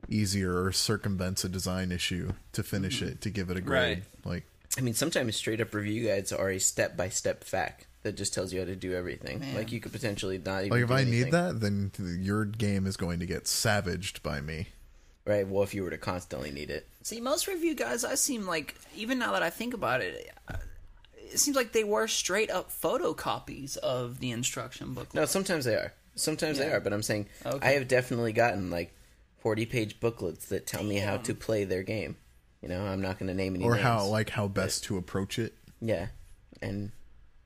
easier 0.08 0.62
or 0.62 0.72
circumvents 0.72 1.44
a 1.44 1.48
design 1.48 1.92
issue 1.92 2.32
to 2.52 2.62
finish 2.62 3.00
mm-hmm. 3.00 3.12
it 3.12 3.20
to 3.20 3.30
give 3.30 3.50
it 3.50 3.56
a 3.56 3.60
grade. 3.60 4.02
Like 4.24 4.44
I 4.78 4.80
mean, 4.80 4.94
sometimes 4.94 5.36
straight 5.36 5.60
up 5.60 5.74
review 5.74 6.08
guides 6.08 6.32
are 6.32 6.50
a 6.50 6.58
step 6.58 6.96
by 6.96 7.08
step 7.10 7.44
fact 7.44 7.86
that 8.02 8.16
just 8.16 8.32
tells 8.34 8.52
you 8.52 8.60
how 8.60 8.66
to 8.66 8.76
do 8.76 8.94
everything. 8.94 9.40
Man. 9.40 9.54
Like 9.54 9.72
you 9.72 9.80
could 9.80 9.92
potentially 9.92 10.38
not 10.38 10.64
even. 10.64 10.70
like 10.70 10.82
if 10.82 10.88
do 10.88 10.94
I 10.94 11.00
anything. 11.02 11.20
need 11.24 11.32
that, 11.32 11.60
then 11.60 11.92
your 12.20 12.44
game 12.44 12.86
is 12.86 12.96
going 12.96 13.20
to 13.20 13.26
get 13.26 13.46
savaged 13.46 14.22
by 14.22 14.40
me. 14.40 14.68
right? 15.26 15.46
Well, 15.46 15.62
if 15.62 15.74
you 15.74 15.82
were 15.84 15.90
to 15.90 15.98
constantly 15.98 16.50
need 16.50 16.70
it, 16.70 16.86
See, 17.02 17.20
most 17.20 17.46
review 17.48 17.74
guys, 17.74 18.04
I 18.04 18.14
seem 18.14 18.46
like 18.46 18.74
even 18.94 19.18
now 19.18 19.32
that 19.32 19.42
I 19.42 19.48
think 19.50 19.72
about 19.74 20.00
it, 20.02 20.30
uh, 20.48 20.54
it 21.16 21.38
seems 21.38 21.56
like 21.56 21.72
they 21.72 21.84
were 21.84 22.06
straight 22.08 22.50
up 22.50 22.70
photocopies 22.70 23.76
of 23.78 24.20
the 24.20 24.30
instruction 24.30 24.88
booklet. 24.94 25.14
no, 25.14 25.24
sometimes 25.26 25.64
they 25.64 25.74
are. 25.76 25.92
Sometimes 26.16 26.58
they 26.58 26.70
are, 26.70 26.80
but 26.80 26.92
I'm 26.92 27.02
saying 27.02 27.26
Okay. 27.46 27.66
I 27.68 27.72
have 27.72 27.88
definitely 27.88 28.32
gotten 28.32 28.70
like 28.70 28.92
40 29.38 29.64
page 29.66 30.00
booklets 30.00 30.46
that 30.46 30.66
tell 30.66 30.82
me 30.82 30.96
how 30.96 31.16
to 31.18 31.34
play 31.34 31.64
their 31.64 31.82
game. 31.82 32.16
You 32.60 32.68
know, 32.68 32.84
I'm 32.84 33.00
not 33.00 33.18
going 33.18 33.28
to 33.28 33.34
name 33.34 33.54
any 33.54 33.64
Or 33.64 33.72
names. 33.74 33.82
how 33.84 34.04
like 34.06 34.30
how 34.30 34.46
best 34.48 34.84
to 34.84 34.98
approach 34.98 35.38
it. 35.38 35.54
Yeah, 35.80 36.08
and 36.60 36.90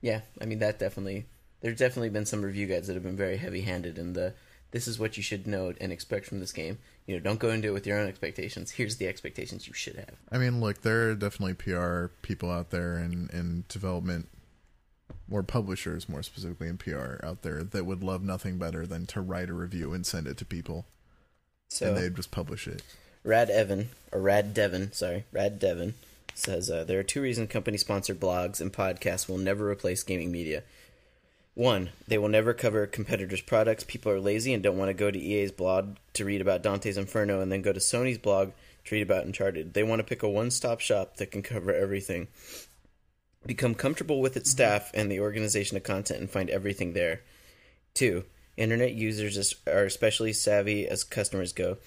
yeah, 0.01 0.21
I 0.41 0.45
mean 0.45 0.59
that 0.59 0.79
definitely. 0.79 1.25
There's 1.61 1.79
definitely 1.79 2.09
been 2.09 2.25
some 2.25 2.43
review 2.43 2.67
guides 2.67 2.87
that 2.87 2.93
have 2.93 3.03
been 3.03 3.17
very 3.17 3.37
heavy-handed 3.37 3.97
in 3.97 4.13
the. 4.13 4.33
This 4.71 4.87
is 4.87 4.99
what 4.99 5.15
you 5.15 5.23
should 5.23 5.47
know 5.47 5.73
and 5.79 5.91
expect 5.91 6.25
from 6.25 6.39
this 6.39 6.51
game. 6.51 6.79
You 7.07 7.15
know, 7.15 7.21
don't 7.21 7.39
go 7.39 7.49
into 7.49 7.69
it 7.69 7.73
with 7.73 7.87
your 7.87 7.97
own 7.97 8.07
expectations. 8.07 8.71
Here's 8.71 8.97
the 8.97 9.07
expectations 9.07 9.67
you 9.67 9.73
should 9.73 9.95
have. 9.95 10.15
I 10.31 10.37
mean, 10.37 10.59
look, 10.59 10.81
there 10.81 11.09
are 11.09 11.15
definitely 11.15 11.53
PR 11.53 12.07
people 12.23 12.51
out 12.51 12.71
there 12.71 12.97
and 12.97 13.29
in 13.31 13.63
development, 13.69 14.27
or 15.29 15.43
publishers 15.43 16.09
more 16.09 16.23
specifically 16.23 16.67
in 16.67 16.77
PR 16.77 17.23
out 17.23 17.41
there 17.41 17.63
that 17.63 17.85
would 17.85 18.03
love 18.03 18.23
nothing 18.23 18.57
better 18.57 18.85
than 18.85 19.05
to 19.07 19.21
write 19.21 19.49
a 19.49 19.53
review 19.53 19.93
and 19.93 20.05
send 20.05 20.27
it 20.27 20.37
to 20.37 20.45
people, 20.45 20.85
So 21.69 21.87
and 21.87 21.97
they'd 21.97 22.15
just 22.15 22.31
publish 22.31 22.67
it. 22.67 22.81
Rad 23.23 23.49
Evan 23.49 23.89
or 24.11 24.19
Rad 24.19 24.53
Devon, 24.53 24.91
sorry, 24.91 25.25
Rad 25.31 25.57
Devon 25.57 25.95
says 26.37 26.69
uh, 26.69 26.83
there 26.83 26.99
are 26.99 27.03
two 27.03 27.21
reasons 27.21 27.49
company 27.49 27.77
sponsored 27.77 28.19
blogs 28.19 28.61
and 28.61 28.71
podcasts 28.71 29.27
will 29.27 29.37
never 29.37 29.69
replace 29.69 30.03
gaming 30.03 30.31
media. 30.31 30.63
One, 31.55 31.91
they 32.05 32.17
will 32.17 32.27
never 32.27 32.53
cover 32.53 32.85
competitors' 32.85 33.39
products. 33.39 33.85
People 33.85 34.11
are 34.11 34.19
lazy 34.19 34.53
and 34.53 34.61
don't 34.61 34.77
want 34.77 34.89
to 34.89 34.93
go 34.93 35.09
to 35.09 35.19
EA's 35.19 35.53
blog 35.53 35.95
to 36.13 36.25
read 36.25 36.41
about 36.41 36.61
Dante's 36.61 36.97
Inferno 36.97 37.39
and 37.39 37.49
then 37.49 37.61
go 37.61 37.71
to 37.71 37.79
Sony's 37.79 38.17
blog 38.17 38.51
to 38.83 38.95
read 38.95 39.01
about 39.01 39.25
Uncharted. 39.25 39.73
They 39.73 39.83
want 39.83 39.99
to 39.99 40.03
pick 40.03 40.21
a 40.21 40.29
one 40.29 40.51
stop 40.51 40.81
shop 40.81 41.15
that 41.17 41.31
can 41.31 41.41
cover 41.41 41.73
everything. 41.73 42.27
Become 43.45 43.75
comfortable 43.75 44.19
with 44.19 44.35
its 44.35 44.51
staff 44.51 44.91
and 44.93 45.09
the 45.09 45.21
organization 45.21 45.77
of 45.77 45.83
content 45.83 46.19
and 46.19 46.29
find 46.29 46.49
everything 46.49 46.91
there. 46.91 47.21
Two, 47.93 48.25
internet 48.57 48.93
users 48.93 49.55
are 49.65 49.85
especially 49.85 50.33
savvy 50.33 50.85
as 50.87 51.05
customers 51.05 51.53
go. 51.53 51.77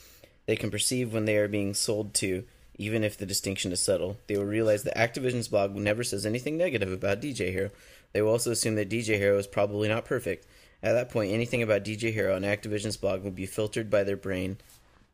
They 0.47 0.57
can 0.57 0.71
perceive 0.71 1.13
when 1.13 1.27
they 1.27 1.37
are 1.37 1.49
being 1.49 1.75
sold 1.75 2.15
to, 2.15 2.45
even 2.79 3.05
if 3.05 3.19
the 3.19 3.27
distinction 3.27 3.73
is 3.73 3.81
subtle. 3.81 4.17
They 4.29 4.37
will 4.37 4.45
realize 4.45 4.85
that 4.85 4.97
Activision's 4.97 5.49
blog 5.49 5.75
never 5.75 6.05
says 6.05 6.25
anything 6.25 6.57
negative 6.57 6.93
about 6.93 7.21
DJ 7.21 7.51
Hero. 7.53 7.71
They 8.13 8.23
will 8.23 8.31
also 8.31 8.51
assume 8.53 8.77
that 8.77 8.89
DJ 8.89 9.17
Hero 9.19 9.37
is 9.39 9.47
probably 9.47 9.89
not 9.89 10.05
perfect. 10.05 10.47
At 10.83 10.93
that 10.93 11.11
point, 11.11 11.33
anything 11.33 11.63
about 11.63 11.85
DJ 11.85 12.13
Hero 12.13 12.35
on 12.37 12.43
Activision's 12.43 12.97
blog 12.97 13.23
will 13.25 13.33
be 13.33 13.47
filtered 13.47 13.91
by 13.91 14.05
their 14.05 14.17
brain 14.17 14.59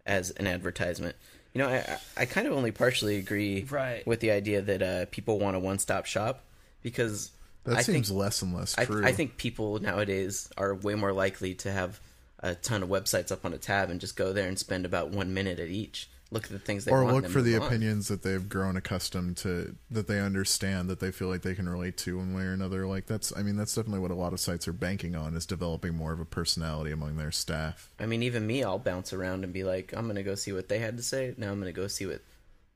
as 0.06 0.30
an 0.32 0.46
advertisement. 0.46 1.16
You 1.54 1.62
know, 1.62 1.68
I, 1.68 1.76
I, 1.76 1.98
I 2.18 2.24
kind 2.26 2.46
of 2.46 2.52
only 2.52 2.70
partially 2.70 3.16
agree 3.16 3.64
Right. 3.70 4.06
with 4.06 4.20
the 4.20 4.30
idea 4.32 4.60
that 4.60 4.82
uh, 4.82 5.06
people 5.10 5.38
want 5.38 5.56
a 5.56 5.60
one-stop 5.60 6.04
shop 6.04 6.44
because 6.82 7.30
That 7.64 7.78
I 7.78 7.82
seems 7.82 8.08
think, 8.08 8.18
less 8.20 8.42
and 8.42 8.54
less 8.54 8.76
I. 8.78 8.82
I 9.02 9.12
think 9.12 9.36
people 9.38 9.78
nowadays 9.78 10.50
are 10.58 10.74
way 10.74 10.94
more 10.96 11.12
likely 11.12 11.54
to 11.56 11.72
have 11.72 11.98
a 12.40 12.54
ton 12.54 12.82
of 12.82 12.90
websites 12.90 13.32
up 13.32 13.44
on 13.46 13.54
a 13.54 13.58
tab 13.58 13.88
and 13.88 14.00
just 14.00 14.16
go 14.16 14.32
there 14.34 14.46
and 14.48 14.58
spend 14.58 14.84
about 14.84 15.10
one 15.10 15.32
minute 15.32 15.58
at 15.58 15.68
each. 15.68 16.10
Look 16.30 16.44
at 16.44 16.50
the 16.50 16.58
things 16.58 16.84
they 16.84 16.90
or 16.90 17.04
look 17.12 17.28
for 17.28 17.42
the 17.42 17.56
on. 17.56 17.62
opinions 17.62 18.08
that 18.08 18.22
they've 18.22 18.48
grown 18.48 18.76
accustomed 18.76 19.36
to, 19.38 19.76
that 19.90 20.08
they 20.08 20.18
understand, 20.20 20.88
that 20.90 20.98
they 20.98 21.12
feel 21.12 21.28
like 21.28 21.42
they 21.42 21.54
can 21.54 21.68
relate 21.68 21.96
to 21.98 22.18
one 22.18 22.34
way 22.34 22.42
or 22.42 22.52
another. 22.52 22.86
Like 22.86 23.06
that's, 23.06 23.32
I 23.36 23.42
mean, 23.42 23.56
that's 23.56 23.74
definitely 23.74 24.00
what 24.00 24.10
a 24.10 24.16
lot 24.16 24.32
of 24.32 24.40
sites 24.40 24.66
are 24.66 24.72
banking 24.72 25.14
on 25.14 25.36
is 25.36 25.46
developing 25.46 25.94
more 25.94 26.12
of 26.12 26.20
a 26.20 26.24
personality 26.24 26.90
among 26.90 27.16
their 27.16 27.30
staff. 27.30 27.90
I 28.00 28.06
mean, 28.06 28.22
even 28.22 28.46
me, 28.46 28.64
I'll 28.64 28.78
bounce 28.78 29.12
around 29.12 29.44
and 29.44 29.52
be 29.52 29.64
like, 29.64 29.92
I'm 29.96 30.06
gonna 30.06 30.22
go 30.22 30.34
see 30.34 30.52
what 30.52 30.68
they 30.68 30.78
had 30.78 30.96
to 30.96 31.02
say. 31.02 31.34
Now 31.36 31.52
I'm 31.52 31.60
gonna 31.60 31.72
go 31.72 31.86
see 31.86 32.06
what 32.06 32.22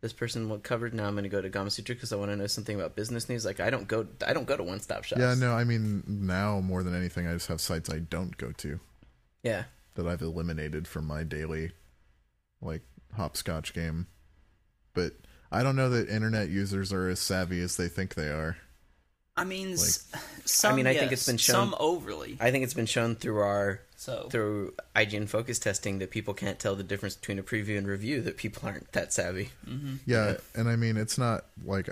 this 0.01 0.13
person 0.13 0.49
what 0.49 0.63
covered. 0.63 0.95
Now 0.95 1.09
I'm 1.09 1.15
gonna 1.15 1.29
go 1.29 1.41
to 1.41 1.51
Gamasutra 1.51 1.89
because 1.89 2.13
I 2.13 2.17
want 2.17 2.31
to 2.31 2.37
know 2.37 2.47
something 2.47 2.77
about 2.77 2.95
business 2.95 3.29
news. 3.29 3.45
Like 3.45 3.61
I 3.61 3.71
don't 3.71 3.89
go, 3.89 4.07
I 4.25 4.33
don't 4.33 4.47
go 4.47 4.57
to 4.57 4.63
one 4.63 4.81
stop 4.81 5.05
shops. 5.05 5.21
Yeah, 5.21 5.35
no, 5.35 5.53
I 5.53 5.65
mean 5.65 6.05
now 6.07 6.61
more 6.61 6.83
than 6.83 6.95
anything, 6.95 7.27
I 7.27 7.33
just 7.33 7.49
have 7.49 7.61
sites 7.61 7.91
I 7.91 7.99
don't 7.99 8.37
go 8.37 8.53
to. 8.53 8.79
Yeah, 9.43 9.65
that 9.95 10.07
I've 10.07 10.23
eliminated 10.23 10.87
from 10.87 11.07
my 11.07 11.25
daily 11.25 11.73
like 12.61 12.83
hopscotch 13.15 13.75
game. 13.75 14.07
But 14.95 15.13
I 15.51 15.63
don't 15.63 15.77
know 15.77 15.91
that 15.91 16.09
internet 16.09 16.49
users 16.49 16.93
are 16.93 17.09
as 17.09 17.21
savvy 17.21 17.61
as 17.61 17.77
they 17.77 17.89
think 17.89 18.15
they 18.15 18.29
are. 18.29 18.57
I 19.37 19.45
mean, 19.45 19.75
s 19.75 20.05
some, 20.45 20.73
I 20.73 20.77
mean, 20.77 20.87
I 20.89 20.95
think 20.95 21.13
it's 21.13 21.27
been 21.27 21.37
shown- 21.37 21.71
some 21.71 21.75
overly. 21.79 22.37
I 22.41 22.51
think 22.51 22.65
it's 22.65 22.75
been 22.75 22.87
shown 22.87 23.15
through 23.15 23.39
our 23.39 23.81
So 23.95 24.29
through 24.31 24.75
IGN 24.97 25.29
focus 25.29 25.61
testing 25.61 26.01
that 26.01 26.11
people 26.11 26.35
can't 26.35 26.59
tell 26.59 26.75
the 26.75 26.83
difference 26.83 27.15
between 27.15 27.39
a 27.39 27.45
preview 27.45 27.79
and 27.79 27.87
review. 27.87 28.21
That 28.21 28.37
people 28.37 28.69
aren't 28.69 28.91
that 28.93 29.13
savvy. 29.13 29.51
Mm-hmm. 29.65 29.97
Yeah, 30.07 30.39
and 30.57 30.69
I 30.69 30.75
mean 30.75 30.97
it's 30.97 31.19
not 31.19 31.45
like 31.65 31.89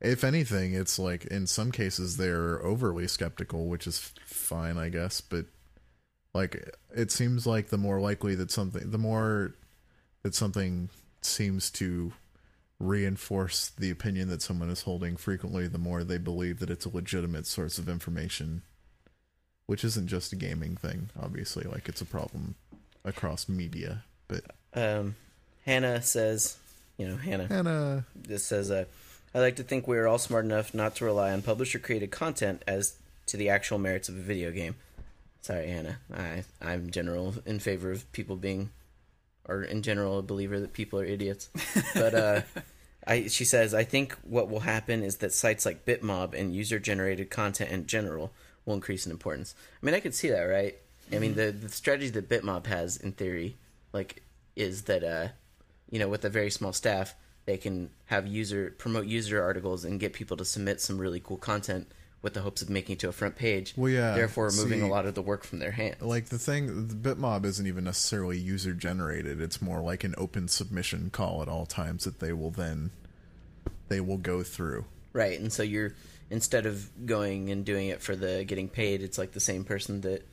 if 0.00 0.24
anything, 0.24 0.74
it's 0.74 0.98
like 0.98 1.24
in 1.26 1.46
some 1.46 1.70
cases 1.70 2.16
they're 2.16 2.60
overly 2.64 3.06
skeptical, 3.06 3.66
which 3.68 3.86
is 3.86 4.12
fine, 4.26 4.76
I 4.76 4.88
guess, 4.88 5.20
but 5.20 5.46
like 6.34 6.76
it 6.94 7.12
seems 7.12 7.46
like 7.46 7.68
the 7.68 7.78
more 7.78 8.00
likely 8.00 8.34
that 8.34 8.50
something 8.50 8.90
the 8.90 8.98
more 8.98 9.54
that 10.22 10.34
something 10.34 10.88
seems 11.20 11.70
to 11.70 12.12
reinforce 12.78 13.70
the 13.70 13.90
opinion 13.90 14.28
that 14.28 14.42
someone 14.42 14.70
is 14.70 14.82
holding 14.82 15.16
frequently, 15.16 15.68
the 15.68 15.78
more 15.78 16.02
they 16.02 16.18
believe 16.18 16.58
that 16.58 16.70
it's 16.70 16.84
a 16.84 16.94
legitimate 16.94 17.46
source 17.46 17.78
of 17.78 17.88
information. 17.88 18.62
Which 19.66 19.84
isn't 19.84 20.08
just 20.08 20.32
a 20.32 20.36
gaming 20.36 20.76
thing, 20.76 21.10
obviously. 21.20 21.64
Like 21.64 21.88
it's 21.88 22.00
a 22.00 22.04
problem 22.06 22.56
across 23.04 23.48
media. 23.48 24.04
But 24.28 24.44
Um, 24.74 25.14
Hannah 25.64 26.02
says, 26.02 26.56
you 26.98 27.06
know, 27.06 27.16
Hannah. 27.16 27.46
Hannah 27.46 28.04
This 28.14 28.44
says, 28.44 28.70
uh, 28.70 28.84
I 29.34 29.38
like 29.38 29.56
to 29.56 29.62
think 29.62 29.86
we 29.86 29.96
are 29.98 30.08
all 30.08 30.18
smart 30.18 30.44
enough 30.44 30.74
not 30.74 30.96
to 30.96 31.04
rely 31.04 31.32
on 31.32 31.42
publisher 31.42 31.78
created 31.78 32.10
content 32.10 32.62
as 32.66 32.96
to 33.26 33.36
the 33.36 33.48
actual 33.48 33.78
merits 33.78 34.08
of 34.08 34.16
a 34.16 34.20
video 34.20 34.50
game. 34.50 34.74
Sorry, 35.40 35.68
Hannah. 35.68 35.98
I 36.12 36.44
I'm 36.60 36.90
general 36.90 37.34
in 37.46 37.60
favor 37.60 37.92
of 37.92 38.10
people 38.12 38.36
being, 38.36 38.70
or 39.48 39.62
in 39.62 39.82
general 39.82 40.18
a 40.18 40.22
believer 40.22 40.60
that 40.60 40.72
people 40.72 40.98
are 41.00 41.04
idiots. 41.04 41.50
But 41.94 42.14
uh, 42.14 42.40
I 43.06 43.28
she 43.28 43.44
says 43.44 43.74
I 43.74 43.84
think 43.84 44.16
what 44.22 44.48
will 44.48 44.60
happen 44.60 45.02
is 45.02 45.16
that 45.18 45.32
sites 45.32 45.66
like 45.66 45.84
Bitmob 45.84 46.34
and 46.34 46.54
user 46.54 46.78
generated 46.78 47.30
content 47.30 47.70
in 47.70 47.86
general 47.86 48.32
will 48.64 48.74
increase 48.74 49.06
in 49.06 49.12
importance. 49.12 49.54
I 49.82 49.86
mean, 49.86 49.94
I 49.94 50.00
could 50.00 50.14
see 50.14 50.30
that, 50.30 50.42
right? 50.42 50.76
I 51.12 51.18
mean, 51.18 51.34
the 51.34 51.50
the 51.50 51.68
strategy 51.68 52.10
that 52.10 52.28
Bitmob 52.28 52.66
has 52.66 52.96
in 52.96 53.12
theory, 53.12 53.56
like, 53.92 54.22
is 54.56 54.82
that 54.82 55.04
uh, 55.04 55.28
you 55.90 55.98
know, 55.98 56.08
with 56.08 56.24
a 56.24 56.30
very 56.30 56.50
small 56.50 56.72
staff, 56.72 57.14
they 57.44 57.56
can 57.56 57.90
have 58.06 58.26
user 58.26 58.74
promote 58.78 59.06
user 59.06 59.42
articles 59.42 59.84
and 59.84 60.00
get 60.00 60.12
people 60.12 60.36
to 60.36 60.44
submit 60.44 60.80
some 60.80 60.98
really 60.98 61.20
cool 61.20 61.36
content 61.36 61.90
with 62.22 62.34
the 62.34 62.40
hopes 62.40 62.62
of 62.62 62.70
making 62.70 62.92
it 62.94 62.98
to 63.00 63.08
a 63.08 63.12
front 63.12 63.34
page. 63.36 63.74
Well, 63.76 63.90
yeah, 63.90 64.14
Therefore, 64.14 64.46
removing 64.46 64.80
see- 64.80 64.86
a 64.86 64.88
lot 64.88 65.06
of 65.06 65.14
the 65.14 65.22
work 65.22 65.42
from 65.44 65.58
their 65.58 65.72
hands. 65.72 66.00
like 66.00 66.26
the 66.26 66.38
thing 66.38 66.86
the 66.88 66.94
bitmob 66.94 67.44
isn't 67.44 67.66
even 67.66 67.84
necessarily 67.84 68.38
user 68.38 68.72
generated 68.74 69.40
it's 69.40 69.60
more 69.60 69.80
like 69.80 70.04
an 70.04 70.14
open 70.16 70.46
submission 70.48 71.10
call 71.10 71.42
at 71.42 71.48
all 71.48 71.66
times 71.66 72.04
that 72.04 72.20
they 72.20 72.32
will 72.32 72.50
then 72.52 72.90
they 73.88 74.00
will 74.00 74.18
go 74.18 74.42
through 74.42 74.84
Right, 75.12 75.38
and 75.38 75.52
so 75.52 75.62
you're 75.62 75.94
instead 76.30 76.64
of 76.64 76.88
going 77.04 77.50
and 77.50 77.64
doing 77.66 77.88
it 77.88 78.00
for 78.00 78.16
the 78.16 78.44
getting 78.44 78.68
paid, 78.70 79.02
it's 79.02 79.18
like 79.18 79.32
the 79.32 79.40
same 79.40 79.62
person 79.64 80.00
that 80.02 80.26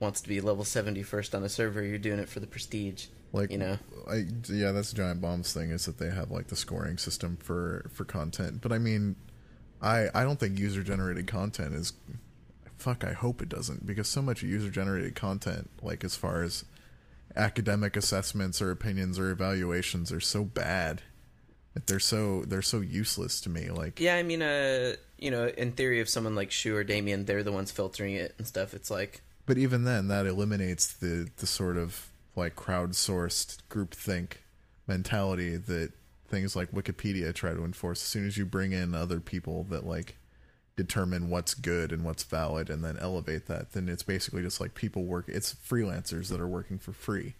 wants 0.00 0.22
to 0.22 0.28
be 0.28 0.40
level 0.40 0.64
seventy 0.64 1.04
first 1.04 1.36
on 1.36 1.44
a 1.44 1.48
server. 1.48 1.80
You're 1.84 1.98
doing 1.98 2.18
it 2.18 2.28
for 2.28 2.40
the 2.40 2.46
prestige. 2.48 3.06
like 3.32 3.52
you 3.52 3.58
know, 3.58 3.78
I, 4.10 4.24
yeah 4.48 4.72
that's 4.72 4.92
giant 4.92 5.20
bombs 5.20 5.52
thing 5.52 5.70
is 5.70 5.86
that 5.86 5.98
they 5.98 6.10
have 6.10 6.32
like 6.32 6.48
the 6.48 6.56
scoring 6.56 6.98
system 6.98 7.36
for 7.36 7.88
for 7.92 8.04
content 8.04 8.60
but 8.60 8.72
i 8.72 8.78
mean 8.78 9.14
i 9.84 10.08
i 10.14 10.24
don't 10.24 10.40
think 10.40 10.58
user 10.58 10.82
generated 10.82 11.26
content 11.26 11.74
is 11.74 11.92
fuck 12.76 13.04
i 13.04 13.12
hope 13.12 13.40
it 13.40 13.48
doesn't 13.48 13.86
because 13.86 14.08
so 14.08 14.20
much 14.20 14.42
user 14.42 14.70
generated 14.70 15.14
content 15.14 15.70
like 15.82 16.02
as 16.02 16.16
far 16.16 16.42
as 16.42 16.64
academic 17.36 17.96
assessments 17.96 18.60
or 18.60 18.70
opinions 18.70 19.18
or 19.18 19.30
evaluations 19.30 20.12
are 20.12 20.20
so 20.20 20.44
bad 20.44 21.02
that 21.74 21.86
they're 21.86 21.98
so 21.98 22.44
they're 22.46 22.62
so 22.62 22.80
useless 22.80 23.40
to 23.40 23.50
me 23.50 23.68
like 23.68 24.00
yeah. 24.00 24.14
I 24.14 24.22
mean, 24.22 24.42
uh, 24.42 24.94
you 25.18 25.30
know, 25.30 25.48
in 25.48 25.72
theory, 25.72 26.00
if 26.00 26.08
someone 26.08 26.34
like 26.34 26.50
Shu 26.50 26.74
or 26.76 26.84
Damien, 26.84 27.24
they're 27.24 27.42
the 27.42 27.52
ones 27.52 27.70
filtering 27.70 28.14
it 28.14 28.34
and 28.38 28.46
stuff. 28.46 28.74
It's 28.74 28.90
like, 28.90 29.22
But 29.46 29.58
even 29.58 29.84
then, 29.84 30.08
that 30.08 30.26
eliminates 30.26 30.92
the 30.92 31.28
the 31.36 31.46
sort 31.46 31.76
of 31.76 32.08
like 32.36 32.56
crowdsourced 32.56 33.58
groupthink 33.70 34.34
mentality 34.86 35.56
that 35.56 35.92
things 36.34 36.56
like 36.56 36.72
Wikipedia 36.72 37.32
try 37.32 37.52
to 37.52 37.64
enforce. 37.64 38.02
As 38.02 38.08
soon 38.08 38.26
as 38.26 38.36
you 38.36 38.44
bring 38.44 38.72
in 38.72 38.94
other 38.94 39.20
people 39.20 39.64
that 39.70 39.86
like 39.86 40.16
determine 40.76 41.30
what's 41.30 41.54
good 41.54 41.92
and 41.92 42.04
what's 42.04 42.24
valid, 42.24 42.68
and 42.68 42.82
then 42.84 42.98
elevate 43.00 43.46
that, 43.46 43.72
then 43.72 43.88
it's 43.88 44.02
basically 44.02 44.42
just 44.42 44.60
like 44.60 44.74
people 44.74 45.04
work. 45.04 45.26
It's 45.28 45.54
freelancers 45.54 46.28
that 46.28 46.40
are 46.40 46.48
working 46.48 46.78
for 46.78 46.92
free. 46.92 47.36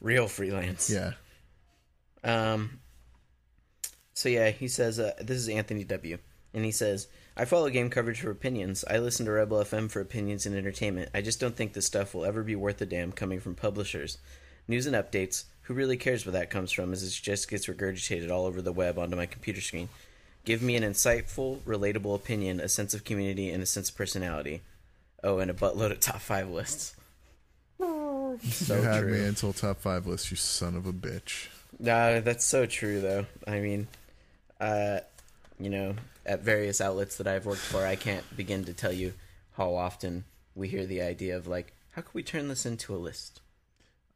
real 0.00 0.28
freelance. 0.28 0.88
Yeah, 0.90 1.12
Um. 2.22 2.80
So 4.14 4.28
yeah, 4.28 4.50
he 4.50 4.68
says 4.68 4.98
uh, 4.98 5.12
this 5.20 5.36
is 5.38 5.48
Anthony 5.48 5.84
W. 5.84 6.18
And 6.54 6.64
he 6.64 6.70
says, 6.70 7.08
"I 7.36 7.44
follow 7.44 7.68
game 7.68 7.90
coverage 7.90 8.20
for 8.20 8.30
opinions. 8.30 8.82
I 8.88 8.98
listen 8.98 9.26
to 9.26 9.32
Rebel 9.32 9.58
FM 9.58 9.90
for 9.90 10.00
opinions 10.00 10.46
and 10.46 10.56
entertainment. 10.56 11.10
I 11.12 11.20
just 11.20 11.38
don't 11.38 11.54
think 11.54 11.72
this 11.74 11.84
stuff 11.84 12.14
will 12.14 12.24
ever 12.24 12.42
be 12.42 12.56
worth 12.56 12.80
a 12.80 12.86
damn 12.86 13.12
coming 13.12 13.40
from 13.40 13.54
publishers. 13.54 14.16
News 14.68 14.86
and 14.86 14.96
updates. 14.96 15.44
Who 15.66 15.74
really 15.74 15.96
cares 15.96 16.24
where 16.24 16.32
that 16.32 16.50
comes 16.50 16.70
from? 16.70 16.92
As 16.92 17.02
it 17.02 17.10
just 17.10 17.50
gets 17.50 17.66
regurgitated 17.66 18.30
all 18.30 18.46
over 18.46 18.62
the 18.62 18.72
web 18.72 18.98
onto 18.98 19.16
my 19.16 19.26
computer 19.26 19.60
screen. 19.60 19.88
Give 20.44 20.62
me 20.62 20.76
an 20.76 20.84
insightful, 20.84 21.58
relatable 21.62 22.14
opinion, 22.14 22.60
a 22.60 22.68
sense 22.68 22.94
of 22.94 23.02
community, 23.02 23.50
and 23.50 23.60
a 23.60 23.66
sense 23.66 23.90
of 23.90 23.96
personality. 23.96 24.62
Oh, 25.24 25.38
and 25.38 25.50
a 25.50 25.54
buttload 25.54 25.90
of 25.90 25.98
top 25.98 26.20
five 26.20 26.48
lists. 26.48 26.94
So 28.42 28.76
you 28.76 28.82
had 28.82 29.00
true. 29.00 29.12
me 29.12 29.24
until 29.24 29.54
top 29.54 29.78
five 29.78 30.06
list. 30.06 30.30
You 30.30 30.36
son 30.36 30.76
of 30.76 30.86
a 30.86 30.92
bitch. 30.92 31.48
No, 31.78 32.20
that's 32.20 32.44
so 32.44 32.66
true, 32.66 33.00
though. 33.00 33.24
I 33.46 33.60
mean, 33.60 33.88
uh, 34.60 35.00
you 35.58 35.70
know, 35.70 35.94
at 36.26 36.40
various 36.42 36.82
outlets 36.82 37.16
that 37.16 37.26
I've 37.26 37.46
worked 37.46 37.62
for, 37.62 37.86
I 37.86 37.96
can't 37.96 38.24
begin 38.36 38.64
to 38.64 38.74
tell 38.74 38.92
you 38.92 39.14
how 39.56 39.74
often 39.74 40.24
we 40.54 40.68
hear 40.68 40.84
the 40.84 41.00
idea 41.00 41.34
of 41.34 41.46
like, 41.46 41.72
how 41.92 42.02
can 42.02 42.10
we 42.12 42.22
turn 42.22 42.48
this 42.48 42.66
into 42.66 42.94
a 42.94 42.98
list? 42.98 43.40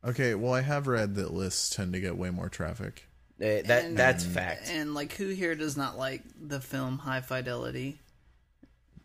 Okay, 0.04 0.34
well, 0.34 0.54
I 0.54 0.62
have 0.62 0.86
read 0.86 1.14
that 1.16 1.32
lists 1.32 1.74
tend 1.74 1.92
to 1.92 2.00
get 2.00 2.16
way 2.16 2.30
more 2.30 2.48
traffic. 2.48 3.06
Uh, 3.40 3.64
that 3.66 3.84
And- 3.86 3.96
that's 3.96 4.24
fact. 4.24 4.68
And 4.70 4.94
like, 4.94 5.12
who 5.14 5.28
here 5.28 5.54
does 5.54 5.76
not 5.76 5.98
like 5.98 6.22
the 6.40 6.60
film 6.60 6.98
High 6.98 7.20
Fidelity? 7.20 8.00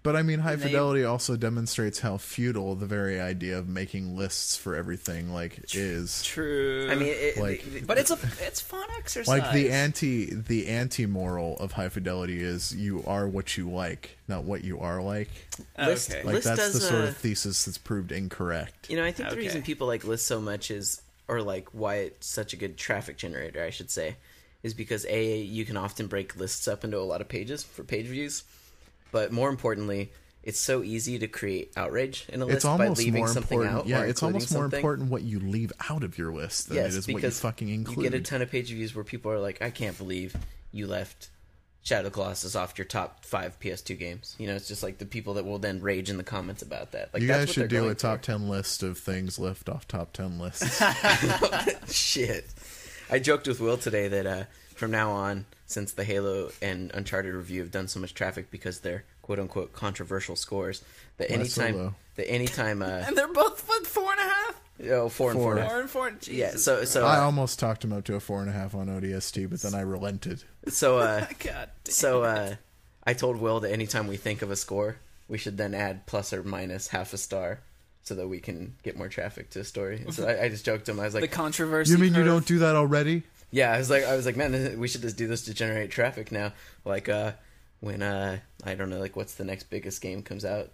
But 0.05 0.15
I 0.15 0.21
mean, 0.21 0.39
high 0.39 0.55
They- 0.55 0.67
fidelity 0.67 1.03
also 1.03 1.35
demonstrates 1.35 1.99
how 1.99 2.17
futile 2.17 2.75
the 2.75 2.85
very 2.85 3.19
idea 3.19 3.57
of 3.57 3.67
making 3.67 4.15
lists 4.15 4.55
for 4.55 4.75
everything 4.75 5.33
like 5.33 5.73
is. 5.75 6.21
True. 6.23 6.87
I 6.89 6.95
mean, 6.95 7.07
it, 7.09 7.37
Like- 7.37 7.65
it- 7.75 7.85
but 7.87 7.97
it's 7.97 8.11
a 8.11 8.19
it's 8.39 8.61
fun 8.61 8.87
exercise. 8.97 9.27
Like 9.27 9.51
the 9.51 9.71
anti 9.71 10.33
the 10.33 10.67
anti 10.67 11.05
moral 11.07 11.57
of 11.57 11.73
high 11.73 11.89
fidelity 11.89 12.39
is 12.41 12.73
you 12.73 13.03
are 13.05 13.27
what 13.27 13.57
you 13.57 13.69
like, 13.69 14.17
not 14.27 14.43
what 14.45 14.63
you 14.63 14.79
are 14.79 15.01
like. 15.01 15.29
Oh, 15.77 15.87
list- 15.87 16.11
okay. 16.11 16.23
Like 16.23 16.35
List 16.35 16.47
that's 16.47 16.73
the 16.73 16.79
does, 16.79 16.87
sort 16.87 17.03
of 17.05 17.17
thesis 17.17 17.65
that's 17.65 17.77
proved 17.79 18.11
incorrect. 18.11 18.89
you 18.89 18.95
know, 18.95 19.03
I 19.03 19.11
think 19.11 19.29
the 19.29 19.35
Okay. 19.35 19.43
reason 19.45 19.63
people 19.63 19.87
like 19.87 20.03
lists 20.05 20.27
so 20.27 20.39
much 20.39 20.69
is, 20.71 21.01
or 21.27 21.41
like 21.41 21.67
why 21.73 21.95
it's 21.95 22.27
such 22.27 22.53
a 22.53 22.55
good 22.55 22.77
traffic 22.77 23.17
generator, 23.17 23.63
I 23.63 23.71
should 23.71 23.89
say, 23.89 24.17
is 24.61 24.75
because 24.75 25.03
a 25.09 25.37
you 25.41 25.65
can 25.65 25.77
often 25.77 26.05
break 26.05 26.35
lists 26.35 26.67
up 26.67 26.83
into 26.83 26.99
a 26.99 27.01
lot 27.01 27.21
of 27.21 27.27
pages 27.27 27.63
for 27.63 27.83
page 27.83 28.05
views, 28.05 28.43
but 29.15 29.31
more 29.31 29.49
importantly. 29.49 30.11
It's 30.43 30.59
so 30.59 30.83
easy 30.83 31.17
to 31.17 31.27
create 31.27 31.71
outrage 31.75 32.27
in 32.29 32.39
a 32.39 32.45
list 32.45 32.57
It's 32.57 32.65
by 32.65 32.87
leaving 32.89 33.15
more 33.21 33.27
something 33.27 33.57
important. 33.61 33.79
out. 33.79 33.87
Yeah, 33.87 34.01
it's 34.03 34.21
almost 34.21 34.51
more 34.51 34.61
something. 34.65 34.77
important 34.77 35.09
what 35.09 35.23
you 35.23 35.39
leave 35.39 35.73
out 35.89 36.03
of 36.03 36.19
your 36.19 36.31
list 36.31 36.67
than 36.67 36.77
Yes, 36.77 36.93
it 36.93 36.97
is 36.99 37.07
what 37.07 37.23
you 37.23 37.31
fucking 37.31 37.67
include. 37.69 37.97
You 37.97 38.03
get 38.11 38.13
a 38.13 38.21
ton 38.21 38.43
of 38.43 38.51
page 38.51 38.69
views 38.69 38.93
where 38.93 39.03
people 39.03 39.31
are 39.31 39.39
like, 39.39 39.63
"I 39.63 39.71
can't 39.71 39.97
believe 39.97 40.35
you 40.71 40.85
left 40.85 41.29
Shadow 41.81 42.11
Colossus 42.11 42.55
off 42.55 42.77
your 42.77 42.85
top 42.85 43.25
five 43.25 43.59
PS2 43.59 43.95
games." 43.97 44.35
You 44.37 44.45
know, 44.45 44.53
it's 44.55 44.67
just 44.67 44.83
like 44.83 44.99
the 44.99 45.07
people 45.07 45.33
that 45.33 45.45
will 45.45 45.57
then 45.57 45.81
rage 45.81 46.11
in 46.11 46.17
the 46.17 46.23
comments 46.23 46.61
about 46.61 46.91
that. 46.91 47.11
Like, 47.11 47.23
you 47.23 47.27
that's 47.27 47.39
guys 47.39 47.47
what 47.47 47.53
should 47.55 47.69
do 47.71 47.89
a 47.89 47.95
top 47.95 48.19
for. 48.19 48.25
ten 48.25 48.47
list 48.47 48.83
of 48.83 48.99
things 48.99 49.39
left 49.39 49.67
off 49.67 49.87
top 49.87 50.13
ten 50.13 50.37
lists. 50.37 50.79
Shit, 51.91 52.45
I 53.09 53.17
joked 53.17 53.47
with 53.47 53.59
Will 53.59 53.77
today 53.77 54.07
that 54.09 54.27
uh, 54.27 54.43
from 54.75 54.91
now 54.91 55.11
on, 55.11 55.45
since 55.65 55.93
the 55.93 56.03
Halo 56.03 56.51
and 56.61 56.91
Uncharted 56.93 57.33
review 57.33 57.61
have 57.61 57.71
done 57.71 57.87
so 57.87 57.99
much 57.99 58.13
traffic 58.13 58.51
because 58.51 58.79
they're 58.81 59.03
quote 59.21 59.39
unquote 59.39 59.73
controversial 59.73 60.35
scores, 60.35 60.83
that 61.17 61.29
Why 61.31 61.43
so 61.43 61.63
anytime 61.63 61.77
low? 61.77 61.95
that 62.15 62.29
anytime 62.29 62.81
uh, 62.81 63.03
and 63.07 63.17
they're 63.17 63.27
both 63.27 63.67
what 63.67 63.87
four 63.87 64.11
and 64.11 64.19
a 64.19 64.23
half, 64.23 64.61
oh, 64.91 65.09
four 65.09 65.31
and 65.31 65.39
four, 65.39 65.55
Four. 65.55 65.57
and 65.61 65.69
four 65.69 65.79
and 65.79 65.89
four. 65.89 66.09
Jesus 66.11 66.27
Yeah, 66.29 66.51
so 66.57 66.85
so 66.85 67.05
I 67.05 67.17
uh, 67.17 67.23
almost 67.23 67.57
talked 67.59 67.83
him 67.83 67.93
up 67.93 68.03
to 68.05 68.15
a 68.15 68.19
four 68.19 68.41
and 68.41 68.49
a 68.49 68.53
half 68.53 68.75
on 68.75 68.87
ODST, 68.87 69.49
but 69.49 69.61
then 69.61 69.73
I 69.73 69.81
relented. 69.81 70.43
so 70.67 70.99
uh, 70.99 71.25
God. 71.39 71.69
damn 71.83 71.93
So 71.93 72.23
uh, 72.23 72.55
I 73.03 73.13
told 73.13 73.37
Will 73.37 73.59
that 73.61 73.71
anytime 73.71 74.07
we 74.07 74.17
think 74.17 74.41
of 74.41 74.51
a 74.51 74.55
score, 74.55 74.97
we 75.27 75.37
should 75.37 75.57
then 75.57 75.73
add 75.73 76.05
plus 76.05 76.33
or 76.33 76.43
minus 76.43 76.89
half 76.89 77.13
a 77.13 77.17
star, 77.17 77.59
so 78.03 78.13
that 78.15 78.27
we 78.27 78.39
can 78.39 78.75
get 78.83 78.97
more 78.97 79.07
traffic 79.07 79.49
to 79.51 79.61
a 79.61 79.63
story. 79.63 80.01
And 80.01 80.13
so 80.13 80.27
I, 80.27 80.43
I 80.43 80.49
just 80.49 80.65
joked 80.65 80.85
to 80.85 80.91
him. 80.91 80.99
I 80.99 81.05
was 81.05 81.13
like, 81.13 81.21
the 81.21 81.27
controversy. 81.27 81.91
You 81.91 81.97
mean 81.97 82.13
you 82.13 82.23
don't 82.23 82.45
do 82.45 82.59
that 82.59 82.75
already? 82.75 83.23
"Yeah." 83.55 83.71
I 83.71 83.77
was 83.77 83.89
like, 83.89 84.03
"I 84.03 84.15
was 84.15 84.25
like, 84.25 84.35
man, 84.35 84.79
we 84.79 84.87
should 84.87 85.01
just 85.01 85.17
do 85.17 85.27
this 85.27 85.45
to 85.45 85.53
generate 85.53 85.91
traffic 85.91 86.31
now." 86.31 86.53
Like, 86.83 87.09
uh, 87.09 87.33
when 87.79 88.01
uh, 88.01 88.39
I 88.63 88.75
don't 88.75 88.89
know, 88.89 88.99
like, 88.99 89.15
what's 89.15 89.35
the 89.35 89.45
next 89.45 89.69
biggest 89.69 90.01
game 90.01 90.21
comes 90.21 90.45
out? 90.45 90.71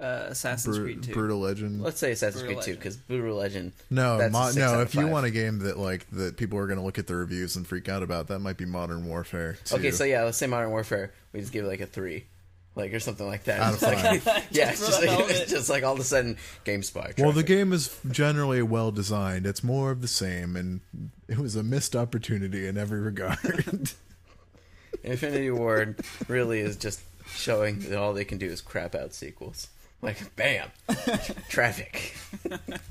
uh, 0.00 0.26
Assassin's 0.28 0.76
Bru- 0.76 0.84
Creed 0.84 1.02
Two? 1.02 1.12
Brutal 1.12 1.38
Legend. 1.38 1.82
Let's 1.82 1.98
say 1.98 2.12
Assassin's 2.12 2.42
Brutal 2.42 2.62
Creed 2.62 2.74
Two, 2.74 2.78
because 2.78 2.96
Brutal 2.96 3.36
Legend. 3.36 3.72
No, 3.90 4.18
that's 4.18 4.34
a 4.34 4.38
mo- 4.38 4.44
six 4.46 4.56
no. 4.56 4.66
out 4.66 4.80
of 4.80 4.88
If 4.88 4.94
you 4.94 5.06
want 5.06 5.26
a 5.26 5.30
game 5.30 5.60
that 5.60 5.78
like 5.78 6.08
that 6.10 6.36
people 6.36 6.58
are 6.58 6.66
going 6.66 6.78
to 6.78 6.84
look 6.84 6.98
at 6.98 7.06
the 7.06 7.16
reviews 7.16 7.56
and 7.56 7.66
freak 7.66 7.88
out 7.88 8.02
about, 8.02 8.28
that 8.28 8.40
might 8.40 8.56
be 8.56 8.64
Modern 8.64 9.06
Warfare. 9.06 9.58
Too. 9.64 9.76
Okay, 9.76 9.90
so 9.90 10.04
yeah, 10.04 10.24
let's 10.24 10.38
say 10.38 10.46
Modern 10.46 10.70
Warfare. 10.70 11.12
We 11.32 11.40
just 11.40 11.52
give 11.52 11.64
it 11.64 11.68
like 11.68 11.80
a 11.80 11.86
three. 11.86 12.26
Like 12.76 12.92
or 12.92 12.98
something 13.00 13.26
like 13.26 13.44
that. 13.44 13.60
Out 13.60 13.74
of 13.74 13.82
It's 13.82 14.26
like- 14.26 14.44
yeah, 14.50 14.70
it's 14.70 14.80
just 14.84 15.00
like, 15.00 15.30
it's 15.30 15.50
just 15.50 15.70
like 15.70 15.84
all 15.84 15.94
of 15.94 16.00
a 16.00 16.04
sudden 16.04 16.36
GameSpot. 16.64 17.20
well, 17.22 17.30
the 17.32 17.44
game 17.44 17.72
is 17.72 17.96
generally 18.10 18.62
well 18.62 18.90
designed. 18.90 19.46
It's 19.46 19.62
more 19.62 19.90
of 19.92 20.00
the 20.02 20.08
same, 20.08 20.56
and 20.56 20.80
it 21.28 21.38
was 21.38 21.54
a 21.54 21.62
missed 21.62 21.94
opportunity 21.94 22.66
in 22.66 22.76
every 22.76 23.00
regard. 23.00 23.92
Infinity 25.04 25.50
Ward 25.50 26.00
really 26.28 26.60
is 26.60 26.76
just 26.76 27.00
showing 27.28 27.78
that 27.80 27.98
all 27.98 28.12
they 28.12 28.24
can 28.24 28.38
do 28.38 28.46
is 28.46 28.60
crap 28.60 28.94
out 28.94 29.12
sequels. 29.14 29.68
Like, 30.02 30.34
bam, 30.36 30.68
traffic. 31.48 32.14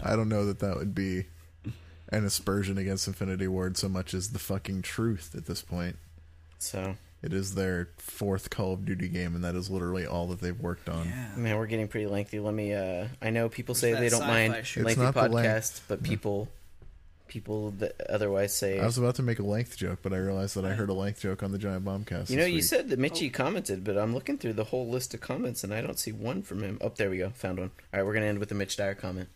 I 0.02 0.16
don't 0.16 0.30
know 0.30 0.46
that 0.46 0.60
that 0.60 0.78
would 0.78 0.96
be 0.96 1.26
an 2.10 2.26
aspersion 2.26 2.78
against 2.78 3.08
Infinity 3.08 3.48
Ward 3.48 3.78
so 3.78 3.90
much 3.90 4.14
as 4.14 4.30
the 4.30 4.40
fucking 4.40 4.82
truth 4.82 5.34
at 5.36 5.46
this 5.46 5.62
point. 5.62 5.98
So, 6.58 6.96
It 7.24 7.32
is 7.34 7.56
their 7.56 7.88
fourth 7.98 8.50
Call 8.50 8.74
of 8.74 8.86
Duty 8.86 9.08
game, 9.08 9.34
and 9.34 9.44
that 9.46 9.56
is 9.56 9.70
literally 9.70 10.06
all 10.06 10.28
that 10.28 10.42
they've 10.42 10.60
worked 10.60 10.90
on. 10.90 11.06
Yeah. 11.08 11.30
man, 11.38 11.58
we're 11.58 11.68
getting 11.68 11.88
pretty 11.88 12.08
lengthy. 12.08 12.40
Let 12.40 12.54
me. 12.54 12.74
uh 12.74 13.08
I 13.22 13.30
know 13.30 13.48
people 13.48 13.76
say 13.76 13.94
they 13.94 14.10
don't 14.10 14.28
mind 14.28 14.66
shit. 14.66 14.84
Lengthy 14.84 15.02
not 15.04 15.16
podcasts, 15.16 15.80
but 15.88 16.04
people, 16.04 16.50
people 17.30 17.72
that 17.80 17.96
otherwise 18.10 18.54
say. 18.54 18.78
I 18.78 18.86
was 18.86 18.98
about 18.98 19.16
to 19.16 19.24
make 19.24 19.40
a 19.40 19.44
length 19.44 19.78
joke, 19.78 20.00
but 20.04 20.12
I 20.12 20.18
realized 20.18 20.56
that 20.56 20.66
I 20.66 20.74
heard 20.74 20.90
a 20.90 20.94
length 20.94 21.22
joke 21.22 21.42
on 21.44 21.54
the 21.54 21.58
Giant 21.58 21.86
Bombcast. 21.86 22.30
you 22.30 22.36
know, 22.36 22.44
this 22.44 22.52
you 22.54 22.62
said 22.62 22.90
that 22.90 23.00
Mitchie 23.00 23.32
commented, 23.32 23.86
but 23.86 23.98
I'm 23.98 24.14
looking 24.14 24.38
through 24.38 24.54
the 24.54 24.66
whole 24.66 24.90
list 24.90 25.14
of 25.14 25.22
comments 25.22 25.64
and 25.64 25.74
I 25.74 25.80
don't 25.80 25.98
see 25.98 26.12
one 26.12 26.42
from 26.42 26.62
him. 26.62 26.78
Oh, 26.82 26.92
there 26.94 27.10
we 27.10 27.20
go, 27.20 27.30
found 27.30 27.58
one. 27.60 27.72
All 27.94 28.00
right, 28.00 28.06
we're 28.06 28.14
gonna 28.14 28.26
end 28.26 28.40
with 28.40 28.50
the 28.50 28.56
Mitch 28.56 28.76
Dyer 28.76 28.96
comment. 28.96 29.30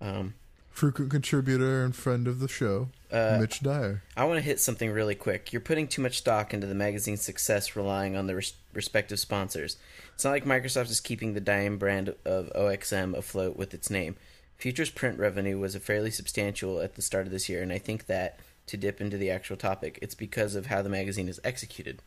Um, 0.00 0.34
frequent 0.78 1.10
contributor 1.10 1.84
and 1.84 1.94
friend 1.96 2.28
of 2.28 2.38
the 2.38 2.46
show, 2.46 2.88
Uh, 3.10 3.38
Mitch 3.40 3.60
Dyer. 3.60 4.02
I 4.16 4.24
want 4.26 4.38
to 4.38 4.44
hit 4.44 4.60
something 4.60 4.92
really 4.92 5.16
quick. 5.16 5.52
You're 5.52 5.60
putting 5.60 5.88
too 5.88 6.00
much 6.00 6.18
stock 6.18 6.54
into 6.54 6.68
the 6.68 6.74
magazine's 6.74 7.22
success 7.22 7.74
relying 7.74 8.16
on 8.16 8.28
the 8.28 8.36
res- 8.36 8.52
respective 8.72 9.18
sponsors. 9.18 9.76
It's 10.14 10.22
not 10.24 10.30
like 10.30 10.44
Microsoft 10.44 10.88
is 10.90 11.00
keeping 11.00 11.34
the 11.34 11.40
dying 11.40 11.78
brand 11.78 12.14
of 12.24 12.52
OXM 12.54 13.16
afloat 13.16 13.56
with 13.56 13.74
its 13.74 13.90
name. 13.90 14.14
Futures 14.56 14.90
print 14.90 15.18
revenue 15.18 15.58
was 15.58 15.74
a 15.74 15.80
fairly 15.80 16.12
substantial 16.12 16.80
at 16.80 16.94
the 16.94 17.02
start 17.02 17.26
of 17.26 17.32
this 17.32 17.48
year, 17.48 17.60
and 17.60 17.72
I 17.72 17.78
think 17.78 18.06
that, 18.06 18.38
to 18.66 18.76
dip 18.76 19.00
into 19.00 19.16
the 19.16 19.30
actual 19.32 19.56
topic, 19.56 19.98
it's 20.00 20.14
because 20.14 20.54
of 20.54 20.66
how 20.66 20.80
the 20.82 20.88
magazine 20.88 21.28
is 21.28 21.40
executed. 21.42 22.02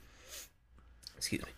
Excuse 1.18 1.42
me. 1.44 1.52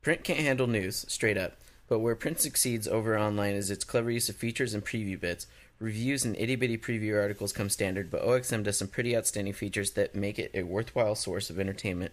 Print 0.00 0.24
can't 0.24 0.40
handle 0.40 0.66
news, 0.66 1.04
straight 1.08 1.36
up. 1.36 1.58
But 1.88 1.98
where 1.98 2.16
print 2.16 2.40
succeeds 2.40 2.88
over 2.88 3.18
online 3.18 3.54
is 3.54 3.70
its 3.70 3.84
clever 3.84 4.10
use 4.10 4.30
of 4.30 4.36
features 4.36 4.72
and 4.72 4.82
preview 4.82 5.20
bits. 5.20 5.46
Reviews 5.78 6.24
and 6.24 6.36
itty 6.36 6.56
bitty 6.56 6.78
preview 6.78 7.20
articles 7.20 7.52
come 7.52 7.68
standard, 7.68 8.10
but 8.10 8.22
OXM 8.24 8.62
does 8.62 8.78
some 8.78 8.88
pretty 8.88 9.16
outstanding 9.16 9.52
features 9.52 9.92
that 9.92 10.14
make 10.14 10.38
it 10.38 10.50
a 10.54 10.62
worthwhile 10.62 11.14
source 11.14 11.50
of 11.50 11.58
entertainment 11.58 12.12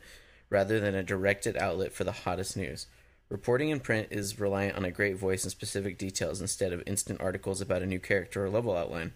rather 0.49 0.79
than 0.79 0.95
a 0.95 1.03
directed 1.03 1.55
outlet 1.57 1.93
for 1.93 2.03
the 2.03 2.11
hottest 2.11 2.57
news. 2.57 2.87
Reporting 3.29 3.69
in 3.69 3.79
print 3.79 4.09
is 4.11 4.39
reliant 4.39 4.75
on 4.75 4.83
a 4.83 4.91
great 4.91 5.15
voice 5.15 5.43
and 5.43 5.51
specific 5.51 5.97
details 5.97 6.41
instead 6.41 6.73
of 6.73 6.83
instant 6.85 7.21
articles 7.21 7.61
about 7.61 7.81
a 7.81 7.85
new 7.85 7.99
character 7.99 8.43
or 8.43 8.49
level 8.49 8.75
outline. 8.75 9.13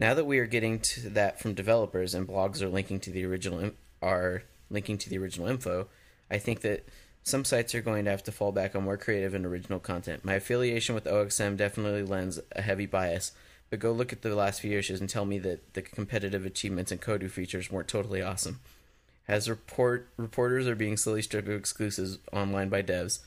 Now 0.00 0.14
that 0.14 0.26
we 0.26 0.38
are 0.38 0.46
getting 0.46 0.80
to 0.80 1.10
that 1.10 1.38
from 1.38 1.54
developers 1.54 2.14
and 2.14 2.26
blogs 2.26 2.60
are 2.60 2.68
linking 2.68 2.98
to 3.00 3.10
the 3.10 3.24
original 3.24 3.60
in- 3.60 3.76
are 4.02 4.42
linking 4.68 4.98
to 4.98 5.10
the 5.10 5.18
original 5.18 5.46
info, 5.46 5.86
I 6.30 6.38
think 6.38 6.62
that 6.62 6.88
some 7.22 7.44
sites 7.44 7.74
are 7.74 7.82
going 7.82 8.06
to 8.06 8.10
have 8.10 8.24
to 8.24 8.32
fall 8.32 8.50
back 8.50 8.74
on 8.74 8.82
more 8.82 8.96
creative 8.96 9.34
and 9.34 9.44
original 9.44 9.78
content. 9.78 10.24
My 10.24 10.34
affiliation 10.34 10.94
with 10.94 11.04
OXM 11.04 11.56
definitely 11.56 12.02
lends 12.02 12.40
a 12.52 12.62
heavy 12.62 12.86
bias, 12.86 13.32
but 13.70 13.78
go 13.78 13.92
look 13.92 14.12
at 14.12 14.22
the 14.22 14.34
last 14.34 14.60
few 14.60 14.76
issues 14.76 15.00
and 15.00 15.08
tell 15.08 15.24
me 15.24 15.38
that 15.38 15.74
the 15.74 15.82
competitive 15.82 16.44
achievements 16.44 16.90
and 16.90 17.00
Kodu 17.00 17.30
features 17.30 17.70
weren't 17.70 17.88
totally 17.88 18.20
awesome. 18.20 18.60
As 19.28 19.48
report 19.48 20.08
reporters 20.16 20.66
are 20.66 20.74
being 20.74 20.96
slowly 20.96 21.22
stripped 21.22 21.48
of 21.48 21.54
exclusives 21.54 22.18
online 22.32 22.68
by 22.68 22.82
devs, 22.82 23.20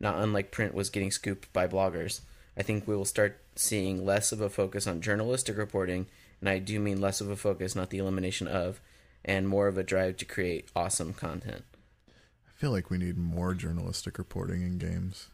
not 0.00 0.18
unlike 0.18 0.50
print 0.50 0.74
was 0.74 0.90
getting 0.90 1.12
scooped 1.12 1.52
by 1.52 1.68
bloggers. 1.68 2.20
I 2.56 2.62
think 2.62 2.88
we 2.88 2.96
will 2.96 3.04
start 3.04 3.40
seeing 3.54 4.04
less 4.04 4.32
of 4.32 4.40
a 4.40 4.50
focus 4.50 4.88
on 4.88 5.00
journalistic 5.00 5.56
reporting, 5.56 6.06
and 6.40 6.48
I 6.48 6.58
do 6.58 6.80
mean 6.80 7.00
less 7.00 7.20
of 7.20 7.30
a 7.30 7.36
focus, 7.36 7.76
not 7.76 7.90
the 7.90 7.98
elimination 7.98 8.48
of, 8.48 8.80
and 9.24 9.48
more 9.48 9.68
of 9.68 9.78
a 9.78 9.84
drive 9.84 10.16
to 10.18 10.24
create 10.24 10.68
awesome 10.74 11.14
content. 11.14 11.62
I 12.08 12.50
feel 12.56 12.72
like 12.72 12.90
we 12.90 12.98
need 12.98 13.16
more 13.16 13.54
journalistic 13.54 14.18
reporting 14.18 14.62
in 14.62 14.78
games. 14.78 15.28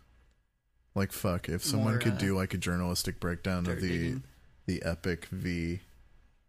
Like 0.94 1.12
fuck, 1.12 1.48
if 1.48 1.64
someone 1.64 1.94
More, 1.94 1.98
could 1.98 2.12
uh, 2.12 2.18
do 2.18 2.36
like 2.36 2.52
a 2.52 2.58
journalistic 2.58 3.18
breakdown 3.18 3.66
of 3.66 3.80
the 3.80 3.88
digging. 3.88 4.22
The 4.66 4.82
Epic 4.82 5.26
v 5.26 5.80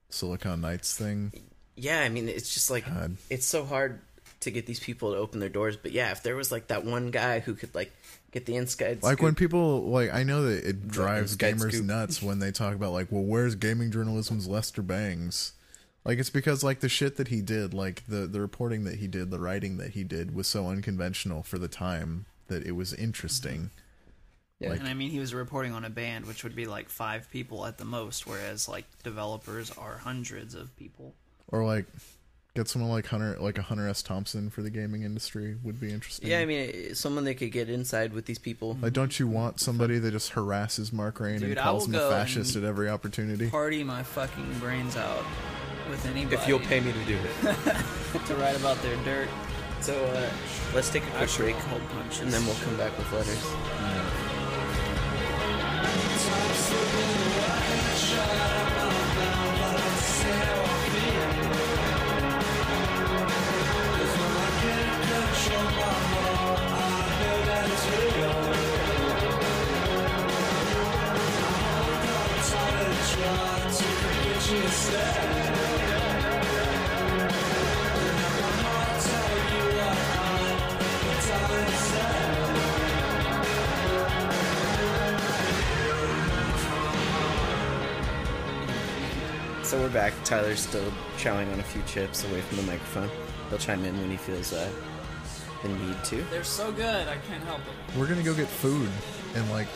Silicon 0.10 0.62
Knights 0.62 0.96
thing, 0.98 1.32
Yeah, 1.76 2.00
I 2.02 2.10
mean, 2.10 2.30
it's 2.30 2.54
just 2.54 2.70
like 2.72 2.86
God. 2.86 3.18
it's 3.30 3.46
so 3.46 3.66
hard 3.66 4.00
to 4.42 4.52
get 4.52 4.66
these 4.66 4.80
people 4.80 5.12
to 5.14 5.18
open 5.18 5.40
their 5.40 5.50
doors. 5.50 5.76
But 5.78 5.92
yeah, 5.92 6.12
if 6.12 6.24
there 6.24 6.36
was 6.36 6.52
like 6.52 6.68
that 6.68 6.86
one 6.86 7.12
guy 7.12 7.40
who 7.40 7.54
could 7.56 7.74
like 7.76 7.92
get 8.32 8.46
the 8.46 8.56
inside, 8.56 9.02
like 9.04 9.14
scoop- 9.18 9.24
when 9.24 9.36
people 9.36 9.84
like 9.90 10.14
I 10.14 10.24
know 10.24 10.44
that 10.44 10.64
it 10.68 10.88
drives 10.88 11.36
gamers 11.36 11.72
scoop. 11.74 11.86
nuts 11.86 12.22
when 12.22 12.40
they 12.40 12.52
talk 12.52 12.76
about 12.76 12.94
like, 12.94 13.12
well, 13.12 13.24
where's 13.24 13.56
gaming 13.56 13.92
journalism's 13.92 14.48
Lester 14.48 14.82
Bangs? 14.82 15.54
Like 16.06 16.20
it's 16.20 16.30
because 16.30 16.64
like 16.64 16.82
the 16.82 16.90
shit 16.90 17.18
that 17.18 17.30
he 17.30 17.42
did, 17.42 17.74
like 17.74 18.04
the 18.08 18.28
the 18.28 18.40
reporting 18.40 18.84
that 18.84 18.96
he 19.00 19.08
did, 19.08 19.32
the 19.32 19.40
writing 19.40 19.78
that 19.78 19.92
he 19.92 20.04
did 20.04 20.36
was 20.36 20.48
so 20.48 20.68
unconventional 20.68 21.42
for 21.44 21.58
the 21.58 21.68
time 21.68 22.26
that 22.48 22.66
it 22.66 22.74
was 22.74 22.94
interesting. 22.94 23.72
Yeah. 24.66 24.72
Like 24.72 24.80
and 24.80 24.88
I 24.90 24.94
mean, 24.94 25.12
he 25.12 25.20
was 25.20 25.34
reporting 25.34 25.74
on 25.74 25.86
a 25.86 25.90
band, 25.90 26.26
which 26.26 26.44
would 26.44 26.56
be 26.56 26.66
like 26.66 26.90
five 26.90 27.30
people 27.32 27.66
at 27.66 27.78
the 27.78 27.86
most, 27.86 28.28
whereas 28.28 28.68
like 28.68 28.86
developers 29.04 29.72
are 29.72 29.98
hundreds 29.98 30.56
of 30.56 30.76
people. 30.76 31.14
Or 31.48 31.64
like 31.66 31.86
get 32.56 32.68
someone 32.70 32.90
like 32.90 33.06
Hunter 33.06 33.38
like 33.40 33.58
a 33.58 33.62
Hunter 33.62 33.88
S. 33.88 34.02
Thompson 34.02 34.50
for 34.50 34.62
the 34.62 34.70
gaming 34.70 35.04
industry 35.04 35.58
would 35.64 35.80
be 35.80 35.92
interesting. 35.92 36.30
yeah, 36.30 36.40
I 36.40 36.46
mean, 36.46 36.72
eh, 36.74 36.94
someone 36.94 37.26
that 37.26 37.36
could 37.36 37.52
get 37.52 37.70
inside 37.70 38.14
with 38.14 38.26
these 38.26 38.40
people. 38.40 38.78
like 38.82 38.94
don't 38.94 39.20
you 39.20 39.28
want 39.28 39.60
somebody 39.60 40.00
that 40.00 40.12
just 40.12 40.32
harasses 40.32 40.92
Mark 40.92 41.20
Rein 41.20 41.36
and 41.36 41.42
Dude, 41.44 41.58
I 41.58 41.64
calls 41.64 41.88
will 41.88 41.96
him 42.00 42.08
a 42.08 42.10
fascist 42.10 42.56
at 42.56 42.64
every 42.64 42.90
opportunity? 42.90 43.50
Party 43.50 43.84
my 43.84 44.04
fucking 44.04 44.60
brains 44.60 44.96
out 44.96 45.24
with 45.90 46.04
anybody 46.06 46.36
If 46.36 46.48
you'll 46.48 46.60
pay 46.60 46.80
me 46.80 46.92
to 46.92 47.06
do 47.06 47.18
it. 47.18 47.56
to 48.26 48.36
write 48.36 48.58
about 48.58 48.82
their 48.82 48.96
dirt. 49.04 49.30
so 49.82 49.94
uh, 49.94 50.30
let's 50.74 50.90
take 50.90 51.04
a 51.04 51.12
quick 51.12 51.30
break, 51.38 51.56
hole 51.56 51.80
punches. 51.94 52.22
and 52.22 52.32
then 52.32 52.44
we'll 52.46 52.56
come 52.56 52.76
back 52.78 52.98
with 52.98 53.12
letters. 53.12 54.25
So 89.66 89.80
we're 89.82 89.90
back. 89.90 90.14
Tyler's 90.24 90.60
still 90.60 90.92
chowing 91.18 91.52
on 91.52 91.60
a 91.60 91.64
few 91.64 91.82
chips 91.88 92.24
away 92.26 92.42
from 92.42 92.58
the 92.58 92.64
microphone. 92.64 93.10
He'll 93.50 93.58
chime 93.58 93.84
in 93.84 94.00
when 94.00 94.12
he 94.12 94.18
feels 94.18 94.54
uh, 94.54 94.70
the 95.64 95.70
need 95.70 96.04
to. 96.06 96.22
They're 96.30 96.44
so 96.44 96.72
good, 96.72 97.08
I 97.08 97.18
can't 97.28 97.44
help 97.44 97.62
it. 97.62 97.98
We're 97.98 98.06
gonna 98.08 98.22
go 98.22 98.36
get 98.36 98.48
food 98.48 98.90
in 99.36 99.50
like 99.50 99.68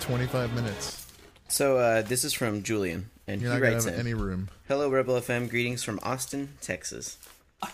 twenty 0.00 0.26
five 0.26 0.52
minutes. 0.54 1.06
So 1.46 1.78
uh, 1.78 2.02
this 2.02 2.24
is 2.24 2.32
from 2.32 2.62
Julian, 2.64 3.10
and 3.28 3.40
You're 3.40 3.50
he 3.52 3.56
not 3.56 3.62
gonna 3.62 3.72
writes 3.74 3.84
have 3.86 3.94
in. 3.94 4.00
any 4.00 4.14
room. 4.14 4.48
Hello, 4.66 4.90
Rebel 4.90 5.14
FM. 5.14 5.48
Greetings 5.48 5.82
from 5.84 6.00
Austin, 6.02 6.50
Texas. 6.60 7.16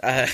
Uh, 0.00 0.28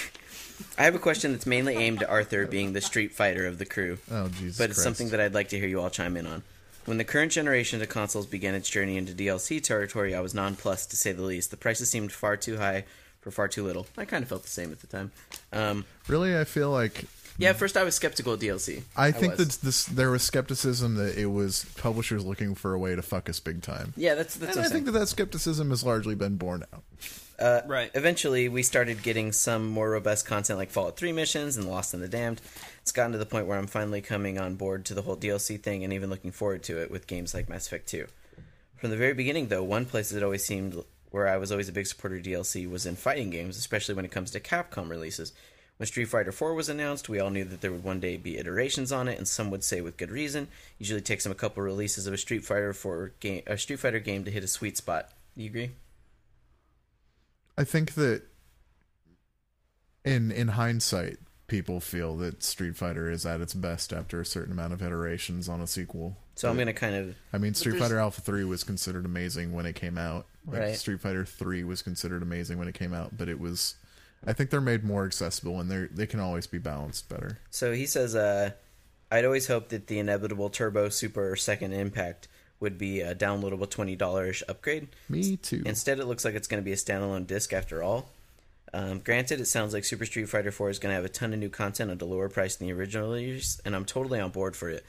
I 0.77 0.83
have 0.83 0.95
a 0.95 0.99
question 0.99 1.33
that's 1.33 1.47
mainly 1.47 1.75
aimed 1.75 2.03
at 2.03 2.11
Arthur, 2.11 2.47
being 2.47 2.75
the 2.75 2.83
Street 2.83 3.15
Fighter 3.15 3.47
of 3.47 3.57
the 3.57 3.65
crew, 3.65 3.97
Oh 4.11 4.29
Jesus 4.29 4.59
but 4.59 4.69
it's 4.69 4.75
Christ. 4.75 4.83
something 4.83 5.09
that 5.09 5.21
I'd 5.21 5.33
like 5.33 5.49
to 5.49 5.59
hear 5.59 5.66
you 5.66 5.81
all 5.81 5.89
chime 5.89 6.19
in 6.19 6.27
on. 6.27 6.43
When 6.85 6.98
the 6.98 7.05
current 7.05 7.32
generation 7.32 7.81
of 7.81 7.89
consoles 7.89 8.27
began 8.27 8.55
its 8.55 8.69
journey 8.69 8.97
into 8.97 9.12
DLC 9.15 9.62
territory, 9.62 10.15
I 10.15 10.20
was 10.20 10.35
nonplussed 10.35 10.90
to 10.90 10.97
say 10.97 11.12
the 11.12 11.23
least. 11.23 11.51
The 11.51 11.56
prices 11.56 11.90
seemed 11.90 12.12
far 12.12 12.36
too 12.36 12.59
high 12.59 12.85
for 13.20 13.31
far 13.31 13.48
too 13.48 13.65
little. 13.65 13.86
I 13.97 14.05
kind 14.05 14.23
of 14.23 14.28
felt 14.28 14.43
the 14.43 14.48
same 14.51 14.70
at 14.70 14.81
the 14.81 14.86
time. 14.86 15.11
Um, 15.52 15.85
really 16.09 16.36
I 16.36 16.44
feel 16.44 16.70
like 16.70 17.05
yeah, 17.39 17.51
at 17.51 17.56
first 17.56 17.77
I 17.77 17.82
was 17.85 17.94
skeptical 17.97 18.35
of 18.35 18.40
DLC. 18.40 18.82
I 18.97 19.11
think 19.11 19.39
was. 19.39 19.56
that 19.59 19.65
this 19.66 19.85
there 19.86 20.11
was 20.11 20.23
skepticism 20.23 20.94
that 20.97 21.16
it 21.19 21.27
was 21.27 21.65
publishers 21.78 22.24
looking 22.24 22.55
for 22.55 22.74
a 22.74 22.78
way 22.78 22.94
to 22.94 23.02
fuck 23.02 23.28
us 23.31 23.40
big 23.40 23.62
time. 23.62 23.93
yeah, 23.97 24.15
that's 24.15 24.36
that's 24.36 24.55
And 24.56 24.56
what 24.56 24.62
I 24.65 24.66
I'm 24.66 24.73
think 24.73 24.85
that 24.86 24.93
that 24.93 25.09
skepticism 25.09 25.70
has 25.70 25.82
largely 25.85 26.15
been 26.15 26.36
borne 26.36 26.65
out. 26.73 26.82
Uh, 27.39 27.62
Right. 27.66 27.90
Eventually, 27.94 28.48
we 28.48 28.62
started 28.62 29.02
getting 29.02 29.32
some 29.32 29.66
more 29.66 29.90
robust 29.90 30.24
content 30.27 30.56
like 30.59 30.70
Fallout 30.70 30.97
3 30.97 31.11
missions 31.12 31.56
and 31.56 31.66
Lost 31.66 31.93
in 31.93 32.01
the 32.01 32.06
Damned. 32.09 32.40
It's 32.85 32.93
gotten 32.93 33.12
to 33.12 33.19
the 33.19 33.24
point 33.24 33.47
where 33.47 33.56
I'm 33.56 33.66
finally 33.66 34.02
coming 34.02 34.39
on 34.39 34.56
board 34.56 34.85
to 34.85 34.94
the 34.94 35.01
whole 35.01 35.16
DLC 35.16 35.59
thing 35.59 35.85
and 35.85 35.93
even 35.94 36.11
looking 36.11 36.32
forward 36.32 36.62
to 36.65 36.82
it 36.82 36.90
with 36.90 37.06
games 37.06 37.32
like 37.32 37.48
Mass 37.48 37.66
Effect 37.66 37.89
2. 37.89 38.06
From 38.77 38.90
the 38.90 38.98
very 38.98 39.15
beginning, 39.15 39.48
though, 39.48 39.62
one 39.62 39.86
place 39.86 40.11
that 40.11 40.23
always 40.23 40.44
seemed 40.44 40.85
where 41.11 41.27
I 41.27 41.39
was 41.39 41.51
always 41.51 41.70
a 41.70 41.73
big 41.73 41.86
supporter 41.86 42.16
of 42.16 42.24
DLC 42.24 42.70
was 42.70 42.85
in 42.85 42.97
fighting 42.97 43.31
games, 43.31 43.56
especially 43.56 43.94
when 43.94 44.05
it 44.05 44.11
comes 44.11 44.31
to 44.32 44.39
Capcom 44.39 44.90
releases. 44.90 45.32
When 45.78 45.86
Street 45.86 46.05
Fighter 46.11 46.31
4 46.31 46.52
was 46.52 46.69
announced, 46.69 47.09
we 47.09 47.19
all 47.19 47.31
knew 47.31 47.44
that 47.44 47.62
there 47.62 47.73
would 47.73 47.85
one 47.85 48.01
day 48.01 48.19
be 48.19 48.36
iterations 48.36 48.93
on 48.93 49.09
it, 49.09 49.16
and 49.16 49.27
some 49.27 49.51
would 49.51 49.65
say 49.65 49.81
with 49.81 49.97
good 49.97 50.11
reason. 50.11 50.48
Usually 50.78 51.01
takes 51.01 51.24
them 51.24 51.32
a 51.32 51.35
couple 51.35 51.62
releases 51.62 52.06
of 52.06 52.12
a 52.12 52.19
Street 52.19 52.44
Fighter 52.44 52.74
for 52.74 53.15
game, 53.19 53.44
a 53.47 53.56
Street 53.56 53.81
Fighter 53.81 53.98
game 53.98 54.27
to 54.27 54.31
hit 54.31 54.44
a 54.44 54.47
sweet 54.47 54.77
spot. 54.77 55.09
You 55.35 55.47
agree? 55.47 55.70
I 57.56 57.65
think 57.65 57.94
that 57.94 58.24
in 60.05 60.31
in 60.31 60.48
hindsight, 60.48 61.16
people 61.47 61.81
feel 61.81 62.16
that 62.16 62.43
Street 62.43 62.77
Fighter 62.77 63.11
is 63.11 63.27
at 63.27 63.41
its 63.41 63.55
best 63.55 63.93
after 63.93 64.21
a 64.21 64.27
certain 64.27 64.53
amount 64.53 64.73
of 64.73 64.83
iterations 64.83 65.49
on 65.49 65.61
a 65.61 65.66
sequel. 65.66 66.16
So 66.37 66.51
I'm 66.51 66.57
gonna 66.59 66.73
kind 66.73 66.95
of 66.95 67.16
I 67.33 67.39
mean, 67.39 67.55
Street 67.55 67.79
Fighter 67.79 67.99
Alpha 67.99 68.21
Three 68.21 68.45
was 68.45 68.65
considered 68.65 69.05
amazing 69.05 69.53
when 69.53 69.66
it 69.66 69.75
came 69.75 69.99
out. 69.99 70.27
Like, 70.47 70.61
Right. 70.61 70.77
Street 70.77 71.01
Fighter 71.01 71.25
Three 71.25 71.65
was 71.65 71.83
considered 71.83 72.23
amazing 72.23 72.59
when 72.59 72.69
it 72.69 72.75
came 72.75 72.93
out, 72.95 73.16
but 73.16 73.29
it 73.29 73.39
was. 73.39 73.77
I 74.27 74.33
think 74.33 74.49
they're 74.51 74.61
made 74.61 74.85
more 74.85 75.05
accessible, 75.05 75.61
and 75.61 75.71
they 75.71 75.87
they 75.95 76.07
can 76.07 76.19
always 76.21 76.47
be 76.47 76.59
balanced 76.59 77.09
better. 77.09 77.39
So 77.51 77.73
he 77.73 77.87
says, 77.87 78.15
uh, 78.16 78.53
I'd 79.11 79.25
always 79.25 79.47
hoped 79.47 79.69
that 79.69 79.87
the 79.87 79.99
inevitable 79.99 80.49
Turbo 80.51 80.89
Super 80.89 81.37
Second 81.37 81.73
Impact 81.73 82.27
would 82.59 82.79
be 82.79 83.01
a 83.01 83.15
downloadable 83.15 83.69
$20 83.69 84.43
upgrade. 84.49 84.89
Me 85.09 85.37
too. 85.37 85.62
Instead, 85.66 85.99
it 85.99 86.07
looks 86.07 86.25
like 86.25 86.35
it's 86.35 86.49
going 86.49 86.62
to 86.62 86.65
be 86.65 86.73
a 86.73 86.77
standalone 86.77 87.27
disc 87.27 87.53
after 87.53 87.83
all. 87.83 88.09
Um, 88.75 88.99
granted, 88.99 89.41
it 89.41 89.47
sounds 89.47 89.73
like 89.73 89.85
Super 89.85 90.05
Street 90.05 90.29
Fighter 90.29 90.51
4 90.51 90.69
is 90.69 90.81
going 90.81 90.91
to 90.91 90.97
have 90.97 91.05
a 91.05 91.09
ton 91.09 91.33
of 91.33 91.39
new 91.39 91.49
content 91.49 91.93
at 91.93 92.03
a 92.03 92.05
lower 92.05 92.29
price 92.29 92.57
than 92.57 92.67
the 92.67 92.73
original 92.73 93.09
release, 93.09 93.61
and 93.65 93.75
I'm 93.75 93.85
totally 93.85 94.19
on 94.19 94.31
board 94.31 94.57
for 94.57 94.69
it. 94.69 94.85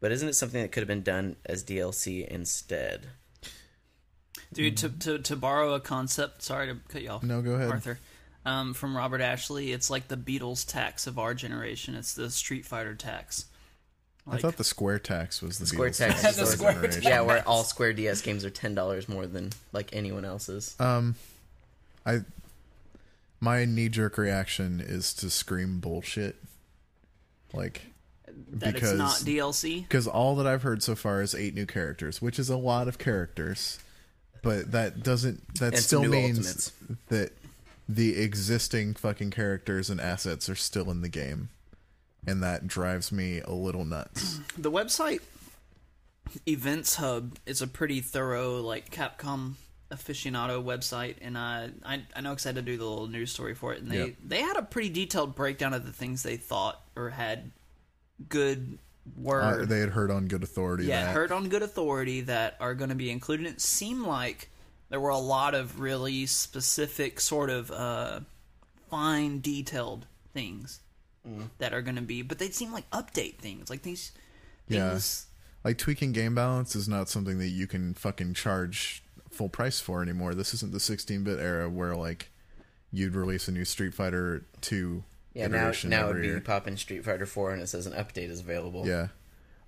But 0.00 0.10
isn't 0.10 0.28
it 0.28 0.34
something 0.34 0.60
that 0.60 0.72
could 0.72 0.80
have 0.80 0.88
been 0.88 1.02
done 1.02 1.36
as 1.46 1.62
DLC 1.62 2.26
instead? 2.26 3.06
Dude, 4.52 4.76
to, 4.78 4.88
to 4.88 5.18
to 5.18 5.36
borrow 5.36 5.74
a 5.74 5.80
concept, 5.80 6.42
sorry 6.42 6.66
to 6.68 6.80
cut 6.88 7.02
you 7.02 7.10
off. 7.10 7.22
No, 7.22 7.40
go 7.42 7.52
ahead. 7.52 7.70
Arthur. 7.70 7.98
Um, 8.44 8.74
from 8.74 8.96
Robert 8.96 9.20
Ashley, 9.20 9.72
it's 9.72 9.90
like 9.90 10.08
the 10.08 10.16
Beatles 10.16 10.66
tax 10.66 11.06
of 11.06 11.18
our 11.18 11.34
generation. 11.34 11.94
It's 11.94 12.14
the 12.14 12.30
Street 12.30 12.64
Fighter 12.64 12.94
tax. 12.94 13.44
I 14.30 14.38
thought 14.38 14.56
the 14.56 14.64
Square 14.64 15.00
tax 15.00 15.42
was 15.42 15.58
the 15.58 15.66
Square 15.66 15.90
Beatles 15.90 15.98
tax 15.98 16.22
tax 16.22 16.38
is 16.38 16.50
the 16.50 16.56
Square 16.56 16.72
generation. 16.74 17.02
Yeah, 17.02 17.20
where 17.20 17.46
all 17.46 17.62
Square 17.62 17.94
DS 17.94 18.22
games 18.22 18.44
are 18.44 18.50
ten 18.50 18.74
dollars 18.74 19.08
more 19.08 19.26
than 19.26 19.50
like 19.72 19.90
anyone 19.92 20.24
else's. 20.24 20.74
Um, 20.80 21.14
I 22.06 22.20
my 23.40 23.64
knee 23.64 23.88
jerk 23.88 24.18
reaction 24.18 24.80
is 24.84 25.12
to 25.14 25.30
scream 25.30 25.80
bullshit, 25.80 26.36
like 27.52 27.82
that 28.50 28.74
because 28.74 28.90
it's 28.90 28.98
not 28.98 29.12
DLC. 29.18 29.82
because 29.82 30.06
all 30.06 30.36
that 30.36 30.46
I've 30.46 30.62
heard 30.62 30.82
so 30.82 30.94
far 30.94 31.22
is 31.22 31.34
eight 31.34 31.54
new 31.54 31.66
characters, 31.66 32.20
which 32.22 32.38
is 32.38 32.48
a 32.50 32.56
lot 32.56 32.88
of 32.88 32.98
characters, 32.98 33.78
but 34.42 34.72
that 34.72 35.02
doesn't 35.02 35.54
that 35.56 35.74
And 35.74 35.82
still 35.82 36.04
means 36.04 36.38
ultimates. 36.38 36.72
that 37.08 37.32
the 37.88 38.18
existing 38.20 38.94
fucking 38.94 39.30
characters 39.30 39.88
and 39.90 40.00
assets 40.00 40.48
are 40.48 40.54
still 40.54 40.90
in 40.90 41.00
the 41.00 41.08
game, 41.08 41.48
and 42.26 42.42
that 42.42 42.66
drives 42.66 43.10
me 43.10 43.40
a 43.40 43.52
little 43.52 43.84
nuts. 43.84 44.40
The 44.58 44.70
website 44.70 45.20
EventHubs 46.46 47.36
is 47.46 47.62
a 47.62 47.66
pretty 47.66 48.00
thorough, 48.00 48.60
like 48.60 48.90
Capcom 48.90 49.54
aficionado 49.90 50.62
website, 50.62 51.16
and 51.20 51.36
uh, 51.36 51.68
I 51.84 52.02
I 52.14 52.20
know 52.20 52.30
because 52.30 52.46
I 52.46 52.50
had 52.50 52.56
to 52.56 52.62
do 52.62 52.76
the 52.76 52.84
little 52.84 53.06
news 53.08 53.32
story 53.32 53.54
for 53.54 53.72
it, 53.72 53.80
and 53.82 53.90
they 53.90 53.98
Yep. 54.06 54.14
they 54.24 54.42
had 54.42 54.56
a 54.56 54.62
pretty 54.62 54.90
detailed 54.90 55.34
breakdown 55.34 55.72
of 55.74 55.86
the 55.86 55.92
things 55.92 56.22
they 56.22 56.36
thought 56.36 56.80
or 56.96 57.10
had 57.10 57.50
good 58.28 58.78
word. 59.16 59.62
Uh, 59.62 59.64
they 59.64 59.80
had 59.80 59.90
heard 59.90 60.10
on 60.10 60.26
good 60.26 60.42
authority 60.42 60.84
yeah, 60.84 61.04
that 61.06 61.14
heard 61.14 61.32
on 61.32 61.48
good 61.48 61.62
authority 61.62 62.20
that 62.22 62.56
are 62.60 62.74
going 62.74 62.90
to 62.90 62.96
be 62.96 63.10
included. 63.10 63.46
It 63.46 63.60
seemed 63.60 64.02
like 64.02 64.50
there 64.90 65.00
were 65.00 65.08
a 65.10 65.18
lot 65.18 65.54
of 65.54 65.80
really 65.80 66.26
specific, 66.26 67.20
sort 67.20 67.48
of 67.50 67.70
uh, 67.70 68.20
fine, 68.90 69.40
detailed 69.40 70.06
things 70.34 70.80
that 71.58 71.74
are 71.74 71.82
going 71.82 71.96
to 71.96 72.00
be, 72.02 72.22
but 72.22 72.38
they 72.38 72.48
seem 72.48 72.72
like 72.72 72.88
update 72.90 73.36
things, 73.36 73.68
like 73.68 73.82
these 73.82 74.12
Yeah. 74.66 74.98
like 75.62 75.76
tweaking 75.76 76.12
game 76.12 76.34
balance 76.34 76.74
is 76.74 76.88
not 76.88 77.10
something 77.10 77.36
that 77.38 77.48
you 77.48 77.66
can 77.66 77.92
fucking 77.92 78.32
charge 78.32 79.02
full 79.38 79.48
price 79.48 79.80
for 79.80 80.02
anymore. 80.02 80.34
This 80.34 80.52
isn't 80.54 80.72
the 80.72 80.78
16-bit 80.78 81.38
era 81.38 81.70
where 81.70 81.94
like 81.96 82.30
you'd 82.92 83.14
release 83.14 83.48
a 83.48 83.52
new 83.52 83.64
Street 83.64 83.94
Fighter 83.94 84.44
2 84.60 85.02
Yeah, 85.34 85.46
now 85.46 85.58
iteration 85.58 85.90
now 85.90 86.08
every 86.08 86.10
it'd 86.10 86.22
be 86.22 86.28
year. 86.28 86.40
popping 86.40 86.76
Street 86.76 87.04
Fighter 87.04 87.26
Four 87.26 87.52
and 87.52 87.62
it 87.62 87.68
says 87.68 87.86
an 87.86 87.92
update 87.94 88.28
is 88.30 88.40
available. 88.40 88.86
Yeah. 88.86 89.08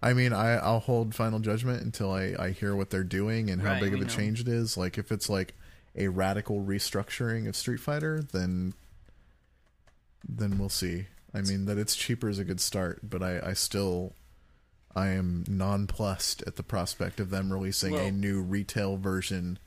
I 0.03 0.15
mean, 0.15 0.33
I 0.33 0.53
I'll 0.57 0.81
hold 0.81 1.15
final 1.15 1.39
judgment 1.39 1.83
until 1.83 2.11
I 2.13 2.35
I 2.39 2.51
hear 2.51 2.75
what 2.75 2.91
they're 2.91 3.05
doing 3.05 3.51
and 3.51 3.61
how 3.63 3.73
Right, 3.73 3.81
big 3.83 3.95
of 3.95 4.01
a 4.01 4.05
know. 4.05 4.09
change 4.09 4.41
it 4.41 4.49
is. 4.49 4.77
Like 4.77 4.97
if 4.99 5.13
it's 5.13 5.29
like 5.29 5.55
a 5.95 6.09
radical 6.09 6.61
restructuring 6.63 7.47
of 7.49 7.55
Street 7.57 7.81
Fighter, 7.81 8.23
then 8.33 8.73
then 10.29 10.59
we'll 10.59 10.69
see. 10.69 11.07
I 11.35 11.43
mean, 11.43 11.67
that 11.67 11.79
it's 11.79 11.95
cheaper 11.95 12.29
is 12.29 12.39
a 12.39 12.45
good 12.45 12.61
start, 12.61 13.01
but 13.09 13.23
I 13.23 13.41
I 13.51 13.53
still 13.53 14.15
I 14.95 15.09
am 15.11 15.45
nonplussed 15.49 16.43
at 16.47 16.57
the 16.57 16.63
prospect 16.63 17.21
of 17.21 17.31
them 17.31 17.53
releasing 17.53 17.97
a 17.97 18.11
new 18.11 18.41
retail 18.43 18.97
version 18.97 19.59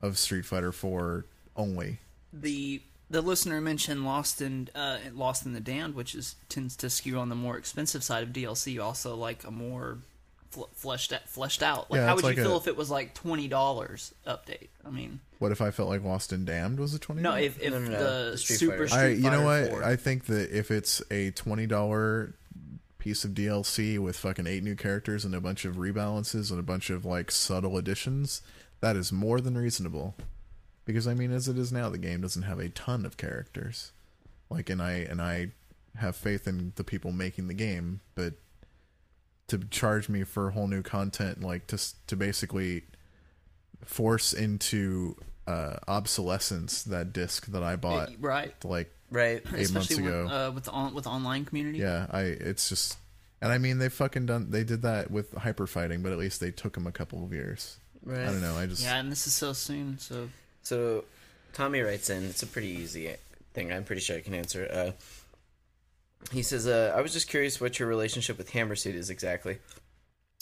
of 0.00 0.16
Street 0.18 0.44
Fighter 0.46 0.72
4 0.72 1.26
only. 1.56 1.98
the 2.32 2.82
the 3.10 3.20
listener 3.20 3.60
mentioned 3.60 4.04
Lost 4.04 4.40
in 4.40 4.70
uh, 4.74 4.98
Lost 5.12 5.44
in 5.44 5.52
the 5.52 5.60
Damned, 5.60 5.94
which 5.94 6.14
is 6.14 6.36
tends 6.48 6.74
to 6.76 6.88
skew 6.90 7.18
on 7.18 7.28
the 7.28 7.34
more 7.34 7.56
expensive 7.58 8.02
side 8.02 8.22
of 8.22 8.30
DLC. 8.30 8.82
Also, 8.82 9.14
like 9.14 9.44
a 9.44 9.50
more 9.50 9.98
fl- 10.50 10.62
fleshed 10.72 11.12
out, 11.12 11.28
fleshed 11.28 11.62
out. 11.62 11.90
Like, 11.90 11.98
Yeah, 11.98 12.06
how 12.06 12.14
would 12.16 12.24
like 12.24 12.36
you 12.38 12.42
feel 12.42 12.54
a- 12.54 12.56
if 12.56 12.66
it 12.66 12.76
was 12.76 12.90
like 12.90 13.12
twenty 13.14 13.46
dollars 13.46 14.14
update? 14.26 14.68
I 14.84 14.90
mean, 14.90 15.20
What 15.38 15.52
if 15.52 15.60
I 15.60 15.70
felt 15.70 15.90
like 15.90 16.02
Lost 16.02 16.32
and 16.32 16.46
Damned 16.46 16.80
was 16.80 16.94
a 16.94 16.98
20 16.98 17.20
no, 17.22 17.34
if 17.34 17.60
if 17.62 17.72
No, 17.72 17.78
no, 17.80 17.90
no, 17.90 17.98
the 17.98 18.30
the 18.32 18.38
Street 18.38 18.56
Super 18.56 18.72
Fighter. 18.72 18.88
Street 18.88 19.00
I, 19.00 19.08
you 19.08 19.30
know 19.30 19.44
what? 19.44 19.68
4 19.70 19.84
I 19.84 19.96
think 19.96 20.24
that 20.26 20.50
if 20.56 20.70
it's 20.70 21.02
a 21.10 21.30
twenty 21.32 21.66
dollar 21.66 22.34
piece 23.04 23.22
of 23.22 23.32
DLC 23.32 23.98
with 23.98 24.16
fucking 24.16 24.46
eight 24.46 24.62
new 24.62 24.74
characters 24.74 25.26
and 25.26 25.34
a 25.34 25.40
bunch 25.40 25.66
of 25.66 25.76
rebalances 25.76 26.50
and 26.50 26.58
a 26.58 26.62
bunch 26.62 26.88
of 26.88 27.04
like 27.04 27.30
subtle 27.30 27.76
additions, 27.76 28.40
that 28.80 28.96
is 28.96 29.12
more 29.12 29.42
than 29.42 29.58
reasonable. 29.58 30.14
Because 30.86 31.06
I 31.06 31.12
mean, 31.12 31.30
as 31.30 31.46
it 31.46 31.58
is 31.58 31.70
now, 31.70 31.90
the 31.90 31.98
game 31.98 32.22
doesn't 32.22 32.44
have 32.44 32.58
a 32.58 32.70
ton 32.70 33.04
of 33.04 33.18
characters. 33.18 33.92
Like, 34.48 34.70
and 34.70 34.80
I 34.80 34.92
and 34.92 35.20
I 35.20 35.48
have 35.96 36.16
faith 36.16 36.48
in 36.48 36.72
the 36.76 36.84
people 36.84 37.12
making 37.12 37.46
the 37.46 37.54
game, 37.54 38.00
but 38.14 38.34
to 39.48 39.58
charge 39.58 40.08
me 40.08 40.24
for 40.24 40.50
whole 40.52 40.66
new 40.66 40.82
content, 40.82 41.42
like 41.42 41.66
to 41.66 41.78
to 42.06 42.16
basically 42.16 42.84
force 43.84 44.32
into 44.32 45.14
uh, 45.46 45.76
obsolescence 45.86 46.82
that 46.84 47.12
disc 47.12 47.48
that 47.48 47.62
I 47.62 47.76
bought 47.76 48.12
right, 48.18 48.54
like 48.64 48.93
Right. 49.10 49.36
eight 49.36 49.72
months 49.72 49.90
especially 49.90 50.06
ago. 50.06 50.24
with, 50.24 50.32
uh, 50.32 50.52
with 50.54 50.64
the 50.64 50.70
on, 50.72 50.94
with 50.94 51.04
the 51.04 51.10
online 51.10 51.44
community. 51.44 51.78
yeah, 51.78 52.06
I 52.10 52.22
it's 52.22 52.68
just 52.68 52.96
and 53.40 53.52
I 53.52 53.58
mean 53.58 53.78
they 53.78 53.88
fucking 53.88 54.26
done 54.26 54.50
they 54.50 54.64
did 54.64 54.82
that 54.82 55.10
with 55.10 55.32
hyper 55.34 55.66
fighting, 55.66 56.02
but 56.02 56.12
at 56.12 56.18
least 56.18 56.40
they 56.40 56.50
took 56.50 56.74
them 56.74 56.86
a 56.86 56.92
couple 56.92 57.24
of 57.24 57.32
years. 57.32 57.78
Right. 58.04 58.20
I 58.20 58.26
don't 58.26 58.40
know. 58.42 58.56
I 58.56 58.66
just 58.66 58.82
yeah, 58.82 58.96
and 58.96 59.10
this 59.10 59.26
is 59.26 59.34
so 59.34 59.52
soon. 59.52 59.98
So 59.98 60.28
So 60.62 61.04
Tommy 61.52 61.80
writes 61.80 62.10
in. 62.10 62.24
It's 62.24 62.42
a 62.42 62.46
pretty 62.46 62.68
easy 62.68 63.14
thing. 63.52 63.72
I'm 63.72 63.84
pretty 63.84 64.00
sure 64.02 64.16
I 64.16 64.20
can 64.20 64.34
answer. 64.34 64.68
Uh, 64.70 64.90
he 66.32 66.42
says, 66.42 66.66
uh, 66.66 66.92
"I 66.96 67.00
was 67.00 67.12
just 67.12 67.28
curious 67.28 67.60
what 67.60 67.78
your 67.78 67.88
relationship 67.88 68.38
with 68.38 68.50
Hammersuit 68.50 68.94
is 68.94 69.10
exactly. 69.10 69.58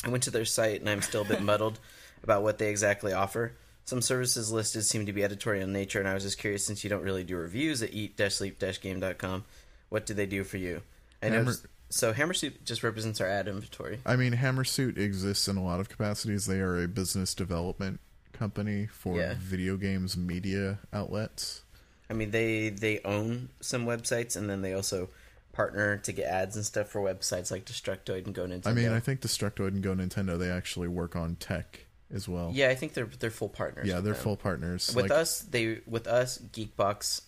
I 0.05 0.09
went 0.09 0.23
to 0.25 0.31
their 0.31 0.45
site 0.45 0.81
and 0.81 0.89
I'm 0.89 1.03
still 1.03 1.23
a 1.23 1.27
bit 1.27 1.43
muddled 1.51 1.79
about 2.23 2.43
what 2.43 2.59
they 2.59 2.69
exactly 2.71 3.13
offer. 3.13 3.53
Some 3.85 4.01
services 4.01 4.53
listed 4.53 4.85
seem 4.85 5.07
to 5.07 5.13
be 5.13 5.25
editorial 5.25 5.65
in 5.65 5.73
nature, 5.73 5.99
and 5.99 6.09
I 6.09 6.15
was 6.15 6.23
just 6.23 6.39
curious 6.39 6.65
since 6.65 6.85
you 6.85 6.91
don't 6.91 7.03
really 7.03 7.25
do 7.25 7.37
reviews 7.37 7.83
at 7.83 7.93
eat-sleep-game.com, 7.93 9.45
what 9.89 10.07
do 10.07 10.15
they 10.15 10.27
do 10.27 10.45
for 10.45 10.57
you? 10.57 10.83
I 11.23 11.29
know. 11.29 11.39
Hammer- 11.39 11.55
So 11.91 12.13
Hammersuit 12.15 12.65
just 12.65 12.83
represents 12.83 13.21
our 13.21 13.27
ad 13.27 13.49
inventory. 13.49 14.01
I 14.07 14.17
mean 14.17 14.33
Hammersuit 14.33 14.97
exists 14.97 15.47
in 15.47 15.57
a 15.59 15.63
lot 15.65 15.79
of 15.79 15.91
capacities. 15.91 16.47
They 16.47 16.61
are 16.61 16.83
a 16.83 16.89
business 16.89 17.35
development 17.35 18.01
company 18.33 18.87
for 18.87 19.19
Yeah. 19.19 19.35
video 19.39 19.77
games 19.77 20.17
media 20.17 20.79
outlets. 20.93 21.63
I 22.09 22.15
mean, 22.15 22.31
they 22.31 22.71
they 22.71 23.01
own 23.05 23.51
some 23.61 23.85
websites, 23.85 24.37
and 24.37 24.49
then 24.49 24.63
they 24.63 24.73
also 24.73 25.11
partner 25.53 25.99
to 25.99 26.13
get 26.13 26.27
ads 26.27 26.57
and 26.57 26.65
stuff 26.65 26.89
for 26.89 27.01
websites 27.03 27.51
like 27.51 27.67
Destructoid 27.67 28.25
and 28.25 28.35
Go 28.35 28.47
Nintendo. 28.47 28.67
I 28.69 28.73
mean, 28.73 28.89
I 28.89 29.01
think 29.01 29.21
Destructoid 29.21 29.69
and 29.69 29.83
Go 29.83 29.95
Nintendo 29.95 30.39
they 30.39 30.51
actually 30.51 30.89
work 30.89 31.15
on 31.15 31.37
tech 31.37 31.81
as 32.13 32.29
well. 32.29 32.51
yeah, 32.55 32.69
I 32.69 32.75
think 32.75 32.95
they're 32.95 33.09
they're 33.19 33.31
full 33.31 33.49
partners. 33.49 33.87
Yeah, 33.87 34.01
they're 34.01 34.15
them. 34.15 34.23
full 34.23 34.37
partners. 34.37 34.93
with 34.95 35.11
like, 35.11 35.19
us. 35.19 35.41
They 35.41 35.81
with 35.87 36.07
us, 36.07 36.39
Geekbox 36.39 37.23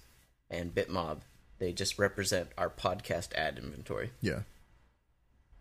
and 0.50 0.74
Bitmob. 0.74 1.20
They 1.58 1.72
just 1.72 1.98
represent 1.98 2.48
our 2.58 2.68
podcast 2.68 3.32
ad 3.34 3.58
inventory. 3.58 4.10
Yeah. 4.20 4.40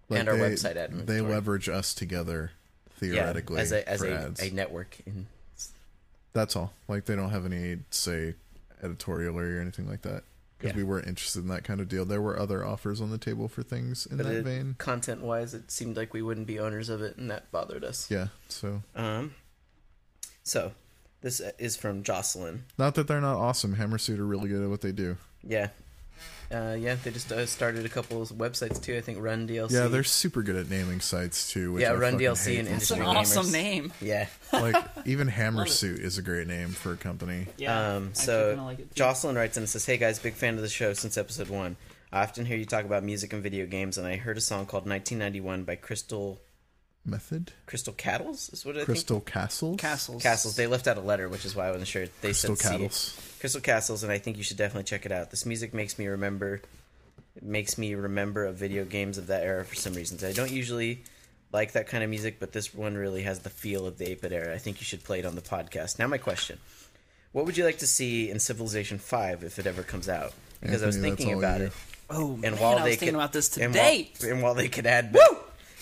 And 0.09 0.27
our 0.27 0.37
they, 0.37 0.51
website 0.51 0.75
ad 0.75 0.91
inventory. 0.91 1.19
They 1.19 1.21
leverage 1.21 1.69
us 1.69 1.93
together 1.93 2.51
theoretically 2.97 3.57
yeah, 3.57 3.61
as 3.61 3.71
a 3.71 3.89
as 3.89 4.01
a, 4.01 4.33
a 4.41 4.49
network. 4.51 4.97
In, 5.05 5.27
That's 6.33 6.55
all. 6.55 6.73
Like 6.87 7.05
they 7.05 7.15
don't 7.15 7.31
have 7.31 7.45
any 7.45 7.79
say 7.89 8.35
editorial 8.81 9.39
or 9.39 9.59
anything 9.61 9.87
like 9.89 10.01
that 10.01 10.23
because 10.64 10.76
Yeah. 10.76 10.77
we 10.77 10.84
weren't 10.84 11.07
interested 11.07 11.40
in 11.41 11.49
that 11.49 11.64
kind 11.64 11.80
of 11.81 11.88
deal. 11.88 12.06
There 12.06 12.22
were 12.22 12.40
other 12.40 12.65
offers 12.65 13.02
on 13.02 13.11
the 13.11 13.18
table 13.18 13.48
for 13.48 13.64
things 13.64 14.06
in 14.06 14.18
but 14.18 14.26
that 14.27 14.35
it, 14.38 14.44
vein. 14.45 14.76
content 14.77 15.22
wise, 15.22 15.53
it 15.53 15.69
seemed 15.72 15.98
like 15.98 16.14
we 16.14 16.22
wouldn't 16.22 16.48
be 16.48 16.60
owners 16.60 16.90
of 16.90 17.02
it, 17.02 17.18
and 17.18 17.30
that 17.30 17.52
bothered 17.52 17.84
us. 17.84 18.10
Yeah. 18.10 18.27
So 18.49 18.84
Um. 18.95 19.34
So, 20.44 20.73
this 21.22 21.41
is 21.57 21.76
from 21.77 22.03
Jocelyn. 22.03 22.65
not 22.77 22.95
that 22.95 23.07
they're 23.07 23.22
not 23.22 23.38
awesome. 23.38 23.76
Hammersuit 23.76 24.19
are 24.19 24.26
really 24.26 24.49
good 24.49 24.64
at 24.64 24.69
what 24.69 24.81
they 24.81 24.91
do. 24.91 25.18
Yeah. 25.41 25.69
Uh, 26.53 26.75
yeah, 26.75 26.95
they 27.03 27.09
just 27.11 27.31
uh, 27.31 27.45
started 27.45 27.85
a 27.85 27.89
couple 27.89 28.21
of 28.21 28.30
websites 28.30 28.81
too. 28.81 28.95
I 28.95 29.01
think 29.01 29.17
Run 29.21 29.47
DLC. 29.47 29.71
Yeah, 29.71 29.88
they're 29.88 30.03
super 30.03 30.43
good 30.43 30.55
at 30.55 30.69
naming 30.69 30.99
sites 30.99 31.51
too. 31.51 31.73
Which 31.73 31.81
Yeah, 31.81 31.91
I 31.91 31.95
Run 31.95 32.13
fucking 32.13 32.27
DLC 32.27 32.45
hate. 32.45 32.59
and 32.59 32.67
it's 32.69 32.91
an 32.91 32.99
Industry 32.99 33.17
awesome 33.39 33.51
name. 33.51 33.93
Yeah. 34.01 34.27
like 34.53 34.75
even 35.05 35.27
Hammersuit 35.27 35.99
is 35.99 36.17
a 36.17 36.21
great 36.21 36.47
name 36.47 36.69
for 36.69 36.93
a 36.93 36.97
company. 36.97 37.47
Yeah, 37.57 37.95
um, 37.95 38.13
so 38.13 38.55
like. 38.65 38.93
Jocelyn 38.93 39.35
writes 39.35 39.57
in 39.57 39.63
and 39.63 39.69
says, 39.69 39.85
"Hey 39.85 39.97
guys, 39.97 40.19
big 40.19 40.34
fan 40.35 40.55
of 40.55 40.61
the 40.61 40.69
show 40.69 40.93
since 40.93 41.17
episode 41.17 41.49
one. 41.49 41.75
I 42.11 42.21
often 42.21 42.45
hear 42.45 42.57
you 42.57 42.65
talk 42.65 42.85
about 42.85 43.03
music 43.03 43.34
and 43.34 43.41
video 43.41 43.65
games, 43.65 43.97
and 43.97 44.05
I 44.05 44.17
heard 44.17 44.38
a 44.38 44.41
song 44.41 44.67
called 44.67 44.85
1991 44.88 45.63
by 45.63 45.75
Crystal 45.75 46.39
Method 47.05 47.51
Crystal 47.65 47.93
Cattles. 47.93 48.49
Is 48.53 48.65
what 48.65 48.77
I 48.77 48.85
Crystal 48.85 49.19
Castles. 49.19 49.77
castles. 49.80 50.21
Castles. 50.21 50.55
They 50.55 50.67
left 50.67 50.88
out 50.88 50.97
a 50.97 51.01
letter, 51.01 51.27
which 51.27 51.43
is 51.45 51.55
why 51.55 51.67
I 51.67 51.71
wasn't 51.71 51.88
sure. 51.88 52.05
They 52.21 52.30
Crystal 52.30 52.55
said 52.55 52.65
C. 52.65 52.71
Cattles. 52.71 53.32
Crystal 53.43 53.59
Castles, 53.59 54.03
and 54.03 54.11
I 54.13 54.19
think 54.19 54.37
you 54.37 54.43
should 54.43 54.55
definitely 54.55 54.85
check 54.85 55.05
it 55.05 55.11
out. 55.11 55.29
This 55.29 55.45
music 55.45 55.73
makes 55.73 55.99
me 55.99 56.07
remember, 56.07 56.61
it 57.35 57.43
makes 57.43 57.77
me 57.77 57.93
remember 57.93 58.45
of 58.45 58.55
video 58.55 58.85
games 58.85 59.17
of 59.17 59.27
that 59.27 59.43
era 59.43 59.65
for 59.65 59.75
some 59.75 59.93
reasons. 59.95 60.23
I 60.23 60.31
don't 60.31 60.49
usually 60.49 61.03
like 61.51 61.73
that 61.73 61.85
kind 61.87 62.05
of 62.05 62.09
music, 62.09 62.39
but 62.39 62.53
this 62.53 62.73
one 62.73 62.95
really 62.95 63.23
has 63.23 63.39
the 63.39 63.49
feel 63.49 63.85
of 63.85 63.97
the 63.97 64.05
8-bit 64.05 64.31
era. 64.31 64.55
I 64.55 64.59
think 64.59 64.79
you 64.79 64.85
should 64.85 65.03
play 65.03 65.19
it 65.19 65.25
on 65.25 65.35
the 65.35 65.41
podcast. 65.41 65.99
Now, 65.99 66.07
my 66.07 66.17
question: 66.19 66.57
What 67.33 67.45
would 67.45 67.57
you 67.57 67.65
like 67.65 67.79
to 67.79 67.85
see 67.85 68.29
in 68.29 68.39
Civilization 68.39 68.97
Five 68.97 69.43
if 69.43 69.59
it 69.59 69.67
ever 69.67 69.83
comes 69.83 70.07
out? 70.07 70.31
Because 70.61 70.81
I 70.81 70.85
was 70.85 70.95
thinking 70.95 71.37
about 71.37 71.59
you. 71.59 71.65
it, 71.65 71.73
Oh 72.09 72.31
and 72.35 72.41
man, 72.43 72.57
while 72.59 72.77
I 72.77 72.83
they 72.83 72.89
was 72.91 72.97
thinking 72.99 73.07
could, 73.09 73.15
about 73.15 73.33
this 73.33 73.57
and 73.57 73.73
today. 73.73 74.09
while, 74.21 74.31
and 74.31 74.41
while 74.41 74.53
they 74.53 74.69
could 74.69 74.85
add, 74.85 75.13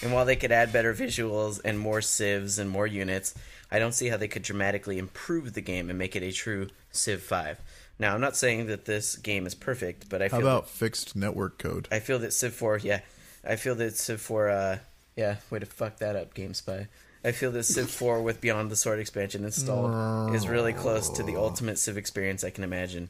and 0.02 0.12
while 0.12 0.26
they 0.26 0.36
could 0.36 0.52
add 0.52 0.74
better 0.74 0.96
visuals 0.96 1.62
and 1.64 1.78
more 1.78 2.02
civs 2.02 2.58
and 2.58 2.72
more 2.72 2.88
units, 2.88 3.36
I 3.72 3.78
don't 3.78 3.94
see 3.94 4.08
how 4.08 4.18
they 4.18 4.28
could 4.28 4.42
dramatically 4.42 4.98
improve 4.98 5.54
the 5.54 5.62
game 5.62 5.92
and 5.92 6.00
make 6.00 6.16
it 6.16 6.24
a 6.24 6.32
true 6.32 6.68
Civ 6.92 7.22
5. 7.22 7.60
Now, 8.00 8.16
I'm 8.16 8.22
not 8.22 8.36
saying 8.36 8.68
that 8.68 8.86
this 8.86 9.16
game 9.16 9.46
is 9.46 9.54
perfect, 9.54 10.10
but 10.10 10.22
I 10.22 10.26
How 10.26 10.40
feel 10.40 10.48
about 10.48 10.70
fixed 10.70 11.16
network 11.16 11.60
code? 11.60 11.88
I 11.92 12.00
feel 12.00 12.20
that 12.20 12.34
Civ 12.34 12.54
4, 12.54 12.80
yeah. 12.80 13.02
I 13.48 13.56
feel 13.56 13.76
that 13.76 13.96
Civ 13.96 14.20
4, 14.22 14.50
uh, 14.50 14.78
yeah, 15.16 15.36
way 15.50 15.60
to 15.60 15.66
fuck 15.66 15.98
that 15.98 16.16
up, 16.16 16.34
GameSpy. 16.34 16.88
I 17.24 17.32
feel 17.32 17.52
that 17.52 17.64
Civ 17.64 17.90
4 17.92 18.22
with 18.24 18.42
Beyond 18.42 18.72
the 18.72 18.76
Sword 18.76 19.00
expansion 19.00 19.46
installed 19.46 20.34
is 20.34 20.48
really 20.48 20.74
close 20.74 21.10
to 21.10 21.24
the 21.24 21.36
ultimate 21.36 21.78
Civ 21.78 21.98
experience 21.98 22.44
I 22.44 22.50
can 22.50 22.64
imagine. 22.64 23.10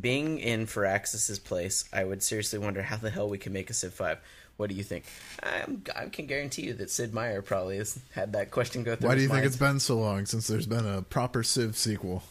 Being 0.00 0.40
in 0.40 0.66
Firaxis's 0.66 1.38
place, 1.38 1.84
I 1.92 2.02
would 2.02 2.22
seriously 2.22 2.58
wonder 2.58 2.82
how 2.82 2.96
the 2.96 3.10
hell 3.10 3.28
we 3.28 3.38
can 3.38 3.52
make 3.52 3.70
a 3.70 3.74
Civ 3.74 3.94
5. 3.94 4.18
What 4.56 4.70
do 4.70 4.74
you 4.74 4.82
think? 4.82 5.04
I'm, 5.42 5.84
I 5.94 6.06
can 6.06 6.26
guarantee 6.26 6.62
you 6.62 6.74
that 6.74 6.90
Sid 6.90 7.14
Meier 7.14 7.42
probably 7.42 7.76
has 7.76 7.98
had 8.12 8.32
that 8.32 8.50
question 8.50 8.82
go 8.82 8.96
through 8.96 9.08
Why 9.08 9.14
do 9.14 9.20
you 9.20 9.28
think 9.28 9.44
it's 9.44 9.56
been 9.56 9.78
so 9.78 9.98
long 9.98 10.26
since 10.26 10.46
there's 10.46 10.66
been 10.66 10.86
a 10.86 11.02
proper 11.02 11.44
Civ 11.44 11.76
sequel? 11.76 12.24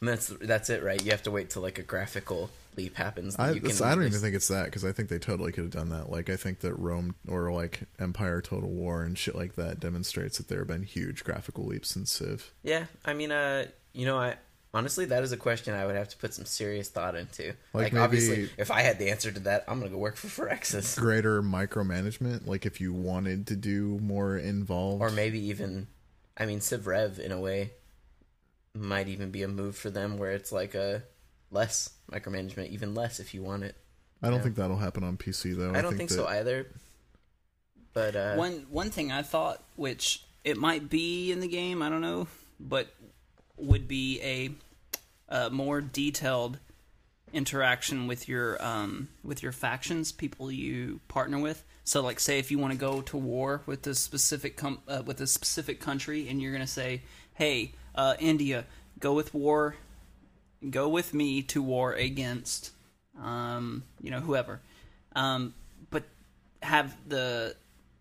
And 0.00 0.08
that's 0.08 0.28
that's 0.28 0.70
it, 0.70 0.82
right? 0.82 1.02
You 1.02 1.10
have 1.10 1.22
to 1.24 1.30
wait 1.30 1.50
till 1.50 1.62
like 1.62 1.78
a 1.78 1.82
graphical 1.82 2.50
leap 2.76 2.96
happens. 2.96 3.36
I, 3.38 3.52
you 3.52 3.60
can 3.60 3.70
I 3.82 3.94
don't 3.94 4.04
even 4.04 4.20
think 4.20 4.34
it's 4.34 4.48
that 4.48 4.64
because 4.66 4.84
I 4.84 4.92
think 4.92 5.10
they 5.10 5.18
totally 5.18 5.52
could 5.52 5.64
have 5.64 5.72
done 5.72 5.90
that. 5.90 6.10
Like 6.10 6.30
I 6.30 6.36
think 6.36 6.60
that 6.60 6.74
Rome 6.74 7.16
or 7.28 7.52
like 7.52 7.82
Empire 7.98 8.40
Total 8.40 8.68
War 8.68 9.02
and 9.02 9.18
shit 9.18 9.34
like 9.34 9.56
that 9.56 9.78
demonstrates 9.78 10.38
that 10.38 10.48
there 10.48 10.60
have 10.60 10.68
been 10.68 10.84
huge 10.84 11.22
graphical 11.22 11.66
leaps 11.66 11.96
in 11.96 12.06
Civ. 12.06 12.52
Yeah, 12.62 12.86
I 13.04 13.12
mean, 13.12 13.30
uh, 13.30 13.66
you 13.92 14.06
know, 14.06 14.18
I 14.18 14.36
honestly 14.72 15.04
that 15.04 15.22
is 15.22 15.32
a 15.32 15.36
question 15.36 15.74
I 15.74 15.84
would 15.84 15.96
have 15.96 16.08
to 16.08 16.16
put 16.16 16.32
some 16.32 16.46
serious 16.46 16.88
thought 16.88 17.14
into. 17.14 17.48
Like, 17.74 17.92
Like, 17.92 17.96
obviously, 17.96 18.48
if 18.56 18.70
I 18.70 18.80
had 18.80 18.98
the 18.98 19.10
answer 19.10 19.30
to 19.30 19.40
that, 19.40 19.64
I'm 19.68 19.80
gonna 19.80 19.90
go 19.90 19.98
work 19.98 20.16
for 20.16 20.28
Firaxis, 20.28 20.98
Greater 20.98 21.42
micromanagement, 21.42 22.46
like 22.46 22.64
if 22.64 22.80
you 22.80 22.94
wanted 22.94 23.46
to 23.48 23.56
do 23.56 23.98
more 24.02 24.38
involved, 24.38 25.02
or 25.02 25.10
maybe 25.10 25.40
even, 25.48 25.88
I 26.38 26.46
mean, 26.46 26.62
Civ 26.62 26.86
Rev 26.86 27.18
in 27.18 27.32
a 27.32 27.38
way 27.38 27.72
might 28.74 29.08
even 29.08 29.30
be 29.30 29.42
a 29.42 29.48
move 29.48 29.76
for 29.76 29.90
them 29.90 30.16
where 30.16 30.32
it's 30.32 30.52
like 30.52 30.74
a 30.74 31.02
less 31.50 31.90
micromanagement, 32.10 32.70
even 32.70 32.94
less 32.94 33.20
if 33.20 33.34
you 33.34 33.42
want 33.42 33.64
it. 33.64 33.76
I 34.22 34.28
don't 34.28 34.36
yeah. 34.36 34.42
think 34.42 34.56
that'll 34.56 34.76
happen 34.76 35.02
on 35.02 35.16
PC 35.16 35.56
though. 35.56 35.74
I 35.74 35.82
don't 35.82 35.96
think, 35.96 36.10
so 36.10 36.22
that- 36.22 36.30
either. 36.30 36.66
But 37.92 38.14
uh, 38.14 38.34
one 38.36 38.66
one 38.70 38.90
thing 38.90 39.10
I 39.10 39.22
thought, 39.22 39.64
which 39.74 40.22
it 40.44 40.56
might 40.56 40.88
be 40.88 41.32
in 41.32 41.40
the 41.40 41.48
game, 41.48 41.82
I 41.82 41.88
don't 41.88 42.00
know, 42.00 42.28
but 42.60 42.94
would 43.56 43.88
be 43.88 44.20
a, 44.22 44.50
uh 45.28 45.50
more 45.50 45.80
detailed 45.80 46.58
interaction 47.32 48.06
with 48.06 48.28
your 48.28 48.62
um, 48.64 49.08
with 49.24 49.42
your 49.42 49.52
factions, 49.52 50.12
people 50.12 50.50
you 50.50 51.00
partner 51.08 51.38
with. 51.38 51.64
So, 51.84 52.02
like, 52.02 52.20
say 52.20 52.38
if 52.38 52.50
you 52.50 52.58
want 52.58 52.72
to 52.72 52.78
go 52.78 53.00
to 53.02 53.16
war 53.16 53.62
with 53.66 53.86
a 53.86 53.94
specific 53.94 54.56
com- 54.56 54.80
uh, 54.86 55.02
with 55.04 55.20
a 55.20 55.26
specific 55.26 55.80
country, 55.80 56.28
and 56.28 56.40
you're 56.40 56.52
gonna 56.52 56.66
say, 56.66 57.02
"Hey, 57.34 57.72
uh, 57.94 58.14
India, 58.18 58.66
go 58.98 59.12
with 59.12 59.32
war, 59.34 59.76
go 60.68 60.88
with 60.88 61.14
me 61.14 61.42
to 61.42 61.62
war 61.62 61.92
against, 61.92 62.72
um, 63.20 63.84
you 64.00 64.10
know, 64.10 64.20
whoever." 64.20 64.60
Um, 65.14 65.54
but 65.90 66.04
have 66.62 66.96
the 67.08 67.54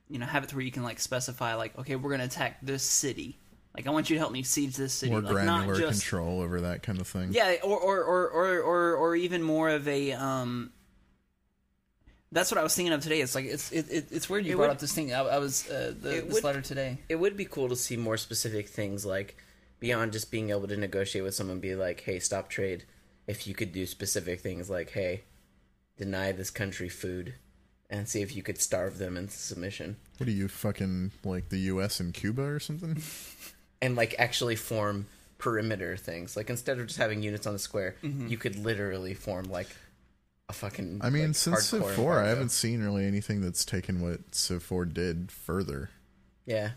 you 0.10 0.20
know 0.20 0.26
have 0.26 0.44
it 0.44 0.50
to 0.50 0.56
where 0.56 0.66
you 0.66 0.72
can 0.72 0.84
like 0.84 1.00
specify 1.00 1.56
like 1.56 1.78
okay 1.78 1.96
we're 1.96 2.12
gonna 2.12 2.24
attack 2.24 2.58
this 2.62 2.84
city 2.84 3.38
like 3.76 3.88
i 3.88 3.92
want 3.92 4.10
you 4.10 4.16
to 4.16 4.20
help 4.20 4.32
me 4.32 4.44
siege 4.44 4.76
this 4.76 4.92
city 4.94 5.12
more 5.12 5.22
like 5.22 5.32
granular 5.32 5.68
not 5.68 5.78
just 5.78 6.02
control 6.02 6.42
over 6.42 6.62
that 6.62 6.82
kind 6.84 7.00
of 7.00 7.08
thing. 7.08 7.30
yeah 7.32 7.56
or 7.64 7.78
or, 7.78 8.04
or 8.04 8.28
or 8.30 8.60
or 8.60 8.96
or 8.96 9.16
even 9.16 9.44
more 9.44 9.70
of 9.70 9.88
a 9.88 10.12
um 10.14 10.72
that's 12.32 12.52
what 12.52 12.58
i 12.60 12.64
was 12.64 12.76
thinking 12.76 12.94
of 12.94 13.02
today. 13.02 13.22
It's 13.22 13.36
like 13.36 13.46
it's 13.46 13.72
it, 13.72 13.86
it, 13.90 14.08
it's 14.12 14.30
weird 14.30 14.46
you 14.46 14.54
It 14.54 14.56
brought 14.58 14.68
would- 14.70 14.74
up 14.74 14.80
this 14.80 14.94
thing. 14.94 15.14
I, 15.14 15.20
I 15.22 15.38
was 15.40 15.70
uh, 15.70 15.94
the, 16.00 16.10
this 16.22 16.34
would- 16.36 16.44
letter 16.44 16.62
today. 16.62 16.98
It 17.10 17.16
would 17.16 17.36
be 17.38 17.46
cool 17.46 17.70
to 17.70 17.76
see 17.76 17.98
more 17.98 18.18
specific 18.18 18.68
things 18.70 19.06
like 19.06 19.38
beyond 19.80 20.12
just 20.12 20.30
being 20.32 20.50
able 20.50 20.68
to 20.68 20.78
negotiate 20.78 21.24
with 21.24 21.34
someone 21.36 21.60
be 21.60 21.76
like 21.76 22.02
hey 22.02 22.20
stop 22.20 22.50
trade. 22.50 22.86
If 23.28 23.46
you 23.48 23.54
could 23.54 23.72
do 23.72 23.86
specific 23.86 24.42
things 24.42 24.70
like 24.70 24.92
hey 24.92 25.24
deny 25.98 26.32
this 26.32 26.50
country 26.50 26.90
food 26.90 27.34
and 27.90 28.08
see 28.08 28.22
if 28.22 28.36
you 28.36 28.44
could 28.44 28.62
starve 28.62 28.98
them 29.00 29.18
into 29.18 29.34
submission. 29.34 29.98
What 30.18 30.28
are 30.30 30.32
you 30.32 30.48
fucking 30.48 31.12
like 31.24 31.50
the 31.50 31.58
U.S. 31.74 32.00
and 32.00 32.14
Cuba 32.14 32.44
or 32.44 32.60
something? 32.60 33.02
and 33.82 33.96
like 33.96 34.14
actually 34.20 34.56
form 34.56 35.08
perimeter 35.40 35.98
things. 35.98 36.38
Like 36.38 36.50
instead 36.50 36.80
of 36.80 36.88
just 36.88 37.00
having 37.00 37.24
units 37.24 37.48
on 37.48 37.54
the 37.54 37.60
square 37.60 37.96
you 38.04 38.38
could 38.38 38.56
literally 38.58 39.14
form 39.16 39.46
like 39.46 39.68
a 40.50 40.54
fucking 40.54 41.00
I 41.04 41.10
mean, 41.10 41.28
like, 41.28 41.36
since 41.36 41.66
Civ 41.68 41.84
hardcore 41.84 41.96
4, 41.96 42.20
I 42.24 42.28
haven't 42.28 42.50
seen 42.50 42.82
really 42.84 43.06
anything 43.06 43.40
that's 43.42 43.64
taken 43.64 44.02
what 44.02 44.34
Civ 44.36 44.64
4 44.64 44.86
did 44.86 45.32
further. 45.32 45.90
yeah 46.46 46.72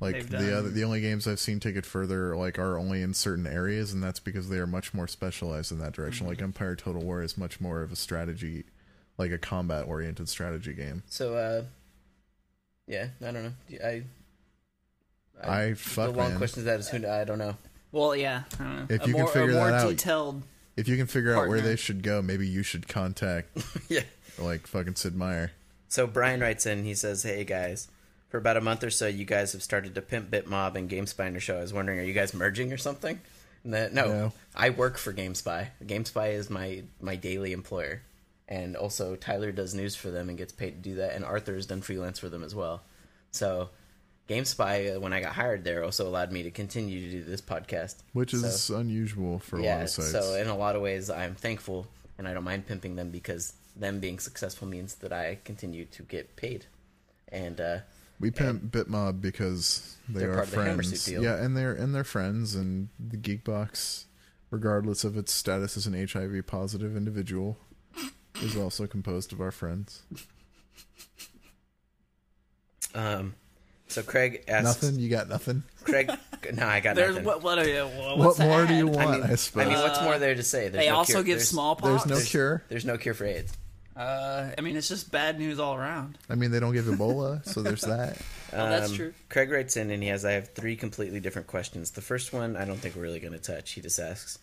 Like 0.00 0.14
They've 0.14 0.30
the 0.30 0.38
done- 0.38 0.52
other, 0.54 0.70
the 0.70 0.82
only 0.84 1.00
games 1.00 1.28
I've 1.28 1.38
seen 1.38 1.60
take 1.60 1.76
it 1.76 1.84
further 1.86 2.34
like 2.36 2.58
are 2.58 2.78
only 2.78 3.02
in 3.02 3.12
certain 3.14 3.46
areas, 3.46 3.92
and 3.92 4.02
that's 4.02 4.18
because 4.18 4.48
they 4.48 4.56
are 4.58 4.66
much 4.66 4.94
more 4.94 5.06
specialized 5.06 5.70
in 5.72 5.78
that 5.80 5.92
direction. 5.92 6.24
Mm-hmm. 6.24 6.30
Like 6.30 6.42
Empire 6.42 6.74
Total 6.74 7.02
War 7.02 7.22
is 7.22 7.36
much 7.38 7.60
more 7.60 7.82
of 7.82 7.92
a 7.92 7.96
strategy, 7.96 8.64
like 9.18 9.30
a 9.30 9.38
combat 9.38 9.86
oriented 9.86 10.28
strategy 10.28 10.72
game. 10.72 11.02
so 11.06 11.34
uh 11.36 11.62
yeah 12.88 13.06
i 13.20 13.30
don't 13.30 13.34
know 13.44 13.52
i 13.84 14.02
I 15.42 15.74
fuck 15.74 16.10
the 16.12 16.18
long 16.18 16.30
man. 16.30 16.38
question 16.38 16.62
to 16.62 16.64
that 16.66 16.80
is 16.80 16.88
who 16.88 17.06
i 17.06 17.22
don't 17.24 17.38
know 17.38 17.56
well 17.92 18.14
yeah 18.16 18.42
I 18.58 18.62
don't 18.64 18.76
know. 18.76 18.86
If 18.88 19.04
a 19.04 19.08
you 19.08 19.14
can 19.14 19.26
figure 19.28 19.50
a 19.50 19.54
more 19.54 19.70
that 19.70 19.84
out- 19.84 19.88
detailed 19.90 20.42
If 20.76 20.88
you 20.88 20.96
can 20.96 21.06
figure 21.06 21.34
out 21.34 21.48
where 21.48 21.60
they 21.60 21.76
should 21.76 22.02
go, 22.02 22.22
maybe 22.22 22.46
you 22.46 22.62
should 22.62 22.88
contact 22.88 23.56
yeah 23.88 24.02
like 24.38 24.66
fucking 24.66 24.96
Sid 24.96 25.14
Meier. 25.14 25.52
So 25.88 26.06
Brian 26.06 26.40
writes 26.40 26.64
in, 26.64 26.84
he 26.84 26.94
says, 26.94 27.22
Hey 27.22 27.44
guys, 27.44 27.88
for 28.30 28.38
about 28.38 28.56
a 28.56 28.62
month 28.62 28.82
or 28.82 28.90
so, 28.90 29.06
you 29.06 29.26
guys 29.26 29.52
have 29.52 29.62
started 29.62 29.94
to 29.94 30.00
pimp 30.00 30.30
Bitmob 30.30 30.74
and 30.74 30.88
GameSpy 30.88 31.26
in 31.26 31.34
your 31.34 31.40
show. 31.40 31.58
I 31.58 31.60
was 31.60 31.72
wondering, 31.74 31.98
are 31.98 32.04
you 32.04 32.14
guys 32.14 32.32
merging 32.32 32.72
or 32.72 32.78
something? 32.78 33.20
No, 33.62 33.88
No. 33.88 34.32
I 34.56 34.70
work 34.70 34.96
for 34.96 35.12
GameSpy. 35.12 35.68
GameSpy 35.84 36.32
is 36.32 36.48
my, 36.48 36.82
my 37.00 37.14
daily 37.16 37.52
employer. 37.52 38.02
And 38.48 38.74
also, 38.74 39.16
Tyler 39.16 39.52
does 39.52 39.74
news 39.74 39.94
for 39.94 40.10
them 40.10 40.28
and 40.28 40.36
gets 40.38 40.52
paid 40.52 40.82
to 40.82 40.90
do 40.90 40.94
that. 40.96 41.14
And 41.14 41.24
Arthur 41.24 41.54
has 41.54 41.66
done 41.66 41.82
freelance 41.82 42.18
for 42.18 42.28
them 42.28 42.42
as 42.42 42.54
well. 42.54 42.82
So, 43.30 43.68
GameSpy, 44.32 44.96
uh, 44.96 45.00
when 45.00 45.12
I 45.12 45.20
got 45.20 45.32
hired 45.34 45.64
there, 45.64 45.84
also 45.84 46.08
allowed 46.08 46.32
me 46.32 46.42
to 46.44 46.50
continue 46.50 47.00
to 47.00 47.10
do 47.10 47.24
this 47.24 47.40
podcast. 47.40 47.96
which 48.12 48.32
is 48.34 48.60
So- 48.62 48.76
unusual 48.78 49.38
for 49.38 49.58
a 49.58 49.62
lot 49.62 49.82
of 49.82 49.90
sites. 49.90 50.10
so 50.12 50.34
in 50.34 50.48
a 50.48 50.56
lot 50.56 50.76
of 50.76 50.82
ways, 50.82 51.10
I'm 51.10 51.34
thankful, 51.34 51.86
and 52.18 52.26
I 52.28 52.34
don't 52.34 52.44
mind 52.44 52.66
pimping 52.66 52.96
them 52.96 53.10
because 53.10 53.54
them 53.76 54.00
being 54.00 54.18
successful 54.18 54.66
means 54.68 54.96
that 54.96 55.12
I 55.12 55.38
continue 55.44 55.84
to 55.86 56.02
get 56.02 56.36
paid. 56.36 56.66
And 57.28 57.60
uh, 57.60 57.78
we 58.20 58.30
pimp 58.30 58.70
Bitmob 58.70 59.20
because 59.20 59.96
they 60.08 60.20
They're 60.20 60.32
are 60.32 60.34
part 60.46 60.68
of 60.68 60.76
the 60.76 60.82
friends. 60.82 61.04
deal. 61.06 61.22
Yeah, 61.22 61.42
and 61.42 61.56
they're 61.56 61.72
and 61.72 61.94
they're 61.94 62.04
friends, 62.04 62.54
and 62.54 62.88
the 63.00 63.16
Geekbox, 63.16 64.04
regardless 64.50 65.02
of 65.04 65.16
its 65.16 65.32
status 65.32 65.76
as 65.78 65.86
an 65.86 65.94
HIV 65.94 66.46
positive 66.46 66.94
individual, 66.96 67.58
is 68.42 68.54
also 68.56 68.86
composed 68.86 69.32
of 69.32 69.40
our 69.40 69.50
friends. 69.50 70.02
um, 72.94 73.34
so 73.92 74.02
Craig 74.02 74.44
asks, 74.48 74.82
Nothing? 74.82 74.98
You 75.00 75.08
got 75.08 75.28
nothing? 75.28 75.62
Craig, 75.84 76.10
no, 76.54 76.66
I 76.66 76.80
got 76.80 76.96
there's 76.96 77.10
nothing. 77.16 77.24
what 77.24 77.42
what, 77.42 77.58
are 77.58 77.68
you, 77.68 77.84
What 77.84 78.38
more 78.38 78.66
do 78.66 78.74
you 78.74 78.86
want? 78.86 79.22
I, 79.24 79.28
mean, 79.28 79.36
suppose. 79.36 79.66
I 79.66 79.68
mean, 79.68 79.78
what's 79.78 80.00
more 80.02 80.18
there 80.18 80.34
to 80.34 80.42
say? 80.42 80.68
There's 80.68 80.84
they 80.84 80.90
no 80.90 80.96
also 80.96 81.12
cure. 81.14 81.22
give 81.24 81.38
there's, 81.38 81.48
smallpox 81.48 82.04
there's 82.04 82.20
no 82.24 82.24
cure. 82.30 82.62
There's 82.68 82.84
no 82.84 82.96
cure 82.98 83.14
for 83.14 83.24
AIDS. 83.26 83.52
uh 83.94 84.50
i 84.56 84.60
mean 84.62 84.74
it's 84.74 84.88
just 84.88 85.12
bad 85.12 85.38
news 85.38 85.60
all 85.60 85.74
around 85.74 86.16
I 86.30 86.34
mean, 86.34 86.50
they 86.50 86.60
don't 86.60 86.72
give 86.72 86.86
Ebola, 86.86 87.44
so 87.46 87.60
there's 87.62 87.82
that. 87.82 88.16
Oh, 88.54 88.68
that's 88.68 88.90
Um, 88.90 88.96
true. 88.96 89.14
Craig 89.30 89.50
writes 89.50 89.78
in 89.78 89.90
and 89.90 90.02
he 90.02 90.10
has, 90.10 90.26
I 90.26 90.32
have 90.32 90.48
three 90.48 90.76
completely 90.76 91.20
different 91.20 91.46
questions. 91.48 91.92
The 91.92 92.02
first 92.02 92.34
one, 92.34 92.54
I 92.54 92.66
don't 92.66 92.76
think 92.78 92.94
we're 92.94 93.00
really 93.00 93.18
going 93.18 93.32
to 93.32 93.38
touch. 93.38 93.72
He 93.72 93.80
just 93.80 93.98
asks 93.98 94.38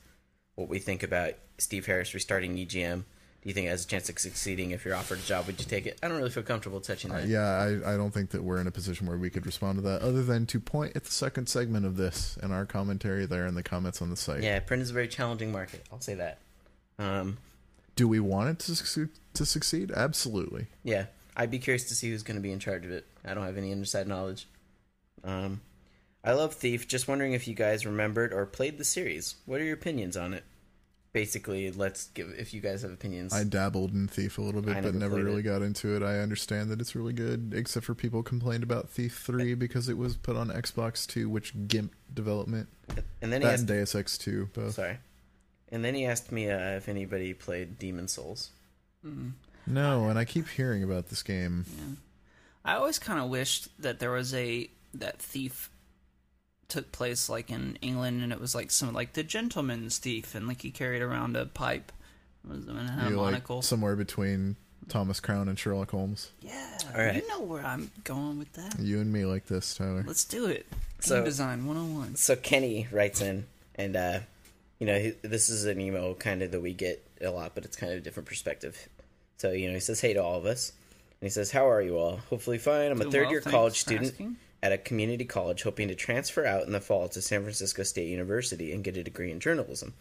what 0.56 0.68
we 0.68 0.80
think 0.80 1.04
about 1.04 1.34
Steve 1.60 1.86
Harris 1.86 2.16
restarting 2.16 2.56
EGM. 2.56 3.04
Do 3.42 3.48
you 3.48 3.54
think 3.54 3.68
it 3.68 3.70
has 3.70 3.86
a 3.86 3.88
chance 3.88 4.10
of 4.10 4.20
succeeding? 4.20 4.72
If 4.72 4.84
you're 4.84 4.96
offered 4.96 5.20
a 5.20 5.22
job, 5.22 5.48
would 5.48 5.60
you 5.60 5.66
take 5.66 5.86
it? 5.86 5.98
I 6.04 6.10
don't 6.10 6.18
really 6.18 6.30
feel 6.30 6.44
comfortable 6.44 6.82
touching 6.82 7.12
that. 7.12 7.24
Uh, 7.24 7.28
yeah, 7.28 7.80
I, 7.86 7.94
I 7.94 7.98
don't 7.98 8.12
think 8.14 8.32
that 8.32 8.44
we're 8.44 8.60
in 8.60 8.68
a 8.68 8.72
position 8.72 9.08
where 9.08 9.18
we 9.18 9.30
could 9.30 9.46
respond 9.46 9.78
to 9.78 9.82
that, 9.84 10.02
other 10.02 10.24
than 10.24 10.46
to 10.48 10.60
point 10.60 10.94
at 10.96 11.06
the 11.06 11.12
second 11.12 11.48
segment 11.48 11.86
of 11.86 11.96
this 11.96 12.38
and 12.44 12.52
our 12.52 12.66
commentary 12.66 13.26
there 13.26 13.48
in 13.48 13.56
the 13.56 13.64
comments 13.64 14.02
on 14.02 14.10
the 14.10 14.18
site. 14.18 14.44
Yeah, 14.44 14.60
print 14.60 14.84
is 14.84 14.90
a 14.90 14.94
very 14.94 15.08
challenging 15.08 15.52
market. 15.54 15.86
I'll 15.92 16.02
say 16.02 16.16
that. 16.16 16.40
Um, 16.98 17.38
Do 17.96 18.10
we 18.10 18.20
want 18.20 18.50
it 18.50 18.60
to 18.66 18.76
succeed? 18.76 19.08
To 19.36 19.46
succeed? 19.46 19.92
Absolutely. 19.92 20.68
yeah, 20.84 21.06
I'd 21.38 21.50
be 21.52 21.60
curious 21.60 21.86
to 21.86 21.96
see 21.96 22.10
who's 22.10 22.24
going 22.24 22.36
to 22.36 22.42
be 22.44 22.52
in 22.52 22.60
charge 22.60 22.84
of 22.86 22.92
it. 22.92 23.06
I 23.26 23.34
don't 23.34 23.46
have 23.46 23.58
any 23.58 23.72
inside 23.72 24.06
knowledge. 24.08 24.48
Um, 25.24 25.62
I 26.26 26.34
love 26.34 26.54
Thief. 26.56 26.90
Just 26.90 27.08
wondering 27.08 27.32
if 27.32 27.48
you 27.48 27.54
guys 27.54 27.86
remembered 27.86 28.34
or 28.34 28.46
played 28.46 28.78
the 28.78 28.84
series. 28.84 29.36
What 29.46 29.62
are 29.62 29.64
your 29.64 29.76
opinions 29.76 30.18
on 30.18 30.34
it? 30.34 30.44
Basically, 31.12 31.72
let's 31.72 32.08
give 32.10 32.30
if 32.38 32.54
you 32.54 32.62
guys 32.62 32.84
have 32.84 32.92
opinions. 32.92 33.34
I 33.34 33.44
dabbled 33.44 33.92
in 33.94 34.08
Thief 34.08 34.38
a 34.38 34.42
little 34.42 34.62
bit, 34.62 34.78
I 34.78 34.82
but 34.82 34.94
never 34.94 35.16
never 35.16 35.24
really 35.24 35.40
it. 35.40 35.44
got 35.44 35.64
into 35.64 35.96
it. 35.96 36.04
I 36.04 36.20
understand 36.20 36.70
that 36.70 36.80
it's 36.80 36.96
really 36.96 37.14
good, 37.14 37.52
except 37.56 37.86
for 37.86 37.96
people 37.96 38.22
complained 38.22 38.62
about 38.62 38.90
Thief 38.90 39.18
3 39.26 39.56
because 39.56 39.90
it 39.90 39.98
was 39.98 40.16
put 40.18 40.36
on 40.36 40.50
Xbox 40.50 41.08
2, 41.08 41.28
which 41.28 41.54
GIMP 41.68 41.94
development. 42.14 42.70
and 43.22 43.34
then 43.34 43.42
he 43.42 43.48
That 43.48 43.54
asked, 43.54 43.60
and 43.62 43.68
Deus 43.70 43.96
Ex 43.96 44.18
2, 44.20 44.50
both. 44.54 44.76
sorry, 44.76 45.00
and 45.72 45.84
then 45.84 45.96
he 45.96 46.06
asked 46.06 46.32
me 46.32 46.48
uh, 46.50 46.76
if 46.76 46.88
anybody 46.88 47.34
played 47.34 47.80
Demon's 47.80 48.12
Souls. 48.14 48.52
No, 49.66 50.10
and 50.10 50.20
I 50.20 50.26
keep 50.26 50.48
hearing 50.48 50.84
about 50.84 51.10
this 51.10 51.24
game. 51.24 51.66
I 52.66 52.76
always 52.76 53.00
kind 53.00 53.20
of 53.20 53.30
wished 53.30 53.70
that 53.82 54.00
there 54.00 54.12
was 54.12 54.34
a 54.36 54.70
that 54.94 55.20
Thief 55.20 55.72
took 56.70 56.92
place 56.92 57.28
like 57.30 57.50
in 57.50 57.78
England, 57.82 58.22
and 58.24 58.32
it 58.32 58.40
was 58.40 58.56
like 58.56 58.72
some 58.72 58.94
like 58.94 59.14
the 59.14 59.24
gentleman's 59.24 59.98
thief, 59.98 60.34
and 60.36 60.48
like 60.48 60.62
he 60.62 60.72
carried 60.72 61.02
around 61.02 61.36
a 61.36 61.46
pipe, 61.46 61.92
it 62.46 62.52
was 62.52 62.68
and 62.68 62.90
had 62.90 63.08
a 63.08 63.10
You 63.12 63.18
like 63.18 63.32
monocle. 63.34 63.62
somewhere 63.62 63.96
between 63.96 64.56
Thomas 64.88 65.20
Crown 65.20 65.48
and 65.50 65.60
Sherlock 65.60 65.92
Holmes. 65.92 66.32
yeah, 66.42 66.78
All 66.96 67.02
right. 67.02 67.16
you 67.16 67.28
know 67.28 67.42
where 67.42 67.64
I'm 67.66 67.92
going 68.04 68.40
with 68.40 68.54
that. 68.54 68.80
You 68.80 69.00
and 69.02 69.12
me 69.12 69.26
like 69.26 69.46
this, 69.48 69.76
Tyler. 69.76 70.04
Let's 70.08 70.24
do 70.24 70.46
it. 70.46 70.66
So- 71.00 71.16
Game 71.18 71.26
design 71.26 71.66
101. 71.68 72.16
So 72.16 72.36
Kenny 72.36 72.88
writes 72.92 73.22
in, 73.22 73.46
and 73.76 73.96
uh, 73.96 74.20
you 74.80 74.88
know 74.88 74.98
he, 75.00 75.10
this 75.22 75.50
is 75.50 75.66
an 75.66 75.80
email 75.82 76.14
kind 76.16 76.42
of 76.42 76.52
that 76.52 76.62
we 76.62 76.74
get 76.74 77.06
a 77.22 77.30
lot, 77.30 77.52
but 77.56 77.66
it's 77.66 77.76
kind 77.76 77.92
of 77.92 77.98
a 78.00 78.02
different 78.02 78.28
perspective. 78.28 78.88
So 79.38 79.52
you 79.52 79.68
know 79.68 79.74
he 79.74 79.80
says 79.80 80.02
hey 80.02 80.14
to 80.14 80.24
all 80.24 80.38
of 80.38 80.46
us, 80.46 80.72
and 81.22 81.26
he 81.28 81.30
says 81.30 81.52
how 81.52 81.70
are 81.70 81.82
you 81.82 81.98
all? 81.98 82.18
Hopefully 82.30 82.58
fine. 82.58 82.92
I'm 82.92 83.02
a 83.02 83.06
third 83.06 83.24
well, 83.24 83.32
year 83.32 83.42
thanks 83.42 83.56
college 83.56 83.74
for 83.74 83.80
student 83.80 84.08
asking. 84.12 84.36
At 84.62 84.74
a 84.74 84.78
community 84.78 85.26
college, 85.26 85.64
hoping 85.64 85.88
to 85.88 85.96
transfer 85.96 86.46
out 86.46 86.66
in 86.66 86.74
the 86.74 86.82
fall 86.82 87.08
to 87.10 87.22
San 87.22 87.44
Francisco 87.44 87.84
State 87.84 88.10
University 88.10 88.74
and 88.74 88.84
get 88.84 88.98
a 88.98 89.04
degree 89.04 89.32
in 89.32 89.40
journalism. 89.40 89.94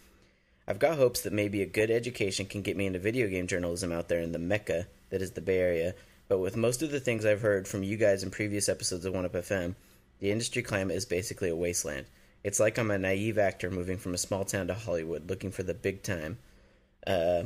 I've 0.67 0.79
got 0.79 0.97
hopes 0.97 1.21
that 1.21 1.33
maybe 1.33 1.61
a 1.61 1.65
good 1.65 1.89
education 1.89 2.45
can 2.45 2.61
get 2.61 2.77
me 2.77 2.85
into 2.85 2.99
video 2.99 3.27
game 3.27 3.47
journalism 3.47 3.91
out 3.91 4.09
there 4.09 4.21
in 4.21 4.33
the 4.33 4.39
mecca 4.39 4.87
that 5.09 5.21
is 5.21 5.31
the 5.31 5.41
Bay 5.41 5.59
Area. 5.59 5.95
But 6.27 6.39
with 6.39 6.55
most 6.55 6.83
of 6.83 6.91
the 6.91 6.99
things 6.99 7.25
I've 7.25 7.41
heard 7.41 7.67
from 7.67 7.83
you 7.83 7.97
guys 7.97 8.21
in 8.21 8.29
previous 8.29 8.69
episodes 8.69 9.05
of 9.05 9.13
1UP 9.13 9.31
FM, 9.31 9.75
the 10.19 10.31
industry 10.31 10.61
climate 10.61 10.95
is 10.95 11.05
basically 11.05 11.49
a 11.49 11.55
wasteland. 11.55 12.05
It's 12.43 12.59
like 12.59 12.77
I'm 12.77 12.91
a 12.91 12.97
naive 12.97 13.37
actor 13.37 13.71
moving 13.71 13.97
from 13.97 14.13
a 14.13 14.17
small 14.17 14.45
town 14.45 14.67
to 14.67 14.73
Hollywood, 14.73 15.29
looking 15.29 15.51
for 15.51 15.63
the 15.63 15.73
big 15.73 16.03
time. 16.03 16.37
Uh, 17.05 17.43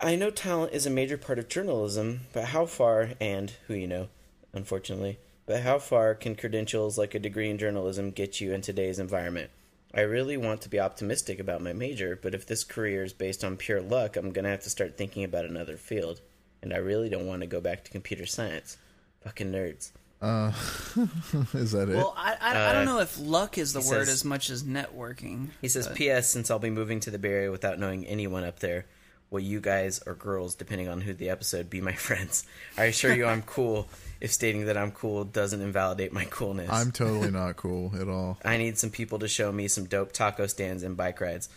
I 0.00 0.14
know 0.16 0.30
talent 0.30 0.72
is 0.72 0.86
a 0.86 0.90
major 0.90 1.18
part 1.18 1.38
of 1.38 1.48
journalism, 1.48 2.22
but 2.32 2.46
how 2.46 2.66
far, 2.66 3.10
and 3.20 3.52
who 3.66 3.74
you 3.74 3.86
know, 3.86 4.08
unfortunately, 4.52 5.18
but 5.46 5.62
how 5.62 5.78
far 5.78 6.14
can 6.14 6.34
credentials 6.36 6.96
like 6.98 7.14
a 7.14 7.18
degree 7.18 7.50
in 7.50 7.58
journalism 7.58 8.10
get 8.10 8.40
you 8.40 8.52
in 8.52 8.60
today's 8.60 8.98
environment? 8.98 9.50
I 9.94 10.00
really 10.02 10.36
want 10.38 10.62
to 10.62 10.68
be 10.70 10.80
optimistic 10.80 11.38
about 11.38 11.60
my 11.60 11.72
major, 11.74 12.18
but 12.20 12.34
if 12.34 12.46
this 12.46 12.64
career 12.64 13.02
is 13.04 13.12
based 13.12 13.44
on 13.44 13.56
pure 13.58 13.82
luck, 13.82 14.16
I'm 14.16 14.30
going 14.32 14.44
to 14.44 14.50
have 14.50 14.62
to 14.62 14.70
start 14.70 14.96
thinking 14.96 15.22
about 15.24 15.44
another 15.44 15.76
field. 15.76 16.20
And 16.62 16.72
I 16.72 16.78
really 16.78 17.08
don't 17.10 17.26
want 17.26 17.40
to 17.42 17.46
go 17.46 17.60
back 17.60 17.84
to 17.84 17.90
computer 17.90 18.24
science. 18.24 18.78
Fucking 19.22 19.52
nerds. 19.52 19.90
Uh, 20.22 20.52
is 21.54 21.72
that 21.72 21.88
it? 21.88 21.96
Well, 21.96 22.14
I, 22.16 22.36
I, 22.40 22.52
I 22.52 22.54
Uh, 22.68 22.72
don't 22.72 22.84
know 22.86 23.00
if 23.00 23.18
luck 23.20 23.58
is 23.58 23.72
the 23.72 23.80
word 23.80 24.06
says- 24.06 24.08
as 24.10 24.24
much 24.24 24.48
as 24.48 24.62
networking. 24.62 25.48
He 25.60 25.68
says, 25.68 25.88
but- 25.88 25.96
P.S. 25.96 26.28
Since 26.30 26.50
I'll 26.50 26.58
be 26.60 26.70
moving 26.70 27.00
to 27.00 27.10
the 27.10 27.18
Bay 27.18 27.30
Area 27.32 27.50
without 27.50 27.78
knowing 27.78 28.06
anyone 28.06 28.44
up 28.44 28.60
there, 28.60 28.86
will 29.30 29.40
you 29.40 29.60
guys 29.60 30.00
or 30.06 30.14
girls, 30.14 30.54
depending 30.54 30.88
on 30.88 31.00
who 31.02 31.12
the 31.12 31.28
episode, 31.28 31.68
be 31.68 31.80
my 31.80 31.92
friends? 32.06 32.46
I 32.78 32.84
assure 32.84 33.12
you 33.14 33.26
I'm 33.26 33.42
cool 33.42 33.88
if 34.22 34.30
stating 34.32 34.66
that 34.66 34.76
I'm 34.76 34.92
cool 34.92 35.24
doesn't 35.24 35.60
invalidate 35.60 36.12
my 36.12 36.24
coolness. 36.26 36.70
I'm 36.70 36.92
totally 37.02 37.32
not 37.32 37.56
cool 37.56 37.92
at 38.00 38.08
all. 38.08 38.38
I 38.44 38.56
need 38.56 38.78
some 38.78 38.90
people 38.90 39.18
to 39.18 39.26
show 39.26 39.50
me 39.50 39.66
some 39.66 39.84
dope 39.86 40.12
taco 40.12 40.46
stands 40.46 40.84
and 40.84 40.96
bike 40.96 41.20
rides. 41.20 41.48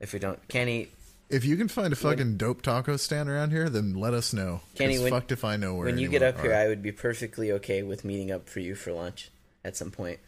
If 0.00 0.12
we 0.12 0.18
don't, 0.18 0.40
Kenny, 0.48 0.88
If 1.30 1.44
you 1.44 1.56
can 1.56 1.68
find 1.68 1.92
a 1.92 1.96
fucking 1.96 2.36
dope 2.36 2.62
taco 2.62 2.96
stand 2.96 3.28
around 3.28 3.52
here, 3.52 3.68
then 3.70 3.94
let 3.94 4.14
us 4.14 4.32
know. 4.32 4.62
Kenny, 4.74 4.98
when- 4.98 5.12
fucked 5.12 5.30
if 5.30 5.44
I 5.44 5.56
know 5.56 5.76
where. 5.76 5.86
when 5.86 5.98
you 5.98 6.08
get 6.08 6.24
up 6.24 6.40
here. 6.40 6.52
I 6.54 6.66
would 6.66 6.82
be 6.82 6.90
perfectly 6.90 7.52
okay 7.52 7.84
with 7.84 8.04
meeting 8.04 8.32
up 8.32 8.48
for 8.48 8.58
you 8.58 8.74
for 8.74 8.92
lunch 8.92 9.30
at 9.64 9.76
some 9.76 9.92
point. 9.92 10.18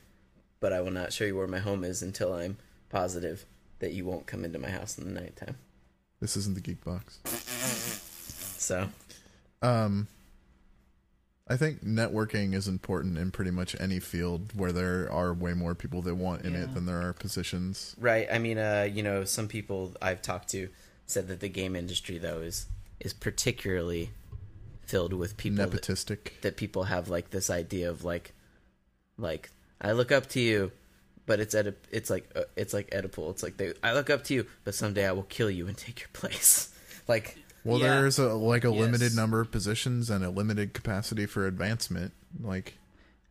But 0.61 0.73
I 0.73 0.81
will 0.83 0.93
not 0.93 1.13
show 1.13 1.25
you 1.25 1.37
where 1.37 1.49
my 1.49 1.59
home 1.59 1.83
is 1.83 2.03
until 2.03 2.33
I'm 2.35 2.57
positive 2.89 3.47
that 3.81 3.93
you 3.95 4.05
won't 4.05 4.27
come 4.27 4.45
into 4.45 4.61
my 4.61 4.71
house 4.71 4.97
in 4.97 5.13
the 5.13 5.21
nighttime. 5.21 5.57
this 6.21 6.37
isn't 6.37 6.55
the 6.55 6.61
geek 6.61 6.85
box. 6.85 7.19
So, 8.59 8.89
Um, 9.63 10.07
I 11.51 11.57
think 11.57 11.85
networking 11.85 12.55
is 12.55 12.69
important 12.69 13.19
in 13.19 13.33
pretty 13.33 13.51
much 13.51 13.75
any 13.81 13.99
field 13.99 14.53
where 14.55 14.71
there 14.71 15.11
are 15.11 15.35
way 15.35 15.53
more 15.53 15.75
people 15.75 16.01
that 16.03 16.15
want 16.15 16.45
in 16.45 16.53
Yeah. 16.55 16.61
it 16.63 16.75
than 16.75 16.87
there 16.87 17.03
are 17.03 17.13
positions. 17.13 17.97
right. 17.99 18.29
I 18.31 18.39
mean, 18.39 18.57
uh, 18.57 18.89
you 18.91 19.03
know, 19.03 19.25
some 19.25 19.49
people 19.49 19.95
I've 20.01 20.23
talked 20.23 20.49
to 20.51 20.69
said 21.07 21.27
that 21.27 21.41
the 21.41 21.49
game 21.49 21.75
industry, 21.75 22.19
though, 22.19 22.41
is 22.41 22.67
is 23.01 23.13
particularly 23.13 24.11
filled 24.87 25.13
with 25.13 25.37
people 25.37 25.67
that, 25.67 25.71
Nepotistic. 25.83 26.41
that 26.43 26.57
people 26.57 26.85
have 26.85 27.09
like 27.09 27.31
this 27.31 27.51
idea 27.51 27.91
of 27.91 28.05
like, 28.05 28.33
like 29.19 29.51
I 29.81 29.91
look 29.93 30.13
up 30.13 30.27
to 30.31 30.41
you, 30.41 30.71
but 31.27 31.41
it's 31.41 31.55
Oedip- 31.55 31.87
it's 31.91 32.11
like 32.11 32.31
uh, 32.37 32.43
it's 32.57 32.73
like 32.73 32.91
Oedipal. 32.91 33.31
It's 33.31 33.43
like 33.43 33.57
they, 33.57 33.73
I 33.83 33.93
look 33.95 34.09
up 34.11 34.23
to 34.25 34.35
you, 34.35 34.47
but 34.65 34.75
someday 34.77 35.07
I 35.09 35.13
will 35.13 35.25
kill 35.25 35.51
you 35.51 35.67
and 35.67 35.77
take 35.77 35.99
your 36.01 36.11
place. 36.13 36.69
like 37.09 37.39
Well, 37.65 37.79
Yeah. 37.79 38.01
there's 38.01 38.19
a 38.19 38.33
like 38.35 38.65
a 38.65 38.71
Yes. 38.71 38.81
limited 38.81 39.15
number 39.15 39.41
of 39.41 39.51
positions 39.51 40.09
and 40.11 40.25
a 40.25 40.31
limited 40.31 40.73
capacity 40.73 41.27
for 41.27 41.47
advancement. 41.47 42.13
Like 42.41 42.75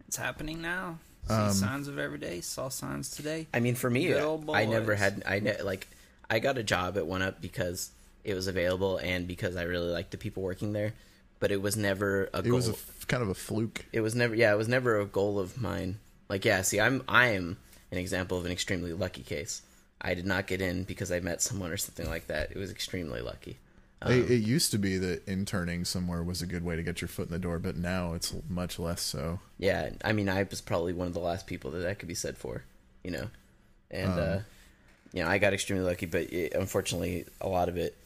It's 0.08 0.18
happening 0.18 0.62
now. 0.62 1.00
See 1.28 1.34
Um, 1.34 1.54
signs 1.54 1.88
of 1.88 2.00
every 2.00 2.18
day. 2.18 2.42
Saw 2.42 2.70
signs 2.70 3.10
today. 3.12 3.48
I 3.54 3.60
mean, 3.60 3.76
for 3.76 3.90
me, 3.90 4.14
I 4.16 4.66
never 4.66 4.96
had. 4.96 5.24
I 5.26 5.40
ne- 5.40 5.62
like. 5.62 5.88
I 6.30 6.40
got 6.40 6.58
a 6.58 6.64
job 6.64 6.98
at 6.98 7.06
1UP 7.08 7.42
because 7.42 7.90
it 8.24 8.34
was 8.36 8.48
available 8.48 8.98
and 8.98 9.28
because 9.28 9.56
I 9.56 9.64
really 9.64 9.90
liked 9.92 10.12
the 10.12 10.18
people 10.18 10.44
working 10.44 10.74
there. 10.74 10.94
But 11.40 11.52
it 11.52 11.62
was 11.62 11.76
never 11.78 12.30
a 12.34 12.40
it 12.40 12.46
goal. 12.46 12.56
was 12.56 12.68
a 12.68 12.74
f- 12.74 13.06
kind 13.08 13.24
of 13.24 13.30
a 13.30 13.34
fluke. 13.34 13.86
it 13.94 14.02
was 14.02 14.14
never. 14.16 14.36
Yeah, 14.36 14.54
it 14.54 14.58
was 14.58 14.68
never 14.68 15.00
a 15.00 15.06
goal 15.06 15.40
of 15.40 15.60
mine. 15.62 16.00
Like, 16.30 16.46
yeah. 16.46 16.62
See, 16.64 16.80
I'm. 16.80 17.04
I 17.08 17.28
am 17.30 17.58
an 17.92 17.98
example 17.98 18.38
of 18.38 18.46
an 18.46 18.52
extremely 18.52 18.94
lucky 18.94 19.24
case. 19.24 19.62
I 20.02 20.14
did 20.14 20.26
not 20.26 20.48
get 20.48 20.62
in 20.62 20.84
because 20.84 21.12
I 21.12 21.20
met 21.20 21.42
someone 21.42 21.72
or 21.72 21.78
something 21.78 22.08
like 22.10 22.28
that. 22.28 22.52
It 22.52 22.58
was 22.58 22.72
extremely 22.72 23.22
lucky. 23.22 23.58
Um, 24.02 24.14
it, 24.14 24.32
it 24.32 24.38
used 24.38 24.72
to 24.72 24.78
be 24.78 24.98
that 24.98 25.28
interning 25.28 25.84
somewhere 25.84 26.24
was 26.24 26.42
a 26.42 26.46
good 26.46 26.64
way 26.64 26.76
to 26.78 26.84
get 26.84 27.02
your 27.02 27.08
foot 27.10 27.28
in 27.28 27.34
the 27.34 27.40
door, 27.40 27.60
but 27.60 27.76
now 27.76 28.14
it's 28.14 28.34
much 28.48 28.80
less 28.80 29.02
so. 29.02 29.40
Yeah, 29.58 29.90
I 30.06 30.14
mean, 30.14 30.30
I 30.30 30.44
was 30.44 30.62
probably 30.62 30.94
one 30.94 31.08
of 31.08 31.14
the 31.14 31.20
last 31.20 31.48
people 31.48 31.72
that 31.72 31.80
that 31.80 32.00
could 32.00 32.08
be 32.08 32.16
said 32.16 32.38
for, 32.38 32.64
you 33.04 33.12
know, 33.12 33.28
and 33.92 34.12
Um, 34.14 34.20
uh, 34.20 34.40
you 35.12 35.24
know, 35.24 35.30
I 35.30 35.38
got 35.38 35.54
extremely 35.54 35.84
lucky, 35.86 36.06
but 36.06 36.32
it, 36.32 36.54
unfortunately, 36.54 37.26
a 37.42 37.50
lot 37.50 37.68
of 37.68 37.76
it 37.78 37.98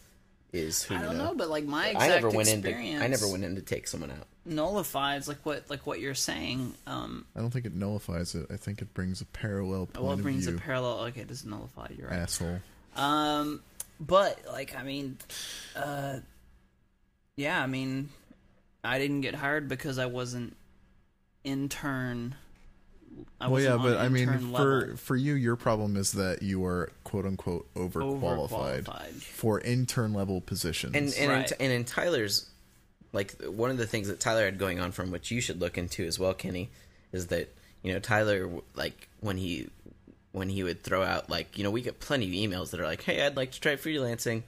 is 0.52 0.82
who 0.84 0.96
I 0.96 1.02
don't 1.02 1.18
know. 1.18 1.26
know, 1.30 1.36
but 1.36 1.50
like 1.50 1.66
my 1.66 1.88
exact 1.90 2.04
I 2.04 2.08
never 2.16 2.30
went 2.30 2.48
experience 2.50 2.90
in 2.94 3.00
to. 3.00 3.04
I 3.06 3.08
never 3.08 3.28
went 3.28 3.44
in 3.44 3.56
to 3.56 3.62
take 3.62 3.88
someone 3.88 4.12
out. 4.12 4.26
nullifies 4.46 5.28
like 5.28 5.44
what 5.46 5.70
like 5.70 5.86
what 5.86 6.00
you're 6.00 6.14
saying. 6.16 6.74
Um, 6.88 7.26
I 7.36 7.40
don't 7.40 7.50
think 7.52 7.66
it 7.66 7.74
nullifies 7.76 8.34
it. 8.36 8.48
I 8.52 8.58
think 8.58 8.82
it 8.82 8.94
brings 8.94 9.22
a 9.22 9.26
parallel 9.26 9.88
point 9.88 10.04
well, 10.04 10.14
it 10.14 10.18
of 10.18 10.24
brings 10.24 10.46
view. 10.48 10.56
a 10.56 10.60
parallel. 10.60 11.00
Okay, 11.06 11.22
it 11.22 11.28
doesn't 11.28 11.50
nullify. 11.50 11.88
You're 11.98 12.08
right. 12.10 12.20
Asshole. 12.20 12.60
Um, 12.96 13.62
but 14.08 14.40
like, 14.48 14.76
I 14.76 14.84
mean, 14.84 15.18
uh, 15.76 16.20
yeah, 17.36 17.62
I 17.62 17.68
mean, 17.68 18.10
I 18.84 19.00
didn't 19.00 19.22
get 19.22 19.36
hired 19.36 19.68
because 19.68 19.98
I 19.98 20.06
wasn't 20.08 20.56
intern. 21.44 22.36
I 23.40 23.48
well, 23.48 23.62
yeah, 23.62 23.78
but 23.78 23.98
I 23.98 24.10
mean, 24.10 24.24
intern 24.24 24.54
for 24.54 24.98
for 24.98 25.16
you, 25.16 25.34
your 25.36 25.56
problem 25.56 25.98
is 25.98 26.14
that 26.14 26.42
you 26.42 26.66
are 26.66 26.92
quote 27.04 27.26
unquote 27.26 27.72
overqualified, 27.76 28.84
Overqualified. 28.86 29.22
for 29.22 29.60
intern 29.60 30.14
level 30.14 30.42
positions. 30.42 30.96
And 30.96 31.14
and, 31.20 31.32
Right. 31.32 31.52
in, 31.52 31.58
and 31.60 31.72
in 31.74 31.86
Tyler's, 31.86 32.50
like 33.12 33.40
one 33.44 33.70
of 33.70 33.78
the 33.78 33.86
things 33.86 34.08
that 34.08 34.20
Tyler 34.20 34.46
had 34.46 34.58
going 34.58 34.80
on 34.80 34.92
from 34.92 35.12
which 35.12 35.30
you 35.30 35.42
should 35.42 35.62
look 35.62 35.78
into 35.78 36.06
as 36.06 36.18
well, 36.18 36.34
Kenny, 36.34 36.72
is 37.12 37.28
that 37.28 37.54
you 37.84 37.94
know 37.94 38.00
Tyler 38.00 38.50
like 38.74 39.08
when 39.20 39.38
he 39.38 39.70
when 40.34 40.50
he 40.50 40.64
would 40.64 40.84
throw 40.84 41.04
out 41.04 41.30
like 41.30 41.58
you 41.58 41.64
know 41.64 41.72
we 41.72 41.82
get 41.82 42.00
plenty 42.02 42.26
of 42.26 42.52
emails 42.52 42.72
that 42.72 42.82
are 42.82 42.86
like 42.86 43.04
hey 43.04 43.26
I'd 43.26 43.38
like 43.38 43.52
to 43.52 43.62
try 43.62 43.76
freelancing, 43.76 44.44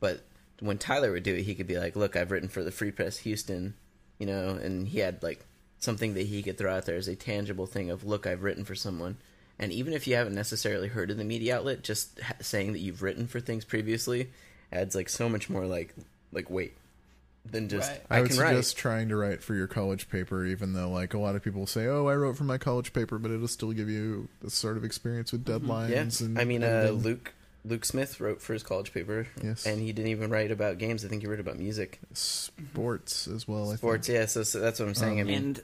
but 0.00 0.24
when 0.60 0.78
Tyler 0.78 1.12
would 1.12 1.22
do 1.22 1.34
it 1.34 1.42
he 1.42 1.54
could 1.54 1.68
be 1.68 1.78
like 1.78 1.94
look 1.94 2.16
I've 2.16 2.32
written 2.32 2.48
for 2.48 2.64
the 2.64 2.72
Free 2.72 2.90
Press 2.90 3.18
Houston, 3.18 3.74
you 4.18 4.26
know, 4.26 4.50
and 4.50 4.88
he 4.88 4.98
had 4.98 5.22
like 5.22 5.44
something 5.78 6.14
that 6.14 6.26
he 6.26 6.42
could 6.42 6.58
throw 6.58 6.74
out 6.74 6.86
there 6.86 6.96
as 6.96 7.08
a 7.08 7.14
tangible 7.14 7.66
thing 7.66 7.90
of 7.90 8.04
look 8.04 8.26
I've 8.26 8.42
written 8.42 8.64
for 8.64 8.74
someone. 8.74 9.18
And 9.58 9.72
even 9.72 9.92
if 9.92 10.06
you 10.06 10.16
haven't 10.16 10.34
necessarily 10.34 10.88
heard 10.88 11.10
of 11.10 11.16
the 11.16 11.24
media 11.24 11.56
outlet, 11.56 11.82
just 11.82 12.20
ha- 12.20 12.34
saying 12.40 12.74
that 12.74 12.80
you've 12.80 13.02
written 13.02 13.26
for 13.26 13.40
things 13.40 13.64
previously 13.64 14.28
adds 14.72 14.94
like 14.94 15.08
so 15.08 15.28
much 15.28 15.48
more 15.48 15.66
like 15.66 15.94
like 16.32 16.50
weight 16.50 16.76
than 17.50 17.68
just 17.68 17.90
Right. 17.90 18.02
I, 18.10 18.18
I, 18.18 18.20
would 18.22 18.30
can 18.30 18.40
write. 18.40 18.74
trying 18.76 19.08
to 19.08 19.16
write 19.16 19.42
for 19.42 19.54
your 19.54 19.66
college 19.66 20.08
paper, 20.08 20.44
even 20.44 20.72
though 20.72 20.90
like 20.90 21.14
a 21.14 21.18
lot 21.18 21.36
of 21.36 21.42
people 21.42 21.66
say, 21.66 21.86
"Oh, 21.86 22.06
I 22.06 22.14
wrote 22.14 22.36
for 22.36 22.44
my 22.44 22.58
college 22.58 22.92
paper," 22.92 23.18
but 23.18 23.30
it'll 23.30 23.48
still 23.48 23.72
give 23.72 23.88
you 23.88 24.28
the 24.40 24.50
sort 24.50 24.76
of 24.76 24.84
experience 24.84 25.32
with 25.32 25.44
deadlines. 25.44 25.90
Mm-hmm. 25.90 26.24
Yeah, 26.24 26.26
and 26.28 26.38
I 26.38 26.44
mean, 26.44 26.62
uh, 26.62 26.66
editing. 26.66 27.02
Luke 27.02 27.34
Luke 27.64 27.84
Smith 27.84 28.20
wrote 28.20 28.40
for 28.40 28.52
his 28.52 28.62
college 28.62 28.92
paper. 28.92 29.26
Yes. 29.42 29.66
and 29.66 29.80
he 29.80 29.92
didn't 29.92 30.10
even 30.10 30.30
write 30.30 30.50
about 30.50 30.78
games. 30.78 31.04
I 31.04 31.08
think 31.08 31.22
he 31.22 31.28
wrote 31.28 31.40
about 31.40 31.58
music, 31.58 32.00
sports 32.12 33.26
as 33.26 33.48
well. 33.48 33.72
I 33.72 33.76
sports. 33.76 34.06
think. 34.06 34.18
Yeah, 34.18 34.26
so, 34.26 34.42
so 34.42 34.60
that's 34.60 34.78
what 34.78 34.88
I'm 34.88 34.94
saying. 34.94 35.20
I 35.20 35.24
mean, 35.24 35.36
and 35.36 35.62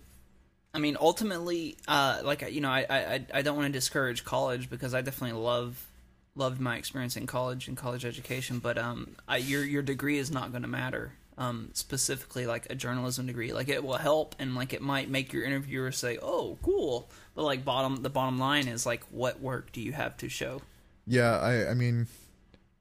I 0.75 0.79
mean, 0.79 0.97
ultimately, 1.01 1.77
uh, 1.87 2.21
like 2.25 2.51
you 2.51 2.61
know, 2.61 2.71
I 2.71 2.87
I 2.89 3.27
I 3.35 3.43
don't 3.43 3.57
want 3.57 3.67
to 3.67 3.73
discourage 3.73 4.25
college 4.25 4.71
because 4.71 4.95
I 4.95 5.03
definitely 5.03 5.41
love 5.41 5.87
loved 6.35 6.61
my 6.61 6.77
experience 6.77 7.17
in 7.17 7.27
college 7.27 7.69
and 7.69 7.77
college 7.77 8.05
education, 8.05 8.59
but 8.59 8.79
um, 8.79 9.17
I, 9.29 9.37
your 9.37 9.65
your 9.65 9.83
degree 9.83 10.19
is 10.19 10.31
not 10.31 10.51
going 10.51 10.63
to 10.63 10.69
matter. 10.69 11.13
Um, 11.39 11.71
specifically, 11.73 12.47
like 12.47 12.67
a 12.71 12.75
journalism 12.75 13.27
degree, 13.27 13.53
like 13.55 13.69
it 13.71 13.83
will 13.83 13.97
help 13.97 14.37
and 14.39 14.55
like 14.55 14.75
it 14.75 14.83
might 14.83 15.09
make 15.09 15.33
your 15.33 15.45
interviewer 15.45 15.91
say, 15.91 16.19
"Oh, 16.21 16.59
cool," 16.63 17.11
but 17.35 17.43
like 17.45 17.65
bottom 17.65 18.03
the 18.03 18.11
bottom 18.11 18.39
line 18.39 18.69
is 18.69 18.85
like, 18.85 19.03
what 19.11 19.41
work 19.41 19.73
do 19.73 19.81
you 19.81 19.93
have 19.93 20.17
to 20.19 20.29
show? 20.29 20.61
Yeah, 21.07 21.39
I 21.39 21.71
I 21.71 21.75
mean, 21.75 22.07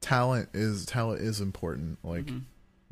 talent 0.02 0.50
is 0.54 0.86
talent 0.86 1.22
is 1.22 1.40
important. 1.40 2.00
Like 2.04 2.30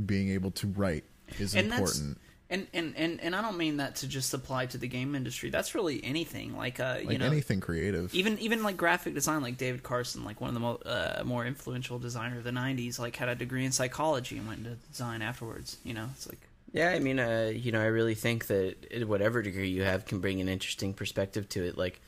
being 0.03 0.29
able 0.29 0.51
to 0.51 0.67
write 0.67 1.03
is 1.39 1.53
Mm-hmm. 1.53 1.59
And 1.59 1.73
important. 1.73 2.17
And, 2.51 2.65
and 2.73 2.95
and 2.97 3.21
and 3.21 3.35
I 3.35 3.43
don't 3.43 3.57
mean 3.57 3.77
that 3.77 3.97
to 3.97 4.07
just 4.07 4.33
apply 4.33 4.65
to 4.67 4.79
the 4.79 4.87
game 4.87 5.13
industry. 5.13 5.51
That's 5.51 5.75
really 5.75 6.03
anything. 6.03 6.57
Like 6.57 6.79
uh, 6.79 6.95
like 6.97 7.11
you 7.11 7.17
know, 7.19 7.27
anything 7.27 7.59
creative. 7.59 8.11
even 8.15 8.39
even 8.39 8.63
like 8.63 8.75
graphic 8.75 9.13
design. 9.13 9.43
Like 9.43 9.57
David 9.57 9.83
Carson, 9.83 10.25
like 10.25 10.41
one 10.41 10.47
of 10.47 10.53
the 10.55 10.59
mo- 10.59 10.81
uh, 10.83 11.21
more 11.23 11.45
influential 11.45 11.99
designer 11.99 12.39
of 12.39 12.43
the 12.43 12.49
'90s, 12.49 12.97
like 12.97 13.15
had 13.15 13.29
a 13.29 13.35
degree 13.35 13.65
in 13.65 13.71
psychology 13.71 14.37
and 14.39 14.47
went 14.47 14.65
into 14.65 14.75
design 14.91 15.21
afterwards. 15.21 15.77
You 15.83 15.93
know, 15.93 16.07
it's 16.13 16.27
like 16.27 16.39
Yeah, 16.73 16.89
I 16.89 16.97
mean, 16.97 17.19
uh, 17.19 17.51
you 17.53 17.71
know, 17.71 17.81
I 17.81 17.85
really 17.85 18.15
think 18.15 18.47
that 18.47 19.07
whatever 19.07 19.43
degree 19.43 19.69
you 19.69 19.83
have 19.83 20.05
can 20.05 20.19
bring 20.19 20.41
an 20.41 20.49
interesting 20.49 20.95
perspective 20.95 21.47
to 21.49 21.63
it. 21.63 21.77
Like 21.77 22.01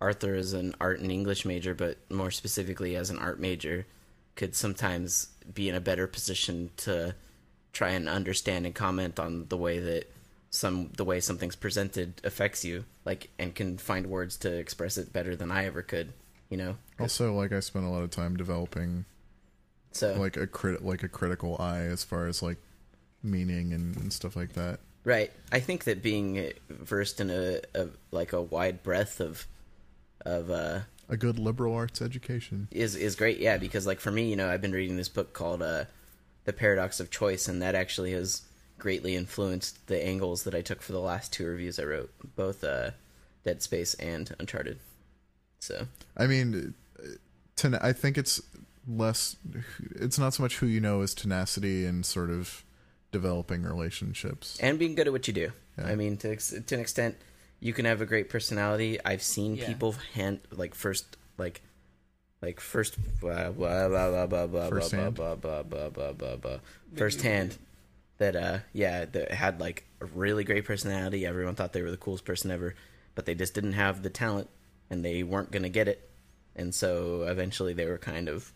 Arthur 0.00 0.36
is 0.36 0.52
an 0.52 0.76
art 0.80 1.00
and 1.00 1.10
English 1.10 1.44
major, 1.44 1.74
but 1.74 1.98
more 2.08 2.30
specifically 2.30 2.94
as 2.94 3.10
an 3.10 3.18
art 3.18 3.40
major, 3.40 3.84
could 4.36 4.54
sometimes 4.54 5.28
be 5.52 5.68
in 5.68 5.74
a 5.74 5.80
better 5.80 6.06
position 6.06 6.70
to 6.76 7.16
try 7.78 7.90
and 7.90 8.08
understand 8.08 8.66
and 8.66 8.74
comment 8.74 9.20
on 9.20 9.46
the 9.48 9.56
way 9.56 9.78
that 9.78 10.10
some 10.50 10.90
the 10.96 11.04
way 11.04 11.20
something's 11.20 11.54
presented 11.54 12.20
affects 12.24 12.64
you, 12.64 12.84
like, 13.04 13.30
and 13.38 13.54
can 13.54 13.78
find 13.78 14.08
words 14.08 14.36
to 14.38 14.52
express 14.52 14.98
it 14.98 15.12
better 15.12 15.36
than 15.36 15.52
I 15.52 15.66
ever 15.66 15.82
could. 15.82 16.12
You 16.50 16.56
know, 16.56 16.76
also, 16.98 17.32
like 17.34 17.52
I 17.52 17.60
spent 17.60 17.84
a 17.84 17.88
lot 17.88 18.02
of 18.02 18.10
time 18.10 18.36
developing 18.36 19.04
so 19.92 20.14
like 20.14 20.36
a 20.36 20.46
crit 20.46 20.84
like 20.84 21.04
a 21.04 21.08
critical 21.08 21.56
eye 21.60 21.82
as 21.82 22.02
far 22.02 22.26
as 22.26 22.42
like 22.42 22.56
meaning 23.22 23.72
and, 23.72 23.96
and 23.96 24.12
stuff 24.12 24.34
like 24.34 24.54
that. 24.54 24.80
Right. 25.04 25.30
I 25.52 25.60
think 25.60 25.84
that 25.84 26.02
being 26.02 26.52
versed 26.68 27.20
in 27.20 27.30
a, 27.30 27.60
a 27.74 27.88
like 28.10 28.32
a 28.32 28.42
wide 28.42 28.82
breadth 28.82 29.20
of 29.20 29.46
of 30.26 30.50
uh 30.50 30.80
A 31.08 31.16
good 31.16 31.38
liberal 31.38 31.74
arts 31.74 32.02
education. 32.02 32.66
is 32.72 32.96
is 32.96 33.14
great. 33.14 33.38
Yeah, 33.38 33.58
because 33.58 33.86
like 33.86 34.00
for 34.00 34.10
me, 34.10 34.28
you 34.28 34.36
know, 34.36 34.48
I've 34.50 34.62
been 34.62 34.72
reading 34.72 34.96
this 34.96 35.08
book 35.08 35.32
called 35.32 35.62
uh 35.62 35.84
The 36.48 36.52
Paradox 36.54 36.98
of 36.98 37.10
Choice 37.10 37.46
and 37.46 37.60
that 37.60 37.74
actually 37.74 38.12
has 38.12 38.40
greatly 38.78 39.14
influenced 39.14 39.86
the 39.86 40.02
angles 40.02 40.44
that 40.44 40.54
I 40.54 40.62
took 40.62 40.80
for 40.80 40.92
the 40.92 41.00
last 41.00 41.30
two 41.32 41.44
reviews 41.46 41.78
I 41.78 41.84
wrote, 41.84 42.10
both 42.36 42.64
uh 42.64 42.92
Dead 43.44 43.62
Space 43.62 43.92
and 43.94 44.34
Uncharted. 44.40 44.78
So, 45.60 45.86
I 46.16 46.26
mean, 46.26 46.72
ten- 47.56 47.74
I 47.74 47.92
think 47.92 48.16
it's 48.16 48.40
less. 48.88 49.36
It's 49.96 50.18
not 50.18 50.32
so 50.34 50.42
much 50.42 50.56
who 50.56 50.66
you 50.66 50.80
know 50.80 51.02
as 51.02 51.14
tenacity 51.14 51.84
and 51.84 52.06
sort 52.06 52.30
of 52.30 52.64
developing 53.12 53.62
relationships. 53.62 54.58
and 54.60 54.78
being 54.78 54.94
good 54.94 55.06
at 55.06 55.12
what 55.12 55.26
you 55.28 55.34
do. 55.34 55.52
Yeah. 55.78 55.86
I 55.86 55.94
mean, 55.94 56.16
to 56.18 56.30
ex- 56.32 56.54
to 56.66 56.74
an 56.74 56.80
extent, 56.80 57.16
you 57.60 57.72
can 57.74 57.84
have 57.84 58.00
a 58.00 58.06
great 58.06 58.28
personality. 58.30 58.98
I've 59.04 59.22
seen 59.22 59.56
Yeah. 59.56 59.66
people 59.66 59.92
hand 60.14 60.40
like 60.50 60.74
first 60.74 61.16
like 61.36 61.60
like 62.42 62.60
first 62.60 62.96
blah 63.20 63.50
blah 63.50 63.88
blah 63.88 64.10
blah 64.10 64.26
blah 64.26 64.46
blah 64.46 64.68
First 64.68 64.92
blah 64.92 65.00
hand? 65.00 65.14
blah 65.14 65.34
blah 65.34 65.62
blah 65.62 65.88
blah 65.90 66.12
blah 66.12 66.36
blah 66.36 66.58
first 66.94 67.22
hand 67.22 67.56
that 68.18 68.36
uh 68.36 68.58
yeah 68.72 69.04
that 69.06 69.30
had 69.32 69.60
like 69.60 69.84
a 70.00 70.06
really 70.06 70.44
great 70.44 70.64
personality. 70.64 71.26
Everyone 71.26 71.54
thought 71.56 71.72
they 71.72 71.82
were 71.82 71.90
the 71.90 71.96
coolest 71.96 72.24
person 72.24 72.50
ever, 72.50 72.74
but 73.16 73.26
they 73.26 73.34
just 73.34 73.54
didn't 73.54 73.72
have 73.72 74.02
the 74.02 74.10
talent 74.10 74.48
and 74.90 75.04
they 75.04 75.22
weren't 75.22 75.50
gonna 75.50 75.68
get 75.68 75.88
it, 75.88 76.08
and 76.56 76.74
so 76.74 77.22
eventually 77.24 77.72
they 77.74 77.86
were 77.86 77.98
kind 77.98 78.28
of 78.28 78.52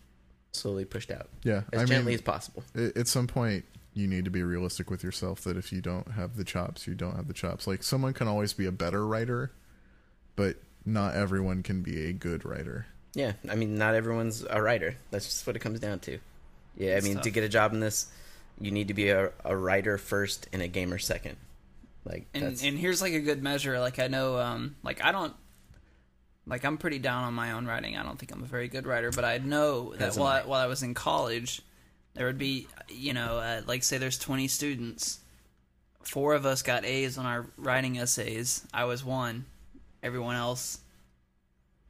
slowly 0.52 0.84
pushed 0.84 1.10
out 1.10 1.28
Yeah, 1.44 1.62
as 1.72 1.82
I 1.82 1.84
gently 1.86 2.10
mean, 2.12 2.14
as 2.16 2.20
possible. 2.20 2.62
at 2.76 3.08
some 3.08 3.26
point 3.26 3.64
you 3.94 4.06
need 4.06 4.24
to 4.26 4.30
be 4.30 4.42
realistic 4.42 4.90
with 4.90 5.02
yourself 5.02 5.40
that 5.44 5.56
if 5.56 5.72
you 5.72 5.80
don't 5.80 6.12
have 6.12 6.36
the 6.36 6.44
chops 6.44 6.86
you 6.86 6.94
don't 6.94 7.16
have 7.16 7.26
the 7.26 7.32
chops 7.34 7.66
like 7.66 7.82
someone 7.82 8.12
can 8.12 8.28
always 8.28 8.52
be 8.52 8.66
a 8.66 8.72
better 8.72 9.06
writer 9.06 9.50
but 10.36 10.56
not 10.84 11.14
everyone 11.14 11.62
can 11.62 11.82
be 11.82 12.04
a 12.06 12.12
good 12.12 12.44
writer 12.44 12.86
Yeah, 13.14 13.32
I 13.48 13.54
mean, 13.54 13.76
not 13.76 13.94
everyone's 13.94 14.44
a 14.48 14.62
writer. 14.62 14.96
That's 15.10 15.26
just 15.26 15.46
what 15.46 15.56
it 15.56 15.58
comes 15.58 15.80
down 15.80 16.00
to. 16.00 16.18
Yeah, 16.76 16.96
I 16.96 17.00
mean, 17.00 17.18
to 17.20 17.30
get 17.30 17.44
a 17.44 17.48
job 17.48 17.72
in 17.72 17.80
this, 17.80 18.06
you 18.60 18.70
need 18.70 18.88
to 18.88 18.94
be 18.94 19.10
a, 19.10 19.30
a 19.44 19.54
writer 19.54 19.98
first 19.98 20.48
and 20.52 20.62
a 20.62 20.68
gamer 20.68 20.98
second. 20.98 21.36
Like 22.04 22.26
and 22.34 22.44
that's 22.44 22.64
and 22.64 22.78
here's 22.78 23.00
like 23.00 23.12
a 23.12 23.20
good 23.20 23.42
measure. 23.42 23.78
Like 23.78 23.98
I 23.98 24.08
know, 24.08 24.38
um, 24.38 24.76
like 24.82 25.04
I 25.04 25.12
don't, 25.12 25.34
like 26.46 26.64
I'm 26.64 26.78
pretty 26.78 26.98
down 26.98 27.24
on 27.24 27.34
my 27.34 27.52
own 27.52 27.66
writing. 27.66 27.96
I 27.96 28.02
don't 28.02 28.18
think 28.18 28.32
I'm 28.32 28.42
a 28.42 28.46
very 28.46 28.68
good 28.68 28.86
writer, 28.86 29.10
but 29.10 29.24
I 29.24 29.38
know 29.38 29.94
that 29.96 30.16
while 30.16 30.26
I, 30.26 30.40
I. 30.40 30.46
while 30.46 30.60
I 30.60 30.66
was 30.66 30.82
in 30.82 30.94
college, 30.94 31.62
there 32.14 32.26
would 32.26 32.38
be, 32.38 32.66
you 32.88 33.12
know, 33.12 33.38
uh, 33.38 33.62
like 33.66 33.84
say 33.84 33.98
there's 33.98 34.18
20 34.18 34.48
students, 34.48 35.20
four 36.02 36.34
of 36.34 36.44
us 36.44 36.62
got 36.62 36.84
A's 36.84 37.18
on 37.18 37.26
our 37.26 37.46
writing 37.56 37.98
essays. 37.98 38.66
I 38.72 38.84
was 38.84 39.04
one. 39.04 39.44
Everyone 40.02 40.34
else, 40.34 40.78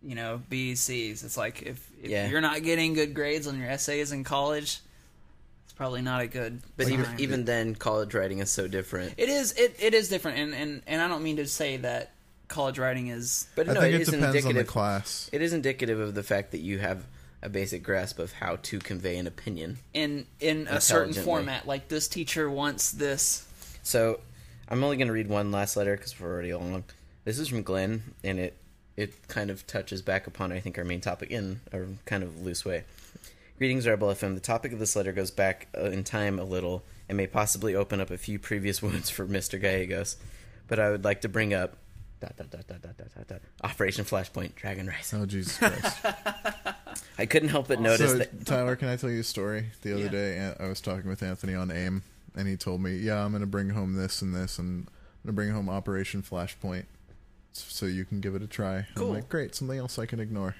you 0.04 0.14
know, 0.14 0.40
B's, 0.48 0.80
C's. 0.80 1.22
It's 1.22 1.36
like 1.36 1.62
if, 1.62 1.90
if 2.02 2.10
Yeah. 2.10 2.28
you're 2.28 2.40
not 2.40 2.62
getting 2.62 2.94
good 2.94 3.14
grades 3.14 3.46
on 3.46 3.58
your 3.58 3.68
essays 3.68 4.12
in 4.12 4.24
college, 4.24 4.80
it's 5.64 5.72
probably 5.74 6.02
not 6.02 6.20
a 6.22 6.26
good. 6.26 6.60
but 6.76 6.88
even 6.88 7.06
even 7.18 7.44
then, 7.44 7.74
college 7.74 8.14
writing 8.14 8.38
is 8.40 8.50
so 8.50 8.66
different. 8.68 9.14
It 9.16 9.28
is 9.28 9.52
it, 9.52 9.76
it 9.80 9.94
is 9.94 10.08
different 10.08 10.38
and, 10.38 10.54
and 10.54 10.82
and 10.86 11.00
I 11.02 11.08
don't 11.08 11.22
mean 11.22 11.36
to 11.36 11.46
say 11.46 11.76
that 11.78 12.12
college 12.48 12.78
writing 12.78 13.06
is 13.08 13.46
But 13.54 13.68
i 13.70 13.72
no, 13.72 13.80
think 13.80 13.94
it 13.94 13.96
it 13.96 14.00
is 14.02 14.08
depends 14.08 14.26
on 14.26 14.32
the 14.32 14.38
indicative. 14.38 14.66
class 14.66 15.30
It 15.32 15.40
is 15.40 15.54
indicative 15.54 15.98
of 16.00 16.14
the 16.14 16.22
fact 16.22 16.50
that 16.50 16.60
you 16.60 16.78
have 16.80 17.06
a 17.40 17.48
basic 17.48 17.82
grasp 17.82 18.18
of 18.18 18.30
how 18.32 18.56
to 18.56 18.78
convey 18.78 19.16
an 19.16 19.26
opinion. 19.26 19.78
in 19.94 20.26
in 20.38 20.66
a 20.68 20.80
certain 20.80 21.14
format 21.14 21.66
like 21.66 21.88
this 21.88 22.08
teacher 22.08 22.50
wants 22.50 22.90
this 22.90 23.46
So, 23.82 24.20
I'm 24.68 24.84
only 24.84 24.96
going 24.98 25.06
to 25.08 25.14
read 25.14 25.28
one 25.28 25.50
last 25.50 25.76
letter 25.76 25.96
because 25.96 26.18
we're 26.20 26.30
already 26.30 26.52
long. 26.54 26.84
This 27.24 27.38
is 27.38 27.48
from 27.48 27.62
Glenn, 27.62 28.02
and 28.22 28.38
it 28.38 28.54
it 28.96 29.28
kind 29.28 29.50
of 29.50 29.66
touches 29.66 30.02
back 30.02 30.26
upon, 30.26 30.52
I 30.52 30.60
think, 30.60 30.78
our 30.78 30.84
main 30.84 31.00
topic 31.00 31.30
in 31.30 31.60
a 31.72 31.80
kind 32.04 32.22
of 32.22 32.42
loose 32.42 32.64
way. 32.64 32.84
Greetings, 33.58 33.86
Rebel 33.86 34.08
FM. 34.08 34.34
The 34.34 34.40
topic 34.40 34.72
of 34.72 34.78
this 34.78 34.96
letter 34.96 35.12
goes 35.12 35.30
back 35.30 35.68
uh, 35.76 35.90
in 35.90 36.04
time 36.04 36.38
a 36.38 36.44
little 36.44 36.82
and 37.08 37.16
may 37.16 37.26
possibly 37.26 37.74
open 37.74 38.00
up 38.00 38.10
a 38.10 38.18
few 38.18 38.38
previous 38.38 38.82
wounds 38.82 39.10
for 39.10 39.26
Mr. 39.26 39.60
Gallegos, 39.60 40.16
but 40.68 40.78
I 40.78 40.90
would 40.90 41.04
like 41.04 41.20
to 41.22 41.28
bring 41.28 41.54
up 41.54 41.76
dot, 42.20 42.36
dot, 42.36 42.50
dot, 42.50 42.66
dot, 42.66 42.82
dot, 42.82 42.96
dot, 42.96 43.28
dot, 43.28 43.40
Operation 43.64 44.04
Flashpoint 44.04 44.54
Dragon 44.54 44.86
Rising. 44.86 45.22
Oh, 45.22 45.26
Jesus 45.26 45.58
Christ. 45.58 45.98
I 47.18 47.26
couldn't 47.26 47.48
help 47.48 47.68
but 47.68 47.80
notice 47.80 48.12
so, 48.12 48.18
that. 48.18 48.46
Tyler, 48.46 48.76
can 48.76 48.88
I 48.88 48.96
tell 48.96 49.10
you 49.10 49.20
a 49.20 49.24
story? 49.24 49.66
The 49.82 49.94
other 49.94 50.04
yeah. 50.04 50.08
day, 50.08 50.54
I 50.60 50.68
was 50.68 50.80
talking 50.80 51.08
with 51.08 51.22
Anthony 51.22 51.54
on 51.54 51.70
AIM, 51.70 52.02
and 52.36 52.46
he 52.46 52.56
told 52.56 52.80
me, 52.80 52.96
Yeah, 52.96 53.24
I'm 53.24 53.32
going 53.32 53.40
to 53.40 53.46
bring 53.46 53.70
home 53.70 53.94
this 53.94 54.22
and 54.22 54.34
this, 54.34 54.58
and 54.58 54.68
I'm 54.68 54.84
going 55.24 55.26
to 55.26 55.32
bring 55.32 55.50
home 55.50 55.68
Operation 55.68 56.22
Flashpoint 56.22 56.84
so 57.52 57.86
you 57.86 58.04
can 58.04 58.20
give 58.20 58.34
it 58.34 58.42
a 58.42 58.46
try 58.46 58.86
Cool. 58.94 59.08
i'm 59.08 59.14
like 59.14 59.28
great 59.28 59.54
something 59.54 59.78
else 59.78 59.98
i 59.98 60.06
can 60.06 60.20
ignore 60.20 60.54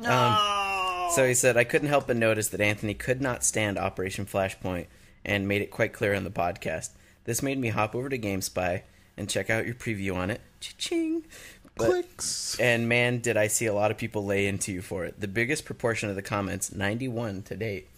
no 0.00 0.10
um, 0.10 1.10
So 1.14 1.26
he 1.28 1.34
said, 1.34 1.58
I 1.58 1.64
couldn't 1.64 1.88
help 1.88 2.06
but 2.06 2.16
notice 2.16 2.48
that 2.48 2.60
Anthony 2.62 2.94
could 2.94 3.20
not 3.20 3.44
stand 3.44 3.76
Operation 3.76 4.24
Flashpoint 4.24 4.86
and 5.26 5.46
made 5.46 5.60
it 5.60 5.70
quite 5.70 5.92
clear 5.92 6.14
on 6.14 6.24
the 6.24 6.30
podcast. 6.30 6.88
This 7.24 7.42
made 7.42 7.58
me 7.58 7.68
hop 7.68 7.94
over 7.94 8.08
to 8.08 8.18
GameSpy 8.18 8.80
and 9.18 9.28
check 9.28 9.50
out 9.50 9.66
your 9.66 9.74
preview 9.74 10.16
on 10.16 10.30
it. 10.30 10.40
Cha-ching! 10.60 11.26
But- 11.76 11.88
clicks 11.90 12.58
And 12.58 12.88
man, 12.88 13.18
did 13.18 13.36
I 13.36 13.48
see 13.48 13.66
a 13.66 13.74
lot 13.74 13.90
of 13.90 13.98
people 13.98 14.24
lay 14.24 14.46
into 14.46 14.72
you 14.72 14.80
for 14.80 15.04
it. 15.04 15.20
The 15.20 15.28
biggest 15.28 15.66
proportion 15.66 16.08
of 16.08 16.16
the 16.16 16.22
comments, 16.22 16.74
91 16.74 17.42
to 17.42 17.56
date, 17.56 17.88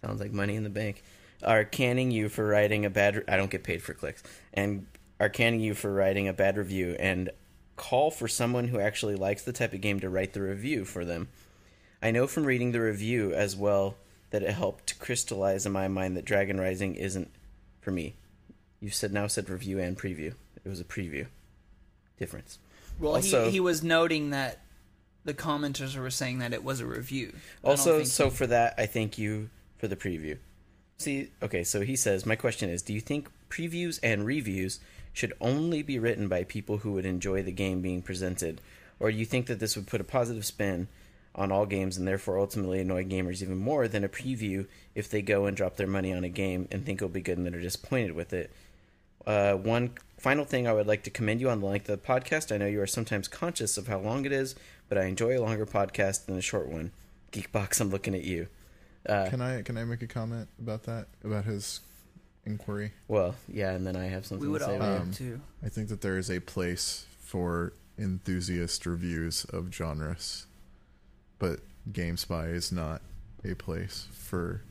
sounds 0.00 0.20
like 0.20 0.30
money 0.32 0.54
in 0.54 0.62
the 0.62 0.70
bank, 0.70 1.02
are 1.42 1.64
canning 1.64 2.12
you 2.12 2.28
for 2.28 2.46
writing 2.46 2.84
a 2.84 2.90
bad. 2.90 3.24
I 3.26 3.36
don't 3.36 3.50
get 3.50 3.64
paid 3.64 3.82
for 3.82 3.94
clicks, 3.94 4.22
and 4.52 4.86
are 5.18 5.28
canning 5.28 5.58
you 5.58 5.74
for 5.74 5.92
writing 5.92 6.28
a 6.28 6.32
bad 6.32 6.56
review 6.56 6.94
and 7.00 7.30
call 7.76 8.10
for 8.10 8.28
someone 8.28 8.68
who 8.68 8.78
actually 8.80 9.16
likes 9.16 9.42
the 9.42 9.52
type 9.52 9.72
of 9.72 9.80
game 9.80 10.00
to 10.00 10.08
write 10.08 10.32
the 10.32 10.42
review 10.42 10.84
for 10.84 11.04
them. 11.04 11.28
I 12.02 12.10
know 12.10 12.26
from 12.26 12.44
reading 12.44 12.72
the 12.72 12.80
review 12.80 13.32
as 13.32 13.56
well 13.56 13.96
that 14.30 14.42
it 14.42 14.50
helped 14.50 14.88
to 14.88 14.94
crystallize 14.96 15.64
in 15.66 15.72
my 15.72 15.88
mind 15.88 16.16
that 16.16 16.24
Dragon 16.24 16.60
Rising 16.60 16.94
isn't 16.96 17.30
for 17.80 17.90
me. 17.90 18.14
You 18.80 18.90
said 18.90 19.12
now 19.12 19.26
said 19.26 19.48
review 19.48 19.78
and 19.78 19.96
preview. 19.96 20.34
It 20.64 20.68
was 20.68 20.80
a 20.80 20.84
preview. 20.84 21.26
Difference. 22.18 22.58
well 23.00 23.14
also- 23.14 23.46
he, 23.46 23.52
he 23.52 23.60
was 23.60 23.82
noting 23.82 24.30
that 24.30 24.60
the 25.24 25.34
commenters 25.34 25.96
were 25.96 26.10
saying 26.10 26.38
that 26.40 26.52
it 26.52 26.62
was 26.62 26.80
a 26.80 26.86
review 26.86 27.32
Also, 27.62 28.04
so 28.04 28.24
he- 28.24 28.30
for 28.36 28.46
that, 28.46 28.74
I 28.76 28.86
thank 28.86 29.16
you 29.18 29.48
for 29.78 29.88
the 29.88 29.96
preview. 29.96 30.36
See, 30.98 31.30
okay, 31.42 31.64
so 31.64 31.80
he 31.80 31.96
says, 31.96 32.24
my 32.24 32.36
question 32.36 32.70
is, 32.70 32.82
do 32.82 32.92
you 32.92 33.00
think 33.00 33.28
previews 33.50 33.98
and 34.02 34.24
reviews 34.24 34.78
should 35.14 35.32
only 35.40 35.82
be 35.82 35.98
written 35.98 36.28
by 36.28 36.44
people 36.44 36.78
who 36.78 36.92
would 36.92 37.06
enjoy 37.06 37.42
the 37.42 37.52
game 37.52 37.80
being 37.80 38.02
presented, 38.02 38.60
or 39.00 39.10
do 39.10 39.16
you 39.16 39.24
think 39.24 39.46
that 39.46 39.60
this 39.60 39.76
would 39.76 39.86
put 39.86 40.02
a 40.02 40.04
positive 40.04 40.44
spin 40.44 40.88
on 41.34 41.50
all 41.50 41.66
games 41.66 41.96
and 41.96 42.06
therefore 42.06 42.38
ultimately 42.38 42.80
annoy 42.80 43.04
gamers 43.04 43.42
even 43.42 43.56
more 43.56 43.88
than 43.88 44.04
a 44.04 44.08
preview 44.08 44.66
if 44.94 45.08
they 45.10 45.22
go 45.22 45.46
and 45.46 45.56
drop 45.56 45.76
their 45.76 45.86
money 45.86 46.12
on 46.12 46.22
a 46.22 46.28
game 46.28 46.68
and 46.70 46.84
think 46.84 46.98
it'll 46.98 47.08
be 47.08 47.20
good 47.20 47.38
and 47.38 47.46
then 47.46 47.54
are 47.54 47.60
disappointed 47.60 48.12
with 48.12 48.32
it? 48.32 48.52
Uh, 49.26 49.54
one 49.54 49.90
final 50.18 50.44
thing, 50.44 50.68
I 50.68 50.72
would 50.72 50.86
like 50.86 51.02
to 51.04 51.10
commend 51.10 51.40
you 51.40 51.48
on 51.48 51.60
the 51.60 51.66
length 51.66 51.88
of 51.88 52.00
the 52.00 52.06
podcast. 52.06 52.54
I 52.54 52.58
know 52.58 52.66
you 52.66 52.80
are 52.82 52.86
sometimes 52.86 53.26
conscious 53.26 53.76
of 53.78 53.88
how 53.88 53.98
long 53.98 54.26
it 54.26 54.32
is, 54.32 54.54
but 54.88 54.98
I 54.98 55.04
enjoy 55.04 55.38
a 55.38 55.40
longer 55.40 55.66
podcast 55.66 56.26
than 56.26 56.36
a 56.36 56.42
short 56.42 56.68
one. 56.68 56.92
Geekbox, 57.32 57.80
I'm 57.80 57.90
looking 57.90 58.14
at 58.14 58.24
you. 58.24 58.48
Uh, 59.08 59.28
Can 59.28 59.42
I 59.42 59.60
can 59.60 59.76
I 59.76 59.84
make 59.84 60.00
a 60.00 60.06
comment 60.06 60.48
about 60.58 60.84
that 60.84 61.08
about 61.22 61.44
his 61.44 61.80
inquiry? 62.46 62.92
well, 63.08 63.34
yeah, 63.48 63.72
and 63.72 63.86
then 63.86 63.96
I 63.96 64.06
have 64.06 64.26
something 64.26 64.46
we 64.46 64.52
would 64.52 64.60
to 64.60 64.66
say. 64.66 64.70
all 64.72 64.76
about 64.76 64.92
it. 64.92 65.00
Um, 65.00 65.08
like 65.08 65.16
to 65.18 65.40
I 65.64 65.68
think 65.68 65.88
that 65.88 66.00
there 66.00 66.18
is 66.18 66.30
a 66.30 66.40
place 66.40 67.06
for 67.20 67.72
enthusiast 67.98 68.86
reviews 68.86 69.44
of 69.46 69.72
genres, 69.72 70.46
but 71.38 71.60
GameSpy 71.90 72.54
is 72.54 72.72
not 72.72 73.02
a 73.44 73.54
place 73.54 74.08
for 74.12 74.62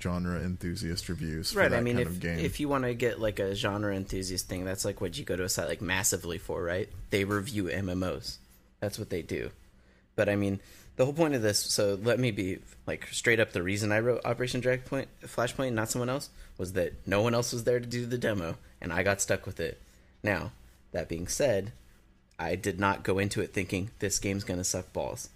genre 0.00 0.40
enthusiast 0.40 1.08
reviews 1.08 1.52
for 1.52 1.60
right. 1.60 1.70
that 1.70 1.78
I 1.78 1.80
mean, 1.80 1.96
kind 1.96 2.08
if 2.08 2.14
of 2.14 2.20
game. 2.20 2.38
if 2.38 2.60
you 2.60 2.68
want 2.68 2.84
to 2.84 2.94
get 2.94 3.20
like 3.20 3.38
a 3.38 3.54
genre 3.54 3.94
enthusiast 3.94 4.48
thing, 4.48 4.64
that's 4.64 4.84
like 4.84 5.00
what 5.00 5.16
you 5.18 5.24
go 5.24 5.36
to 5.36 5.44
a 5.44 5.48
site 5.48 5.68
like 5.68 5.82
Massively 5.82 6.38
for, 6.38 6.62
right? 6.62 6.88
They 7.10 7.24
review 7.24 7.64
MMOs. 7.64 8.38
That's 8.80 8.98
what 8.98 9.10
they 9.10 9.22
do. 9.22 9.50
But 10.16 10.28
I 10.28 10.36
mean, 10.36 10.60
the 10.96 11.04
whole 11.04 11.14
point 11.14 11.34
of 11.34 11.42
this. 11.42 11.58
So 11.58 11.98
let 12.02 12.18
me 12.18 12.30
be 12.30 12.58
like 12.86 13.08
straight 13.10 13.40
up. 13.40 13.52
The 13.52 13.62
reason 13.62 13.92
I 13.92 14.00
wrote 14.00 14.24
Operation 14.24 14.60
Direct 14.60 14.86
Point, 14.86 15.08
Flashpoint, 15.24 15.72
not 15.72 15.90
someone 15.90 16.08
else, 16.08 16.30
was 16.58 16.74
that 16.74 16.94
no 17.06 17.22
one 17.22 17.34
else 17.34 17.52
was 17.52 17.64
there 17.64 17.80
to 17.80 17.86
do 17.86 18.06
the 18.06 18.18
demo, 18.18 18.56
and 18.80 18.92
I 18.92 19.02
got 19.02 19.20
stuck 19.20 19.46
with 19.46 19.60
it. 19.60 19.80
Now, 20.22 20.52
that 20.92 21.08
being 21.08 21.26
said, 21.26 21.72
I 22.38 22.56
did 22.56 22.78
not 22.80 23.02
go 23.02 23.18
into 23.18 23.40
it 23.40 23.52
thinking 23.52 23.90
this 23.98 24.18
game's 24.18 24.44
gonna 24.44 24.64
suck 24.64 24.92
balls. 24.92 25.30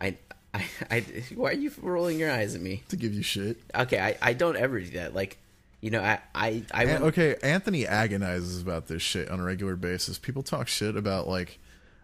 I, 0.00 0.16
I, 0.54 0.64
I 0.90 1.00
why 1.34 1.50
are 1.50 1.54
you 1.54 1.72
rolling 1.80 2.18
your 2.18 2.30
eyes 2.30 2.54
at 2.54 2.60
me? 2.60 2.82
to 2.88 2.96
give 2.96 3.14
you 3.14 3.22
shit. 3.22 3.58
Okay, 3.74 3.98
I, 4.00 4.16
I 4.22 4.32
don't 4.32 4.56
ever 4.56 4.80
do 4.80 4.90
that. 4.90 5.14
Like, 5.14 5.38
you 5.80 5.90
know, 5.90 6.02
I, 6.02 6.20
I, 6.34 6.62
I 6.72 6.84
An- 6.84 7.02
okay, 7.04 7.36
Anthony 7.42 7.86
agonizes 7.86 8.60
about 8.60 8.86
this 8.86 9.02
shit 9.02 9.30
on 9.30 9.40
a 9.40 9.44
regular 9.44 9.76
basis. 9.76 10.18
People 10.18 10.42
talk 10.42 10.68
shit 10.68 10.96
about 10.96 11.28
like, 11.28 11.58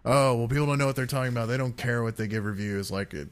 oh, 0.07 0.35
well, 0.35 0.47
people 0.47 0.65
don't 0.65 0.77
know 0.77 0.87
what 0.87 0.95
they're 0.95 1.05
talking 1.05 1.31
about. 1.31 1.47
They 1.47 1.57
don't 1.57 1.77
care 1.77 2.01
what 2.03 2.17
they 2.17 2.27
give 2.27 2.45
reviews. 2.45 2.89
Like 2.89 3.13
it, 3.13 3.29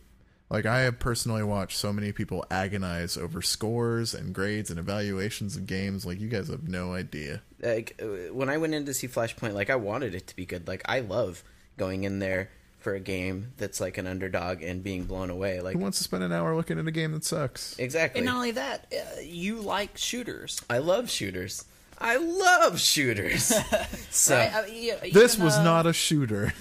like 0.50 0.66
I 0.66 0.82
have 0.82 1.00
personally 1.00 1.44
watched 1.44 1.78
so 1.78 1.92
many 1.92 2.12
people 2.12 2.46
agonize 2.52 3.18
over 3.18 3.42
scores 3.42 4.14
and 4.14 4.34
grades 4.34 4.70
and 4.70 4.80
evaluations 4.80 5.56
of 5.56 5.66
games. 5.66 6.06
Like 6.06 6.20
you 6.20 6.28
guys 6.28 6.50
have 6.50 6.68
no 6.68 6.94
idea. 6.94 7.42
like 7.62 8.00
uh, 8.02 8.34
when 8.34 8.50
I 8.50 8.58
went 8.58 8.74
in 8.74 8.86
to 8.86 8.94
see 8.94 9.08
Flashpoint, 9.08 9.54
like 9.54 9.70
I 9.70 9.76
wanted 9.76 10.14
it 10.14 10.28
to 10.28 10.36
be 10.36 10.46
good. 10.46 10.68
Like 10.68 10.84
I 10.86 11.00
love 11.00 11.44
going 11.78 12.04
in 12.04 12.20
there 12.20 12.50
for 12.80 12.94
a 12.94 13.00
game 13.00 13.52
that's 13.58 13.82
like 13.82 13.98
an 13.98 14.06
underdog 14.06 14.62
and 14.62 14.84
being 14.84 15.06
blown 15.06 15.32
away. 15.32 15.60
Like 15.60 15.74
Who 15.74 15.80
wants 15.80 15.98
to 15.98 16.04
spend 16.04 16.24
an 16.24 16.32
hour 16.32 16.56
looking 16.56 16.78
at 16.78 16.86
a 16.86 16.92
game 16.92 17.14
that 17.14 17.26
sucks? 17.26 17.78
exactly. 17.80 18.20
And 18.20 18.28
not 18.28 18.36
only 18.36 18.52
that, 18.52 18.94
uh, 18.94 19.22
you 19.22 19.60
like 19.62 19.98
shooters. 19.98 20.62
I 20.70 20.78
love 20.78 21.10
shooters. 21.10 21.66
I 22.00 22.18
love 22.18 22.80
shooters. 22.80 23.44
so 24.10 24.38
Right? 24.38 24.54
I- 24.54 24.66
yeah, 24.68 24.96
This 25.12 25.36
even, 25.36 25.46
was 25.46 25.58
uh, 25.58 25.64
not 25.64 25.86
a 25.86 25.94
shooter. 25.94 26.54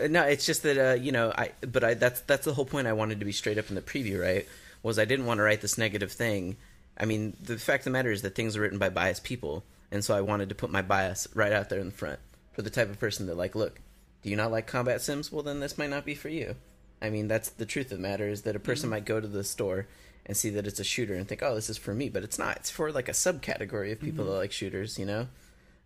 Uh, 0.00 0.06
no, 0.08 0.22
it's 0.22 0.46
just 0.46 0.62
that 0.62 0.78
uh, 0.78 0.94
you 0.94 1.12
know, 1.12 1.32
I 1.36 1.52
but 1.66 1.84
I 1.84 1.94
that's 1.94 2.20
that's 2.22 2.44
the 2.44 2.54
whole 2.54 2.64
point. 2.64 2.86
I 2.86 2.92
wanted 2.92 3.18
to 3.20 3.24
be 3.24 3.32
straight 3.32 3.58
up 3.58 3.68
in 3.68 3.74
the 3.74 3.82
preview, 3.82 4.20
right? 4.20 4.46
Was 4.82 4.98
I 4.98 5.04
didn't 5.04 5.26
want 5.26 5.38
to 5.38 5.42
write 5.42 5.60
this 5.60 5.76
negative 5.78 6.12
thing. 6.12 6.56
I 6.96 7.04
mean, 7.06 7.36
the 7.40 7.58
fact 7.58 7.82
of 7.82 7.84
the 7.84 7.90
matter 7.90 8.10
is 8.10 8.22
that 8.22 8.34
things 8.34 8.56
are 8.56 8.60
written 8.60 8.78
by 8.78 8.88
biased 8.88 9.24
people, 9.24 9.64
and 9.90 10.04
so 10.04 10.16
I 10.16 10.20
wanted 10.20 10.48
to 10.50 10.54
put 10.54 10.70
my 10.70 10.82
bias 10.82 11.28
right 11.34 11.52
out 11.52 11.68
there 11.68 11.80
in 11.80 11.86
the 11.86 11.92
front 11.92 12.18
for 12.52 12.62
the 12.62 12.70
type 12.70 12.90
of 12.90 13.00
person 13.00 13.26
that 13.26 13.36
like, 13.36 13.54
look, 13.54 13.80
do 14.22 14.30
you 14.30 14.36
not 14.36 14.50
like 14.52 14.66
combat 14.66 15.00
sims? 15.00 15.32
Well, 15.32 15.42
then 15.42 15.60
this 15.60 15.78
might 15.78 15.90
not 15.90 16.04
be 16.04 16.14
for 16.14 16.28
you. 16.28 16.56
I 17.02 17.08
mean, 17.10 17.28
that's 17.28 17.48
the 17.48 17.64
truth 17.66 17.90
of 17.90 17.98
the 17.98 18.02
matter 18.02 18.28
is 18.28 18.42
that 18.42 18.56
a 18.56 18.60
person 18.60 18.90
might 18.90 19.06
go 19.06 19.20
to 19.20 19.26
the 19.26 19.44
store 19.44 19.86
and 20.30 20.36
see 20.36 20.50
that 20.50 20.64
it's 20.64 20.78
a 20.78 20.84
shooter 20.84 21.14
and 21.16 21.26
think, 21.26 21.42
oh, 21.42 21.56
this 21.56 21.68
is 21.68 21.76
for 21.76 21.92
me, 21.92 22.08
but 22.08 22.22
it's 22.22 22.38
not. 22.38 22.56
It's 22.58 22.70
for 22.70 22.92
like 22.92 23.08
a 23.08 23.12
subcategory 23.12 23.90
of 23.90 23.98
people 24.00 24.24
that 24.26 24.30
like 24.30 24.52
shooters, 24.52 24.96
you 24.96 25.04
know. 25.04 25.26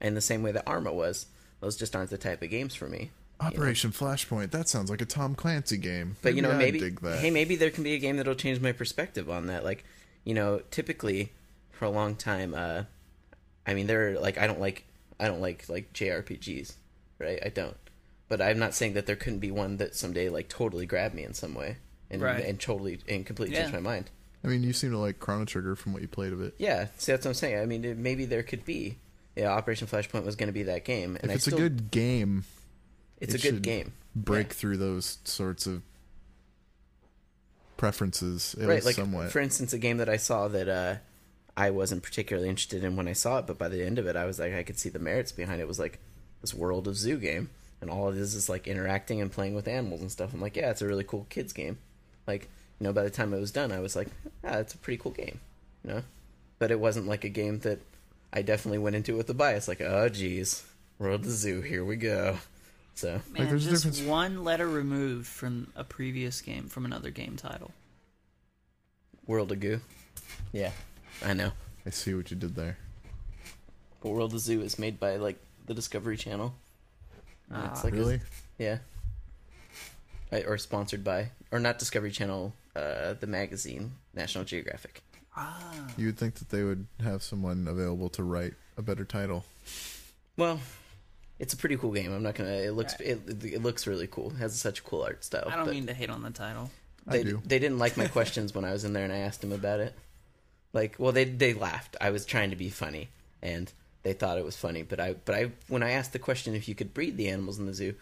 And 0.02 0.14
the 0.14 0.20
same 0.20 0.42
way 0.42 0.52
that 0.52 0.64
Arma 0.66 0.92
was, 0.92 1.24
those 1.60 1.78
just 1.78 1.96
aren't 1.96 2.10
the 2.10 2.18
type 2.18 2.42
of 2.42 2.50
games 2.50 2.74
for 2.74 2.86
me. 2.86 3.10
Operation 3.40 3.90
Flashpoint. 3.90 4.50
That 4.50 4.68
sounds 4.68 4.90
like 4.90 5.00
a 5.00 5.06
Tom 5.06 5.34
Clancy 5.34 5.78
game. 5.78 6.16
But 6.20 6.34
you 6.34 6.42
know, 6.42 6.50
I'd 6.50 6.58
maybe 6.58 6.78
dig 6.78 7.00
that. 7.00 7.20
hey, 7.20 7.30
maybe 7.30 7.56
there 7.56 7.70
can 7.70 7.84
be 7.84 7.94
a 7.94 7.98
game 7.98 8.18
that'll 8.18 8.34
change 8.34 8.60
my 8.60 8.72
perspective 8.72 9.30
on 9.30 9.46
that. 9.46 9.64
Like, 9.64 9.82
you 10.24 10.34
know, 10.34 10.60
typically 10.70 11.32
for 11.72 11.86
a 11.86 11.90
long 11.90 12.14
time, 12.14 12.52
uh, 12.54 12.82
I 13.66 13.72
mean, 13.72 13.86
there 13.86 14.10
are 14.10 14.18
like 14.20 14.36
I 14.36 14.46
don't 14.46 14.60
like 14.60 14.84
I 15.18 15.26
don't 15.26 15.40
like 15.40 15.70
like 15.70 15.90
JRPGs, 15.94 16.74
right? 17.18 17.38
I 17.42 17.48
don't. 17.48 17.76
But 18.28 18.42
I'm 18.42 18.58
not 18.58 18.74
saying 18.74 18.92
that 18.92 19.06
there 19.06 19.16
couldn't 19.16 19.38
be 19.38 19.50
one 19.50 19.78
that 19.78 19.94
someday 19.94 20.28
like 20.28 20.50
totally 20.50 20.84
grabbed 20.84 21.14
me 21.14 21.24
in 21.24 21.32
some 21.32 21.54
way 21.54 21.78
and 22.10 22.20
Right. 22.20 22.44
and 22.44 22.60
totally 22.60 22.98
and 23.08 23.24
completely 23.24 23.56
changed 23.56 23.72
my 23.72 23.80
mind. 23.80 24.10
I 24.44 24.48
mean, 24.48 24.62
you 24.62 24.72
seem 24.74 24.90
to 24.90 24.98
like 24.98 25.18
Chrono 25.18 25.44
Trigger 25.46 25.74
from 25.74 25.92
what 25.94 26.02
you 26.02 26.08
played 26.08 26.32
of 26.32 26.40
it. 26.42 26.54
Yeah, 26.58 26.88
see 26.98 27.12
that's 27.12 27.24
what 27.24 27.30
I'm 27.30 27.34
saying. 27.34 27.58
I 27.60 27.66
mean, 27.66 27.84
it- 27.84 27.96
maybe 27.96 28.24
there 28.26 28.42
could 28.42 28.64
be. 28.64 28.98
Yeah, 29.36 29.48
Operation 29.50 29.88
Flashpoint 29.88 30.24
was 30.24 30.36
going 30.36 30.46
to 30.48 30.52
be 30.52 30.64
that 30.64 30.84
game, 30.84 31.16
and 31.20 31.30
If 31.30 31.36
it's 31.36 31.44
still, 31.46 31.56
a 31.58 31.60
good 31.62 31.90
game, 31.90 32.44
it's 33.20 33.34
it 33.34 33.44
a 33.44 33.50
good 33.50 33.62
game. 33.62 33.92
break 34.14 34.48
Yeah. 34.48 34.52
through 34.52 34.76
those 34.76 35.18
sorts 35.24 35.66
of 35.66 35.82
preferences 37.76 38.54
at 38.60 38.68
right 38.68 38.84
like 38.84 38.94
somewhat. 38.94 39.30
for 39.32 39.40
instance 39.40 39.72
a 39.72 39.78
game 39.78 39.96
that 39.96 40.08
i 40.08 40.16
saw 40.16 40.46
that 40.46 40.68
uh 40.68 40.94
i 41.56 41.70
wasn't 41.70 42.00
particularly 42.02 42.48
interested 42.48 42.84
in 42.84 42.94
when 42.96 43.08
i 43.08 43.12
saw 43.12 43.38
it 43.38 43.46
but 43.48 43.58
by 43.58 43.68
the 43.68 43.84
end 43.84 43.98
of 43.98 44.06
it 44.06 44.14
i 44.14 44.24
was 44.24 44.38
like 44.38 44.54
i 44.54 44.62
could 44.62 44.78
see 44.78 44.88
the 44.88 44.98
merits 44.98 45.32
behind 45.32 45.60
it 45.60 45.66
was 45.66 45.78
like 45.78 45.98
this 46.40 46.54
world 46.54 46.86
of 46.86 46.96
zoo 46.96 47.16
game 47.18 47.50
and 47.80 47.90
all 47.90 48.08
it 48.10 48.16
is 48.16 48.34
is 48.36 48.48
like 48.48 48.68
interacting 48.68 49.20
and 49.20 49.32
playing 49.32 49.54
with 49.54 49.66
animals 49.66 50.00
and 50.00 50.10
stuff 50.12 50.32
i'm 50.32 50.40
like 50.40 50.54
yeah 50.56 50.70
it's 50.70 50.82
a 50.82 50.86
really 50.86 51.02
cool 51.04 51.26
kids 51.28 51.52
game 51.52 51.76
like 52.28 52.48
you 52.80 52.84
know 52.84 52.92
by 52.92 53.02
the 53.02 53.10
time 53.10 53.32
it 53.34 53.40
was 53.40 53.50
done 53.52 53.70
i 53.72 53.78
was 53.80 53.94
like 53.96 54.08
ah 54.44 54.58
it's 54.58 54.74
a 54.74 54.78
pretty 54.78 55.00
cool 55.00 55.12
game 55.12 55.38
you 55.84 55.90
know 55.90 56.02
but 56.58 56.70
it 56.70 56.78
wasn't 56.80 57.06
like 57.06 57.24
a 57.24 57.28
game 57.28 57.58
that 57.60 57.78
i 58.32 58.42
definitely 58.42 58.78
went 58.78 58.96
into 58.96 59.16
with 59.16 59.28
a 59.30 59.34
bias 59.34 59.68
like 59.68 59.80
oh 59.80 60.08
geez 60.08 60.64
world 60.98 61.24
of 61.24 61.30
zoo 61.30 61.60
here 61.60 61.84
we 61.84 61.96
go 61.96 62.38
so 62.94 63.20
Man, 63.32 63.48
there's 63.48 63.66
a 63.66 63.70
just 63.70 63.84
difference- 63.84 64.08
one 64.08 64.44
letter 64.44 64.68
removed 64.68 65.26
from 65.26 65.72
a 65.76 65.84
previous 65.84 66.40
game 66.40 66.68
from 66.68 66.84
another 66.84 67.10
game 67.10 67.36
title. 67.36 67.72
world 69.26 69.50
of 69.52 69.60
goo 69.60 69.80
yeah 70.52 70.70
i 71.24 71.32
know 71.32 71.52
I 71.86 71.90
see 71.90 72.14
what 72.14 72.30
you 72.30 72.36
did 72.38 72.54
there. 72.56 72.78
But 74.00 74.08
World 74.12 74.32
of 74.32 74.40
Zoo 74.40 74.62
is 74.62 74.78
made 74.78 74.98
by 74.98 75.16
like 75.16 75.36
the 75.66 75.74
Discovery 75.74 76.16
Channel. 76.16 76.54
And 77.50 77.58
Ah. 77.62 77.70
it's 77.72 77.84
like 77.84 77.92
a- 77.92 77.96
really? 77.96 78.20
yeah. 78.56 78.78
Right, 80.32 80.46
or 80.46 80.56
sponsored 80.56 81.04
by, 81.04 81.28
or 81.52 81.60
not 81.60 81.78
Discovery 81.78 82.10
Channel, 82.10 82.54
uh, 82.76 83.14
the 83.14 83.26
magazine 83.26 83.92
National 84.14 84.44
Geographic. 84.44 85.02
Ah, 85.36 85.72
You 85.96 86.06
would 86.06 86.18
think 86.18 86.34
that 86.36 86.50
they 86.50 86.62
would 86.62 86.86
have 87.02 87.22
someone 87.22 87.66
available 87.68 88.08
to 88.10 88.22
write 88.22 88.54
a 88.76 88.82
better 88.82 89.04
title. 89.04 89.44
Well, 90.36 90.60
it's 91.38 91.52
a 91.54 91.56
pretty 91.56 91.76
cool 91.76 91.92
game. 91.92 92.12
I'm 92.12 92.22
not 92.22 92.34
gonna. 92.36 92.50
It 92.50 92.72
looks 92.72 92.94
it, 93.00 93.20
it 93.44 93.62
looks 93.62 93.86
really 93.86 94.06
cool. 94.06 94.30
It 94.30 94.36
has 94.36 94.58
such 94.58 94.78
a 94.80 94.82
cool 94.82 95.02
art 95.02 95.24
style. 95.24 95.48
I 95.50 95.56
don't 95.56 95.70
mean 95.70 95.86
to 95.86 95.94
hate 95.94 96.10
on 96.10 96.22
the 96.22 96.30
title. 96.30 96.70
they 97.06 97.20
I 97.20 97.22
do. 97.24 97.42
they 97.44 97.58
didn't 97.58 97.78
like 97.78 97.96
my 97.96 98.06
questions 98.18 98.54
when 98.54 98.64
I 98.64 98.72
was 98.72 98.84
in 98.84 98.92
there 98.92 99.04
and 99.04 99.12
I 99.12 99.18
asked 99.18 99.40
them 99.40 99.52
about 99.52 99.80
it. 99.80 99.94
Like, 100.72 100.96
well, 100.98 101.12
they 101.12 101.24
they 101.24 101.54
laughed. 101.54 101.96
I 102.00 102.10
was 102.10 102.24
trying 102.24 102.50
to 102.50 102.56
be 102.56 102.68
funny, 102.68 103.08
and 103.42 103.72
they 104.04 104.12
thought 104.12 104.38
it 104.38 104.44
was 104.44 104.56
funny. 104.56 104.82
But 104.82 105.00
I 105.00 105.14
but 105.14 105.34
I 105.34 105.50
when 105.68 105.82
I 105.82 105.92
asked 105.92 106.12
the 106.12 106.18
question 106.20 106.54
if 106.54 106.68
you 106.68 106.74
could 106.76 106.94
breed 106.94 107.16
the 107.16 107.28
animals 107.28 107.58
in 107.58 107.66
the 107.66 107.74
zoo, 107.74 107.94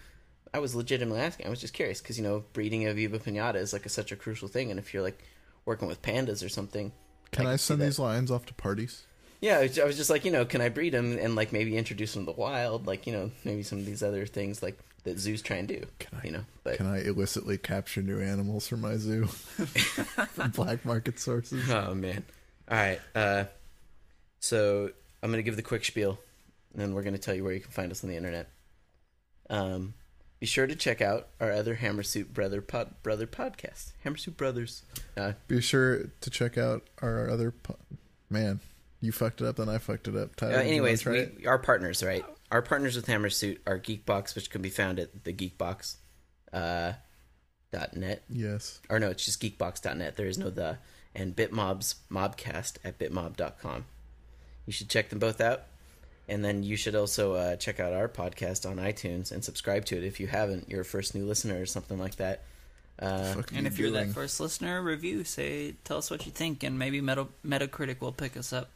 I 0.54 0.58
was 0.58 0.74
legitimately 0.74 1.20
asking. 1.20 1.46
I 1.46 1.50
was 1.50 1.60
just 1.60 1.72
curious 1.74 2.00
because 2.00 2.18
you 2.18 2.24
know 2.24 2.44
breeding 2.52 2.86
a 2.86 2.92
Viva 2.94 3.18
Pinata 3.18 3.56
is 3.56 3.72
like 3.72 3.86
a, 3.86 3.88
such 3.88 4.12
a 4.12 4.16
crucial 4.16 4.48
thing, 4.48 4.70
and 4.70 4.78
if 4.78 4.92
you're 4.92 5.02
like 5.02 5.22
working 5.64 5.88
with 5.88 6.02
pandas 6.02 6.44
or 6.44 6.48
something, 6.48 6.92
Can 7.30 7.46
I, 7.46 7.56
see 7.56 7.64
send 7.68 7.82
these 7.82 7.98
lions 7.98 8.30
off 8.30 8.44
to 8.46 8.54
parties? 8.54 9.04
Yeah, 9.40 9.58
I 9.58 9.62
was- 9.62 9.78
I 9.78 9.84
was 9.84 9.96
just 9.96 10.10
like, 10.10 10.24
you 10.24 10.30
know, 10.30 10.44
can 10.44 10.60
I 10.60 10.68
breed 10.68 10.92
them 10.92 11.18
and 11.18 11.34
like 11.34 11.52
maybe 11.52 11.76
introduce 11.76 12.14
them 12.14 12.26
to 12.26 12.32
the 12.32 12.38
wild, 12.40 12.86
like 12.86 13.06
you 13.06 13.12
know, 13.12 13.30
maybe 13.44 13.62
some 13.62 13.78
of 13.78 13.86
these 13.86 14.02
other 14.02 14.26
things 14.26 14.62
like 14.62 14.78
that 15.04 15.18
zoos 15.18 15.42
try 15.42 15.56
and 15.56 15.66
do. 15.68 15.82
Can 15.98 16.18
I- 16.22 16.26
you 16.26 16.32
know, 16.32 16.44
but 16.64 16.76
Can 16.76 16.86
I 16.86 17.00
illicitly 17.00 17.58
capture 17.58 18.02
new 18.02 18.20
animals 18.20 18.68
for 18.68 18.76
my 18.76 18.96
zoo 18.96 19.26
from 19.26 20.50
black 20.50 20.84
market 20.84 21.18
sources? 21.18 21.68
oh 21.70 21.94
man, 21.94 22.24
all 22.70 22.76
right. 22.76 23.00
Uh, 23.14 23.44
so 24.38 24.90
I'm 25.22 25.30
gonna 25.30 25.42
give 25.42 25.56
the 25.56 25.62
quick 25.62 25.84
spiel, 25.84 26.18
and 26.72 26.82
then 26.82 26.94
we're 26.94 27.02
gonna 27.02 27.18
tell 27.18 27.34
you 27.34 27.42
where 27.44 27.52
you 27.54 27.60
can 27.60 27.70
find 27.72 27.90
us 27.90 28.04
on 28.04 28.10
the 28.10 28.16
internet. 28.16 28.48
Um, 29.50 29.94
be 30.42 30.46
sure 30.46 30.66
to 30.66 30.74
check 30.74 31.00
out 31.00 31.28
our 31.40 31.52
other 31.52 31.76
Hammersuit 31.76 32.32
Brother 32.34 32.60
pod, 32.60 33.00
Brother 33.04 33.28
podcast, 33.28 33.92
Hammersuit 34.04 34.36
Brothers. 34.36 34.82
Uh, 35.16 35.34
Be 35.46 35.60
sure 35.60 36.10
to 36.20 36.30
check 36.30 36.58
out 36.58 36.82
our 37.00 37.30
other. 37.30 37.52
Po- 37.52 37.78
Man, 38.28 38.58
you 39.00 39.12
fucked 39.12 39.40
it 39.40 39.46
up, 39.46 39.54
then 39.54 39.68
I 39.68 39.78
fucked 39.78 40.08
it 40.08 40.16
up. 40.16 40.34
Tyler, 40.34 40.56
Uh, 40.56 40.62
anyways, 40.62 41.04
we, 41.06 41.18
it? 41.20 41.46
our 41.46 41.60
partners, 41.60 42.02
right? 42.02 42.24
Our 42.50 42.60
partners 42.60 42.96
with 42.96 43.06
Hammersuit 43.06 43.58
are 43.68 43.78
Geekbox, 43.78 44.34
which 44.34 44.50
can 44.50 44.62
be 44.62 44.68
found 44.68 44.98
at 44.98 45.22
the 45.22 45.32
Geekbox 45.32 45.94
uh, 46.52 46.94
dot 47.72 47.96
net. 47.96 48.24
yes, 48.28 48.80
Or 48.90 48.98
no, 48.98 49.10
it's 49.10 49.24
just 49.24 49.40
geekbox.net. 49.40 50.16
There 50.16 50.26
is 50.26 50.38
no 50.38 50.50
the. 50.50 50.78
And 51.14 51.36
Bitmob's 51.36 51.94
Mobcast 52.10 52.78
at 52.82 52.98
bitmob.com. 52.98 53.84
You 54.66 54.72
should 54.72 54.88
check 54.88 55.10
them 55.10 55.20
both 55.20 55.40
out. 55.40 55.62
And 56.32 56.44
then 56.44 56.62
you 56.62 56.76
should 56.76 56.94
also 56.94 57.34
uh, 57.34 57.56
check 57.56 57.78
out 57.80 57.92
our 57.92 58.08
podcast 58.08 58.68
on 58.68 58.76
iTunes 58.78 59.30
and 59.32 59.44
subscribe 59.44 59.84
to 59.86 59.96
it 59.98 60.04
if 60.04 60.18
you 60.18 60.26
haven't. 60.26 60.68
You're 60.70 60.80
a 60.80 60.84
first 60.84 61.14
new 61.14 61.26
listener 61.26 61.60
or 61.60 61.66
something 61.66 61.98
like 61.98 62.16
that. 62.16 62.42
Uh, 62.98 63.34
And 63.52 63.62
you 63.62 63.66
if 63.66 63.78
you're 63.78 63.90
doing? 63.90 64.06
that 64.08 64.14
first 64.14 64.40
listener, 64.40 64.80
review, 64.80 65.24
say, 65.24 65.74
tell 65.84 65.98
us 65.98 66.10
what 66.10 66.24
you 66.24 66.32
think, 66.32 66.62
and 66.62 66.78
maybe 66.78 67.00
Meta- 67.00 67.26
Metacritic 67.46 68.00
will 68.00 68.12
pick 68.12 68.36
us 68.36 68.52
up. 68.52 68.70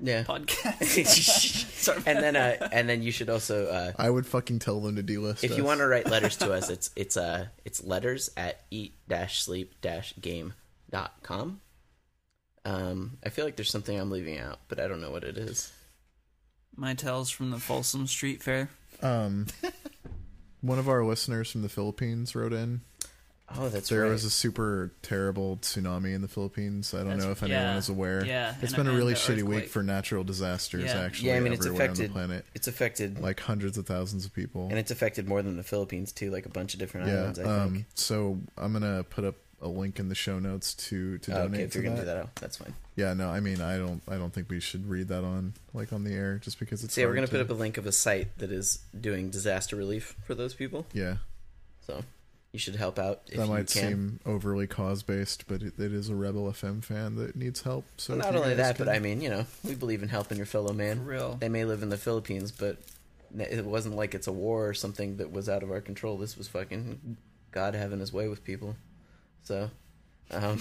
yeah. 0.00 0.24
Podcast. 0.24 1.72
And 2.06 2.18
then 2.18 2.34
uh, 2.34 2.68
and 2.72 2.88
then 2.88 3.02
you 3.02 3.12
should 3.12 3.30
also 3.30 3.66
uh, 3.68 3.92
I 3.96 4.10
would 4.10 4.26
fucking 4.26 4.58
tell 4.58 4.80
them 4.80 4.96
to 4.96 5.02
delist. 5.04 5.44
if 5.44 5.56
you 5.56 5.62
want 5.62 5.78
to 5.78 5.86
write 5.86 6.10
letters 6.10 6.36
to 6.38 6.52
us, 6.52 6.68
it's 6.68 6.90
it's 6.96 7.16
uh 7.16 7.46
it's 7.64 7.84
letters 7.84 8.30
at 8.36 8.62
eat 8.72 8.94
dash 9.08 9.40
sleep 9.42 9.74
dash 9.80 10.12
game 10.20 10.54
dot 10.90 11.12
com. 11.22 11.60
Um, 12.64 13.18
I 13.24 13.28
feel 13.28 13.44
like 13.44 13.54
there's 13.54 13.70
something 13.70 13.96
I'm 13.98 14.10
leaving 14.10 14.38
out, 14.38 14.58
but 14.68 14.80
I 14.80 14.88
don't 14.88 15.00
know 15.00 15.12
what 15.12 15.22
it 15.22 15.38
is. 15.38 15.70
My 16.76 16.94
tales 16.94 17.30
from 17.30 17.50
the 17.50 17.58
Folsom 17.58 18.06
Street 18.06 18.42
Fair. 18.42 18.68
Um, 19.02 19.46
one 20.60 20.78
of 20.78 20.88
our 20.88 21.04
listeners 21.04 21.50
from 21.50 21.62
the 21.62 21.68
Philippines 21.68 22.34
wrote 22.34 22.52
in. 22.52 22.82
Oh, 23.56 23.68
that's 23.68 23.90
right. 23.92 23.96
there 23.98 24.04
right. 24.06 24.10
was 24.12 24.24
a 24.24 24.30
super 24.30 24.92
terrible 25.02 25.56
tsunami 25.58 26.12
in 26.14 26.20
the 26.20 26.26
Philippines. 26.26 26.92
I 26.92 26.98
don't 26.98 27.06
That's- 27.10 27.24
know 27.24 27.30
if 27.30 27.42
anyone 27.44 27.62
yeah, 27.62 27.76
is 27.78 27.88
aware. 27.88 28.24
yeah, 28.26 28.54
it's 28.60 28.72
been 28.74 28.88
a 28.88 28.92
really 28.92 29.12
the 29.14 29.20
shitty 29.20 29.44
week 29.44 29.68
for 29.68 29.84
natural 29.84 30.24
disasters. 30.24 30.86
Yeah. 30.86 31.00
Actually, 31.00 31.28
yeah, 31.28 31.36
I 31.36 31.40
mean 31.40 31.52
it's 31.52 31.64
everywhere 31.64 31.84
affected. 31.86 32.02
on 32.06 32.08
the 32.08 32.12
planet, 32.12 32.44
It's 32.56 32.66
affected, 32.66 33.20
like 33.20 33.38
hundreds 33.38 33.78
of 33.78 33.86
thousands 33.86 34.24
of 34.24 34.34
people. 34.34 34.66
and 34.68 34.78
it's 34.80 34.90
affected 34.90 35.28
more 35.28 35.42
than 35.42 35.56
the 35.56 35.62
Philippines 35.62 36.10
too, 36.10 36.32
like 36.32 36.44
a 36.44 36.48
bunch 36.48 36.74
of 36.74 36.80
different 36.80 37.06
yeah. 37.06 37.14
islands. 37.20 37.38
I 37.38 37.44
Um. 37.44 37.72
think. 37.72 37.86
So 37.94 38.40
I'm 38.58 38.72
gonna 38.72 39.04
put 39.04 39.24
up 39.24 39.36
a 39.62 39.68
link 39.68 39.98
in 39.98 40.08
the 40.08 40.14
show 40.14 40.38
notes 40.38 40.74
to 40.74 41.18
to 41.18 41.32
Oh, 41.32 41.34
donate 41.44 41.54
okay, 41.54 41.62
if 41.64 41.74
you're 41.74 41.82
gonna 41.84 41.96
that. 41.96 42.02
do 42.02 42.06
that, 42.06 42.16
oh, 42.26 42.30
that's 42.40 42.56
fine. 42.58 42.74
Yeah. 42.94 43.14
No. 43.14 43.30
I 43.30 43.40
mean, 43.40 43.60
I 43.60 43.78
don't. 43.78 44.02
I 44.08 44.16
don't 44.16 44.32
think 44.32 44.48
we 44.50 44.60
should 44.60 44.88
read 44.88 45.08
that 45.08 45.24
on 45.24 45.54
like 45.74 45.92
on 45.92 46.04
the 46.04 46.12
air 46.14 46.38
just 46.38 46.58
because 46.58 46.84
it's. 46.84 46.94
So 46.94 47.00
yeah, 47.00 47.06
we're 47.06 47.14
gonna 47.14 47.26
put 47.28 47.40
up 47.40 47.50
a 47.50 47.54
link 47.54 47.76
of 47.78 47.86
a 47.86 47.92
site 47.92 48.36
that 48.38 48.50
is 48.52 48.80
doing 48.98 49.30
disaster 49.30 49.76
relief 49.76 50.14
for 50.24 50.34
those 50.34 50.54
people. 50.54 50.86
Yeah. 50.92 51.16
So 51.86 52.02
you 52.52 52.58
should 52.58 52.76
help 52.76 52.98
out 52.98 53.22
if 53.28 53.36
that 53.36 53.44
you 53.46 53.48
might 53.52 53.66
can. 53.68 53.88
seem 53.90 54.20
overly 54.26 54.66
cause 54.66 55.02
based, 55.02 55.46
but 55.46 55.62
it, 55.62 55.78
it 55.78 55.92
is 55.92 56.08
a 56.08 56.14
Rebel 56.14 56.44
FM 56.52 56.82
fan 56.82 57.16
that 57.16 57.36
needs 57.36 57.62
help. 57.62 57.84
So 57.98 58.14
Well, 58.16 58.24
not 58.26 58.34
only 58.36 58.48
guys 58.50 58.56
that, 58.58 58.78
but 58.78 58.88
I 58.88 58.98
mean, 58.98 59.20
you 59.20 59.28
know, 59.30 59.46
we 59.64 59.74
believe 59.74 60.02
in 60.02 60.08
helping 60.08 60.36
your 60.38 60.46
fellow 60.46 60.68
For 60.68 60.74
man. 60.74 61.04
real. 61.04 61.36
They 61.40 61.48
may 61.50 61.64
live 61.64 61.82
in 61.82 61.88
the 61.90 61.98
Philippines, 61.98 62.52
but 62.52 62.78
it 63.38 63.64
wasn't 63.64 63.96
like 63.96 64.14
it's 64.14 64.26
a 64.26 64.32
war 64.32 64.68
or 64.68 64.74
something 64.74 65.16
that 65.18 65.30
was 65.32 65.48
out 65.48 65.62
of 65.62 65.70
our 65.70 65.80
control. 65.82 66.16
This 66.16 66.36
was 66.38 66.48
fucking 66.48 67.16
God 67.52 67.74
having 67.74 68.00
His 68.00 68.12
way 68.12 68.26
with 68.28 68.42
people. 68.42 68.76
So, 69.46 69.70
um, 70.32 70.58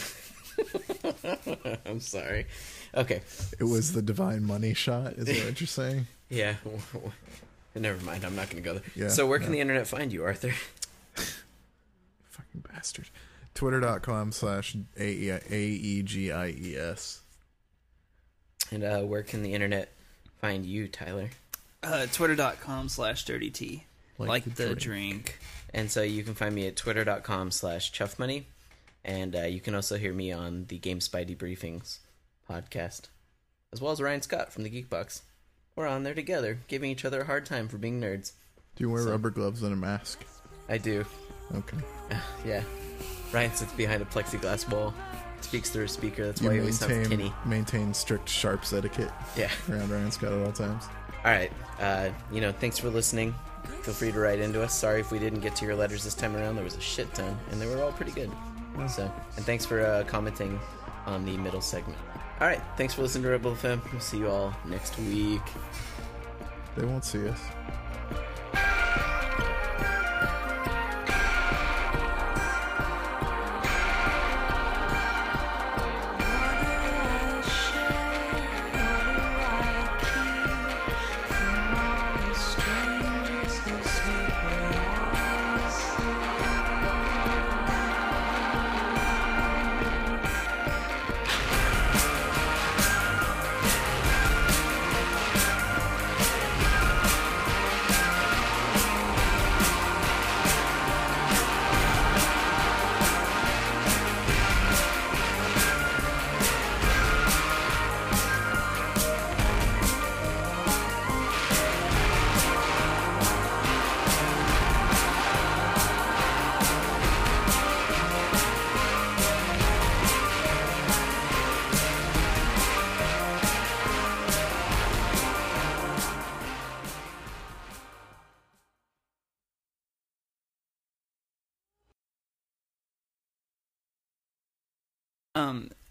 I'm 1.88 2.00
sorry. 2.00 2.46
Okay, 2.94 3.22
it 3.60 3.64
was 3.64 3.94
the 3.94 4.02
divine 4.04 4.44
money 4.44 4.76
shot. 4.76 5.14
Is 5.14 5.26
that 5.26 5.44
what 5.46 5.60
you're 5.60 5.66
saying? 5.68 6.06
yeah. 6.30 6.56
Never 7.76 8.02
mind. 8.06 8.24
I'm 8.24 8.36
not 8.36 8.50
going 8.52 8.62
to 8.64 8.70
go 8.70 8.74
there. 8.76 8.84
Yeah, 8.96 9.08
so, 9.10 9.26
where 9.26 9.40
can 9.40 9.48
no. 9.48 9.54
the 9.54 9.60
internet 9.60 9.88
find 9.88 10.14
you, 10.14 10.24
Arthur? 10.24 10.54
Fucking 11.16 12.64
bastard. 12.72 13.10
Twitter.com 13.56 14.32
slash 14.32 14.78
A 15.00 15.02
E 15.52 16.04
G 16.04 16.32
I 16.32 16.50
E 16.50 16.76
S. 16.78 17.22
And 18.72 18.84
uh, 18.84 19.02
where 19.02 19.24
can 19.24 19.42
the 19.42 19.54
internet 19.54 19.92
find 20.40 20.64
you, 20.66 20.88
Tyler? 20.88 21.32
Uh, 21.82 22.06
Twitter.com 22.12 22.88
slash 22.88 23.26
dirty 23.26 23.50
tea. 23.50 23.86
Like 24.18 24.30
Like, 24.30 24.44
the 24.44 24.50
the, 24.52 24.76
drink. 24.76 24.80
drink. 24.80 25.40
And 25.74 25.92
so 25.92 26.02
you 26.02 26.24
can 26.24 26.36
find 26.36 26.56
me 26.56 26.68
at 26.68 26.76
twitter.com 26.78 27.52
slash 27.52 27.92
chuffmoney. 27.92 28.46
And 29.06 29.36
uh, 29.36 29.44
you 29.44 29.62
can 29.62 29.76
also 29.76 29.98
hear 29.98 30.12
me 30.14 30.32
on 30.32 30.66
the 30.68 30.80
GameSpy 30.80 31.30
Debriefings 31.38 32.00
podcast, 32.50 33.02
as 33.72 33.80
well 33.80 33.92
as 33.92 34.02
Ryan 34.02 34.22
Scott 34.24 34.52
from 34.52 34.64
the 34.64 34.70
Geekbox. 34.70 35.22
We're 35.76 35.86
on 35.88 36.02
there 36.04 36.16
together, 36.16 36.60
giving 36.68 36.90
each 36.90 37.06
other 37.06 37.22
a 37.22 37.26
hard 37.26 37.46
time 37.46 37.68
for 37.68 37.78
being 37.78 38.02
nerds. 38.02 38.32
Do 38.76 38.84
you 38.84 38.90
wear 38.90 39.04
So- 39.04 39.12
rubber 39.12 39.30
gloves 39.30 39.62
and 39.62 39.72
a 39.74 39.76
mask? 39.76 40.24
I 40.68 40.78
do. 40.80 41.06
Okay. 41.54 41.78
Yeah. 42.46 42.64
Ryan 43.32 43.52
sits 43.54 43.74
behind 43.74 44.02
a 44.02 44.06
plexiglass 44.06 44.70
wall, 44.72 44.94
speaks 45.42 45.70
through 45.70 45.86
a 45.86 45.88
speaker. 45.88 46.26
That's 46.26 46.42
You 46.42 46.48
why 46.48 46.54
he 46.56 46.60
always 46.62 46.80
sounds 46.80 46.92
maintain 46.92 47.18
tinny. 47.18 47.34
maintain 47.46 47.94
strict 47.94 48.28
sharps 48.30 48.74
etiquette 48.74 49.12
Yeah. 49.38 49.52
around 49.70 49.90
Ryan 49.92 50.12
Scott 50.12 50.32
at 50.34 50.46
all 50.46 50.52
times. 50.52 50.86
All 51.24 51.32
right. 51.32 51.52
Uh, 51.80 52.10
you 52.32 52.42
know, 52.42 52.52
thanks 52.52 52.78
for 52.80 52.90
listening. 52.90 53.34
Feel 53.82 53.94
free 53.94 54.12
to 54.12 54.20
write 54.20 54.40
into 54.40 54.62
us. 54.64 54.74
Sorry 54.74 55.00
if 55.02 55.12
we 55.12 55.20
didn't 55.20 55.40
get 55.42 55.56
to 55.58 55.66
your 55.66 55.76
letters 55.76 56.04
this 56.04 56.14
time 56.16 56.36
around. 56.36 56.56
There 56.56 56.64
was 56.64 56.76
a 56.78 56.82
shit 56.82 57.12
ton, 57.14 57.38
and 57.52 57.60
they 57.62 57.68
were 57.68 57.82
all 57.84 57.92
pretty 57.92 58.12
good. 58.12 58.32
So, 58.88 59.12
and 59.38 59.46
thanks 59.46 59.66
for 59.66 59.86
uh, 59.86 60.04
commenting 60.06 60.60
on 61.06 61.26
the 61.26 61.38
middle 61.38 61.62
segment. 61.62 61.98
All 62.40 62.48
right. 62.48 62.62
Thanks 62.78 62.94
for 62.94 63.02
listening 63.02 63.24
to 63.24 63.30
Rebel 63.30 63.54
FM. 63.56 63.80
We'll 63.92 64.02
see 64.02 64.18
you 64.20 64.30
all 64.30 64.54
next 64.66 64.98
week. 65.00 65.42
They 66.76 66.86
won't 66.86 67.06
see 67.06 67.28
us. 67.30 67.40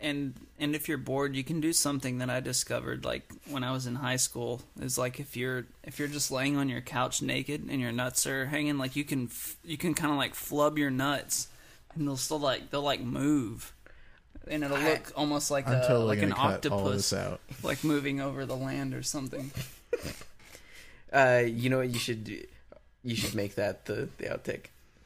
And 0.05 0.35
and 0.61 0.75
if 0.77 0.89
you're 0.89 0.99
bored, 0.99 1.35
you 1.35 1.43
can 1.43 1.61
do 1.61 1.73
something 1.73 2.19
that 2.19 2.31
I 2.31 2.41
discovered 2.41 3.05
like 3.05 3.31
when 3.49 3.65
I 3.65 3.73
was 3.73 3.87
in 3.87 3.97
high 3.97 4.17
school. 4.17 4.61
Is 4.81 4.99
like 4.99 5.19
if 5.19 5.37
you're 5.37 5.65
if 5.83 5.99
you're 5.99 6.09
just 6.09 6.31
laying 6.31 6.57
on 6.57 6.69
your 6.69 6.81
couch 6.81 7.23
naked 7.23 7.67
and 7.69 7.81
your 7.81 7.91
nuts 7.93 8.27
are 8.27 8.47
hanging, 8.47 8.79
like 8.79 8.95
you 8.95 9.05
can 9.05 9.25
f- 9.25 9.57
you 9.65 9.77
can 9.77 9.95
kind 9.95 10.13
of 10.13 10.19
like 10.19 10.35
flub 10.35 10.79
your 10.79 10.91
nuts, 10.91 11.49
and 11.95 12.07
they'll 12.07 12.17
still 12.17 12.39
like 12.39 12.71
they'll 12.71 12.83
like 12.83 13.01
move, 13.01 13.73
and 14.47 14.63
it'll 14.63 14.79
look 14.79 15.13
almost 15.17 15.51
like 15.51 15.67
I'm 15.67 15.79
a 15.79 15.81
totally 15.87 16.17
like 16.17 16.23
an 16.23 16.31
gonna 16.31 16.35
cut 16.61 16.67
all 16.71 16.81
octopus 16.81 17.13
out. 17.13 17.41
like 17.63 17.83
moving 17.83 18.21
over 18.21 18.47
the 18.47 18.57
land 18.57 18.95
or 18.95 19.03
something. 19.03 19.51
Uh, 21.13 21.45
you 21.47 21.71
know 21.71 21.79
what? 21.79 21.89
You 21.91 21.99
should 22.01 22.25
do? 22.25 22.43
you 23.05 23.15
should 23.15 23.35
make 23.35 23.55
that 23.55 23.85
the 23.85 24.09
the 24.19 24.25
outtake. 24.25 24.67